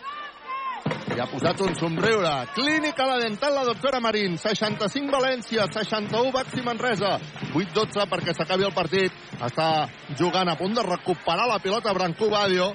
i 1.18 1.19
ha 1.19 1.26
posat 1.30 1.61
un 1.65 1.73
somriure. 1.80 2.31
Clínica 2.53 3.06
la 3.10 3.18
dental, 3.18 3.56
la 3.56 3.64
doctora 3.65 3.99
Marín. 4.03 4.38
65 4.38 5.14
València, 5.14 5.65
61 5.73 6.31
Baxi 6.35 6.61
Manresa. 6.65 7.15
8-12 7.53 8.06
perquè 8.11 8.35
s'acabi 8.38 8.68
el 8.68 8.76
partit. 8.76 9.15
Està 9.41 9.88
jugant 10.19 10.52
a 10.52 10.57
punt 10.60 10.76
de 10.77 10.85
recuperar 10.85 11.48
la 11.49 11.60
pilota 11.64 11.95
Brancú 11.98 12.30
Badio. 12.30 12.69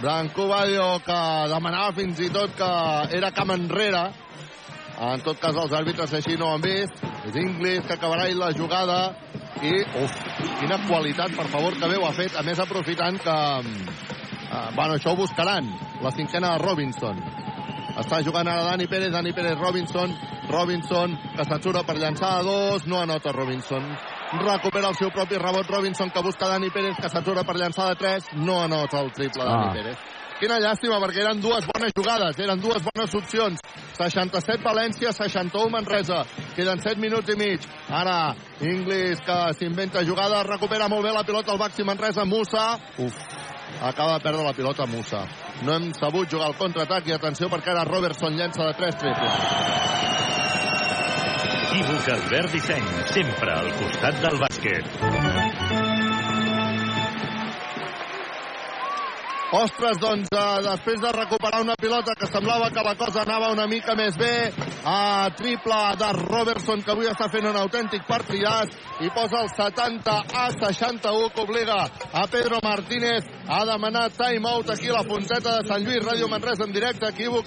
Brancú 0.00 0.48
Badio 0.48 0.86
que 1.04 1.20
demanava 1.52 1.92
fins 1.98 2.20
i 2.24 2.30
tot 2.32 2.56
que 2.56 2.70
era 3.18 3.32
camp 3.36 3.52
enrere. 3.54 4.06
En 5.00 5.20
tot 5.26 5.38
cas, 5.42 5.56
els 5.58 5.72
àrbitres 5.74 6.12
així 6.14 6.36
no 6.38 6.52
han 6.54 6.62
vist. 6.62 7.00
És 7.26 7.34
Inglis 7.40 7.86
que 7.86 7.96
acabarà 7.96 8.28
la 8.34 8.52
jugada. 8.54 8.98
I, 9.64 9.72
uf, 10.02 10.14
quina 10.60 10.78
qualitat, 10.88 11.32
per 11.36 11.46
favor, 11.48 11.74
que 11.80 11.88
veu 11.88 12.04
ha 12.06 12.12
fet. 12.12 12.36
A 12.36 12.42
més, 12.42 12.58
aprofitant 12.60 13.18
que... 13.22 13.36
Uh, 14.54 14.70
bueno, 14.76 14.94
això 14.94 15.12
ho 15.14 15.16
buscaran. 15.18 15.66
La 16.02 16.12
cinquena 16.14 16.52
de 16.54 16.62
Robinson. 16.62 17.18
Està 17.98 18.20
jugant 18.26 18.46
ara 18.50 18.64
Dani 18.70 18.86
Pérez, 18.90 19.10
Dani 19.14 19.32
Pérez, 19.32 19.54
Robinson, 19.58 20.10
Robinson, 20.50 21.14
que 21.36 21.44
s'atura 21.46 21.82
per 21.86 21.96
llançar 21.98 22.32
a 22.38 22.42
dos, 22.42 22.86
no 22.90 23.00
anota 23.00 23.32
Robinson. 23.32 23.86
Recupera 24.34 24.88
el 24.90 24.96
seu 24.98 25.10
propi 25.14 25.38
rebot 25.38 25.68
Robinson, 25.70 26.10
que 26.10 26.22
busca 26.22 26.48
Dani 26.50 26.70
Pérez, 26.74 26.96
que 27.00 27.08
s'atura 27.10 27.44
per 27.46 27.54
llançar 27.56 27.88
de 27.92 27.96
tres, 28.00 28.26
no 28.34 28.60
anota 28.64 29.00
el 29.00 29.12
triple 29.14 29.44
Dani 29.46 29.68
Ah. 29.68 29.72
Pérez. 29.72 29.98
Quina 30.40 30.58
llàstima, 30.58 30.98
perquè 31.02 31.22
eren 31.22 31.40
dues 31.40 31.66
bones 31.68 31.92
jugades, 31.94 32.38
eren 32.42 32.60
dues 32.60 32.82
bones 32.82 33.14
opcions. 33.14 33.60
67 33.94 34.64
València, 34.64 35.12
61 35.14 35.70
Manresa. 35.70 36.24
Queden 36.56 36.82
7 36.82 36.98
minuts 37.00 37.30
i 37.30 37.36
mig. 37.38 37.68
Ara, 37.88 38.34
Inglis, 38.60 39.22
que 39.22 39.38
s'inventa 39.58 40.02
jugada, 40.02 40.42
recupera 40.48 40.88
molt 40.90 41.06
bé 41.06 41.14
la 41.14 41.22
pilota 41.24 41.54
al 41.54 41.60
Baxi 41.62 41.86
Manresa, 41.86 42.24
Musa. 42.26 42.66
Uf, 42.98 43.14
acaba 43.80 44.18
de 44.18 44.24
perdre 44.26 44.42
la 44.44 44.56
pilota 44.58 44.86
Musa. 44.86 45.22
No 45.62 45.76
hem 45.76 45.92
sabut 45.94 46.30
jugar 46.30 46.50
al 46.50 46.58
contraatac 46.58 47.06
i 47.08 47.14
atenció 47.14 47.48
perquè 47.48 47.70
ara 47.70 47.86
Robertson 47.86 48.34
llença 48.34 48.66
de 48.66 48.74
3 48.82 49.00
triples. 49.04 49.34
Equívoc 51.74 52.08
Albert 52.18 52.52
Disseny, 52.52 52.90
sempre 53.14 53.54
al 53.54 53.72
costat 53.78 54.20
del 54.22 54.38
bàsquet. 54.42 55.33
Ostres, 59.54 60.00
doncs, 60.02 60.26
eh, 60.34 60.62
després 60.64 60.98
de 60.98 61.10
recuperar 61.14 61.60
una 61.62 61.76
pilota 61.78 62.16
que 62.18 62.26
semblava 62.26 62.72
que 62.74 62.82
la 62.82 62.96
cosa 62.98 63.20
anava 63.22 63.52
una 63.52 63.68
mica 63.70 63.94
més 63.94 64.16
bé, 64.18 64.50
a 64.82 65.30
triple 65.38 65.76
de 66.00 66.08
Robertson, 66.16 66.82
que 66.82 66.90
avui 66.90 67.06
està 67.06 67.28
fent 67.30 67.46
un 67.46 67.58
autèntic 67.60 68.02
partidàs, 68.08 68.72
i 69.00 69.12
posa 69.14 69.44
el 69.44 69.52
70 69.54 70.16
a 70.42 70.48
61, 70.56 71.28
que 71.30 71.44
obliga 71.44 71.76
a 71.86 72.26
Pedro 72.26 72.58
Martínez 72.64 73.28
a 73.46 73.64
demanar 73.68 74.08
time-out 74.10 74.70
aquí 74.74 74.90
a 74.90 74.98
la 74.98 75.04
Fonteta 75.06 75.60
de 75.60 75.68
Sant 75.68 75.86
Lluís, 75.86 76.02
Ràdio 76.02 76.28
Manresa 76.28 76.66
en 76.66 76.74
directe, 76.74 77.06
equívoc. 77.14 77.46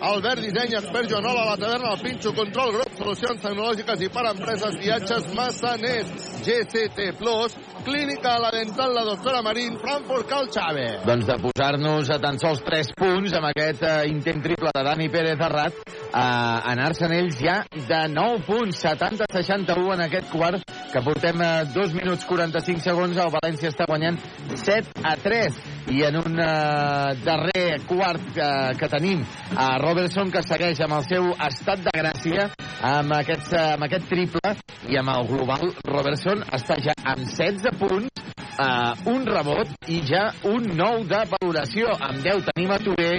Albert 0.00 0.42
Disseny, 0.42 0.74
expert 0.74 1.08
Joanola, 1.08 1.44
la 1.52 1.56
taverna, 1.56 1.94
el 1.94 2.02
Pinxo, 2.02 2.34
control, 2.34 2.74
grup, 2.74 2.98
solucions 2.98 3.40
tecnològiques 3.40 4.02
i 4.02 4.10
per 4.12 4.26
empreses, 4.32 4.76
viatges, 4.82 5.30
massaners, 5.38 6.35
GCT 6.44 7.12
Plus, 7.18 7.54
clínica 7.84 8.38
la 8.38 8.50
dental, 8.50 8.94
la 8.94 9.04
doctora 9.04 9.42
Marín, 9.42 9.78
Frankfurt, 9.78 10.26
Cal 10.28 10.48
Chávez. 10.50 11.04
Doncs 11.06 11.26
de 11.28 11.36
posar-nos 11.42 12.10
a 12.10 12.18
tan 12.22 12.40
sols 12.42 12.64
3 12.66 12.92
punts 12.98 13.36
amb 13.38 13.50
aquest 13.50 13.84
eh, 13.86 13.94
intent 14.10 14.42
triple 14.44 14.72
de 14.74 14.84
Dani 14.88 15.08
Pérez 15.12 15.40
Arrat 15.40 15.78
a 16.12 16.26
anar-se'n 16.72 17.14
ells 17.16 17.38
ja 17.40 17.60
de 17.72 18.02
9 18.12 18.44
punts, 18.48 18.82
70-61 18.84 19.94
en 19.96 20.04
aquest 20.08 20.30
quart, 20.34 20.76
que 20.92 21.04
portem 21.06 21.40
eh, 21.44 21.54
2 21.74 21.96
minuts 22.00 22.28
45 22.28 22.84
segons, 22.90 23.16
el 23.16 23.34
València 23.38 23.72
està 23.72 23.88
guanyant 23.88 24.20
7 24.54 25.02
a 25.04 25.16
3 25.22 25.75
i 25.92 26.02
en 26.06 26.16
un 26.18 26.40
eh, 26.42 27.14
darrer 27.24 27.80
quart 27.86 28.36
eh, 28.36 28.74
que 28.78 28.88
tenim 28.90 29.22
a 29.56 29.76
Robertson 29.82 30.32
que 30.34 30.42
segueix 30.46 30.80
amb 30.82 30.98
el 30.98 31.06
seu 31.06 31.30
estat 31.48 31.84
de 31.86 31.94
gràcia 31.94 32.48
amb, 32.82 33.14
aquests, 33.20 33.52
eh, 33.54 33.66
amb 33.76 33.86
aquest 33.86 34.08
triple 34.10 34.56
i 34.90 34.98
amb 34.98 35.14
el 35.14 35.30
global 35.30 35.70
Robertson 35.86 36.42
està 36.58 36.78
ja 36.82 36.96
amb 37.04 37.26
16 37.30 37.78
punts 37.78 38.26
uh, 38.58 38.92
un 39.12 39.26
rebot 39.26 39.68
i 39.92 40.00
ja 40.06 40.30
un 40.48 40.66
nou 40.76 41.04
de 41.08 41.20
valoració. 41.32 41.92
Amb 42.00 42.22
10 42.24 42.48
tenim 42.50 42.72
a 42.72 42.78
Touré, 42.82 43.12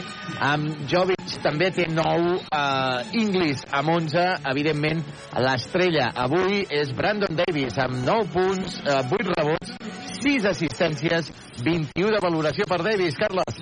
amb 0.50 0.84
Jovic 0.90 1.38
també 1.44 1.70
té 1.76 1.88
9, 1.92 2.36
uh, 2.48 3.18
Inglis 3.18 3.64
amb 3.72 3.94
11, 3.98 4.26
evidentment 4.52 5.04
l'estrella 5.44 6.12
avui 6.26 6.64
és 6.74 6.94
Brandon 6.98 7.38
Davis 7.44 7.78
amb 7.84 8.02
9 8.08 8.30
punts, 8.34 8.80
uh, 8.86 9.04
8 9.06 9.34
rebots, 9.38 9.76
6 10.22 10.46
assistències, 10.46 11.32
21 11.64 12.12
de 12.12 12.20
valoració 12.24 12.66
per 12.68 12.82
Davis. 12.84 13.16
Carles. 13.18 13.62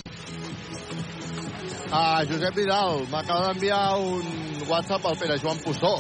A 1.92 2.24
Josep 2.28 2.56
Vidal 2.58 3.06
m'acaba 3.12 3.50
d'enviar 3.54 3.98
un 4.02 4.64
WhatsApp 4.68 5.06
al 5.06 5.18
Pere 5.18 5.38
Joan 5.40 5.60
Pussó. 5.64 5.96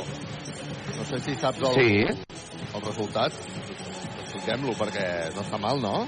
No 0.98 1.04
sé 1.06 1.20
si 1.20 1.36
saps 1.36 1.60
el, 1.62 1.74
Sí. 1.76 2.24
el 2.76 2.82
resultat. 2.82 3.34
Expliquem-lo 4.24 4.74
perquè 4.80 5.34
no 5.36 5.42
està 5.42 5.58
mal, 5.60 5.80
no? 5.82 6.08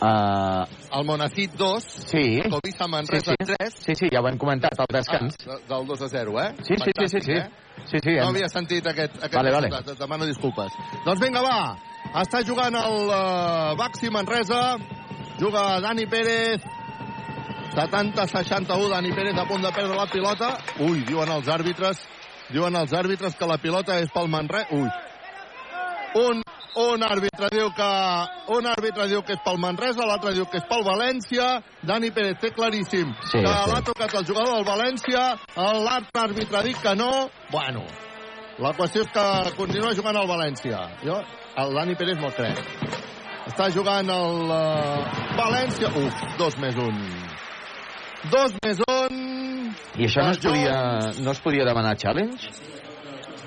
Uh, 0.00 0.64
El 0.96 1.04
Monacit 1.04 1.52
2, 1.58 1.84
sí. 1.84 2.40
Covisa 2.48 2.86
Manresa 2.88 3.32
sí, 3.32 3.46
sí. 3.46 3.54
3. 3.58 3.74
Sí, 3.84 3.94
sí, 3.94 4.08
ja 4.10 4.20
ho 4.22 4.28
hem 4.28 4.38
comentat 4.38 4.72
al 4.80 4.86
descans. 4.88 5.34
Ah, 5.46 5.56
de- 5.58 5.74
del 5.74 5.86
2 5.86 6.00
a 6.02 6.08
0, 6.08 6.40
eh? 6.40 6.54
Sí, 6.62 6.74
sí, 6.78 6.90
sí, 6.98 7.08
sí, 7.08 7.20
sí. 7.20 7.32
eh? 7.32 7.48
Sí, 7.86 7.98
sí. 8.02 8.10
No 8.16 8.22
hem- 8.22 8.28
havia 8.36 8.48
sentit 8.48 8.86
aquest, 8.86 9.16
aquest 9.16 9.34
Vale, 9.34 9.50
vale. 9.50 9.68
resultat. 9.68 9.92
Et 9.94 9.98
demano 9.98 10.24
disculpes. 10.26 10.72
Doncs 11.04 11.20
vinga, 11.20 11.42
va. 11.42 11.76
Està 12.20 12.40
jugant 12.46 12.74
el 12.74 13.08
uh, 13.08 13.76
Baxi 13.78 14.10
Manresa. 14.10 14.76
Juga 15.38 15.80
Dani 15.80 16.06
Pérez. 16.10 16.64
70-61. 17.74 18.88
Dani 18.90 19.12
Pérez 19.14 19.38
a 19.38 19.44
punt 19.46 19.62
de 19.62 19.70
perdre 19.72 19.96
la 19.96 20.06
pilota. 20.10 20.56
Ui, 20.80 21.04
diuen 21.06 21.30
els 21.30 21.48
àrbitres. 21.48 22.02
Diuen 22.50 22.74
els 22.76 22.92
àrbitres 22.92 23.36
que 23.38 23.46
la 23.46 23.60
pilota 23.62 24.00
és 24.02 24.10
pel 24.10 24.28
Manresa. 24.28 24.66
Ui. 24.74 24.88
Un, 26.18 26.40
un 26.82 27.04
àrbitre 27.06 27.46
diu 27.54 27.68
que 27.76 27.88
un 28.56 28.66
àrbitre 28.66 29.06
diu 29.06 29.22
que 29.22 29.36
és 29.36 29.42
pel 29.44 29.60
Manresa, 29.62 30.02
l'altre 30.02 30.32
diu 30.34 30.48
que 30.50 30.58
és 30.58 30.66
pel 30.66 30.82
València. 30.82 31.60
Dani 31.86 32.10
Pérez 32.10 32.40
té 32.42 32.50
claríssim 32.56 33.12
Sí, 33.30 33.38
que 33.38 33.46
sí. 33.46 33.70
l'ha 33.70 33.82
tocat 33.86 34.16
el 34.18 34.26
jugador 34.26 34.56
del 34.58 34.66
València. 34.66 35.28
L'altre 35.54 36.24
àrbitre 36.24 36.58
ha 36.58 36.64
dit 36.66 36.82
que 36.82 36.96
no. 36.98 37.28
Bueno, 37.54 37.84
la 38.58 38.74
qüestió 38.74 39.06
és 39.06 39.12
que 39.14 39.54
continua 39.56 39.94
jugant 39.94 40.18
al 40.18 40.26
València. 40.28 40.82
Jo, 41.06 41.20
el 41.58 41.74
Dani 41.74 41.96
Pérez 41.98 42.20
me'l 42.20 42.34
crec. 42.36 42.60
Està 43.50 43.70
jugant 43.74 44.10
el 44.14 44.50
uh, 44.52 45.04
València. 45.38 45.90
Uf, 45.98 46.24
dos 46.38 46.58
més 46.62 46.76
un. 46.78 46.98
Dos 48.30 48.54
més 48.64 48.82
un. 48.86 49.22
I 49.96 50.06
això 50.06 50.26
no 50.26 50.34
es, 50.34 50.42
podia, 50.44 50.76
no 51.24 51.32
es 51.32 51.40
podia 51.42 51.64
demanar 51.66 51.96
challenge? 51.98 52.50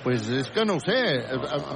Pues 0.03 0.25
és 0.35 0.49
que 0.51 0.65
no 0.67 0.75
ho 0.75 0.81
sé, 0.83 0.97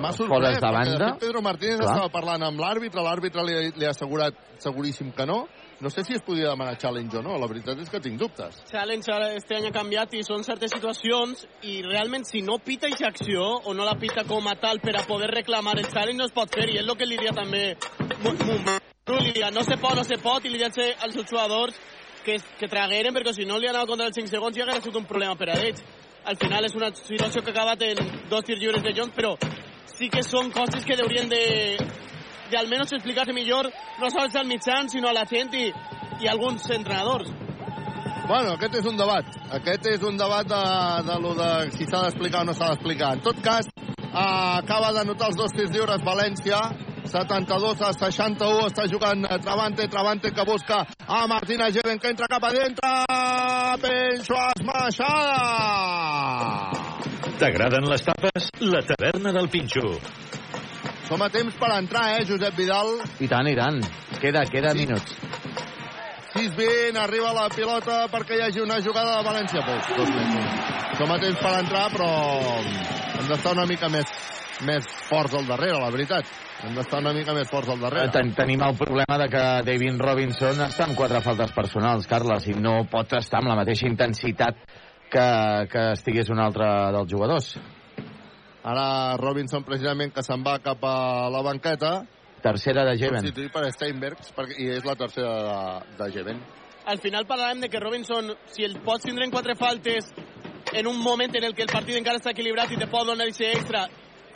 m'ha 0.02 0.12
sorprès. 0.12 0.58
De 0.60 0.72
banda? 0.76 1.14
Pedro 1.22 1.42
Martínez 1.46 1.80
Clar. 1.80 1.94
estava 1.94 2.12
parlant 2.12 2.44
amb 2.50 2.60
l'àrbitre, 2.60 3.00
l'àrbitre 3.06 3.46
li, 3.48 3.56
li 3.78 3.88
ha 3.88 3.94
assegurat 3.94 4.36
seguríssim 4.60 5.14
que 5.16 5.28
no, 5.30 5.46
no 5.80 5.90
sé 5.90 6.04
si 6.04 6.14
es 6.14 6.22
podia 6.22 6.50
demanar 6.50 6.78
challenge 6.78 7.18
o 7.18 7.22
no, 7.22 7.38
la 7.38 7.48
veritat 7.48 7.78
és 7.80 7.90
que 7.90 8.00
tinc 8.02 8.18
dubtes. 8.18 8.64
Challenge 8.72 9.12
ara 9.14 9.28
este 9.38 9.58
any 9.58 9.68
ha 9.70 9.74
canviat 9.76 10.16
i 10.18 10.24
són 10.26 10.44
certes 10.46 10.74
situacions 10.74 11.44
i 11.70 11.82
realment 11.86 12.26
si 12.26 12.42
no 12.42 12.58
pita 12.58 12.88
aquesta 12.88 13.12
acció 13.12 13.44
o 13.64 13.76
no 13.78 13.86
la 13.86 13.98
pita 14.02 14.24
com 14.26 14.48
a 14.48 14.56
tal 14.58 14.82
per 14.82 14.96
a 14.98 15.06
poder 15.06 15.30
reclamar 15.30 15.78
el 15.78 15.86
challenge 15.86 16.18
no 16.18 16.26
es 16.26 16.34
pot 16.34 16.50
fer 16.54 16.66
i 16.72 16.80
és 16.82 16.88
el 16.88 16.98
que 16.98 17.06
li 17.06 17.20
diria 17.20 17.36
també 17.38 17.78
no, 18.24 18.34
li 18.34 19.30
diria, 19.30 19.52
no 19.54 19.64
se 19.64 19.78
pot, 19.78 19.96
no 19.96 20.04
se 20.04 20.18
pot 20.18 20.46
i 20.46 20.50
li 20.50 20.58
diria 20.58 20.96
als 21.06 21.16
jugadors 21.22 21.78
que, 22.26 22.40
que 22.60 22.68
tragueren 22.68 23.14
perquè 23.14 23.36
si 23.38 23.46
no 23.46 23.60
li 23.60 23.70
anava 23.70 23.88
contra 23.88 24.10
els 24.10 24.18
5 24.18 24.34
segons 24.34 24.58
ja 24.58 24.66
hauria 24.66 24.82
sigut 24.82 25.04
un 25.04 25.08
problema 25.10 25.38
per 25.38 25.52
a 25.54 25.62
ells 25.62 25.86
al 26.28 26.42
final 26.42 26.66
és 26.66 26.76
una 26.76 26.90
situació 26.96 27.44
que 27.44 27.54
ha 27.54 27.56
acabat 27.56 27.86
en 27.86 28.02
dos 28.28 28.44
tirs 28.44 28.60
lliures 28.60 28.84
de 28.84 28.98
Jones 28.98 29.16
però 29.16 29.38
sí 29.94 30.10
que 30.10 30.26
són 30.26 30.52
coses 30.52 30.84
que 30.86 30.98
haurien 31.00 31.30
de, 31.30 31.78
de 32.52 32.60
almenys 32.60 32.94
explicar-se 32.98 33.36
millor 33.36 33.70
no 34.02 34.10
sols 34.14 34.36
al 34.36 34.48
mitjan 34.48 34.90
sinó 34.90 35.10
a 35.10 35.18
la 35.18 35.26
gent 35.30 35.54
i, 35.54 35.68
i 36.22 36.32
alguns 36.32 36.70
entrenadors 36.70 37.34
Bueno, 38.28 38.58
aquest 38.58 38.74
és 38.82 38.88
un 38.90 38.98
debat. 39.00 39.24
Aquest 39.56 39.86
és 39.88 40.02
un 40.04 40.18
debat 40.20 40.44
de, 40.44 40.58
de 41.08 41.16
lo 41.24 41.30
de 41.38 41.48
si 41.72 41.86
s'ha 41.88 42.02
d'explicar 42.04 42.42
o 42.44 42.50
no 42.50 42.56
s'ha 42.58 42.74
d'explicar. 42.74 43.14
En 43.16 43.22
tot 43.24 43.40
cas, 43.40 43.70
eh, 43.72 44.18
acaba 44.20 44.92
d'anotar 44.92 45.30
els 45.32 45.40
dos 45.40 45.56
tirs 45.56 45.72
lliures 45.72 46.04
València, 46.04 46.60
72 47.08 47.82
a 47.88 47.94
61, 47.96 48.68
està 48.68 48.84
jugant 48.92 49.24
Travante, 49.46 49.88
Travante 49.88 50.34
que 50.36 50.44
busca 50.44 50.82
a 51.08 51.22
Martina 51.32 51.72
Geven, 51.72 52.00
que 52.04 52.12
entra 52.12 52.28
cap 52.28 52.44
a 52.44 52.52
dintre, 52.52 52.92
Penso 53.82 54.36
esmaixada! 54.58 55.40
T'agraden 57.38 57.88
les 57.88 58.04
tapes? 58.04 58.52
La 58.66 58.82
taverna 58.82 59.32
del 59.32 59.48
Pinxo. 59.54 60.00
Som 61.08 61.22
a 61.24 61.30
temps 61.32 61.56
per 61.56 61.70
entrar, 61.72 62.18
eh, 62.18 62.26
Josep 62.28 62.58
Vidal? 62.60 62.98
I 63.24 63.28
tant, 63.32 63.48
i 63.48 63.56
tant. 63.56 63.78
Queda, 64.20 64.42
queda 64.52 64.74
sí. 64.76 64.84
minuts. 64.84 65.14
6-20, 66.34 66.98
arriba 67.00 67.32
la 67.34 67.48
pilota 67.50 68.02
perquè 68.12 68.36
hi 68.36 68.42
hagi 68.44 68.60
una 68.60 68.82
jugada 68.84 69.14
de 69.16 69.24
València. 69.24 69.64
Pues, 69.64 69.88
dos 69.96 70.12
mesos. 70.12 70.58
Som 71.00 71.14
a 71.14 71.20
temps 71.22 71.40
per 71.40 71.54
entrar, 71.62 71.86
però 71.94 72.10
hem 73.22 73.32
d'estar 73.32 73.56
una 73.56 73.66
mica 73.70 73.88
més, 73.94 74.12
més 74.68 74.92
forts 75.08 75.40
al 75.40 75.48
darrere, 75.48 75.80
la 75.80 75.94
veritat. 75.96 76.28
Hem 76.68 76.76
d'estar 76.76 77.00
una 77.00 77.16
mica 77.16 77.38
més 77.38 77.48
forts 77.54 77.72
al 77.72 77.80
darrere. 77.80 78.12
Ten 78.12 78.36
tenim 78.36 78.68
el 78.68 78.76
problema 78.76 79.18
de 79.24 79.30
que 79.32 79.46
David 79.72 80.04
Robinson 80.04 80.60
està 80.68 80.90
amb 80.90 81.00
quatre 81.00 81.24
faltes 81.24 81.56
personals, 81.56 82.12
Carles, 82.12 82.52
i 82.52 82.60
no 82.60 82.82
pot 82.92 83.16
estar 83.16 83.40
amb 83.40 83.54
la 83.54 83.58
mateixa 83.64 83.88
intensitat 83.88 84.60
que, 85.08 85.28
que 85.72 85.90
estigués 85.96 86.36
un 86.36 86.44
altre 86.44 86.68
dels 86.98 87.12
jugadors. 87.16 87.56
Ara 88.68 89.16
Robinson, 89.16 89.64
precisament, 89.64 90.12
que 90.12 90.24
se'n 90.26 90.42
va 90.44 90.58
cap 90.60 90.82
a 90.84 91.30
la 91.32 91.42
banqueta. 91.46 91.92
Tercera 92.44 92.84
de 92.86 92.98
Jeven. 93.00 93.24
Substituït 93.24 93.54
per 93.54 93.64
Steinbergs, 93.72 94.34
perquè, 94.36 94.58
i 94.60 94.68
és 94.76 94.86
la 94.86 94.96
tercera 95.00 95.36
de, 95.46 95.60
de 96.02 96.10
Jeven. 96.14 96.42
Al 96.88 97.00
final 97.04 97.28
parlarem 97.28 97.64
de 97.64 97.70
que 97.72 97.80
Robinson, 97.80 98.34
si 98.52 98.68
el 98.68 98.78
pots 98.84 99.08
tindre 99.08 99.26
en 99.26 99.32
quatre 99.32 99.56
faltes 99.60 100.12
en 100.74 100.88
un 100.88 101.00
moment 101.00 101.34
en 101.36 101.48
el 101.48 101.56
que 101.56 101.64
el 101.64 101.72
partit 101.72 101.96
encara 102.00 102.20
està 102.20 102.36
equilibrat 102.36 102.72
i 102.72 102.80
te 102.80 102.90
pot 102.92 103.08
donar 103.08 103.28
aquest 103.28 103.48
extra 103.48 103.88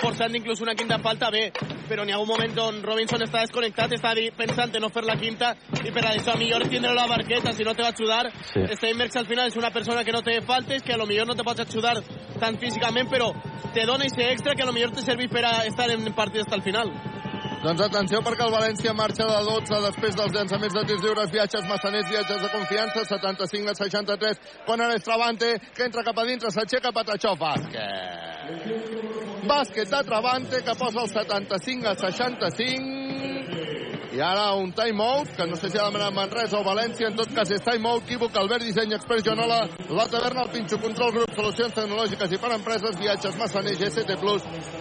forçant 0.01 0.35
inclús 0.35 0.61
una 0.65 0.75
quinta 0.75 0.97
falta, 0.99 1.29
bé, 1.33 1.51
però 1.87 2.05
n'hi 2.05 2.15
ha 2.15 2.19
un 2.21 2.27
moment 2.27 2.57
on 2.63 2.81
Robinson 2.83 3.21
està 3.25 3.43
desconnectat, 3.45 3.93
està 3.97 4.13
pensant 4.37 4.75
en 4.75 4.83
no 4.83 4.89
fer 4.93 5.05
la 5.05 5.17
quinta, 5.19 5.53
i 5.85 5.93
per 5.93 6.05
això 6.09 6.35
millor 6.39 6.65
tindre 6.69 6.93
la 6.97 7.07
barqueta, 7.07 7.53
si 7.53 7.67
no 7.67 7.75
te 7.75 7.85
va 7.85 7.93
ajudar. 7.93 8.31
Sí. 8.51 8.65
Steinbergs 8.79 9.21
al 9.21 9.29
final 9.29 9.47
és 9.51 9.57
una 9.59 9.71
persona 9.71 10.03
que 10.03 10.15
no 10.15 10.23
té 10.25 10.39
faltes, 10.41 10.83
que 10.83 10.93
a 10.93 10.97
lo 10.97 11.07
millor 11.09 11.27
no 11.27 11.37
te 11.37 11.45
pots 11.47 11.65
ajudar 11.67 11.99
tant 12.41 12.57
físicament, 12.59 13.09
però 13.11 13.31
te 13.73 13.85
dona 13.85 14.07
aquest 14.07 14.25
extra 14.27 14.55
que 14.55 14.63
a 14.63 14.69
lo 14.69 14.73
millor 14.73 14.91
te 14.95 15.05
serveix 15.05 15.31
per 15.31 15.45
a 15.45 15.57
estar 15.69 15.89
en 15.91 16.13
partit 16.17 16.41
fins 16.41 16.53
al 16.57 16.63
final. 16.65 16.91
Doncs 17.61 17.81
atenció 17.85 18.23
perquè 18.25 18.41
el 18.47 18.53
València 18.55 18.91
marxa 18.97 19.25
de 19.29 19.41
12 19.45 19.79
després 19.83 20.15
dels 20.17 20.31
llançaments 20.33 20.73
de 20.73 20.81
tirs 20.89 21.03
lliures, 21.05 21.29
viatges 21.29 21.67
massaners, 21.69 22.07
viatges 22.09 22.39
de 22.41 22.49
confiança, 22.49 23.03
75 23.05 23.69
a 23.69 23.75
63, 23.77 24.39
quan 24.65 24.81
ara 24.81 24.95
és 24.97 25.05
Travante, 25.05 25.51
que 25.77 25.85
entra 25.85 26.01
cap 26.07 26.17
a 26.17 26.25
dintre, 26.25 26.49
s'aixeca 26.49 26.89
Patachó, 26.95 27.35
bàsquet. 27.37 28.81
Bàsquet 29.45 29.93
de 29.93 30.01
Travante, 30.09 30.63
que 30.65 30.75
posa 30.79 31.05
el 31.05 31.13
75 31.13 31.91
a 31.91 31.95
65, 32.01 33.60
i 34.11 34.19
ara 34.19 34.51
un 34.59 34.73
timeout, 34.75 35.29
que 35.37 35.45
no 35.47 35.55
sé 35.55 35.69
si 35.69 35.79
ha 35.79 35.85
demanat 35.87 36.13
Manresa 36.13 36.59
o 36.59 36.63
València, 36.65 37.07
en 37.07 37.15
tot 37.15 37.31
cas 37.35 37.51
és 37.51 37.63
timeout, 37.63 38.03
equívoc, 38.03 38.35
Albert 38.41 38.65
Disseny, 38.67 38.95
Expert 38.97 39.23
Joanola, 39.25 39.61
la 39.89 40.07
taverna, 40.11 40.43
el 40.43 40.51
Pinxo, 40.51 40.79
Control 40.83 41.13
Grup, 41.15 41.31
Solucions 41.37 41.77
Tecnològiques 41.77 42.35
i 42.35 42.41
per 42.41 42.51
Empreses, 42.57 42.97
Viatges 42.99 43.37
Massaner, 43.39 43.77
GST 43.79 44.17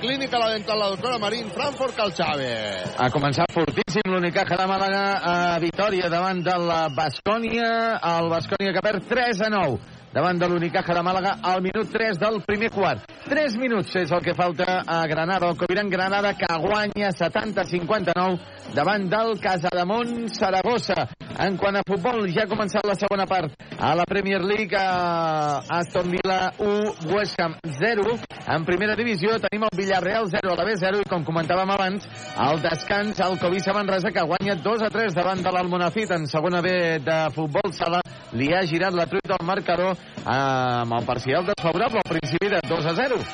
Clínica 0.00 0.38
La 0.38 0.50
Dental, 0.54 0.78
la 0.78 0.90
doctora 0.90 1.18
Marín, 1.18 1.50
Frankfurt, 1.54 1.94
Calxave. 1.96 2.50
Ha 2.98 3.10
començat 3.14 3.54
fortíssim 3.54 4.10
l'Unicaja 4.10 4.58
de 4.58 4.66
Màlaga 4.66 5.04
a 5.22 5.36
Vitoria 5.62 6.10
davant 6.10 6.42
de 6.42 6.58
la 6.66 6.82
Bascònia. 6.90 7.70
El 8.16 8.28
Bascònia 8.32 8.74
que 8.74 8.84
perd 8.84 9.08
3 9.08 9.46
a 9.46 9.50
9 9.54 9.98
davant 10.12 10.38
de 10.40 10.48
l'Unicaja 10.48 10.94
de 10.94 11.02
Màlaga 11.06 11.36
al 11.42 11.62
minut 11.62 11.90
3 11.92 12.18
del 12.18 12.40
primer 12.46 12.70
quart. 12.74 13.04
3 13.28 13.56
minuts 13.60 13.94
és 14.00 14.10
el 14.10 14.22
que 14.24 14.34
falta 14.34 14.80
a 14.82 15.06
Granada. 15.06 15.50
El 15.50 15.58
Coviran 15.58 15.90
Granada 15.90 16.34
que 16.34 16.48
guanya 16.58 17.12
70-59 17.14 18.59
davant 18.74 19.08
del 19.10 19.38
Casademont 19.40 20.28
Saragossa. 20.32 21.08
En 21.40 21.56
quant 21.56 21.76
a 21.78 21.82
futbol, 21.86 22.26
ja 22.34 22.44
ha 22.44 22.50
començat 22.50 22.84
la 22.86 22.96
segona 22.98 23.24
part. 23.26 23.54
A 23.80 23.94
la 23.96 24.04
Premier 24.04 24.42
League, 24.44 24.76
a 24.76 25.62
Aston 25.78 26.10
Villa 26.12 26.50
1, 26.58 27.14
West 27.14 27.40
Ham 27.40 27.56
0. 27.64 28.16
En 28.50 28.66
primera 28.68 28.96
divisió 28.98 29.38
tenim 29.40 29.64
el 29.64 29.76
Villarreal 29.78 30.28
0 30.28 30.52
a 30.52 30.58
la 30.58 30.66
B0 30.68 31.00
i 31.00 31.08
com 31.08 31.24
comentàvem 31.24 31.72
abans, 31.72 32.06
al 32.36 32.60
descans 32.60 33.20
el 33.24 33.38
Covisa 33.40 33.72
Manresa 33.76 34.12
que 34.12 34.26
guanya 34.26 34.58
2 34.60 34.86
a 34.86 34.90
3 34.92 35.16
davant 35.16 35.42
de 35.42 35.54
l'Almonacid 35.54 36.12
en 36.18 36.26
segona 36.28 36.60
B 36.60 36.98
de 37.04 37.20
futbol 37.34 37.72
sala. 37.72 38.02
Li 38.36 38.52
ha 38.54 38.64
girat 38.68 38.94
la 38.94 39.08
truita 39.10 39.38
al 39.38 39.46
marcador 39.46 39.96
amb 40.24 40.98
el 40.98 41.06
parcial 41.06 41.46
desfavorable 41.48 42.04
al 42.04 42.10
principi 42.18 42.52
de 42.52 42.60
2 42.68 42.90
a 42.92 42.98
0. 43.04 43.24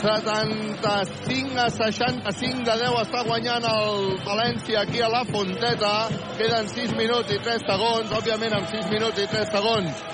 75 0.00 1.60
a 1.60 1.68
65 1.68 2.64
de 2.64 2.76
10 2.80 2.98
està 3.02 3.20
guanyant 3.26 3.66
el 3.68 4.16
València 4.24 4.80
aquí 4.86 5.02
a 5.04 5.10
la 5.12 5.26
Fonteta. 5.28 5.92
Queden 6.38 6.68
6 6.72 6.96
minuts 6.96 7.34
i 7.34 7.38
3 7.44 7.66
segons. 7.68 8.14
Òbviament, 8.16 8.56
amb 8.56 8.68
6 8.72 8.88
minuts 8.94 9.20
i 9.20 9.28
3 9.28 9.52
segons 9.52 10.04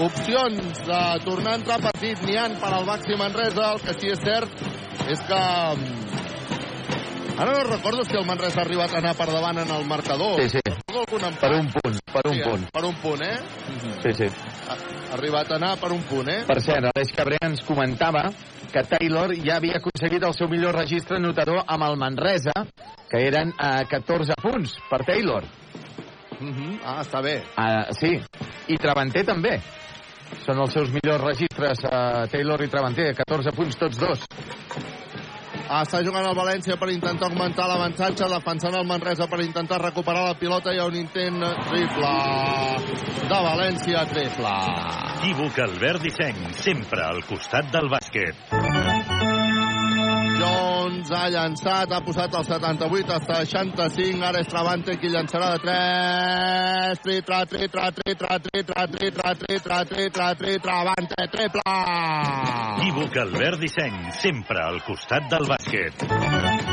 opcions 0.00 0.80
de 0.86 1.00
tornar 1.26 1.52
a 1.52 1.58
entrar 1.60 1.80
partit 1.84 2.22
n'hi 2.24 2.38
han 2.40 2.56
per 2.62 2.72
al 2.72 2.86
Baxi 2.88 3.18
Manresa. 3.20 3.74
El 3.74 3.82
que 3.84 3.96
sí 3.98 4.14
és 4.14 4.22
cert 4.24 4.64
és 5.12 5.26
que 5.28 5.42
Ara 7.40 7.54
no 7.54 7.60
recordo 7.64 8.04
si 8.04 8.12
el 8.18 8.26
Manresa 8.28 8.60
ha 8.60 8.64
arribat 8.66 8.92
a 8.92 8.98
anar 8.98 9.14
per 9.16 9.26
davant 9.30 9.56
en 9.62 9.70
el 9.72 9.86
marcador. 9.88 10.42
Sí, 10.42 10.58
sí. 10.58 10.60
Per 10.60 10.98
un 10.98 11.06
punt, 11.08 11.38
per 11.40 12.26
un 12.28 12.34
sí, 12.34 12.42
punt. 12.44 12.66
Per 12.68 12.84
un 12.84 12.98
punt, 13.00 13.22
eh? 13.24 13.38
Sí, 14.02 14.12
sí. 14.18 14.26
Ha 14.68 15.14
arribat 15.16 15.48
a 15.48 15.56
anar 15.56 15.70
per 15.80 15.88
un 15.96 16.02
punt, 16.04 16.28
eh? 16.28 16.42
Per 16.44 16.58
cert, 16.60 16.90
Aleix 16.90 17.14
Cabré 17.16 17.38
ens 17.40 17.64
comentava 17.64 18.26
que 18.70 18.82
Taylor 18.86 19.34
ja 19.44 19.58
havia 19.58 19.80
aconseguit 19.80 20.24
el 20.26 20.34
seu 20.38 20.48
millor 20.48 20.76
registre 20.78 21.18
notador 21.20 21.64
amb 21.66 21.86
el 21.88 21.98
Manresa, 22.00 22.54
que 23.10 23.24
eren 23.26 23.52
a 23.58 23.84
14 23.90 24.38
punts 24.42 24.76
per 24.90 25.04
Taylor. 25.04 25.44
Uh 26.40 26.48
-huh. 26.48 26.78
Ah, 26.84 27.02
està 27.02 27.20
bé. 27.22 27.42
Uh, 27.56 27.92
sí, 27.92 28.20
i 28.68 28.76
Travanter 28.76 29.24
també. 29.24 29.60
Són 30.46 30.58
els 30.58 30.72
seus 30.72 30.90
millors 30.90 31.22
registres, 31.22 31.78
uh, 31.84 32.26
Taylor 32.30 32.62
i 32.62 32.68
Travanter, 32.68 33.14
14 33.14 33.52
punts 33.52 33.76
tots 33.76 33.98
dos. 33.98 34.26
Està 35.70 36.00
jugant 36.02 36.24
el 36.26 36.34
València 36.34 36.74
per 36.76 36.88
intentar 36.90 37.28
augmentar 37.28 37.68
l'avantatge, 37.68 38.26
defensant 38.26 38.74
el 38.74 38.86
Manresa 38.86 39.28
per 39.30 39.40
intentar 39.40 39.78
recuperar 39.80 40.24
la 40.24 40.34
pilota. 40.34 40.72
Hi 40.72 40.78
ha 40.78 40.86
un 40.86 40.96
intent 40.96 41.38
triple 41.68 42.10
de 43.30 43.38
València, 43.46 44.02
triple. 44.10 44.56
Equívoc 45.20 45.58
Albert 45.62 46.02
Disseny, 46.02 46.42
sempre 46.58 47.04
al 47.06 47.22
costat 47.28 47.70
del 47.70 47.86
bàsquet. 47.92 48.59
Camps 51.00 51.12
ha 51.16 51.28
llançat, 51.32 51.92
ha 51.96 52.00
posat 52.04 52.34
el 52.36 52.44
78 52.44 53.14
a 53.14 53.20
65, 53.24 54.20
ara 54.26 54.42
és 54.44 54.48
Travante 54.50 54.96
qui 55.00 55.08
llançarà 55.08 55.54
de 55.54 55.62
3, 55.62 57.00
tri, 57.06 57.14
tra, 57.24 57.38
tri, 57.48 57.68
tra, 57.72 57.86
tri, 57.96 58.14
tra, 58.20 58.36
tri, 58.44 58.62
tra, 58.68 58.84
tri, 58.92 59.10
tra, 59.16 59.32
tri, 59.40 59.60
tra, 59.64 59.78
tri, 59.88 60.10
tra, 60.10 60.28
tri, 60.42 60.58
Travante, 60.66 61.28
triple! 61.32 61.78
Equívoc 62.82 63.16
Albert 63.24 63.64
Disseny, 63.64 63.96
sempre 64.20 64.60
al 64.60 64.82
costat 64.84 65.32
del 65.32 65.48
bàsquet. 65.48 66.69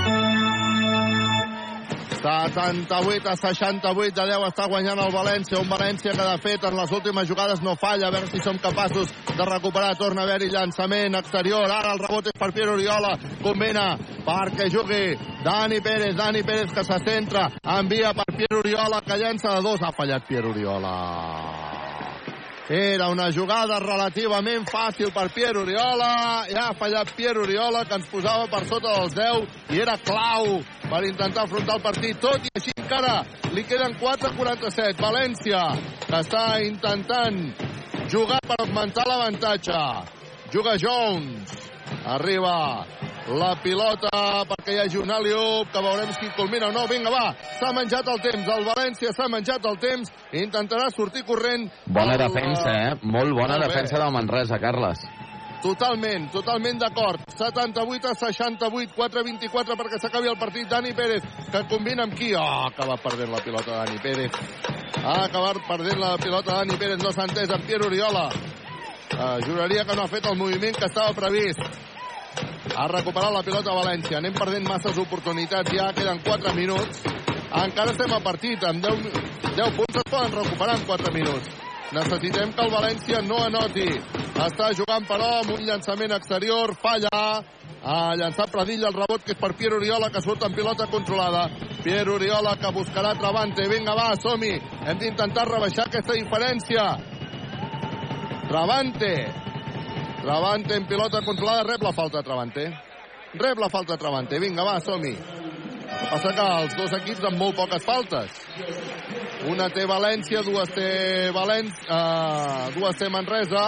78 2.27 3.29
a 3.29 3.35
68 3.37 4.15
de 4.19 4.25
10 4.27 4.47
està 4.49 4.65
guanyant 4.67 4.99
el 4.99 5.13
València, 5.15 5.61
un 5.61 5.69
València 5.71 6.11
que 6.11 6.25
de 6.27 6.35
fet 6.43 6.65
en 6.67 6.75
les 6.75 6.91
últimes 6.91 7.29
jugades 7.29 7.63
no 7.63 7.77
falla, 7.79 8.09
a 8.09 8.11
veure 8.11 8.27
si 8.27 8.41
som 8.43 8.59
capaços 8.59 9.13
de 9.29 9.47
recuperar, 9.47 9.95
torna 9.95 10.25
a 10.25 10.27
haver-hi 10.27 10.51
llançament 10.51 11.15
exterior, 11.21 11.71
ara 11.71 11.95
el 11.95 12.03
rebot 12.03 12.27
és 12.27 12.35
per 12.35 12.51
Pierre 12.51 12.75
Oriola, 12.75 13.15
combina 13.43 13.87
perquè 14.27 14.67
jugui 14.73 15.15
Dani 15.45 15.79
Pérez, 15.79 16.15
Dani 16.19 16.43
Pérez 16.43 16.75
que 16.75 16.83
se 16.83 16.99
centra, 17.07 17.47
envia 17.79 18.11
per 18.17 18.27
Pierre 18.35 18.59
Oriola 18.59 19.03
que 19.07 19.21
llença 19.23 19.55
de 19.55 19.63
dos, 19.63 19.81
ha 19.81 19.95
fallat 19.95 20.27
Pierre 20.27 20.51
Oriola 20.51 21.86
Era 22.69 23.07
una 23.07 23.29
jugada 23.31 23.77
relativament 23.79 24.65
fàcil 24.67 25.13
per 25.15 25.29
Pierre 25.31 25.61
Oriola. 25.61 26.43
Ja 26.51 26.65
ha 26.67 26.73
fallat 26.75 27.13
Pierre 27.15 27.39
Oriola, 27.39 27.85
que 27.87 27.95
ens 27.95 28.09
posava 28.11 28.49
per 28.51 28.65
sota 28.67 28.91
dels 28.91 29.15
10 29.15 29.71
i 29.71 29.79
era 29.79 29.95
clau 30.03 30.57
per 30.89 30.99
intentar 31.07 31.45
afrontar 31.45 31.77
el 31.77 31.85
partit. 31.85 32.19
Tot 32.19 32.43
i 32.43 32.51
així 32.59 32.75
encara 32.75 33.21
li 33.55 33.63
queden 33.63 33.95
4'47. 34.01 34.99
València, 34.99 35.63
que 36.03 36.19
està 36.19 36.43
intentant 36.67 37.39
jugar 38.11 38.41
per 38.43 38.59
augmentar 38.59 39.07
l'avantatge. 39.07 39.79
Juga 40.51 40.75
Jones. 40.75 41.55
Arriba 42.03 42.83
la 43.27 43.55
pilota 43.59 44.09
perquè 44.47 44.73
hi 44.75 44.79
hagi 44.79 44.99
un 45.01 45.11
aliup 45.11 45.71
que 45.73 45.83
veurem 45.83 46.11
si 46.15 46.29
culmina 46.37 46.69
o 46.69 46.71
no. 46.71 46.85
Vinga, 46.87 47.11
va, 47.11 47.33
s'ha 47.59 47.73
menjat 47.75 48.07
el 48.07 48.21
temps. 48.23 48.47
El 48.55 48.65
València 48.67 49.11
s'ha 49.13 49.27
menjat 49.31 49.65
el 49.67 49.77
temps. 49.83 50.11
Intentarà 50.31 50.89
sortir 50.95 51.25
corrent. 51.27 51.67
Bona 51.85 52.15
el, 52.15 52.23
defensa, 52.23 52.71
eh? 52.71 52.93
Molt 53.03 53.35
bona 53.35 53.57
Molt 53.57 53.67
defensa 53.67 53.99
del 53.99 54.13
Manresa, 54.15 54.59
Carles. 54.63 55.03
Totalment, 55.61 56.29
totalment 56.31 56.79
d'acord. 56.79 57.23
78 57.33 58.11
a 58.11 58.15
68, 58.15 58.93
4-24 58.95 59.75
perquè 59.79 59.99
s'acabi 59.99 60.31
el 60.31 60.39
partit. 60.39 60.69
Dani 60.69 60.93
Pérez, 60.95 61.25
que 61.51 61.63
combina 61.71 62.05
amb 62.05 62.15
qui? 62.15 62.31
Oh, 62.37 62.45
ha 62.45 62.69
acabat 62.69 63.03
perdent 63.03 63.33
la 63.33 63.43
pilota 63.43 63.81
Dani 63.81 63.99
Pérez. 64.03 64.39
Ha 65.03 65.17
acabat 65.25 65.59
perdent 65.67 65.99
la 65.99 66.15
pilota 66.21 66.61
Dani 66.61 66.79
Pérez, 66.79 67.01
no 67.03 67.11
s'ha 67.11 67.27
entès 67.27 67.51
amb 67.51 67.67
Pierre 67.67 67.89
Oriola. 67.89 68.29
Uh, 69.17 69.37
juraria 69.47 69.83
que 69.87 69.95
no 69.95 70.03
ha 70.03 70.11
fet 70.11 70.25
el 70.29 70.37
moviment 70.37 70.77
que 70.77 70.85
estava 70.85 71.15
previst. 71.17 71.96
Ha 72.75 72.87
recuperat 72.91 73.33
la 73.33 73.43
pilota 73.45 73.71
a 73.71 73.77
València. 73.79 74.17
Anem 74.19 74.35
perdent 74.35 74.67
masses 74.67 74.97
oportunitats. 75.01 75.73
Ja 75.73 75.91
queden 75.97 76.19
4 76.25 76.53
minuts. 76.57 77.05
Encara 77.63 77.93
estem 77.93 78.13
a 78.13 78.19
partit. 78.23 78.63
Amb 78.63 78.83
10, 78.83 79.07
10 79.55 79.75
punts 79.77 80.01
es 80.01 80.11
poden 80.11 80.35
recuperar 80.35 80.77
en 80.77 80.85
4 80.85 81.13
minuts. 81.15 81.53
Necessitem 81.95 82.51
que 82.53 82.65
el 82.65 82.73
València 82.73 83.21
no 83.23 83.39
anoti. 83.45 83.87
Està 84.37 84.73
jugant, 84.75 85.05
però, 85.07 85.29
amb 85.41 85.53
un 85.55 85.63
llançament 85.65 86.13
exterior. 86.17 86.75
Falla. 86.81 87.21
Ha 87.87 88.15
llançat 88.19 88.51
Pradilla 88.51 88.89
el 88.89 88.97
rebot, 88.97 89.23
que 89.23 89.31
és 89.31 89.39
per 89.39 89.53
Pierre 89.55 89.77
Oriola, 89.77 90.09
que 90.11 90.21
surt 90.21 90.43
en 90.43 90.53
pilota 90.53 90.89
controlada. 90.91 91.47
Pierre 91.83 92.11
Oriola, 92.11 92.57
que 92.59 92.73
buscarà 92.75 93.13
Travante. 93.15 93.67
Vinga, 93.71 93.95
va, 93.95 94.11
som-hi. 94.19 94.53
Hem 94.85 94.99
d'intentar 94.99 95.47
rebaixar 95.47 95.87
aquesta 95.87 96.17
diferència. 96.17 96.87
Travante. 98.49 99.46
Travante 100.27 100.75
en 100.75 100.85
pilota 100.85 101.21
controlada, 101.21 101.63
rep 101.63 101.81
la 101.81 101.93
falta 101.93 102.21
Travante. 102.21 102.67
Rep 103.33 103.59
la 103.59 103.69
falta 103.69 103.95
Travante. 103.95 104.37
Vinga, 104.43 104.61
va, 104.61 104.73
som-hi. 104.83 105.13
Passa 106.09 106.33
que 106.35 106.47
els 106.63 106.73
dos 106.75 106.95
equips 106.97 107.23
amb 107.29 107.39
molt 107.39 107.55
poques 107.55 107.85
faltes. 107.87 108.41
Una 109.47 109.69
té 109.71 109.85
València, 109.87 110.41
dues 110.43 110.73
té 110.75 110.89
València, 111.31 111.87
uh, 111.87 112.65
dues 112.75 112.99
té 112.99 113.07
Manresa. 113.07 113.61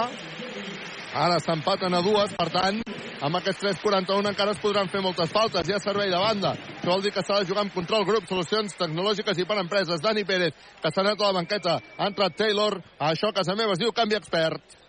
Ara 1.22 1.38
s'empaten 1.40 1.96
a 1.96 2.02
dues, 2.04 2.34
per 2.36 2.50
tant, 2.52 2.82
amb 3.24 3.40
aquests 3.40 3.64
3'41 3.64 4.28
encara 4.34 4.52
es 4.52 4.60
podran 4.60 4.92
fer 4.92 5.00
moltes 5.00 5.32
faltes. 5.32 5.64
Ha 5.64 5.80
servei 5.80 6.12
de 6.12 6.20
banda. 6.20 6.52
Això 6.74 6.90
vol 6.92 7.06
dir 7.08 7.14
que 7.16 7.24
s'ha 7.24 7.40
de 7.40 7.48
jugar 7.48 7.64
amb 7.64 7.72
control 7.72 8.04
grup, 8.04 8.28
solucions 8.28 8.76
tecnològiques 8.76 9.40
i 9.40 9.48
per 9.48 9.62
empreses. 9.64 10.04
Dani 10.04 10.28
Pérez, 10.28 10.52
que 10.84 10.92
s'ha 10.92 11.00
anat 11.06 11.24
a 11.24 11.32
la 11.32 11.40
banqueta. 11.40 11.80
Ha 11.96 12.12
entrat 12.12 12.36
Taylor. 12.36 12.82
Això, 13.00 13.32
a 13.32 13.38
casa 13.40 13.56
meva, 13.56 13.72
es 13.72 13.80
diu 13.80 13.96
canvi 13.96 14.20
expert. 14.20 14.79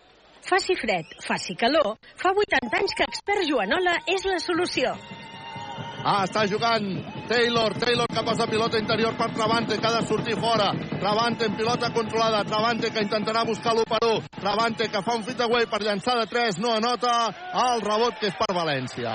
Faci 0.42 0.74
fred, 0.76 1.06
faci 1.22 1.54
calor. 1.54 1.96
Fa 2.18 2.32
80 2.34 2.78
anys 2.78 2.94
que 2.98 3.06
Expert 3.08 3.46
Joanola 3.48 3.98
és 4.10 4.24
la 4.26 4.38
solució. 4.42 4.94
Ah, 6.02 6.24
està 6.26 6.42
jugant 6.50 6.86
Taylor, 7.30 7.76
Taylor 7.78 8.08
que 8.10 8.24
passa 8.26 8.48
pilota 8.50 8.80
interior 8.80 9.14
per 9.14 9.28
Travante, 9.36 9.78
que 9.78 9.86
ha 9.86 10.00
de 10.00 10.06
sortir 10.08 10.34
fora. 10.34 10.72
Travante 10.98 11.46
en 11.46 11.54
pilota 11.54 11.92
controlada, 11.94 12.42
Travante 12.44 12.90
que 12.90 13.04
intentarà 13.06 13.44
buscar 13.46 13.76
l'1 13.76 13.86
per 13.86 14.00
1. 14.08 14.24
Travante 14.40 14.88
que 14.90 15.02
fa 15.06 15.14
un 15.14 15.22
fit 15.22 15.40
away 15.46 15.68
per 15.70 15.82
llançar 15.84 16.18
de 16.18 16.26
3, 16.26 16.58
no 16.58 16.74
anota 16.74 17.14
el 17.68 17.86
rebot 17.86 18.18
que 18.18 18.32
és 18.32 18.34
per 18.34 18.50
València. 18.50 19.14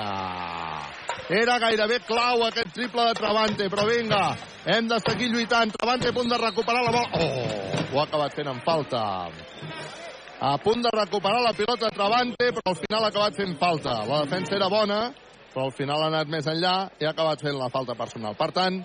Era 1.28 1.58
gairebé 1.60 2.00
clau 2.08 2.46
aquest 2.46 2.72
triple 2.72 3.04
de 3.10 3.20
Travante, 3.20 3.68
però 3.68 3.84
vinga, 3.84 4.22
hem 4.64 4.88
de 4.88 4.96
seguir 5.04 5.28
lluitant. 5.34 5.76
Travante 5.76 6.08
a 6.08 6.16
punt 6.16 6.32
de 6.32 6.40
recuperar 6.40 6.86
la 6.88 6.94
bola. 6.96 7.20
Oh, 7.20 7.84
ho 7.92 8.00
ha 8.00 8.08
acabat 8.08 8.32
fent 8.32 8.48
en 8.48 8.64
falta. 8.64 9.02
A 10.40 10.56
punt 10.62 10.82
de 10.82 10.90
recuperar 10.92 11.40
la 11.42 11.52
pilota 11.52 11.90
Travante, 11.90 12.52
però 12.52 12.70
al 12.70 12.76
final 12.76 13.04
ha 13.04 13.08
acabat 13.08 13.34
fent 13.34 13.56
falta. 13.58 14.04
La 14.06 14.20
defensa 14.22 14.54
era 14.54 14.68
bona, 14.70 15.12
però 15.52 15.64
al 15.66 15.72
final 15.74 16.04
ha 16.04 16.12
anat 16.12 16.30
més 16.30 16.46
enllà 16.46 16.76
i 17.00 17.08
ha 17.08 17.10
acabat 17.10 17.42
fent 17.42 17.58
la 17.58 17.66
falta 17.74 17.96
personal. 17.98 18.36
Per 18.38 18.52
tant, 18.54 18.78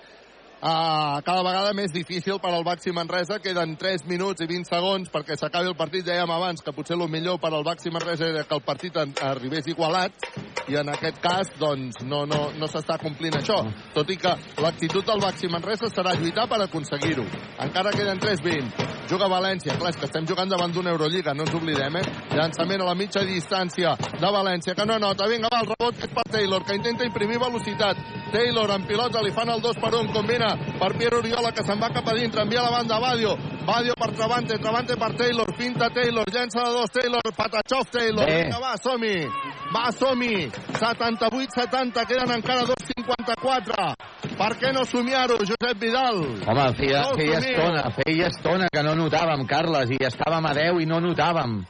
cada 0.63 1.43
vegada 1.45 1.75
més 1.77 1.93
difícil 1.93 2.39
per 2.41 2.55
al 2.55 2.63
Baxi 2.65 2.89
Manresa. 2.95 3.37
Queden 3.43 3.75
3 3.77 4.07
minuts 4.09 4.41
i 4.41 4.47
20 4.49 4.65
segons 4.71 5.13
perquè 5.13 5.37
s'acabi 5.37 5.69
el 5.69 5.77
partit. 5.77 6.07
Dèiem 6.07 6.31
abans 6.33 6.65
que 6.65 6.73
potser 6.73 6.97
el 6.97 7.05
millor 7.05 7.37
per 7.37 7.53
al 7.53 7.67
Baxi 7.67 7.93
Manresa 7.93 8.31
era 8.31 8.47
que 8.49 8.57
el 8.57 8.65
partit 8.65 8.97
arribés 8.97 9.69
igualat 9.69 10.25
i 10.71 10.79
en 10.79 10.89
aquest 10.89 11.21
cas 11.21 11.53
doncs, 11.59 12.01
no, 12.01 12.25
no, 12.25 12.47
no 12.57 12.71
s'està 12.71 12.97
complint 12.97 13.37
això. 13.37 13.59
Tot 13.93 14.09
i 14.09 14.17
que 14.17 14.33
l'actitud 14.63 15.05
del 15.05 15.21
Baxi 15.21 15.51
Manresa 15.51 15.91
serà 15.93 16.15
lluitar 16.17 16.47
per 16.49 16.63
aconseguir-ho. 16.63 17.27
Encara 17.61 17.93
queden 17.93 18.17
3-20. 18.23 19.02
Juga 19.09 19.27
València. 19.27 19.75
Clar, 19.77 19.91
és 19.93 19.99
que 19.99 20.07
estem 20.07 20.27
jugant 20.27 20.49
davant 20.49 20.73
d'una 20.73 20.93
Eurolliga, 20.93 21.33
no 21.33 21.45
ens 21.45 21.53
oblidem, 21.57 21.97
eh? 21.99 22.03
Llançament 22.33 22.81
a 22.81 22.89
la 22.89 22.95
mitja 22.95 23.23
distància 23.27 23.95
de 23.99 24.31
València, 24.37 24.75
que 24.75 24.85
no 24.85 24.99
nota. 24.99 25.27
Vinga, 25.29 25.49
va, 25.51 25.61
el 25.63 25.71
rebot 25.73 26.03
és 26.03 26.13
per 26.13 26.25
Taylor, 26.31 26.63
que 26.65 26.77
intenta 26.79 27.05
imprimir 27.07 27.39
velocitat. 27.41 27.97
Taylor 28.33 28.71
en 28.73 28.87
pilota, 28.89 29.21
li 29.21 29.31
fan 29.31 29.49
el 29.53 29.61
2 29.61 29.81
per 29.81 29.93
1, 29.93 30.13
combina 30.13 30.53
per 30.79 30.93
Pierre 30.97 31.19
Oriola, 31.19 31.51
que 31.53 31.65
se'n 31.65 31.81
va 31.81 31.91
cap 31.93 32.07
a 32.07 32.15
dintre, 32.17 32.41
envia 32.41 32.63
la 32.63 32.71
banda 32.71 32.95
a 32.97 32.99
Badio. 33.03 33.35
Badio 33.63 33.93
per 33.95 34.11
Travante, 34.11 34.57
Travante 34.59 34.97
per 34.99 35.13
Taylor, 35.15 35.53
finta 35.55 35.89
Taylor, 35.89 36.25
llença 36.27 36.63
de 36.63 36.71
dos 36.73 36.91
Taylor, 36.91 37.21
Patachov 37.35 37.85
Taylor. 37.91 38.25
Bé. 38.25 38.43
Vinga, 38.43 38.59
va, 38.59 38.73
som-hi. 38.81 39.27
Va, 39.73 39.91
som-hi. 39.91 40.49
78-70, 40.79 42.05
queden 42.07 42.31
encara 42.35 42.65
2'54. 42.67 43.93
Per 44.37 44.49
què 44.59 44.73
no 44.73 44.83
somiar-ho, 44.89 45.37
Josep 45.45 45.79
Vidal? 45.79 46.19
Home, 46.47 46.67
feia, 46.77 47.03
No, 47.03 47.15
feia 47.19 47.39
estona, 47.39 47.83
feia 47.99 48.27
estona 48.31 48.67
que 48.73 48.83
no 48.83 48.95
notàvem, 49.03 49.45
Carles, 49.49 49.93
i 49.93 50.01
estàvem 50.07 50.49
a 50.49 50.53
10 50.57 50.81
i 50.83 50.89
no 50.89 50.99
notàvem. 51.03 51.61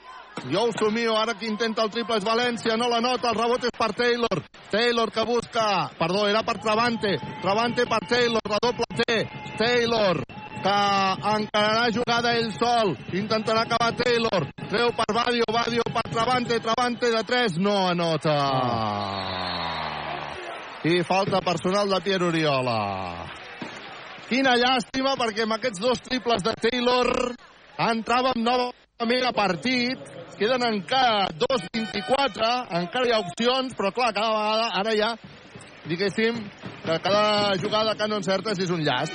Jo 0.50 0.66
ho 0.68 0.72
somio, 0.74 1.14
ara 1.18 1.36
qui 1.38 1.48
intenta 1.48 1.84
el 1.86 1.92
triple 1.94 2.18
és 2.18 2.26
València, 2.26 2.78
no 2.78 2.90
la 2.90 3.02
nota, 3.02 3.30
el 3.32 3.38
rebot 3.38 3.68
és 3.68 3.76
per 3.78 3.92
Taylor. 3.98 4.42
Taylor 4.72 5.12
que 5.14 5.26
busca, 5.30 5.66
perdó, 6.00 6.26
era 6.28 6.42
per 6.44 6.58
Travante, 6.64 7.18
Travante 7.42 7.86
per 7.86 8.02
Taylor, 8.10 8.42
la 8.50 8.62
doble 8.64 8.88
T, 9.04 9.20
Taylor 9.60 10.24
que 10.64 10.76
encararà 11.36 11.90
jugada 11.92 12.34
ell 12.40 12.50
sol, 12.56 12.96
intentarà 13.12 13.66
acabar 13.68 13.92
Taylor, 14.00 14.48
treu 14.72 14.94
per 14.96 15.10
Badio, 15.14 15.48
Badio 15.52 15.84
per 15.92 16.06
Travante, 16.10 16.60
Travante 16.64 17.12
de 17.12 17.24
3, 17.24 17.58
no 17.60 17.78
anota. 17.90 18.38
I 20.84 21.04
falta 21.04 21.40
personal 21.44 21.90
de 21.90 22.02
Pierre 22.02 22.28
Oriola. 22.32 23.43
Quina 24.30 24.54
llàstima, 24.56 25.18
perquè 25.20 25.44
amb 25.44 25.58
aquests 25.58 25.82
dos 25.84 26.00
triples 26.06 26.44
de 26.46 26.54
Taylor 26.64 27.10
entràvem 27.90 28.40
novament 28.40 29.28
a 29.28 29.34
partit. 29.36 30.12
Queden 30.38 30.64
encara 30.66 31.28
2'24, 31.44 32.48
encara 32.80 33.10
hi 33.10 33.14
ha 33.14 33.20
opcions, 33.22 33.76
però 33.78 33.92
clar, 33.94 34.14
cada 34.16 34.32
vegada, 34.34 34.70
ara 34.80 34.96
ja, 34.98 35.12
diguéssim, 35.86 36.40
que 36.86 36.98
cada 37.04 37.54
jugada 37.62 37.94
que 38.00 38.08
no 38.08 38.18
encertes 38.24 38.64
és 38.64 38.72
un 38.74 38.82
llast. 38.88 39.14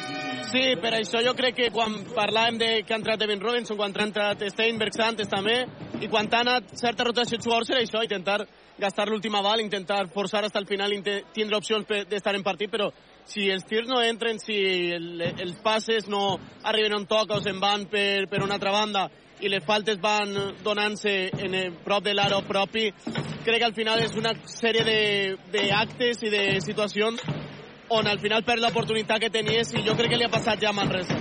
Sí, 0.52 0.62
per 0.80 0.94
això 1.00 1.20
jo 1.24 1.34
crec 1.36 1.56
que 1.56 1.72
quan 1.74 1.98
parlàvem 2.14 2.60
de 2.60 2.70
que 2.86 2.94
ha 2.94 3.00
entrat 3.00 3.24
Evan 3.24 3.42
Robinson, 3.42 3.76
quan 3.80 3.96
ha 3.96 4.06
entrat 4.06 4.44
Steinberg 4.52 4.94
Santos 4.96 5.28
també, 5.28 5.58
i 6.00 6.08
quan 6.08 6.28
ha 6.32 6.44
anat 6.44 6.72
certa 6.78 7.04
rotació 7.08 7.36
de 7.36 7.44
jugadors 7.44 7.72
era 7.74 7.82
això, 7.82 8.04
intentar 8.04 8.44
gastar 8.78 9.08
l'última 9.08 9.42
bala, 9.42 9.64
intentar 9.64 10.06
forçar 10.14 10.44
fins 10.46 10.56
al 10.56 10.68
final, 10.68 10.94
tindre 11.34 11.58
opcions 11.58 11.88
d'estar 12.08 12.36
en 12.36 12.46
partit, 12.46 12.70
però 12.70 12.92
si 13.28 13.48
els 13.52 13.64
tirs 13.68 13.88
no 13.88 14.00
entren, 14.02 14.40
si 14.40 14.56
el, 14.96 15.20
els 15.20 15.56
passes 15.64 16.08
no 16.08 16.38
arriben 16.64 16.96
on 16.96 17.06
toca 17.06 17.36
o 17.36 17.42
se'n 17.44 17.60
van 17.60 17.86
per, 17.92 18.26
per 18.30 18.42
una 18.42 18.56
altra 18.56 18.72
banda 18.74 19.08
i 19.40 19.50
les 19.52 19.62
faltes 19.64 20.00
van 20.02 20.32
donant-se 20.64 21.14
en 21.44 21.54
el, 21.54 21.76
prop 21.84 22.02
de 22.04 22.14
l'aro 22.16 22.40
propi, 22.48 22.88
crec 23.44 23.60
que 23.60 23.68
al 23.68 23.76
final 23.76 24.02
és 24.02 24.16
una 24.18 24.32
sèrie 24.50 25.36
d'actes 25.52 26.24
i 26.26 26.32
de 26.32 26.42
situacions 26.64 27.22
on 27.94 28.06
al 28.06 28.18
final 28.20 28.42
perd 28.44 28.64
l'oportunitat 28.64 29.22
que 29.22 29.30
tenies 29.32 29.72
i 29.74 29.84
jo 29.86 29.94
crec 29.96 30.12
que 30.12 30.18
li 30.18 30.26
ha 30.26 30.32
passat 30.32 30.60
ja 30.60 30.72
a 30.72 30.76
Manresa. 30.76 31.16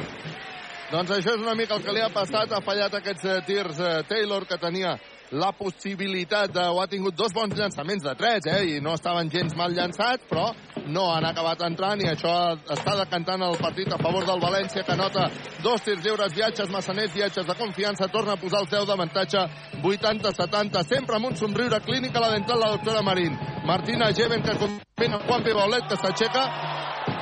Doncs 0.87 1.11
això 1.11 1.35
és 1.35 1.43
una 1.43 1.55
mica 1.55 1.75
el 1.75 1.83
que 1.83 1.93
li 1.93 1.99
ha 1.99 2.09
passat. 2.15 2.51
Ha 2.51 2.63
fallat 2.63 2.93
aquests 2.95 3.25
eh, 3.27 3.39
tirs 3.47 3.79
eh, 3.83 4.03
Taylor, 4.07 4.45
que 4.47 4.55
tenia 4.59 4.95
la 5.31 5.51
possibilitat 5.51 6.51
de... 6.53 6.63
o 6.71 6.79
ha 6.81 6.87
tingut 6.87 7.15
dos 7.15 7.33
bons 7.33 7.55
llançaments 7.57 8.03
de 8.03 8.13
tres, 8.15 8.45
eh? 8.47 8.63
I 8.77 8.81
no 8.81 8.93
estaven 8.95 9.29
gens 9.29 9.55
mal 9.55 9.73
llançats, 9.75 10.23
però 10.29 10.47
no 10.87 11.07
han 11.11 11.25
acabat 11.27 11.61
entrant 11.67 12.01
i 12.01 12.07
això 12.11 12.33
està 12.73 12.95
decantant 13.01 13.43
el 13.43 13.57
partit 13.59 13.91
a 13.91 13.99
favor 13.99 14.25
del 14.27 14.41
València, 14.43 14.85
que 14.87 14.95
nota 14.95 15.27
dos 15.63 15.83
tirs 15.83 16.03
lliures, 16.05 16.33
viatges 16.35 16.71
massaners, 16.71 17.13
viatges 17.15 17.47
de 17.47 17.57
confiança, 17.59 18.07
torna 18.13 18.37
a 18.37 18.41
posar 18.41 18.63
els 18.63 18.71
10 18.71 18.87
d'avantatge, 18.87 19.43
80-70, 19.83 20.85
sempre 20.87 21.19
amb 21.19 21.31
un 21.31 21.35
somriure 21.39 21.81
clínic 21.83 22.15
a 22.15 22.23
la 22.23 22.31
dental 22.35 22.63
la 22.63 22.71
doctora 22.77 23.03
Marín. 23.03 23.35
Martina 23.67 24.13
Geven, 24.13 24.43
que 24.43 24.55
combina 24.57 25.19
Juan 25.27 25.43
Pibaulet, 25.43 25.89
que 25.89 25.99
s'aixeca. 25.99 26.47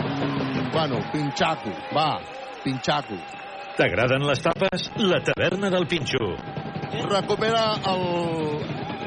Mm, 0.06 0.70
bueno, 0.72 1.02
pinxaco, 1.12 1.74
va, 1.96 2.12
pinxaco. 2.64 3.18
T'agraden 3.76 4.24
les 4.24 4.40
tapes? 4.40 4.88
La 5.04 5.20
taverna 5.20 5.70
del 5.70 5.86
Pinxo. 5.92 6.75
Recupera 7.10 7.66
el 7.92 8.04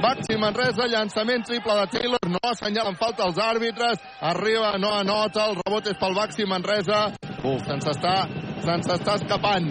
Baxi 0.02 0.36
Manresa, 0.38 0.86
llançament 0.86 1.44
triple 1.46 1.74
de 1.80 1.86
Taylor, 1.94 2.28
no 2.30 2.38
assenyalen 2.50 2.96
falta 3.00 3.26
els 3.26 3.38
àrbitres, 3.42 3.98
arriba, 4.20 4.76
no 4.78 4.92
anota, 4.94 5.48
el 5.50 5.58
rebot 5.58 5.90
és 5.90 5.98
pel 5.98 6.14
Baxi 6.14 6.46
Manresa, 6.46 7.00
se'ns 7.42 7.90
està, 7.94 8.14
se'ns 8.62 8.90
està 8.94 9.16
escapant, 9.18 9.66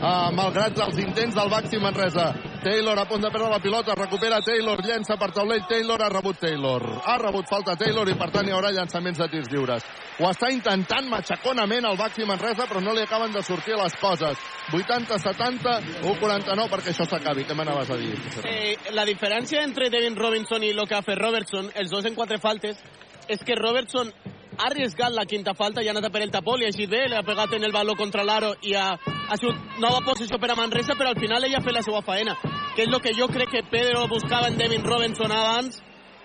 uh, 0.00 0.30
malgrat 0.34 0.78
els 0.88 0.98
intents 1.04 1.38
del 1.38 1.52
Baxi 1.54 1.78
Manresa. 1.82 2.32
Taylor 2.62 2.98
a 2.98 3.04
punt 3.06 3.22
de 3.22 3.30
perdre 3.30 3.48
la 3.50 3.60
pilota, 3.60 3.94
recupera 3.94 4.40
Taylor, 4.42 4.80
llença 4.82 5.14
per 5.16 5.30
taulell 5.30 5.62
Taylor, 5.68 6.02
ha 6.02 6.08
rebut 6.10 6.40
Taylor. 6.42 6.82
Ha 7.06 7.16
rebut 7.22 7.46
falta 7.46 7.76
Taylor 7.78 8.08
i 8.10 8.16
per 8.18 8.30
tant 8.34 8.48
hi 8.48 8.54
haurà 8.54 8.72
llançaments 8.74 9.20
de 9.22 9.28
tirs 9.30 9.50
lliures. 9.52 9.86
Ho 10.18 10.26
està 10.26 10.50
intentant 10.50 11.06
matxaconament 11.06 11.86
el 11.86 11.98
Baxi 12.00 12.26
Manresa, 12.26 12.66
però 12.66 12.82
no 12.82 12.96
li 12.96 13.04
acaben 13.04 13.30
de 13.32 13.44
sortir 13.46 13.76
les 13.78 13.94
coses. 14.02 14.42
80-70, 14.74 15.76
1-49 16.02 16.66
perquè 16.72 16.90
això 16.90 17.06
s'acabi. 17.06 17.46
Què 17.46 17.54
m'anaves 17.54 17.92
a 17.94 18.00
dir? 18.00 18.16
Eh, 18.42 18.74
la 18.90 19.06
diferència 19.06 19.62
entre 19.62 19.90
Devin 19.94 20.18
Robinson 20.18 20.66
i 20.66 20.72
lo 20.74 20.88
que 20.90 20.98
ha 20.98 21.04
fet 21.06 21.22
Robertson, 21.22 21.70
els 21.78 21.94
dos 21.94 22.10
en 22.10 22.18
quatre 22.18 22.42
faltes, 22.42 22.82
és 23.28 23.44
que 23.46 23.54
Robertson 23.54 24.10
ha 24.58 24.68
la 25.14 25.24
quinta 25.24 25.54
falta 25.54 25.82
i 25.82 25.88
ha 25.88 25.94
anat 25.94 26.08
a 26.08 26.10
per 26.10 26.22
el 26.22 26.32
tapó, 26.34 26.56
li 26.56 26.66
ha 26.66 26.72
eixit 26.72 26.90
bé, 26.90 27.06
pegat 27.26 27.54
en 27.54 27.64
el 27.64 27.72
baló 27.72 27.94
contra 27.96 28.24
l'aro 28.26 28.54
i 28.62 28.74
ha, 28.74 28.90
ha 28.94 29.36
sigut 29.36 29.78
nova 29.78 30.00
posició 30.06 30.38
Manresa, 30.58 30.96
però 30.98 31.14
al 31.14 31.20
final 31.20 31.44
ella 31.44 31.58
ha 31.58 31.66
fet 31.66 31.76
la 31.78 31.84
faena, 32.02 32.34
que 32.74 32.82
és 32.82 32.88
el 32.88 33.00
que 33.00 33.14
jo 33.14 33.28
crec 33.28 33.50
que 33.54 33.66
Pedro 33.70 34.06
buscava 34.08 34.48
en 34.48 34.58
Devin 34.58 34.84
Robinson 34.84 35.32
abans 35.32 35.82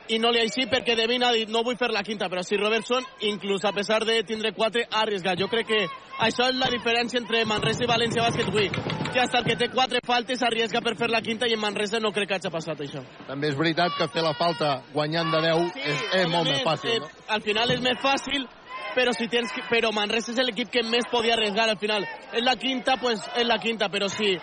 i 0.09 0.19
no 0.19 0.31
li 0.31 0.41
ha 0.41 0.47
eixit 0.47 0.71
perquè 0.71 0.95
Devin 0.97 1.23
ha 1.23 1.31
dit 1.35 1.51
no 1.51 1.63
vull 1.63 1.77
fer 1.79 1.89
la 1.93 2.03
quinta, 2.03 2.27
però 2.29 2.43
si 2.43 2.57
Robertson, 2.59 3.05
inclús 3.29 3.63
a 3.65 3.71
pesar 3.71 4.03
de 4.05 4.21
tindre 4.27 4.51
quatre, 4.53 4.85
ha 4.89 5.03
arriesgat. 5.03 5.39
Jo 5.39 5.47
crec 5.51 5.67
que 5.67 5.79
això 6.19 6.49
és 6.51 6.57
la 6.59 6.69
diferència 6.71 7.19
entre 7.21 7.43
Manresa 7.49 7.85
i 7.85 7.89
València 7.89 8.25
Bàsquet 8.25 8.49
avui, 8.51 8.69
que 9.13 9.21
hasta 9.21 9.39
el 9.39 9.45
que 9.45 9.55
té 9.59 9.69
quatre 9.73 10.01
faltes 10.05 10.43
arriesga 10.43 10.81
per 10.81 10.95
fer 10.99 11.09
la 11.09 11.21
quinta 11.21 11.47
i 11.47 11.55
en 11.55 11.61
Manresa 11.61 12.01
no 12.03 12.11
crec 12.11 12.33
que 12.33 12.39
hagi 12.39 12.51
passat 12.51 12.83
això. 12.83 13.03
També 13.27 13.51
és 13.51 13.57
veritat 13.57 13.95
que 13.97 14.09
fer 14.11 14.25
la 14.25 14.35
falta 14.37 14.81
guanyant 14.93 15.31
de 15.31 15.41
10 15.47 15.71
sí, 15.71 15.85
és, 15.85 16.03
és 16.23 16.27
molt 16.33 16.51
més 16.51 16.61
fàcil, 16.65 16.99
no? 16.99 17.07
Eh, 17.07 17.31
al 17.37 17.41
final 17.45 17.71
és 17.71 17.81
més 17.81 17.99
fàcil, 18.03 18.47
però 18.93 19.13
si 19.15 19.27
tens 19.31 19.51
que, 19.55 19.63
però 19.71 19.93
Manresa 19.95 20.33
és 20.35 20.43
l'equip 20.43 20.69
que 20.73 20.83
més 20.85 21.07
podia 21.11 21.37
arriesgar 21.37 21.69
al 21.69 21.79
final. 21.79 22.05
És 22.33 22.43
la 22.43 22.57
quinta, 22.59 22.97
pues 23.01 23.23
és 23.35 23.47
la 23.47 23.57
quinta, 23.61 23.89
però 23.89 24.11
si 24.11 24.35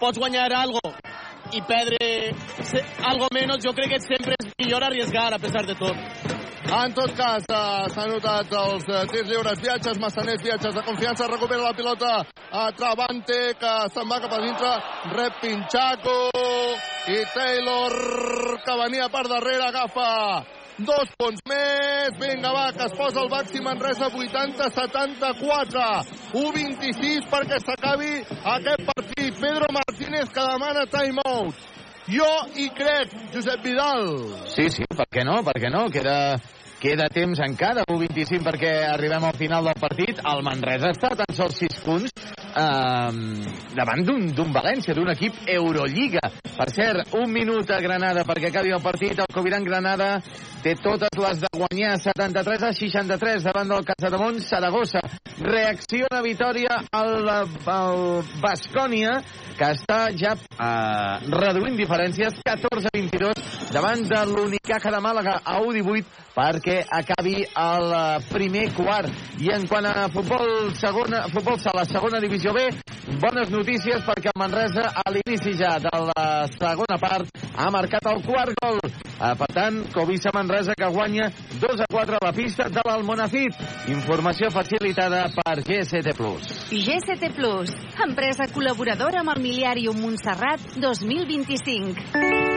pots 0.00 0.20
guanyar 0.20 0.50
algo 0.52 0.80
i 1.52 1.62
perdre 1.62 2.32
algo 3.04 3.28
menos, 3.32 3.62
jo 3.62 3.72
crec 3.72 3.94
que 3.94 4.00
sempre 4.00 4.34
és 4.40 4.50
millor 4.58 4.84
arriesgar 4.84 5.32
a 5.34 5.38
pesar 5.38 5.66
de 5.66 5.74
tot. 5.78 5.96
En 6.66 6.92
tot 6.92 7.12
cas, 7.14 7.44
eh, 7.46 7.86
s'han 7.94 8.10
notat 8.10 8.50
els 8.50 8.88
eh, 8.88 9.04
tirs 9.12 9.28
lliures, 9.30 9.60
viatges, 9.62 10.00
massaners, 10.02 10.42
viatges 10.42 10.74
de 10.74 10.82
confiança, 10.82 11.28
recupera 11.30 11.62
la 11.62 11.76
pilota 11.78 12.26
a 12.50 12.66
Travante, 12.74 13.54
que 13.60 13.74
se'n 13.94 14.10
va 14.10 14.18
cap 14.24 14.34
a 14.34 14.42
dintre, 14.42 14.74
rep 15.14 15.40
Pinchaco, 15.40 16.18
i 17.06 17.22
Taylor, 17.34 17.96
que 18.66 18.78
venia 18.82 19.08
per 19.08 19.28
darrere, 19.30 19.68
agafa 19.68 20.10
dos 20.78 21.08
punts 21.16 21.40
més, 21.48 22.16
vinga 22.20 22.50
va, 22.52 22.66
que 22.76 22.84
es 22.84 22.96
posa 22.98 23.22
el 23.22 23.30
Baxi 23.32 23.62
Manresa 23.64 24.10
80-74, 24.10 25.86
1-26 26.36 27.30
perquè 27.32 27.60
s'acabi 27.62 28.12
aquest 28.56 28.84
partit. 28.90 29.40
Pedro 29.40 29.66
Martínez 29.72 30.28
que 30.32 30.44
demana 30.50 30.84
timeout. 30.92 31.64
Jo 32.06 32.28
hi 32.54 32.68
crec, 32.70 33.10
Josep 33.34 33.64
Vidal. 33.64 34.12
Sí, 34.52 34.68
sí, 34.70 34.84
per 34.86 35.08
què 35.10 35.24
no? 35.26 35.40
Per 35.46 35.56
què 35.58 35.70
no? 35.72 35.88
Queda, 35.90 36.36
queda 36.80 37.08
temps 37.12 37.40
encara, 37.44 37.84
1-25 37.88 38.44
perquè 38.44 38.72
arribem 38.90 39.24
al 39.24 39.36
final 39.38 39.68
del 39.68 39.78
partit. 39.80 40.20
El 40.20 40.42
Manresa 40.46 40.92
està 40.94 41.12
a 41.12 41.20
tan 41.22 41.36
sols 41.36 41.60
6 41.62 41.78
punts 41.84 42.26
eh, 42.56 43.12
davant 43.76 44.04
d'un 44.06 44.52
València, 44.54 44.94
d'un 44.96 45.10
equip 45.12 45.46
Eurolliga. 45.56 46.22
Per 46.56 46.68
cert, 46.72 47.14
un 47.20 47.32
minut 47.32 47.70
a 47.70 47.80
Granada 47.84 48.24
perquè 48.28 48.50
acabi 48.50 48.74
el 48.74 48.84
partit. 48.84 49.18
El 49.20 49.32
Coviran 49.32 49.64
Granada 49.64 50.16
té 50.64 50.74
totes 50.82 51.20
les 51.20 51.42
de 51.44 51.50
guanyar 51.52 51.96
73 52.02 52.68
a 52.68 52.72
63 52.74 53.48
davant 53.50 53.72
del 53.72 53.86
Casademont 53.86 54.40
Saragossa. 54.44 55.02
Reacciona 55.36 56.22
Vitoria 56.24 56.80
al, 56.96 57.28
al 57.28 58.00
Bascònia 58.40 59.18
que 59.56 59.72
està 59.72 60.06
ja 60.16 60.34
eh, 60.36 61.32
reduint 61.32 61.76
diferències 61.78 62.40
14-22 62.44 63.72
davant 63.72 64.04
de 64.08 64.22
l'Unicaja 64.28 64.92
de 64.92 65.00
Màlaga 65.04 65.40
a 65.44 65.58
1-18 65.64 66.24
perquè 66.36 66.65
acabi 66.90 67.44
el 67.44 67.94
primer 68.30 68.68
quart. 68.74 69.10
I 69.40 69.52
en 69.54 69.66
quant 69.70 69.86
a 69.86 70.08
futbol, 70.12 70.72
segona, 70.78 71.26
futbol 71.32 71.58
sala, 71.60 71.84
segona 71.86 72.20
divisió 72.22 72.52
B, 72.56 72.68
bones 73.22 73.50
notícies 73.50 74.02
perquè 74.06 74.32
Manresa 74.38 74.90
a 74.96 75.04
l'inici 75.12 75.54
ja 75.58 75.76
de 75.82 75.92
la 76.10 76.46
segona 76.56 76.98
part 77.00 77.30
ha 77.56 77.70
marcat 77.70 78.06
el 78.12 78.22
quart 78.26 78.56
gol. 78.60 78.80
Eh, 79.16 79.32
per 79.38 79.48
tant, 79.54 79.78
Covisa 79.94 80.30
Manresa 80.34 80.74
que 80.76 80.88
guanya 80.92 81.30
2 81.60 81.80
a 81.80 81.86
4 81.92 82.18
a 82.20 82.24
la 82.26 82.32
pista 82.36 82.68
de 82.68 82.82
l'Almonafit. 82.84 83.56
Informació 83.88 84.50
facilitada 84.50 85.24
per 85.32 85.62
GST+. 85.64 86.12
GST+, 86.68 87.32
empresa 88.04 88.50
col·laboradora 88.52 89.24
amb 89.24 89.36
el 89.36 89.42
Miliàrium 89.48 90.04
Montserrat 90.04 90.76
2025. 90.76 92.55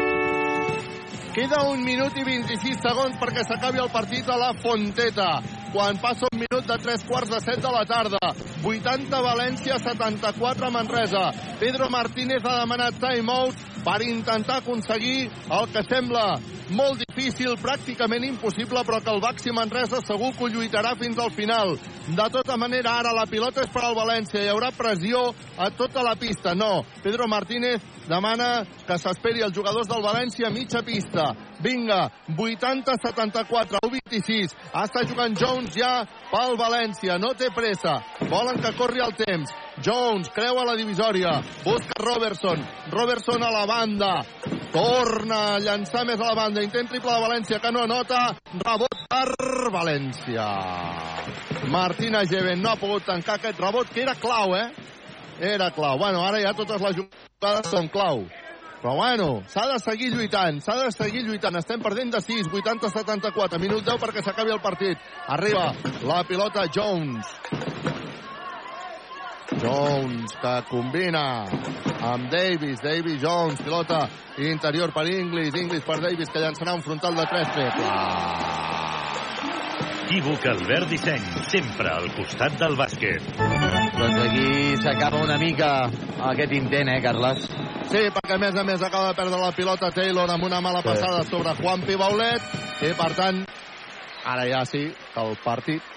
Queda 1.39 1.61
un 1.71 1.79
minut 1.87 2.17
i 2.19 2.23
26 2.27 2.81
segons 2.83 3.13
perquè 3.15 3.45
s'acabi 3.47 3.79
el 3.79 3.87
partit 3.93 4.27
a 4.27 4.35
la 4.35 4.49
Fonteta. 4.59 5.27
Quan 5.73 5.99
passa 6.01 6.25
un 6.31 6.39
minut 6.41 6.65
de 6.65 6.77
3 6.81 7.03
quarts 7.05 7.29
de 7.29 7.39
7 7.45 7.61
de 7.61 7.71
la 7.71 7.83
tarda. 7.85 8.19
80 8.65 9.19
València, 9.21 9.77
74 9.77 10.71
Manresa. 10.73 11.29
Pedro 11.59 11.89
Martínez 11.93 12.41
ha 12.43 12.55
demanat 12.63 12.97
timeout 12.97 13.67
per 13.85 14.01
intentar 14.01 14.63
aconseguir 14.63 15.27
el 15.29 15.67
que 15.69 15.83
sembla 15.85 16.39
molt 16.73 17.01
difícil, 17.01 17.55
pràcticament 17.61 18.25
impossible, 18.25 18.81
però 18.85 18.99
que 19.01 19.13
el 19.13 19.21
Baxi 19.21 19.53
Manresa 19.53 20.01
segur 20.05 20.31
que 20.37 20.45
ho 20.45 20.49
lluitarà 20.53 20.95
fins 20.97 21.17
al 21.21 21.31
final. 21.37 21.75
De 22.07 22.27
tota 22.33 22.57
manera, 22.57 22.97
ara 22.99 23.13
la 23.13 23.27
pilota 23.29 23.61
és 23.65 23.69
per 23.73 23.83
al 23.85 23.97
València. 23.97 24.41
Hi 24.41 24.49
haurà 24.49 24.71
pressió 24.75 25.29
a 25.57 25.69
tota 25.69 26.03
la 26.05 26.15
pista. 26.17 26.55
No, 26.57 26.83
Pedro 27.03 27.29
Martínez 27.29 27.85
demana 28.09 28.65
que 28.87 28.97
s'esperi 28.97 29.45
els 29.45 29.55
jugadors 29.55 29.89
del 29.89 30.01
València 30.05 30.49
a 30.49 30.53
mitja 30.53 30.81
pista. 30.85 31.29
Vinga, 31.59 32.07
80-74, 32.37 33.81
1-26. 33.83 34.55
Està 34.71 35.03
jugant 35.07 35.35
Jones 35.35 35.75
ja 35.75 36.05
pel 36.31 36.55
València. 36.59 37.17
No 37.19 37.33
té 37.35 37.49
pressa. 37.55 37.97
Volen 38.31 38.61
que 38.63 38.71
corri 38.77 39.03
el 39.03 39.15
temps. 39.19 39.51
Jones 39.83 40.31
creua 40.35 40.65
la 40.67 40.77
divisòria. 40.79 41.39
Busca 41.65 41.99
Robertson. 41.99 42.63
Robertson 42.91 43.43
a 43.43 43.51
la 43.51 43.65
banda. 43.67 44.13
Torna 44.71 45.41
a 45.55 45.59
llançar 45.63 46.05
més 46.07 46.19
a 46.19 46.31
la 46.31 46.37
banda. 46.37 46.63
Intent 46.63 46.89
triple 46.91 47.11
de 47.11 47.23
València 47.27 47.59
que 47.59 47.71
no 47.75 47.83
anota. 47.83 48.25
Rebot 48.63 49.05
per 49.09 49.71
València. 49.75 50.47
Martina 51.69 52.23
Geven 52.25 52.63
no 52.63 52.71
ha 52.71 52.79
pogut 52.79 53.05
tancar 53.05 53.37
aquest 53.37 53.59
rebot 53.59 53.89
que 53.91 54.05
era 54.05 54.15
clau, 54.15 54.55
eh? 54.55 54.69
Era 55.39 55.71
clau. 55.71 55.97
Bueno, 55.99 56.23
ara 56.25 56.39
ja 56.43 56.55
totes 56.55 56.81
les 56.81 56.95
jugades 57.03 57.67
són 57.71 57.91
clau. 57.91 58.23
Però 58.79 58.95
bueno, 58.95 59.43
s'ha 59.51 59.65
de 59.67 59.79
seguir 59.83 60.13
lluitant, 60.13 60.61
s'ha 60.63 60.77
de 60.79 60.91
seguir 60.95 61.25
lluitant. 61.27 61.57
Estem 61.59 61.81
perdent 61.83 62.13
de 62.15 62.21
6, 62.23 62.47
80-74, 62.47 63.59
minut 63.59 63.83
10 63.83 63.99
perquè 63.99 64.23
s'acabi 64.23 64.55
el 64.55 64.61
partit. 64.63 65.01
Arriba 65.27 65.73
la 66.07 66.21
pilota 66.23 66.63
Jones. 66.71 67.27
Jones 69.59 70.37
que 70.39 70.53
combina 70.69 71.43
amb 72.07 72.31
Davis, 72.31 72.79
Davis 72.79 73.19
Jones, 73.19 73.59
pilota 73.65 74.05
interior 74.37 74.93
per 74.95 75.07
Inglis, 75.11 75.55
Inglis 75.59 75.83
per 75.83 75.99
Davis 75.99 76.31
que 76.31 76.39
llançarà 76.39 76.77
un 76.77 76.85
frontal 76.85 77.19
de 77.19 77.27
3 77.33 77.53
triple. 77.57 77.91
Equívoc 80.09 80.45
Albert 80.49 80.89
Disseny, 80.89 81.25
sempre 81.51 81.89
al 81.93 82.07
costat 82.15 82.55
del 82.57 82.73
bàsquet. 82.73 83.27
Doncs 83.37 84.15
aquí 84.23 84.47
s'acaba 84.81 85.19
una 85.21 85.35
mica 85.37 85.67
aquest 86.31 86.55
intent, 86.57 86.89
eh, 86.89 86.95
Carles? 87.03 87.43
Sí, 87.91 88.01
perquè 88.15 88.33
a 88.33 88.39
més 88.41 88.57
a 88.57 88.63
més 88.65 88.81
acaba 88.81 89.11
de 89.11 89.19
perdre 89.19 89.37
la 89.37 89.51
pilota 89.53 89.91
Taylor 89.93 90.33
amb 90.33 90.47
una 90.47 90.63
mala 90.65 90.81
passada 90.81 91.21
sí. 91.21 91.29
sobre 91.29 91.53
Juan 91.61 91.85
Pibaulet 91.85 92.41
i 92.81 92.89
per 92.97 93.11
tant 93.19 93.43
ara 94.25 94.49
ja 94.49 94.63
sí 94.65 94.81
que 95.13 95.27
el 95.27 95.37
partit 95.45 95.93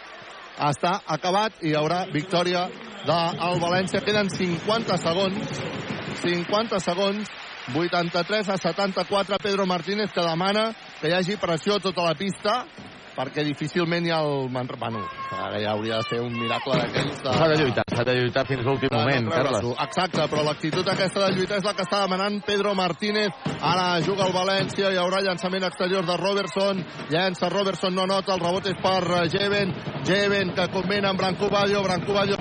està 0.60 0.98
acabat 1.16 1.64
i 1.64 1.72
hi 1.72 1.74
haurà 1.80 2.04
victòria 2.12 2.68
del 3.08 3.64
València. 3.64 4.04
Queden 4.04 4.28
50 4.28 5.00
segons 5.00 5.64
50 6.20 6.84
segons 6.84 7.32
83 7.72 8.52
a 8.52 8.60
74 8.60 9.40
Pedro 9.40 9.64
Martínez 9.64 10.12
que 10.12 10.20
demana 10.20 10.68
que 11.00 11.08
hi 11.08 11.16
hagi 11.16 11.40
pressió 11.40 11.80
a 11.80 11.86
tota 11.88 12.04
la 12.04 12.12
pista 12.12 12.66
perquè 13.16 13.44
difícilment 13.46 14.06
hi 14.06 14.12
ha 14.14 14.20
el 14.24 14.48
Manresa... 14.52 14.80
Bueno, 14.82 15.02
ara 15.36 15.60
ja 15.60 15.72
hauria 15.76 15.98
de 16.00 16.08
ser 16.08 16.20
un 16.24 16.32
miracle 16.34 16.78
d'aquells 16.80 17.20
de... 17.22 17.34
S'ha 17.38 17.48
de 17.52 17.58
lluitar, 17.60 17.84
s'ha 17.92 18.04
de 18.08 18.14
lluitar 18.18 18.44
fins 18.48 18.64
l'últim 18.66 18.92
no 18.92 19.02
moment. 19.02 19.30
Carles. 19.32 19.68
Exacte, 19.86 20.26
però 20.32 20.44
l'actitud 20.46 20.88
aquesta 20.88 21.26
de 21.26 21.36
lluitar 21.36 21.60
és 21.60 21.68
la 21.68 21.74
que 21.76 21.86
està 21.86 22.02
demanant 22.06 22.40
Pedro 22.46 22.74
Martínez. 22.78 23.36
Ara 23.60 24.00
juga 24.06 24.26
el 24.26 24.34
València, 24.34 24.90
hi 24.90 25.00
haurà 25.00 25.22
llançament 25.24 25.68
exterior 25.68 26.06
de 26.08 26.16
Robertson. 26.18 26.82
Llença 27.12 27.50
Robertson, 27.52 27.94
no 27.94 28.06
nota, 28.10 28.34
el 28.34 28.42
rebot 28.42 28.70
és 28.72 28.78
per 28.82 29.00
eh, 29.02 29.26
Jeven. 29.32 29.74
Jeven 30.08 30.54
que 30.56 30.66
combina 30.72 31.12
amb 31.12 31.20
Branco 31.20 31.48
Badio 31.52 31.82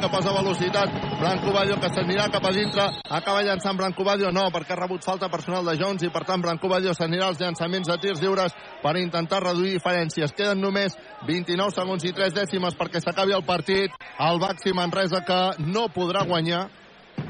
que 0.01 0.09
posa 0.09 0.32
velocitat, 0.33 0.90
Branco 1.19 1.51
Badio 1.53 1.77
que 1.80 1.90
s'anirà 1.93 2.27
cap 2.33 2.45
a 2.50 2.51
dintre, 2.56 2.88
acaba 3.09 3.43
llançant 3.45 3.77
Branco 3.77 4.03
Badio, 4.03 4.32
no, 4.33 4.48
perquè 4.53 4.74
ha 4.74 4.80
rebut 4.80 5.06
falta 5.06 5.30
personal 5.30 5.66
de 5.66 5.75
Jones 5.77 6.03
i 6.08 6.09
per 6.09 6.24
tant 6.25 6.41
Branco 6.41 6.69
Badio 6.72 6.95
s'anirà 6.98 7.27
als 7.30 7.41
llançaments 7.41 7.90
de 7.91 7.98
tirs 8.01 8.22
lliures 8.24 8.56
per 8.82 8.95
intentar 8.98 9.43
reduir 9.43 9.75
diferències. 9.75 10.33
Queden 10.33 10.60
només 10.61 10.95
29 11.27 11.73
segons 11.75 12.06
i 12.06 12.14
3 12.15 12.35
dècimes 12.38 12.77
perquè 12.77 13.01
s'acabi 13.01 13.35
el 13.35 13.45
partit. 13.48 13.95
El 14.22 14.40
Baxi 14.41 14.73
Manresa 14.77 15.23
que 15.25 15.41
no 15.65 15.88
podrà 15.93 16.23
guanyar 16.27 16.67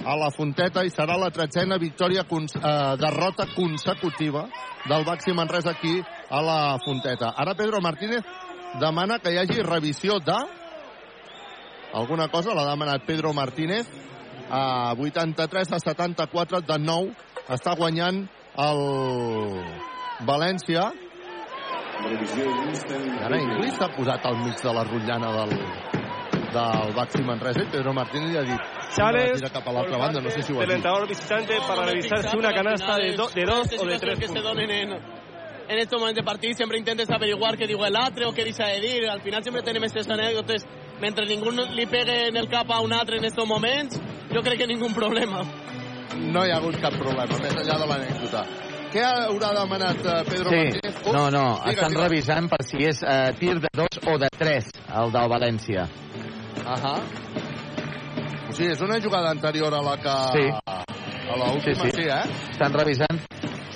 a 0.05 0.15
la 0.17 0.29
Fonteta 0.33 0.83
i 0.85 0.91
serà 0.93 1.17
la 1.19 1.31
tretzena 1.33 1.77
victòria 1.81 2.23
cons 2.29 2.55
eh, 2.55 2.61
derrota 3.01 3.47
consecutiva 3.55 4.45
del 4.87 5.05
Baxi 5.05 5.33
Manresa 5.33 5.73
aquí 5.75 5.99
a 6.29 6.41
la 6.41 6.59
Fonteta. 6.83 7.33
Ara 7.37 7.55
Pedro 7.55 7.81
Martínez 7.81 8.23
demana 8.79 9.19
que 9.19 9.33
hi 9.33 9.39
hagi 9.41 9.63
revisió 9.63 10.19
de 10.19 10.37
alguna 11.93 12.29
cosa, 12.31 12.53
l'ha 12.55 12.69
demanat 12.69 13.03
Pedro 13.05 13.33
Martínez 13.33 13.87
a 14.49 14.93
83 14.95 15.73
a 15.73 15.79
74 15.79 16.61
de 16.67 16.77
nou 16.79 17.09
està 17.51 17.75
guanyant 17.75 18.25
el 18.59 18.81
València 20.27 20.89
ara 22.01 23.37
Inglis 23.41 23.75
s'ha 23.77 23.87
posat 23.95 24.25
al 24.25 24.37
mig 24.43 24.57
de 24.61 24.73
la 24.73 24.83
rotllana 24.83 25.29
del, 25.37 25.51
del 26.55 26.93
Baxi 26.97 27.21
Manresa 27.23 27.61
i 27.63 27.69
Pedro 27.71 27.93
Martínez 27.93 28.29
li 28.31 28.37
ha 28.37 28.43
dit 28.43 28.61
Chávez, 28.95 29.39
tira 29.39 29.49
cap 29.53 29.67
a 29.67 29.71
l'altra 29.71 29.97
banda, 29.97 30.21
no 30.21 30.29
sé 30.29 30.41
si 30.43 30.51
ho 30.53 30.59
ha 30.61 30.65
dit 30.65 30.75
entrenador 30.75 31.07
visitante 31.07 31.57
para 31.67 31.85
revisar 31.85 32.23
si 32.29 32.37
una 32.37 32.51
canasta 32.53 32.95
de, 32.97 33.15
do- 33.15 33.29
de 33.29 33.45
dos 33.45 33.67
o 33.79 33.85
de 33.85 33.99
tres 33.99 34.19
que 34.19 34.27
se 34.27 34.33
puntos. 34.33 34.43
donen 34.43 34.71
en, 34.71 34.89
en 35.71 35.77
estos 35.79 35.99
momentos 35.99 36.23
de 36.23 36.25
partido 36.31 36.53
siempre 36.55 36.77
intentes 36.77 37.09
averiguar 37.09 37.57
qué 37.57 37.67
digo 37.67 37.85
el 37.85 37.95
atre 37.95 38.25
o 38.25 38.33
qué 38.33 38.43
dice 38.43 38.63
de 38.63 38.81
dir. 38.81 39.09
Al 39.09 39.21
final 39.21 39.41
siempre 39.43 39.63
tenemos 39.63 39.87
estas 39.95 40.09
anécdotas. 40.09 40.65
Mientras 40.99 41.27
ninguno 41.29 41.63
le 41.71 41.87
pegue 41.87 42.27
en 42.27 42.35
el 42.35 42.49
cap 42.49 42.69
a 42.69 42.81
un 42.81 42.91
atre 42.93 43.17
en 43.17 43.25
estos 43.25 43.47
momentos, 43.47 43.97
yo 44.29 44.41
creo 44.41 44.57
que 44.57 44.67
ningún 44.67 44.93
problema. 44.93 45.43
no 46.19 46.45
hi 46.45 46.51
ha 46.51 46.57
hagut 46.57 46.75
cap 46.81 46.91
problema, 46.99 47.23
més 47.39 47.55
enllà 47.55 47.77
de 47.79 47.85
l'anècdota. 47.87 48.41
Què 48.91 49.03
haurà 49.07 49.51
demanat 49.55 50.01
eh, 50.03 50.15
Pedro 50.27 50.51
Sí, 50.51 50.57
Martínez? 50.65 50.95
Ups, 51.01 51.11
no, 51.15 51.23
no, 51.31 51.43
digues, 51.61 51.75
estan 51.75 51.93
digues. 51.93 52.03
revisant 52.09 52.49
per 52.51 52.59
si 52.67 52.83
és 52.89 52.99
eh, 53.07 53.31
tir 53.39 53.53
de 53.63 53.71
dos 53.77 54.01
o 54.11 54.17
de 54.19 54.29
tres, 54.37 54.67
el 55.01 55.13
del 55.15 55.29
València. 55.31 55.85
Ahà. 56.65 56.95
O 58.49 58.53
sigui, 58.53 58.71
és 58.73 58.81
una 58.83 58.99
jugada 58.99 59.31
anterior 59.31 59.73
a 59.73 59.81
la 59.85 59.95
que... 60.01 60.17
Sí. 60.35 60.47
A 61.31 61.37
l'última, 61.39 61.85
sí, 61.87 61.91
sí. 61.95 62.07
eh? 62.11 62.23
Estan 62.51 62.73
revisant 62.75 63.21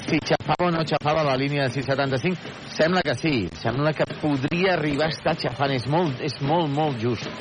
si 0.05 0.19
xafava 0.27 0.67
o 0.67 0.71
no 0.75 0.81
xafava 0.85 1.23
la 1.23 1.37
línia 1.39 1.69
de 1.69 1.77
675. 1.77 2.51
Sembla 2.75 3.01
que 3.01 3.15
sí, 3.15 3.35
sembla 3.61 3.93
que 3.95 4.03
podria 4.19 4.73
arribar 4.75 5.07
a 5.07 5.13
estar 5.15 5.37
xafant. 5.39 5.71
És 5.77 5.87
molt, 5.87 6.19
és 6.19 6.35
molt, 6.43 6.67
molt 6.75 6.99
just. 6.99 7.31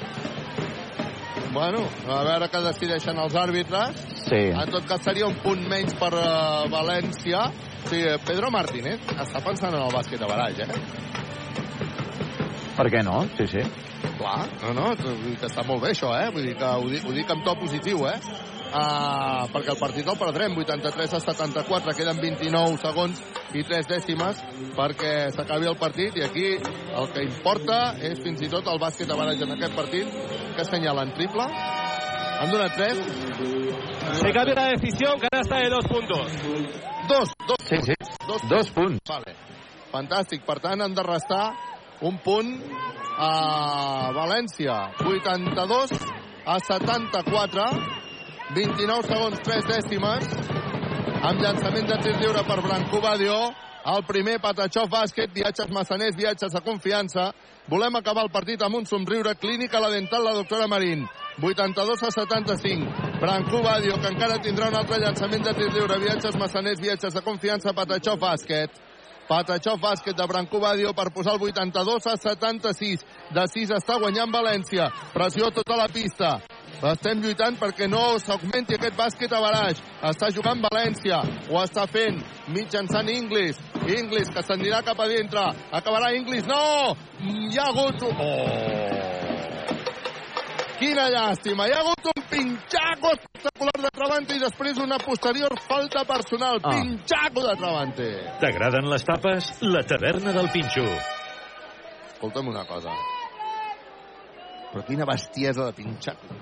Bueno, 1.54 1.84
a 2.10 2.22
veure 2.26 2.48
què 2.50 2.60
decideixen 2.64 3.18
els 3.22 3.34
àrbitres. 3.38 4.00
Sí. 4.24 4.40
En 4.50 4.72
tot 4.74 4.88
cas, 4.90 5.04
seria 5.06 5.28
un 5.30 5.36
punt 5.38 5.62
menys 5.70 5.94
per 6.00 6.10
uh, 6.18 6.64
València. 6.72 7.44
Sí, 7.86 8.00
Pedro 8.26 8.50
Martínez 8.50 9.04
està 9.14 9.42
pensant 9.44 9.76
en 9.76 9.84
el 9.84 9.92
bàsquet 9.94 10.24
a 10.24 10.30
barall, 10.30 10.58
eh? 10.64 10.68
Per 12.74 12.88
què 12.90 13.04
no? 13.06 13.20
Sí, 13.38 13.46
sí. 13.52 13.62
Clar, 14.18 14.40
no, 14.64 14.72
no, 14.80 14.88
que 14.98 15.46
està 15.46 15.62
molt 15.68 15.84
bé 15.84 15.92
això, 15.94 16.10
eh? 16.18 16.32
Vull 16.34 16.48
dir 16.48 16.56
que 16.58 16.72
ho 16.74 16.90
dic, 16.90 17.06
ho 17.06 17.14
dic 17.14 17.30
amb 17.30 17.46
to 17.46 17.54
positiu, 17.60 18.02
eh? 18.10 18.18
Uh, 18.74 19.44
perquè 19.54 19.70
el 19.70 19.78
partit 19.78 20.08
el 20.10 20.18
perdrem 20.18 20.56
83 20.58 21.12
a 21.14 21.20
74, 21.22 21.94
queden 21.94 22.18
29 22.18 22.80
segons 22.82 23.20
i 23.54 23.62
3 23.62 23.86
dècimes 23.86 24.40
perquè 24.74 25.12
s'acabi 25.30 25.70
el 25.70 25.78
partit 25.78 26.18
i 26.18 26.24
aquí 26.26 26.48
el 26.58 27.06
que 27.14 27.22
importa 27.22 27.78
és 28.02 28.18
fins 28.24 28.42
i 28.42 28.50
tot 28.50 28.66
el 28.72 28.82
bàsquet 28.82 29.14
a 29.14 29.20
baralls 29.20 29.46
en 29.46 29.54
aquest 29.54 29.78
partit 29.78 30.43
que 30.54 30.62
assenyalen 30.62 31.12
triple 31.18 31.46
han 32.40 32.50
donat 32.50 32.74
3 32.76 32.98
Se 34.14 34.32
cambia 34.32 34.54
la 34.54 34.66
decisión, 34.68 35.18
canasta 35.18 35.56
de 35.56 35.70
dos 35.70 35.84
puntos. 35.86 36.26
Dos, 37.08 37.28
dos 37.48 37.56
Sí, 37.64 37.76
sí. 37.82 37.94
Dos, 38.26 38.48
Dos 38.48 38.70
punts. 38.70 39.00
Vale. 39.08 39.34
Fantàstic. 39.90 40.44
Per 40.44 40.58
tant, 40.60 40.82
han 40.82 40.94
de 40.94 41.02
restar 41.02 41.52
un 42.02 42.18
punt 42.18 42.50
a 43.18 44.10
València. 44.14 44.92
82 45.00 45.92
a 46.46 46.58
74. 46.60 47.64
29 48.54 49.08
segons, 49.08 49.40
3 49.40 49.68
dècimes. 49.72 50.28
Amb 51.24 51.40
llançament 51.40 51.88
de 51.88 52.00
tir 52.04 52.16
lliure 52.20 52.44
per 52.46 52.60
Branco 52.62 53.00
Badio. 53.00 53.38
El 53.84 54.00
primer 54.08 54.38
Patachó 54.40 54.86
bàsquet, 54.88 55.28
viatges 55.34 55.68
massaners, 55.68 56.16
viatges 56.16 56.54
de 56.56 56.60
confiança. 56.64 57.26
Volem 57.68 57.98
acabar 57.98 58.22
el 58.24 58.30
partit 58.32 58.62
amb 58.64 58.78
un 58.78 58.86
somriure. 58.88 59.34
Clínica 59.36 59.80
la 59.80 59.90
dental, 59.92 60.24
la 60.24 60.32
doctora 60.32 60.66
Marín. 60.66 61.04
82 61.42 62.02
a 62.02 62.10
75. 62.10 63.18
Branco 63.20 63.60
Badio, 63.62 64.00
que 64.00 64.08
encara 64.08 64.40
tindrà 64.40 64.70
un 64.72 64.78
altre 64.80 65.02
llançament 65.02 65.44
de 65.44 65.52
tir 65.58 65.68
lliure. 65.68 66.00
Viatges 66.00 66.40
massaners, 66.40 66.80
viatges 66.80 67.12
de 67.12 67.20
confiança, 67.20 67.76
Patachó 67.76 68.16
bàsquet. 68.16 68.72
Patachó 69.28 69.76
bàsquet 69.76 70.16
de 70.16 70.26
Branco 70.26 70.60
Badio 70.60 70.92
per 70.94 71.10
posar 71.12 71.34
el 71.34 71.42
82 71.42 72.06
a 72.06 72.16
76. 72.16 73.04
De 73.36 73.46
6 73.52 73.76
està 73.82 74.00
guanyant 74.00 74.32
València. 74.32 74.88
Pressió 75.12 75.50
tota 75.52 75.76
la 75.76 75.88
pista. 75.88 76.38
Estem 76.84 77.22
lluitant 77.22 77.56
perquè 77.56 77.88
no 77.88 78.18
s'augmenti 78.20 78.76
aquest 78.76 78.96
bàsquet 78.98 79.32
a 79.32 79.40
baraix. 79.40 79.80
Està 80.04 80.28
jugant 80.34 80.60
València. 80.60 81.22
Ho 81.48 81.62
està 81.62 81.86
fent 81.88 82.20
mitjançant 82.52 83.08
Inglis. 83.08 83.56
Inglis 83.84 84.30
que 84.32 84.42
s'anirà 84.44 84.80
cap 84.84 85.00
a 85.00 85.08
dintre. 85.10 85.44
Acabarà 85.72 86.12
Inglis. 86.16 86.46
No! 86.48 86.94
Hi 87.20 87.58
ha 87.58 87.68
hagut... 87.70 88.04
Oh! 88.12 88.94
Quina 90.78 91.04
llàstima. 91.12 91.68
Hi 91.68 91.74
ha 91.74 91.82
hagut 91.82 92.08
un 92.10 92.24
pinxaco 92.30 93.12
espectacular 93.14 93.76
de 93.84 93.90
Travante 93.94 94.36
i 94.36 94.42
després 94.42 94.80
una 94.82 94.98
posterior 95.02 95.54
falta 95.68 96.04
personal. 96.08 96.58
Ah. 96.62 96.72
Pinxaco 96.74 97.44
de 97.46 97.54
Travante. 97.60 98.08
T'agraden 98.40 98.88
les 98.90 99.04
tapes? 99.06 99.52
La 99.62 99.84
taverna 99.86 100.34
del 100.34 100.50
Pinxo. 100.54 100.86
Escolta'm 102.14 102.48
una 102.48 102.64
cosa. 102.66 102.96
Però 104.72 104.82
quina 104.88 105.06
bestiesa 105.06 105.68
de 105.68 105.72
pinxaco. 105.76 106.34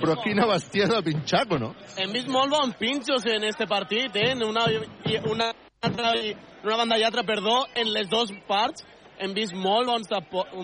Però 0.00 0.14
quina 0.20 0.44
bestiesa 0.50 0.98
de 0.98 1.02
pinxaco, 1.06 1.56
no? 1.58 1.72
Hem 1.96 2.12
vist 2.12 2.28
molt 2.28 2.52
bons 2.52 2.76
pinxos 2.76 3.24
en 3.32 3.46
este 3.48 3.66
partit, 3.70 4.16
eh? 4.20 4.32
En 4.34 4.44
una, 4.44 4.66
i 4.68 5.16
una, 5.30 5.48
altra, 5.80 6.12
i 6.20 6.36
una 6.64 6.76
banda 6.76 6.98
i 6.98 7.04
altra, 7.04 7.22
perdó, 7.24 7.64
en 7.74 7.92
les 7.92 8.08
dues 8.08 8.32
parts. 8.48 8.84
Hem 9.20 9.34
vist 9.36 9.54
molt 9.56 9.88
bons, 9.88 10.08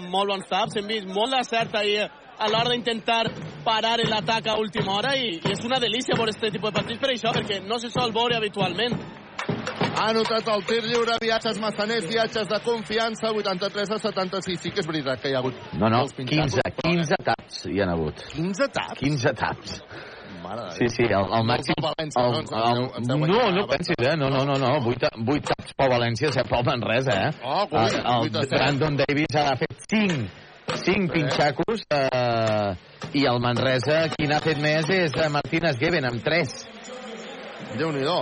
molt 0.09 0.31
bons 0.33 0.49
taps, 0.49 0.77
hem 0.77 0.87
vist 0.89 1.09
molt 1.13 1.33
d'acert 1.33 1.75
ahir 1.77 2.07
a 2.07 2.49
l'hora 2.49 2.73
d'intentar 2.73 3.27
parar 3.65 3.99
l'atac 4.05 4.49
a 4.49 4.57
última 4.61 4.95
hora 4.97 5.15
i, 5.17 5.37
i 5.37 5.53
és 5.53 5.65
una 5.65 5.81
delícia 5.81 6.17
veure 6.17 6.33
aquest 6.33 6.57
tipus 6.57 6.73
de 6.73 6.77
partits 6.79 7.01
per 7.01 7.11
això, 7.13 7.33
perquè 7.37 7.61
no 7.65 7.79
se 7.81 7.91
sol 7.93 8.13
veure 8.17 8.37
habitualment. 8.37 8.97
Ha 9.97 10.09
anotat 10.13 10.49
el 10.53 10.65
tir 10.69 10.83
lliure, 10.85 11.17
viatges 11.21 11.61
massaners, 11.61 12.09
viatges 12.09 12.49
de 12.49 12.61
confiança, 12.65 13.33
83 13.33 13.93
a 13.97 14.01
76. 14.01 14.61
Sí 14.61 14.73
que 14.73 14.85
és 14.85 14.89
veritat 14.89 15.21
que 15.21 15.33
hi 15.33 15.37
ha 15.37 15.41
hagut 15.41 15.57
No, 15.77 15.89
no, 15.89 16.03
molts 16.03 16.17
pinxacos, 16.17 16.61
15, 16.83 17.17
15 17.17 17.23
taps 17.29 17.65
hi 17.73 17.81
han 17.81 17.93
hagut. 17.93 18.21
15 18.37 18.69
taps? 18.73 19.01
15 19.01 19.37
taps. 19.41 19.81
Mare 20.43 20.71
Sí, 20.77 20.89
sí, 20.93 21.05
el, 21.09 21.29
el 21.39 21.45
màxim... 21.49 21.77
València, 21.83 22.23
el, 22.23 22.33
no? 22.33 22.41
Ens- 22.43 22.55
el, 22.57 22.83
ens 23.01 23.09
deu 23.09 23.19
no, 23.19 23.27
guanyar, 23.27 23.53
no 23.57 23.67
pensis, 23.71 24.01
eh? 24.01 24.17
No, 24.21 24.31
no, 24.33 24.45
no, 24.49 24.57
no. 24.63 24.73
8, 24.93 25.13
8 25.27 25.53
taps 25.53 25.77
pel 25.79 25.93
València, 25.93 26.33
7 26.35 26.49
pel 26.51 26.67
Manresa, 26.69 27.19
eh? 27.29 27.31
Oh, 27.45 27.67
el, 27.73 28.01
el 28.15 28.35
set. 28.43 28.57
Brandon 28.57 28.99
Davis 29.03 29.39
ha 29.41 29.53
fet 29.61 29.79
5 29.91 30.45
5 30.67 31.13
pinxacos 31.15 31.85
eh, 31.95 32.73
i 33.15 33.23
el 33.31 33.39
Manresa 33.41 34.09
qui 34.15 34.27
n'ha 34.27 34.41
fet 34.43 34.59
més 34.59 34.89
és 34.91 35.15
Martínez 35.31 35.79
Geben 35.79 36.09
amb 36.09 36.25
3 36.25 36.57
Déu-n'hi-do. 37.77 38.19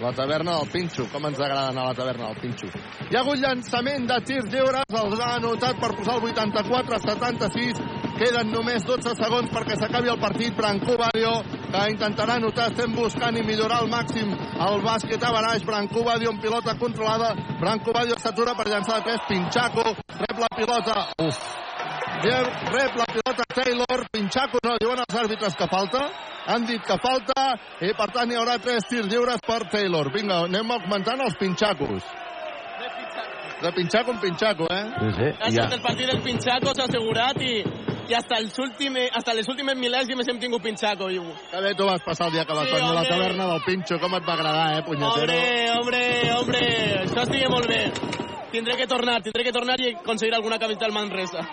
La 0.00 0.12
taverna 0.12 0.56
del 0.58 0.70
Pinxo. 0.72 1.06
Com 1.12 1.26
ens 1.28 1.38
agrada 1.38 1.68
anar 1.68 1.82
a 1.84 1.90
la 1.90 1.94
taverna 1.94 2.28
del 2.30 2.40
Pinxo. 2.40 2.68
Hi 3.10 3.16
ha 3.16 3.20
hagut 3.20 3.38
llançament 3.42 4.06
de 4.08 4.18
tirs 4.24 4.48
lliures. 4.52 4.86
Els 5.02 5.20
ha 5.20 5.34
anotat 5.36 5.80
per 5.80 5.92
posar 5.98 6.16
el 6.16 6.28
84 6.30 6.96
a 6.96 7.00
76. 7.04 7.82
Queden 8.16 8.52
només 8.54 8.86
12 8.88 9.14
segons 9.18 9.50
perquè 9.52 9.76
s'acabi 9.76 10.12
el 10.12 10.20
partit. 10.22 10.56
Branco 10.56 10.96
Badio, 11.00 11.32
que 11.68 11.84
intentarà 11.92 12.38
anotar. 12.40 12.70
Estem 12.72 12.96
buscant 12.96 13.36
i 13.36 13.44
millorar 13.46 13.82
al 13.82 13.90
màxim 13.92 14.32
el 14.32 14.80
bàsquet 14.86 15.22
a 15.22 15.32
baraix. 15.34 15.66
Branco 15.68 16.04
Badio 16.08 16.32
amb 16.32 16.40
pilota 16.40 16.76
controlada. 16.80 17.34
Branco 17.60 17.92
Badio 17.92 18.16
s'atura 18.18 18.56
per 18.56 18.68
llançar 18.72 19.02
de 19.02 19.10
pes. 19.10 19.26
Pinxaco 19.28 19.92
rep 19.92 20.40
la 20.40 20.54
pilota. 20.56 20.96
Uf. 21.26 21.44
Rep 22.22 22.96
la 22.96 23.06
pilota 23.10 23.44
Taylor. 23.54 24.06
Pinxaco 24.12 24.58
no, 24.62 24.76
diuen 24.80 25.00
els 25.02 25.16
àrbitres 25.18 25.56
que 25.58 25.66
falta. 25.66 26.06
Han 26.52 26.66
dit 26.66 26.82
que 26.86 26.96
falta 27.02 27.46
i 27.82 27.92
per 27.98 28.08
tant 28.14 28.30
hi 28.30 28.38
haurà 28.38 28.58
tres 28.62 28.86
tirs 28.90 29.08
lliures 29.10 29.42
per 29.46 29.64
Taylor. 29.70 30.10
Vinga, 30.14 30.44
anem 30.46 30.70
augmentant 30.74 31.22
els 31.26 31.34
pinxacos. 31.40 32.06
De 33.62 33.70
pinxaco 33.72 34.10
en 34.10 34.18
pinxaco, 34.18 34.66
eh? 34.74 34.84
Sí, 34.98 35.10
sí. 35.18 35.28
Ha 35.38 35.48
estat 35.48 35.74
el 35.76 35.82
partit 35.82 36.08
del 36.10 36.22
Pinchaco, 36.22 36.72
s'ha 36.74 36.88
assegurat 36.88 37.38
i, 37.46 37.60
i 38.10 38.16
hasta, 38.18 38.40
els 38.42 38.56
últime, 38.58 39.04
hasta 39.14 39.36
les 39.38 39.46
últimes 39.52 39.78
mil·lèsimes 39.78 40.26
hem 40.32 40.40
tingut 40.42 40.64
Pinchaco. 40.64 41.10
I... 41.10 41.20
Que 41.52 41.60
bé 41.62 41.70
tu 41.78 41.86
vas 41.86 42.02
passar 42.02 42.26
el 42.26 42.34
dia 42.38 42.44
que 42.48 42.56
vas 42.58 42.66
Sí, 42.66 42.74
venir 42.74 42.90
a 42.90 42.96
la 42.96 43.04
taverna 43.06 43.46
del 43.52 43.62
Pinxo, 43.66 44.00
com 44.02 44.18
et 44.18 44.26
va 44.26 44.34
agradar, 44.34 44.66
eh, 44.78 44.82
punyetero? 44.82 45.12
Hombre, 45.14 45.38
hombre, 45.76 46.02
hombre, 46.40 46.64
això 47.04 47.22
estigui 47.22 47.52
molt 47.54 47.70
bé. 47.70 47.84
Tindré 48.50 48.74
que 48.76 48.88
tornar, 48.90 49.22
tindré 49.22 49.46
que 49.46 49.54
tornar 49.54 49.78
i 49.80 49.94
aconseguir 49.94 50.34
alguna 50.34 50.58
camiseta 50.58 50.90
al 50.90 50.98
Manresa. 50.98 51.46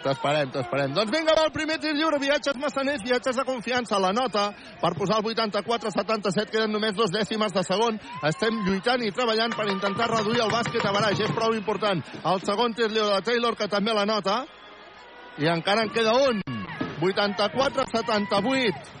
T'esperem, 0.00 0.48
t'esperem. 0.54 0.94
Doncs 0.96 1.12
vinga, 1.12 1.34
va, 1.36 1.44
el 1.48 1.52
primer 1.52 1.76
tir 1.80 1.92
lliure, 1.96 2.18
viatges 2.22 2.56
massaners, 2.60 3.02
viatges 3.04 3.36
de 3.36 3.44
confiança. 3.44 3.98
La 4.00 4.12
nota 4.16 4.46
per 4.80 4.94
posar 4.96 5.18
el 5.20 5.26
84-77, 5.28 6.48
queden 6.54 6.72
només 6.72 6.96
dos 6.96 7.12
dècimes 7.12 7.52
de 7.52 7.62
segon. 7.66 7.98
Estem 8.28 8.62
lluitant 8.68 9.04
i 9.04 9.12
treballant 9.16 9.56
per 9.56 9.68
intentar 9.68 10.08
reduir 10.12 10.40
el 10.46 10.52
bàsquet 10.52 10.86
a 10.86 10.94
baraix. 10.96 11.20
És 11.20 11.34
prou 11.36 11.56
important. 11.56 12.00
El 12.32 12.40
segon 12.46 12.76
tir 12.76 12.88
lliure 12.88 13.18
de 13.18 13.26
Taylor, 13.28 13.56
que 13.56 13.68
també 13.68 13.92
la 13.96 14.06
nota. 14.08 14.44
I 15.40 15.52
encara 15.52 15.84
en 15.84 15.92
queda 15.92 16.16
un. 16.30 16.40
84-78. 17.00 18.99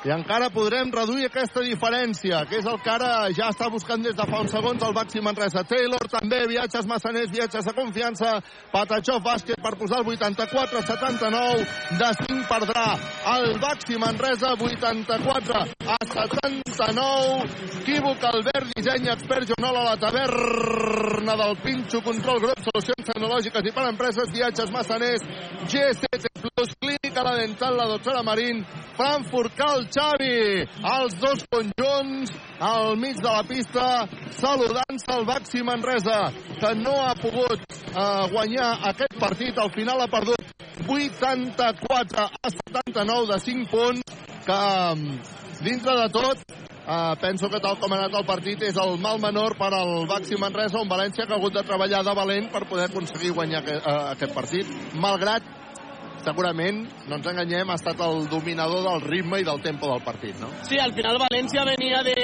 I 0.00 0.08
encara 0.14 0.46
podrem 0.48 0.88
reduir 0.88 1.26
aquesta 1.28 1.60
diferència, 1.60 2.38
que 2.48 2.56
és 2.56 2.68
el 2.70 2.78
que 2.80 2.88
ara 2.88 3.28
ja 3.36 3.50
està 3.52 3.66
buscant 3.68 4.00
des 4.00 4.14
de 4.16 4.24
fa 4.30 4.38
uns 4.40 4.54
segons 4.54 4.80
el 4.86 4.94
Baxi 4.96 5.20
Manresa. 5.20 5.60
Taylor 5.68 6.06
també, 6.08 6.38
viatges 6.48 6.88
massaners, 6.88 7.28
viatges 7.28 7.68
de 7.68 7.74
confiança. 7.76 8.30
Patachov 8.72 9.20
bàsquet 9.26 9.60
per 9.60 9.74
posar 9.76 10.00
el 10.00 10.08
84-79. 10.14 11.66
De 12.00 12.08
5 12.22 12.48
perdrà 12.48 12.86
el 13.34 13.60
Baxi 13.60 14.00
Manresa, 14.00 14.54
84 14.56 15.60
a 15.84 16.00
79. 16.14 17.68
Equívoc, 17.90 18.24
Albert, 18.24 18.72
disseny, 18.76 19.08
expert, 19.12 19.52
Jonol 19.52 19.82
a 19.82 19.84
la 19.90 19.96
taverna 20.00 21.36
del 21.42 21.56
Pinxo, 21.60 22.00
control 22.06 22.40
grup, 22.40 22.64
solucions 22.70 23.08
tecnològiques 23.12 23.68
i 23.68 23.72
per 23.76 23.88
empreses, 23.90 24.32
viatges 24.32 24.72
massaners, 24.72 25.24
GCT 25.68 26.30
Plus, 26.40 26.72
clínica 26.80 27.22
la 27.22 27.34
dental, 27.36 27.76
la 27.76 27.88
doctora 27.90 28.22
Marín, 28.22 28.64
Frankfurt, 28.96 29.52
Cal, 29.56 29.89
Xavi, 29.90 30.62
els 30.86 31.16
dos 31.18 31.42
conjunts 31.50 32.30
al 32.62 32.94
mig 33.00 33.18
de 33.18 33.26
la 33.26 33.42
pista, 33.42 33.86
saludant-se 34.38 35.10
el 35.16 35.26
Baxi 35.26 35.64
Manresa, 35.66 36.20
que 36.60 36.70
no 36.78 36.94
ha 37.02 37.16
pogut 37.18 37.64
eh, 37.66 38.28
guanyar 38.30 38.70
aquest 38.92 39.18
partit. 39.18 39.58
Al 39.58 39.72
final 39.74 40.04
ha 40.04 40.08
perdut 40.12 40.38
84 40.86 42.28
a 42.30 42.54
79 42.54 43.32
de 43.32 43.40
5 43.48 43.70
punts, 43.74 44.16
que 44.46 44.62
mm, 44.94 45.20
dintre 45.66 45.98
de 46.04 46.08
tot 46.14 46.50
Uh, 46.90 47.14
penso 47.20 47.46
que 47.46 47.60
tal 47.60 47.76
com 47.78 47.92
ha 47.92 47.98
anat 48.00 48.14
el 48.18 48.24
partit 48.26 48.62
és 48.66 48.74
el 48.80 48.96
mal 48.98 49.20
menor 49.22 49.52
per 49.54 49.68
al 49.76 50.08
Baxi 50.10 50.34
Manresa, 50.40 50.80
on 50.80 50.88
València 50.90 51.22
que 51.22 51.36
ha 51.36 51.38
hagut 51.38 51.54
de 51.54 51.62
treballar 51.62 52.00
de 52.02 52.14
valent 52.16 52.48
per 52.50 52.64
poder 52.66 52.88
aconseguir 52.88 53.30
guanyar 53.36 53.60
aquest, 53.60 53.84
uh, 53.84 54.08
aquest 54.16 54.34
partit, 54.34 54.72
malgrat 54.96 55.44
segurament, 56.24 56.82
no 57.08 57.18
ens 57.18 57.28
enganyem, 57.32 57.70
ha 57.70 57.78
estat 57.78 58.00
el 58.04 58.26
dominador 58.30 58.84
del 58.86 59.04
ritme 59.06 59.40
i 59.40 59.46
del 59.46 59.62
tempo 59.64 59.90
del 59.90 60.02
partit, 60.06 60.38
no? 60.40 60.50
Sí, 60.68 60.78
al 60.78 60.94
final 60.96 61.20
València 61.22 61.64
venia 61.68 62.02
de, 62.06 62.16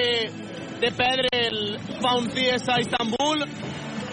de 0.81 0.91
perdre 0.97 1.31
el, 1.47 1.61
fa 2.03 2.17
uns 2.21 2.69
a 2.69 2.81
Istanbul. 2.81 3.47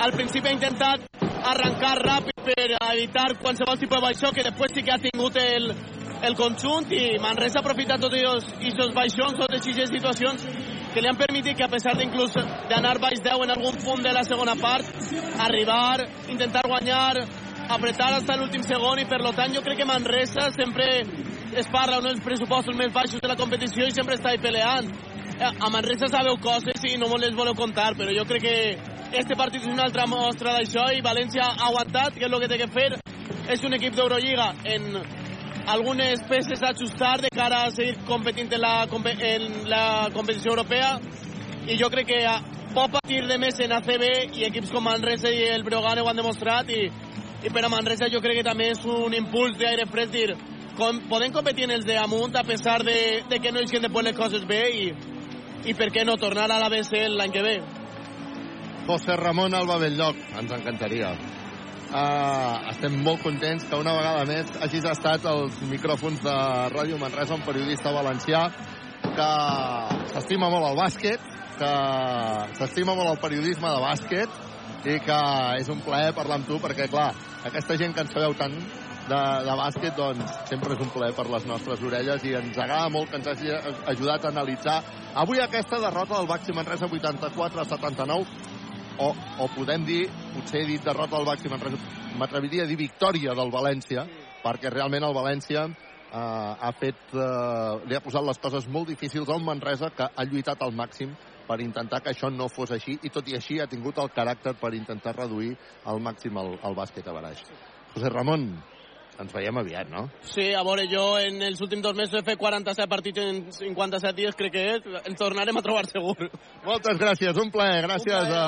Al 0.04 0.12
principi 0.12 0.50
ha 0.50 0.56
intentat 0.56 1.04
arrencar 1.44 1.98
ràpid 2.02 2.44
per 2.44 2.70
evitar 2.94 3.34
qualsevol 3.42 3.80
tipus 3.80 4.00
de 4.00 4.06
baixó, 4.08 4.32
que 4.34 4.44
després 4.44 4.74
sí 4.74 4.84
que 4.84 4.94
ha 4.96 5.02
tingut 5.02 5.38
el, 5.40 5.74
el 6.24 6.36
conjunt 6.40 6.92
i 6.96 7.20
Manresa 7.22 7.60
ha 7.60 7.64
aprofitat 7.64 8.02
tots 8.02 8.16
aquests 8.16 8.96
baixons, 8.96 9.40
totes 9.40 9.60
aquestes 9.60 9.92
situacions 9.92 10.48
que 10.94 11.02
li 11.02 11.10
han 11.10 11.18
permitit 11.18 11.58
que 11.58 11.66
a 11.66 11.72
pesar 11.72 11.96
d'inclús 11.98 12.36
d'anar 12.70 13.00
baix 13.02 13.22
10 13.24 13.46
en 13.46 13.54
algun 13.56 13.80
punt 13.82 14.04
de 14.06 14.14
la 14.14 14.24
segona 14.24 14.56
part, 14.60 14.88
arribar, 15.42 16.06
intentar 16.30 16.62
guanyar, 16.70 17.26
apretar 17.76 18.12
fins 18.14 18.38
l'últim 18.40 18.64
segon 18.64 19.00
i 19.00 19.06
per 19.06 19.20
lo 19.22 19.32
tant 19.34 19.54
jo 19.56 19.62
crec 19.62 19.78
que 19.82 19.86
Manresa 19.86 20.50
sempre 20.56 20.86
es 21.56 21.68
parla 21.70 22.00
un 22.00 22.06
dels 22.08 22.22
pressupostos 22.24 22.76
més 22.76 22.92
baixos 22.94 23.22
de 23.22 23.28
la 23.28 23.36
competició 23.36 23.86
i 23.88 23.92
sempre 23.92 24.16
està 24.16 24.30
ahí 24.32 24.40
peleant. 24.42 24.88
Eh, 25.40 25.52
A 25.60 25.70
Manresa 25.70 26.08
sabeu 26.08 26.38
coses 26.38 26.84
i 26.90 26.98
no 26.98 27.08
me 27.10 27.18
les 27.22 27.36
voleu 27.36 27.54
contar, 27.56 27.94
però 27.96 28.10
jo 28.16 28.26
crec 28.26 28.42
que 28.42 28.78
este 29.20 29.36
partit 29.36 29.62
és 29.62 29.68
una 29.70 29.84
altra 29.84 30.06
mostra 30.08 30.54
d'això 30.58 30.88
i 30.94 31.02
València 31.02 31.44
ha 31.46 31.68
aguantat, 31.70 32.14
que 32.18 32.26
és 32.26 32.32
el 32.32 32.40
que 32.42 32.48
té 32.48 32.58
que 32.58 32.68
fer. 32.74 32.90
És 33.50 33.64
un 33.64 33.74
equip 33.74 33.94
d'Eurolliga 33.96 34.54
en 34.66 34.98
algunes 35.68 36.24
peces 36.30 36.62
a 36.64 36.70
ajustar 36.74 37.22
de 37.22 37.30
cara 37.30 37.64
a 37.66 37.72
seguir 37.72 37.98
competint 38.08 38.52
en 38.54 38.62
la, 38.62 38.88
en 39.20 39.70
la 39.70 40.10
competició 40.14 40.52
europea 40.52 40.98
i 41.68 41.78
jo 41.80 41.90
crec 41.90 42.08
que 42.08 42.26
a- 42.26 42.42
pot 42.74 42.90
patir 42.92 43.22
de 43.28 43.38
més 43.38 43.60
en 43.62 43.72
ACB 43.72 44.04
i 44.40 44.46
equips 44.48 44.72
com 44.74 44.84
Manresa 44.84 45.30
i 45.30 45.44
el 45.54 45.64
Breogán 45.64 46.00
ho 46.02 46.08
han 46.10 46.18
demostrat 46.18 46.70
i, 46.74 46.88
i 47.44 47.52
per 47.52 47.66
a 47.66 47.70
Manresa 47.70 48.10
jo 48.12 48.22
crec 48.24 48.40
que 48.40 48.48
també 48.48 48.72
és 48.72 48.84
un 48.88 49.14
impuls 49.18 49.58
d'aire 49.60 49.86
fred 49.92 50.12
dir 50.12 50.34
com, 50.78 51.04
podem 51.10 51.32
competir 51.36 51.68
en 51.68 51.76
els 51.76 51.86
de 51.86 51.98
amunt 52.00 52.36
a 52.40 52.44
pesar 52.48 52.82
de, 52.88 52.98
de 53.30 53.40
que 53.40 53.52
no 53.52 53.62
eixen 53.62 53.84
després 53.84 54.08
les 54.10 54.18
coses 54.18 54.46
bé 54.50 54.64
i, 54.74 54.90
i 55.70 55.76
per 55.78 55.92
què 55.94 56.06
no 56.08 56.18
tornar 56.18 56.50
a 56.50 56.60
l'ABC 56.64 56.96
l'any 57.14 57.34
que 57.36 57.46
ve 57.46 57.58
José 58.88 59.16
Ramon 59.16 59.54
Alba 59.56 59.78
Belllloc, 59.80 60.18
ens 60.36 60.52
encantaria. 60.52 61.14
Uh, 61.94 62.68
estem 62.72 62.96
molt 63.06 63.22
contents 63.24 63.64
que 63.70 63.78
una 63.80 63.94
vegada 63.96 64.26
més 64.28 64.50
hagis 64.66 64.84
estat 64.90 65.24
als 65.30 65.60
micròfons 65.70 66.24
de 66.26 66.34
Ràdio 66.74 66.98
Manresa, 67.00 67.38
un 67.38 67.46
periodista 67.46 67.94
valencià 67.96 68.42
que 69.04 69.30
s'estima 70.12 70.50
molt 70.52 70.72
el 70.72 70.80
bàsquet, 70.80 71.30
que 71.60 71.72
s'estima 72.58 72.98
molt 72.98 73.14
el 73.14 73.22
periodisme 73.22 73.72
de 73.72 73.84
bàsquet 73.86 74.42
i 74.90 74.98
que 75.06 75.20
és 75.62 75.70
un 75.72 75.80
plaer 75.86 76.12
parlar 76.18 76.42
amb 76.42 76.50
tu 76.50 76.58
perquè, 76.60 76.90
clar, 76.92 77.14
aquesta 77.44 77.78
gent 77.78 77.94
que 77.96 78.04
en 78.04 78.12
sabeu 78.12 78.36
tant 78.40 78.56
de, 78.56 79.20
de 79.48 79.56
bàsquet, 79.60 79.96
doncs 79.98 80.36
sempre 80.48 80.76
és 80.76 80.84
un 80.84 80.92
plaer 80.94 81.14
per 81.18 81.26
les 81.32 81.46
nostres 81.50 81.82
orelles 81.84 82.24
i 82.24 82.36
ens 82.40 82.58
agrada 82.58 82.92
molt 82.94 83.12
que 83.12 83.20
ens 83.20 83.30
hagi 83.34 83.52
ajudat 83.92 84.26
a 84.26 84.32
analitzar 84.32 84.80
avui 85.24 85.42
aquesta 85.44 85.82
derrota 85.84 86.18
del 86.18 86.30
Baxi 86.30 86.56
Manresa 86.56 86.88
84 86.88 87.62
a 87.62 87.66
79 87.68 88.52
o, 89.04 89.10
o 89.44 89.48
podem 89.56 89.86
dir, 89.86 90.04
potser 90.36 90.62
he 90.62 90.70
dit 90.70 90.84
derrota 90.86 91.18
del 91.18 91.28
Baxi 91.28 91.52
Manresa, 91.52 91.80
m'atreviria 92.20 92.64
a 92.64 92.70
dir 92.70 92.78
victòria 92.78 93.34
del 93.38 93.52
València, 93.52 94.06
perquè 94.44 94.70
realment 94.72 95.08
el 95.08 95.16
València 95.18 95.66
eh, 95.66 95.74
ha 96.14 96.72
fet, 96.80 97.02
eh, 97.18 97.72
li 97.90 97.98
ha 97.98 98.04
posat 98.06 98.26
les 98.28 98.42
coses 98.42 98.68
molt 98.70 98.92
difícils 98.94 99.30
a 99.30 99.38
un 99.40 99.46
Manresa 99.48 99.90
que 99.98 100.08
ha 100.08 100.28
lluitat 100.30 100.62
al 100.62 100.76
màxim 100.78 101.16
per 101.48 101.60
intentar 101.62 102.02
que 102.04 102.14
això 102.14 102.30
no 102.32 102.50
fos 102.52 102.72
així 102.76 102.98
i 103.04 103.12
tot 103.14 103.28
i 103.30 103.38
així 103.38 103.60
ha 103.60 103.70
tingut 103.70 103.98
el 104.00 104.12
caràcter 104.16 104.56
per 104.60 104.74
intentar 104.78 105.16
reduir 105.18 105.56
al 105.86 106.00
màxim 106.04 106.38
el, 106.40 106.56
el 106.64 106.78
bàsquet 106.78 107.08
a 107.08 107.16
baraix. 107.16 107.44
José 107.94 108.10
Ramon, 108.10 108.48
ens 109.22 109.34
veiem 109.34 109.58
aviat, 109.62 109.90
no? 109.92 110.08
Sí, 110.26 110.48
a 110.58 110.64
veure, 110.66 110.86
jo 110.90 111.04
en 111.22 111.42
els 111.46 111.62
últims 111.62 111.84
dos 111.86 111.96
mesos 111.98 112.18
he 112.20 112.26
fet 112.26 112.40
47 112.40 112.90
partits 112.90 113.22
en 113.22 113.42
57 113.54 114.16
dies, 114.18 114.38
crec 114.40 114.54
que 114.56 114.64
és. 114.76 114.88
Ens 115.04 115.20
tornarem 115.20 115.60
a 115.60 115.66
trobar 115.66 115.86
segur. 115.90 116.30
Moltes 116.66 116.98
gràcies, 117.02 117.38
un 117.42 117.52
plaer. 117.54 117.84
Gràcies 117.86 118.34
a, 118.34 118.48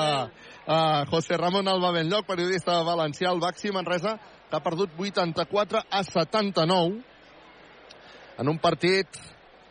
a 0.66 0.80
José 1.12 1.38
Ramon 1.38 1.70
Alba 1.70 1.92
Benlloc, 1.94 2.26
periodista 2.26 2.80
valencià, 2.86 3.30
el 3.30 3.42
Baxi 3.44 3.70
Manresa, 3.74 4.16
que 4.50 4.58
ha 4.58 4.64
perdut 4.64 4.90
84 4.98 5.84
a 5.90 6.02
79 6.06 7.02
en 8.38 8.50
un 8.52 8.58
partit 8.60 9.06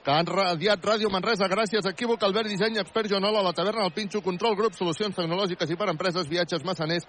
que 0.06 0.14
han 0.14 0.28
radiat 0.30 0.84
Ràdio 0.86 1.10
Manresa 1.10 1.48
gràcies 1.50 1.86
a 1.86 1.92
Equívoc, 1.96 2.22
Albert 2.24 2.52
Disseny, 2.52 2.78
Expert 2.78 3.10
Joanola, 3.10 3.42
La 3.42 3.54
Taverna, 3.58 3.88
El 3.88 3.94
Pinxo, 3.96 4.22
Control 4.22 4.56
Grup, 4.56 4.78
Solucions 4.78 5.18
Tecnològiques 5.18 5.72
i 5.74 5.78
per 5.80 5.90
Empreses, 5.90 6.30
Viatges 6.30 6.64
Massaners, 6.64 7.08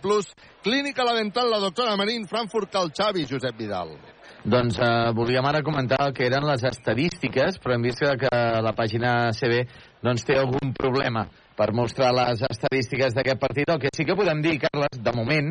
Plus, 0.00 0.32
Clínica 0.64 1.04
La 1.04 1.14
Dental, 1.14 1.50
la 1.50 1.60
doctora 1.60 1.96
Marín, 1.96 2.26
Frankfurt, 2.26 2.72
Cal 2.72 2.90
Xavi, 2.90 3.26
Josep 3.28 3.56
Vidal. 3.58 3.92
Doncs 4.46 4.78
eh, 4.78 5.12
volíem 5.12 5.44
ara 5.44 5.62
comentar 5.62 5.98
el 6.06 6.14
que 6.14 6.26
eren 6.26 6.46
les 6.46 6.62
estadístiques, 6.64 7.58
però 7.58 7.74
hem 7.74 7.82
vist 7.82 8.00
que 8.00 8.30
la 8.62 8.72
pàgina 8.72 9.32
CB 9.34 9.64
doncs, 10.06 10.24
té 10.24 10.38
algun 10.38 10.72
problema 10.76 11.26
per 11.56 11.72
mostrar 11.72 12.12
les 12.14 12.44
estadístiques 12.46 13.16
d'aquest 13.16 13.40
partit. 13.40 13.68
El 13.72 13.80
que 13.80 13.90
sí 13.96 14.04
que 14.04 14.16
podem 14.16 14.42
dir, 14.44 14.58
Carles, 14.62 15.00
de 15.02 15.12
moment, 15.16 15.50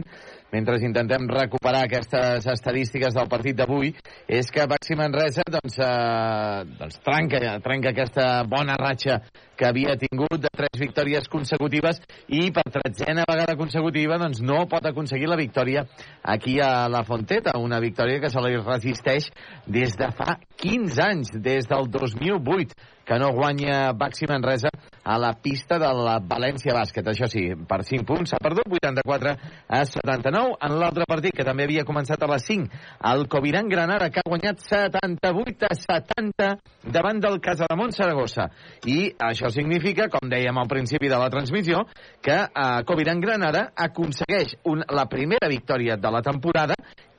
mentre 0.56 0.80
intentem 0.88 1.27
recuperar 1.27 1.84
aquestes 1.85 2.45
estadístiques 2.48 3.16
del 3.16 3.27
partit 3.32 3.58
d'avui, 3.59 3.92
és 4.27 4.48
que 4.53 4.67
Baxi 4.72 4.95
Manresa 4.95 5.43
doncs, 5.51 5.80
eh, 5.84 6.64
doncs 6.80 7.01
trenca, 7.03 7.42
trenca 7.66 7.92
aquesta 7.92 8.27
bona 8.48 8.77
ratxa 8.80 9.19
que 9.56 9.67
havia 9.67 9.95
tingut 10.00 10.40
de 10.40 10.51
tres 10.51 10.80
victòries 10.80 11.27
consecutives 11.32 12.01
i 12.27 12.50
per 12.56 12.66
tretzena 12.72 13.25
vegada 13.27 13.58
consecutiva 13.59 14.19
doncs, 14.22 14.42
no 14.43 14.66
pot 14.72 14.88
aconseguir 14.88 15.30
la 15.32 15.40
victòria 15.40 15.85
aquí 16.24 16.58
a 16.64 16.88
la 16.92 17.03
Fonteta, 17.08 17.58
una 17.59 17.80
victòria 17.84 18.22
que 18.24 18.32
se 18.32 18.43
li 18.43 18.59
resisteix 18.59 19.30
des 19.67 19.95
de 20.00 20.11
fa 20.16 20.38
15 20.61 21.01
anys, 21.03 21.32
des 21.43 21.67
del 21.72 21.90
2008. 21.92 22.94
Que 23.06 23.19
no 23.22 23.32
guanya 23.32 23.93
Baxi 23.93 24.25
Manresa 24.27 24.69
a 25.06 25.17
la 25.22 25.34
pista 25.38 25.77
de 25.77 25.92
la 25.93 26.17
València 26.19 26.74
Bàsquet. 26.74 27.06
Això 27.08 27.30
sí, 27.30 27.45
per 27.69 27.84
5 27.85 28.06
punts 28.09 28.34
s'ha 28.34 28.42
perdut, 28.42 28.66
84 28.80 29.35
a 29.69 29.84
79. 29.85 30.58
En 30.66 30.77
l'altre 30.82 31.06
partit, 31.08 31.35
que 31.38 31.45
també 31.45 31.67
havia 31.69 31.85
començat 31.85 32.22
a 32.25 32.30
les 32.34 32.48
5, 32.50 32.82
el 33.11 33.27
Coviran 33.30 33.69
Granada, 33.69 34.09
que 34.09 34.24
ha 34.24 34.30
guanyat 34.30 34.66
78 34.66 35.69
a 35.69 35.77
70 35.77 36.50
davant 36.98 37.22
del 37.22 37.40
Casademont 37.40 37.93
Saragossa. 37.93 38.50
I 38.90 39.14
això 39.30 39.53
significa, 39.53 40.09
com 40.09 40.25
dèiem 40.30 40.58
al 40.58 40.72
principi 40.72 41.11
de 41.11 41.22
la 41.22 41.30
transmissió, 41.30 41.85
que 42.25 42.42
eh, 42.42 42.67
Coviran 42.90 43.22
Granada 43.22 43.67
aconsegueix 43.75 44.58
un, 44.66 44.82
la 44.90 45.06
primera 45.11 45.50
victòria 45.51 45.98
de 46.01 46.11
la 46.11 46.25
temporada 46.25 46.74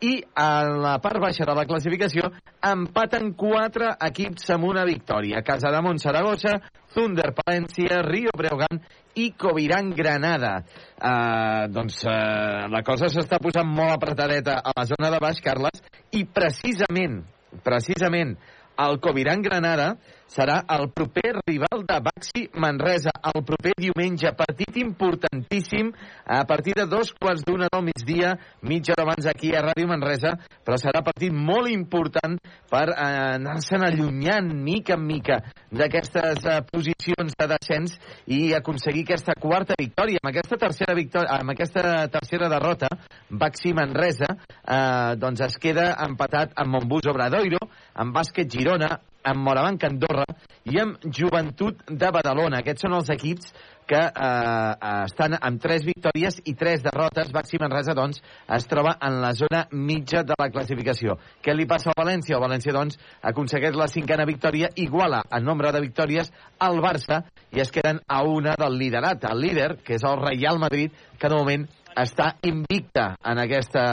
i 0.04 0.18
a 0.36 0.48
la 0.68 0.96
part 1.00 1.20
baixa 1.22 1.46
de 1.48 1.54
la 1.56 1.64
classificació 1.68 2.28
empaten 2.66 3.32
quatre 3.38 3.92
equips 4.08 4.50
amb 4.52 4.68
una 4.68 4.84
victòria. 4.84 5.42
Casa 5.46 5.70
de 5.72 5.98
Saragossa, 5.98 6.58
Thunder 6.92 7.32
Palència, 7.36 8.02
Rio 8.04 8.30
Breogán 8.36 8.80
i 9.14 9.30
Coviran 9.32 9.90
Granada. 9.96 10.64
Uh, 10.96 11.68
doncs 11.72 12.02
uh, 12.04 12.66
la 12.72 12.82
cosa 12.82 13.08
s'està 13.08 13.38
posant 13.40 13.68
molt 13.68 13.96
apretadeta 13.96 14.60
a 14.60 14.72
la 14.76 14.84
zona 14.84 15.10
de 15.10 15.20
baix, 15.20 15.40
Carles, 15.40 15.80
i 16.12 16.24
precisament, 16.24 17.22
precisament, 17.64 18.36
el 18.76 19.00
Coviran 19.00 19.40
Granada 19.40 19.94
serà 20.30 20.60
el 20.76 20.90
proper 20.94 21.34
rival 21.46 21.84
de 21.86 21.98
Baxi 22.02 22.44
Manresa 22.58 23.12
el 23.30 23.42
proper 23.46 23.72
diumenge. 23.78 24.32
Partit 24.36 24.76
importantíssim 24.80 25.92
a 26.26 26.44
partir 26.44 26.74
de 26.76 26.86
dos 26.86 27.12
quarts 27.14 27.44
d'una 27.46 27.68
del 27.72 27.84
migdia, 27.86 28.34
mitja 28.62 28.94
hora 28.94 29.06
abans 29.06 29.26
aquí 29.26 29.54
a 29.54 29.62
Ràdio 29.64 29.88
Manresa, 29.88 30.34
però 30.64 30.78
serà 30.80 31.02
partit 31.06 31.32
molt 31.32 31.70
important 31.70 32.38
per 32.70 32.88
eh, 32.90 32.98
anar-se'n 33.36 33.86
allunyant 33.86 34.50
mica 34.66 34.96
en 34.96 35.06
mica 35.06 35.40
d'aquestes 35.70 36.44
eh, 36.44 36.60
posicions 36.70 37.36
de 37.38 37.48
descens 37.54 37.96
i 38.26 38.52
aconseguir 38.56 39.06
aquesta 39.06 39.36
quarta 39.40 39.78
victòria. 39.78 40.20
Amb 40.22 40.32
aquesta 40.32 40.58
tercera 40.60 40.94
victòria, 40.98 41.40
amb 41.40 41.54
aquesta 41.54 42.06
tercera 42.12 42.50
derrota, 42.52 42.90
Baxi 43.30 43.74
Manresa 43.76 44.32
eh, 44.34 45.16
doncs 45.20 45.44
es 45.46 45.58
queda 45.62 45.92
empatat 46.06 46.56
amb 46.56 46.76
Montbus 46.76 47.10
Obradoiro, 47.10 47.60
amb 47.94 48.14
Bàsquet 48.16 48.50
Girona, 48.50 48.96
amb 49.26 49.42
Morabanc 49.42 49.84
Andorra 49.88 50.26
i 50.66 50.78
amb 50.82 51.02
Joventut 51.10 51.82
de 51.90 52.10
Badalona. 52.14 52.60
Aquests 52.62 52.86
són 52.86 52.94
els 52.96 53.10
equips 53.14 53.50
que 53.86 54.00
eh, 54.02 54.90
estan 55.06 55.36
amb 55.38 55.60
tres 55.62 55.84
victòries 55.86 56.40
i 56.50 56.56
tres 56.58 56.82
derrotes. 56.82 57.30
Baxi 57.34 57.60
Manresa, 57.62 57.94
doncs, 57.94 58.22
es 58.56 58.66
troba 58.70 58.96
en 59.06 59.20
la 59.22 59.32
zona 59.38 59.64
mitja 59.72 60.24
de 60.26 60.34
la 60.38 60.48
classificació. 60.50 61.18
Què 61.42 61.54
li 61.54 61.68
passa 61.70 61.92
al 61.92 61.98
València? 62.00 62.36
El 62.36 62.44
València, 62.44 62.74
doncs, 62.74 62.98
aconsegueix 63.30 63.78
la 63.78 63.90
cinquena 63.90 64.26
victòria, 64.26 64.72
iguala 64.74 65.22
en 65.30 65.46
nombre 65.46 65.72
de 65.74 65.82
victòries 65.86 66.32
al 66.58 66.82
Barça 66.82 67.22
i 67.54 67.62
es 67.62 67.70
queden 67.74 68.02
a 68.08 68.22
una 68.26 68.56
del 68.58 68.78
liderat. 68.78 69.26
El 69.30 69.42
líder, 69.42 69.70
que 69.86 69.98
és 70.00 70.06
el 70.06 70.18
Real 70.22 70.58
Madrid, 70.62 70.94
que 71.18 71.30
de 71.30 71.38
moment 71.38 71.68
està 71.96 72.34
invicta 72.44 73.14
en 73.24 73.38
aquesta, 73.40 73.86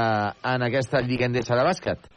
en 0.43 0.65
aquesta 0.65 1.01
Lliga 1.05 1.29
Endesa 1.29 1.55
de 1.55 1.69
bàsquet. 1.69 2.09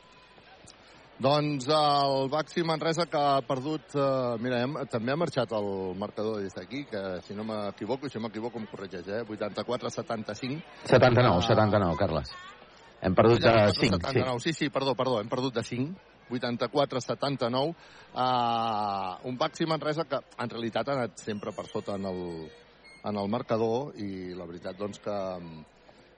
Doncs 1.17 1.65
el 1.73 2.29
Baxi 2.29 2.63
Manresa 2.63 3.07
que 3.09 3.17
ha 3.17 3.41
perdut... 3.41 3.95
Eh, 3.97 4.37
mira, 4.45 4.59
hem, 4.67 4.75
també 4.93 5.15
ha 5.15 5.17
marxat 5.17 5.55
el 5.57 5.69
marcador 5.97 6.43
des 6.45 6.53
d'aquí, 6.53 6.83
que 6.91 7.01
si 7.25 7.37
no 7.37 7.47
m'equivoco, 7.49 8.11
si 8.13 8.21
m'equivoco 8.21 8.61
em 8.61 8.67
corregeix, 8.69 9.09
eh? 9.09 9.23
84-75. 9.25 10.61
79, 10.85 11.39
uh, 11.39 11.47
79, 11.47 11.97
Carles. 12.03 12.35
Hem 13.01 13.17
perdut 13.17 13.41
de 13.41 13.55
5. 13.79 13.97
79, 14.03 14.45
sí. 14.45 14.53
sí, 14.53 14.59
sí, 14.59 14.69
perdó, 14.75 14.93
perdó, 14.99 15.23
hem 15.23 15.33
perdut 15.33 15.57
de 15.57 15.65
5. 15.65 16.13
84-79. 16.37 17.73
Uh, 18.13 19.29
un 19.31 19.39
Baxi 19.41 19.65
Manresa 19.65 20.05
que 20.05 20.21
en 20.21 20.53
realitat 20.53 20.91
ha 20.91 20.99
anat 20.99 21.17
sempre 21.23 21.55
per 21.57 21.65
sota 21.71 21.97
en 21.97 22.11
el, 22.13 22.21
en 23.05 23.23
el 23.23 23.33
marcador 23.33 23.97
i 23.97 24.35
la 24.37 24.45
veritat 24.45 24.77
doncs 24.77 25.01
que 25.01 25.17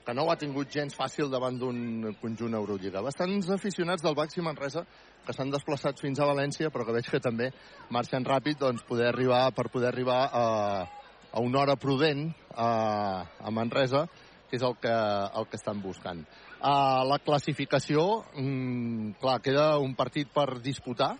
que 0.08 0.14
no 0.16 0.22
ho 0.24 0.30
ha 0.32 0.38
tingut 0.40 0.70
gens 0.72 0.94
fàcil 0.96 1.28
davant 1.28 1.58
d'un 1.60 2.14
conjunt 2.16 2.54
Eurolliga. 2.56 3.02
Bastants 3.04 3.50
aficionats 3.52 4.00
del 4.00 4.14
Baxi 4.16 4.40
Manresa 4.40 4.80
que 5.26 5.34
s'han 5.36 5.50
desplaçat 5.52 6.00
fins 6.00 6.16
a 6.16 6.28
València, 6.30 6.70
però 6.72 6.86
que 6.88 6.94
veig 6.96 7.10
que 7.12 7.20
també 7.20 7.50
marxen 7.92 8.24
ràpid 8.24 8.56
doncs, 8.62 8.86
poder 8.88 9.10
arribar, 9.10 9.42
per 9.52 9.66
poder 9.68 9.90
arribar 9.90 10.22
a, 10.32 10.46
a 11.28 11.42
una 11.44 11.60
hora 11.60 11.76
prudent 11.76 12.24
a, 12.54 12.70
a 13.36 13.52
Manresa, 13.52 14.06
que 14.48 14.56
és 14.56 14.64
el 14.64 14.78
que, 14.80 14.94
el 15.42 15.50
que 15.52 15.60
estan 15.60 15.84
buscant. 15.84 16.24
A 16.64 17.04
la 17.04 17.20
classificació, 17.20 18.08
mmm, 18.32 19.18
clar, 19.20 19.42
queda 19.44 19.74
un 19.76 19.92
partit 19.92 20.32
per 20.32 20.54
disputar, 20.64 21.18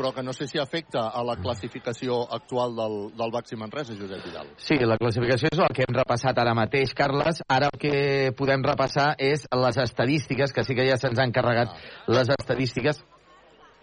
però 0.00 0.14
que 0.16 0.22
no 0.24 0.32
sé 0.32 0.46
si 0.48 0.56
afecta 0.58 1.10
a 1.12 1.22
la 1.22 1.36
classificació 1.36 2.22
actual 2.32 2.72
del, 2.72 2.94
del 3.18 3.32
Baxi 3.34 3.56
Manresa, 3.60 3.92
Josep 3.98 4.24
Vidal. 4.24 4.48
Sí, 4.56 4.78
la 4.80 4.96
classificació 4.96 5.50
és 5.52 5.60
el 5.60 5.74
que 5.76 5.84
hem 5.84 5.92
repassat 5.98 6.40
ara 6.40 6.56
mateix, 6.56 6.94
Carles. 6.96 7.42
Ara 7.52 7.68
el 7.68 7.80
que 7.82 7.94
podem 8.38 8.64
repassar 8.64 9.10
és 9.20 9.44
les 9.52 9.80
estadístiques, 9.84 10.56
que 10.56 10.64
sí 10.64 10.78
que 10.78 10.88
ja 10.88 10.96
se'ns 10.96 11.20
han 11.20 11.36
carregat 11.36 11.74
ah. 11.74 11.82
les 12.16 12.32
estadístiques 12.32 13.02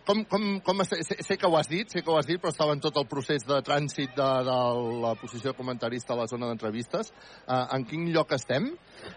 com, 0.08 0.24
com, 0.32 0.46
com 0.64 0.84
sé, 0.88 1.02
sé 1.04 1.38
que 1.38 1.48
ho 1.48 1.58
has 1.60 1.68
dit, 1.70 1.90
sé 1.92 2.02
que 2.02 2.12
ho 2.12 2.18
has 2.18 2.28
dit, 2.30 2.40
però 2.42 2.54
estava 2.54 2.74
en 2.76 2.82
tot 2.84 2.96
el 2.98 3.06
procés 3.12 3.44
de 3.48 3.60
trànsit 3.66 4.16
de, 4.16 4.28
de 4.48 4.58
la 5.04 5.14
posició 5.20 5.52
de 5.52 5.58
comentarista 5.58 6.16
a 6.16 6.22
la 6.22 6.28
zona 6.32 6.48
d'entrevistes. 6.48 7.12
Uh, 7.44 7.66
en 7.76 7.86
quin 7.90 8.08
lloc 8.16 8.32
estem? 8.38 8.70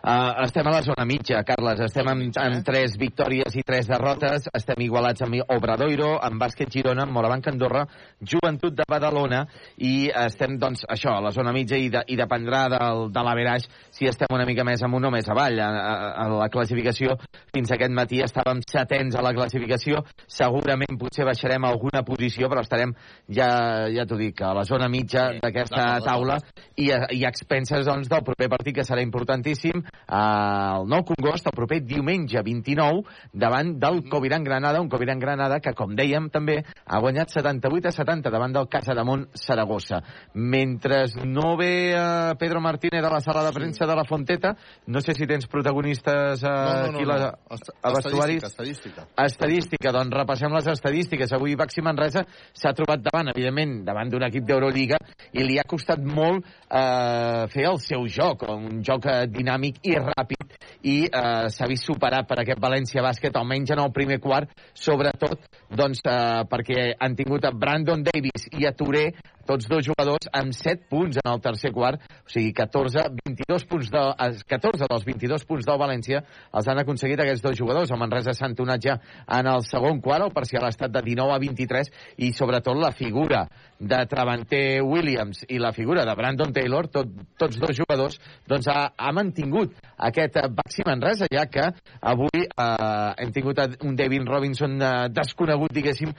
Uh, 0.02 0.43
estem 0.44 0.67
a 0.67 0.75
la 0.75 0.83
zona 0.86 1.07
mitja, 1.09 1.44
Carles. 1.47 1.85
Estem 1.86 2.10
amb, 2.10 2.25
mitja, 2.27 2.43
eh? 2.43 2.57
amb 2.57 2.67
tres 2.67 2.97
victòries 3.01 3.57
i 3.60 3.65
tres 3.67 3.89
derrotes. 3.91 4.51
Estem 4.57 4.83
igualats 4.85 5.23
amb 5.27 5.39
Obradoiro, 5.55 6.17
amb 6.19 6.43
Bàsquet 6.43 6.73
Girona, 6.75 7.07
amb 7.07 7.15
Morabanc 7.15 7.49
Andorra, 7.52 7.86
Joventut 8.20 8.75
de 8.77 8.86
Badalona 8.91 9.44
i 9.86 10.10
estem, 10.27 10.59
doncs, 10.60 10.85
això, 10.91 11.15
a 11.17 11.25
la 11.25 11.35
zona 11.35 11.55
mitja 11.55 11.78
i, 11.78 11.89
de, 11.93 12.02
i 12.10 12.19
dependrà 12.19 12.67
del, 12.73 13.07
de 13.15 13.25
l'averaix 13.27 13.69
si 14.01 14.09
estem 14.09 14.33
una 14.33 14.47
mica 14.49 14.65
més 14.65 14.81
amunt 14.81 15.05
o 15.05 15.12
més 15.12 15.27
avall. 15.29 15.59
A, 15.61 15.69
a, 15.69 15.95
a 16.25 16.29
la 16.33 16.49
classificació, 16.53 17.19
fins 17.53 17.69
aquest 17.75 17.93
matí 17.93 18.23
estàvem 18.25 18.62
setens 18.65 19.17
a 19.19 19.25
la 19.25 19.35
classificació. 19.37 20.01
Segurament 20.25 20.97
potser 21.01 21.27
baixarem 21.29 21.67
alguna 21.69 22.01
posició, 22.07 22.49
però 22.49 22.65
estarem, 22.65 22.95
ja, 23.29 23.51
ja 23.93 24.07
t'ho 24.09 24.17
dic, 24.17 24.41
a 24.41 24.55
la 24.57 24.65
zona 24.65 24.89
mitja 24.89 25.27
sí, 25.35 25.43
d'aquesta 25.45 25.85
taula 26.07 26.39
i, 26.81 26.89
i 26.89 27.27
expenses 27.29 27.85
doncs, 27.85 28.09
del 28.09 28.25
proper 28.25 28.49
partit 28.49 28.79
que 28.79 28.87
serà 28.89 29.05
importantíssim 29.05 29.85
el 29.85 30.89
nou 30.89 31.05
Congost 31.11 31.49
el 31.51 31.57
proper 31.57 31.81
diumenge 31.85 32.41
29 32.47 33.03
davant 33.37 33.75
del 33.83 34.01
Coviran 34.09 34.45
Granada, 34.47 34.81
un 34.81 34.89
Coviran 34.89 35.20
Granada 35.20 35.61
que, 35.61 35.75
com 35.77 35.93
dèiem, 35.99 36.31
també 36.33 36.61
ha 36.62 37.01
guanyat 37.03 37.35
78 37.35 37.91
a 37.91 37.95
70 37.99 38.33
davant 38.33 38.57
del 38.57 38.69
Casa 38.73 38.97
de 38.97 39.05
Mont 39.05 39.27
Saragossa. 39.37 40.01
Mentre 40.35 41.05
no 41.27 41.57
ve 41.61 41.93
uh, 41.93 42.37
Pedro 42.41 42.62
Martínez 42.65 43.03
de 43.05 43.12
la 43.12 43.20
sala 43.20 43.45
de 43.45 43.53
premsa 43.57 43.90
de 43.91 43.99
la 43.99 44.07
Fonteta, 44.09 44.55
no 44.86 45.02
sé 45.05 45.15
si 45.19 45.27
tens 45.28 45.49
protagonistes 45.51 46.44
uh, 46.47 46.49
no, 46.49 46.62
no, 46.62 46.93
no, 46.93 46.99
aquí 46.99 47.05
no. 47.05 47.10
La, 47.10 47.33
a 47.83 47.94
vestuaris. 47.97 48.44
Estadística, 48.44 48.70
estadística. 48.70 49.07
Estadística, 49.25 49.93
doncs 49.93 50.17
repassem 50.17 50.55
les 50.55 50.70
estadístiques. 50.70 51.33
Avui 51.36 51.57
Baxi 51.59 51.83
Manresa 51.85 52.25
s'ha 52.52 52.73
trobat 52.77 53.02
davant, 53.05 53.33
evidentment, 53.35 53.81
davant 53.86 54.10
d'un 54.12 54.25
equip 54.27 54.47
d'Euroliga 54.47 54.99
i 55.33 55.44
li 55.47 55.59
ha 55.60 55.67
costat 55.69 56.02
molt 56.02 56.44
eh, 56.47 57.47
fer 57.52 57.67
el 57.70 57.81
seu 57.83 58.07
joc, 58.10 58.47
un 58.51 58.83
joc 58.86 59.07
eh, 59.10 59.25
dinàmic 59.31 59.83
i 59.91 59.97
ràpid 59.99 60.57
i 60.86 60.97
eh, 61.07 61.49
s'ha 61.52 61.69
vist 61.70 61.89
superat 61.89 62.28
per 62.28 62.41
aquest 62.43 62.60
València 62.62 63.05
Bàsquet, 63.05 63.36
almenys 63.36 63.75
en 63.75 63.83
el 63.85 63.93
primer 63.94 64.20
quart, 64.23 64.52
sobretot 64.75 65.47
doncs, 65.69 66.02
eh, 66.05 66.43
perquè 66.51 66.91
han 66.99 67.17
tingut 67.19 67.47
a 67.47 67.55
Brandon 67.55 68.05
Davis 68.07 68.49
i 68.59 68.67
a 68.67 68.75
Touré 68.77 69.10
tots 69.51 69.67
dos 69.67 69.83
jugadors 69.83 70.29
amb 70.37 70.55
7 70.55 70.87
punts 70.91 71.19
en 71.19 71.31
el 71.33 71.41
tercer 71.43 71.73
quart, 71.75 72.03
o 72.23 72.31
sigui, 72.31 72.53
14, 72.55 73.07
22 73.25 73.67
punts 73.67 73.91
de, 73.91 74.03
14 74.47 74.87
dels 74.87 75.07
22 75.09 75.47
punts 75.49 75.67
del 75.67 75.81
València 75.81 76.23
els 76.55 76.69
han 76.70 76.79
aconseguit 76.83 77.19
aquests 77.25 77.43
dos 77.43 77.59
jugadors. 77.59 77.91
El 77.91 77.99
Manresa 77.99 78.35
s'ha 78.37 78.51
entonat 78.51 78.85
ja 78.85 78.99
en 79.27 79.51
el 79.51 79.65
segon 79.67 79.99
quart, 80.05 80.29
el 80.29 80.35
parcial 80.37 80.69
ha 80.69 80.70
estat 80.70 80.95
de 80.95 81.03
19 81.03 81.35
a 81.35 81.41
23 81.43 81.91
i 82.23 82.31
sobretot 82.37 82.79
la 82.79 82.93
figura 82.95 83.47
de 83.81 83.99
Travanter 84.07 84.83
Williams 84.87 85.43
i 85.49 85.59
la 85.59 85.73
figura 85.73 86.05
de 86.07 86.15
Brandon 86.15 86.53
Taylor, 86.53 86.87
tot, 86.93 87.11
tots 87.41 87.59
dos 87.59 87.75
jugadors, 87.77 88.20
doncs 88.47 88.69
ha, 88.70 88.93
ha 88.95 89.12
mantingut 89.17 89.75
aquest 89.97 90.39
Baxi 90.55 90.85
Manresa, 90.87 91.27
ja 91.33 91.47
que 91.51 91.65
avui 92.12 92.45
eh, 92.45 93.11
hem 93.19 93.35
tingut 93.35 93.59
un 93.81 93.97
David 93.99 94.29
Robinson 94.29 94.77
eh, 94.79 94.93
desconegut, 95.17 95.73
diguéssim, 95.75 96.12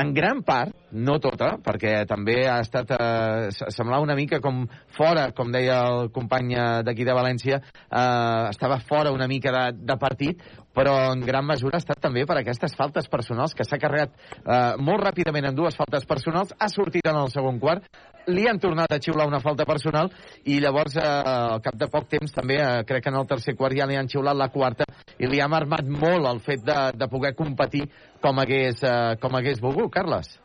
en 0.00 0.12
gran 0.14 0.42
part, 0.46 0.74
no 0.92 1.18
tota, 1.22 1.56
perquè 1.64 2.04
també 2.08 2.44
ha 2.46 2.60
estat, 2.70 2.94
eh, 2.94 3.70
semblava 3.74 4.06
una 4.06 4.16
mica 4.16 4.40
com 4.40 4.62
fora, 4.96 5.30
com 5.36 5.50
deia 5.52 5.82
el 5.90 6.10
company 6.14 6.54
eh, 6.54 6.66
d'aquí 6.86 7.04
de 7.04 7.16
València, 7.16 7.60
eh, 7.60 8.48
estava 8.50 8.80
fora 8.86 9.12
una 9.12 9.28
mica 9.28 9.52
de, 9.52 9.64
de 9.90 9.96
partit, 10.00 10.42
però 10.74 10.94
en 11.12 11.24
gran 11.26 11.46
mesura 11.46 11.76
ha 11.76 11.82
estat 11.82 12.00
també 12.00 12.22
per 12.26 12.38
aquestes 12.38 12.76
faltes 12.78 13.08
personals 13.10 13.54
que 13.58 13.66
s'ha 13.66 13.80
carregat 13.82 14.14
eh, 14.14 14.78
molt 14.78 15.02
ràpidament 15.02 15.50
en 15.50 15.58
dues 15.58 15.76
faltes 15.76 16.06
personals, 16.06 16.54
ha 16.56 16.70
sortit 16.70 17.10
en 17.10 17.18
el 17.24 17.32
segon 17.34 17.58
quart, 17.60 17.88
li 18.30 18.46
han 18.48 18.60
tornat 18.62 18.92
a 18.92 19.00
xiular 19.02 19.26
una 19.28 19.40
falta 19.42 19.66
personal 19.66 20.10
i 20.44 20.60
llavors 20.62 20.96
eh, 20.96 21.06
al 21.06 21.62
cap 21.64 21.78
de 21.80 21.88
poc 21.90 22.08
temps 22.12 22.36
també 22.36 22.60
eh, 22.60 22.84
crec 22.86 23.04
que 23.04 23.12
en 23.12 23.18
el 23.20 23.26
tercer 23.30 23.56
quart 23.58 23.76
ja 23.76 23.88
li 23.88 23.98
han 23.98 24.10
xiulat 24.10 24.38
la 24.38 24.50
quarta 24.52 24.86
i 25.18 25.26
li 25.26 25.40
ha 25.40 25.48
marmat 25.50 25.88
molt 25.88 26.28
el 26.30 26.44
fet 26.44 26.62
de, 26.66 26.78
de 26.94 27.10
poder 27.10 27.34
competir 27.34 27.86
com 28.22 28.38
hagués, 28.38 28.84
eh, 28.84 29.16
com 29.20 29.34
hagués 29.36 29.60
volgut, 29.64 29.90
Carles. 29.92 30.38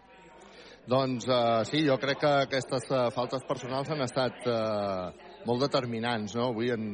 Doncs 0.86 1.26
uh, 1.26 1.64
sí, 1.66 1.82
jo 1.88 1.98
crec 1.98 2.20
que 2.22 2.34
aquestes 2.46 2.90
uh, 2.92 3.08
faltes 3.14 3.46
personals 3.50 3.90
han 3.90 4.04
estat 4.06 4.44
uh, 4.46 5.10
molt 5.48 5.64
determinants 5.66 6.36
no? 6.38 6.52
avui 6.52 6.70
en, 6.74 6.86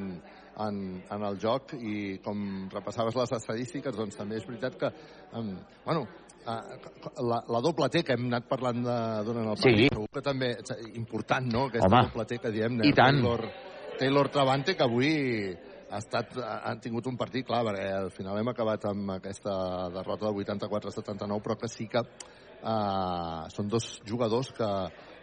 en, 0.64 0.78
en 1.11 1.26
el 1.28 1.40
joc 1.42 1.74
i 1.76 2.18
com 2.24 2.70
repassaves 2.72 3.18
les 3.20 3.36
estadístiques, 3.40 3.95
doncs 3.95 4.16
també 4.20 4.40
és 4.40 4.48
veritat 4.48 4.78
que, 4.80 4.92
um, 5.36 5.52
bueno, 5.84 6.06
la, 6.45 7.42
la 7.48 7.61
doble 7.61 7.90
T 7.92 8.03
que 8.06 8.16
hem 8.16 8.30
anat 8.32 8.48
parlant 8.50 8.80
de, 8.86 8.98
durant 9.28 9.52
el 9.52 9.60
Sí. 9.60 9.68
partit, 9.70 9.94
segur 9.94 10.08
que 10.14 10.24
també 10.26 10.53
és 10.56 10.95
important, 10.95 11.52
no?, 11.52 11.68
aquesta 11.68 11.92
Home, 11.92 12.08
doble 12.08 12.26
T 12.32 12.40
que 12.42 12.52
diem, 12.56 12.80
i 12.88 12.94
tant. 12.98 13.20
Taylor, 13.22 13.45
Taylor 14.00 14.30
Travante, 14.34 14.76
que 14.76 14.88
avui 14.88 15.11
ha 15.92 16.00
estat, 16.00 16.38
han 16.40 16.80
tingut 16.80 17.08
un 17.11 17.18
partit 17.20 17.45
clar, 17.45 17.66
perquè 17.68 17.88
al 17.94 18.11
final 18.16 18.40
hem 18.40 18.50
acabat 18.53 18.88
amb 18.90 19.18
aquesta 19.18 19.53
derrota 19.92 20.32
de 20.32 20.45
84-79, 20.45 21.42
però 21.44 21.58
que 21.60 21.68
sí 21.68 21.88
que 21.92 22.02
uh, 22.64 23.49
són 23.53 23.69
dos 23.69 23.99
jugadors 24.07 24.51
que, 24.56 24.69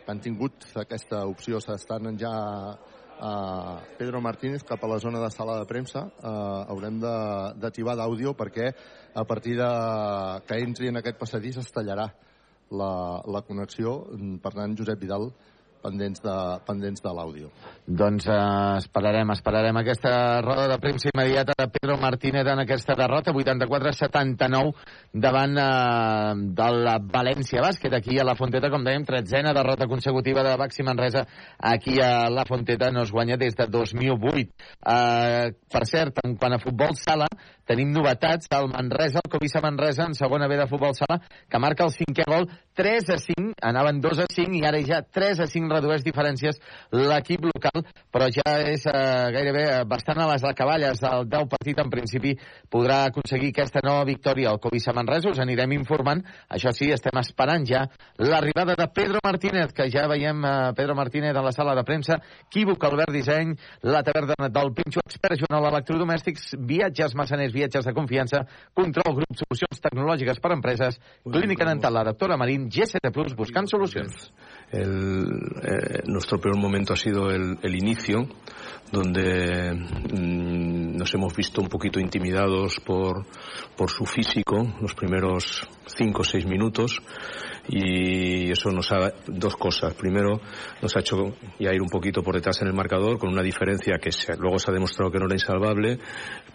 que 0.04 0.12
han 0.12 0.22
tingut 0.24 0.68
aquesta 0.78 1.24
opció, 1.26 1.60
s'estan 1.60 2.16
ja 2.20 2.32
uh, 2.74 3.74
Pedro 3.98 4.20
Martínez 4.24 4.64
cap 4.66 4.84
a 4.84 4.90
la 4.90 5.00
zona 5.02 5.22
de 5.24 5.30
sala 5.34 5.58
de 5.60 5.66
premsa. 5.70 6.06
Uh, 6.18 6.64
haurem 6.70 7.00
tibar 7.74 7.96
d'àudio 7.98 8.34
perquè 8.38 8.72
a 9.14 9.24
partir 9.24 9.56
de 9.58 9.70
que 10.46 10.62
entri 10.62 10.88
en 10.88 11.00
aquest 11.00 11.18
passadís 11.18 11.58
es 11.62 11.70
tallarà 11.74 12.08
la, 12.70 12.92
la 13.26 13.42
connexió. 13.42 14.00
Per 14.42 14.52
tant 14.54 14.76
Josep 14.78 15.00
Vidal 15.00 15.30
pendents 15.82 16.22
de, 16.24 16.36
pendents 16.66 17.02
de 17.04 17.12
l'àudio 17.14 17.50
Doncs 17.88 18.26
eh, 18.28 18.78
esperarem, 18.82 19.30
esperarem 19.32 19.76
aquesta 19.80 20.42
roda 20.44 20.66
de 20.68 20.76
premsa 20.82 21.08
immediata 21.08 21.54
de 21.56 21.68
Pedro 21.72 21.96
Martínez 21.96 22.46
en 22.46 22.60
aquesta 22.60 22.96
derrota, 22.98 23.32
84-79 23.32 24.74
davant 25.14 25.56
eh, 25.56 26.34
del 26.58 26.90
València 27.08 27.64
Bàsquet, 27.64 27.94
aquí 27.96 28.18
a 28.20 28.26
la 28.28 28.36
Fonteta, 28.36 28.68
com 28.68 28.84
dèiem, 28.84 29.06
tretzena 29.08 29.54
derrota 29.56 29.88
consecutiva 29.88 30.44
de 30.44 30.56
Baxi 30.60 30.84
Manresa 30.84 31.24
aquí 31.58 31.96
a 32.04 32.28
la 32.28 32.44
Fonteta, 32.44 32.90
no 32.92 33.06
es 33.06 33.12
guanya 33.12 33.38
des 33.40 33.56
de 33.56 33.66
2008. 33.72 34.52
Eh, 34.84 35.48
per 35.72 35.84
cert, 35.88 36.20
en 36.24 36.36
quant 36.36 36.58
a 36.58 36.60
futbol 36.60 36.92
sala, 37.00 37.28
tenim 37.68 37.92
novetats 37.92 38.48
del 38.48 38.70
Manresa, 38.72 39.20
el 39.20 39.30
Covisa 39.30 39.60
Manresa, 39.60 40.06
en 40.08 40.16
segona 40.16 40.48
B 40.48 40.56
de 40.56 40.66
futbol 40.66 40.94
sala, 40.96 41.20
que 41.48 41.60
marca 41.60 41.84
el 41.84 41.92
cinquè 41.92 42.24
gol, 42.28 42.48
3 42.78 43.10
a 43.10 43.18
5, 43.18 43.52
anaven 43.60 44.00
2 44.00 44.22
a 44.24 44.26
5 44.32 44.56
i 44.56 44.62
ara 44.64 44.80
ja 44.86 45.02
3 45.02 45.42
a 45.44 45.46
5 45.50 45.74
redueix 45.74 46.04
diferències 46.06 46.60
l'equip 46.94 47.44
local, 47.44 47.84
però 48.14 48.28
ja 48.32 48.54
és 48.70 48.86
eh, 48.86 48.94
gairebé 49.34 49.64
bastant 49.90 50.22
a 50.22 50.28
les 50.32 50.44
acaballes. 50.48 51.02
Del 51.02 51.26
10 51.28 51.48
partit, 51.50 51.78
en 51.82 51.90
principi 51.90 52.34
podrà 52.70 53.02
aconseguir 53.08 53.50
aquesta 53.52 53.82
nova 53.84 54.06
victòria. 54.08 54.52
Al 54.52 54.60
Covisa 54.62 54.94
Manresa, 54.96 55.32
us 55.34 55.42
anirem 55.42 55.74
informant, 55.76 56.22
això 56.48 56.72
sí, 56.72 56.88
estem 56.94 57.18
esperant 57.20 57.66
ja 57.68 57.84
l'arribada 58.22 58.78
de 58.78 58.88
Pedro 58.94 59.20
Martínez, 59.24 59.74
que 59.74 59.90
ja 59.92 60.06
veiem 60.08 60.40
eh, 60.44 60.54
Pedro 60.78 60.96
Martínez 60.96 61.36
a 61.36 61.44
la 61.44 61.52
sala 61.52 61.74
de 61.76 61.84
premsa, 61.84 62.20
Quívoc, 62.48 62.88
Albert 62.88 63.12
Disseny, 63.12 63.56
la 63.82 64.02
taverna 64.06 64.48
del 64.48 64.72
Pinxo 64.72 65.02
Expert, 65.04 65.42
Jornal 65.42 65.68
Electrodomèstics, 65.72 66.54
viatges 66.58 67.18
massaners, 67.18 67.52
viatges 67.58 67.84
de 67.84 67.94
confiança, 67.96 68.44
control, 68.74 69.18
grup, 69.20 69.36
solucions 69.36 69.82
tecnològiques 69.84 70.40
per 70.40 70.52
a 70.54 70.58
empreses, 70.58 71.00
clínica 71.26 71.66
dental, 71.68 71.94
la 71.98 72.06
doctora 72.12 72.38
Marín, 72.40 72.68
GST 72.70 73.10
Plus, 73.12 73.34
buscant 73.36 73.68
solucions. 73.68 74.30
El, 74.70 75.38
eh, 75.62 76.02
nuestro 76.06 76.38
peor 76.40 76.56
momento 76.58 76.92
ha 76.92 76.96
sido 76.96 77.30
el, 77.30 77.56
el 77.62 77.74
inicio, 77.74 78.26
donde 78.92 79.72
mm, 79.74 80.96
nos 80.96 81.12
hemos 81.14 81.34
visto 81.36 81.60
un 81.60 81.68
poquito 81.68 82.00
intimidados 82.00 82.80
por, 82.84 83.26
por 83.76 83.90
su 83.90 84.04
físico 84.06 84.56
los 84.80 84.94
primeros 84.94 85.66
cinco 85.86 86.20
o 86.22 86.24
seis 86.24 86.46
minutos 86.46 87.00
y 87.68 88.50
eso 88.50 88.70
nos 88.70 88.90
ha 88.92 89.12
dos 89.26 89.56
cosas. 89.56 89.94
Primero, 89.94 90.40
nos 90.80 90.96
ha 90.96 91.00
hecho 91.00 91.34
ya 91.58 91.72
ir 91.72 91.82
un 91.82 91.88
poquito 91.88 92.22
por 92.22 92.34
detrás 92.34 92.60
en 92.62 92.68
el 92.68 92.74
marcador 92.74 93.18
con 93.18 93.30
una 93.30 93.42
diferencia 93.42 93.98
que 93.98 94.10
se- 94.12 94.36
luego 94.38 94.58
se 94.58 94.70
ha 94.70 94.74
demostrado 94.74 95.10
que 95.10 95.18
no 95.18 95.26
era 95.26 95.34
insalvable, 95.34 95.98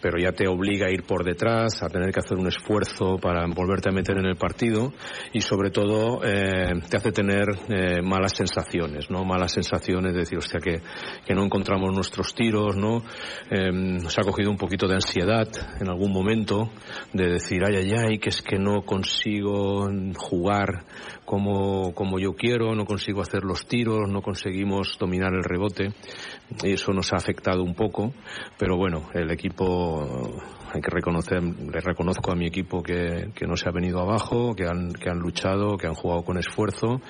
pero 0.03 0.17
ya 0.19 0.33
te 0.33 0.49
obliga 0.49 0.87
a 0.87 0.91
ir 0.91 1.03
por 1.03 1.23
detrás, 1.23 1.81
a 1.81 1.87
tener 1.87 2.11
que 2.11 2.19
hacer 2.19 2.37
un 2.37 2.47
esfuerzo 2.47 3.17
para 3.21 3.45
volverte 3.47 3.87
a 3.87 3.93
meter 3.93 4.17
en 4.17 4.25
el 4.25 4.35
partido 4.35 4.91
y 5.31 5.39
sobre 5.39 5.71
todo 5.71 6.19
eh, 6.25 6.73
te 6.89 6.97
hace 6.97 7.13
tener 7.13 7.45
eh, 7.69 8.01
malas 8.01 8.33
sensaciones, 8.35 9.09
¿no? 9.09 9.23
Malas 9.23 9.53
sensaciones 9.53 10.11
de 10.11 10.19
decir, 10.19 10.39
hostia, 10.39 10.59
que, 10.59 10.81
que 11.25 11.33
no 11.33 11.45
encontramos 11.45 11.95
nuestros 11.95 12.35
tiros, 12.35 12.75
¿no? 12.75 13.01
Nos 13.49 14.19
ha 14.19 14.23
cogido 14.23 14.51
un 14.51 14.57
poquito 14.57 14.87
de 14.87 14.95
ansiedad 14.95 15.47
en 15.79 15.87
algún 15.87 16.11
momento 16.11 16.69
de 17.13 17.29
decir, 17.29 17.61
ay, 17.65 17.77
ay, 17.77 17.93
ay, 17.97 18.17
que 18.17 18.29
es 18.29 18.41
que 18.41 18.57
no 18.57 18.81
consigo 18.81 19.89
jugar 20.17 20.83
como, 21.33 21.95
como 21.95 22.19
yo 22.19 22.35
quiero, 22.35 22.75
no 22.75 22.85
consigo 22.85 23.19
hacer 23.19 23.43
los 23.43 23.65
tiros, 23.65 24.07
no 24.07 24.21
conseguimos 24.21 24.99
dominar 24.99 25.33
el 25.33 25.43
rebote. 25.43 25.91
Eso 26.63 26.93
nos 26.93 27.11
ha 27.11 27.15
afectado 27.15 27.63
un 27.63 27.73
poco, 27.73 28.13
pero 28.59 28.77
bueno, 28.77 29.09
el 29.15 29.31
equipo, 29.31 30.39
hay 30.71 30.79
que 30.79 30.91
reconocer, 30.91 31.41
le 31.41 31.79
reconozco 31.81 32.31
a 32.31 32.35
mi 32.35 32.45
equipo 32.45 32.83
que, 32.83 33.31
que 33.33 33.47
no 33.47 33.57
se 33.57 33.67
ha 33.67 33.71
venido 33.71 33.99
abajo, 33.99 34.53
que 34.53 34.67
han, 34.67 34.93
que 34.93 35.09
han 35.09 35.17
luchado, 35.17 35.75
que 35.75 35.87
han 35.87 35.95
jugado 35.95 36.21
con 36.23 36.37
esfuerzo. 36.37 37.01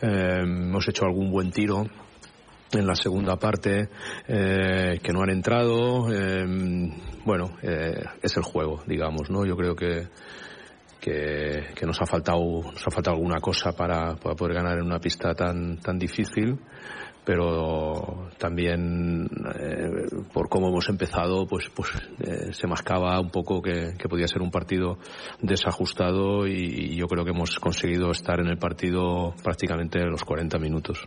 Eh, 0.00 0.42
hemos 0.44 0.86
hecho 0.88 1.04
algún 1.04 1.32
buen 1.32 1.50
tiro 1.50 1.86
en 2.70 2.86
la 2.86 2.94
segunda 2.94 3.34
parte 3.34 3.88
eh, 4.28 5.00
que 5.02 5.12
no 5.12 5.22
han 5.22 5.30
entrado. 5.30 6.06
eh, 6.12 6.46
bueno, 7.24 7.56
es 7.60 8.36
el 8.36 8.44
juego, 8.44 8.84
digamos, 8.86 9.28
¿no? 9.28 9.44
Yo 9.44 9.56
creo 9.56 9.74
que, 9.74 10.06
que, 11.06 11.86
nos 11.86 12.00
ha 12.00 12.06
faltado 12.06 12.40
nos 12.62 12.86
ha 12.86 12.90
faltado 12.90 13.16
alguna 13.16 13.40
cosa 13.40 13.72
para, 13.72 14.16
poder 14.16 14.54
ganar 14.54 14.78
en 14.78 14.86
una 14.86 14.98
pista 14.98 15.34
tan 15.34 15.78
tan 15.78 15.98
difícil 15.98 16.58
pero 17.24 18.28
también 18.38 19.28
eh, 19.58 20.06
por 20.32 20.48
cómo 20.48 20.68
hemos 20.68 20.88
empezado 20.88 21.46
pues 21.46 21.70
pues 21.74 21.90
eh, 22.20 22.52
se 22.52 22.66
mascaba 22.66 23.20
un 23.20 23.30
poco 23.30 23.62
que, 23.62 23.94
que 23.98 24.08
podía 24.08 24.26
ser 24.26 24.42
un 24.42 24.50
partido 24.50 24.98
desajustado 25.40 26.46
y, 26.46 26.92
y 26.92 26.96
yo 26.96 27.06
creo 27.06 27.24
que 27.24 27.30
hemos 27.30 27.58
conseguido 27.58 28.10
estar 28.10 28.40
en 28.40 28.48
el 28.48 28.58
partido 28.58 29.34
prácticamente 29.42 30.00
los 30.06 30.24
40 30.24 30.58
minutos. 30.58 31.06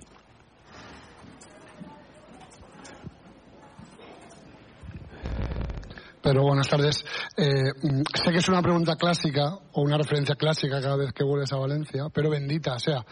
Pero 6.21 6.43
buenas 6.43 6.67
tardes. 6.67 7.05
Eh, 7.37 7.71
sé 8.13 8.31
que 8.31 8.37
es 8.39 8.49
una 8.49 8.61
pregunta 8.61 8.95
clásica 8.95 9.55
o 9.71 9.81
una 9.81 9.97
referencia 9.97 10.35
clásica 10.35 10.81
cada 10.81 10.97
vez 10.97 11.13
que 11.13 11.23
vuelves 11.23 11.51
a 11.53 11.57
Valencia, 11.57 12.07
pero 12.13 12.29
bendita, 12.29 12.77
sea, 12.77 13.05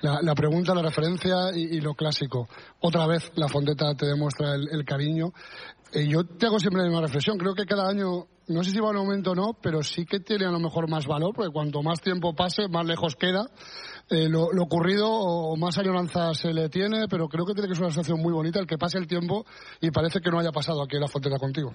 la, 0.00 0.34
pregunta, 0.34 0.74
la 0.74 0.82
referencia 0.82 1.52
y, 1.54 1.80
lo 1.80 1.94
clásico. 1.94 2.48
Otra 2.80 3.06
vez 3.06 3.30
la 3.36 3.48
Fonteta 3.48 3.94
te 3.94 4.06
demuestra 4.06 4.54
el, 4.54 4.84
cariño. 4.84 5.32
Eh, 5.92 6.06
yo 6.08 6.24
te 6.24 6.46
hago 6.46 6.58
siempre 6.58 6.82
la 6.82 6.88
misma 6.88 7.02
reflexión. 7.02 7.38
Creo 7.38 7.54
que 7.54 7.64
cada 7.64 7.88
año, 7.88 8.26
no 8.48 8.64
sé 8.64 8.70
si 8.72 8.80
va 8.80 8.90
en 8.90 8.96
aumento 8.96 9.32
o 9.32 9.34
no, 9.36 9.56
pero 9.62 9.82
sí 9.82 10.04
que 10.04 10.18
tiene 10.18 10.44
a 10.44 10.50
lo 10.50 10.58
mejor 10.58 10.88
más 10.90 11.06
valor, 11.06 11.34
porque 11.34 11.52
cuanto 11.52 11.82
más 11.82 12.00
tiempo 12.00 12.34
pase, 12.34 12.68
más 12.68 12.86
lejos 12.86 13.14
queda. 13.14 13.46
Eh, 14.10 14.28
lo, 14.28 14.46
ocurrido 14.46 15.08
o 15.08 15.56
más 15.56 15.78
añoranza 15.78 16.32
se 16.34 16.52
le 16.52 16.68
tiene, 16.70 17.06
pero 17.08 17.28
creo 17.28 17.44
que 17.44 17.52
tiene 17.52 17.68
que 17.68 17.74
ser 17.74 17.84
una 17.84 17.92
sensación 17.92 18.20
muy 18.20 18.32
bonita 18.32 18.58
el 18.58 18.66
que 18.66 18.78
pase 18.78 18.98
el 18.98 19.06
tiempo 19.06 19.44
y 19.80 19.90
parece 19.90 20.20
que 20.20 20.30
no 20.30 20.38
haya 20.38 20.50
pasado 20.50 20.82
aquí 20.82 20.96
en 20.96 21.02
la 21.02 21.08
Fonteta 21.08 21.38
contigo. 21.38 21.74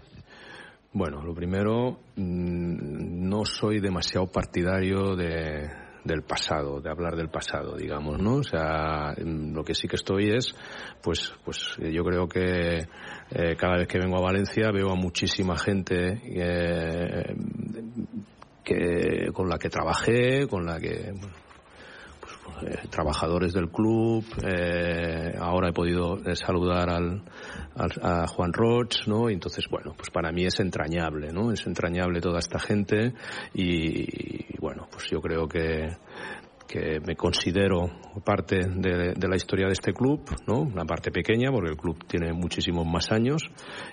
Bueno, 0.96 1.24
lo 1.24 1.34
primero, 1.34 2.02
mm, 2.16 3.28
no 3.28 3.46
soy 3.46 3.80
demasiado 3.80 4.28
partidario 4.28 5.16
de, 5.16 5.68
del 6.04 6.22
pasado, 6.22 6.82
de 6.82 6.92
hablar 6.92 7.16
del 7.16 7.30
pasado, 7.30 7.76
digamos, 7.76 8.22
¿no? 8.22 8.36
O 8.36 8.44
sea, 8.44 9.16
mm, 9.18 9.56
lo 9.56 9.64
que 9.64 9.74
sí 9.74 9.88
que 9.88 9.96
estoy 9.96 10.30
es, 10.30 10.54
pues, 11.02 11.34
pues 11.44 11.78
yo 11.80 12.04
creo 12.04 12.28
que 12.28 12.78
eh, 13.32 13.56
cada 13.58 13.78
vez 13.78 13.88
que 13.88 13.98
vengo 13.98 14.18
a 14.18 14.22
Valencia 14.22 14.70
veo 14.72 14.92
a 14.92 14.96
muchísima 14.96 15.58
gente 15.58 16.22
eh, 16.26 17.36
que, 18.64 19.32
con 19.34 19.50
la 19.50 19.58
que 19.58 19.70
trabajé, 19.70 20.48
con 20.48 20.64
la 20.64 20.80
que, 20.80 21.12
bueno, 21.12 21.36
pues, 22.22 22.72
eh, 22.72 22.88
trabajadores 22.92 23.52
del 23.52 23.72
club. 23.72 24.24
eh, 24.46 25.34
ahora 25.40 25.70
he 25.70 25.74
podido 25.74 26.20
saludar 26.36 26.92
al, 26.92 27.24
a 27.76 28.28
Juan 28.28 28.54
Roch, 28.54 29.08
¿no? 29.08 29.30
Y 29.30 29.34
entonces, 29.34 29.66
bueno, 29.70 29.94
pues 29.96 30.10
para 30.10 30.32
mí 30.32 30.46
es 30.46 30.60
entrañable, 30.60 31.32
¿no? 31.32 31.52
Es 31.52 31.66
entrañable 31.66 32.22
toda 32.22 32.40
esta 32.40 32.60
gente 32.60 33.14
y, 33.54 34.58
bueno, 34.60 34.88
pues 34.92 35.10
yo 35.10 35.22
creo 35.22 35.48
que 35.48 35.90
que 36.66 37.00
me 37.06 37.16
considero 37.16 37.88
parte 38.24 38.58
de, 38.58 39.28
la 39.28 39.36
historia 39.36 39.68
de 39.68 39.74
este 39.74 39.94
club, 39.94 40.22
¿no? 40.48 40.62
Una 40.62 40.86
parte 40.86 41.12
pequeña, 41.12 41.52
porque 41.52 41.70
el 41.70 41.78
club 41.78 42.04
tiene 42.08 42.34
muchísimos 42.34 42.88
más 42.88 43.12
años 43.12 43.44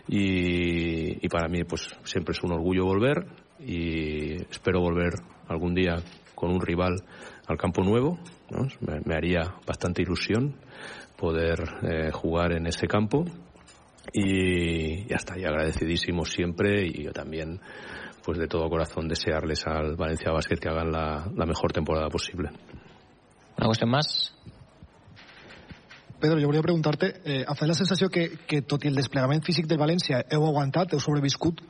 y, 0.08 1.24
y 1.24 1.28
para 1.28 1.48
mí, 1.48 1.64
pues 1.64 1.90
siempre 2.04 2.32
es 2.32 2.42
un 2.42 2.52
orgullo 2.52 2.86
volver 2.86 3.26
y 3.58 4.34
espero 4.50 4.80
volver 4.80 5.12
algún 5.48 5.74
día 5.74 5.96
con 6.34 6.52
un 6.52 6.60
rival 6.60 6.94
al 7.46 7.58
campo 7.58 7.82
nuevo, 7.82 8.18
¿no? 8.50 8.66
me, 8.80 9.00
me 9.04 9.14
haría 9.14 9.56
bastante 9.66 10.00
ilusión 10.00 10.54
poder 11.18 11.58
eh, 11.82 12.10
jugar 12.12 12.52
en 12.52 12.66
ese 12.66 12.86
campo 12.86 13.24
y 14.12 15.06
ya 15.06 15.16
está, 15.16 15.38
y 15.38 15.44
agradecidísimo 15.44 16.24
siempre 16.24 16.86
y 16.86 17.04
yo 17.04 17.12
también 17.12 17.60
pues 18.24 18.38
de 18.38 18.46
todo 18.46 18.68
corazón 18.68 19.08
desearles 19.08 19.66
al 19.66 19.96
Valencia 19.96 20.30
Basket 20.30 20.58
que 20.58 20.68
hagan 20.68 20.92
la, 20.92 21.26
la 21.34 21.46
mejor 21.46 21.72
temporada 21.72 22.08
posible. 22.08 22.50
¿Una 23.56 23.66
cuestión 23.66 23.90
más? 23.90 24.34
Pedro, 26.20 26.38
jo 26.38 26.46
volia 26.46 26.60
preguntar-te, 26.60 27.08
eh, 27.24 27.44
em 27.48 27.56
fa 27.56 27.66
la 27.66 27.74
sensació 27.74 28.10
que, 28.12 28.26
que 28.46 28.60
tot 28.68 28.84
i 28.84 28.90
el 28.90 28.98
desplegament 28.98 29.40
físic 29.40 29.64
del 29.66 29.80
València 29.80 30.20
heu 30.28 30.44
aguantat, 30.44 30.92
heu 30.92 31.00
sobreviscut, 31.00 31.62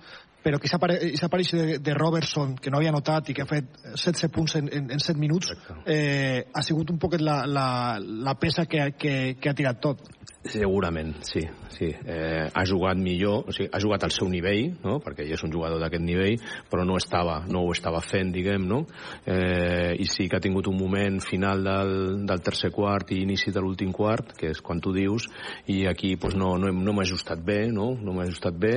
però 0.43 0.59
que 0.59 0.67
aquesta 0.67 1.29
aparició 1.29 1.61
de, 1.61 1.79
de 1.79 1.95
Robertson, 1.95 2.57
que 2.59 2.73
no 2.73 2.81
havia 2.81 2.91
notat 2.91 3.31
i 3.31 3.37
que 3.37 3.45
ha 3.45 3.49
fet 3.49 3.69
16 3.93 4.33
punts 4.35 4.57
en, 4.59 4.71
en, 4.75 4.91
en 4.91 5.03
7 5.05 5.21
minuts, 5.21 5.53
eh, 5.87 6.49
ha 6.53 6.63
sigut 6.67 6.91
un 6.91 6.99
poquet 6.99 7.23
la, 7.23 7.45
la, 7.47 7.67
la 8.01 8.35
peça 8.41 8.67
que, 8.67 8.91
que, 8.99 9.15
que 9.39 9.53
ha 9.53 9.55
tirat 9.55 9.81
tot. 9.85 10.03
Segurament, 10.51 11.15
sí. 11.29 11.45
Sí. 11.75 11.91
Eh, 12.05 12.49
ha 12.53 12.65
jugat 12.67 12.99
millor, 13.01 13.47
o 13.49 13.55
sigui, 13.55 13.69
ha 13.73 13.81
jugat 13.83 14.05
al 14.05 14.13
seu 14.15 14.29
nivell, 14.31 14.75
no? 14.85 14.99
perquè 15.05 15.25
ell 15.25 15.35
és 15.37 15.45
un 15.47 15.53
jugador 15.53 15.81
d'aquest 15.83 16.05
nivell, 16.05 16.39
però 16.71 16.85
no 16.87 16.97
estava, 16.99 17.41
no 17.49 17.65
ho 17.67 17.73
estava 17.75 18.03
fent, 18.05 18.33
diguem, 18.35 18.67
no? 18.69 18.83
Eh, 19.25 19.97
I 20.01 20.07
sí 20.09 20.29
que 20.29 20.39
ha 20.39 20.43
tingut 20.43 20.69
un 20.71 20.79
moment 20.79 21.21
final 21.25 21.65
del, 21.65 21.93
del 22.29 22.43
tercer 22.45 22.73
quart 22.75 23.13
i 23.15 23.23
inici 23.25 23.53
de 23.55 23.63
l'últim 23.63 23.93
quart, 23.97 24.35
que 24.39 24.53
és 24.55 24.63
quan 24.65 24.83
tu 24.83 24.93
dius, 24.97 25.29
i 25.71 25.85
aquí 25.91 26.15
pues, 26.21 26.37
no, 26.39 26.57
no, 26.61 26.73
no 26.75 26.95
m'ha 26.97 27.07
ajustat 27.07 27.43
bé, 27.45 27.61
no? 27.73 27.93
No 28.01 28.15
m'ha 28.17 28.27
ajustat 28.29 28.59
bé, 28.61 28.75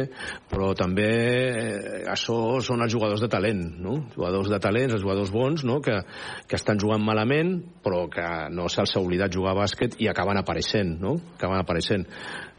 però 0.51 0.71
també 0.77 1.09
eh, 1.09 2.03
això 2.11 2.39
són 2.63 2.85
els 2.85 2.93
jugadors 2.93 3.23
de 3.23 3.31
talent, 3.31 3.65
no? 3.83 3.99
Jugadors 4.15 4.51
de 4.51 4.61
talent, 4.63 4.93
els 4.93 5.03
jugadors 5.03 5.33
bons, 5.33 5.65
no? 5.67 5.79
Que, 5.83 5.99
que 6.47 6.59
estan 6.59 6.81
jugant 6.81 7.03
malament, 7.03 7.55
però 7.83 8.05
que 8.11 8.27
no 8.53 8.69
se'ls 8.71 8.95
ha 8.95 9.03
oblidat 9.03 9.33
jugar 9.33 9.53
a 9.53 9.61
bàsquet 9.63 9.99
i 10.03 10.09
acaben 10.11 10.39
apareixent, 10.39 10.97
no? 11.01 11.17
Acaben 11.37 11.61
apareixent. 11.61 12.07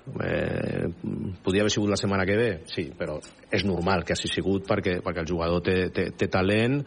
Eh, 0.04 0.84
haver 1.44 1.70
sigut 1.70 1.88
la 1.88 1.96
setmana 1.96 2.26
que 2.28 2.36
ve, 2.36 2.48
sí, 2.68 2.90
però 2.92 3.16
és 3.54 3.62
normal 3.64 4.02
que 4.04 4.12
hagi 4.12 4.28
sigut 4.28 4.66
perquè, 4.68 4.98
perquè 5.00 5.22
el 5.22 5.28
jugador 5.30 5.62
té, 5.64 5.76
té, 5.94 6.08
té 6.18 6.28
talent, 6.28 6.80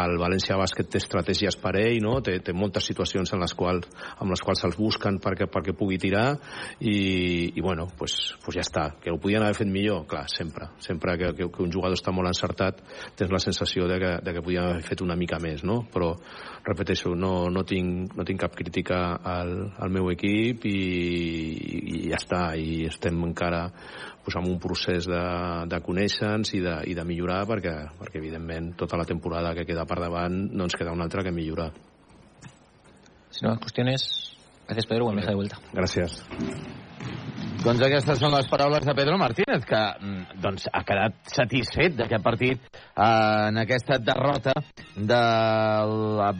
el 0.00 0.14
València 0.20 0.58
Bàsquet 0.60 0.90
té 0.92 1.00
estratègies 1.00 1.56
per 1.58 1.72
ell, 1.80 1.98
no? 2.04 2.20
té, 2.22 2.36
té 2.44 2.54
moltes 2.54 2.86
situacions 2.86 3.32
en 3.34 3.42
les 3.42 3.54
quals, 3.58 3.88
amb 4.20 4.30
les 4.30 4.42
quals 4.44 4.62
se'ls 4.62 4.78
busquen 4.78 5.18
perquè, 5.22 5.48
perquè 5.50 5.74
pugui 5.74 5.98
tirar 5.98 6.36
i, 6.78 6.94
i 7.50 7.64
bueno, 7.64 7.88
pues, 7.98 8.18
pues 8.44 8.60
ja 8.60 8.64
està. 8.66 8.86
Que 9.02 9.10
ho 9.10 9.18
podien 9.18 9.42
haver 9.42 9.58
fet 9.58 9.72
millor? 9.72 10.04
Clar, 10.10 10.26
sempre. 10.30 10.70
Sempre 10.84 11.16
que, 11.18 11.32
que, 11.40 11.50
que 11.50 11.64
un 11.64 11.74
jugador 11.74 11.98
està 11.98 12.14
molt 12.14 12.30
encertat 12.30 12.84
tens 13.18 13.34
la 13.34 13.42
sensació 13.42 13.88
de 13.90 13.98
que, 13.98 14.14
de 14.22 14.36
que 14.36 14.44
podien 14.46 14.68
haver 14.68 14.86
fet 14.86 15.02
una 15.02 15.18
mica 15.18 15.40
més, 15.42 15.64
no? 15.66 15.80
Però, 15.90 16.12
repeteixo, 16.66 17.16
no, 17.18 17.48
no, 17.50 17.64
tinc, 17.66 18.14
no 18.14 18.26
tinc 18.28 18.44
cap 18.44 18.54
crítica 18.54 19.00
al, 19.24 19.56
al 19.80 19.92
meu 19.92 20.10
equip 20.12 20.68
i, 20.70 20.78
i 21.96 22.02
ja 22.12 22.20
està, 22.20 22.44
i 22.60 22.86
estem 22.88 23.18
encara 23.26 23.66
pues, 24.24 24.36
en 24.36 24.48
un 24.48 24.58
procés 24.62 25.08
de, 25.08 25.22
de 25.70 25.80
conèixer-nos 25.84 26.54
i, 26.54 26.64
de, 26.64 26.76
i 26.92 26.96
de 26.98 27.06
millorar 27.08 27.42
perquè, 27.48 27.76
perquè 28.00 28.20
evidentment 28.20 28.74
tota 28.84 29.00
la 29.00 29.08
temporada 29.08 29.54
que 29.56 29.66
queda 29.68 29.88
per 29.88 30.00
davant 30.02 30.42
no 30.52 30.68
ens 30.68 30.76
queda 30.76 30.92
una 30.94 31.08
altra 31.08 31.24
que 31.26 31.34
millorar 31.34 31.72
Si 33.30 33.46
no, 33.46 33.58
cuestiones, 33.58 34.36
gracias 34.66 34.86
Pedro, 34.86 35.04
buen 35.04 35.16
viaje 35.16 35.30
de 35.30 35.36
vuelta. 35.36 35.58
Gràcies. 35.72 36.22
Doncs 37.60 37.82
aquestes 37.84 38.16
són 38.16 38.32
les 38.32 38.46
paraules 38.48 38.86
de 38.88 38.92
Pedro 38.96 39.18
Martínez, 39.20 39.66
que 39.68 39.80
mm, 40.00 40.38
doncs, 40.40 40.64
ha 40.72 40.80
quedat 40.88 41.18
satisfet 41.28 41.92
d'aquest 41.98 42.24
partit 42.24 42.62
eh, 42.64 43.04
en 43.50 43.60
aquesta 43.60 43.98
derrota 44.00 44.54
del 44.96 45.92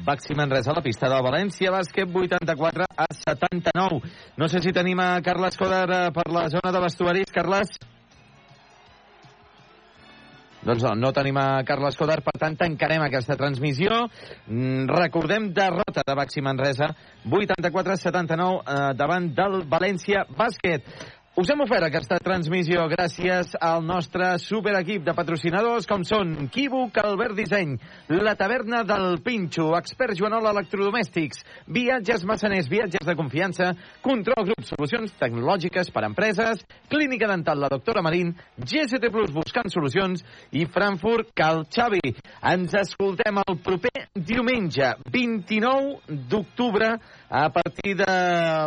Baxi 0.06 0.36
Manresa 0.38 0.72
a 0.72 0.78
la 0.78 0.84
pista 0.86 1.10
del 1.12 1.20
València, 1.26 1.74
bàsquet 1.74 2.08
84 2.22 2.88
a 2.88 3.08
79. 3.20 4.00
No 4.40 4.48
sé 4.48 4.64
si 4.64 4.72
tenim 4.72 5.04
a 5.04 5.10
Carles 5.20 5.60
Coder 5.60 5.86
eh, 5.98 6.02
per 6.16 6.30
la 6.32 6.48
zona 6.48 6.72
de 6.72 6.84
vestuaris. 6.88 7.36
Carles? 7.36 7.76
Doncs 10.60 10.82
no, 10.84 10.90
no 10.92 11.10
tenim 11.16 11.38
a 11.40 11.62
Carles 11.64 11.96
Coder, 11.96 12.18
per 12.24 12.34
tant 12.40 12.56
tancarem 12.60 13.00
aquesta 13.06 13.36
transmissió. 13.40 14.02
Mm, 14.46 14.90
Recordem 14.92 15.48
derrota 15.56 16.04
de 16.04 16.16
Baxi 16.18 16.44
Manresa, 16.44 16.90
84-79 17.24 18.60
eh, 18.60 18.82
davant 18.98 19.30
del 19.36 19.62
València 19.72 20.26
Bàsquet. 20.36 20.84
Us 21.38 21.46
hem 21.46 21.60
ofert 21.62 21.84
aquesta 21.86 22.16
transmissió 22.18 22.82
gràcies 22.90 23.52
al 23.62 23.84
nostre 23.86 24.32
superequip 24.42 25.04
de 25.06 25.12
patrocinadors 25.14 25.84
com 25.86 26.02
són 26.02 26.48
Kibuc, 26.50 26.96
Albert 26.98 27.36
Disseny, 27.38 27.76
La 28.10 28.32
Taverna 28.34 28.80
del 28.82 29.20
Pinxo, 29.22 29.68
Expert 29.78 30.18
Joanol 30.18 30.48
Electrodomèstics, 30.50 31.44
Viatges 31.70 32.26
Massaners, 32.26 32.66
Viatges 32.72 33.06
de 33.06 33.14
Confiança, 33.14 33.68
Control 34.02 34.48
Grup, 34.48 34.66
Solucions 34.72 35.14
Tecnològiques 35.22 35.92
per 35.94 36.02
a 36.02 36.10
Empreses, 36.10 36.66
Clínica 36.90 37.30
Dental 37.30 37.62
La 37.62 37.70
Doctora 37.70 38.02
Marín, 38.02 38.34
GST 38.58 39.12
Plus 39.14 39.30
Buscant 39.30 39.70
Solucions 39.70 40.26
i 40.50 40.66
Frankfurt 40.66 41.30
Cal 41.38 41.62
Xavi. 41.70 42.02
Ens 42.50 42.74
escoltem 42.82 43.38
el 43.46 43.60
proper 43.62 44.08
diumenge, 44.18 44.96
29 45.14 46.18
d'octubre, 46.26 46.96
a 47.30 47.48
partir 47.54 47.94
de 47.96 48.10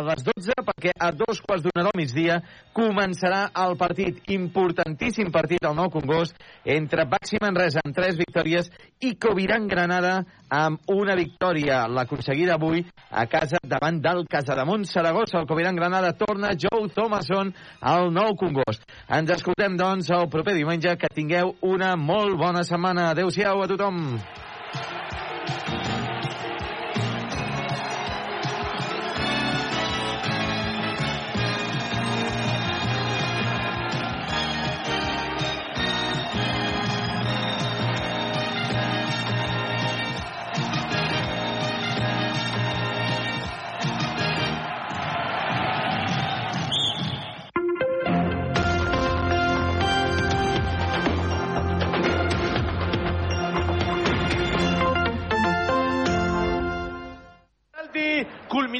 les 0.08 0.24
12, 0.24 0.56
perquè 0.64 0.94
a 0.98 1.12
dos 1.12 1.42
quarts 1.44 1.66
d'una 1.66 1.84
del 1.84 1.98
migdia 2.00 2.40
començarà 2.72 3.50
el 3.64 3.76
partit, 3.76 4.22
importantíssim 4.32 5.28
partit 5.30 5.62
al 5.68 5.76
Nou 5.76 5.92
Congost, 5.92 6.34
entre 6.64 7.04
Baxi 7.04 7.38
Manresa 7.44 7.84
amb 7.84 7.94
tres 7.94 8.16
victòries 8.16 8.72
i 9.04 9.14
Coviran 9.20 9.68
Granada 9.68 10.22
amb 10.48 10.80
una 10.88 11.14
victòria, 11.18 11.84
l'aconseguida 11.88 12.56
avui 12.56 12.84
a 13.10 13.26
casa 13.28 13.60
davant 13.62 14.00
del 14.00 14.24
Casademont 14.30 14.84
Saragossa. 14.88 15.40
El 15.40 15.48
Coviran 15.50 15.76
Granada 15.76 16.14
torna 16.16 16.54
Joe 16.56 16.88
Thomason 16.94 17.52
al 17.80 18.12
Nou 18.14 18.34
Congost. 18.40 18.86
Ens 19.08 19.30
escoltem, 19.36 19.76
doncs, 19.76 20.10
el 20.14 20.28
proper 20.32 20.56
diumenge. 20.56 20.96
Que 20.98 21.10
tingueu 21.12 21.56
una 21.62 21.94
molt 22.00 22.38
bona 22.40 22.64
setmana. 22.64 23.10
Adéu-siau 23.12 23.64
a 23.64 23.70
tothom. 23.70 24.04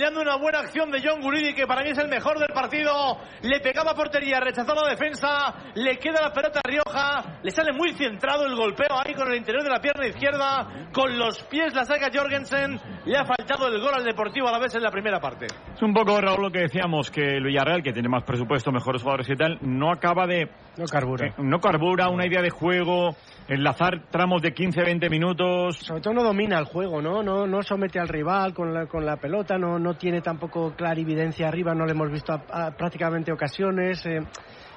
Culminando 0.05 0.21
una 0.21 0.37
buena 0.37 0.59
acción 0.61 0.91
de 0.91 1.01
John 1.03 1.21
Guridi, 1.23 1.55
que 1.55 1.67
para 1.67 1.83
mí 1.83 1.91
es 1.91 1.99
el 1.99 2.09
mejor 2.09 2.39
del 2.39 2.53
partido. 2.53 3.17
Le 3.43 3.61
pegaba 3.61 3.95
portería, 3.95 4.39
rechazó 4.41 4.75
la 4.75 4.91
defensa, 4.91 5.55
le 5.75 5.97
queda 5.99 6.21
la 6.21 6.33
pelota 6.33 6.61
a 6.63 6.69
Rioja, 6.69 7.39
le 7.43 7.51
sale 7.51 7.73
muy 7.73 7.93
centrado 7.93 8.45
el 8.47 8.55
golpeo 8.55 9.01
ahí 9.05 9.15
con 9.15 9.29
el 9.29 9.37
interior 9.37 9.63
de 9.63 9.71
la 9.71 9.81
pierna 9.81 10.07
izquierda, 10.07 10.89
con 10.93 11.17
los 11.19 11.43
pies 11.45 11.75
la 11.75 11.85
saca 11.85 12.11
Jorgensen, 12.13 12.79
le 13.07 13.17
ha 13.17 13.25
faltado 13.25 13.69
el 13.69 13.81
gol 13.81 13.95
al 13.95 14.05
Deportivo 14.05 14.49
a 14.49 14.53
la 14.53 14.59
vez 14.59 14.75
en 14.75 14.83
la 14.83 14.91
primera 14.91 15.21
parte. 15.21 15.47
Es 15.75 15.83
un 15.83 15.95
poco, 15.95 16.21
Raúl, 16.21 16.43
lo 16.43 16.51
que 16.51 16.61
decíamos, 16.61 17.11
que 17.11 17.37
el 17.37 17.45
Villarreal, 17.45 17.83
que 17.83 17.93
tiene 17.93 18.09
más 18.09 18.25
presupuesto, 18.25 18.73
mejores 18.73 19.03
jugadores 19.03 19.29
y 19.31 19.37
tal, 19.37 19.59
no 19.63 19.91
acaba 19.91 20.27
de... 20.27 20.51
No 20.77 20.85
carbura. 20.87 21.29
eh, 21.29 21.35
no 21.39 21.61
carbura 21.61 22.09
una 22.09 22.27
idea 22.27 22.43
de 22.43 22.51
juego, 22.51 23.17
enlazar 23.49 24.07
tramos 24.11 24.43
de 24.43 24.55
15-20 24.55 25.11
minutos... 25.11 25.77
Sobre 25.81 26.01
todo 26.01 26.15
no 26.15 26.23
domina 26.23 26.59
el 26.59 26.65
juego, 26.65 27.03
¿no? 27.03 27.23
No, 27.23 27.47
no 27.47 27.63
somete 27.63 27.99
al 27.99 28.09
rival 28.09 28.55
con 28.55 28.73
la, 28.73 28.87
con 28.87 29.05
la 29.05 29.17
pelota, 29.17 29.59
no, 29.59 29.79
no 29.79 29.95
tiene 29.95 30.23
tampoco 30.23 30.75
clarividencia 30.75 31.49
arriba, 31.49 31.75
no 31.75 31.85
le 31.85 31.93
hemos 31.93 32.11
visto 32.11 32.33
a- 32.33 32.67
a 32.67 32.71
prácticamente 32.77 33.33
ocasiones. 33.33 34.05
eh, 34.07 34.21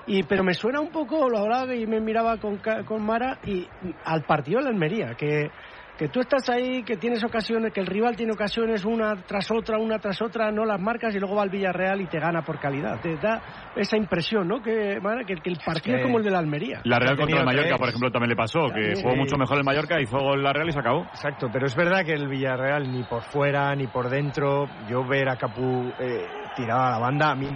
y, 0.06 0.24
pero 0.24 0.44
me 0.44 0.54
suena 0.54 0.80
un 0.80 0.90
poco, 0.90 1.30
lo 1.30 1.38
hablaba 1.40 1.76
y 1.76 1.86
me 1.86 2.00
miraba 2.00 2.38
con, 2.38 2.60
con 2.86 3.06
Mara, 3.06 3.40
y 3.44 3.70
al 4.06 4.24
partido 4.24 4.60
de 4.60 4.64
la 4.66 4.70
Almería, 4.70 5.16
que, 5.16 5.52
que 5.98 6.10
tú 6.10 6.20
estás 6.20 6.48
ahí, 6.50 6.84
que 6.84 6.98
tienes 6.98 7.24
ocasiones, 7.24 7.74
que 7.74 7.80
el 7.80 7.88
rival 7.88 8.16
tiene 8.16 8.32
ocasiones 8.32 8.86
una 8.86 9.16
tras 9.26 9.50
otra, 9.52 9.78
una 9.78 9.98
tras 10.00 10.22
otra, 10.22 10.52
no 10.52 10.64
las 10.64 10.80
marcas 10.80 11.16
y 11.16 11.20
luego 11.20 11.36
va 11.36 11.44
al 11.44 11.50
Villarreal 11.50 12.02
y 12.02 12.06
te 12.06 12.20
gana 12.20 12.44
por 12.44 12.60
calidad. 12.60 13.00
Te 13.02 13.16
da 13.18 13.42
esa 13.76 13.98
impresión, 13.98 14.48
¿no? 14.48 14.62
Que, 14.62 15.00
que, 15.26 15.36
que 15.36 15.50
el 15.50 15.58
partido 15.66 15.96
que 15.96 16.02
es 16.02 16.06
como 16.06 16.20
el 16.20 16.24
de 16.24 16.32
la 16.32 16.40
Almería. 16.40 16.82
La 16.84 17.00
Real 17.00 17.18
contra 17.18 17.40
el 17.40 17.46
Mallorca, 17.46 17.70
tres. 17.70 17.80
por 17.80 17.90
ejemplo, 17.90 18.12
también 18.12 18.30
le 18.30 18.36
pasó, 18.36 18.68
que 18.74 18.96
jugó 19.02 19.14
sí. 19.14 19.18
mucho 19.18 19.38
mejor 19.38 19.58
el 19.58 19.64
Mallorca, 19.64 20.00
hizo 20.00 20.36
la 20.36 20.54
Real 20.54 20.70
y 20.70 20.72
se 20.72 20.80
acabó. 20.80 21.04
Exacto, 21.06 21.48
pero 21.52 21.66
es 21.66 21.76
verdad 21.76 22.06
que 22.06 22.14
el 22.14 22.28
Villarreal 22.28 22.92
ni 22.92 23.04
por 23.04 23.24
fuera 23.24 23.76
ni 23.76 23.88
por 23.88 24.10
dentro, 24.10 24.68
yo 24.90 25.04
ver 25.08 25.30
a 25.30 25.36
Capú 25.36 25.92
eh, 26.00 26.26
tirado 26.58 26.82
a 26.82 26.90
la 26.90 26.98
banda, 26.98 27.30
a 27.32 27.36
mí, 27.36 27.48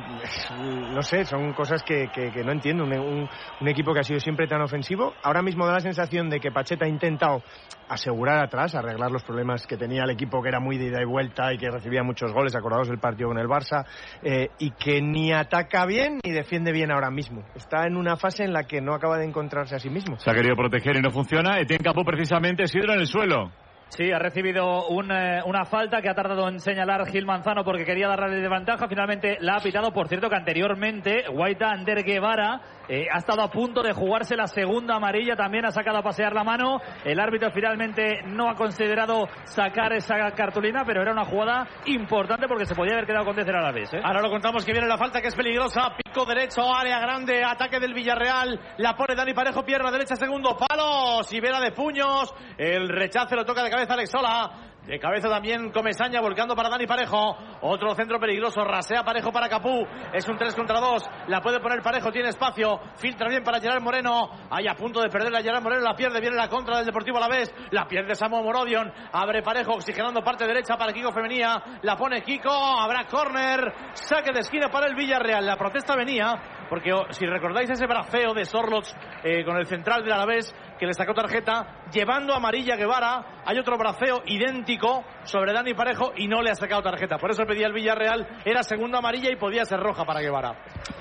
no 0.93 1.01
sé, 1.01 1.25
son 1.25 1.53
cosas 1.53 1.81
que, 1.81 2.09
que- 2.13 2.29
no 2.45 2.51
entiendo. 2.51 2.83
Un, 2.83 2.93
un- 2.99 3.29
un 3.59 3.67
equipo 3.67 3.93
que 3.93 4.01
ha 4.01 4.03
sido 4.03 4.19
siempre 4.19 4.47
tan 4.47 4.61
ofensivo, 4.61 5.15
ahora 5.23 5.41
mismo 5.41 5.65
da 5.65 5.73
la 5.73 5.79
sensación 5.79 6.29
de 6.29 6.39
que 6.39 6.51
Pacheta 6.51 6.85
ha 6.85 6.87
intentado 6.89 7.41
asegurar 7.89 8.39
atrás, 8.43 8.75
arreglar 8.75 9.11
los 9.11 9.23
problemas 9.23 9.65
que 9.67 9.75
tenía 9.75 10.03
el 10.03 10.11
equipo, 10.11 10.41
que 10.41 10.49
era 10.49 10.59
muy 10.59 10.77
de 10.77 10.85
ida 10.85 11.01
y 11.01 11.05
vuelta 11.05 11.51
y 11.51 11.57
que 11.57 11.69
recibía 11.69 12.03
muchos 12.03 12.31
goles, 12.31 12.55
acordados 12.55 12.87
del 12.87 12.99
partido 12.99 13.29
con 13.29 13.39
el 13.39 13.47
Barça, 13.47 13.83
eh, 14.21 14.49
y 14.59 14.71
que 14.71 15.01
ni 15.01 15.33
ataca 15.33 15.85
bien 15.87 16.19
ni 16.23 16.31
defiende 16.31 16.71
bien 16.71 16.91
ahora 16.91 17.09
mismo. 17.09 17.43
Está 17.55 17.87
en 17.87 17.97
una 17.97 18.15
fase 18.17 18.43
en 18.43 18.53
la 18.53 18.63
que 18.63 18.81
no 18.81 18.93
acaba 18.93 19.17
de 19.17 19.25
encontrarse 19.25 19.75
a 19.75 19.79
sí 19.79 19.89
mismo. 19.89 20.17
Se 20.19 20.29
ha 20.29 20.33
querido 20.33 20.55
proteger 20.55 20.95
y 20.95 21.01
no 21.01 21.09
funciona. 21.09 21.59
Etienne 21.59 21.83
Capó, 21.83 22.03
precisamente, 22.05 22.67
Sidro 22.67 22.93
en 22.93 22.99
el 23.01 23.07
suelo. 23.07 23.51
Sí, 23.91 24.09
ha 24.09 24.19
recibido 24.19 24.87
eh, 24.89 25.41
una 25.45 25.65
falta 25.65 26.01
que 26.01 26.09
ha 26.09 26.15
tardado 26.15 26.47
en 26.47 26.61
señalar 26.61 27.05
Gil 27.07 27.25
Manzano 27.25 27.65
porque 27.65 27.83
quería 27.83 28.07
darle 28.07 28.37
de 28.37 28.47
ventaja. 28.47 28.87
Finalmente 28.87 29.35
la 29.41 29.57
ha 29.57 29.59
pitado. 29.59 29.91
Por 29.91 30.07
cierto, 30.07 30.29
que 30.29 30.37
anteriormente 30.37 31.25
Guaita 31.29 31.67
Ander 31.69 32.01
Guevara 32.01 32.61
eh, 32.87 33.07
ha 33.11 33.17
estado 33.17 33.41
a 33.41 33.51
punto 33.51 33.83
de 33.83 33.91
jugarse 33.91 34.37
la 34.37 34.47
segunda 34.47 34.95
amarilla. 34.95 35.35
También 35.35 35.65
ha 35.65 35.71
sacado 35.71 35.97
a 35.97 36.03
pasear 36.03 36.31
la 36.31 36.45
mano. 36.45 36.79
El 37.03 37.19
árbitro 37.19 37.51
finalmente 37.51 38.21
no 38.27 38.49
ha 38.49 38.55
considerado 38.55 39.27
sacar 39.43 39.91
esa 39.91 40.31
cartulina, 40.31 40.83
pero 40.85 41.01
era 41.01 41.11
una 41.11 41.25
jugada 41.25 41.67
importante 41.85 42.47
porque 42.47 42.65
se 42.65 42.75
podía 42.75 42.93
haber 42.93 43.05
quedado 43.05 43.25
con 43.25 43.35
10 43.35 43.45
a 43.49 43.59
la 43.59 43.73
vez. 43.73 43.91
Ahora 43.93 44.21
lo 44.21 44.29
contamos 44.29 44.63
que 44.63 44.71
viene 44.71 44.87
la 44.87 44.97
falta 44.97 45.19
que 45.19 45.27
es 45.27 45.35
peligrosa. 45.35 45.97
Pico 46.01 46.23
derecho, 46.23 46.73
área 46.73 46.97
grande, 47.01 47.43
ataque 47.43 47.81
del 47.81 47.93
Villarreal. 47.93 48.57
La 48.77 48.95
pone 48.95 49.15
Dani 49.15 49.33
Parejo, 49.33 49.65
pierna 49.65 49.91
derecha, 49.91 50.15
segundo 50.15 50.55
palo. 50.55 51.23
Sibera 51.25 51.59
de 51.59 51.73
puños. 51.73 52.33
El 52.57 52.87
rechace 52.87 53.35
lo 53.35 53.43
toca 53.43 53.63
de 53.63 53.69
cabeza 53.69 53.80
Alexola. 53.89 54.71
De 54.85 54.97
cabeza 54.97 55.29
también 55.29 55.71
Comesaña 55.71 56.21
volcando 56.21 56.55
para 56.55 56.69
Dani 56.69 56.87
Parejo. 56.87 57.37
Otro 57.61 57.93
centro 57.93 58.19
peligroso. 58.19 58.63
Rasea 58.63 59.03
Parejo 59.03 59.31
para 59.31 59.47
Capú. 59.47 59.85
Es 60.13 60.27
un 60.27 60.37
3 60.37 60.55
contra 60.55 60.79
2. 60.79 61.03
La 61.27 61.39
puede 61.41 61.59
poner 61.59 61.81
Parejo. 61.81 62.11
Tiene 62.11 62.29
espacio. 62.29 62.79
Filtra 62.97 63.29
bien 63.29 63.43
para 63.43 63.59
Gerard 63.59 63.81
Moreno. 63.81 64.29
Ahí 64.49 64.67
a 64.67 64.73
punto 64.73 65.01
de 65.01 65.09
perder 65.09 65.35
a 65.35 65.41
Gerard 65.41 65.61
Moreno. 65.61 65.83
La 65.83 65.95
pierde. 65.95 66.19
Viene 66.19 66.35
la 66.35 66.49
contra 66.49 66.77
del 66.77 66.85
Deportivo 66.85 67.17
a 67.17 67.21
la 67.21 67.27
vez. 67.27 67.53
La 67.69 67.87
pierde 67.87 68.15
Samuel 68.15 68.43
Morodion. 68.43 68.91
Abre 69.11 69.43
Parejo 69.43 69.73
oxigenando 69.73 70.21
parte 70.21 70.47
derecha 70.47 70.75
para 70.77 70.93
Kiko 70.93 71.11
Femenía. 71.11 71.61
La 71.83 71.95
pone 71.95 72.23
Kiko. 72.23 72.51
Habrá 72.51 73.05
córner. 73.05 73.73
Saque 73.93 74.33
de 74.33 74.39
esquina 74.39 74.69
para 74.69 74.87
el 74.87 74.95
Villarreal. 74.95 75.45
La 75.45 75.57
protesta 75.57 75.95
venía 75.95 76.61
porque 76.71 76.93
oh, 76.93 77.05
si 77.09 77.25
recordáis 77.25 77.69
ese 77.69 77.85
braceo 77.85 78.33
de 78.33 78.45
Sorlots 78.45 78.95
eh, 79.25 79.43
con 79.43 79.57
el 79.57 79.67
central 79.67 80.03
del 80.03 80.13
Alavés 80.13 80.55
que 80.81 80.87
le 80.87 80.95
sacó 80.95 81.13
tarjeta, 81.13 81.83
llevando 81.93 82.33
a 82.33 82.37
amarilla 82.37 82.75
Guevara, 82.75 83.43
hay 83.45 83.59
otro 83.59 83.77
braceo 83.77 84.23
idéntico 84.25 85.03
sobre 85.25 85.53
Dani 85.53 85.75
Parejo 85.75 86.11
y 86.17 86.27
no 86.27 86.41
le 86.41 86.49
ha 86.49 86.55
sacado 86.55 86.81
tarjeta. 86.81 87.19
Por 87.19 87.29
eso 87.29 87.43
pedía 87.45 87.67
el 87.67 87.73
Villarreal, 87.73 88.27
era 88.43 88.63
segunda 88.63 88.97
amarilla 88.97 89.29
y 89.31 89.35
podía 89.35 89.63
ser 89.63 89.79
roja 89.79 90.05
para 90.05 90.21
Guevara. 90.21 90.55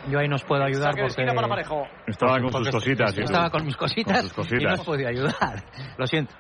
Yo 0.07 0.19
ahí 0.19 0.29
nos 0.29 0.45
puedo 0.45 0.63
ayudar 0.63 0.93
porque... 0.95 1.25
para 1.35 1.49
Parejo. 1.49 1.89
Estaba 2.07 2.39
con 2.39 2.53
sus 2.53 2.69
cositas. 2.71 3.15
sí, 3.15 3.23
Estaba 3.23 3.47
tú. 3.47 3.53
con 3.53 3.65
mis 3.65 3.77
cositas, 3.79 4.17
Con 4.19 4.23
sus 4.25 4.33
cositas. 4.35 4.61
y 4.61 4.67
no 4.67 4.73
os 4.75 4.85
podía 4.85 5.09
ayudar. 5.09 5.65
Lo 5.97 6.07
siento. 6.07 6.35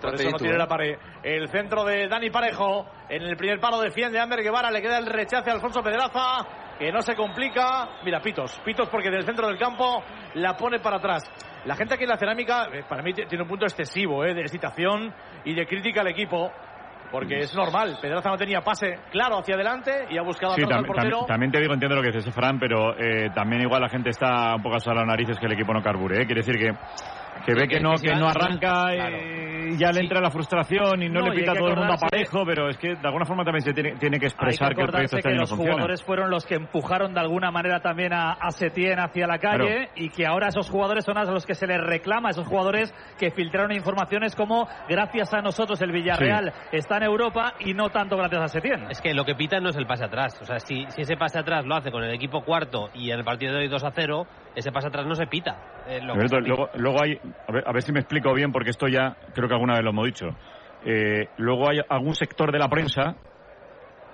Por 0.00 0.14
eso 0.14 0.30
no 0.30 0.38
tiene 0.38 0.56
la 0.56 0.68
pared. 0.68 0.96
El 1.24 1.48
centro 1.48 1.82
de 1.82 2.06
Dani 2.06 2.30
Parejo. 2.30 2.86
En 3.08 3.22
el 3.22 3.36
primer 3.36 3.58
palo 3.58 3.80
defiende 3.80 4.20
Ander 4.20 4.40
Guevara. 4.40 4.70
Le 4.70 4.80
queda 4.80 4.98
el 4.98 5.06
rechace 5.06 5.50
a 5.50 5.54
Alfonso 5.54 5.82
Pedraza. 5.82 6.46
Que 6.78 6.92
no 6.92 7.02
se 7.02 7.16
complica. 7.16 7.88
Mira, 8.04 8.20
Pitos. 8.20 8.60
Pitos 8.64 8.88
porque 8.88 9.10
del 9.10 9.24
centro 9.24 9.48
del 9.48 9.58
campo 9.58 10.04
la 10.34 10.56
pone 10.56 10.78
para 10.78 10.98
atrás. 10.98 11.24
La 11.64 11.76
gente 11.76 11.94
aquí 11.94 12.02
en 12.04 12.10
la 12.10 12.16
cerámica, 12.16 12.66
eh, 12.72 12.82
para 12.88 13.02
mí, 13.02 13.12
tiene 13.14 13.42
un 13.42 13.48
punto 13.48 13.64
excesivo 13.66 14.24
eh, 14.24 14.34
de 14.34 14.40
excitación 14.42 15.12
y 15.44 15.54
de 15.54 15.66
crítica 15.66 16.00
al 16.00 16.08
equipo. 16.08 16.50
Porque 17.10 17.40
es 17.40 17.54
normal. 17.54 17.98
Pedraza 18.00 18.30
no 18.30 18.38
tenía 18.38 18.62
pase 18.62 18.98
claro 19.10 19.38
hacia 19.38 19.54
adelante 19.54 20.06
y 20.08 20.16
ha 20.16 20.22
buscado 20.22 20.54
Sí, 20.54 20.62
atrás 20.62 20.78
al 20.78 20.86
portero. 20.86 21.20
tam- 21.20 21.26
también 21.26 21.52
te 21.52 21.60
digo, 21.60 21.74
entiendo 21.74 21.94
lo 21.96 22.00
que 22.02 22.10
dices, 22.10 22.34
Fran, 22.34 22.58
pero 22.58 22.96
eh, 22.98 23.28
también 23.34 23.60
igual 23.60 23.82
la 23.82 23.90
gente 23.90 24.08
está 24.08 24.54
un 24.56 24.62
poco 24.62 24.76
a 24.76 24.94
las 24.94 25.06
narices 25.06 25.38
que 25.38 25.44
el 25.44 25.52
equipo 25.52 25.74
no 25.74 25.82
carbure. 25.82 26.22
¿eh? 26.22 26.26
Quiere 26.26 26.40
decir 26.40 26.56
que, 26.56 26.72
que 27.46 27.54
ve 27.54 27.68
que 27.68 27.80
no, 27.80 27.94
que 27.94 28.14
no 28.14 28.28
arranca 28.28 28.94
y 28.94 29.76
ya 29.78 29.90
le 29.92 30.00
entra 30.00 30.20
la 30.20 30.30
frustración 30.30 31.02
y 31.02 31.08
no, 31.08 31.20
No, 31.20 31.28
le 31.30 31.40
pita 31.40 31.52
a 31.52 31.54
todo 31.54 31.68
el 31.68 31.76
mundo 31.76 31.94
parejo, 31.98 32.44
pero 32.44 32.68
es 32.68 32.76
que 32.76 32.88
de 32.94 33.06
alguna 33.06 33.24
forma 33.24 33.44
también 33.44 33.62
se 33.62 33.72
tiene, 33.72 33.92
tiene 33.96 34.18
que 34.18 34.26
expresar 34.26 34.74
que 34.74 34.82
el 34.82 34.88
proyecto 34.88 35.16
este 35.16 35.28
que 35.30 35.34
los 35.36 35.48
funciona. 35.48 35.72
jugadores 35.72 36.02
fueron 36.02 36.30
los 36.30 36.44
que 36.44 36.54
empujaron 36.56 37.14
de 37.14 37.20
alguna 37.20 37.50
manera 37.50 37.80
también 37.80 38.12
a, 38.12 38.32
a 38.32 38.50
Setién 38.50 38.98
hacia 38.98 39.26
la 39.26 39.38
calle 39.38 39.52
Claro. 39.52 39.90
y 39.96 40.08
que 40.10 40.26
ahora 40.26 40.48
esos 40.48 40.68
jugadores 40.70 41.04
son 41.04 41.18
a 41.18 41.24
los 41.24 41.46
que 41.46 41.54
se 41.54 41.66
les 41.66 41.80
reclama, 41.80 42.30
esos 42.30 42.46
jugadores 42.46 42.92
que 43.18 43.30
filtraron 43.30 43.72
informaciones 43.72 44.34
como 44.34 44.66
gracias 44.88 45.32
a 45.34 45.40
nosotros 45.42 45.80
el 45.82 45.92
Villarreal 45.92 46.52
está 46.72 46.96
en 46.98 47.04
Europa 47.04 47.54
y 47.60 47.74
no 47.74 47.90
tanto 47.90 48.16
gracias 48.16 48.42
a 48.42 48.48
Setién. 48.48 48.90
Es 48.90 49.00
que 49.00 49.14
lo 49.14 49.24
que 49.24 49.34
pita 49.34 49.58
no 49.60 49.70
es 49.70 49.76
el 49.76 49.86
pase 49.86 50.04
atrás. 50.04 50.38
O 50.40 50.44
sea, 50.44 50.58
si, 50.58 50.84
si 50.88 51.02
ese 51.02 51.16
pase 51.16 51.38
atrás 51.38 51.64
lo 51.64 51.74
hace 51.76 51.90
con 51.90 52.02
el 52.02 52.14
equipo 52.14 52.42
cuarto 52.42 52.90
y 52.94 53.10
en 53.10 53.18
el 53.18 53.24
partido 53.24 53.52
de 53.54 53.60
hoy 53.60 53.68
2 53.68 53.84
a 53.84 53.90
0, 53.92 54.26
ese 54.54 54.72
pase 54.72 54.88
atrás 54.88 55.06
no 55.06 55.14
se 55.14 55.26
pita. 55.26 55.56
Eh, 55.86 56.00
lo 56.02 56.14
que 56.14 56.20
Alberto, 56.20 56.36
se 56.36 56.42
pita- 56.42 56.48
luego, 56.48 56.70
luego 56.74 57.02
hay, 57.02 57.18
a 57.48 57.52
ver, 57.52 57.64
a 57.66 57.72
ver 57.72 57.82
si 57.82 57.92
me 57.92 58.00
explico 58.00 58.32
bien, 58.34 58.52
porque 58.52 58.70
esto 58.70 58.86
ya 58.88 59.16
creo 59.34 59.48
que 59.48 59.54
alguna 59.54 59.74
vez 59.74 59.84
lo 59.84 59.90
hemos 59.90 60.06
dicho. 60.06 60.26
Eh, 60.84 61.28
luego 61.38 61.68
hay 61.70 61.80
algún 61.88 62.14
sector 62.14 62.50
de 62.52 62.58
la 62.58 62.68
prensa 62.68 63.14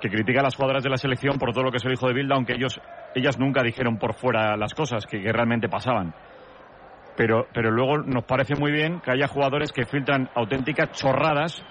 que 0.00 0.08
critica 0.10 0.41
a 0.41 0.44
las 0.44 0.55
jugadoras 0.55 0.84
de 0.84 0.91
la 0.91 0.97
selección 0.97 1.39
por 1.39 1.52
todo 1.52 1.65
lo 1.65 1.73
que 1.73 1.81
se 1.81 1.89
dijo 1.89 2.07
de 2.07 2.15
Bilda, 2.15 2.36
aunque 2.36 2.52
ellos, 2.55 2.81
ellas 3.15 3.39
nunca 3.39 3.62
dijeron 3.62 3.99
por 3.99 4.15
fuera 4.15 4.57
las 4.57 4.75
cosas 4.75 5.07
que, 5.07 5.20
que 5.20 5.33
realmente 5.33 5.68
pasaban. 5.68 6.15
Pero, 7.17 7.49
pero 7.52 7.70
luego 7.73 7.99
nos 7.99 8.25
parece 8.25 8.55
muy 8.55 8.70
bien 8.70 9.00
que 9.00 9.10
haya 9.10 9.26
jugadores 9.26 9.73
que 9.73 9.86
filtran 9.86 10.28
auténticas 10.34 10.92
chorradas 10.92 11.65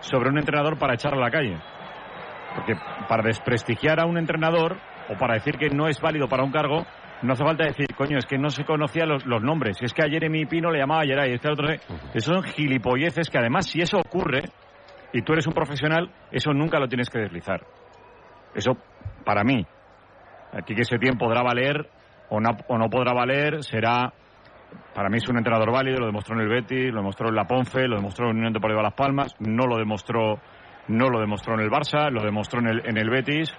sobre 0.00 0.28
un 0.30 0.38
entrenador 0.38 0.76
para 0.76 0.94
echarlo 0.94 1.20
a 1.20 1.26
la 1.26 1.30
calle. 1.30 1.56
Porque 2.56 2.74
para 3.08 3.22
desprestigiar 3.22 4.00
a 4.00 4.06
un 4.06 4.18
entrenador 4.18 4.76
o 5.08 5.16
para 5.16 5.34
decir 5.34 5.56
que 5.56 5.70
no 5.70 5.86
es 5.86 6.00
válido 6.00 6.26
para 6.28 6.42
un 6.42 6.50
cargo, 6.50 6.84
no 7.22 7.32
hace 7.32 7.44
falta 7.44 7.64
decir, 7.64 7.86
coño, 7.96 8.18
es 8.18 8.26
que 8.26 8.38
no 8.38 8.48
se 8.50 8.64
conocían 8.64 9.08
los, 9.08 9.26
los 9.26 9.42
nombres. 9.42 9.78
Es 9.80 9.92
que 9.92 10.02
a 10.02 10.08
Jeremy 10.08 10.46
Pino 10.46 10.70
le 10.70 10.78
llamaba 10.78 11.04
Geray, 11.04 11.32
este 11.32 11.50
otro. 11.50 11.68
Esos 12.14 12.34
son 12.34 12.42
gilipolleces 12.44 13.28
que 13.28 13.38
además, 13.38 13.66
si 13.66 13.80
eso 13.80 13.98
ocurre 13.98 14.44
y 15.12 15.22
tú 15.22 15.32
eres 15.32 15.46
un 15.46 15.52
profesional, 15.52 16.10
eso 16.30 16.52
nunca 16.52 16.78
lo 16.78 16.86
tienes 16.88 17.10
que 17.10 17.18
deslizar. 17.18 17.62
Eso, 18.54 18.76
para 19.24 19.42
mí, 19.42 19.66
aquí 20.52 20.74
que 20.74 20.82
ese 20.82 20.98
tiempo 20.98 21.26
podrá 21.26 21.42
valer 21.42 21.88
o 22.30 22.40
no, 22.40 22.50
o 22.68 22.78
no 22.78 22.88
podrá 22.88 23.12
valer, 23.12 23.64
será. 23.64 24.12
Para 24.94 25.08
mí 25.08 25.16
es 25.16 25.28
un 25.28 25.38
entrenador 25.38 25.72
válido, 25.72 25.98
lo 25.98 26.06
demostró 26.06 26.34
en 26.36 26.42
el 26.42 26.48
Betis, 26.48 26.90
lo 26.90 26.98
demostró 26.98 27.28
en 27.28 27.34
la 27.34 27.46
Ponfe, 27.46 27.88
lo 27.88 27.96
demostró 27.96 28.30
en 28.30 28.36
Unión 28.36 28.52
Deportiva 28.52 28.82
Las 28.82 28.94
Palmas, 28.94 29.34
no 29.40 29.66
lo 29.66 29.78
demostró, 29.78 30.38
no 30.88 31.08
lo 31.08 31.20
demostró 31.20 31.54
en 31.54 31.60
el 31.60 31.70
Barça, 31.70 32.10
lo 32.10 32.22
demostró 32.22 32.60
en 32.60 32.68
el, 32.68 32.82
en 32.86 32.98
el 32.98 33.08
Betis. 33.08 33.52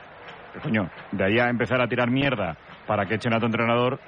Pero, 0.53 0.63
coño, 0.63 0.89
de 1.11 1.25
ahí 1.25 1.39
a 1.39 1.49
empezar 1.49 1.81
a 1.81 1.87
tirar 1.87 2.11
mierda 2.11 2.55
para 2.89 3.05
que 3.05 3.15
echen 3.15 3.31
a 3.35 3.39
tu 3.39 3.45
entrenador 3.45 3.99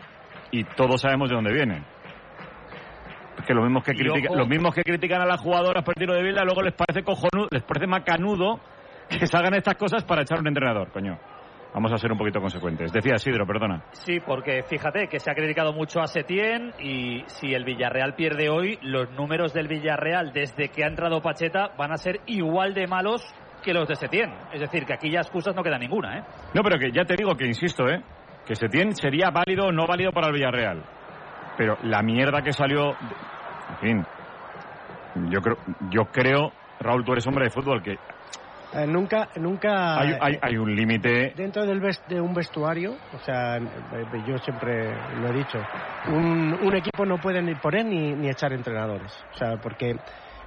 y 0.49 0.63
todos 0.63 0.99
sabemos 1.01 1.29
de 1.29 1.35
dónde 1.35 1.53
viene. 1.53 1.83
Es 3.37 3.45
que 3.45 3.53
los 3.53 3.63
mismos 3.63 3.83
que, 3.83 3.91
Y 3.91 3.95
critica- 3.97 4.27
ojo- 4.29 4.35
los 4.39 4.47
mismos 4.47 4.73
que 4.73 4.81
critican 4.81 5.21
a 5.21 5.25
las 5.25 5.39
jugadoras 5.39 5.83
por 5.83 5.93
el 5.95 5.99
tiro 5.99 6.15
de 6.15 6.23
Bilda 6.23 6.43
luego 6.43 6.63
les 6.63 6.73
parece 6.73 7.03
cojonudo, 7.03 7.47
les 7.51 7.61
parece 7.63 7.85
macanudo 7.87 8.59
que 9.07 9.27
salgan 9.27 9.53
estas 9.53 9.75
cosas 9.75 10.03
para 10.03 10.23
echar 10.23 10.39
a 10.39 10.41
un 10.41 10.47
entrenador, 10.47 10.91
coño. 10.91 11.17
Vamos 11.73 11.93
a 11.93 11.97
ser 11.97 12.11
un 12.11 12.17
poquito 12.17 12.41
consecuentes. 12.41 12.91
Decía 12.91 13.17
Sidro, 13.17 13.45
perdona. 13.47 13.83
Sí, 13.91 14.19
porque 14.19 14.63
fíjate 14.63 15.07
que 15.07 15.19
se 15.19 15.31
ha 15.31 15.35
criticado 15.35 15.71
mucho 15.73 16.01
a 16.01 16.07
Setién 16.07 16.73
y 16.79 17.23
si 17.27 17.53
el 17.53 17.63
Villarreal 17.63 18.15
pierde 18.15 18.49
hoy, 18.49 18.77
los 18.81 19.09
números 19.11 19.53
del 19.53 19.67
Villarreal 19.69 20.33
desde 20.33 20.67
que 20.69 20.83
ha 20.83 20.87
entrado 20.87 21.21
Pacheta 21.21 21.69
van 21.77 21.93
a 21.93 21.97
ser 21.97 22.19
igual 22.25 22.73
de 22.73 22.87
malos 22.87 23.21
que 23.63 23.73
los 23.73 23.87
de 23.87 23.95
Setién. 23.95 24.33
Es 24.51 24.59
decir, 24.59 24.85
que 24.85 24.93
aquí 24.93 25.09
ya 25.11 25.19
excusas 25.21 25.55
no 25.55 25.63
queda 25.63 25.77
ninguna, 25.77 26.17
¿eh? 26.17 26.23
No, 26.53 26.61
pero 26.61 26.77
que 26.77 26.91
ya 26.91 27.05
te 27.05 27.15
digo 27.15 27.35
que 27.35 27.45
insisto, 27.45 27.87
¿eh? 27.87 28.01
Que 28.51 28.57
Setién 28.57 28.93
sería 28.97 29.29
válido 29.29 29.67
o 29.67 29.71
no 29.71 29.87
válido 29.87 30.11
para 30.11 30.27
el 30.27 30.33
Villarreal. 30.33 30.83
Pero 31.57 31.77
la 31.83 32.01
mierda 32.01 32.41
que 32.41 32.51
salió. 32.51 32.89
En 33.69 33.77
fin. 33.79 34.05
Yo 35.29 35.39
creo, 35.39 35.57
yo 35.89 36.03
creo, 36.11 36.51
Raúl, 36.81 37.05
tú 37.05 37.13
eres 37.13 37.25
hombre 37.27 37.45
de 37.45 37.49
fútbol, 37.49 37.81
que 37.81 37.93
Eh, 38.73 38.85
nunca, 38.85 39.29
nunca 39.37 39.97
hay, 39.97 40.17
hay, 40.19 40.37
hay 40.41 40.57
un 40.57 40.75
límite. 40.75 41.31
dentro 41.33 41.65
del 41.65 41.79
de 42.09 42.19
un 42.19 42.33
vestuario, 42.33 42.97
o 43.13 43.19
sea, 43.19 43.55
eh, 43.55 43.61
yo 44.27 44.37
siempre 44.39 44.93
lo 45.21 45.29
he 45.29 45.33
dicho, 45.33 45.57
un, 46.09 46.53
un 46.61 46.75
equipo 46.75 47.05
no 47.05 47.19
puede 47.19 47.41
ni 47.41 47.55
poner 47.55 47.85
ni, 47.85 48.11
ni 48.15 48.29
echar 48.29 48.51
entrenadores, 48.51 49.13
o 49.33 49.37
sea, 49.37 49.55
porque 49.63 49.95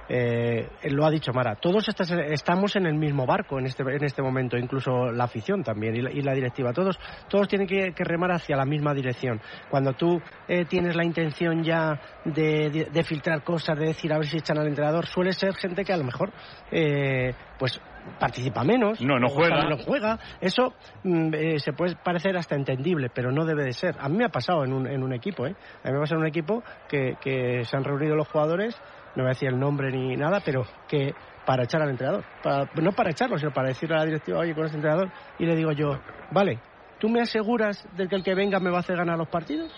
eh, 0.07 0.69
lo 0.91 1.05
ha 1.05 1.11
dicho 1.11 1.31
Mara, 1.33 1.55
todos 1.55 1.87
estas- 1.87 2.11
estamos 2.11 2.75
en 2.75 2.85
el 2.85 2.95
mismo 2.95 3.25
barco 3.25 3.59
en 3.59 3.65
este, 3.65 3.83
en 3.83 4.03
este 4.03 4.21
momento, 4.21 4.57
incluso 4.57 5.11
la 5.11 5.25
afición 5.25 5.63
también 5.63 5.95
y 5.95 6.01
la, 6.01 6.11
y 6.11 6.21
la 6.21 6.33
directiva, 6.33 6.73
todos, 6.73 6.99
todos 7.27 7.47
tienen 7.47 7.67
que, 7.67 7.93
que 7.93 8.03
remar 8.03 8.31
hacia 8.31 8.55
la 8.55 8.65
misma 8.65 8.93
dirección. 8.93 9.41
Cuando 9.69 9.93
tú 9.93 10.21
eh, 10.47 10.65
tienes 10.65 10.95
la 10.95 11.03
intención 11.05 11.63
ya 11.63 11.99
de, 12.23 12.69
de- 12.69 12.87
de 12.91 13.03
filtrar 13.03 13.43
cosas, 13.43 13.77
de 13.77 13.85
decir 13.87 14.11
a 14.13 14.17
ver 14.17 14.27
si 14.27 14.37
echan 14.37 14.57
al 14.57 14.67
entrenador, 14.67 15.05
suele 15.07 15.33
ser 15.33 15.53
gente 15.55 15.83
que 15.83 15.93
a 15.93 15.97
lo 15.97 16.03
mejor, 16.03 16.31
eh, 16.71 17.33
pues 17.57 17.79
participa 18.19 18.63
menos. 18.63 19.01
No, 19.01 19.17
no 19.19 19.29
juega. 19.29 19.67
No 19.67 19.77
juega. 19.77 20.19
Eso 20.39 20.75
mm, 21.03 21.33
eh, 21.33 21.59
se 21.59 21.73
puede 21.73 21.95
parecer 21.95 22.37
hasta 22.37 22.55
entendible, 22.55 23.09
pero 23.09 23.31
no 23.31 23.45
debe 23.45 23.63
de 23.63 23.73
ser. 23.73 23.95
A 23.99 24.07
mí 24.09 24.17
me 24.17 24.25
ha 24.25 24.29
pasado 24.29 24.63
en 24.63 24.73
un, 24.73 24.85
en 24.87 25.01
un 25.01 25.11
equipo, 25.13 25.47
¿eh? 25.47 25.55
A 25.83 25.87
mí 25.87 25.93
me 25.93 25.97
ha 25.97 26.01
pasado 26.01 26.17
en 26.19 26.21
un 26.23 26.27
equipo 26.27 26.63
que, 26.87 27.15
que 27.19 27.63
se 27.65 27.75
han 27.75 27.83
reunido 27.83 28.15
los 28.15 28.27
jugadores, 28.27 28.79
no 29.15 29.23
voy 29.23 29.27
a 29.29 29.33
decir 29.33 29.49
el 29.49 29.59
nombre 29.59 29.91
ni 29.91 30.15
nada, 30.15 30.41
pero 30.43 30.63
que 30.87 31.13
para 31.45 31.63
echar 31.63 31.81
al 31.81 31.89
entrenador. 31.89 32.23
Para- 32.41 32.67
no 32.81 32.91
para 32.91 33.11
echarlo, 33.11 33.37
sino 33.37 33.51
para 33.51 33.69
decirle 33.69 33.95
a 33.95 33.99
la 33.99 34.05
directiva, 34.05 34.39
oye, 34.39 34.53
con 34.53 34.65
este 34.65 34.77
entrenador, 34.77 35.09
y 35.39 35.45
le 35.45 35.55
digo 35.55 35.71
yo, 35.71 35.99
vale, 36.31 36.59
¿tú 36.99 37.09
me 37.09 37.21
aseguras 37.21 37.87
de 37.95 38.07
que 38.07 38.15
el 38.15 38.23
que 38.23 38.35
venga 38.35 38.59
me 38.59 38.69
va 38.69 38.77
a 38.77 38.79
hacer 38.81 38.97
ganar 38.97 39.17
los 39.17 39.29
partidos? 39.29 39.71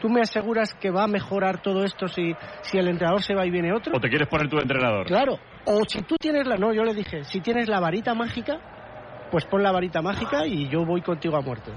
¿Tú 0.00 0.08
me 0.08 0.20
aseguras 0.20 0.74
que 0.74 0.90
va 0.90 1.04
a 1.04 1.08
mejorar 1.08 1.60
todo 1.60 1.82
esto 1.82 2.06
si, 2.06 2.36
si 2.62 2.78
el 2.78 2.88
entrenador 2.88 3.22
se 3.22 3.34
va 3.34 3.44
y 3.44 3.50
viene 3.50 3.72
otro? 3.72 3.96
¿O 3.96 4.00
te 4.00 4.08
quieres 4.08 4.28
poner 4.28 4.48
tu 4.48 4.58
entrenador? 4.58 5.06
Claro, 5.06 5.38
o 5.64 5.80
si 5.88 6.02
tú 6.02 6.16
tienes 6.20 6.46
la, 6.46 6.56
no, 6.56 6.72
yo 6.72 6.84
le 6.84 6.94
dije, 6.94 7.24
si 7.24 7.40
tienes 7.40 7.68
la 7.68 7.80
varita 7.80 8.14
mágica, 8.14 8.58
pues 9.30 9.44
pon 9.46 9.62
la 9.62 9.72
varita 9.72 10.00
mágica 10.00 10.46
y 10.46 10.68
yo 10.68 10.84
voy 10.84 11.02
contigo 11.02 11.36
a 11.36 11.40
muerte. 11.40 11.72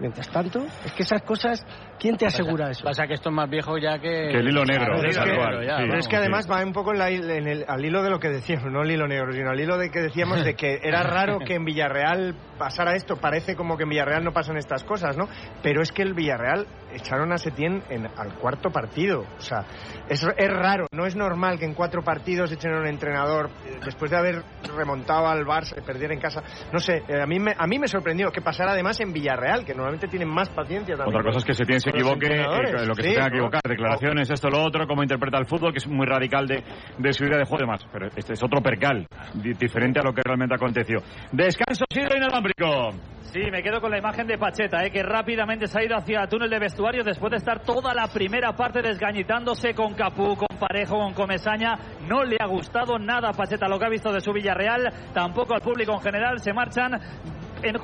Mientras 0.00 0.28
tanto, 0.30 0.64
es 0.84 0.92
que 0.92 1.02
esas 1.02 1.22
cosas, 1.22 1.66
¿quién 1.98 2.16
te 2.16 2.24
asegura 2.26 2.70
eso? 2.70 2.84
Pasa 2.84 3.06
que 3.08 3.14
esto 3.14 3.30
es 3.30 3.34
más 3.34 3.50
viejo 3.50 3.76
ya 3.78 3.98
que... 3.98 4.28
Que 4.30 4.38
el 4.38 4.48
hilo 4.48 4.64
negro. 4.64 5.00
Claro, 5.00 5.08
es 5.08 5.18
que, 5.18 5.66
ya, 5.66 5.76
sí. 5.78 5.82
pero 5.88 5.98
es 5.98 6.08
que 6.08 6.16
además 6.16 6.48
va 6.48 6.62
un 6.62 6.72
poco 6.72 6.92
en 6.92 6.98
la- 6.98 7.10
en 7.10 7.48
el- 7.48 7.64
al 7.66 7.84
hilo 7.84 8.02
de 8.04 8.10
lo 8.10 8.20
que 8.20 8.28
decíamos, 8.28 8.70
no 8.70 8.80
al 8.82 8.90
hilo 8.90 9.08
negro, 9.08 9.32
sino 9.32 9.50
al 9.50 9.58
hilo 9.58 9.76
de 9.76 9.90
que 9.90 10.00
decíamos 10.00 10.44
de 10.44 10.54
que 10.54 10.78
era 10.84 11.02
raro 11.02 11.38
que 11.40 11.54
en 11.56 11.64
Villarreal 11.64 12.34
pasara 12.58 12.94
esto. 12.94 13.16
Parece 13.16 13.56
como 13.56 13.76
que 13.76 13.82
en 13.82 13.88
Villarreal 13.88 14.22
no 14.22 14.32
pasan 14.32 14.56
estas 14.56 14.84
cosas, 14.84 15.16
¿no? 15.16 15.28
Pero 15.62 15.82
es 15.82 15.90
que 15.90 16.02
el 16.02 16.14
Villarreal 16.14 16.66
echaron 16.92 17.32
a 17.32 17.38
Setién 17.38 17.82
en, 17.90 18.06
al 18.06 18.34
cuarto 18.34 18.70
partido. 18.70 19.24
O 19.36 19.40
sea, 19.40 19.64
es, 20.08 20.22
es 20.36 20.48
raro, 20.50 20.86
no 20.92 21.06
es 21.06 21.16
normal 21.16 21.58
que 21.58 21.64
en 21.64 21.74
cuatro 21.74 22.02
partidos 22.02 22.52
echen 22.52 22.72
a 22.72 22.78
un 22.80 22.86
entrenador 22.86 23.50
eh, 23.66 23.78
después 23.84 24.10
de 24.10 24.16
haber 24.16 24.42
remontado 24.76 25.26
al 25.26 25.44
Barça, 25.44 25.82
perder 25.84 26.12
en 26.12 26.20
casa. 26.20 26.42
No 26.72 26.78
sé, 26.78 27.02
eh, 27.08 27.20
a 27.20 27.26
mí 27.26 27.38
me, 27.40 27.52
a 27.58 27.66
mí 27.66 27.78
me 27.78 27.88
sorprendió 27.88 28.30
que 28.30 28.40
pasara 28.40 28.72
además 28.72 29.00
en 29.00 29.12
Villarreal, 29.12 29.64
que 29.64 29.74
normalmente 29.88 30.08
tienen 30.08 30.28
más 30.28 30.48
paciencia 30.50 30.96
también. 30.96 31.16
Otra 31.16 31.24
cosa 31.24 31.38
es 31.38 31.44
que 31.44 31.54
se 31.54 31.64
tiene 31.64 31.80
se 31.80 31.90
equivoque, 31.90 32.26
eh, 32.26 32.86
lo 32.86 32.94
que 32.94 33.02
Sí, 33.02 33.08
se 33.10 33.14
tenga 33.14 33.30
que 33.30 33.36
equivocar, 33.36 33.60
declaraciones, 33.66 34.30
esto, 34.30 34.48
lo 34.50 34.62
otro, 34.62 34.86
cómo 34.86 35.02
interpreta 35.02 35.38
el 35.38 35.46
fútbol, 35.46 35.72
que 35.72 35.78
es 35.78 35.86
muy 35.88 36.06
radical 36.06 36.46
de, 36.46 36.62
de 36.98 37.12
su 37.12 37.24
idea 37.24 37.38
de 37.38 37.44
juego 37.44 37.58
y 37.64 37.66
demás. 37.66 37.86
Pero 37.92 38.06
este 38.14 38.34
es 38.34 38.42
otro 38.42 38.60
percal, 38.60 39.06
di- 39.34 39.54
diferente 39.54 40.00
a 40.00 40.02
lo 40.02 40.12
que 40.12 40.22
realmente 40.24 40.54
aconteció. 40.54 40.98
Descanso, 41.32 41.84
Sidro 41.90 42.16
inalámbrico. 42.16 42.90
Sí, 43.32 43.40
me 43.52 43.62
quedo 43.62 43.80
con 43.80 43.90
la 43.90 43.98
imagen 43.98 44.26
de 44.26 44.38
Pacheta, 44.38 44.84
eh, 44.86 44.90
que 44.90 45.02
rápidamente 45.02 45.66
se 45.66 45.78
ha 45.78 45.84
ido 45.84 45.96
hacia 45.96 46.22
el 46.22 46.28
túnel 46.30 46.48
de 46.48 46.58
vestuarios 46.58 47.04
después 47.04 47.30
de 47.30 47.36
estar 47.36 47.60
toda 47.60 47.92
la 47.92 48.08
primera 48.08 48.52
parte 48.54 48.80
desgañitándose 48.80 49.74
con 49.74 49.92
Capú, 49.94 50.34
con 50.34 50.56
Parejo, 50.58 50.98
con 50.98 51.12
Comesaña. 51.12 51.74
No 52.08 52.24
le 52.24 52.36
ha 52.40 52.46
gustado 52.46 52.98
nada 52.98 53.28
a 53.28 53.32
Pacheta 53.34 53.68
lo 53.68 53.78
que 53.78 53.84
ha 53.84 53.90
visto 53.90 54.10
de 54.12 54.20
su 54.22 54.32
Villarreal, 54.32 54.90
tampoco 55.12 55.54
al 55.54 55.60
público 55.60 55.92
en 55.92 56.00
general. 56.00 56.38
Se 56.40 56.54
marchan 56.54 56.92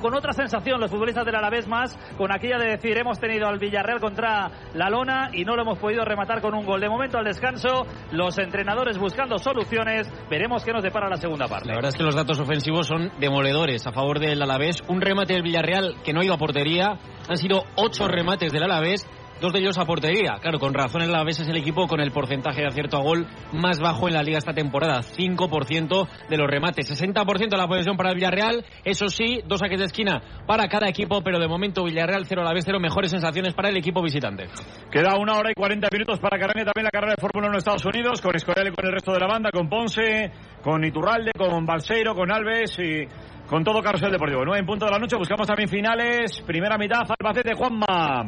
con 0.01 0.15
otra 0.15 0.33
sensación 0.33 0.79
los 0.79 0.91
futbolistas 0.91 1.25
del 1.25 1.35
Alavés 1.35 1.67
más, 1.67 1.97
con 2.17 2.31
aquella 2.31 2.57
de 2.57 2.71
decir 2.71 2.97
hemos 2.97 3.19
tenido 3.19 3.47
al 3.47 3.59
Villarreal 3.59 3.99
contra 3.99 4.51
la 4.73 4.89
lona 4.89 5.29
y 5.33 5.43
no 5.45 5.55
lo 5.55 5.61
hemos 5.63 5.79
podido 5.79 6.03
rematar 6.03 6.41
con 6.41 6.53
un 6.53 6.65
gol. 6.65 6.81
De 6.81 6.89
momento 6.89 7.17
al 7.17 7.25
descanso, 7.25 7.85
los 8.11 8.37
entrenadores 8.37 8.97
buscando 8.97 9.37
soluciones. 9.37 10.11
Veremos 10.29 10.63
qué 10.63 10.73
nos 10.73 10.83
depara 10.83 11.09
la 11.09 11.17
segunda 11.17 11.47
parte. 11.47 11.69
La 11.69 11.75
verdad 11.75 11.89
es 11.89 11.97
que 11.97 12.03
los 12.03 12.15
datos 12.15 12.39
ofensivos 12.39 12.87
son 12.87 13.11
demoledores 13.19 13.85
a 13.87 13.91
favor 13.91 14.19
del 14.19 14.41
Alavés. 14.41 14.81
Un 14.87 15.01
remate 15.01 15.33
del 15.33 15.43
Villarreal 15.43 15.95
que 16.03 16.13
no 16.13 16.23
ido 16.23 16.33
a 16.33 16.37
portería. 16.37 16.97
Han 17.27 17.37
sido 17.37 17.63
ocho 17.75 18.07
remates 18.07 18.51
del 18.51 18.63
Alavés, 18.63 19.07
dos 19.41 19.53
de 19.53 19.59
ellos 19.59 19.77
a 19.77 19.85
portería. 19.85 20.37
Claro, 20.41 20.59
con 20.59 20.73
razón 20.73 21.01
el 21.01 21.09
Alavés 21.09 21.39
es 21.39 21.47
el 21.47 21.57
equipo 21.57 21.87
con 21.87 21.99
el 21.99 22.11
porcentaje 22.11 22.61
de 22.61 22.67
acierto 22.67 22.97
a 22.97 23.01
gol 23.01 23.27
más 23.53 23.79
bajo 23.79 24.07
en 24.07 24.13
la 24.13 24.23
liga 24.23 24.37
esta 24.37 24.53
temporada. 24.53 25.01
5% 25.01 26.07
de 26.29 26.37
los 26.37 26.47
remates. 26.47 26.89
60% 26.89 27.49
de 27.49 27.57
la 27.57 27.67
posesión 27.67 27.97
para 27.97 28.09
el 28.09 28.15
Villarreal. 28.15 28.65
Eso 28.83 29.07
sí, 29.09 29.41
dos 29.45 29.59
saques 29.59 29.79
de 29.79 29.85
esquina 29.85 30.21
para 30.47 30.67
cada 30.67 30.87
equipo, 30.87 31.21
pero 31.21 31.39
de 31.39 31.47
momento 31.47 31.83
Villarreal 31.83 32.25
0 32.25 32.41
Alavés 32.41 32.63
0. 32.65 32.79
Mejores 32.79 33.11
sensaciones 33.11 33.53
para 33.53 33.69
el 33.69 33.77
equipo 33.77 34.01
visitante. 34.01 34.47
Queda 34.91 35.17
una 35.17 35.37
hora 35.37 35.51
y 35.51 35.53
40 35.53 35.87
minutos 35.91 36.19
para 36.19 36.37
que 36.37 36.45
también 36.45 36.83
la 36.83 36.91
carrera 36.91 37.13
de 37.15 37.21
Fórmula 37.21 37.47
1 37.47 37.55
en 37.55 37.57
Estados 37.57 37.85
Unidos, 37.85 38.21
con 38.21 38.35
Escorial 38.35 38.67
y 38.67 38.71
con 38.71 38.85
el 38.85 38.93
resto 38.93 39.11
de 39.13 39.19
la 39.19 39.27
banda, 39.27 39.49
con 39.51 39.67
Ponce, 39.67 40.31
con 40.61 40.83
Iturralde, 40.83 41.31
con 41.37 41.65
Balseiro, 41.65 42.15
con 42.15 42.31
Alves 42.31 42.77
y 42.79 43.07
con 43.47 43.63
todo 43.63 43.81
Carrusel 43.81 44.11
Deportivo. 44.11 44.43
9 44.45 44.59
en 44.59 44.65
punto 44.65 44.85
de 44.85 44.91
la 44.91 44.99
noche, 44.99 45.15
buscamos 45.15 45.47
también 45.47 45.69
finales. 45.69 46.41
Primera 46.45 46.77
mitad, 46.77 47.01
Albacete, 47.19 47.53
Juanma. 47.55 48.25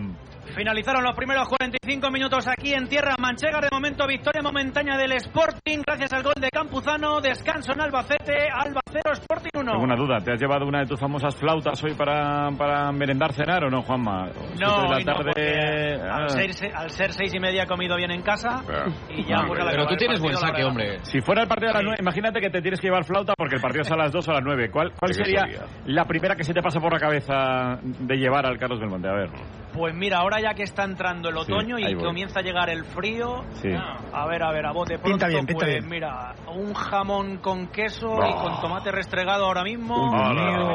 Finalizaron 0.58 1.04
los 1.04 1.16
primeros 1.16 1.48
45 1.50 2.10
minutos 2.10 2.48
aquí 2.48 2.74
en 2.74 2.88
tierra 2.88 3.14
manchega. 3.20 3.62
De 3.62 3.68
momento, 3.72 4.08
victoria 4.08 4.42
momentánea 4.42 4.98
del 4.98 5.12
Sporting 5.12 5.84
gracias 5.86 6.12
al 6.14 6.24
gol 6.24 6.34
de 6.42 6.50
Campuzano. 6.50 7.22
Descanso 7.22 7.74
en 7.74 7.82
Albacete. 7.82 8.50
Albacero 8.52 9.12
Sporting 9.14 9.52
1. 9.54 9.72
Tengo 9.72 9.84
una 9.84 9.96
duda, 9.96 10.18
¿te 10.18 10.34
has 10.34 10.40
llevado 10.40 10.66
una 10.66 10.80
de 10.80 10.88
tus 10.88 11.00
famosas 11.00 11.36
flautas 11.36 11.84
hoy 11.84 11.94
para, 11.94 12.50
para 12.58 12.92
merendar, 12.92 13.34
cenar 13.34 13.66
o 13.66 13.70
no, 13.70 13.84
Juanma? 13.84 14.32
No, 14.60 14.82
de 14.82 14.90
la 14.90 15.00
no, 15.00 15.06
tarde... 15.06 15.24
porque 15.26 15.98
Ah. 16.10 16.16
al, 16.24 16.30
ser, 16.32 16.76
al 16.76 16.90
ser 16.90 17.14
seis 17.14 17.36
y 17.36 17.40
media 17.40 17.64
he 17.64 17.68
comido 17.68 17.96
bien 17.96 18.10
en 18.10 18.24
casa 18.24 18.64
y 19.10 19.26
ya 19.26 19.44
pues, 19.46 19.64
Pero 19.64 19.86
tú 19.86 19.96
tienes 19.96 20.20
partido, 20.20 20.40
buen 20.40 20.50
saque, 20.50 20.64
hombre. 20.64 20.98
Si 21.04 21.22
fuera 21.22 21.44
el 21.44 21.48
partido 21.48 21.70
a 21.70 21.74
las 21.76 21.84
9, 21.84 21.98
imagínate 22.02 22.42
que 22.42 22.50
te 22.50 22.62
tienes 22.64 22.82
que 22.82 22.88
llevar 22.88 23.04
flauta 23.04 23.34
porque 23.38 23.58
el 23.58 23.62
partido 23.62 23.84
es 23.84 23.92
a 23.92 23.96
las 23.96 24.12
2 24.12 24.28
o 24.28 24.32
a 24.32 24.34
las 24.34 24.44
9. 24.44 24.72
¿Cuál, 24.72 24.92
cuál 24.98 25.12
¿De 25.12 25.18
qué 25.18 25.24
sería 25.24 25.42
sería? 25.42 25.66
la 25.86 26.06
primera 26.06 26.36
que 26.36 26.44
se 26.44 26.54
te 26.56 26.64
pasa 26.64 26.80
por 26.80 26.92
la 26.92 27.00
cabeza 27.00 27.80
de 27.84 28.16
llevar 28.16 28.48
al 28.48 28.58
Carlos 28.58 28.80
Belmonte? 28.80 29.08
A 29.08 29.14
ver. 29.14 29.30
Pues 29.78 29.94
mira, 29.96 30.18
ahora 30.20 30.42
ya 30.42 30.54
que 30.54 30.64
está 30.64 30.84
entrando 30.84 31.30
el 31.30 31.38
otoño 31.38 31.78
Sí, 31.78 31.84
y 31.88 31.94
voy. 31.96 32.04
comienza 32.04 32.40
a 32.40 32.44
llegar 32.44 32.70
el 32.70 32.84
frío, 32.86 33.44
Sí. 33.54 33.70
a 33.72 34.26
ver, 34.28 34.44
a 34.44 34.52
ver, 34.52 34.66
a 34.66 34.72
bote 34.72 34.98
pronto, 34.98 35.10
Pinta 35.10 35.28
bien, 35.28 35.46
pinta 35.46 35.66
pues 35.66 35.78
bien. 35.80 35.90
mira, 35.90 36.34
un 36.54 36.74
jamón 36.74 37.38
con 37.38 37.68
queso 37.68 38.10
Oh. 38.10 38.26
y 38.28 38.34
con 38.34 38.60
tomate 38.62 38.92
restregado 38.92 39.46
ahora 39.46 39.64
mismo, 39.64 39.96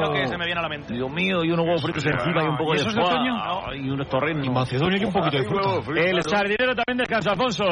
lo 0.01 0.11
que 0.13 0.27
se 0.27 0.37
me 0.37 0.45
viene 0.45 0.59
a 0.59 0.63
la 0.63 0.69
mente. 0.69 0.93
Dios 0.93 1.11
mío, 1.11 1.43
y 1.43 1.51
unos 1.51 1.65
huevos 1.65 1.81
fritos 1.81 2.05
encima 2.05 2.43
y 2.43 2.47
un 2.47 2.57
poco 2.57 2.73
¿Y 2.73 2.77
de 2.77 2.83
de? 2.83 3.75
Y 3.75 3.89
unos 3.89 4.07
torrenos. 4.07 4.45
Y 4.45 4.49
Macedonia 4.49 4.97
y 5.01 5.05
un 5.05 5.11
poquito 5.13 5.37
de 5.37 5.43
fruta. 5.43 5.69
El 5.99 6.21
sardinero 6.23 6.73
también 6.75 6.97
descansa, 6.97 7.31
Alfonso. 7.31 7.63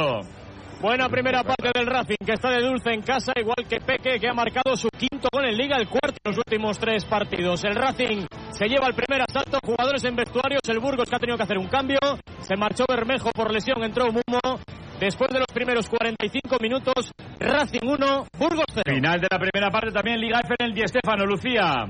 Buena 0.81 1.07
primera 1.09 1.43
parte 1.43 1.69
del 1.75 1.85
Racing, 1.85 2.25
que 2.25 2.33
está 2.33 2.49
de 2.49 2.63
dulce 2.63 2.89
en 2.91 3.03
casa, 3.03 3.33
igual 3.35 3.67
que 3.69 3.79
Peque, 3.79 4.19
que 4.19 4.27
ha 4.27 4.33
marcado 4.33 4.75
su 4.75 4.89
quinto 4.89 5.29
gol 5.31 5.45
en 5.45 5.55
Liga, 5.55 5.77
el 5.77 5.87
cuarto 5.87 6.17
en 6.23 6.31
los 6.31 6.37
últimos 6.37 6.79
tres 6.79 7.05
partidos. 7.05 7.63
El 7.63 7.75
Racing 7.75 8.25
se 8.49 8.65
lleva 8.65 8.87
el 8.87 8.95
primer 8.95 9.21
asalto, 9.21 9.59
jugadores 9.63 10.03
en 10.05 10.15
vestuarios, 10.15 10.61
el 10.67 10.79
Burgos 10.79 11.07
que 11.07 11.15
ha 11.15 11.19
tenido 11.19 11.37
que 11.37 11.43
hacer 11.43 11.59
un 11.59 11.67
cambio, 11.67 11.99
se 12.39 12.57
marchó 12.57 12.85
Bermejo 12.89 13.29
por 13.29 13.53
lesión, 13.53 13.83
entró 13.83 14.07
Mumo. 14.07 14.59
Después 14.99 15.29
de 15.31 15.37
los 15.37 15.47
primeros 15.53 15.87
45 15.87 16.57
minutos, 16.59 17.11
Racing 17.39 17.85
1, 17.85 18.25
Burgos 18.39 18.65
0. 18.73 18.83
Final 18.83 19.21
de 19.21 19.27
la 19.31 19.37
primera 19.37 19.69
parte 19.69 19.91
también 19.91 20.19
Liga 20.19 20.39
F 20.39 20.55
en 20.57 20.65
el 20.65 20.73
Di 20.73 20.81
Stéfano, 20.87 21.27
Lucía. 21.27 21.85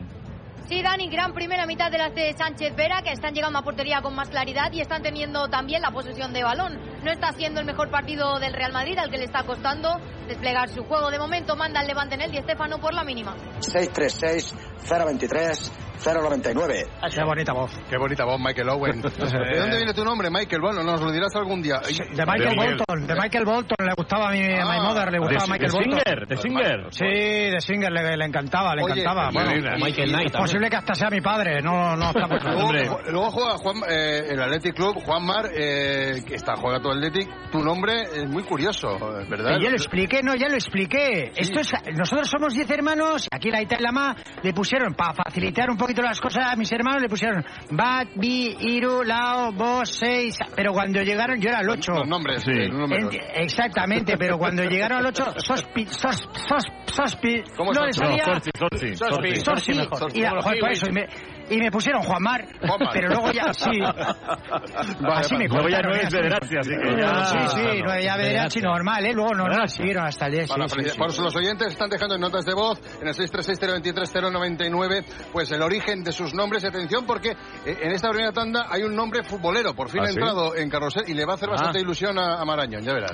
Sí, 0.71 0.81
Dani, 0.81 1.09
gran 1.09 1.33
primera 1.33 1.65
mitad 1.65 1.91
de 1.91 1.97
las 1.97 2.15
de 2.15 2.31
Sánchez 2.31 2.73
Vera, 2.77 3.01
que 3.01 3.11
están 3.11 3.33
llegando 3.33 3.59
a 3.59 3.61
portería 3.61 4.01
con 4.01 4.15
más 4.15 4.29
claridad 4.29 4.71
y 4.71 4.79
están 4.79 5.03
teniendo 5.03 5.49
también 5.49 5.81
la 5.81 5.91
posesión 5.91 6.31
de 6.31 6.43
balón. 6.43 6.79
No 7.03 7.11
está 7.11 7.33
siendo 7.33 7.59
el 7.59 7.65
mejor 7.65 7.89
partido 7.91 8.39
del 8.39 8.53
Real 8.53 8.71
Madrid, 8.71 8.97
al 8.97 9.11
que 9.11 9.17
le 9.17 9.25
está 9.25 9.43
costando 9.43 9.99
desplegar 10.29 10.69
su 10.69 10.83
juego. 10.85 11.11
De 11.11 11.19
momento 11.19 11.57
manda 11.57 11.81
el 11.81 11.87
levante 11.87 12.15
en 12.15 12.21
el 12.21 12.31
Di 12.31 12.37
Stéfano 12.37 12.77
por 12.79 12.93
la 12.93 13.03
mínima. 13.03 13.35
636 13.59 14.55
023 14.89 15.71
099. 16.03 16.87
Qué 17.13 17.23
bonita 17.23 17.53
voz. 17.53 17.71
Qué 17.87 17.97
bonita 17.97 18.25
voz, 18.25 18.39
Michael 18.39 18.69
Owen. 18.69 19.01
¿De 19.03 19.59
dónde 19.59 19.77
viene 19.77 19.93
tu 19.93 20.03
nombre, 20.03 20.29
Michael? 20.31 20.59
Bueno, 20.61 20.81
nos 20.83 20.99
lo 21.01 21.11
dirás 21.11 21.35
algún 21.35 21.61
día. 21.61 21.79
De 21.79 22.25
Michael 22.25 22.55
Bolton, 22.55 23.05
de 23.07 23.13
Michael 23.15 23.45
Bolton, 23.45 23.75
le 23.85 23.93
gustaba 23.95 24.29
a 24.29 24.31
mi, 24.31 24.39
a 24.41 24.65
mi 24.65 24.79
mother, 24.79 25.11
le 25.11 25.19
gustaba 25.19 25.43
de- 25.45 25.51
Michael 25.51 25.69
de 25.71 25.77
Bolton. 25.77 25.99
Singer, 26.01 26.27
de 26.27 26.37
Singer. 26.37 26.87
Sí, 26.89 27.51
de 27.51 27.61
Singer, 27.61 27.91
le, 27.91 28.17
le 28.17 28.25
encantaba, 28.25 28.73
le 28.73 28.81
Oye, 28.83 29.01
encantaba. 29.01 29.29
y- 29.29 29.33
Bueno, 29.33 29.51
y- 29.77 29.83
Michael 29.83 30.09
y- 30.09 30.13
Knight. 30.13 30.35
Posible 30.61 30.69
que 30.69 30.75
hasta 30.75 30.93
sea 30.93 31.09
mi 31.09 31.21
padre, 31.21 31.61
no, 31.61 31.95
no 31.95 32.11
está 32.11 32.27
Luego, 32.27 32.99
luego 33.11 33.31
juega 33.31 33.57
Juan, 33.57 33.77
eh, 33.89 34.21
el 34.29 34.41
Athletic 34.41 34.75
Club, 34.75 34.95
Juan 35.03 35.25
Mar, 35.25 35.49
eh, 35.53 36.21
que 36.25 36.35
está 36.35 36.55
juega 36.55 36.79
todo 36.79 36.93
el 36.93 36.99
Athletic. 36.99 37.51
Tu 37.51 37.59
nombre 37.63 38.03
es 38.03 38.27
muy 38.27 38.43
curioso, 38.43 38.97
¿verdad? 39.29 39.57
Ya 39.61 39.69
lo 39.69 39.75
expliqué, 39.75 40.21
no, 40.23 40.35
ya 40.35 40.47
lo 40.47 40.55
expliqué. 40.55 41.31
Esto 41.35 41.61
es, 41.61 41.73
nosotros 41.97 42.29
somos 42.29 42.53
10 42.53 42.69
hermanos, 42.69 43.27
aquí 43.31 43.49
la 43.49 43.61
Ita 43.61 43.77
y 43.79 43.83
la 43.83 43.91
Ma 43.91 44.15
le 44.43 44.53
pusieron, 44.53 44.93
para 44.93 45.13
facilitar 45.13 45.69
un 45.69 45.77
poquito 45.77 46.01
las 46.01 46.19
cosas 46.19 46.51
a 46.51 46.55
mis 46.55 46.71
hermanos, 46.71 47.01
le 47.01 47.09
pusieron 47.09 47.43
Bat, 47.71 48.09
Bi, 48.15 48.55
Iru, 48.59 49.03
Lao, 49.03 49.51
Bo, 49.51 49.85
Seis. 49.85 50.37
Pero 50.55 50.73
cuando 50.73 51.01
llegaron, 51.01 51.39
yo 51.39 51.49
era 51.49 51.61
el 51.61 51.69
8. 51.69 51.91
Los 51.93 52.07
nombres, 52.07 52.43
sí. 52.43 52.53
los 52.53 52.89
exactamente, 53.35 54.17
pero 54.17 54.37
cuando 54.37 54.63
llegaron 54.63 54.99
al 54.99 55.07
8, 55.07 55.23
Sospi, 55.37 55.85
Sos, 55.87 56.29
Sos, 56.47 56.63
Sospi, 56.85 57.43
¿Cómo 57.57 57.71
no 57.73 57.85
es 57.85 57.97
le 57.97 58.05
ocho? 58.05 58.17
salía. 58.17 58.25
No, 58.25 58.33
Sorsi, 58.33 58.51
Sorsi, 58.57 58.95
Sorsi. 58.95 59.35
Sorsi, 59.35 59.75
Sorsi 59.75 60.23
mejor. 60.41 60.55
Y, 60.55 60.59
joder, 60.59 60.59
por 60.59 60.71
eso, 60.71 60.85
y 60.87 60.91
me, 60.91 61.07
y 61.49 61.57
me 61.57 61.71
pusieron 61.71 62.01
Juanmar, 62.03 62.45
pero 62.93 63.09
luego 63.09 63.31
ya, 63.31 63.53
sí. 63.53 63.81
así 63.81 65.35
me 65.35 65.47
Luego 65.47 65.69
ya 65.69 65.81
no 65.81 65.91
es 65.91 66.09
Federazzi, 66.09 66.57
así 66.57 66.71
que 66.71 66.97
ya... 66.97 67.25
Sí, 67.25 67.37
sí, 67.49 67.81
no, 67.83 67.99
ya 67.99 68.17
normal, 68.61 69.05
¿eh? 69.05 69.13
Luego 69.13 69.33
normal, 69.33 69.69
siguieron 69.69 70.05
hasta 70.05 70.27
el 70.27 70.31
10. 70.33 70.49
Para, 70.49 70.67
sí, 70.67 70.75
por 70.97 71.17
los 71.19 71.35
oyentes 71.35 71.67
están 71.69 71.89
dejando 71.89 72.15
en 72.15 72.21
notas 72.21 72.45
de 72.45 72.53
voz 72.53 72.79
en 73.01 73.07
el 73.07 73.13
636-023-099 73.15 75.05
pues 75.31 75.51
el 75.51 75.61
origen 75.61 76.03
de 76.03 76.11
sus 76.11 76.33
nombres. 76.33 76.63
Atención 76.63 77.05
porque 77.05 77.31
eh, 77.31 77.77
en 77.81 77.91
esta 77.91 78.09
primera 78.09 78.31
tanda 78.31 78.67
hay 78.69 78.83
un 78.83 78.95
nombre 78.95 79.23
futbolero. 79.23 79.73
Por 79.73 79.89
fin 79.89 80.01
¿Ah, 80.01 80.05
ha 80.05 80.07
sí? 80.07 80.13
entrado 80.13 80.55
en 80.55 80.69
carrusel 80.69 81.03
y 81.07 81.13
le 81.13 81.25
va 81.25 81.33
a 81.33 81.35
hacer 81.35 81.49
Ah. 81.49 81.53
bastante 81.53 81.79
ilusión 81.79 82.17
a, 82.17 82.35
a 82.39 82.45
Marañón. 82.45 82.83
Ya 82.83 82.93
verás. 82.93 83.11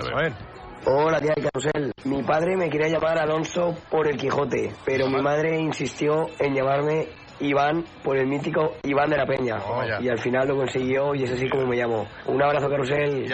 Hola, 0.86 1.20
tía 1.20 1.34
de 1.36 1.50
Carusel. 1.50 1.92
Mi 2.06 2.24
padre 2.24 2.56
me 2.56 2.70
quería 2.70 2.88
llamar 2.88 3.18
Alonso 3.18 3.76
por 3.90 4.08
el 4.08 4.18
Quijote, 4.18 4.74
pero 4.86 5.08
mi 5.08 5.22
madre 5.22 5.60
insistió 5.60 6.28
en 6.40 6.54
llamarme 6.54 7.08
Iván 7.40 7.84
por 8.04 8.18
el 8.18 8.28
mítico 8.28 8.76
Iván 8.84 9.10
de 9.10 9.18
la 9.18 9.26
Peña. 9.26 9.58
Vaya. 9.58 10.00
y 10.02 10.10
al 10.10 10.18
final 10.18 10.48
lo 10.48 10.56
consiguió 10.56 11.14
y 11.14 11.24
es 11.24 11.32
así 11.32 11.50
como 11.50 11.68
me 11.68 11.76
llamo. 11.76 12.08
Un 12.28 12.42
abrazo, 12.42 12.70
Carusel. 12.70 13.26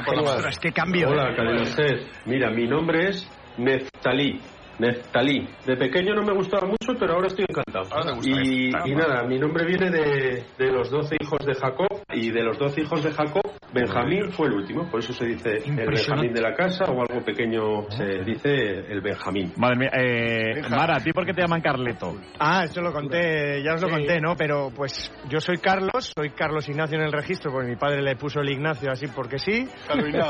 Que 0.62 0.72
cambio. 0.72 1.10
Hola, 1.10 1.66
Ser. 1.66 2.08
Mira, 2.26 2.50
mi 2.50 2.68
nombre 2.68 3.10
es 3.10 3.28
Neftalí. 3.58 4.42
Neftalí. 4.80 5.48
De 5.66 5.76
pequeño 5.78 6.16
no 6.16 6.24
me 6.24 6.34
gustaba 6.34 6.68
mucho, 6.68 6.94
pero 7.00 7.14
ahora 7.14 7.28
estoy 7.28 7.46
encantado. 7.48 8.20
y, 8.24 8.70
y 8.70 8.96
nada, 8.96 9.24
mi 9.24 9.38
nombre 9.40 9.66
viene 9.66 9.90
de, 9.90 10.44
de 10.58 10.72
los 10.72 10.90
doce 10.90 11.16
hijos 11.20 11.46
de 11.46 11.54
Jacob 11.54 12.04
y 12.14 12.32
de 12.32 12.44
los 12.44 12.58
doce 12.58 12.82
hijos 12.82 13.04
de 13.04 13.12
Jacob 13.12 13.44
Benjamín 13.74 14.32
fue 14.32 14.48
el 14.48 14.54
último, 14.54 14.88
por 14.90 15.00
eso 15.00 15.14
se 15.14 15.26
dice 15.26 15.58
el 15.66 15.76
Benjamín 15.76 16.32
de 16.32 16.42
la 16.42 16.54
casa 16.54 16.86
o 16.86 17.02
algo 17.02 17.26
pequeño 17.26 17.90
se 17.90 18.24
dice 18.24 18.50
el 18.50 19.02
Benjamín. 19.02 19.52
Madre 19.58 19.78
mía, 19.78 19.90
eh, 19.94 20.62
Mara, 20.70 20.98
¿a 20.98 21.04
ti 21.04 21.12
por 21.12 21.26
qué 21.26 21.34
te 21.34 21.42
llaman 21.42 21.62
Carleto? 21.62 22.16
Ah, 22.40 22.66
esto 22.66 22.82
lo 22.82 22.94
conté, 22.94 23.64
ya 23.64 23.74
os 23.74 23.82
lo 23.82 23.90
conté, 23.90 24.22
¿no? 24.22 24.36
Pero 24.36 24.72
pues 24.76 25.12
yo 25.28 25.40
soy 25.40 25.58
Carlos, 25.58 26.14
soy 26.16 26.30
Carlos 26.32 26.70
Ignacio 26.70 27.00
en 27.00 27.06
el 27.06 27.12
registro, 27.12 27.52
porque 27.52 27.70
mi 27.70 27.76
padre 27.76 28.04
le 28.04 28.16
puso 28.16 28.42
el 28.42 28.50
Ignacio 28.50 28.92
así 28.92 29.08
porque 29.08 29.40
sí. 29.40 29.68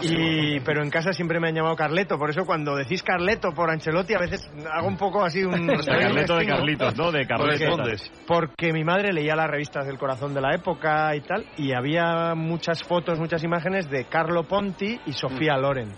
Y, 0.03 0.61
pero 0.61 0.81
en 0.81 0.89
casa 0.89 1.11
siempre 1.11 1.39
me 1.41 1.49
han 1.49 1.55
llamado 1.55 1.75
Carleto, 1.75 2.17
por 2.17 2.29
eso 2.29 2.45
cuando 2.45 2.77
decís 2.77 3.03
Carleto 3.03 3.51
por 3.51 3.69
Ancelotti 3.69 4.13
a 4.13 4.19
veces 4.19 4.32
hago 4.71 4.87
un 4.87 4.97
poco 4.97 5.23
así 5.23 5.43
un... 5.43 5.67
Carleto 5.85 6.37
de 6.37 6.45
Carlitos, 6.45 6.97
¿no? 6.97 7.11
De 7.11 7.25
Carleto. 7.25 7.77
Porque, 7.77 7.95
porque 8.27 8.73
mi 8.73 8.83
madre 8.83 9.13
leía 9.13 9.35
las 9.35 9.49
revistas 9.49 9.85
del 9.85 9.97
corazón 9.97 10.33
de 10.33 10.41
la 10.41 10.53
época 10.55 11.15
y 11.15 11.21
tal, 11.21 11.45
y 11.57 11.73
había 11.73 12.35
muchas 12.35 12.83
fotos, 12.83 13.19
muchas 13.19 13.43
imágenes 13.43 13.89
de 13.89 14.05
Carlo 14.05 14.43
Ponti 14.43 14.99
y 15.05 15.13
Sofía 15.13 15.57
Loren. 15.57 15.93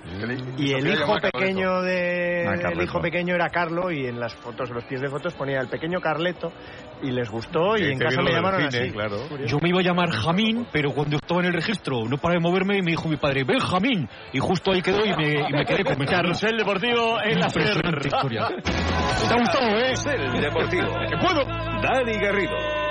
Y 0.57 0.73
el 0.73 0.87
hijo 0.87 1.15
pequeño 1.19 1.81
de 1.81 2.45
Ah, 2.47 2.71
el 2.71 2.81
hijo 2.81 2.99
pequeño 3.01 3.35
era 3.35 3.49
Carlo 3.49 3.91
y 3.91 4.05
en 4.05 4.19
las 4.19 4.35
fotos, 4.35 4.69
los 4.69 4.83
pies 4.85 5.01
de 5.01 5.09
fotos 5.09 5.33
ponía 5.33 5.59
el 5.59 5.67
pequeño 5.67 5.99
Carleto 5.99 6.51
y 7.01 7.11
les 7.11 7.29
gustó 7.29 7.77
y 7.77 7.91
en 7.91 7.99
casa 7.99 8.21
me 8.21 8.31
llamaron 8.31 8.63
así. 8.63 8.91
Yo 9.47 9.59
me 9.61 9.69
iba 9.69 9.79
a 9.79 9.83
llamar 9.83 10.09
Jamín, 10.09 10.67
pero 10.71 10.91
cuando 10.91 11.17
estaba 11.17 11.41
en 11.41 11.47
el 11.47 11.53
registro 11.53 12.05
no 12.05 12.17
paré 12.17 12.35
de 12.35 12.41
moverme 12.41 12.77
y 12.77 12.81
me 12.81 12.91
dijo 12.91 13.07
mi 13.07 13.17
padre, 13.17 13.43
Benjamín. 13.43 14.07
Y 14.33 14.39
justo 14.39 14.71
ahí 14.71 14.81
quedó 14.81 15.05
y 15.05 15.15
me, 15.15 15.49
y 15.49 15.53
me 15.53 15.65
quedé 15.65 15.83
con 15.83 15.97
Benjamín. 15.97 16.07
Carrusel 16.07 16.57
Deportivo 16.57 17.21
en 17.21 17.39
la 17.39 17.47
Impresionante 17.47 18.07
historia. 18.07 18.47
¿Te 18.47 19.33
ha 19.33 19.39
gustado, 19.39 19.77
eh? 19.77 19.93
El 20.05 20.41
Deportivo. 20.41 20.87
¿Que 21.09 21.17
puedo? 21.17 21.45
Dani 21.45 22.13
Garrido. 22.13 22.85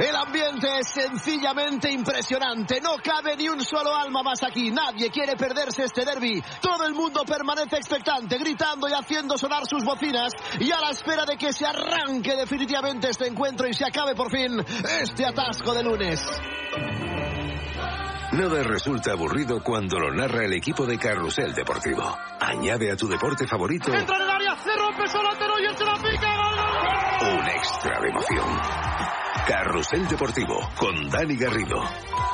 El 0.00 0.16
ambiente 0.16 0.66
es 0.78 0.88
sencillamente 0.88 1.90
impresionante. 1.92 2.80
No 2.80 2.96
cabe 3.02 3.36
ni 3.36 3.50
un 3.50 3.62
solo 3.62 3.94
alma 3.94 4.22
más 4.22 4.42
aquí. 4.42 4.70
Nadie 4.70 5.10
quiere 5.10 5.36
perderse 5.36 5.84
este 5.84 6.06
derby. 6.06 6.42
Todo 6.62 6.86
el 6.86 6.94
mundo 6.94 7.22
permanece 7.26 7.76
expectante, 7.76 8.38
gritando 8.38 8.88
y 8.88 8.92
haciendo 8.92 9.36
sonar 9.36 9.66
sus 9.66 9.84
bocinas 9.84 10.32
y 10.58 10.70
a 10.72 10.80
la 10.80 10.90
espera 10.90 11.26
de 11.26 11.36
que 11.36 11.52
se 11.52 11.66
arranque 11.66 12.34
definitivamente 12.34 13.10
este 13.10 13.26
encuentro 13.26 13.68
y 13.68 13.74
se 13.74 13.84
acabe 13.84 14.14
por 14.14 14.30
fin 14.30 14.64
este 15.02 15.26
atasco 15.26 15.74
de 15.74 15.82
lunes. 15.82 16.26
Nada 18.32 18.62
resulta 18.62 19.12
aburrido 19.12 19.62
cuando 19.62 19.98
lo 19.98 20.14
narra 20.14 20.44
el 20.44 20.54
equipo 20.54 20.86
de 20.86 20.96
Carrusel 20.96 21.52
Deportivo. 21.52 22.16
Añade 22.40 22.90
a 22.90 22.96
tu 22.96 23.06
deporte 23.06 23.46
favorito 23.46 23.92
Entra 23.92 24.16
en 24.16 24.22
el 24.22 24.30
área, 24.30 24.56
se 24.56 24.74
rompe 24.76 25.08
Solatero 25.08 25.58
y 25.58 25.66
él 25.66 25.76
se 25.76 25.84
la 25.84 25.94
pica. 25.96 26.36
¡Gol, 26.36 26.56
gol, 26.56 26.72
gol! 26.72 27.00
un 27.20 27.46
extra 27.48 28.00
de 28.00 28.08
emoción. 28.08 28.99
Carrusel 29.50 30.06
Deportivo 30.06 30.60
con 30.78 31.08
Dani 31.10 31.34
Garrido. 31.34 31.82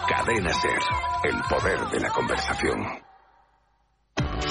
Cadena 0.07 0.53
Ser, 0.53 0.78
el 1.25 1.41
poder 1.49 1.81
de 1.89 2.01
la 2.01 2.11
conversación. 2.11 2.78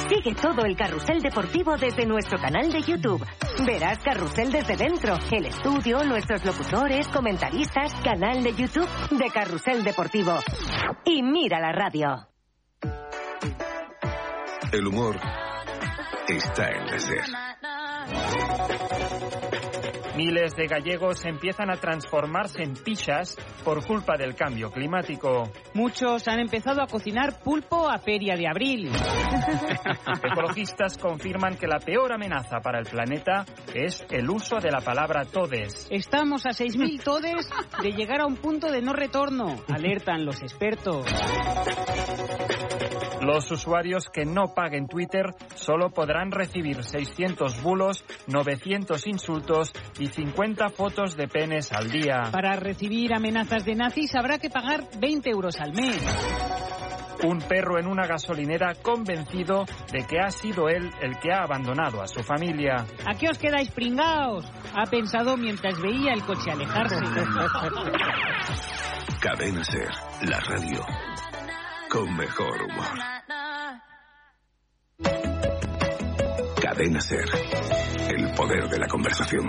Sigue 0.10 0.34
todo 0.34 0.66
el 0.66 0.76
carrusel 0.76 1.22
deportivo 1.22 1.78
desde 1.78 2.08
nuestro 2.08 2.40
canal 2.40 2.72
de 2.72 2.82
YouTube. 2.82 3.24
Verás 3.68 4.00
carrusel 4.00 4.52
desde 4.52 4.78
dentro, 4.78 5.16
el 5.30 5.46
estudio, 5.46 6.04
nuestros 6.06 6.44
locutores, 6.44 7.08
comentaristas, 7.10 7.94
canal 8.04 8.42
de 8.42 8.56
YouTube 8.56 8.90
de 9.12 9.30
Carrusel 9.30 9.84
Deportivo. 9.84 10.34
Y 11.06 11.22
mira 11.22 11.60
la 11.60 11.72
radio. 11.72 12.28
El 14.72 14.88
humor 14.88 15.20
está 16.28 16.72
en 16.72 16.86
la 16.88 16.98
Ser. 16.98 18.85
Miles 20.16 20.56
de 20.56 20.68
gallegos 20.68 21.26
empiezan 21.26 21.70
a 21.70 21.76
transformarse 21.76 22.64
en 22.64 22.74
pichas 22.74 23.36
por 23.66 23.86
culpa 23.86 24.16
del 24.18 24.34
cambio 24.34 24.72
climático. 24.72 25.52
Muchos 25.74 26.28
han 26.30 26.40
empezado 26.40 26.82
a 26.82 26.88
cocinar 26.88 27.42
pulpo 27.44 27.90
a 27.90 27.98
feria 27.98 28.36
de 28.36 28.48
abril. 28.48 28.90
Ecologistas 30.24 30.98
confirman 30.98 31.58
que 31.58 31.68
la 31.68 31.80
peor 31.80 32.14
amenaza 32.14 32.62
para 32.62 32.80
el 32.80 32.86
planeta 32.86 33.46
es 33.74 34.06
el 34.10 34.30
uso 34.30 34.60
de 34.62 34.72
la 34.72 34.80
palabra 34.80 35.26
todes. 35.26 35.88
Estamos 35.92 36.46
a 36.46 36.52
6.000 36.52 37.04
todes 37.04 37.50
de 37.84 37.92
llegar 37.92 38.22
a 38.22 38.26
un 38.26 38.38
punto 38.38 38.72
de 38.72 38.82
no 38.82 38.94
retorno, 38.94 39.58
alertan 39.68 40.26
los 40.26 40.42
expertos. 40.42 41.06
Los 43.26 43.50
usuarios 43.50 44.06
que 44.14 44.24
no 44.24 44.54
paguen 44.54 44.88
Twitter 44.88 45.34
solo 45.56 45.90
podrán 45.90 46.30
recibir 46.30 46.84
600 46.84 47.64
bulos, 47.64 48.06
900 48.28 49.08
insultos 49.08 49.74
y 49.98 50.06
50 50.06 50.70
fotos 50.70 51.18
de 51.18 51.28
penes 51.28 51.72
al 51.72 51.90
día. 51.90 52.30
Para 52.32 52.56
recibir 52.56 53.16
amenazas 53.16 53.66
de 53.66 53.74
nazis 53.74 54.14
habrá 54.14 54.38
que 54.38 54.52
pagar 54.52 54.84
20 55.00 55.28
euros 55.32 55.60
al 55.60 55.74
mes. 55.74 56.00
Un 57.24 57.40
perro 57.40 57.80
en 57.80 57.88
una 57.88 58.06
gasolinera 58.06 58.76
convencido 58.76 59.66
de 59.92 60.06
que 60.06 60.20
ha 60.20 60.30
sido 60.30 60.70
él 60.70 60.92
el 61.02 61.18
que 61.18 61.32
ha 61.32 61.42
abandonado 61.42 62.04
a 62.04 62.08
su 62.08 62.22
familia. 62.22 62.86
¿A 63.08 63.16
qué 63.16 63.28
os 63.30 63.40
quedáis 63.40 63.72
pringaos? 63.72 64.46
Ha 64.76 64.86
pensado 64.86 65.36
mientras 65.36 65.82
veía 65.82 66.14
el 66.14 66.22
coche 66.22 66.52
alejarse. 66.52 66.98
Cadena 69.20 69.64
Ser, 69.64 69.90
la 70.30 70.40
radio 70.42 70.86
con 71.96 72.14
mejor 72.18 72.62
humor. 72.62 72.98
Cadena 76.62 77.00
Ser, 77.00 77.26
el 78.14 78.34
poder 78.34 78.68
de 78.68 78.80
la 78.80 78.88
conversación. 78.88 79.46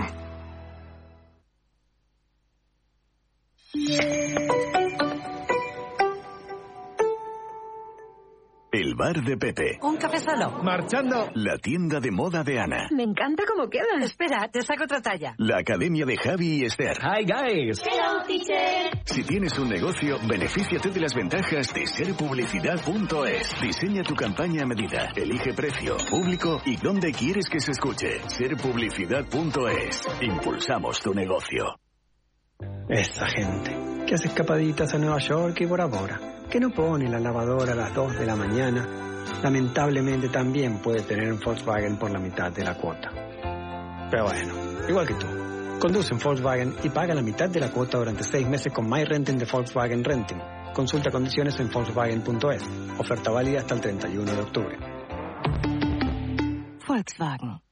El 8.71 8.95
bar 8.95 9.23
de 9.23 9.37
Pepe. 9.37 9.79
Un 9.81 9.95
café 9.95 10.19
solo. 10.19 10.61
Marchando. 10.61 11.29
La 11.35 11.57
tienda 11.57 12.01
de 12.01 12.11
moda 12.11 12.43
de 12.43 12.59
Ana. 12.59 12.89
Me 12.91 13.03
encanta 13.03 13.43
cómo 13.47 13.69
queda. 13.69 13.85
Espera, 14.01 14.49
te 14.51 14.61
saco 14.61 14.83
otra 14.83 15.01
talla. 15.01 15.35
La 15.37 15.59
academia 15.59 16.05
de 16.05 16.17
Javi 16.17 16.61
y 16.61 16.65
Esther. 16.65 16.97
Hi, 17.01 17.23
guys. 17.23 17.81
Hello, 17.81 18.23
teacher. 18.27 18.91
Si 19.05 19.23
tienes 19.23 19.57
un 19.57 19.69
negocio, 19.69 20.17
benefíciate 20.27 20.89
de 20.89 20.99
las 20.99 21.15
ventajas 21.15 21.73
de 21.73 21.87
serpublicidad.es. 21.87 23.61
Diseña 23.61 24.03
tu 24.03 24.15
campaña 24.15 24.63
a 24.63 24.67
medida, 24.67 25.11
elige 25.15 25.53
precio, 25.53 25.95
público 26.09 26.61
y 26.65 26.75
dónde 26.75 27.13
quieres 27.13 27.45
que 27.49 27.61
se 27.61 27.71
escuche. 27.71 28.19
Serpublicidad.es. 28.27 30.01
Impulsamos 30.21 30.99
tu 31.01 31.13
negocio. 31.13 31.79
Esta 32.89 33.27
gente 33.27 34.05
que 34.07 34.15
hace 34.15 34.27
escapaditas 34.27 34.93
a 34.93 34.97
Nueva 34.97 35.19
York 35.19 35.61
y 35.61 35.65
Bora 35.65 35.85
Bora, 35.85 36.19
que 36.49 36.59
no 36.59 36.69
pone 36.69 37.09
la 37.09 37.19
lavadora 37.19 37.73
a 37.73 37.75
las 37.75 37.93
2 37.93 38.19
de 38.19 38.25
la 38.25 38.35
mañana, 38.35 38.87
lamentablemente 39.43 40.29
también 40.29 40.79
puede 40.79 41.01
tener 41.01 41.31
un 41.31 41.39
Volkswagen 41.39 41.97
por 41.97 42.11
la 42.11 42.19
mitad 42.19 42.51
de 42.51 42.63
la 42.63 42.75
cuota. 42.75 43.11
Pero 44.09 44.23
bueno, 44.23 44.53
igual 44.87 45.07
que 45.07 45.13
tú. 45.15 45.27
Conduce 45.79 46.13
en 46.13 46.19
Volkswagen 46.19 46.75
y 46.83 46.89
paga 46.89 47.13
la 47.13 47.21
mitad 47.21 47.49
de 47.49 47.59
la 47.59 47.69
cuota 47.69 47.97
durante 47.97 48.23
seis 48.23 48.47
meses 48.47 48.73
con 48.73 48.89
My 48.89 49.03
Renting 49.03 49.37
de 49.37 49.45
Volkswagen 49.45 50.03
Renting. 50.03 50.39
Consulta 50.73 51.11
condiciones 51.11 51.59
en 51.59 51.69
Volkswagen.es. 51.69 52.63
Oferta 52.97 53.31
válida 53.31 53.59
hasta 53.59 53.75
el 53.75 53.81
31 53.81 54.31
de 54.31 54.41
octubre. 54.41 54.77
Volkswagen. 56.87 57.66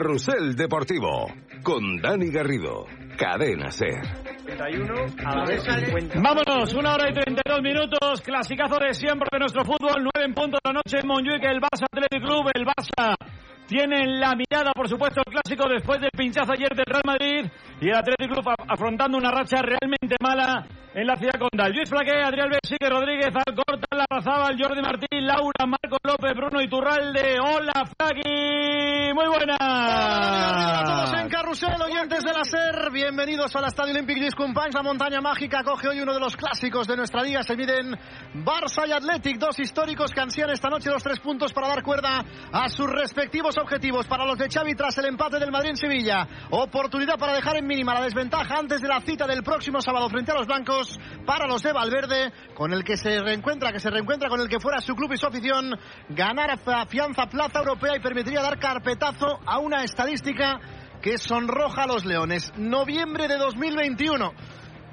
Carrusel 0.00 0.56
Deportivo. 0.56 1.26
Con 1.62 2.00
Dani 2.00 2.30
Garrido. 2.30 2.86
Cadena 3.18 3.70
Ser. 3.70 4.00
a 4.00 5.36
la 5.36 5.44
vez 5.44 5.62
50. 5.62 6.18
Vámonos, 6.22 6.72
una 6.72 6.94
hora 6.94 7.10
y 7.10 7.12
32 7.12 7.60
minutos. 7.60 8.22
Clasicazo 8.22 8.78
de 8.78 8.94
siempre 8.94 9.28
de 9.30 9.40
nuestro 9.40 9.62
fútbol. 9.62 10.00
9 10.00 10.24
en 10.24 10.32
punto 10.32 10.56
de 10.56 10.70
la 10.70 10.72
noche 10.72 11.00
en 11.02 11.06
Montjuic, 11.06 11.44
el 11.44 11.60
Barça 11.60 11.84
Athletic 11.92 12.22
Club. 12.24 12.50
El 12.54 12.64
Barça 12.64 13.14
tiene 13.66 14.00
en 14.00 14.20
la 14.20 14.34
mirada, 14.34 14.72
por 14.72 14.88
supuesto, 14.88 15.20
el 15.20 15.34
clásico 15.34 15.68
después 15.68 16.00
del 16.00 16.12
pinchazo 16.16 16.52
ayer 16.52 16.74
del 16.74 16.86
Real 16.86 17.02
Madrid. 17.04 17.50
Y 17.82 17.88
el 17.90 17.94
Athletic 17.94 18.32
Club 18.32 18.54
afrontando 18.68 19.18
una 19.18 19.30
racha 19.30 19.60
realmente 19.60 20.16
mala 20.22 20.66
en 20.94 21.06
la 21.06 21.16
ciudad 21.16 21.38
condal. 21.38 21.72
Luis 21.72 21.88
Flaque, 21.88 22.10
Adrián 22.10 22.50
Besique, 22.50 22.88
Rodríguez, 22.88 23.30
Alcorta, 23.34 23.86
Larrazábal, 23.94 24.56
Jordi 24.58 24.82
Martín, 24.82 25.26
Laura, 25.26 25.66
Marco 25.66 25.98
López, 26.02 26.32
Bruno 26.34 26.60
Iturralde. 26.60 27.36
Hola, 27.40 27.86
Flaqui. 27.86 29.12
Muy 29.14 29.28
buena. 29.28 29.56
a 29.60 30.84
todos 30.84 31.20
en 31.20 31.28
Carrusel, 31.28 31.80
oyentes 31.80 32.24
de 32.24 32.32
la 32.32 32.44
SER. 32.44 32.90
Bienvenidos 32.92 33.54
al 33.54 33.66
Estadio 33.66 33.92
Olímpic 33.92 34.20
Discompanys. 34.20 34.74
La 34.74 34.82
montaña 34.82 35.20
mágica 35.20 35.62
coge 35.62 35.88
hoy 35.88 36.00
uno 36.00 36.12
de 36.12 36.20
los 36.20 36.36
clásicos 36.36 36.86
de 36.86 36.96
nuestra 36.96 37.22
liga. 37.22 37.42
Se 37.42 37.56
miden 37.56 37.96
Barça 38.34 38.86
y 38.88 38.92
Athletic, 38.92 39.38
dos 39.38 39.58
históricos 39.58 40.10
que 40.12 40.20
ansían 40.20 40.50
esta 40.50 40.68
noche 40.68 40.90
los 40.90 41.02
tres 41.02 41.20
puntos 41.20 41.52
para 41.52 41.68
dar 41.68 41.82
cuerda 41.82 42.24
a 42.52 42.68
sus 42.68 42.88
respectivos 42.90 43.56
objetivos. 43.58 44.06
Para 44.06 44.24
los 44.24 44.38
de 44.38 44.48
Xavi 44.48 44.74
tras 44.74 44.98
el 44.98 45.06
empate 45.06 45.38
del 45.38 45.52
Madrid 45.52 45.70
en 45.70 45.76
Sevilla. 45.76 46.26
Oportunidad 46.50 47.16
para 47.16 47.34
dejar 47.34 47.56
en 47.56 47.66
mínima 47.66 47.94
la 47.94 48.02
desventaja 48.02 48.56
antes 48.58 48.80
de 48.80 48.88
la 48.88 49.00
cita 49.00 49.26
del 49.26 49.42
próximo 49.42 49.80
sábado 49.80 50.08
frente 50.08 50.32
a 50.32 50.34
los 50.34 50.46
blancos. 50.46 50.79
Para 51.26 51.46
los 51.46 51.62
de 51.62 51.72
Valverde, 51.72 52.32
con 52.54 52.72
el 52.72 52.84
que 52.84 52.96
se 52.96 53.20
reencuentra, 53.20 53.72
que 53.72 53.80
se 53.80 53.90
reencuentra 53.90 54.28
con 54.28 54.40
el 54.40 54.48
que 54.48 54.60
fuera 54.60 54.80
su 54.80 54.94
club 54.94 55.12
y 55.12 55.16
su 55.16 55.26
afición. 55.26 55.78
Ganar 56.08 56.50
afianza 56.50 57.26
plaza 57.26 57.58
europea 57.60 57.96
y 57.96 58.00
permitiría 58.00 58.42
dar 58.42 58.58
carpetazo 58.58 59.40
a 59.44 59.58
una 59.58 59.84
estadística 59.84 60.60
que 61.00 61.18
sonroja 61.18 61.84
a 61.84 61.86
los 61.86 62.04
Leones. 62.04 62.52
Noviembre 62.56 63.28
de 63.28 63.36
2021. 63.36 64.32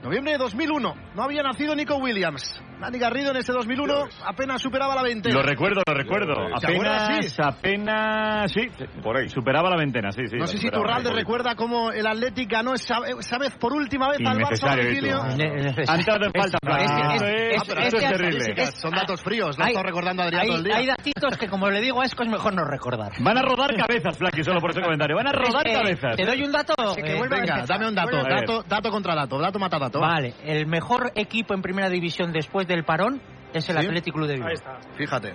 Noviembre 0.03 0.33
de 0.33 0.37
2001. 0.37 0.95
No 1.15 1.23
había 1.23 1.43
nacido 1.43 1.75
Nico 1.75 1.95
Williams. 1.97 2.61
Dani 2.79 2.99
Garrido 2.99 3.31
en 3.31 3.37
ese 3.37 3.51
2001 3.53 3.93
apenas 4.25 4.61
superaba 4.61 4.95
la 4.95 5.01
veintena. 5.03 5.35
Lo 5.35 5.41
recuerdo, 5.41 5.81
lo 5.87 5.93
recuerdo. 5.93 6.33
Apenas, 6.55 7.25
Sí. 7.25 7.41
apenas, 7.43 8.51
sí, 8.51 8.61
por 9.01 9.17
ahí. 9.17 9.29
Superaba 9.29 9.69
la 9.69 9.77
veintena, 9.77 10.11
sí, 10.11 10.21
sí. 10.27 10.37
No 10.37 10.47
sé 10.47 10.57
si 10.57 10.69
Turralde 10.69 11.11
recuerda 11.11 11.55
cómo 11.55 11.91
el 11.91 12.05
Athletic 12.05 12.49
ganó 12.51 12.73
esa, 12.73 12.99
esa 13.19 13.37
vez 13.37 13.55
por 13.57 13.73
última 13.73 14.09
vez 14.09 14.19
al 14.25 14.37
Barça 14.37 14.75
domicilio. 14.75 15.17
Héctor. 15.25 15.83
Han 15.87 15.99
entrado 15.99 16.25
en 16.25 16.31
falta. 16.33 16.57
Esto 16.77 17.73
es- 17.79 17.93
Ah, 17.95 18.09
terrible. 18.11 18.53
es- 18.55 18.75
Son 18.75 18.91
datos 18.91 19.21
fríos, 19.21 19.57
lo 19.57 19.65
Hay- 19.65 19.71
está 19.71 19.83
recordando 19.83 20.23
Adrián 20.23 20.41
hay, 20.43 20.47
todo 20.49 20.57
el 20.57 20.63
día. 20.63 20.75
hay 20.77 20.85
datitos 20.85 21.37
que, 21.37 21.47
como 21.47 21.69
le 21.69 21.81
digo 21.81 22.01
a 22.01 22.05
Esco, 22.05 22.23
es 22.23 22.29
mejor 22.29 22.53
no 22.53 22.63
recordar. 22.63 23.11
Van 23.19 23.37
a 23.37 23.41
rodar 23.41 23.75
cabezas, 23.75 24.17
Flaky, 24.17 24.43
solo 24.43 24.59
por 24.59 24.71
ese 24.71 24.81
comentario. 24.81 25.15
Van 25.15 25.27
a 25.27 25.31
rodar 25.31 25.67
Eh, 25.67 25.73
cabezas. 25.73 26.15
Te 26.15 26.25
doy 26.25 26.43
un 26.43 26.51
dato. 26.51 26.73
Sí, 26.93 27.01
que 27.01 27.17
eh, 27.17 27.21
venga, 27.29 27.65
dame 27.67 27.87
un 27.87 27.95
dato, 27.95 28.63
dato 28.67 28.89
contra 28.91 29.15
dato, 29.15 29.39
dato 29.39 29.59
mata 29.59 29.79
dato. 29.79 29.99
Vale, 29.99 30.33
el 30.43 30.67
mejor 30.67 31.11
equipo 31.15 31.53
en 31.53 31.61
primera 31.61 31.89
división 31.89 32.31
después 32.31 32.66
del 32.67 32.83
parón 32.83 33.21
es 33.53 33.67
el 33.69 33.77
Sí. 33.79 33.85
Athletic 33.85 34.13
Club 34.13 34.27
de 34.27 34.33
Bilbao. 34.35 34.51
Fíjate, 34.97 35.33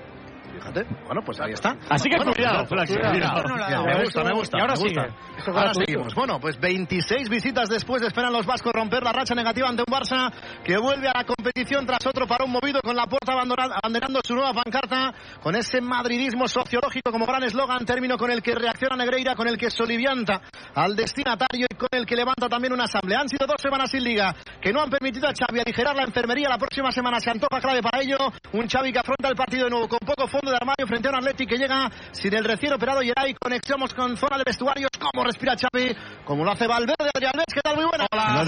fíjate. 0.62 0.84
Bueno, 1.06 1.20
pues 1.24 1.40
ahí 1.40 1.52
está. 1.52 1.76
Así 1.90 2.08
que 2.08 2.16
Bueno, 2.16 2.32
cuidado, 2.32 2.66
cuidado, 2.66 2.86
cuidado. 3.12 3.84
Me 3.84 4.04
gusta, 4.04 4.24
me 4.24 4.32
gusta. 4.32 4.58
Y 4.58 4.60
ahora 4.60 4.74
me 4.74 4.80
gusta. 4.80 5.02
sigue. 5.08 5.52
Ahora 5.58 5.74
seguimos. 5.74 6.14
Bueno, 6.14 6.38
pues 6.40 6.58
26 6.60 7.28
visitas 7.28 7.68
después 7.68 8.02
esperan 8.02 8.32
los 8.32 8.46
vascos 8.46 8.72
romper 8.72 9.02
la 9.02 9.12
racha 9.12 9.34
negativa 9.34 9.68
ante 9.68 9.82
un 9.86 9.92
Barça 9.92 10.32
que 10.64 10.78
vuelve 10.78 11.08
a 11.08 11.12
la 11.18 11.24
competición 11.24 11.84
tras 11.86 12.06
otro 12.06 12.26
parón 12.26 12.50
movido 12.50 12.80
con 12.82 12.94
la 12.96 13.06
puerta 13.06 13.32
abandonada- 13.32 13.78
abanderando 13.82 14.20
su 14.24 14.34
nueva 14.34 14.52
pancarta 14.52 15.12
con 15.42 15.56
ese 15.56 15.80
madridismo 15.80 16.46
sociológico 16.46 17.10
como 17.10 17.26
gran 17.26 17.42
eslogan, 17.42 17.84
término 17.84 18.16
con 18.16 18.30
el 18.30 18.40
que 18.42 18.54
reacciona 18.54 18.96
Negreira, 18.96 19.34
con 19.34 19.48
el 19.48 19.56
que 19.58 19.70
solivianta 19.70 20.40
al 20.74 20.94
destinatario 20.96 21.66
y 21.70 21.74
con 21.76 21.88
el 21.92 22.06
que 22.06 22.14
levanta 22.16 22.48
también 22.48 22.72
una 22.72 22.84
asamblea. 22.84 23.20
Han 23.20 23.28
sido 23.28 23.46
dos 23.46 23.60
semanas 23.60 23.90
sin 23.90 24.04
liga 24.04 24.34
que 24.60 24.72
no 24.72 24.80
han 24.80 24.90
permitido 24.90 25.26
a 25.28 25.32
Xavi 25.32 25.60
aligerar 25.60 25.96
la 25.96 26.04
enfermería. 26.04 26.48
La 26.48 26.58
próxima 26.58 26.92
semana 26.92 27.18
se 27.20 27.30
antoja 27.30 27.60
clave 27.60 27.80
para 27.82 28.00
ello. 28.02 28.16
Un 28.52 28.68
Xavi 28.68 28.92
que 28.92 28.98
afronta 29.00 29.28
el 29.28 29.34
partido 29.34 29.64
de 29.64 29.70
nuevo 29.70 29.88
con 29.88 29.98
poco 29.98 30.28
fondo 30.28 30.51
de 30.52 30.58
armario 30.60 30.86
frente 30.86 31.08
a 31.08 31.10
un 31.10 31.16
Atleti 31.16 31.46
que 31.46 31.56
llega 31.56 31.90
sin 32.12 32.34
el 32.34 32.44
recién 32.44 32.72
operado 32.72 33.00
Geray. 33.00 33.34
Conexionamos 33.34 33.94
con 33.94 34.16
zona 34.16 34.38
de 34.38 34.44
vestuarios. 34.46 34.90
¿Cómo 34.98 35.24
respira 35.24 35.54
Xavi? 35.56 35.96
Como 36.24 36.44
lo 36.44 36.52
hace 36.52 36.66
Valverde, 36.66 37.10
Adrián. 37.14 37.32
¿Qué 37.52 37.60
tal? 37.60 37.76
Muy 37.76 37.86
buena. 37.86 38.06
Hola, 38.12 38.44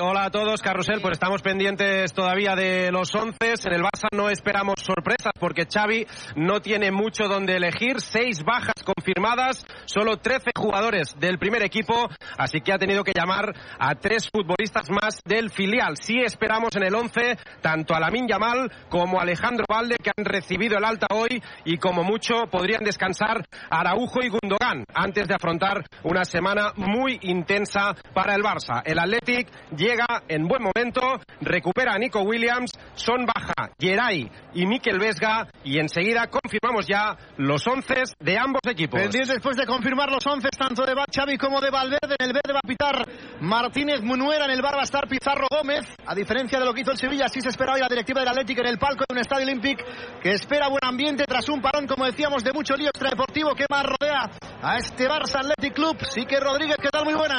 hola 0.00 0.24
a 0.24 0.30
todos, 0.30 0.62
Carrusel. 0.62 1.00
Pues 1.00 1.12
estamos 1.12 1.42
pendientes 1.42 2.12
todavía 2.12 2.54
de 2.54 2.90
los 2.92 3.14
once. 3.14 3.54
En 3.64 3.72
el 3.72 3.82
Barça 3.82 4.08
no 4.12 4.28
esperamos 4.30 4.74
sorpresas 4.80 5.32
porque 5.38 5.66
Xavi 5.72 6.06
no 6.36 6.60
tiene 6.60 6.90
mucho 6.90 7.28
donde 7.28 7.56
elegir. 7.56 8.00
Seis 8.00 8.44
bajas 8.44 8.82
confirmadas, 8.84 9.64
solo 9.86 10.18
13 10.18 10.50
jugadores 10.56 11.14
del 11.18 11.38
primer 11.38 11.62
equipo, 11.62 12.08
así 12.36 12.60
que 12.60 12.72
ha 12.72 12.78
tenido 12.78 13.04
que 13.04 13.12
llamar 13.14 13.54
a 13.78 13.94
tres 13.94 14.28
futbolistas 14.30 14.90
más 14.90 15.20
del 15.24 15.50
filial. 15.50 15.96
Sí 15.96 16.20
esperamos 16.20 16.70
en 16.76 16.84
el 16.84 16.94
once 16.94 17.38
tanto 17.60 17.94
a 17.94 18.00
Lamin 18.00 18.28
Yamal 18.28 18.70
como 18.88 19.18
a 19.18 19.22
Alejandro 19.22 19.64
Valde 19.68 19.96
que 20.02 20.10
han 20.16 20.24
recibido 20.24 20.78
el 20.78 20.84
alta 20.84 21.06
hoy 21.10 21.27
y 21.64 21.76
como 21.78 22.02
mucho 22.02 22.46
podrían 22.50 22.84
descansar 22.84 23.44
Araujo 23.70 24.22
y 24.22 24.28
Gundogan 24.28 24.84
antes 24.94 25.28
de 25.28 25.34
afrontar 25.34 25.84
una 26.04 26.24
semana 26.24 26.72
muy 26.76 27.18
intensa 27.22 27.94
para 28.14 28.34
el 28.34 28.42
Barça. 28.42 28.82
El 28.84 28.98
Athletic 28.98 29.48
llega 29.76 30.22
en 30.28 30.46
buen 30.46 30.62
momento, 30.62 31.00
recupera 31.40 31.92
a 31.94 31.98
Nico 31.98 32.20
Williams, 32.22 32.72
son 32.94 33.26
baja 33.26 33.72
Geray 33.78 34.30
y 34.54 34.66
Mikel 34.66 34.98
Vesga 34.98 35.46
y 35.64 35.78
enseguida 35.78 36.26
confirmamos 36.28 36.86
ya 36.86 37.16
los 37.36 37.66
once 37.66 37.94
de 38.18 38.38
ambos 38.38 38.60
equipos. 38.66 39.00
Pendientes 39.00 39.34
después 39.34 39.56
de 39.56 39.66
confirmar 39.66 40.10
los 40.10 40.26
once 40.26 40.48
tanto 40.56 40.84
de 40.84 40.94
Xavi 41.14 41.38
como 41.38 41.60
de 41.60 41.70
Valverde. 41.70 42.16
En 42.18 42.26
el 42.26 42.32
verde 42.32 42.52
va 42.52 42.60
a 42.62 42.68
pitar 42.68 43.08
Martínez 43.40 44.02
Munuera, 44.02 44.44
en 44.44 44.50
el 44.50 44.62
bar 44.62 44.76
va 44.76 44.80
a 44.80 44.84
estar 44.84 45.08
Pizarro 45.08 45.46
Gómez. 45.50 45.84
A 46.06 46.14
diferencia 46.14 46.58
de 46.58 46.64
lo 46.64 46.74
que 46.74 46.82
hizo 46.82 46.92
el 46.92 46.98
Sevilla, 46.98 47.26
así 47.26 47.40
se 47.40 47.48
espera 47.48 47.74
hoy 47.74 47.80
la 47.80 47.88
directiva 47.88 48.20
del 48.20 48.28
Atlético 48.28 48.60
en 48.60 48.68
el 48.68 48.78
palco 48.78 49.04
de 49.08 49.14
un 49.14 49.20
estadio 49.20 49.46
Olímpic 49.46 49.84
que 50.20 50.32
espera 50.32 50.68
buen 50.68 50.84
ambiente 50.84 51.17
tras 51.24 51.48
un 51.48 51.60
parón, 51.60 51.86
como 51.86 52.04
decíamos, 52.04 52.44
de 52.44 52.52
mucho 52.52 52.76
lío 52.76 52.88
extradeportivo 52.88 53.54
que 53.54 53.66
más 53.70 53.84
rodea 53.84 54.30
a 54.62 54.76
este 54.76 55.08
Barça 55.08 55.40
Athletic 55.40 55.74
Club. 55.74 55.96
Sí 56.08 56.24
que 56.26 56.40
Rodríguez, 56.40 56.76
¿qué 56.80 56.88
tal? 56.88 57.04
Muy 57.04 57.14
buenas. 57.14 57.38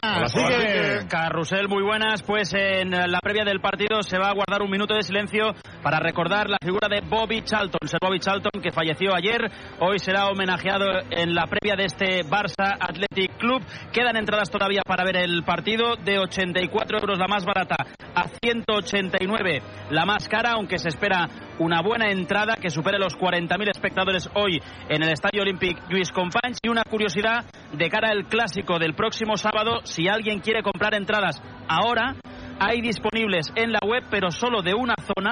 Carrusel, 1.08 1.67
muy 1.67 1.83
buenas. 1.83 2.24
Pues 2.24 2.53
en 2.53 2.91
la 2.91 3.19
previa 3.22 3.43
del 3.43 3.59
partido 3.59 4.01
se 4.01 4.17
va 4.17 4.30
a 4.30 4.33
guardar 4.33 4.61
un 4.61 4.69
minuto 4.69 4.93
de 4.95 5.03
silencio 5.03 5.53
para 5.82 5.99
recordar 5.99 6.49
la 6.49 6.58
figura 6.61 6.88
de 6.90 7.01
Bobby 7.01 7.41
Charlton. 7.43 7.88
Sir 7.88 7.99
Bobby 8.01 8.19
Charlton, 8.19 8.61
que 8.61 8.72
falleció 8.72 9.14
ayer, 9.16 9.51
hoy 9.80 9.99
será 9.99 10.27
homenajeado 10.27 10.85
en 11.09 11.33
la 11.33 11.45
previa 11.45 11.75
de 11.75 11.85
este 11.85 12.24
Barça 12.24 12.77
Athletic 12.80 13.38
Club. 13.38 13.64
Quedan 13.91 14.17
entradas 14.17 14.49
todavía 14.49 14.82
para 14.85 15.03
ver 15.03 15.17
el 15.17 15.43
partido 15.43 15.95
de 15.95 16.19
84 16.19 16.99
euros 16.99 17.19
la 17.19 17.27
más 17.27 17.45
barata 17.45 17.77
a 18.16 18.27
189 18.43 19.61
la 19.91 20.06
más 20.06 20.27
cara, 20.27 20.51
aunque 20.51 20.77
se 20.77 20.90
espera 20.90 21.27
una 21.59 21.82
buena 21.82 22.09
entrada 22.09 22.56
que 22.56 22.69
supere 22.69 22.99
los 22.99 23.17
40.000 23.17 23.68
espectadores 23.69 24.30
hoy 24.35 24.61
en 24.89 25.03
el 25.03 25.09
Estadio 25.09 25.41
Olímpic 25.41 25.77
Luis 25.89 26.11
Companys. 26.11 26.57
Y 26.61 26.69
una 26.69 26.83
curiosidad 26.83 27.45
de 27.73 27.89
cara 27.89 28.09
al 28.09 28.27
clásico 28.27 28.80
del 28.80 28.93
próximo 28.93 29.38
sábado, 29.38 29.81
si 29.83 30.07
alguien 30.07 30.39
quiere 30.39 30.64
comprar 30.64 30.93
entradas 30.95 31.41
ahora, 31.67 32.15
hay 32.59 32.81
disponibles 32.81 33.51
en 33.56 33.72
la 33.72 33.80
web, 33.85 34.03
pero 34.09 34.31
solo 34.31 34.61
de 34.61 34.73
una 34.73 34.95
zona, 35.15 35.31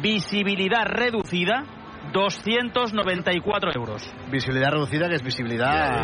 visibilidad 0.00 0.84
reducida, 0.84 1.64
294 2.12 3.70
euros. 3.74 4.02
Visibilidad 4.30 4.70
reducida, 4.72 5.08
que 5.08 5.14
es 5.16 5.22
visibilidad 5.22 6.02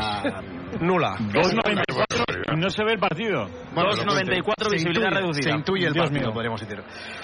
nula. 0.81 1.17
2.94 1.19 2.57
y 2.57 2.61
no 2.61 2.71
se 2.71 2.85
ve 2.85 2.93
el 2.93 2.99
partido. 2.99 3.47
2.94 3.75 4.69
se 4.69 4.71
visibilidad 4.71 5.09
intuye, 5.09 5.21
reducida. 5.21 5.51
Se 5.51 5.57
intuye 5.59 5.87
el 5.87 5.93
Dios 5.93 6.05
partido, 6.07 6.27
mío. 6.27 6.33
podríamos 6.35 6.61
decir. 6.61 6.83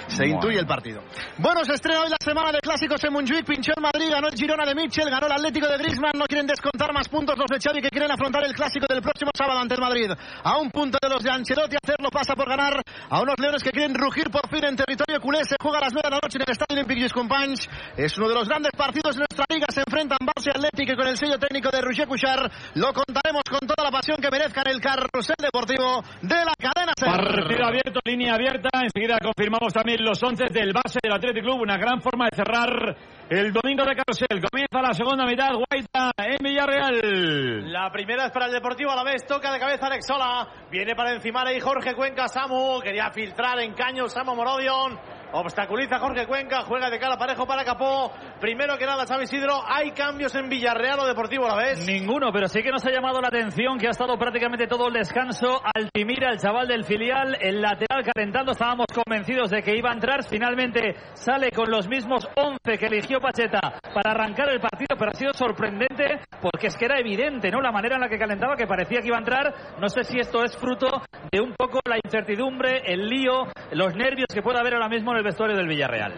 Se 0.09 0.23
Bueno. 0.25 0.35
intuye 0.35 0.59
el 0.59 0.67
partido. 0.67 1.03
Bueno, 1.39 1.65
se 1.65 1.75
estrena 1.75 2.01
hoy 2.03 2.11
la 2.11 2.17
semana 2.21 2.53
de 2.53 2.61
clásicos 2.61 3.03
en 3.05 3.13
Montjuic. 3.13 3.45
Pinchó 3.47 3.73
el 3.77 3.83
Madrid, 3.83 4.11
ganó 4.11 4.29
el 4.29 4.35
Girona 4.35 4.65
de 4.67 4.75
Mitchell, 4.75 5.09
ganó 5.11 5.27
el 5.27 5.33
Atlético 5.33 5.69
de 5.69 5.79
Griezmann. 5.79 6.13
No 6.19 6.25
quieren 6.27 6.47
descontar 6.47 6.93
más 6.93 7.09
puntos 7.09 7.37
los 7.39 7.47
de 7.49 7.59
Xavi 7.59 7.81
que 7.83 7.89
quieren 7.91 8.11
afrontar 8.11 8.45
el 8.45 8.53
clásico 8.55 8.87
del 8.89 9.03
próximo 9.03 9.31
sábado 9.35 9.59
ante 9.61 9.75
el 9.75 9.81
Madrid. 9.81 10.11
A 10.45 10.59
un 10.59 10.71
punto 10.71 10.99
de 11.01 11.09
los 11.09 11.23
de 11.23 11.31
Ancelotti, 11.31 11.77
hacerlo 11.83 12.11
pasa 12.11 12.35
por 12.35 12.49
ganar 12.49 12.81
a 13.11 13.21
unos 13.21 13.35
leones 13.39 13.63
que 13.63 13.71
quieren 13.71 13.95
rugir 13.95 14.31
por 14.31 14.49
fin 14.49 14.65
en 14.65 14.77
territorio 14.77 15.21
culé. 15.21 15.45
Se 15.45 15.57
juega 15.61 15.79
a 15.79 15.83
las 15.83 15.93
9 15.93 16.03
de 16.05 16.11
la 16.11 16.21
noche 16.23 16.39
en 16.39 16.43
el 16.47 16.53
Estadio 16.53 16.77
Olímpic 16.77 16.99
Lluís 16.99 17.13
Companys. 17.13 17.69
Es 17.97 18.17
uno 18.19 18.29
de 18.29 18.35
los 18.35 18.49
grandes 18.49 18.62
partidos 18.71 19.17
de 19.17 19.25
nuestra 19.27 19.45
liga. 19.51 19.67
Se 19.69 19.81
enfrentan 19.81 20.19
Barça 20.23 20.47
y 20.47 20.51
Atlético 20.51 20.93
y 20.93 20.97
con 20.97 21.09
el 21.09 21.17
sello 21.17 21.39
técnico 21.39 21.71
de 21.71 21.81
Roger 21.81 22.07
Cuchar. 22.07 22.51
Lo 22.75 22.93
contaremos 22.93 23.43
con 23.51 23.67
toda 23.67 23.83
la 23.83 23.91
pasión 23.91 24.19
que 24.23 24.31
merezcan 24.31 24.69
el 24.69 24.81
carrusel 24.81 25.37
deportivo 25.39 26.03
de 26.23 26.45
la 26.45 26.55
cadena. 26.55 26.93
Ser. 26.97 27.11
Partido 27.11 27.67
abierto, 27.67 28.01
línea 28.05 28.35
abierta. 28.35 28.71
Enseguida 28.81 29.19
confirmamos 29.19 29.73
también 29.73 30.05
los 30.05 30.23
once 30.23 30.45
del 30.51 30.73
base 30.73 31.01
del 31.03 31.13
Athletic 31.13 31.43
Club. 31.43 31.63
Una 31.63 31.77
gran 31.77 32.01
forma 32.01 32.27
de 32.31 32.37
cerrar 32.37 32.97
el 33.29 33.53
domingo 33.53 33.85
de 33.85 33.97
carrusel. 33.97 34.41
Comienza 34.41 34.81
la 34.81 34.95
segunda 34.95 35.27
mitad. 35.27 35.51
Guaita 35.53 36.13
en 36.19 36.39
Villarreal. 36.41 37.73
La 37.73 37.91
primera 37.91 38.27
es 38.27 38.33
para 38.33 38.47
el 38.47 38.53
Deportivo 38.53 38.91
a 38.91 38.97
la 38.97 39.05
vez, 39.05 39.25
toca 39.27 39.53
de 39.53 39.59
cabeza 39.59 39.87
Alexola, 39.87 40.49
viene 40.71 40.95
para 40.95 41.13
encimar 41.13 41.47
ahí 41.47 41.59
Jorge 41.61 41.95
Cuenca, 41.95 42.29
Samu, 42.29 42.81
quería 42.81 43.11
filtrar 43.11 43.59
en 43.61 43.75
caño 43.75 44.09
Samu 44.09 44.35
Morodion, 44.35 44.99
obstaculiza 45.33 45.99
Jorge 45.99 46.27
Cuenca, 46.27 46.63
juega 46.63 46.91
de 46.91 46.99
cara 46.99 47.17
parejo 47.17 47.47
para 47.47 47.65
Capó, 47.65 48.13
primero 48.41 48.77
que 48.77 48.87
nada 48.87 49.07
Xavi 49.07 49.25
Isidro, 49.25 49.63
hay 49.67 49.93
cambios 49.93 50.35
en 50.35 50.49
Villarreal 50.49 51.01
o 51.01 51.07
Deportivo 51.07 51.47
a 51.47 51.57
la 51.57 51.63
vez. 51.63 51.87
Ninguno, 51.87 52.31
pero 52.33 52.49
sí 52.49 52.63
que 52.63 52.71
nos 52.71 52.85
ha 52.85 52.91
llamado 52.91 53.21
la 53.21 53.29
atención 53.29 53.79
que 53.79 53.87
ha 53.87 53.91
estado 53.91 54.19
prácticamente 54.19 54.67
todo 54.67 54.89
el 54.89 54.95
descanso. 54.95 55.61
Altimira, 55.75 56.31
el 56.31 56.39
chaval 56.39 56.69
del 56.69 56.85
filial, 56.85 57.37
el 57.41 57.61
lateral 57.61 58.05
calentando. 58.05 58.53
Estábamos 58.53 58.87
convencidos 58.93 59.51
de 59.51 59.63
que 59.63 59.77
iba 59.77 59.91
a 59.91 59.95
entrar. 59.95 60.23
Finalmente 60.25 60.95
sale 61.15 61.51
con 61.51 61.71
los 61.71 61.89
mismos 61.89 62.29
11 62.37 62.79
que 62.79 62.87
eligió 62.87 63.21
Pacheta 63.21 63.79
para 63.95 64.13
arrancar 64.13 64.51
el 64.51 64.61
partido, 64.61 64.97
pero 64.99 65.11
ha 65.13 65.15
sido 65.15 65.33
sorprendente 65.33 66.21
porque 66.41 66.67
es 66.67 66.77
que 66.77 66.85
era 66.85 66.99
evidente, 66.99 67.51
¿no? 67.51 67.61
La 67.61 67.73
manera 67.73 67.97
en 67.97 68.03
la 68.03 68.09
que 68.09 68.19
calentaba, 68.19 68.57
que 68.57 68.67
parecía 68.67 69.01
que 69.01 69.09
iba 69.09 69.17
a 69.17 69.21
entrar. 69.21 69.55
No 69.81 69.89
sé 69.89 70.05
si 70.05 70.19
esto 70.19 70.45
es 70.45 70.57
fruto 70.57 71.03
de 71.31 71.41
un 71.41 71.55
poco 71.55 71.81
la 71.89 71.99
incertidumbre, 72.03 72.83
el 72.85 73.09
lío, 73.09 73.45
los 73.73 73.95
nervios 73.95 74.29
que 74.33 74.43
puede 74.43 74.59
haber 74.59 74.75
ahora 74.75 74.89
mismo 74.89 75.13
en 75.13 75.19
el 75.19 75.22
vestuario 75.23 75.57
del 75.57 75.69
Villarreal. 75.69 76.15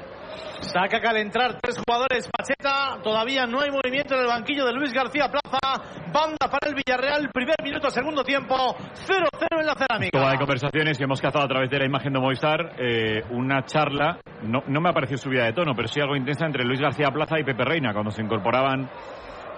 Saca 0.61 0.97
a 0.97 1.01
calentar 1.01 1.61
tres 1.61 1.77
jugadores 1.79 2.29
Pacheta, 2.31 2.99
todavía 3.03 3.47
no 3.47 3.61
hay 3.61 3.71
movimiento 3.71 4.15
en 4.15 4.21
el 4.23 4.27
banquillo 4.27 4.65
de 4.65 4.73
Luis 4.73 4.93
García 4.93 5.29
Plaza, 5.29 5.59
banda 6.13 6.49
para 6.51 6.69
el 6.69 6.75
Villarreal, 6.75 7.29
primer 7.33 7.57
minuto, 7.63 7.91
segundo 7.91 8.25
tiempo, 8.25 8.55
0-0 8.55 9.61
en 9.61 9.67
la 9.67 9.75
cerámica. 9.75 10.19
Toma 10.19 10.33
de 10.33 10.39
conversaciones 10.39 10.97
que 10.97 11.05
hemos 11.05 11.21
cazado 11.21 11.45
a 11.45 11.49
través 11.49 11.71
de 11.71 11.79
la 11.79 11.85
imagen 11.85 12.13
de 12.13 12.19
Movistar. 12.19 12.75
eh, 12.79 13.23
una 13.31 13.65
charla, 13.65 14.19
no, 14.43 14.63
no 14.67 14.81
me 14.81 14.89
ha 14.89 14.93
parecido 14.93 15.19
subida 15.19 15.45
de 15.45 15.53
tono, 15.53 15.75
pero 15.75 15.89
sí 15.89 16.01
algo 16.01 16.17
intensa 16.17 16.47
entre 16.47 16.65
Luis 16.65 16.81
García 16.81 17.11
Plaza 17.11 17.39
y 17.39 17.45
Pepe 17.45 17.65
Reina 17.65 17.93
cuando 17.93 18.11
se 18.11 18.23
incorporaban 18.23 18.89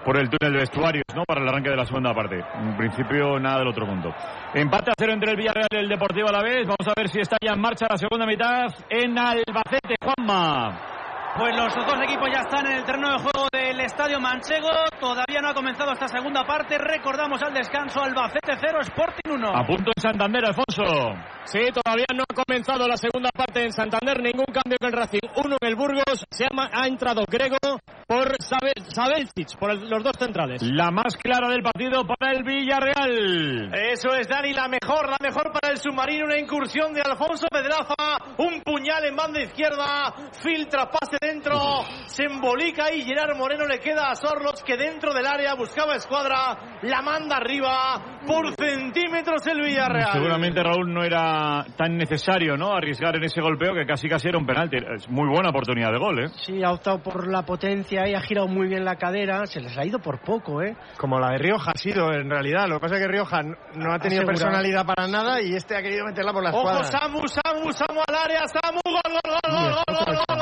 por 0.07 0.15
el 0.15 0.29
túnel 0.29 0.53
de 0.53 0.59
vestuarios, 0.59 1.03
¿no? 1.13 1.25
Para 1.25 1.41
el 1.41 1.49
arranque 1.49 1.69
de 1.69 1.75
la 1.75 1.85
segunda 1.85 2.13
parte. 2.13 2.39
En 2.39 2.77
principio, 2.77 3.37
nada 3.41 3.59
del 3.59 3.67
otro 3.67 3.85
mundo. 3.85 4.15
Empate 4.53 4.91
a 4.91 4.93
cero 4.97 5.11
entre 5.11 5.31
el 5.31 5.35
Villarreal 5.35 5.67
y 5.69 5.75
el 5.75 5.89
Deportivo 5.89 6.29
a 6.29 6.31
la 6.31 6.41
vez. 6.41 6.65
Vamos 6.65 6.87
a 6.87 6.93
ver 6.95 7.09
si 7.09 7.19
está 7.19 7.35
ya 7.45 7.51
en 7.51 7.59
marcha 7.59 7.87
la 7.89 7.97
segunda 7.97 8.25
mitad 8.25 8.73
en 8.89 9.19
Albacete. 9.19 9.95
Juanma. 10.01 10.79
Pues 11.37 11.55
los 11.55 11.73
dos 11.75 11.99
equipos 12.01 12.29
ya 12.33 12.41
están 12.41 12.65
en 12.65 12.79
el 12.79 12.83
terreno 12.83 13.11
de 13.11 13.19
juego 13.19 13.47
del 13.51 13.79
Estadio 13.81 14.19
Manchego. 14.19 14.69
Todavía 14.99 15.39
no 15.41 15.49
ha 15.49 15.53
comenzado 15.53 15.91
esta 15.91 16.07
segunda 16.07 16.43
parte. 16.45 16.77
Recordamos 16.79 17.41
al 17.43 17.53
descanso 17.53 18.01
Albacete 18.01 18.53
0, 18.59 18.79
Sporting 18.81 19.31
1. 19.35 19.47
A 19.55 19.63
punto 19.65 19.91
en 19.95 20.01
Santander, 20.01 20.43
Alfonso. 20.45 21.13
Sí, 21.45 21.59
todavía 21.71 22.05
no 22.15 22.23
ha 22.23 22.33
comenzado 22.43 22.87
la 22.87 22.97
segunda 22.97 23.29
parte 23.31 23.63
en 23.63 23.71
Santander, 23.71 24.19
ningún 24.21 24.45
cambio 24.45 24.77
en 24.81 24.87
el 24.87 24.93
Racing. 24.93 25.19
Uno 25.35 25.57
en 25.61 25.67
el 25.69 25.75
Burgos, 25.75 26.25
se 26.31 26.45
ha, 26.45 26.49
ha 26.73 26.87
entrado 26.87 27.23
Grego 27.29 27.57
por 28.07 28.35
Sabel, 28.41 28.73
Sabelcic, 28.89 29.57
por 29.59 29.71
el- 29.71 29.89
los 29.89 30.03
dos 30.03 30.13
centrales. 30.17 30.61
La 30.63 30.91
más 30.91 31.15
clara 31.17 31.49
del 31.49 31.61
partido 31.61 32.03
para 32.05 32.31
el 32.33 32.43
Villarreal. 32.43 33.71
Eso 33.91 34.09
es, 34.15 34.27
Dani, 34.27 34.53
la 34.53 34.67
mejor, 34.67 35.09
la 35.09 35.17
mejor 35.21 35.51
para 35.51 35.71
el 35.71 35.77
submarino, 35.77 36.25
una 36.25 36.37
incursión 36.39 36.93
de 36.93 37.01
Alfonso 37.01 37.47
Pedraza, 37.51 37.95
un 38.37 38.61
puñal 38.61 39.05
en 39.05 39.15
banda 39.15 39.41
izquierda, 39.41 40.13
filtra, 40.41 40.89
pase 40.89 41.17
centro, 41.27 41.83
se 42.05 42.23
embolica 42.23 42.93
y 42.93 43.03
Gerard 43.03 43.35
Moreno 43.37 43.65
le 43.65 43.79
queda 43.79 44.09
a 44.09 44.15
Sorlos 44.15 44.63
que 44.63 44.77
dentro 44.77 45.13
del 45.13 45.25
área 45.25 45.55
buscaba 45.55 45.95
escuadra, 45.95 46.79
la 46.83 47.01
manda 47.01 47.37
arriba 47.37 48.19
por 48.25 48.53
centímetros 48.55 49.45
el 49.47 49.61
Villarreal. 49.61 50.13
Seguramente 50.13 50.63
Raúl 50.63 50.93
no 50.93 51.03
era 51.03 51.65
tan 51.75 51.97
necesario, 51.97 52.55
¿no? 52.55 52.73
Arriesgar 52.73 53.15
en 53.15 53.23
ese 53.23 53.41
golpeo 53.41 53.73
que 53.73 53.85
casi 53.85 54.07
casi 54.07 54.29
era 54.29 54.37
un 54.37 54.45
penalti. 54.45 54.77
Es 54.77 55.09
muy 55.09 55.27
buena 55.27 55.49
oportunidad 55.49 55.91
de 55.91 55.99
gol, 55.99 56.23
¿eh? 56.23 56.29
Sí, 56.45 56.63
ha 56.63 56.71
optado 56.71 57.01
por 57.01 57.27
la 57.27 57.43
potencia 57.43 58.07
y 58.07 58.13
ha 58.13 58.21
girado 58.21 58.47
muy 58.47 58.67
bien 58.67 58.85
la 58.85 58.95
cadera, 58.95 59.45
se 59.45 59.59
les 59.59 59.77
ha 59.77 59.85
ido 59.85 59.99
por 59.99 60.21
poco, 60.21 60.61
¿eh? 60.61 60.75
Como 60.97 61.19
la 61.19 61.31
de 61.31 61.39
Rioja 61.39 61.71
ha 61.75 61.77
sido 61.77 62.11
en 62.13 62.29
realidad, 62.29 62.67
lo 62.67 62.75
que 62.75 62.81
pasa 62.81 62.95
es 62.95 63.01
que 63.01 63.07
Rioja 63.07 63.41
no 63.75 63.93
ha 63.93 63.99
tenido 63.99 64.25
personalidad 64.25 64.85
para 64.85 65.07
nada 65.07 65.41
y 65.41 65.53
este 65.53 65.75
ha 65.75 65.81
querido 65.81 66.05
meterla 66.05 66.31
por 66.31 66.43
la 66.43 66.49
escuadra. 66.49 66.79
Ojo, 66.79 66.83
Samu, 66.83 67.27
Samu, 67.27 67.71
Samu 67.73 68.01
al 68.07 68.15
área, 68.15 68.47
Samu, 68.47 68.79
gol, 68.85 69.01
gol, 69.05 69.21
gol, 69.33 69.73
gol, 69.73 69.85
gol, 69.87 70.05
gol, 70.05 70.25
gol. 70.27 70.36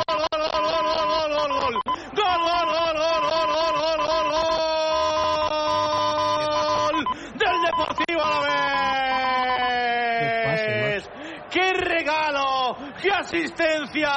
Asistencia! 13.25 14.11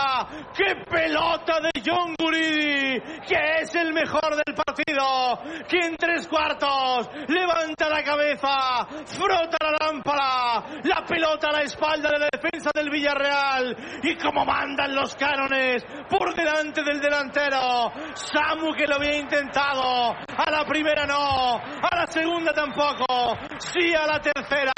¡Qué 0.54 0.84
pelota 0.88 1.60
de 1.60 1.70
John 1.84 2.14
Guridi! 2.20 3.00
Que 3.26 3.62
es 3.62 3.74
el 3.74 3.92
mejor 3.92 4.36
del 4.36 4.54
partido. 4.54 5.40
Que 5.68 5.78
en 5.78 5.96
tres 5.96 6.28
cuartos 6.28 7.08
levanta 7.28 7.88
la 7.88 8.02
cabeza, 8.02 8.86
frota 9.06 9.56
la 9.60 9.86
lámpara, 9.86 10.80
la 10.84 11.04
pelota 11.04 11.48
a 11.48 11.52
la 11.52 11.62
espalda 11.62 12.10
de 12.10 12.18
la 12.18 12.28
defensa 12.30 12.70
del 12.74 12.90
Villarreal. 12.90 13.76
Y 14.02 14.16
como 14.16 14.44
mandan 14.44 14.94
los 14.94 15.14
cánones 15.14 15.84
por 16.08 16.34
delante 16.34 16.82
del 16.82 17.00
delantero. 17.00 17.90
Samu 18.14 18.74
que 18.74 18.86
lo 18.86 18.96
había 18.96 19.16
intentado. 19.16 20.12
A 20.12 20.50
la 20.50 20.64
primera 20.64 21.06
no. 21.06 21.56
A 21.56 21.96
la 21.96 22.06
segunda 22.06 22.52
tampoco. 22.52 23.38
Sí 23.58 23.94
a 23.94 24.06
la 24.06 24.20
tercera. 24.20 24.72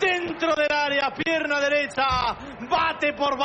Dentro 0.00 0.54
del 0.54 0.72
área, 0.72 1.12
pierna 1.12 1.60
derecha. 1.60 2.06
Bate 2.68 3.12
por 3.14 3.36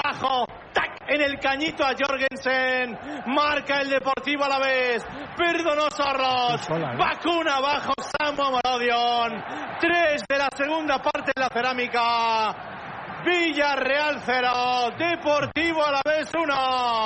¡Tac! 0.73 1.03
En 1.07 1.21
el 1.21 1.39
cañito 1.39 1.83
a 1.83 1.93
Jorgensen. 1.97 2.97
Marca 3.27 3.81
el 3.81 3.89
Deportivo 3.89 4.45
a 4.45 4.49
la 4.49 4.59
vez. 4.59 5.05
Perdonó 5.37 5.89
Zorros. 5.91 6.67
Vacuna 6.97 7.57
abajo 7.57 7.93
Samu 7.97 8.41
Amorodion. 8.41 9.43
Tres 9.79 10.23
de 10.27 10.37
la 10.37 10.49
segunda 10.55 10.99
parte 10.99 11.31
de 11.35 11.41
la 11.41 11.49
cerámica. 11.49 12.82
Villarreal 13.25 14.21
0, 14.25 14.49
Deportivo 14.97 15.83
a 15.83 15.91
la 15.91 16.01
vez 16.05 16.29
1. 16.33 16.53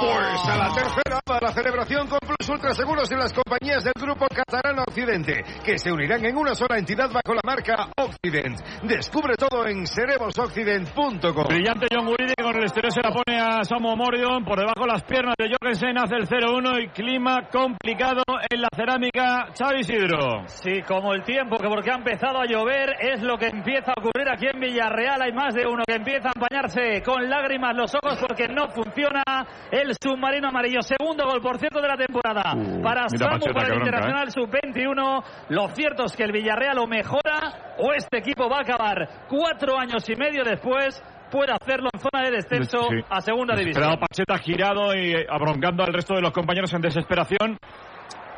Pues 0.01 0.47
a 0.47 0.57
la 0.57 0.73
tercera 0.73 1.19
la 1.41 1.51
celebración 1.51 2.07
con 2.07 2.19
Plus 2.19 2.49
Ultra 2.49 2.73
Seguros 2.73 3.09
de 3.09 3.17
las 3.17 3.33
compañías 3.33 3.83
del 3.83 3.93
Grupo 3.99 4.25
Catalán 4.27 4.79
Occidente, 4.79 5.43
que 5.63 5.77
se 5.77 5.91
unirán 5.91 6.25
en 6.25 6.35
una 6.37 6.55
sola 6.55 6.79
entidad 6.79 7.09
bajo 7.11 7.33
la 7.33 7.41
marca 7.43 7.89
Occident. 7.97 8.57
Descubre 8.83 9.35
todo 9.35 9.67
en 9.67 9.85
seremosoccident.com. 9.85 11.47
Brillante 11.47 11.87
John 11.91 12.07
Guridi 12.07 12.33
con 12.41 12.55
el 12.55 12.63
exterior 12.63 12.91
se 12.91 13.01
la 13.01 13.11
pone 13.11 13.39
a 13.39 13.63
Samu 13.63 13.95
Morion. 13.95 14.45
Por 14.45 14.57
debajo 14.57 14.87
las 14.87 15.03
piernas 15.03 15.35
de 15.37 15.49
Jorgensen 15.49 15.97
hace 15.97 16.15
el 16.15 16.27
0-1 16.27 16.83
y 16.83 16.87
clima 16.89 17.49
complicado 17.51 18.23
en 18.49 18.61
la 18.61 18.69
cerámica. 18.75 19.49
Xavi 19.57 19.81
Isidro. 19.81 20.47
Sí, 20.47 20.81
como 20.87 21.13
el 21.13 21.23
tiempo, 21.23 21.57
que 21.57 21.67
porque 21.67 21.91
ha 21.91 21.95
empezado 21.95 22.39
a 22.39 22.45
llover, 22.45 22.95
es 22.99 23.21
lo 23.21 23.37
que 23.37 23.47
empieza 23.47 23.91
a 23.91 23.99
ocurrir 23.99 24.29
aquí 24.29 24.47
en 24.47 24.59
Villarreal. 24.59 25.21
Hay 25.21 25.33
más 25.33 25.53
de 25.53 25.67
uno 25.67 25.83
que 25.85 25.95
empieza 25.95 26.06
a 26.15 26.31
empañarse 26.35 27.01
con 27.03 27.29
lágrimas 27.29 27.75
los 27.75 27.93
ojos 27.95 28.17
porque 28.27 28.47
no 28.47 28.69
funciona 28.69 29.23
el 29.71 29.93
submarino 30.01 30.47
amarillo. 30.49 30.81
Segundo 30.81 31.25
gol, 31.25 31.41
por 31.41 31.57
cierto, 31.59 31.81
de 31.81 31.87
la 31.87 31.97
temporada. 31.97 32.43
para 32.83 33.07
Uh, 33.07 33.09
mira 33.11 33.29
Samu, 33.39 33.53
para 33.53 33.67
el 33.67 33.73
bronca, 33.73 33.85
Internacional 33.85 34.31
Sub-21. 34.31 35.23
Lo 35.49 35.67
cierto 35.69 36.05
es 36.05 36.15
que 36.15 36.23
el 36.23 36.31
Villarreal 36.31 36.79
o 36.79 36.87
mejora 36.87 37.75
o 37.77 37.93
este 37.93 38.17
equipo 38.19 38.49
va 38.49 38.57
a 38.57 38.61
acabar 38.61 39.07
cuatro 39.27 39.77
años 39.77 40.07
y 40.09 40.15
medio 40.15 40.43
después 40.43 41.01
puede 41.31 41.51
hacerlo 41.51 41.89
en 41.93 41.99
zona 41.99 42.23
de 42.25 42.31
descenso 42.31 42.79
Sí. 42.89 43.03
a 43.09 43.21
segunda 43.21 43.55
división. 43.55 43.99
Pacheta 43.99 44.37
girado 44.37 44.95
y 44.95 45.11
eh, 45.13 45.27
abroncando 45.29 45.83
al 45.83 45.93
resto 45.93 46.15
de 46.15 46.21
los 46.21 46.31
compañeros 46.31 46.73
en 46.73 46.81
desesperación. 46.81 47.57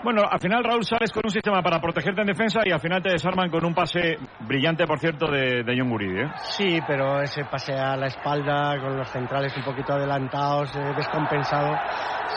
Bueno, 0.02 0.24
al 0.30 0.40
final 0.40 0.64
Raúl 0.64 0.86
sales 0.86 1.12
con 1.12 1.24
un 1.26 1.32
sistema 1.32 1.62
para 1.62 1.82
protegerte 1.82 2.22
en 2.22 2.28
defensa 2.28 2.62
y 2.64 2.72
al 2.72 2.80
final 2.80 3.04
te 3.04 3.12
desarman 3.12 3.50
con 3.50 3.66
un 3.66 3.74
pase 3.74 4.18
brillante, 4.48 4.88
por 4.88 4.98
cierto, 4.98 5.30
de, 5.30 5.64
de 5.64 5.76
John 5.78 5.90
Guridi. 5.90 6.22
¿eh? 6.22 6.28
Sí, 6.58 6.80
pero 6.88 7.22
ese 7.22 7.44
pase 7.44 7.74
a 7.74 7.98
la 7.98 8.08
espalda 8.08 8.80
con 8.80 8.96
los 8.96 9.10
centrales 9.10 9.56
un 9.58 9.64
poquito 9.64 9.94
adelantados, 9.94 10.74
eh, 10.76 10.94
descompensado, 10.96 11.76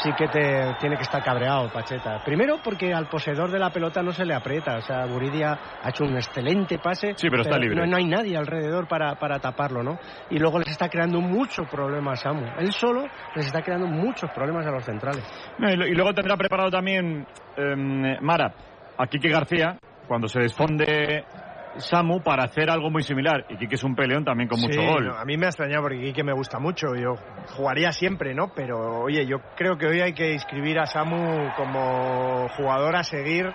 sí 0.02 0.10
que 0.16 0.28
te 0.28 0.74
tiene 0.80 0.96
que 0.96 1.02
estar 1.02 1.22
cabreado 1.22 1.68
Pacheta. 1.70 2.22
Primero 2.24 2.56
porque 2.62 2.92
al 2.92 3.08
poseedor 3.08 3.50
de 3.50 3.58
la 3.58 3.70
pelota 3.70 4.02
no 4.02 4.12
se 4.12 4.24
le 4.24 4.34
aprieta, 4.34 4.76
o 4.76 4.80
sea, 4.80 5.04
Guridia 5.06 5.58
ha 5.82 5.88
hecho 5.88 6.04
un 6.04 6.14
excelente 6.14 6.78
pase, 6.78 7.14
Sí, 7.16 7.28
pero 7.30 7.42
está 7.42 7.58
libre. 7.58 7.76
No, 7.76 7.86
no 7.86 7.96
hay 7.96 8.06
nadie 8.06 8.36
alrededor 8.36 8.88
para, 8.88 9.14
para 9.16 9.38
taparlo, 9.38 9.82
¿no? 9.82 9.98
Y 10.30 10.38
luego 10.38 10.58
les 10.58 10.70
está 10.70 10.88
creando 10.88 11.20
muchos 11.20 11.68
problemas 11.68 12.20
a 12.20 12.30
Samu. 12.30 12.46
Él 12.58 12.72
solo 12.72 13.06
les 13.34 13.46
está 13.46 13.62
creando 13.62 13.86
muchos 13.86 14.30
problemas 14.30 14.66
a 14.66 14.70
los 14.70 14.84
centrales. 14.84 15.24
No, 15.58 15.70
y, 15.70 15.94
luego 15.94 16.12
tendrá 16.12 16.36
preparado 16.36 16.70
también 16.70 17.26
em, 17.56 18.16
Mara 18.20 18.52
a 18.96 19.06
Quique 19.06 19.28
García 19.28 19.78
cuando 20.06 20.28
se 20.28 20.40
desfonde 20.40 21.24
Samu 21.78 22.23
para 22.23 22.44
hacer 22.44 22.70
algo 22.70 22.91
muy 22.91 23.02
similar. 23.02 23.44
Y 23.49 23.57
Quique 23.57 23.76
es 23.76 23.84
un 23.84 23.94
peleón 23.94 24.25
también 24.25 24.49
con 24.49 24.60
mucho 24.60 24.81
Sí, 24.81 24.86
gol. 24.86 25.07
no, 25.07 25.17
a 25.17 25.25
mí 25.25 25.36
me 25.36 25.47
ha 25.47 25.49
extrañado 25.49 25.83
porque 25.83 26.01
Quique 26.01 26.23
me 26.23 26.33
gusta 26.33 26.59
mucho. 26.59 26.89
Yo 26.94 27.15
jugaría 27.57 27.92
siempre, 27.92 28.34
¿no? 28.34 28.52
Pero 28.55 29.02
oye, 29.02 29.26
yo 29.26 29.39
creo 29.57 29.76
que 29.78 29.86
hoy 29.86 30.01
hay 30.01 30.12
que 30.12 30.33
inscribir 30.33 30.78
a 30.78 30.86
Samu 30.86 31.49
como 31.57 32.49
jugador 32.57 32.97
a 32.97 33.02
seguir 33.05 33.47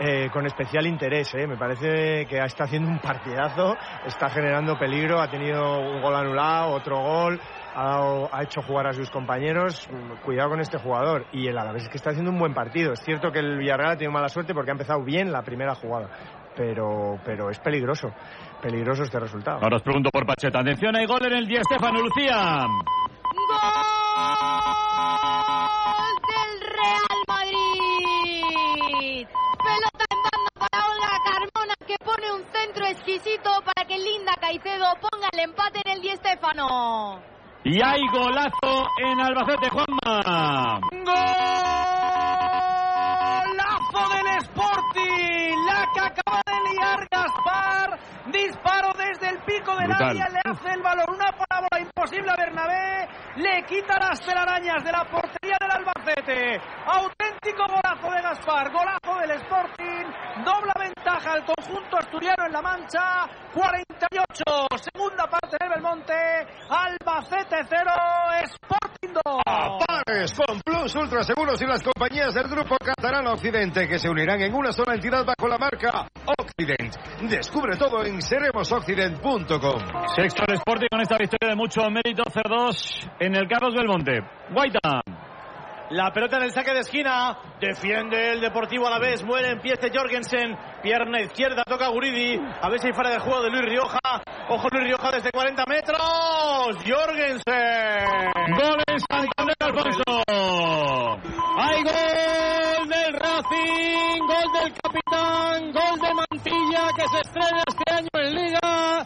eh, 0.00 0.28
con 0.32 0.46
especial 0.46 0.86
interés. 0.86 1.34
¿eh? 1.34 1.46
Me 1.46 1.56
parece 1.56 2.26
que 2.26 2.38
está 2.38 2.64
haciendo 2.64 2.88
un 2.88 3.00
partidazo, 3.00 3.76
está 4.06 4.28
generando 4.30 4.78
peligro, 4.78 5.20
ha 5.20 5.28
tenido 5.28 5.80
un 5.80 6.00
gol 6.00 6.14
anulado, 6.14 6.70
otro 6.74 6.98
gol. 7.00 7.40
Ha, 7.74 7.84
dado- 7.84 8.28
ha 8.32 8.42
hecho 8.42 8.60
jugar 8.62 8.86
a 8.88 8.92
sus 8.92 9.08
compañeros. 9.10 9.88
Cuidado 10.24 10.50
con 10.50 10.60
este 10.60 10.78
jugador. 10.78 11.26
Y 11.32 11.46
el 11.48 11.56
Alavés 11.58 11.84
es 11.84 11.88
que 11.88 11.96
está 11.96 12.10
haciendo 12.10 12.30
un 12.30 12.38
buen 12.38 12.54
partido. 12.54 12.92
Es 12.92 13.00
cierto 13.04 13.30
que 13.30 13.38
el 13.40 13.58
Villarreal 13.58 13.90
ha 13.92 13.96
tenido 13.96 14.12
mala 14.12 14.28
suerte 14.28 14.52
porque 14.54 14.70
ha 14.70 14.74
empezado 14.74 15.02
bien 15.04 15.30
la 15.30 15.42
primera 15.42 15.74
jugada. 15.74 16.08
Pero, 16.58 17.20
pero 17.24 17.50
es 17.50 17.58
peligroso. 17.60 18.12
Peligroso 18.60 19.04
este 19.04 19.20
resultado. 19.20 19.60
Ahora 19.62 19.76
os 19.76 19.82
pregunto 19.82 20.10
por 20.10 20.26
Pacheta. 20.26 20.58
Atención, 20.58 20.96
hay 20.96 21.06
gol 21.06 21.24
en 21.24 21.34
el 21.34 21.46
Di 21.46 21.54
Stéfano, 21.62 22.00
Lucía. 22.00 22.66
del 26.26 26.60
Real 26.60 27.18
Madrid. 27.28 29.26
Pelota 29.62 30.04
en 30.10 30.20
banda 30.26 30.50
para 30.58 30.78
Olga 30.88 31.14
Carmona 31.24 31.74
que 31.86 31.96
pone 32.04 32.32
un 32.32 32.42
centro 32.50 32.86
exquisito 32.86 33.50
para 33.64 33.86
que 33.86 33.96
Linda 33.96 34.34
Caicedo 34.40 34.86
ponga 35.00 35.28
el 35.32 35.38
empate 35.38 35.80
en 35.84 35.92
el 35.92 36.02
Di 36.02 36.10
Stéfano. 36.16 37.20
Y 37.62 37.80
hay 37.80 38.00
golazo 38.08 38.88
en 38.98 39.20
Albacete, 39.20 39.68
Juanma. 39.70 40.80
Golazo 40.90 41.97
área, 49.84 50.28
le 50.28 50.40
hace 50.44 50.70
el 50.72 50.82
balón, 50.82 51.06
una 51.14 51.30
parábola 51.32 51.80
imposible 51.80 52.30
a 52.30 52.36
Bernabé, 52.36 53.08
le 53.36 53.64
quita 53.66 53.98
las 53.98 54.20
telarañas 54.20 54.82
de 54.84 54.92
la 54.92 55.04
portería 55.04 55.56
del 55.60 55.70
Albacete, 55.70 56.60
auténtico 56.86 57.64
golazo 57.66 58.10
de 58.10 58.22
Gaspar, 58.22 58.72
golazo 58.72 59.20
del 59.20 59.30
Sporting, 59.42 60.04
dobla 60.44 60.74
ventaja 60.78 61.32
al 61.32 61.44
conjunto 61.44 61.98
asturiano 61.98 62.46
en 62.46 62.52
la 62.52 62.62
mancha, 62.62 63.26
48, 63.54 64.44
segunda 64.92 65.26
parte 65.26 65.56
del 65.60 65.68
Belmonte, 65.70 66.14
Albacete 66.68 67.64
0, 67.68 67.90
Sporting 68.44 68.87
2. 69.12 69.22
Pares 69.86 70.32
con 70.34 70.60
Plus 70.60 70.94
Ultra 70.94 71.22
Seguros 71.22 71.60
y 71.62 71.66
las 71.66 71.82
compañías 71.82 72.34
del 72.34 72.48
Grupo 72.48 72.76
Catalán 72.78 73.26
Occidente 73.26 73.86
que 73.86 73.98
se 73.98 74.08
unirán 74.08 74.40
en 74.40 74.54
una 74.54 74.72
sola 74.72 74.94
entidad 74.94 75.24
bajo 75.24 75.48
la 75.48 75.58
marca 75.58 76.08
Occident. 76.24 76.94
Descubre 77.28 77.76
todo 77.76 78.04
en 78.04 78.20
seremosoccident.com. 78.20 79.80
Sexto 80.16 80.42
el 80.46 80.54
Sporting 80.54 80.88
con 80.90 81.00
esta 81.00 81.16
victoria 81.18 81.50
de 81.50 81.56
mucho 81.56 81.82
mérito, 81.90 82.24
0-2 82.24 83.10
en 83.20 83.36
el 83.36 83.48
Carlos 83.48 83.74
Belmonte. 83.74 84.20
Guaita. 84.52 85.27
La 85.90 86.12
pelota 86.12 86.36
en 86.36 86.42
el 86.42 86.52
saque 86.52 86.72
de 86.72 86.80
esquina. 86.80 87.38
Defiende 87.60 88.32
el 88.32 88.40
Deportivo 88.40 88.86
a 88.86 88.90
la 88.90 88.98
vez. 88.98 89.24
Muere 89.24 89.52
en 89.52 89.60
pie 89.60 89.74
de 89.80 89.90
Jorgensen. 89.90 90.56
Pierna 90.82 91.20
izquierda. 91.20 91.64
Toca 91.64 91.88
Guridi. 91.88 92.38
A 92.60 92.68
ver 92.68 92.78
si 92.80 92.92
fuera 92.92 93.10
de 93.10 93.18
juego 93.18 93.42
de 93.42 93.50
Luis 93.50 93.64
Rioja. 93.64 93.98
Ojo 94.50 94.68
Luis 94.70 94.84
Rioja 94.84 95.10
desde 95.10 95.30
40 95.30 95.64
metros. 95.66 95.98
Jorgensen. 96.86 98.32
Gol 98.56 98.82
en 98.86 99.00
Santander, 99.00 99.56
Alfonso. 99.60 100.02
Hay 101.60 101.82
gol 101.82 102.88
del 102.88 103.12
Racing, 103.14 104.20
gol 104.20 104.62
del 104.62 104.72
capitán, 104.82 105.72
gol 105.72 106.00
de 106.00 106.14
Mantilla 106.14 106.88
que 106.96 107.08
se 107.08 107.20
estrena 107.20 107.62
este 107.66 107.94
año 107.94 108.08
en 108.14 108.34
Liga. 108.34 109.04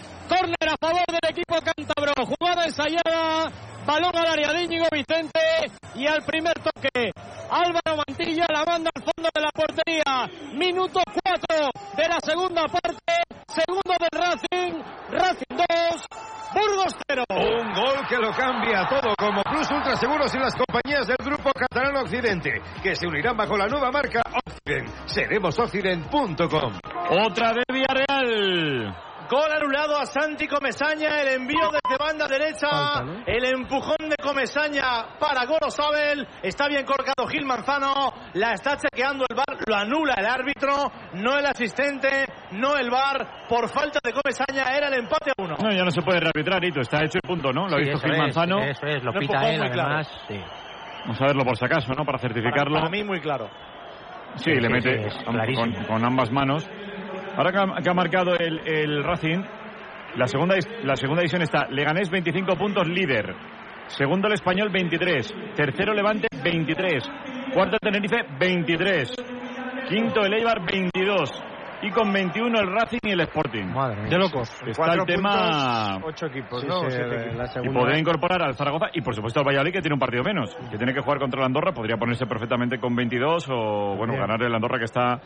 Córner 0.53 0.75
a 0.75 0.77
favor 0.77 1.05
del 1.07 1.31
equipo 1.31 1.57
cántabro. 1.61 2.13
Jugada 2.27 2.65
ensayada. 2.65 3.51
Balón 3.87 4.17
al 4.17 4.27
área 4.27 4.53
de 4.53 4.63
Íñigo 4.63 4.87
Vicente 4.93 5.41
y 5.97 6.07
al 6.07 6.23
primer 6.23 6.55
toque 6.55 7.11
Álvaro 7.51 8.03
Mantilla 8.07 8.47
la 8.49 8.65
manda 8.65 8.91
al 8.95 9.03
fondo 9.03 9.29
de 9.35 9.41
la 9.41 9.51
portería. 9.51 10.55
Minuto 10.55 11.01
4 11.25 11.71
de 11.97 12.09
la 12.09 12.19
segunda 12.21 12.67
parte. 12.69 13.13
Segundo 13.49 13.95
del 13.99 14.21
Racing. 14.21 14.83
Racing 15.11 15.57
2. 15.57 16.07
Burgos 16.55 16.97
0. 17.09 17.25
Un 17.31 17.73
gol 17.73 18.07
que 18.09 18.17
lo 18.19 18.31
cambia 18.33 18.87
todo 18.89 19.15
como 19.17 19.43
Plus 19.43 19.71
Ultra 19.71 19.97
Seguros 19.97 20.35
y 20.35 20.39
las 20.39 20.55
compañías 20.55 21.07
del 21.07 21.17
Grupo 21.17 21.51
Catalán 21.53 21.97
Occidente 21.97 22.61
que 22.83 22.95
se 22.95 23.07
unirán 23.07 23.37
bajo 23.37 23.57
la 23.57 23.67
nueva 23.67 23.91
marca 23.91 24.23
Occident. 24.47 24.89
Seremosoccident.com. 25.07 26.79
Otra 27.11 27.53
de 27.55 27.65
Villarreal. 27.69 29.12
Gol 29.33 29.51
anulado 29.51 29.97
a 29.97 30.05
Santi 30.05 30.47
Comesaña, 30.47 31.23
el 31.23 31.41
envío 31.41 31.71
desde 31.73 31.97
banda 31.99 32.27
derecha, 32.29 33.03
el 33.25 33.43
empujón 33.47 34.11
de 34.11 34.17
Comesaña 34.23 35.17
para 35.19 35.47
Gorosabel, 35.47 36.29
está 36.43 36.69
bien 36.69 36.85
colocado 36.85 37.27
Gil 37.27 37.47
Manzano, 37.47 38.13
la 38.35 38.53
está 38.53 38.77
chequeando 38.77 39.25
el 39.27 39.35
VAR, 39.35 39.57
lo 39.67 39.75
anula 39.75 40.17
el 40.19 40.27
árbitro, 40.27 40.93
no 41.15 41.39
el 41.39 41.47
asistente, 41.47 42.27
no 42.51 42.77
el 42.77 42.91
VAR, 42.91 43.47
por 43.49 43.71
falta 43.71 44.01
de 44.05 44.13
Comesaña 44.13 44.77
era 44.77 44.89
el 44.89 45.01
empate 45.01 45.31
a 45.31 45.43
uno. 45.43 45.57
No, 45.59 45.73
ya 45.73 45.83
no 45.83 45.91
se 45.91 46.03
puede 46.03 46.21
rearbitrar, 46.21 46.63
Hito. 46.63 46.81
Está 46.81 47.03
hecho 47.03 47.17
y 47.17 47.27
punto, 47.27 47.55
¿no? 47.55 47.69
Lo 47.69 47.77
ha 47.77 47.79
visto 47.79 48.01
Gil 48.01 48.13
es, 48.13 48.19
Manzano. 48.19 48.59
Eso 48.63 48.87
es, 48.87 49.03
lo 49.03 49.15
pita 49.15 49.49
él, 49.49 49.61
muy 49.61 49.71
claro. 49.71 49.95
además. 49.95 50.09
Sí. 50.29 50.39
Vamos 51.05 51.21
a 51.23 51.25
verlo 51.25 51.45
por 51.45 51.57
si 51.57 51.65
acaso, 51.65 51.91
¿no? 51.95 52.05
Para 52.05 52.19
certificarlo. 52.19 52.75
Para, 52.75 52.91
para 52.91 52.91
mí 52.91 53.03
muy 53.03 53.23
claro. 53.23 53.49
Sí, 54.37 54.45
Sí, 54.45 54.51
le 54.61 54.67
sí, 54.67 54.73
mete 54.73 55.11
sí, 55.11 55.87
con 55.87 56.05
ambas 56.05 56.31
manos. 56.31 56.69
Ahora 57.37 57.51
que 57.53 57.59
ha, 57.59 57.83
que 57.83 57.91
ha 57.91 57.95
marcado 57.95 58.35
el, 58.37 58.61
el 58.67 59.05
Racing, 59.05 59.43
la 60.17 60.27
segunda, 60.27 60.55
la 60.85 60.97
segunda 60.97 61.21
división 61.23 61.43
está 61.43 61.67
Leganés 61.69 62.11
25 62.11 62.57
puntos 62.57 62.87
líder. 62.89 63.35
Segundo 63.89 64.29
el 64.29 64.35
Español 64.35 64.69
23. 64.71 65.35
Tercero 65.57 65.93
Levante 65.95 66.29
23. 66.43 67.05
Cuarto 67.55 67.79
Tenerife 67.81 68.19
23. 68.39 69.15
Quinto 69.89 70.21
el 70.25 70.35
Eibar 70.35 70.61
22. 70.65 71.31
Y 71.85 71.91
con 71.91 72.13
21 72.13 72.61
el 72.61 72.67
Racing 72.73 73.01
y 73.03 73.11
el 73.11 73.21
Sporting. 73.23 73.65
Madre 73.67 74.03
mía. 74.03 74.11
De 74.11 74.17
locos. 74.19 74.49
Está 74.65 74.73
Cuatro 74.77 75.03
el 75.03 75.07
tema... 75.17 75.95
puntos, 76.01 76.11
ocho 76.15 76.27
equipos, 76.27 76.61
Sí, 76.61 76.67
¿no? 76.69 76.79
sí, 76.81 76.87
O 76.87 76.91
siete 76.91 77.09
la- 77.09 77.15
equipos. 77.17 77.37
la 77.39 77.45
Y 77.45 77.49
segunda. 77.49 77.81
podría 77.81 77.99
incorporar 77.99 78.43
al 78.43 78.55
Zaragoza 78.55 78.87
y 78.93 79.01
por 79.01 79.15
supuesto 79.17 79.41
al 79.41 79.47
Valladolid 79.47 79.73
que 79.73 79.81
tiene 79.81 79.95
un 79.95 79.99
partido 80.01 80.23
menos, 80.23 80.55
que 80.71 80.77
tiene 80.79 80.95
que 80.95 81.01
jugar 81.01 81.19
contra 81.19 81.41
el 81.41 81.47
Andorra, 81.47 81.73
podría 81.73 81.97
ponerse 81.97 82.25
perfectamente 82.27 82.79
con 82.79 82.95
22 82.95 83.49
o 83.51 83.97
bueno, 83.97 84.13
Bien. 84.13 84.21
ganar 84.21 84.41
el 84.45 84.55
Andorra 84.55 84.79
que 84.79 84.85
está 84.85 85.21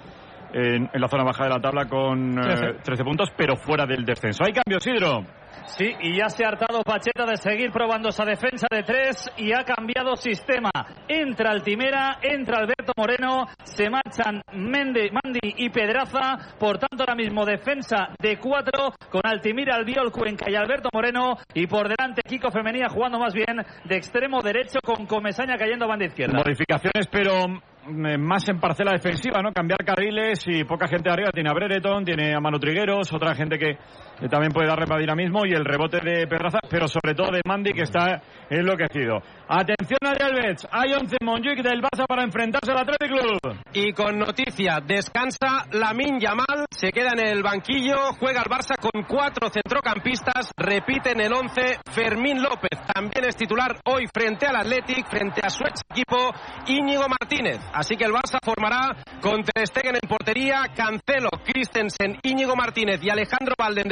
en, 0.52 0.89
en 0.92 1.00
la 1.00 1.08
zona 1.08 1.25
baja 1.25 1.44
de 1.44 1.50
la 1.50 1.60
tabla 1.60 1.86
con 1.86 2.39
eh, 2.39 2.42
13. 2.42 2.66
13 2.83 3.05
puntos, 3.05 3.33
pero 3.36 3.57
fuera 3.57 3.86
del 3.86 4.05
descenso. 4.05 4.44
Hay 4.44 4.52
cambios, 4.52 4.86
Hidro. 4.86 5.25
Sí, 5.66 5.92
y 6.00 6.18
ya 6.18 6.28
se 6.28 6.44
ha 6.44 6.49
hartado 6.49 6.83
Pacheta 6.83 7.26
de 7.26 7.36
seguir 7.36 7.70
probando 7.73 8.10
esa 8.10 8.25
defensa 8.25 8.66
de 8.70 8.83
tres 8.83 9.28
y 9.36 9.52
ha 9.52 9.65
cambiado 9.65 10.15
sistema. 10.15 10.70
Entra 11.08 11.50
Altimera, 11.50 12.18
entra 12.23 12.58
Alberto 12.58 12.92
Moreno, 12.97 13.47
se 13.65 13.91
marchan 13.91 14.42
Mende, 14.52 15.10
Mandi 15.10 15.41
y 15.42 15.68
Pedraza. 15.70 16.36
Por 16.58 16.78
tanto, 16.78 17.02
ahora 17.02 17.16
mismo 17.16 17.44
defensa 17.44 18.10
de 18.20 18.39
cuatro 18.39 18.92
con 19.10 19.23
Altimira, 19.25 19.75
Albiol, 19.75 20.12
Cuenca 20.12 20.49
y 20.49 20.55
Alberto 20.55 20.89
Moreno. 20.92 21.36
Y 21.52 21.66
por 21.66 21.89
delante 21.89 22.23
Kiko 22.23 22.50
Femenía 22.50 22.89
jugando 22.89 23.18
más 23.18 23.34
bien 23.34 23.57
de 23.84 23.97
extremo 23.97 24.42
derecho 24.42 24.78
con 24.84 25.07
Comesaña 25.07 25.57
cayendo 25.57 25.86
a 25.86 25.89
banda 25.89 26.07
izquierda. 26.07 26.39
Modificaciones, 26.39 27.08
pero 27.10 27.47
más 27.89 28.49
en 28.49 28.59
parcela 28.61 28.93
defensiva, 28.93 29.41
¿no? 29.43 29.53
Cambiar 29.53 29.85
carriles 29.85 30.45
y 30.47 30.65
poca 30.65 30.89
gente 30.89 31.11
arriba. 31.11 31.31
Tiene 31.33 31.51
a 31.51 31.55
Brereton, 31.55 32.05
tiene 32.05 32.35
a 32.35 32.41
Manu 32.41 32.59
Trigueros, 32.59 33.13
otra 33.13 33.35
gente 33.35 33.59
que, 33.59 33.79
que 34.19 34.28
también 34.28 34.53
puede 34.53 34.69
darle 34.69 34.86
para 34.86 35.01
dinamismo 35.01 35.45
y 35.47 35.53
el 35.53 35.65
rebote 35.65 36.01
de 36.01 36.27
Pedraza, 36.27 36.59
pero 36.69 36.89
sobre 36.89 37.15
todo 37.15 37.31
de 37.33 37.41
Mandy 37.47 37.73
que 37.73 37.83
está 37.83 38.23
enloquecido. 38.49 39.23
Atención 39.49 39.99
a 40.03 40.11
Alves, 40.11 40.67
hay 40.70 40.93
11 40.93 41.17
Monjuic 41.23 41.62
del 41.62 41.83
Barça 41.83 42.07
para 42.07 42.25
enfrentarse 42.25 42.73
al 42.73 42.78
Athletic 42.78 43.09
Club. 43.09 43.57
Y 43.73 43.93
con 43.93 44.19
noticia, 44.19 44.81
descansa 44.85 45.67
Lamin 45.73 46.19
Yamal, 46.19 46.67
se 46.70 46.91
queda 46.91 47.11
en 47.12 47.28
el 47.28 47.43
banquillo, 47.43 48.12
juega 48.19 48.41
el 48.41 48.51
Barça 48.51 48.77
con 48.81 49.05
cuatro 49.05 49.49
centrocampistas, 49.51 50.51
repite 50.57 51.12
en 51.12 51.20
el 51.20 51.33
11 51.33 51.81
Fermín 51.93 52.43
López, 52.43 52.81
también 52.93 53.25
es 53.27 53.36
titular 53.36 53.77
hoy 53.85 54.07
frente 54.12 54.47
al 54.47 54.57
Athletic, 54.57 55.07
frente 55.09 55.41
a 55.45 55.51
su 55.51 55.65
ex 55.65 55.83
equipo 55.91 56.33
Íñigo 56.67 57.05
Martínez. 57.09 57.61
Así 57.73 57.97
que 57.97 58.05
el 58.05 58.12
Barça 58.12 58.39
formará 58.43 58.97
con 59.20 59.43
Ter 59.43 59.67
Stegen 59.67 59.95
en 59.95 60.09
portería, 60.09 60.65
Cancelo, 60.75 61.31
Christensen, 61.45 62.19
Íñigo 62.23 62.57
Martínez 62.57 63.03
y 63.03 63.11
Alejandro 63.11 63.55
Valde 63.59 63.83
en 63.83 63.89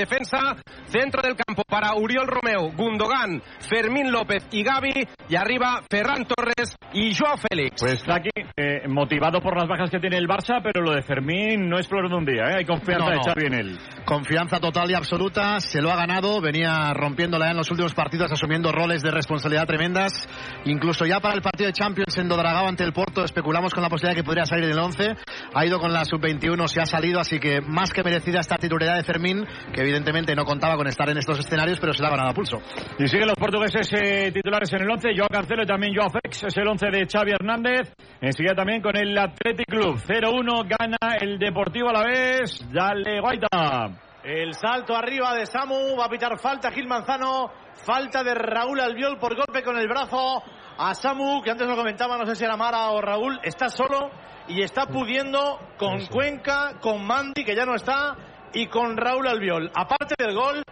centro 0.86 1.22
del 1.22 1.36
campo 1.36 1.62
para 1.68 1.94
Uriol 1.94 2.26
Romeo, 2.26 2.70
Gundogan, 2.76 3.42
Fermín 3.60 4.10
López 4.12 4.46
y 4.52 4.62
Gaby, 4.62 4.92
y 5.28 5.36
arriba 5.36 5.82
Ferran 5.90 6.24
Torres 6.24 6.76
y 6.92 7.14
Joao 7.14 7.36
Félix. 7.36 7.80
Pues 7.80 7.94
está 7.94 8.16
aquí 8.16 8.30
eh, 8.56 8.86
motivado 8.88 9.40
por 9.40 9.56
las 9.56 9.68
bajas 9.68 9.90
que 9.90 9.98
tiene 9.98 10.16
el 10.16 10.28
Barça, 10.28 10.60
pero 10.62 10.82
lo 10.82 10.92
de 10.92 11.02
Fermín 11.02 11.68
no 11.68 11.78
es 11.78 11.88
flor 11.88 12.08
de 12.08 12.14
un 12.14 12.24
día, 12.24 12.44
¿eh? 12.50 12.54
hay 12.58 12.64
confianza 12.64 13.06
No, 13.06 13.10
de 13.10 13.16
no. 13.16 13.22
Xavi 13.24 13.46
en 13.46 13.54
él. 13.54 13.78
Confianza 14.04 14.60
total 14.60 14.90
y 14.90 14.94
absoluta, 14.94 15.60
se 15.60 15.80
lo 15.82 15.90
ha 15.90 15.96
ganado, 15.96 16.40
venía 16.40 16.92
rompiéndola 16.94 17.50
en 17.50 17.56
los 17.56 17.70
últimos 17.70 17.94
partidos, 17.94 18.30
asumiendo 18.30 18.70
roles 18.70 19.02
de 19.02 19.10
responsabilidad 19.10 19.66
tremendas. 19.66 20.28
Incluso 20.64 21.06
ya 21.06 21.20
para 21.20 21.34
el 21.34 21.42
partido 21.42 21.66
de 21.66 21.72
Champions 21.72 22.16
en 22.18 22.28
Dodragao 22.28 22.68
ante 22.68 22.84
el 22.84 22.92
Porto, 22.92 23.24
especulamos 23.24 23.72
con 23.72 23.82
la 23.82 23.88
posibilidad 23.88 24.16
de 24.16 24.22
que 24.22 24.26
podría 24.26 24.46
salir 24.46 24.64
en 24.64 24.70
el 24.70 24.78
11. 24.78 25.14
Ha 25.54 25.66
ido 25.66 25.78
con 25.80 25.92
la 25.92 26.04
sub-21, 26.04 26.66
se 26.68 26.80
ha 26.80 26.86
salido, 26.86 27.20
así 27.20 27.38
que 27.38 27.60
más 27.60 27.92
que 27.92 28.02
merecida 28.02 28.40
esta 28.40 28.56
titularidad 28.56 28.96
de 28.96 29.04
Fermín, 29.04 29.44
que 29.72 29.80
evidentemente 29.80 30.03
no 30.12 30.44
contaba 30.44 30.76
con 30.76 30.86
estar 30.86 31.08
en 31.08 31.18
estos 31.18 31.38
escenarios, 31.38 31.78
pero 31.80 31.92
se 31.92 32.02
la 32.02 32.08
ha 32.08 32.10
ganado 32.12 32.30
a 32.30 32.34
pulso. 32.34 32.58
Y 32.98 33.06
siguen 33.08 33.28
los 33.28 33.36
portugueses 33.36 33.88
eh, 33.92 34.30
titulares 34.32 34.72
en 34.72 34.82
el 34.82 34.90
11, 34.90 35.08
Joao 35.16 35.28
Cancelo 35.28 35.62
y 35.62 35.66
también 35.66 35.94
Joao 35.94 36.10
Félix, 36.10 36.44
es 36.44 36.56
el 36.56 36.68
11 36.68 36.86
de 36.90 37.06
Xavi 37.06 37.32
Hernández. 37.32 37.92
Enseguida 38.20 38.54
también 38.54 38.82
con 38.82 38.96
el 38.96 39.16
Athletic 39.16 39.66
Club, 39.66 39.96
0-1 39.96 40.68
gana 40.68 41.16
el 41.20 41.38
Deportivo 41.38 41.88
a 41.88 41.92
la 41.92 42.04
vez, 42.04 42.64
dale 42.72 43.20
Guaita. 43.20 44.00
El 44.22 44.54
salto 44.54 44.96
arriba 44.96 45.34
de 45.34 45.46
Samu, 45.46 45.96
va 45.98 46.06
a 46.06 46.08
pitar 46.08 46.38
falta 46.38 46.70
Gil 46.70 46.86
Manzano, 46.86 47.50
falta 47.84 48.22
de 48.22 48.34
Raúl 48.34 48.80
Albiol 48.80 49.18
por 49.18 49.36
golpe 49.36 49.62
con 49.62 49.76
el 49.76 49.86
brazo 49.86 50.42
a 50.78 50.94
Samu, 50.94 51.42
que 51.42 51.50
antes 51.50 51.66
lo 51.66 51.76
comentaba, 51.76 52.16
no 52.16 52.26
sé 52.26 52.34
si 52.34 52.44
era 52.44 52.56
Mara 52.56 52.90
o 52.90 53.00
Raúl, 53.00 53.38
está 53.42 53.68
solo 53.68 54.10
y 54.48 54.62
está 54.62 54.86
pudiendo 54.86 55.58
con 55.78 56.06
Cuenca, 56.06 56.78
con 56.80 57.06
Mandy, 57.06 57.44
que 57.44 57.54
ya 57.54 57.66
no 57.66 57.74
está, 57.74 58.16
y 58.54 58.66
con 58.68 58.96
Raúl 58.96 59.26
Albiol. 59.26 59.70
Aparte 59.74 60.14
del 60.16 60.34
gol, 60.34 60.62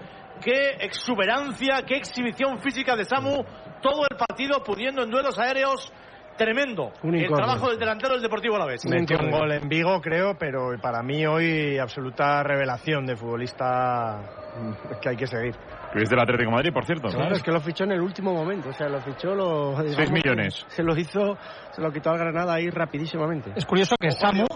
qué 0.41 0.77
exuberancia, 0.81 1.83
qué 1.87 1.97
exhibición 1.97 2.59
física 2.59 2.97
de 2.97 3.05
Samu, 3.05 3.45
todo 3.83 4.07
el 4.09 4.17
partido 4.17 4.63
pudiendo 4.63 5.03
en 5.03 5.11
duelos 5.11 5.39
aéreos. 5.39 5.93
Tremendo. 6.37 6.93
Un 7.03 7.15
el 7.15 7.29
trabajo 7.29 7.69
del 7.69 7.79
delantero 7.79 8.15
del 8.15 8.23
Deportivo 8.23 8.57
a 8.57 8.61
la 8.61 8.65
vez. 8.65 8.87
Metió 8.87 9.19
un 9.19 9.31
gol 9.31 9.53
en 9.53 9.69
Vigo, 9.69 10.01
creo, 10.01 10.35
pero 10.39 10.71
para 10.81 11.03
mí 11.03 11.27
hoy 11.27 11.79
absoluta 11.79 12.43
revelación 12.43 13.05
de 13.05 13.17
futbolista 13.17 14.19
que 15.03 15.11
hay 15.11 15.17
que 15.17 15.27
seguir. 15.27 15.55
Que 15.93 16.03
es 16.03 16.09
del 16.09 16.19
Atlético 16.19 16.49
de 16.51 16.57
Madrid, 16.57 16.73
por 16.73 16.87
cierto. 16.87 17.09
Claro, 17.09 17.35
es 17.35 17.43
que 17.43 17.53
lo 17.53 17.61
fichó 17.61 17.85
en 17.85 17.93
el 17.93 18.01
último 18.01 18.33
momento. 18.33 18.71
O 18.71 18.73
sea, 18.73 18.89
lo 18.89 19.01
fichó, 19.03 19.35
lo. 19.35 19.77
Seis 19.77 19.91
digamos, 19.91 20.13
millones. 20.13 20.65
Se 20.69 20.83
lo 20.83 20.97
hizo, 20.97 21.37
se 21.71 21.83
lo 21.83 21.93
quitó 21.93 22.11
al 22.11 22.19
Granada 22.19 22.55
ahí 22.55 22.71
rapidísimamente. 22.71 23.53
Es 23.55 23.67
curioso 23.67 23.95
que 24.01 24.11
Samu. 24.11 24.47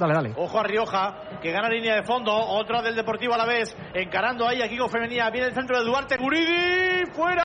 Dale, 0.00 0.14
dale. 0.14 0.32
Ojo 0.34 0.58
a 0.58 0.62
Rioja, 0.62 1.40
que 1.42 1.52
gana 1.52 1.68
línea 1.68 1.94
de 1.94 2.02
fondo. 2.04 2.34
Otra 2.34 2.80
del 2.80 2.96
Deportivo 2.96 3.34
a 3.34 3.36
la 3.36 3.44
vez. 3.44 3.76
Encarando 3.92 4.48
ahí 4.48 4.62
a 4.62 4.68
Kiko 4.68 4.88
Femenía. 4.88 5.28
Viene 5.28 5.48
el 5.48 5.54
centro 5.54 5.78
de 5.78 5.84
Duarte. 5.84 6.16
Guridi. 6.16 7.04
¡Fuera! 7.12 7.42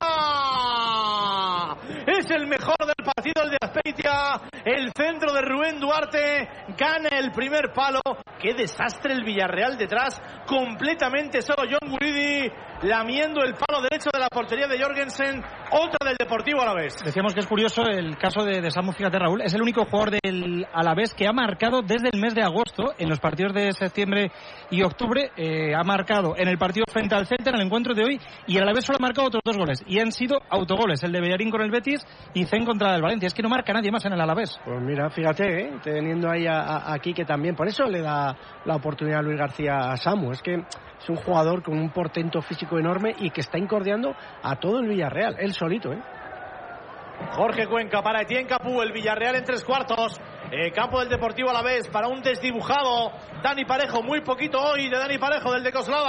Es 2.06 2.30
el 2.30 2.46
mejor 2.46 2.78
del 2.78 3.04
partido, 3.04 3.42
el 3.44 3.50
de 3.50 3.58
Azpeitia. 3.60 4.40
El 4.64 4.90
centro 4.96 5.34
de 5.34 5.42
Rubén 5.42 5.78
Duarte. 5.78 6.48
Gana 6.78 7.10
el 7.18 7.30
primer 7.30 7.74
palo. 7.74 8.00
Qué 8.40 8.54
desastre 8.54 9.12
el 9.12 9.22
Villarreal 9.22 9.76
detrás. 9.76 10.18
Completamente 10.46 11.42
solo 11.42 11.68
John 11.68 11.90
Guridi. 11.90 12.50
Lamiendo 12.82 13.42
el 13.42 13.54
palo 13.54 13.80
derecho 13.80 14.10
de 14.12 14.20
la 14.20 14.28
portería 14.28 14.66
de 14.68 14.78
Jorgensen. 14.78 15.42
Otra 15.70 16.06
del 16.06 16.16
Deportivo 16.18 16.60
a 16.60 16.66
la 16.66 16.74
vez. 16.74 16.94
Decíamos 17.02 17.32
que 17.32 17.40
es 17.40 17.46
curioso 17.46 17.82
el 17.82 18.18
caso 18.18 18.44
de, 18.44 18.60
de 18.60 18.70
Samu, 18.70 18.92
fíjate 18.92 19.18
Raúl, 19.18 19.40
es 19.40 19.54
el 19.54 19.62
único 19.62 19.84
jugador 19.86 20.18
del 20.22 20.66
Alavés 20.72 21.14
que 21.14 21.26
ha 21.26 21.32
marcado 21.32 21.82
desde 21.82 22.10
el 22.12 22.20
mes 22.20 22.34
de 22.34 22.42
agosto, 22.42 22.94
en 22.98 23.08
los 23.08 23.18
partidos 23.18 23.54
de 23.54 23.72
septiembre 23.72 24.30
y 24.70 24.82
octubre, 24.82 25.30
eh, 25.36 25.74
ha 25.74 25.82
marcado 25.82 26.34
en 26.36 26.48
el 26.48 26.58
partido 26.58 26.84
frente 26.90 27.14
al 27.14 27.26
Celta, 27.26 27.50
en 27.50 27.56
el 27.56 27.66
encuentro 27.66 27.94
de 27.94 28.04
hoy, 28.04 28.20
y 28.46 28.56
el 28.56 28.62
Alavés 28.62 28.84
solo 28.84 28.98
ha 28.98 29.02
marcado 29.02 29.28
otros 29.28 29.42
dos 29.44 29.56
goles, 29.56 29.84
y 29.86 29.98
han 29.98 30.12
sido 30.12 30.40
autogoles, 30.48 31.02
el 31.02 31.12
de 31.12 31.20
Bellarín 31.20 31.50
con 31.50 31.62
el 31.62 31.70
Betis 31.70 32.04
y 32.34 32.44
Zen 32.44 32.64
contra 32.64 32.94
el 32.94 33.02
Valencia, 33.02 33.26
es 33.26 33.34
que 33.34 33.42
no 33.42 33.48
marca 33.48 33.72
nadie 33.72 33.90
más 33.90 34.04
en 34.04 34.12
el 34.12 34.20
Alavés. 34.20 34.58
Pues 34.64 34.80
mira, 34.82 35.10
fíjate, 35.10 35.60
¿eh? 35.60 35.72
teniendo 35.82 36.30
ahí 36.30 36.46
a, 36.46 36.60
a, 36.60 36.94
a 36.94 36.98
Quique 36.98 37.24
también. 37.24 37.54
Por 37.54 37.68
eso 37.68 37.84
le 37.84 38.00
da 38.00 38.36
la 38.64 38.76
oportunidad 38.76 39.20
a 39.20 39.22
Luis 39.22 39.38
García 39.38 39.92
a 39.92 39.96
Samu. 39.96 40.32
Es 40.32 40.42
que 40.42 40.54
es 40.54 41.08
un 41.08 41.16
jugador 41.16 41.62
con 41.62 41.78
un 41.78 41.90
portento 41.90 42.40
físico 42.42 42.78
enorme 42.78 43.14
y 43.18 43.30
que 43.30 43.40
está 43.40 43.58
incordiando 43.58 44.14
a 44.42 44.56
todo 44.56 44.80
el 44.80 44.88
Villarreal, 44.88 45.36
él 45.38 45.52
solito. 45.52 45.92
¿eh? 45.92 45.98
Jorge 47.32 47.66
Cuenca 47.66 48.02
para 48.02 48.22
Etienne 48.22 48.46
Capú, 48.46 48.82
el 48.82 48.92
Villarreal 48.92 49.36
en 49.36 49.44
tres 49.44 49.64
cuartos. 49.64 50.20
Eh, 50.50 50.70
campo 50.70 51.00
del 51.00 51.08
Deportivo 51.08 51.50
a 51.50 51.52
la 51.52 51.62
vez 51.62 51.88
para 51.88 52.06
un 52.06 52.22
desdibujado. 52.22 53.10
Dani 53.42 53.64
Parejo, 53.64 54.02
muy 54.02 54.20
poquito 54.20 54.60
hoy 54.60 54.88
de 54.88 54.96
Dani 54.96 55.18
Parejo 55.18 55.52
del 55.52 55.64
de 55.64 55.72
Coslada. 55.72 56.04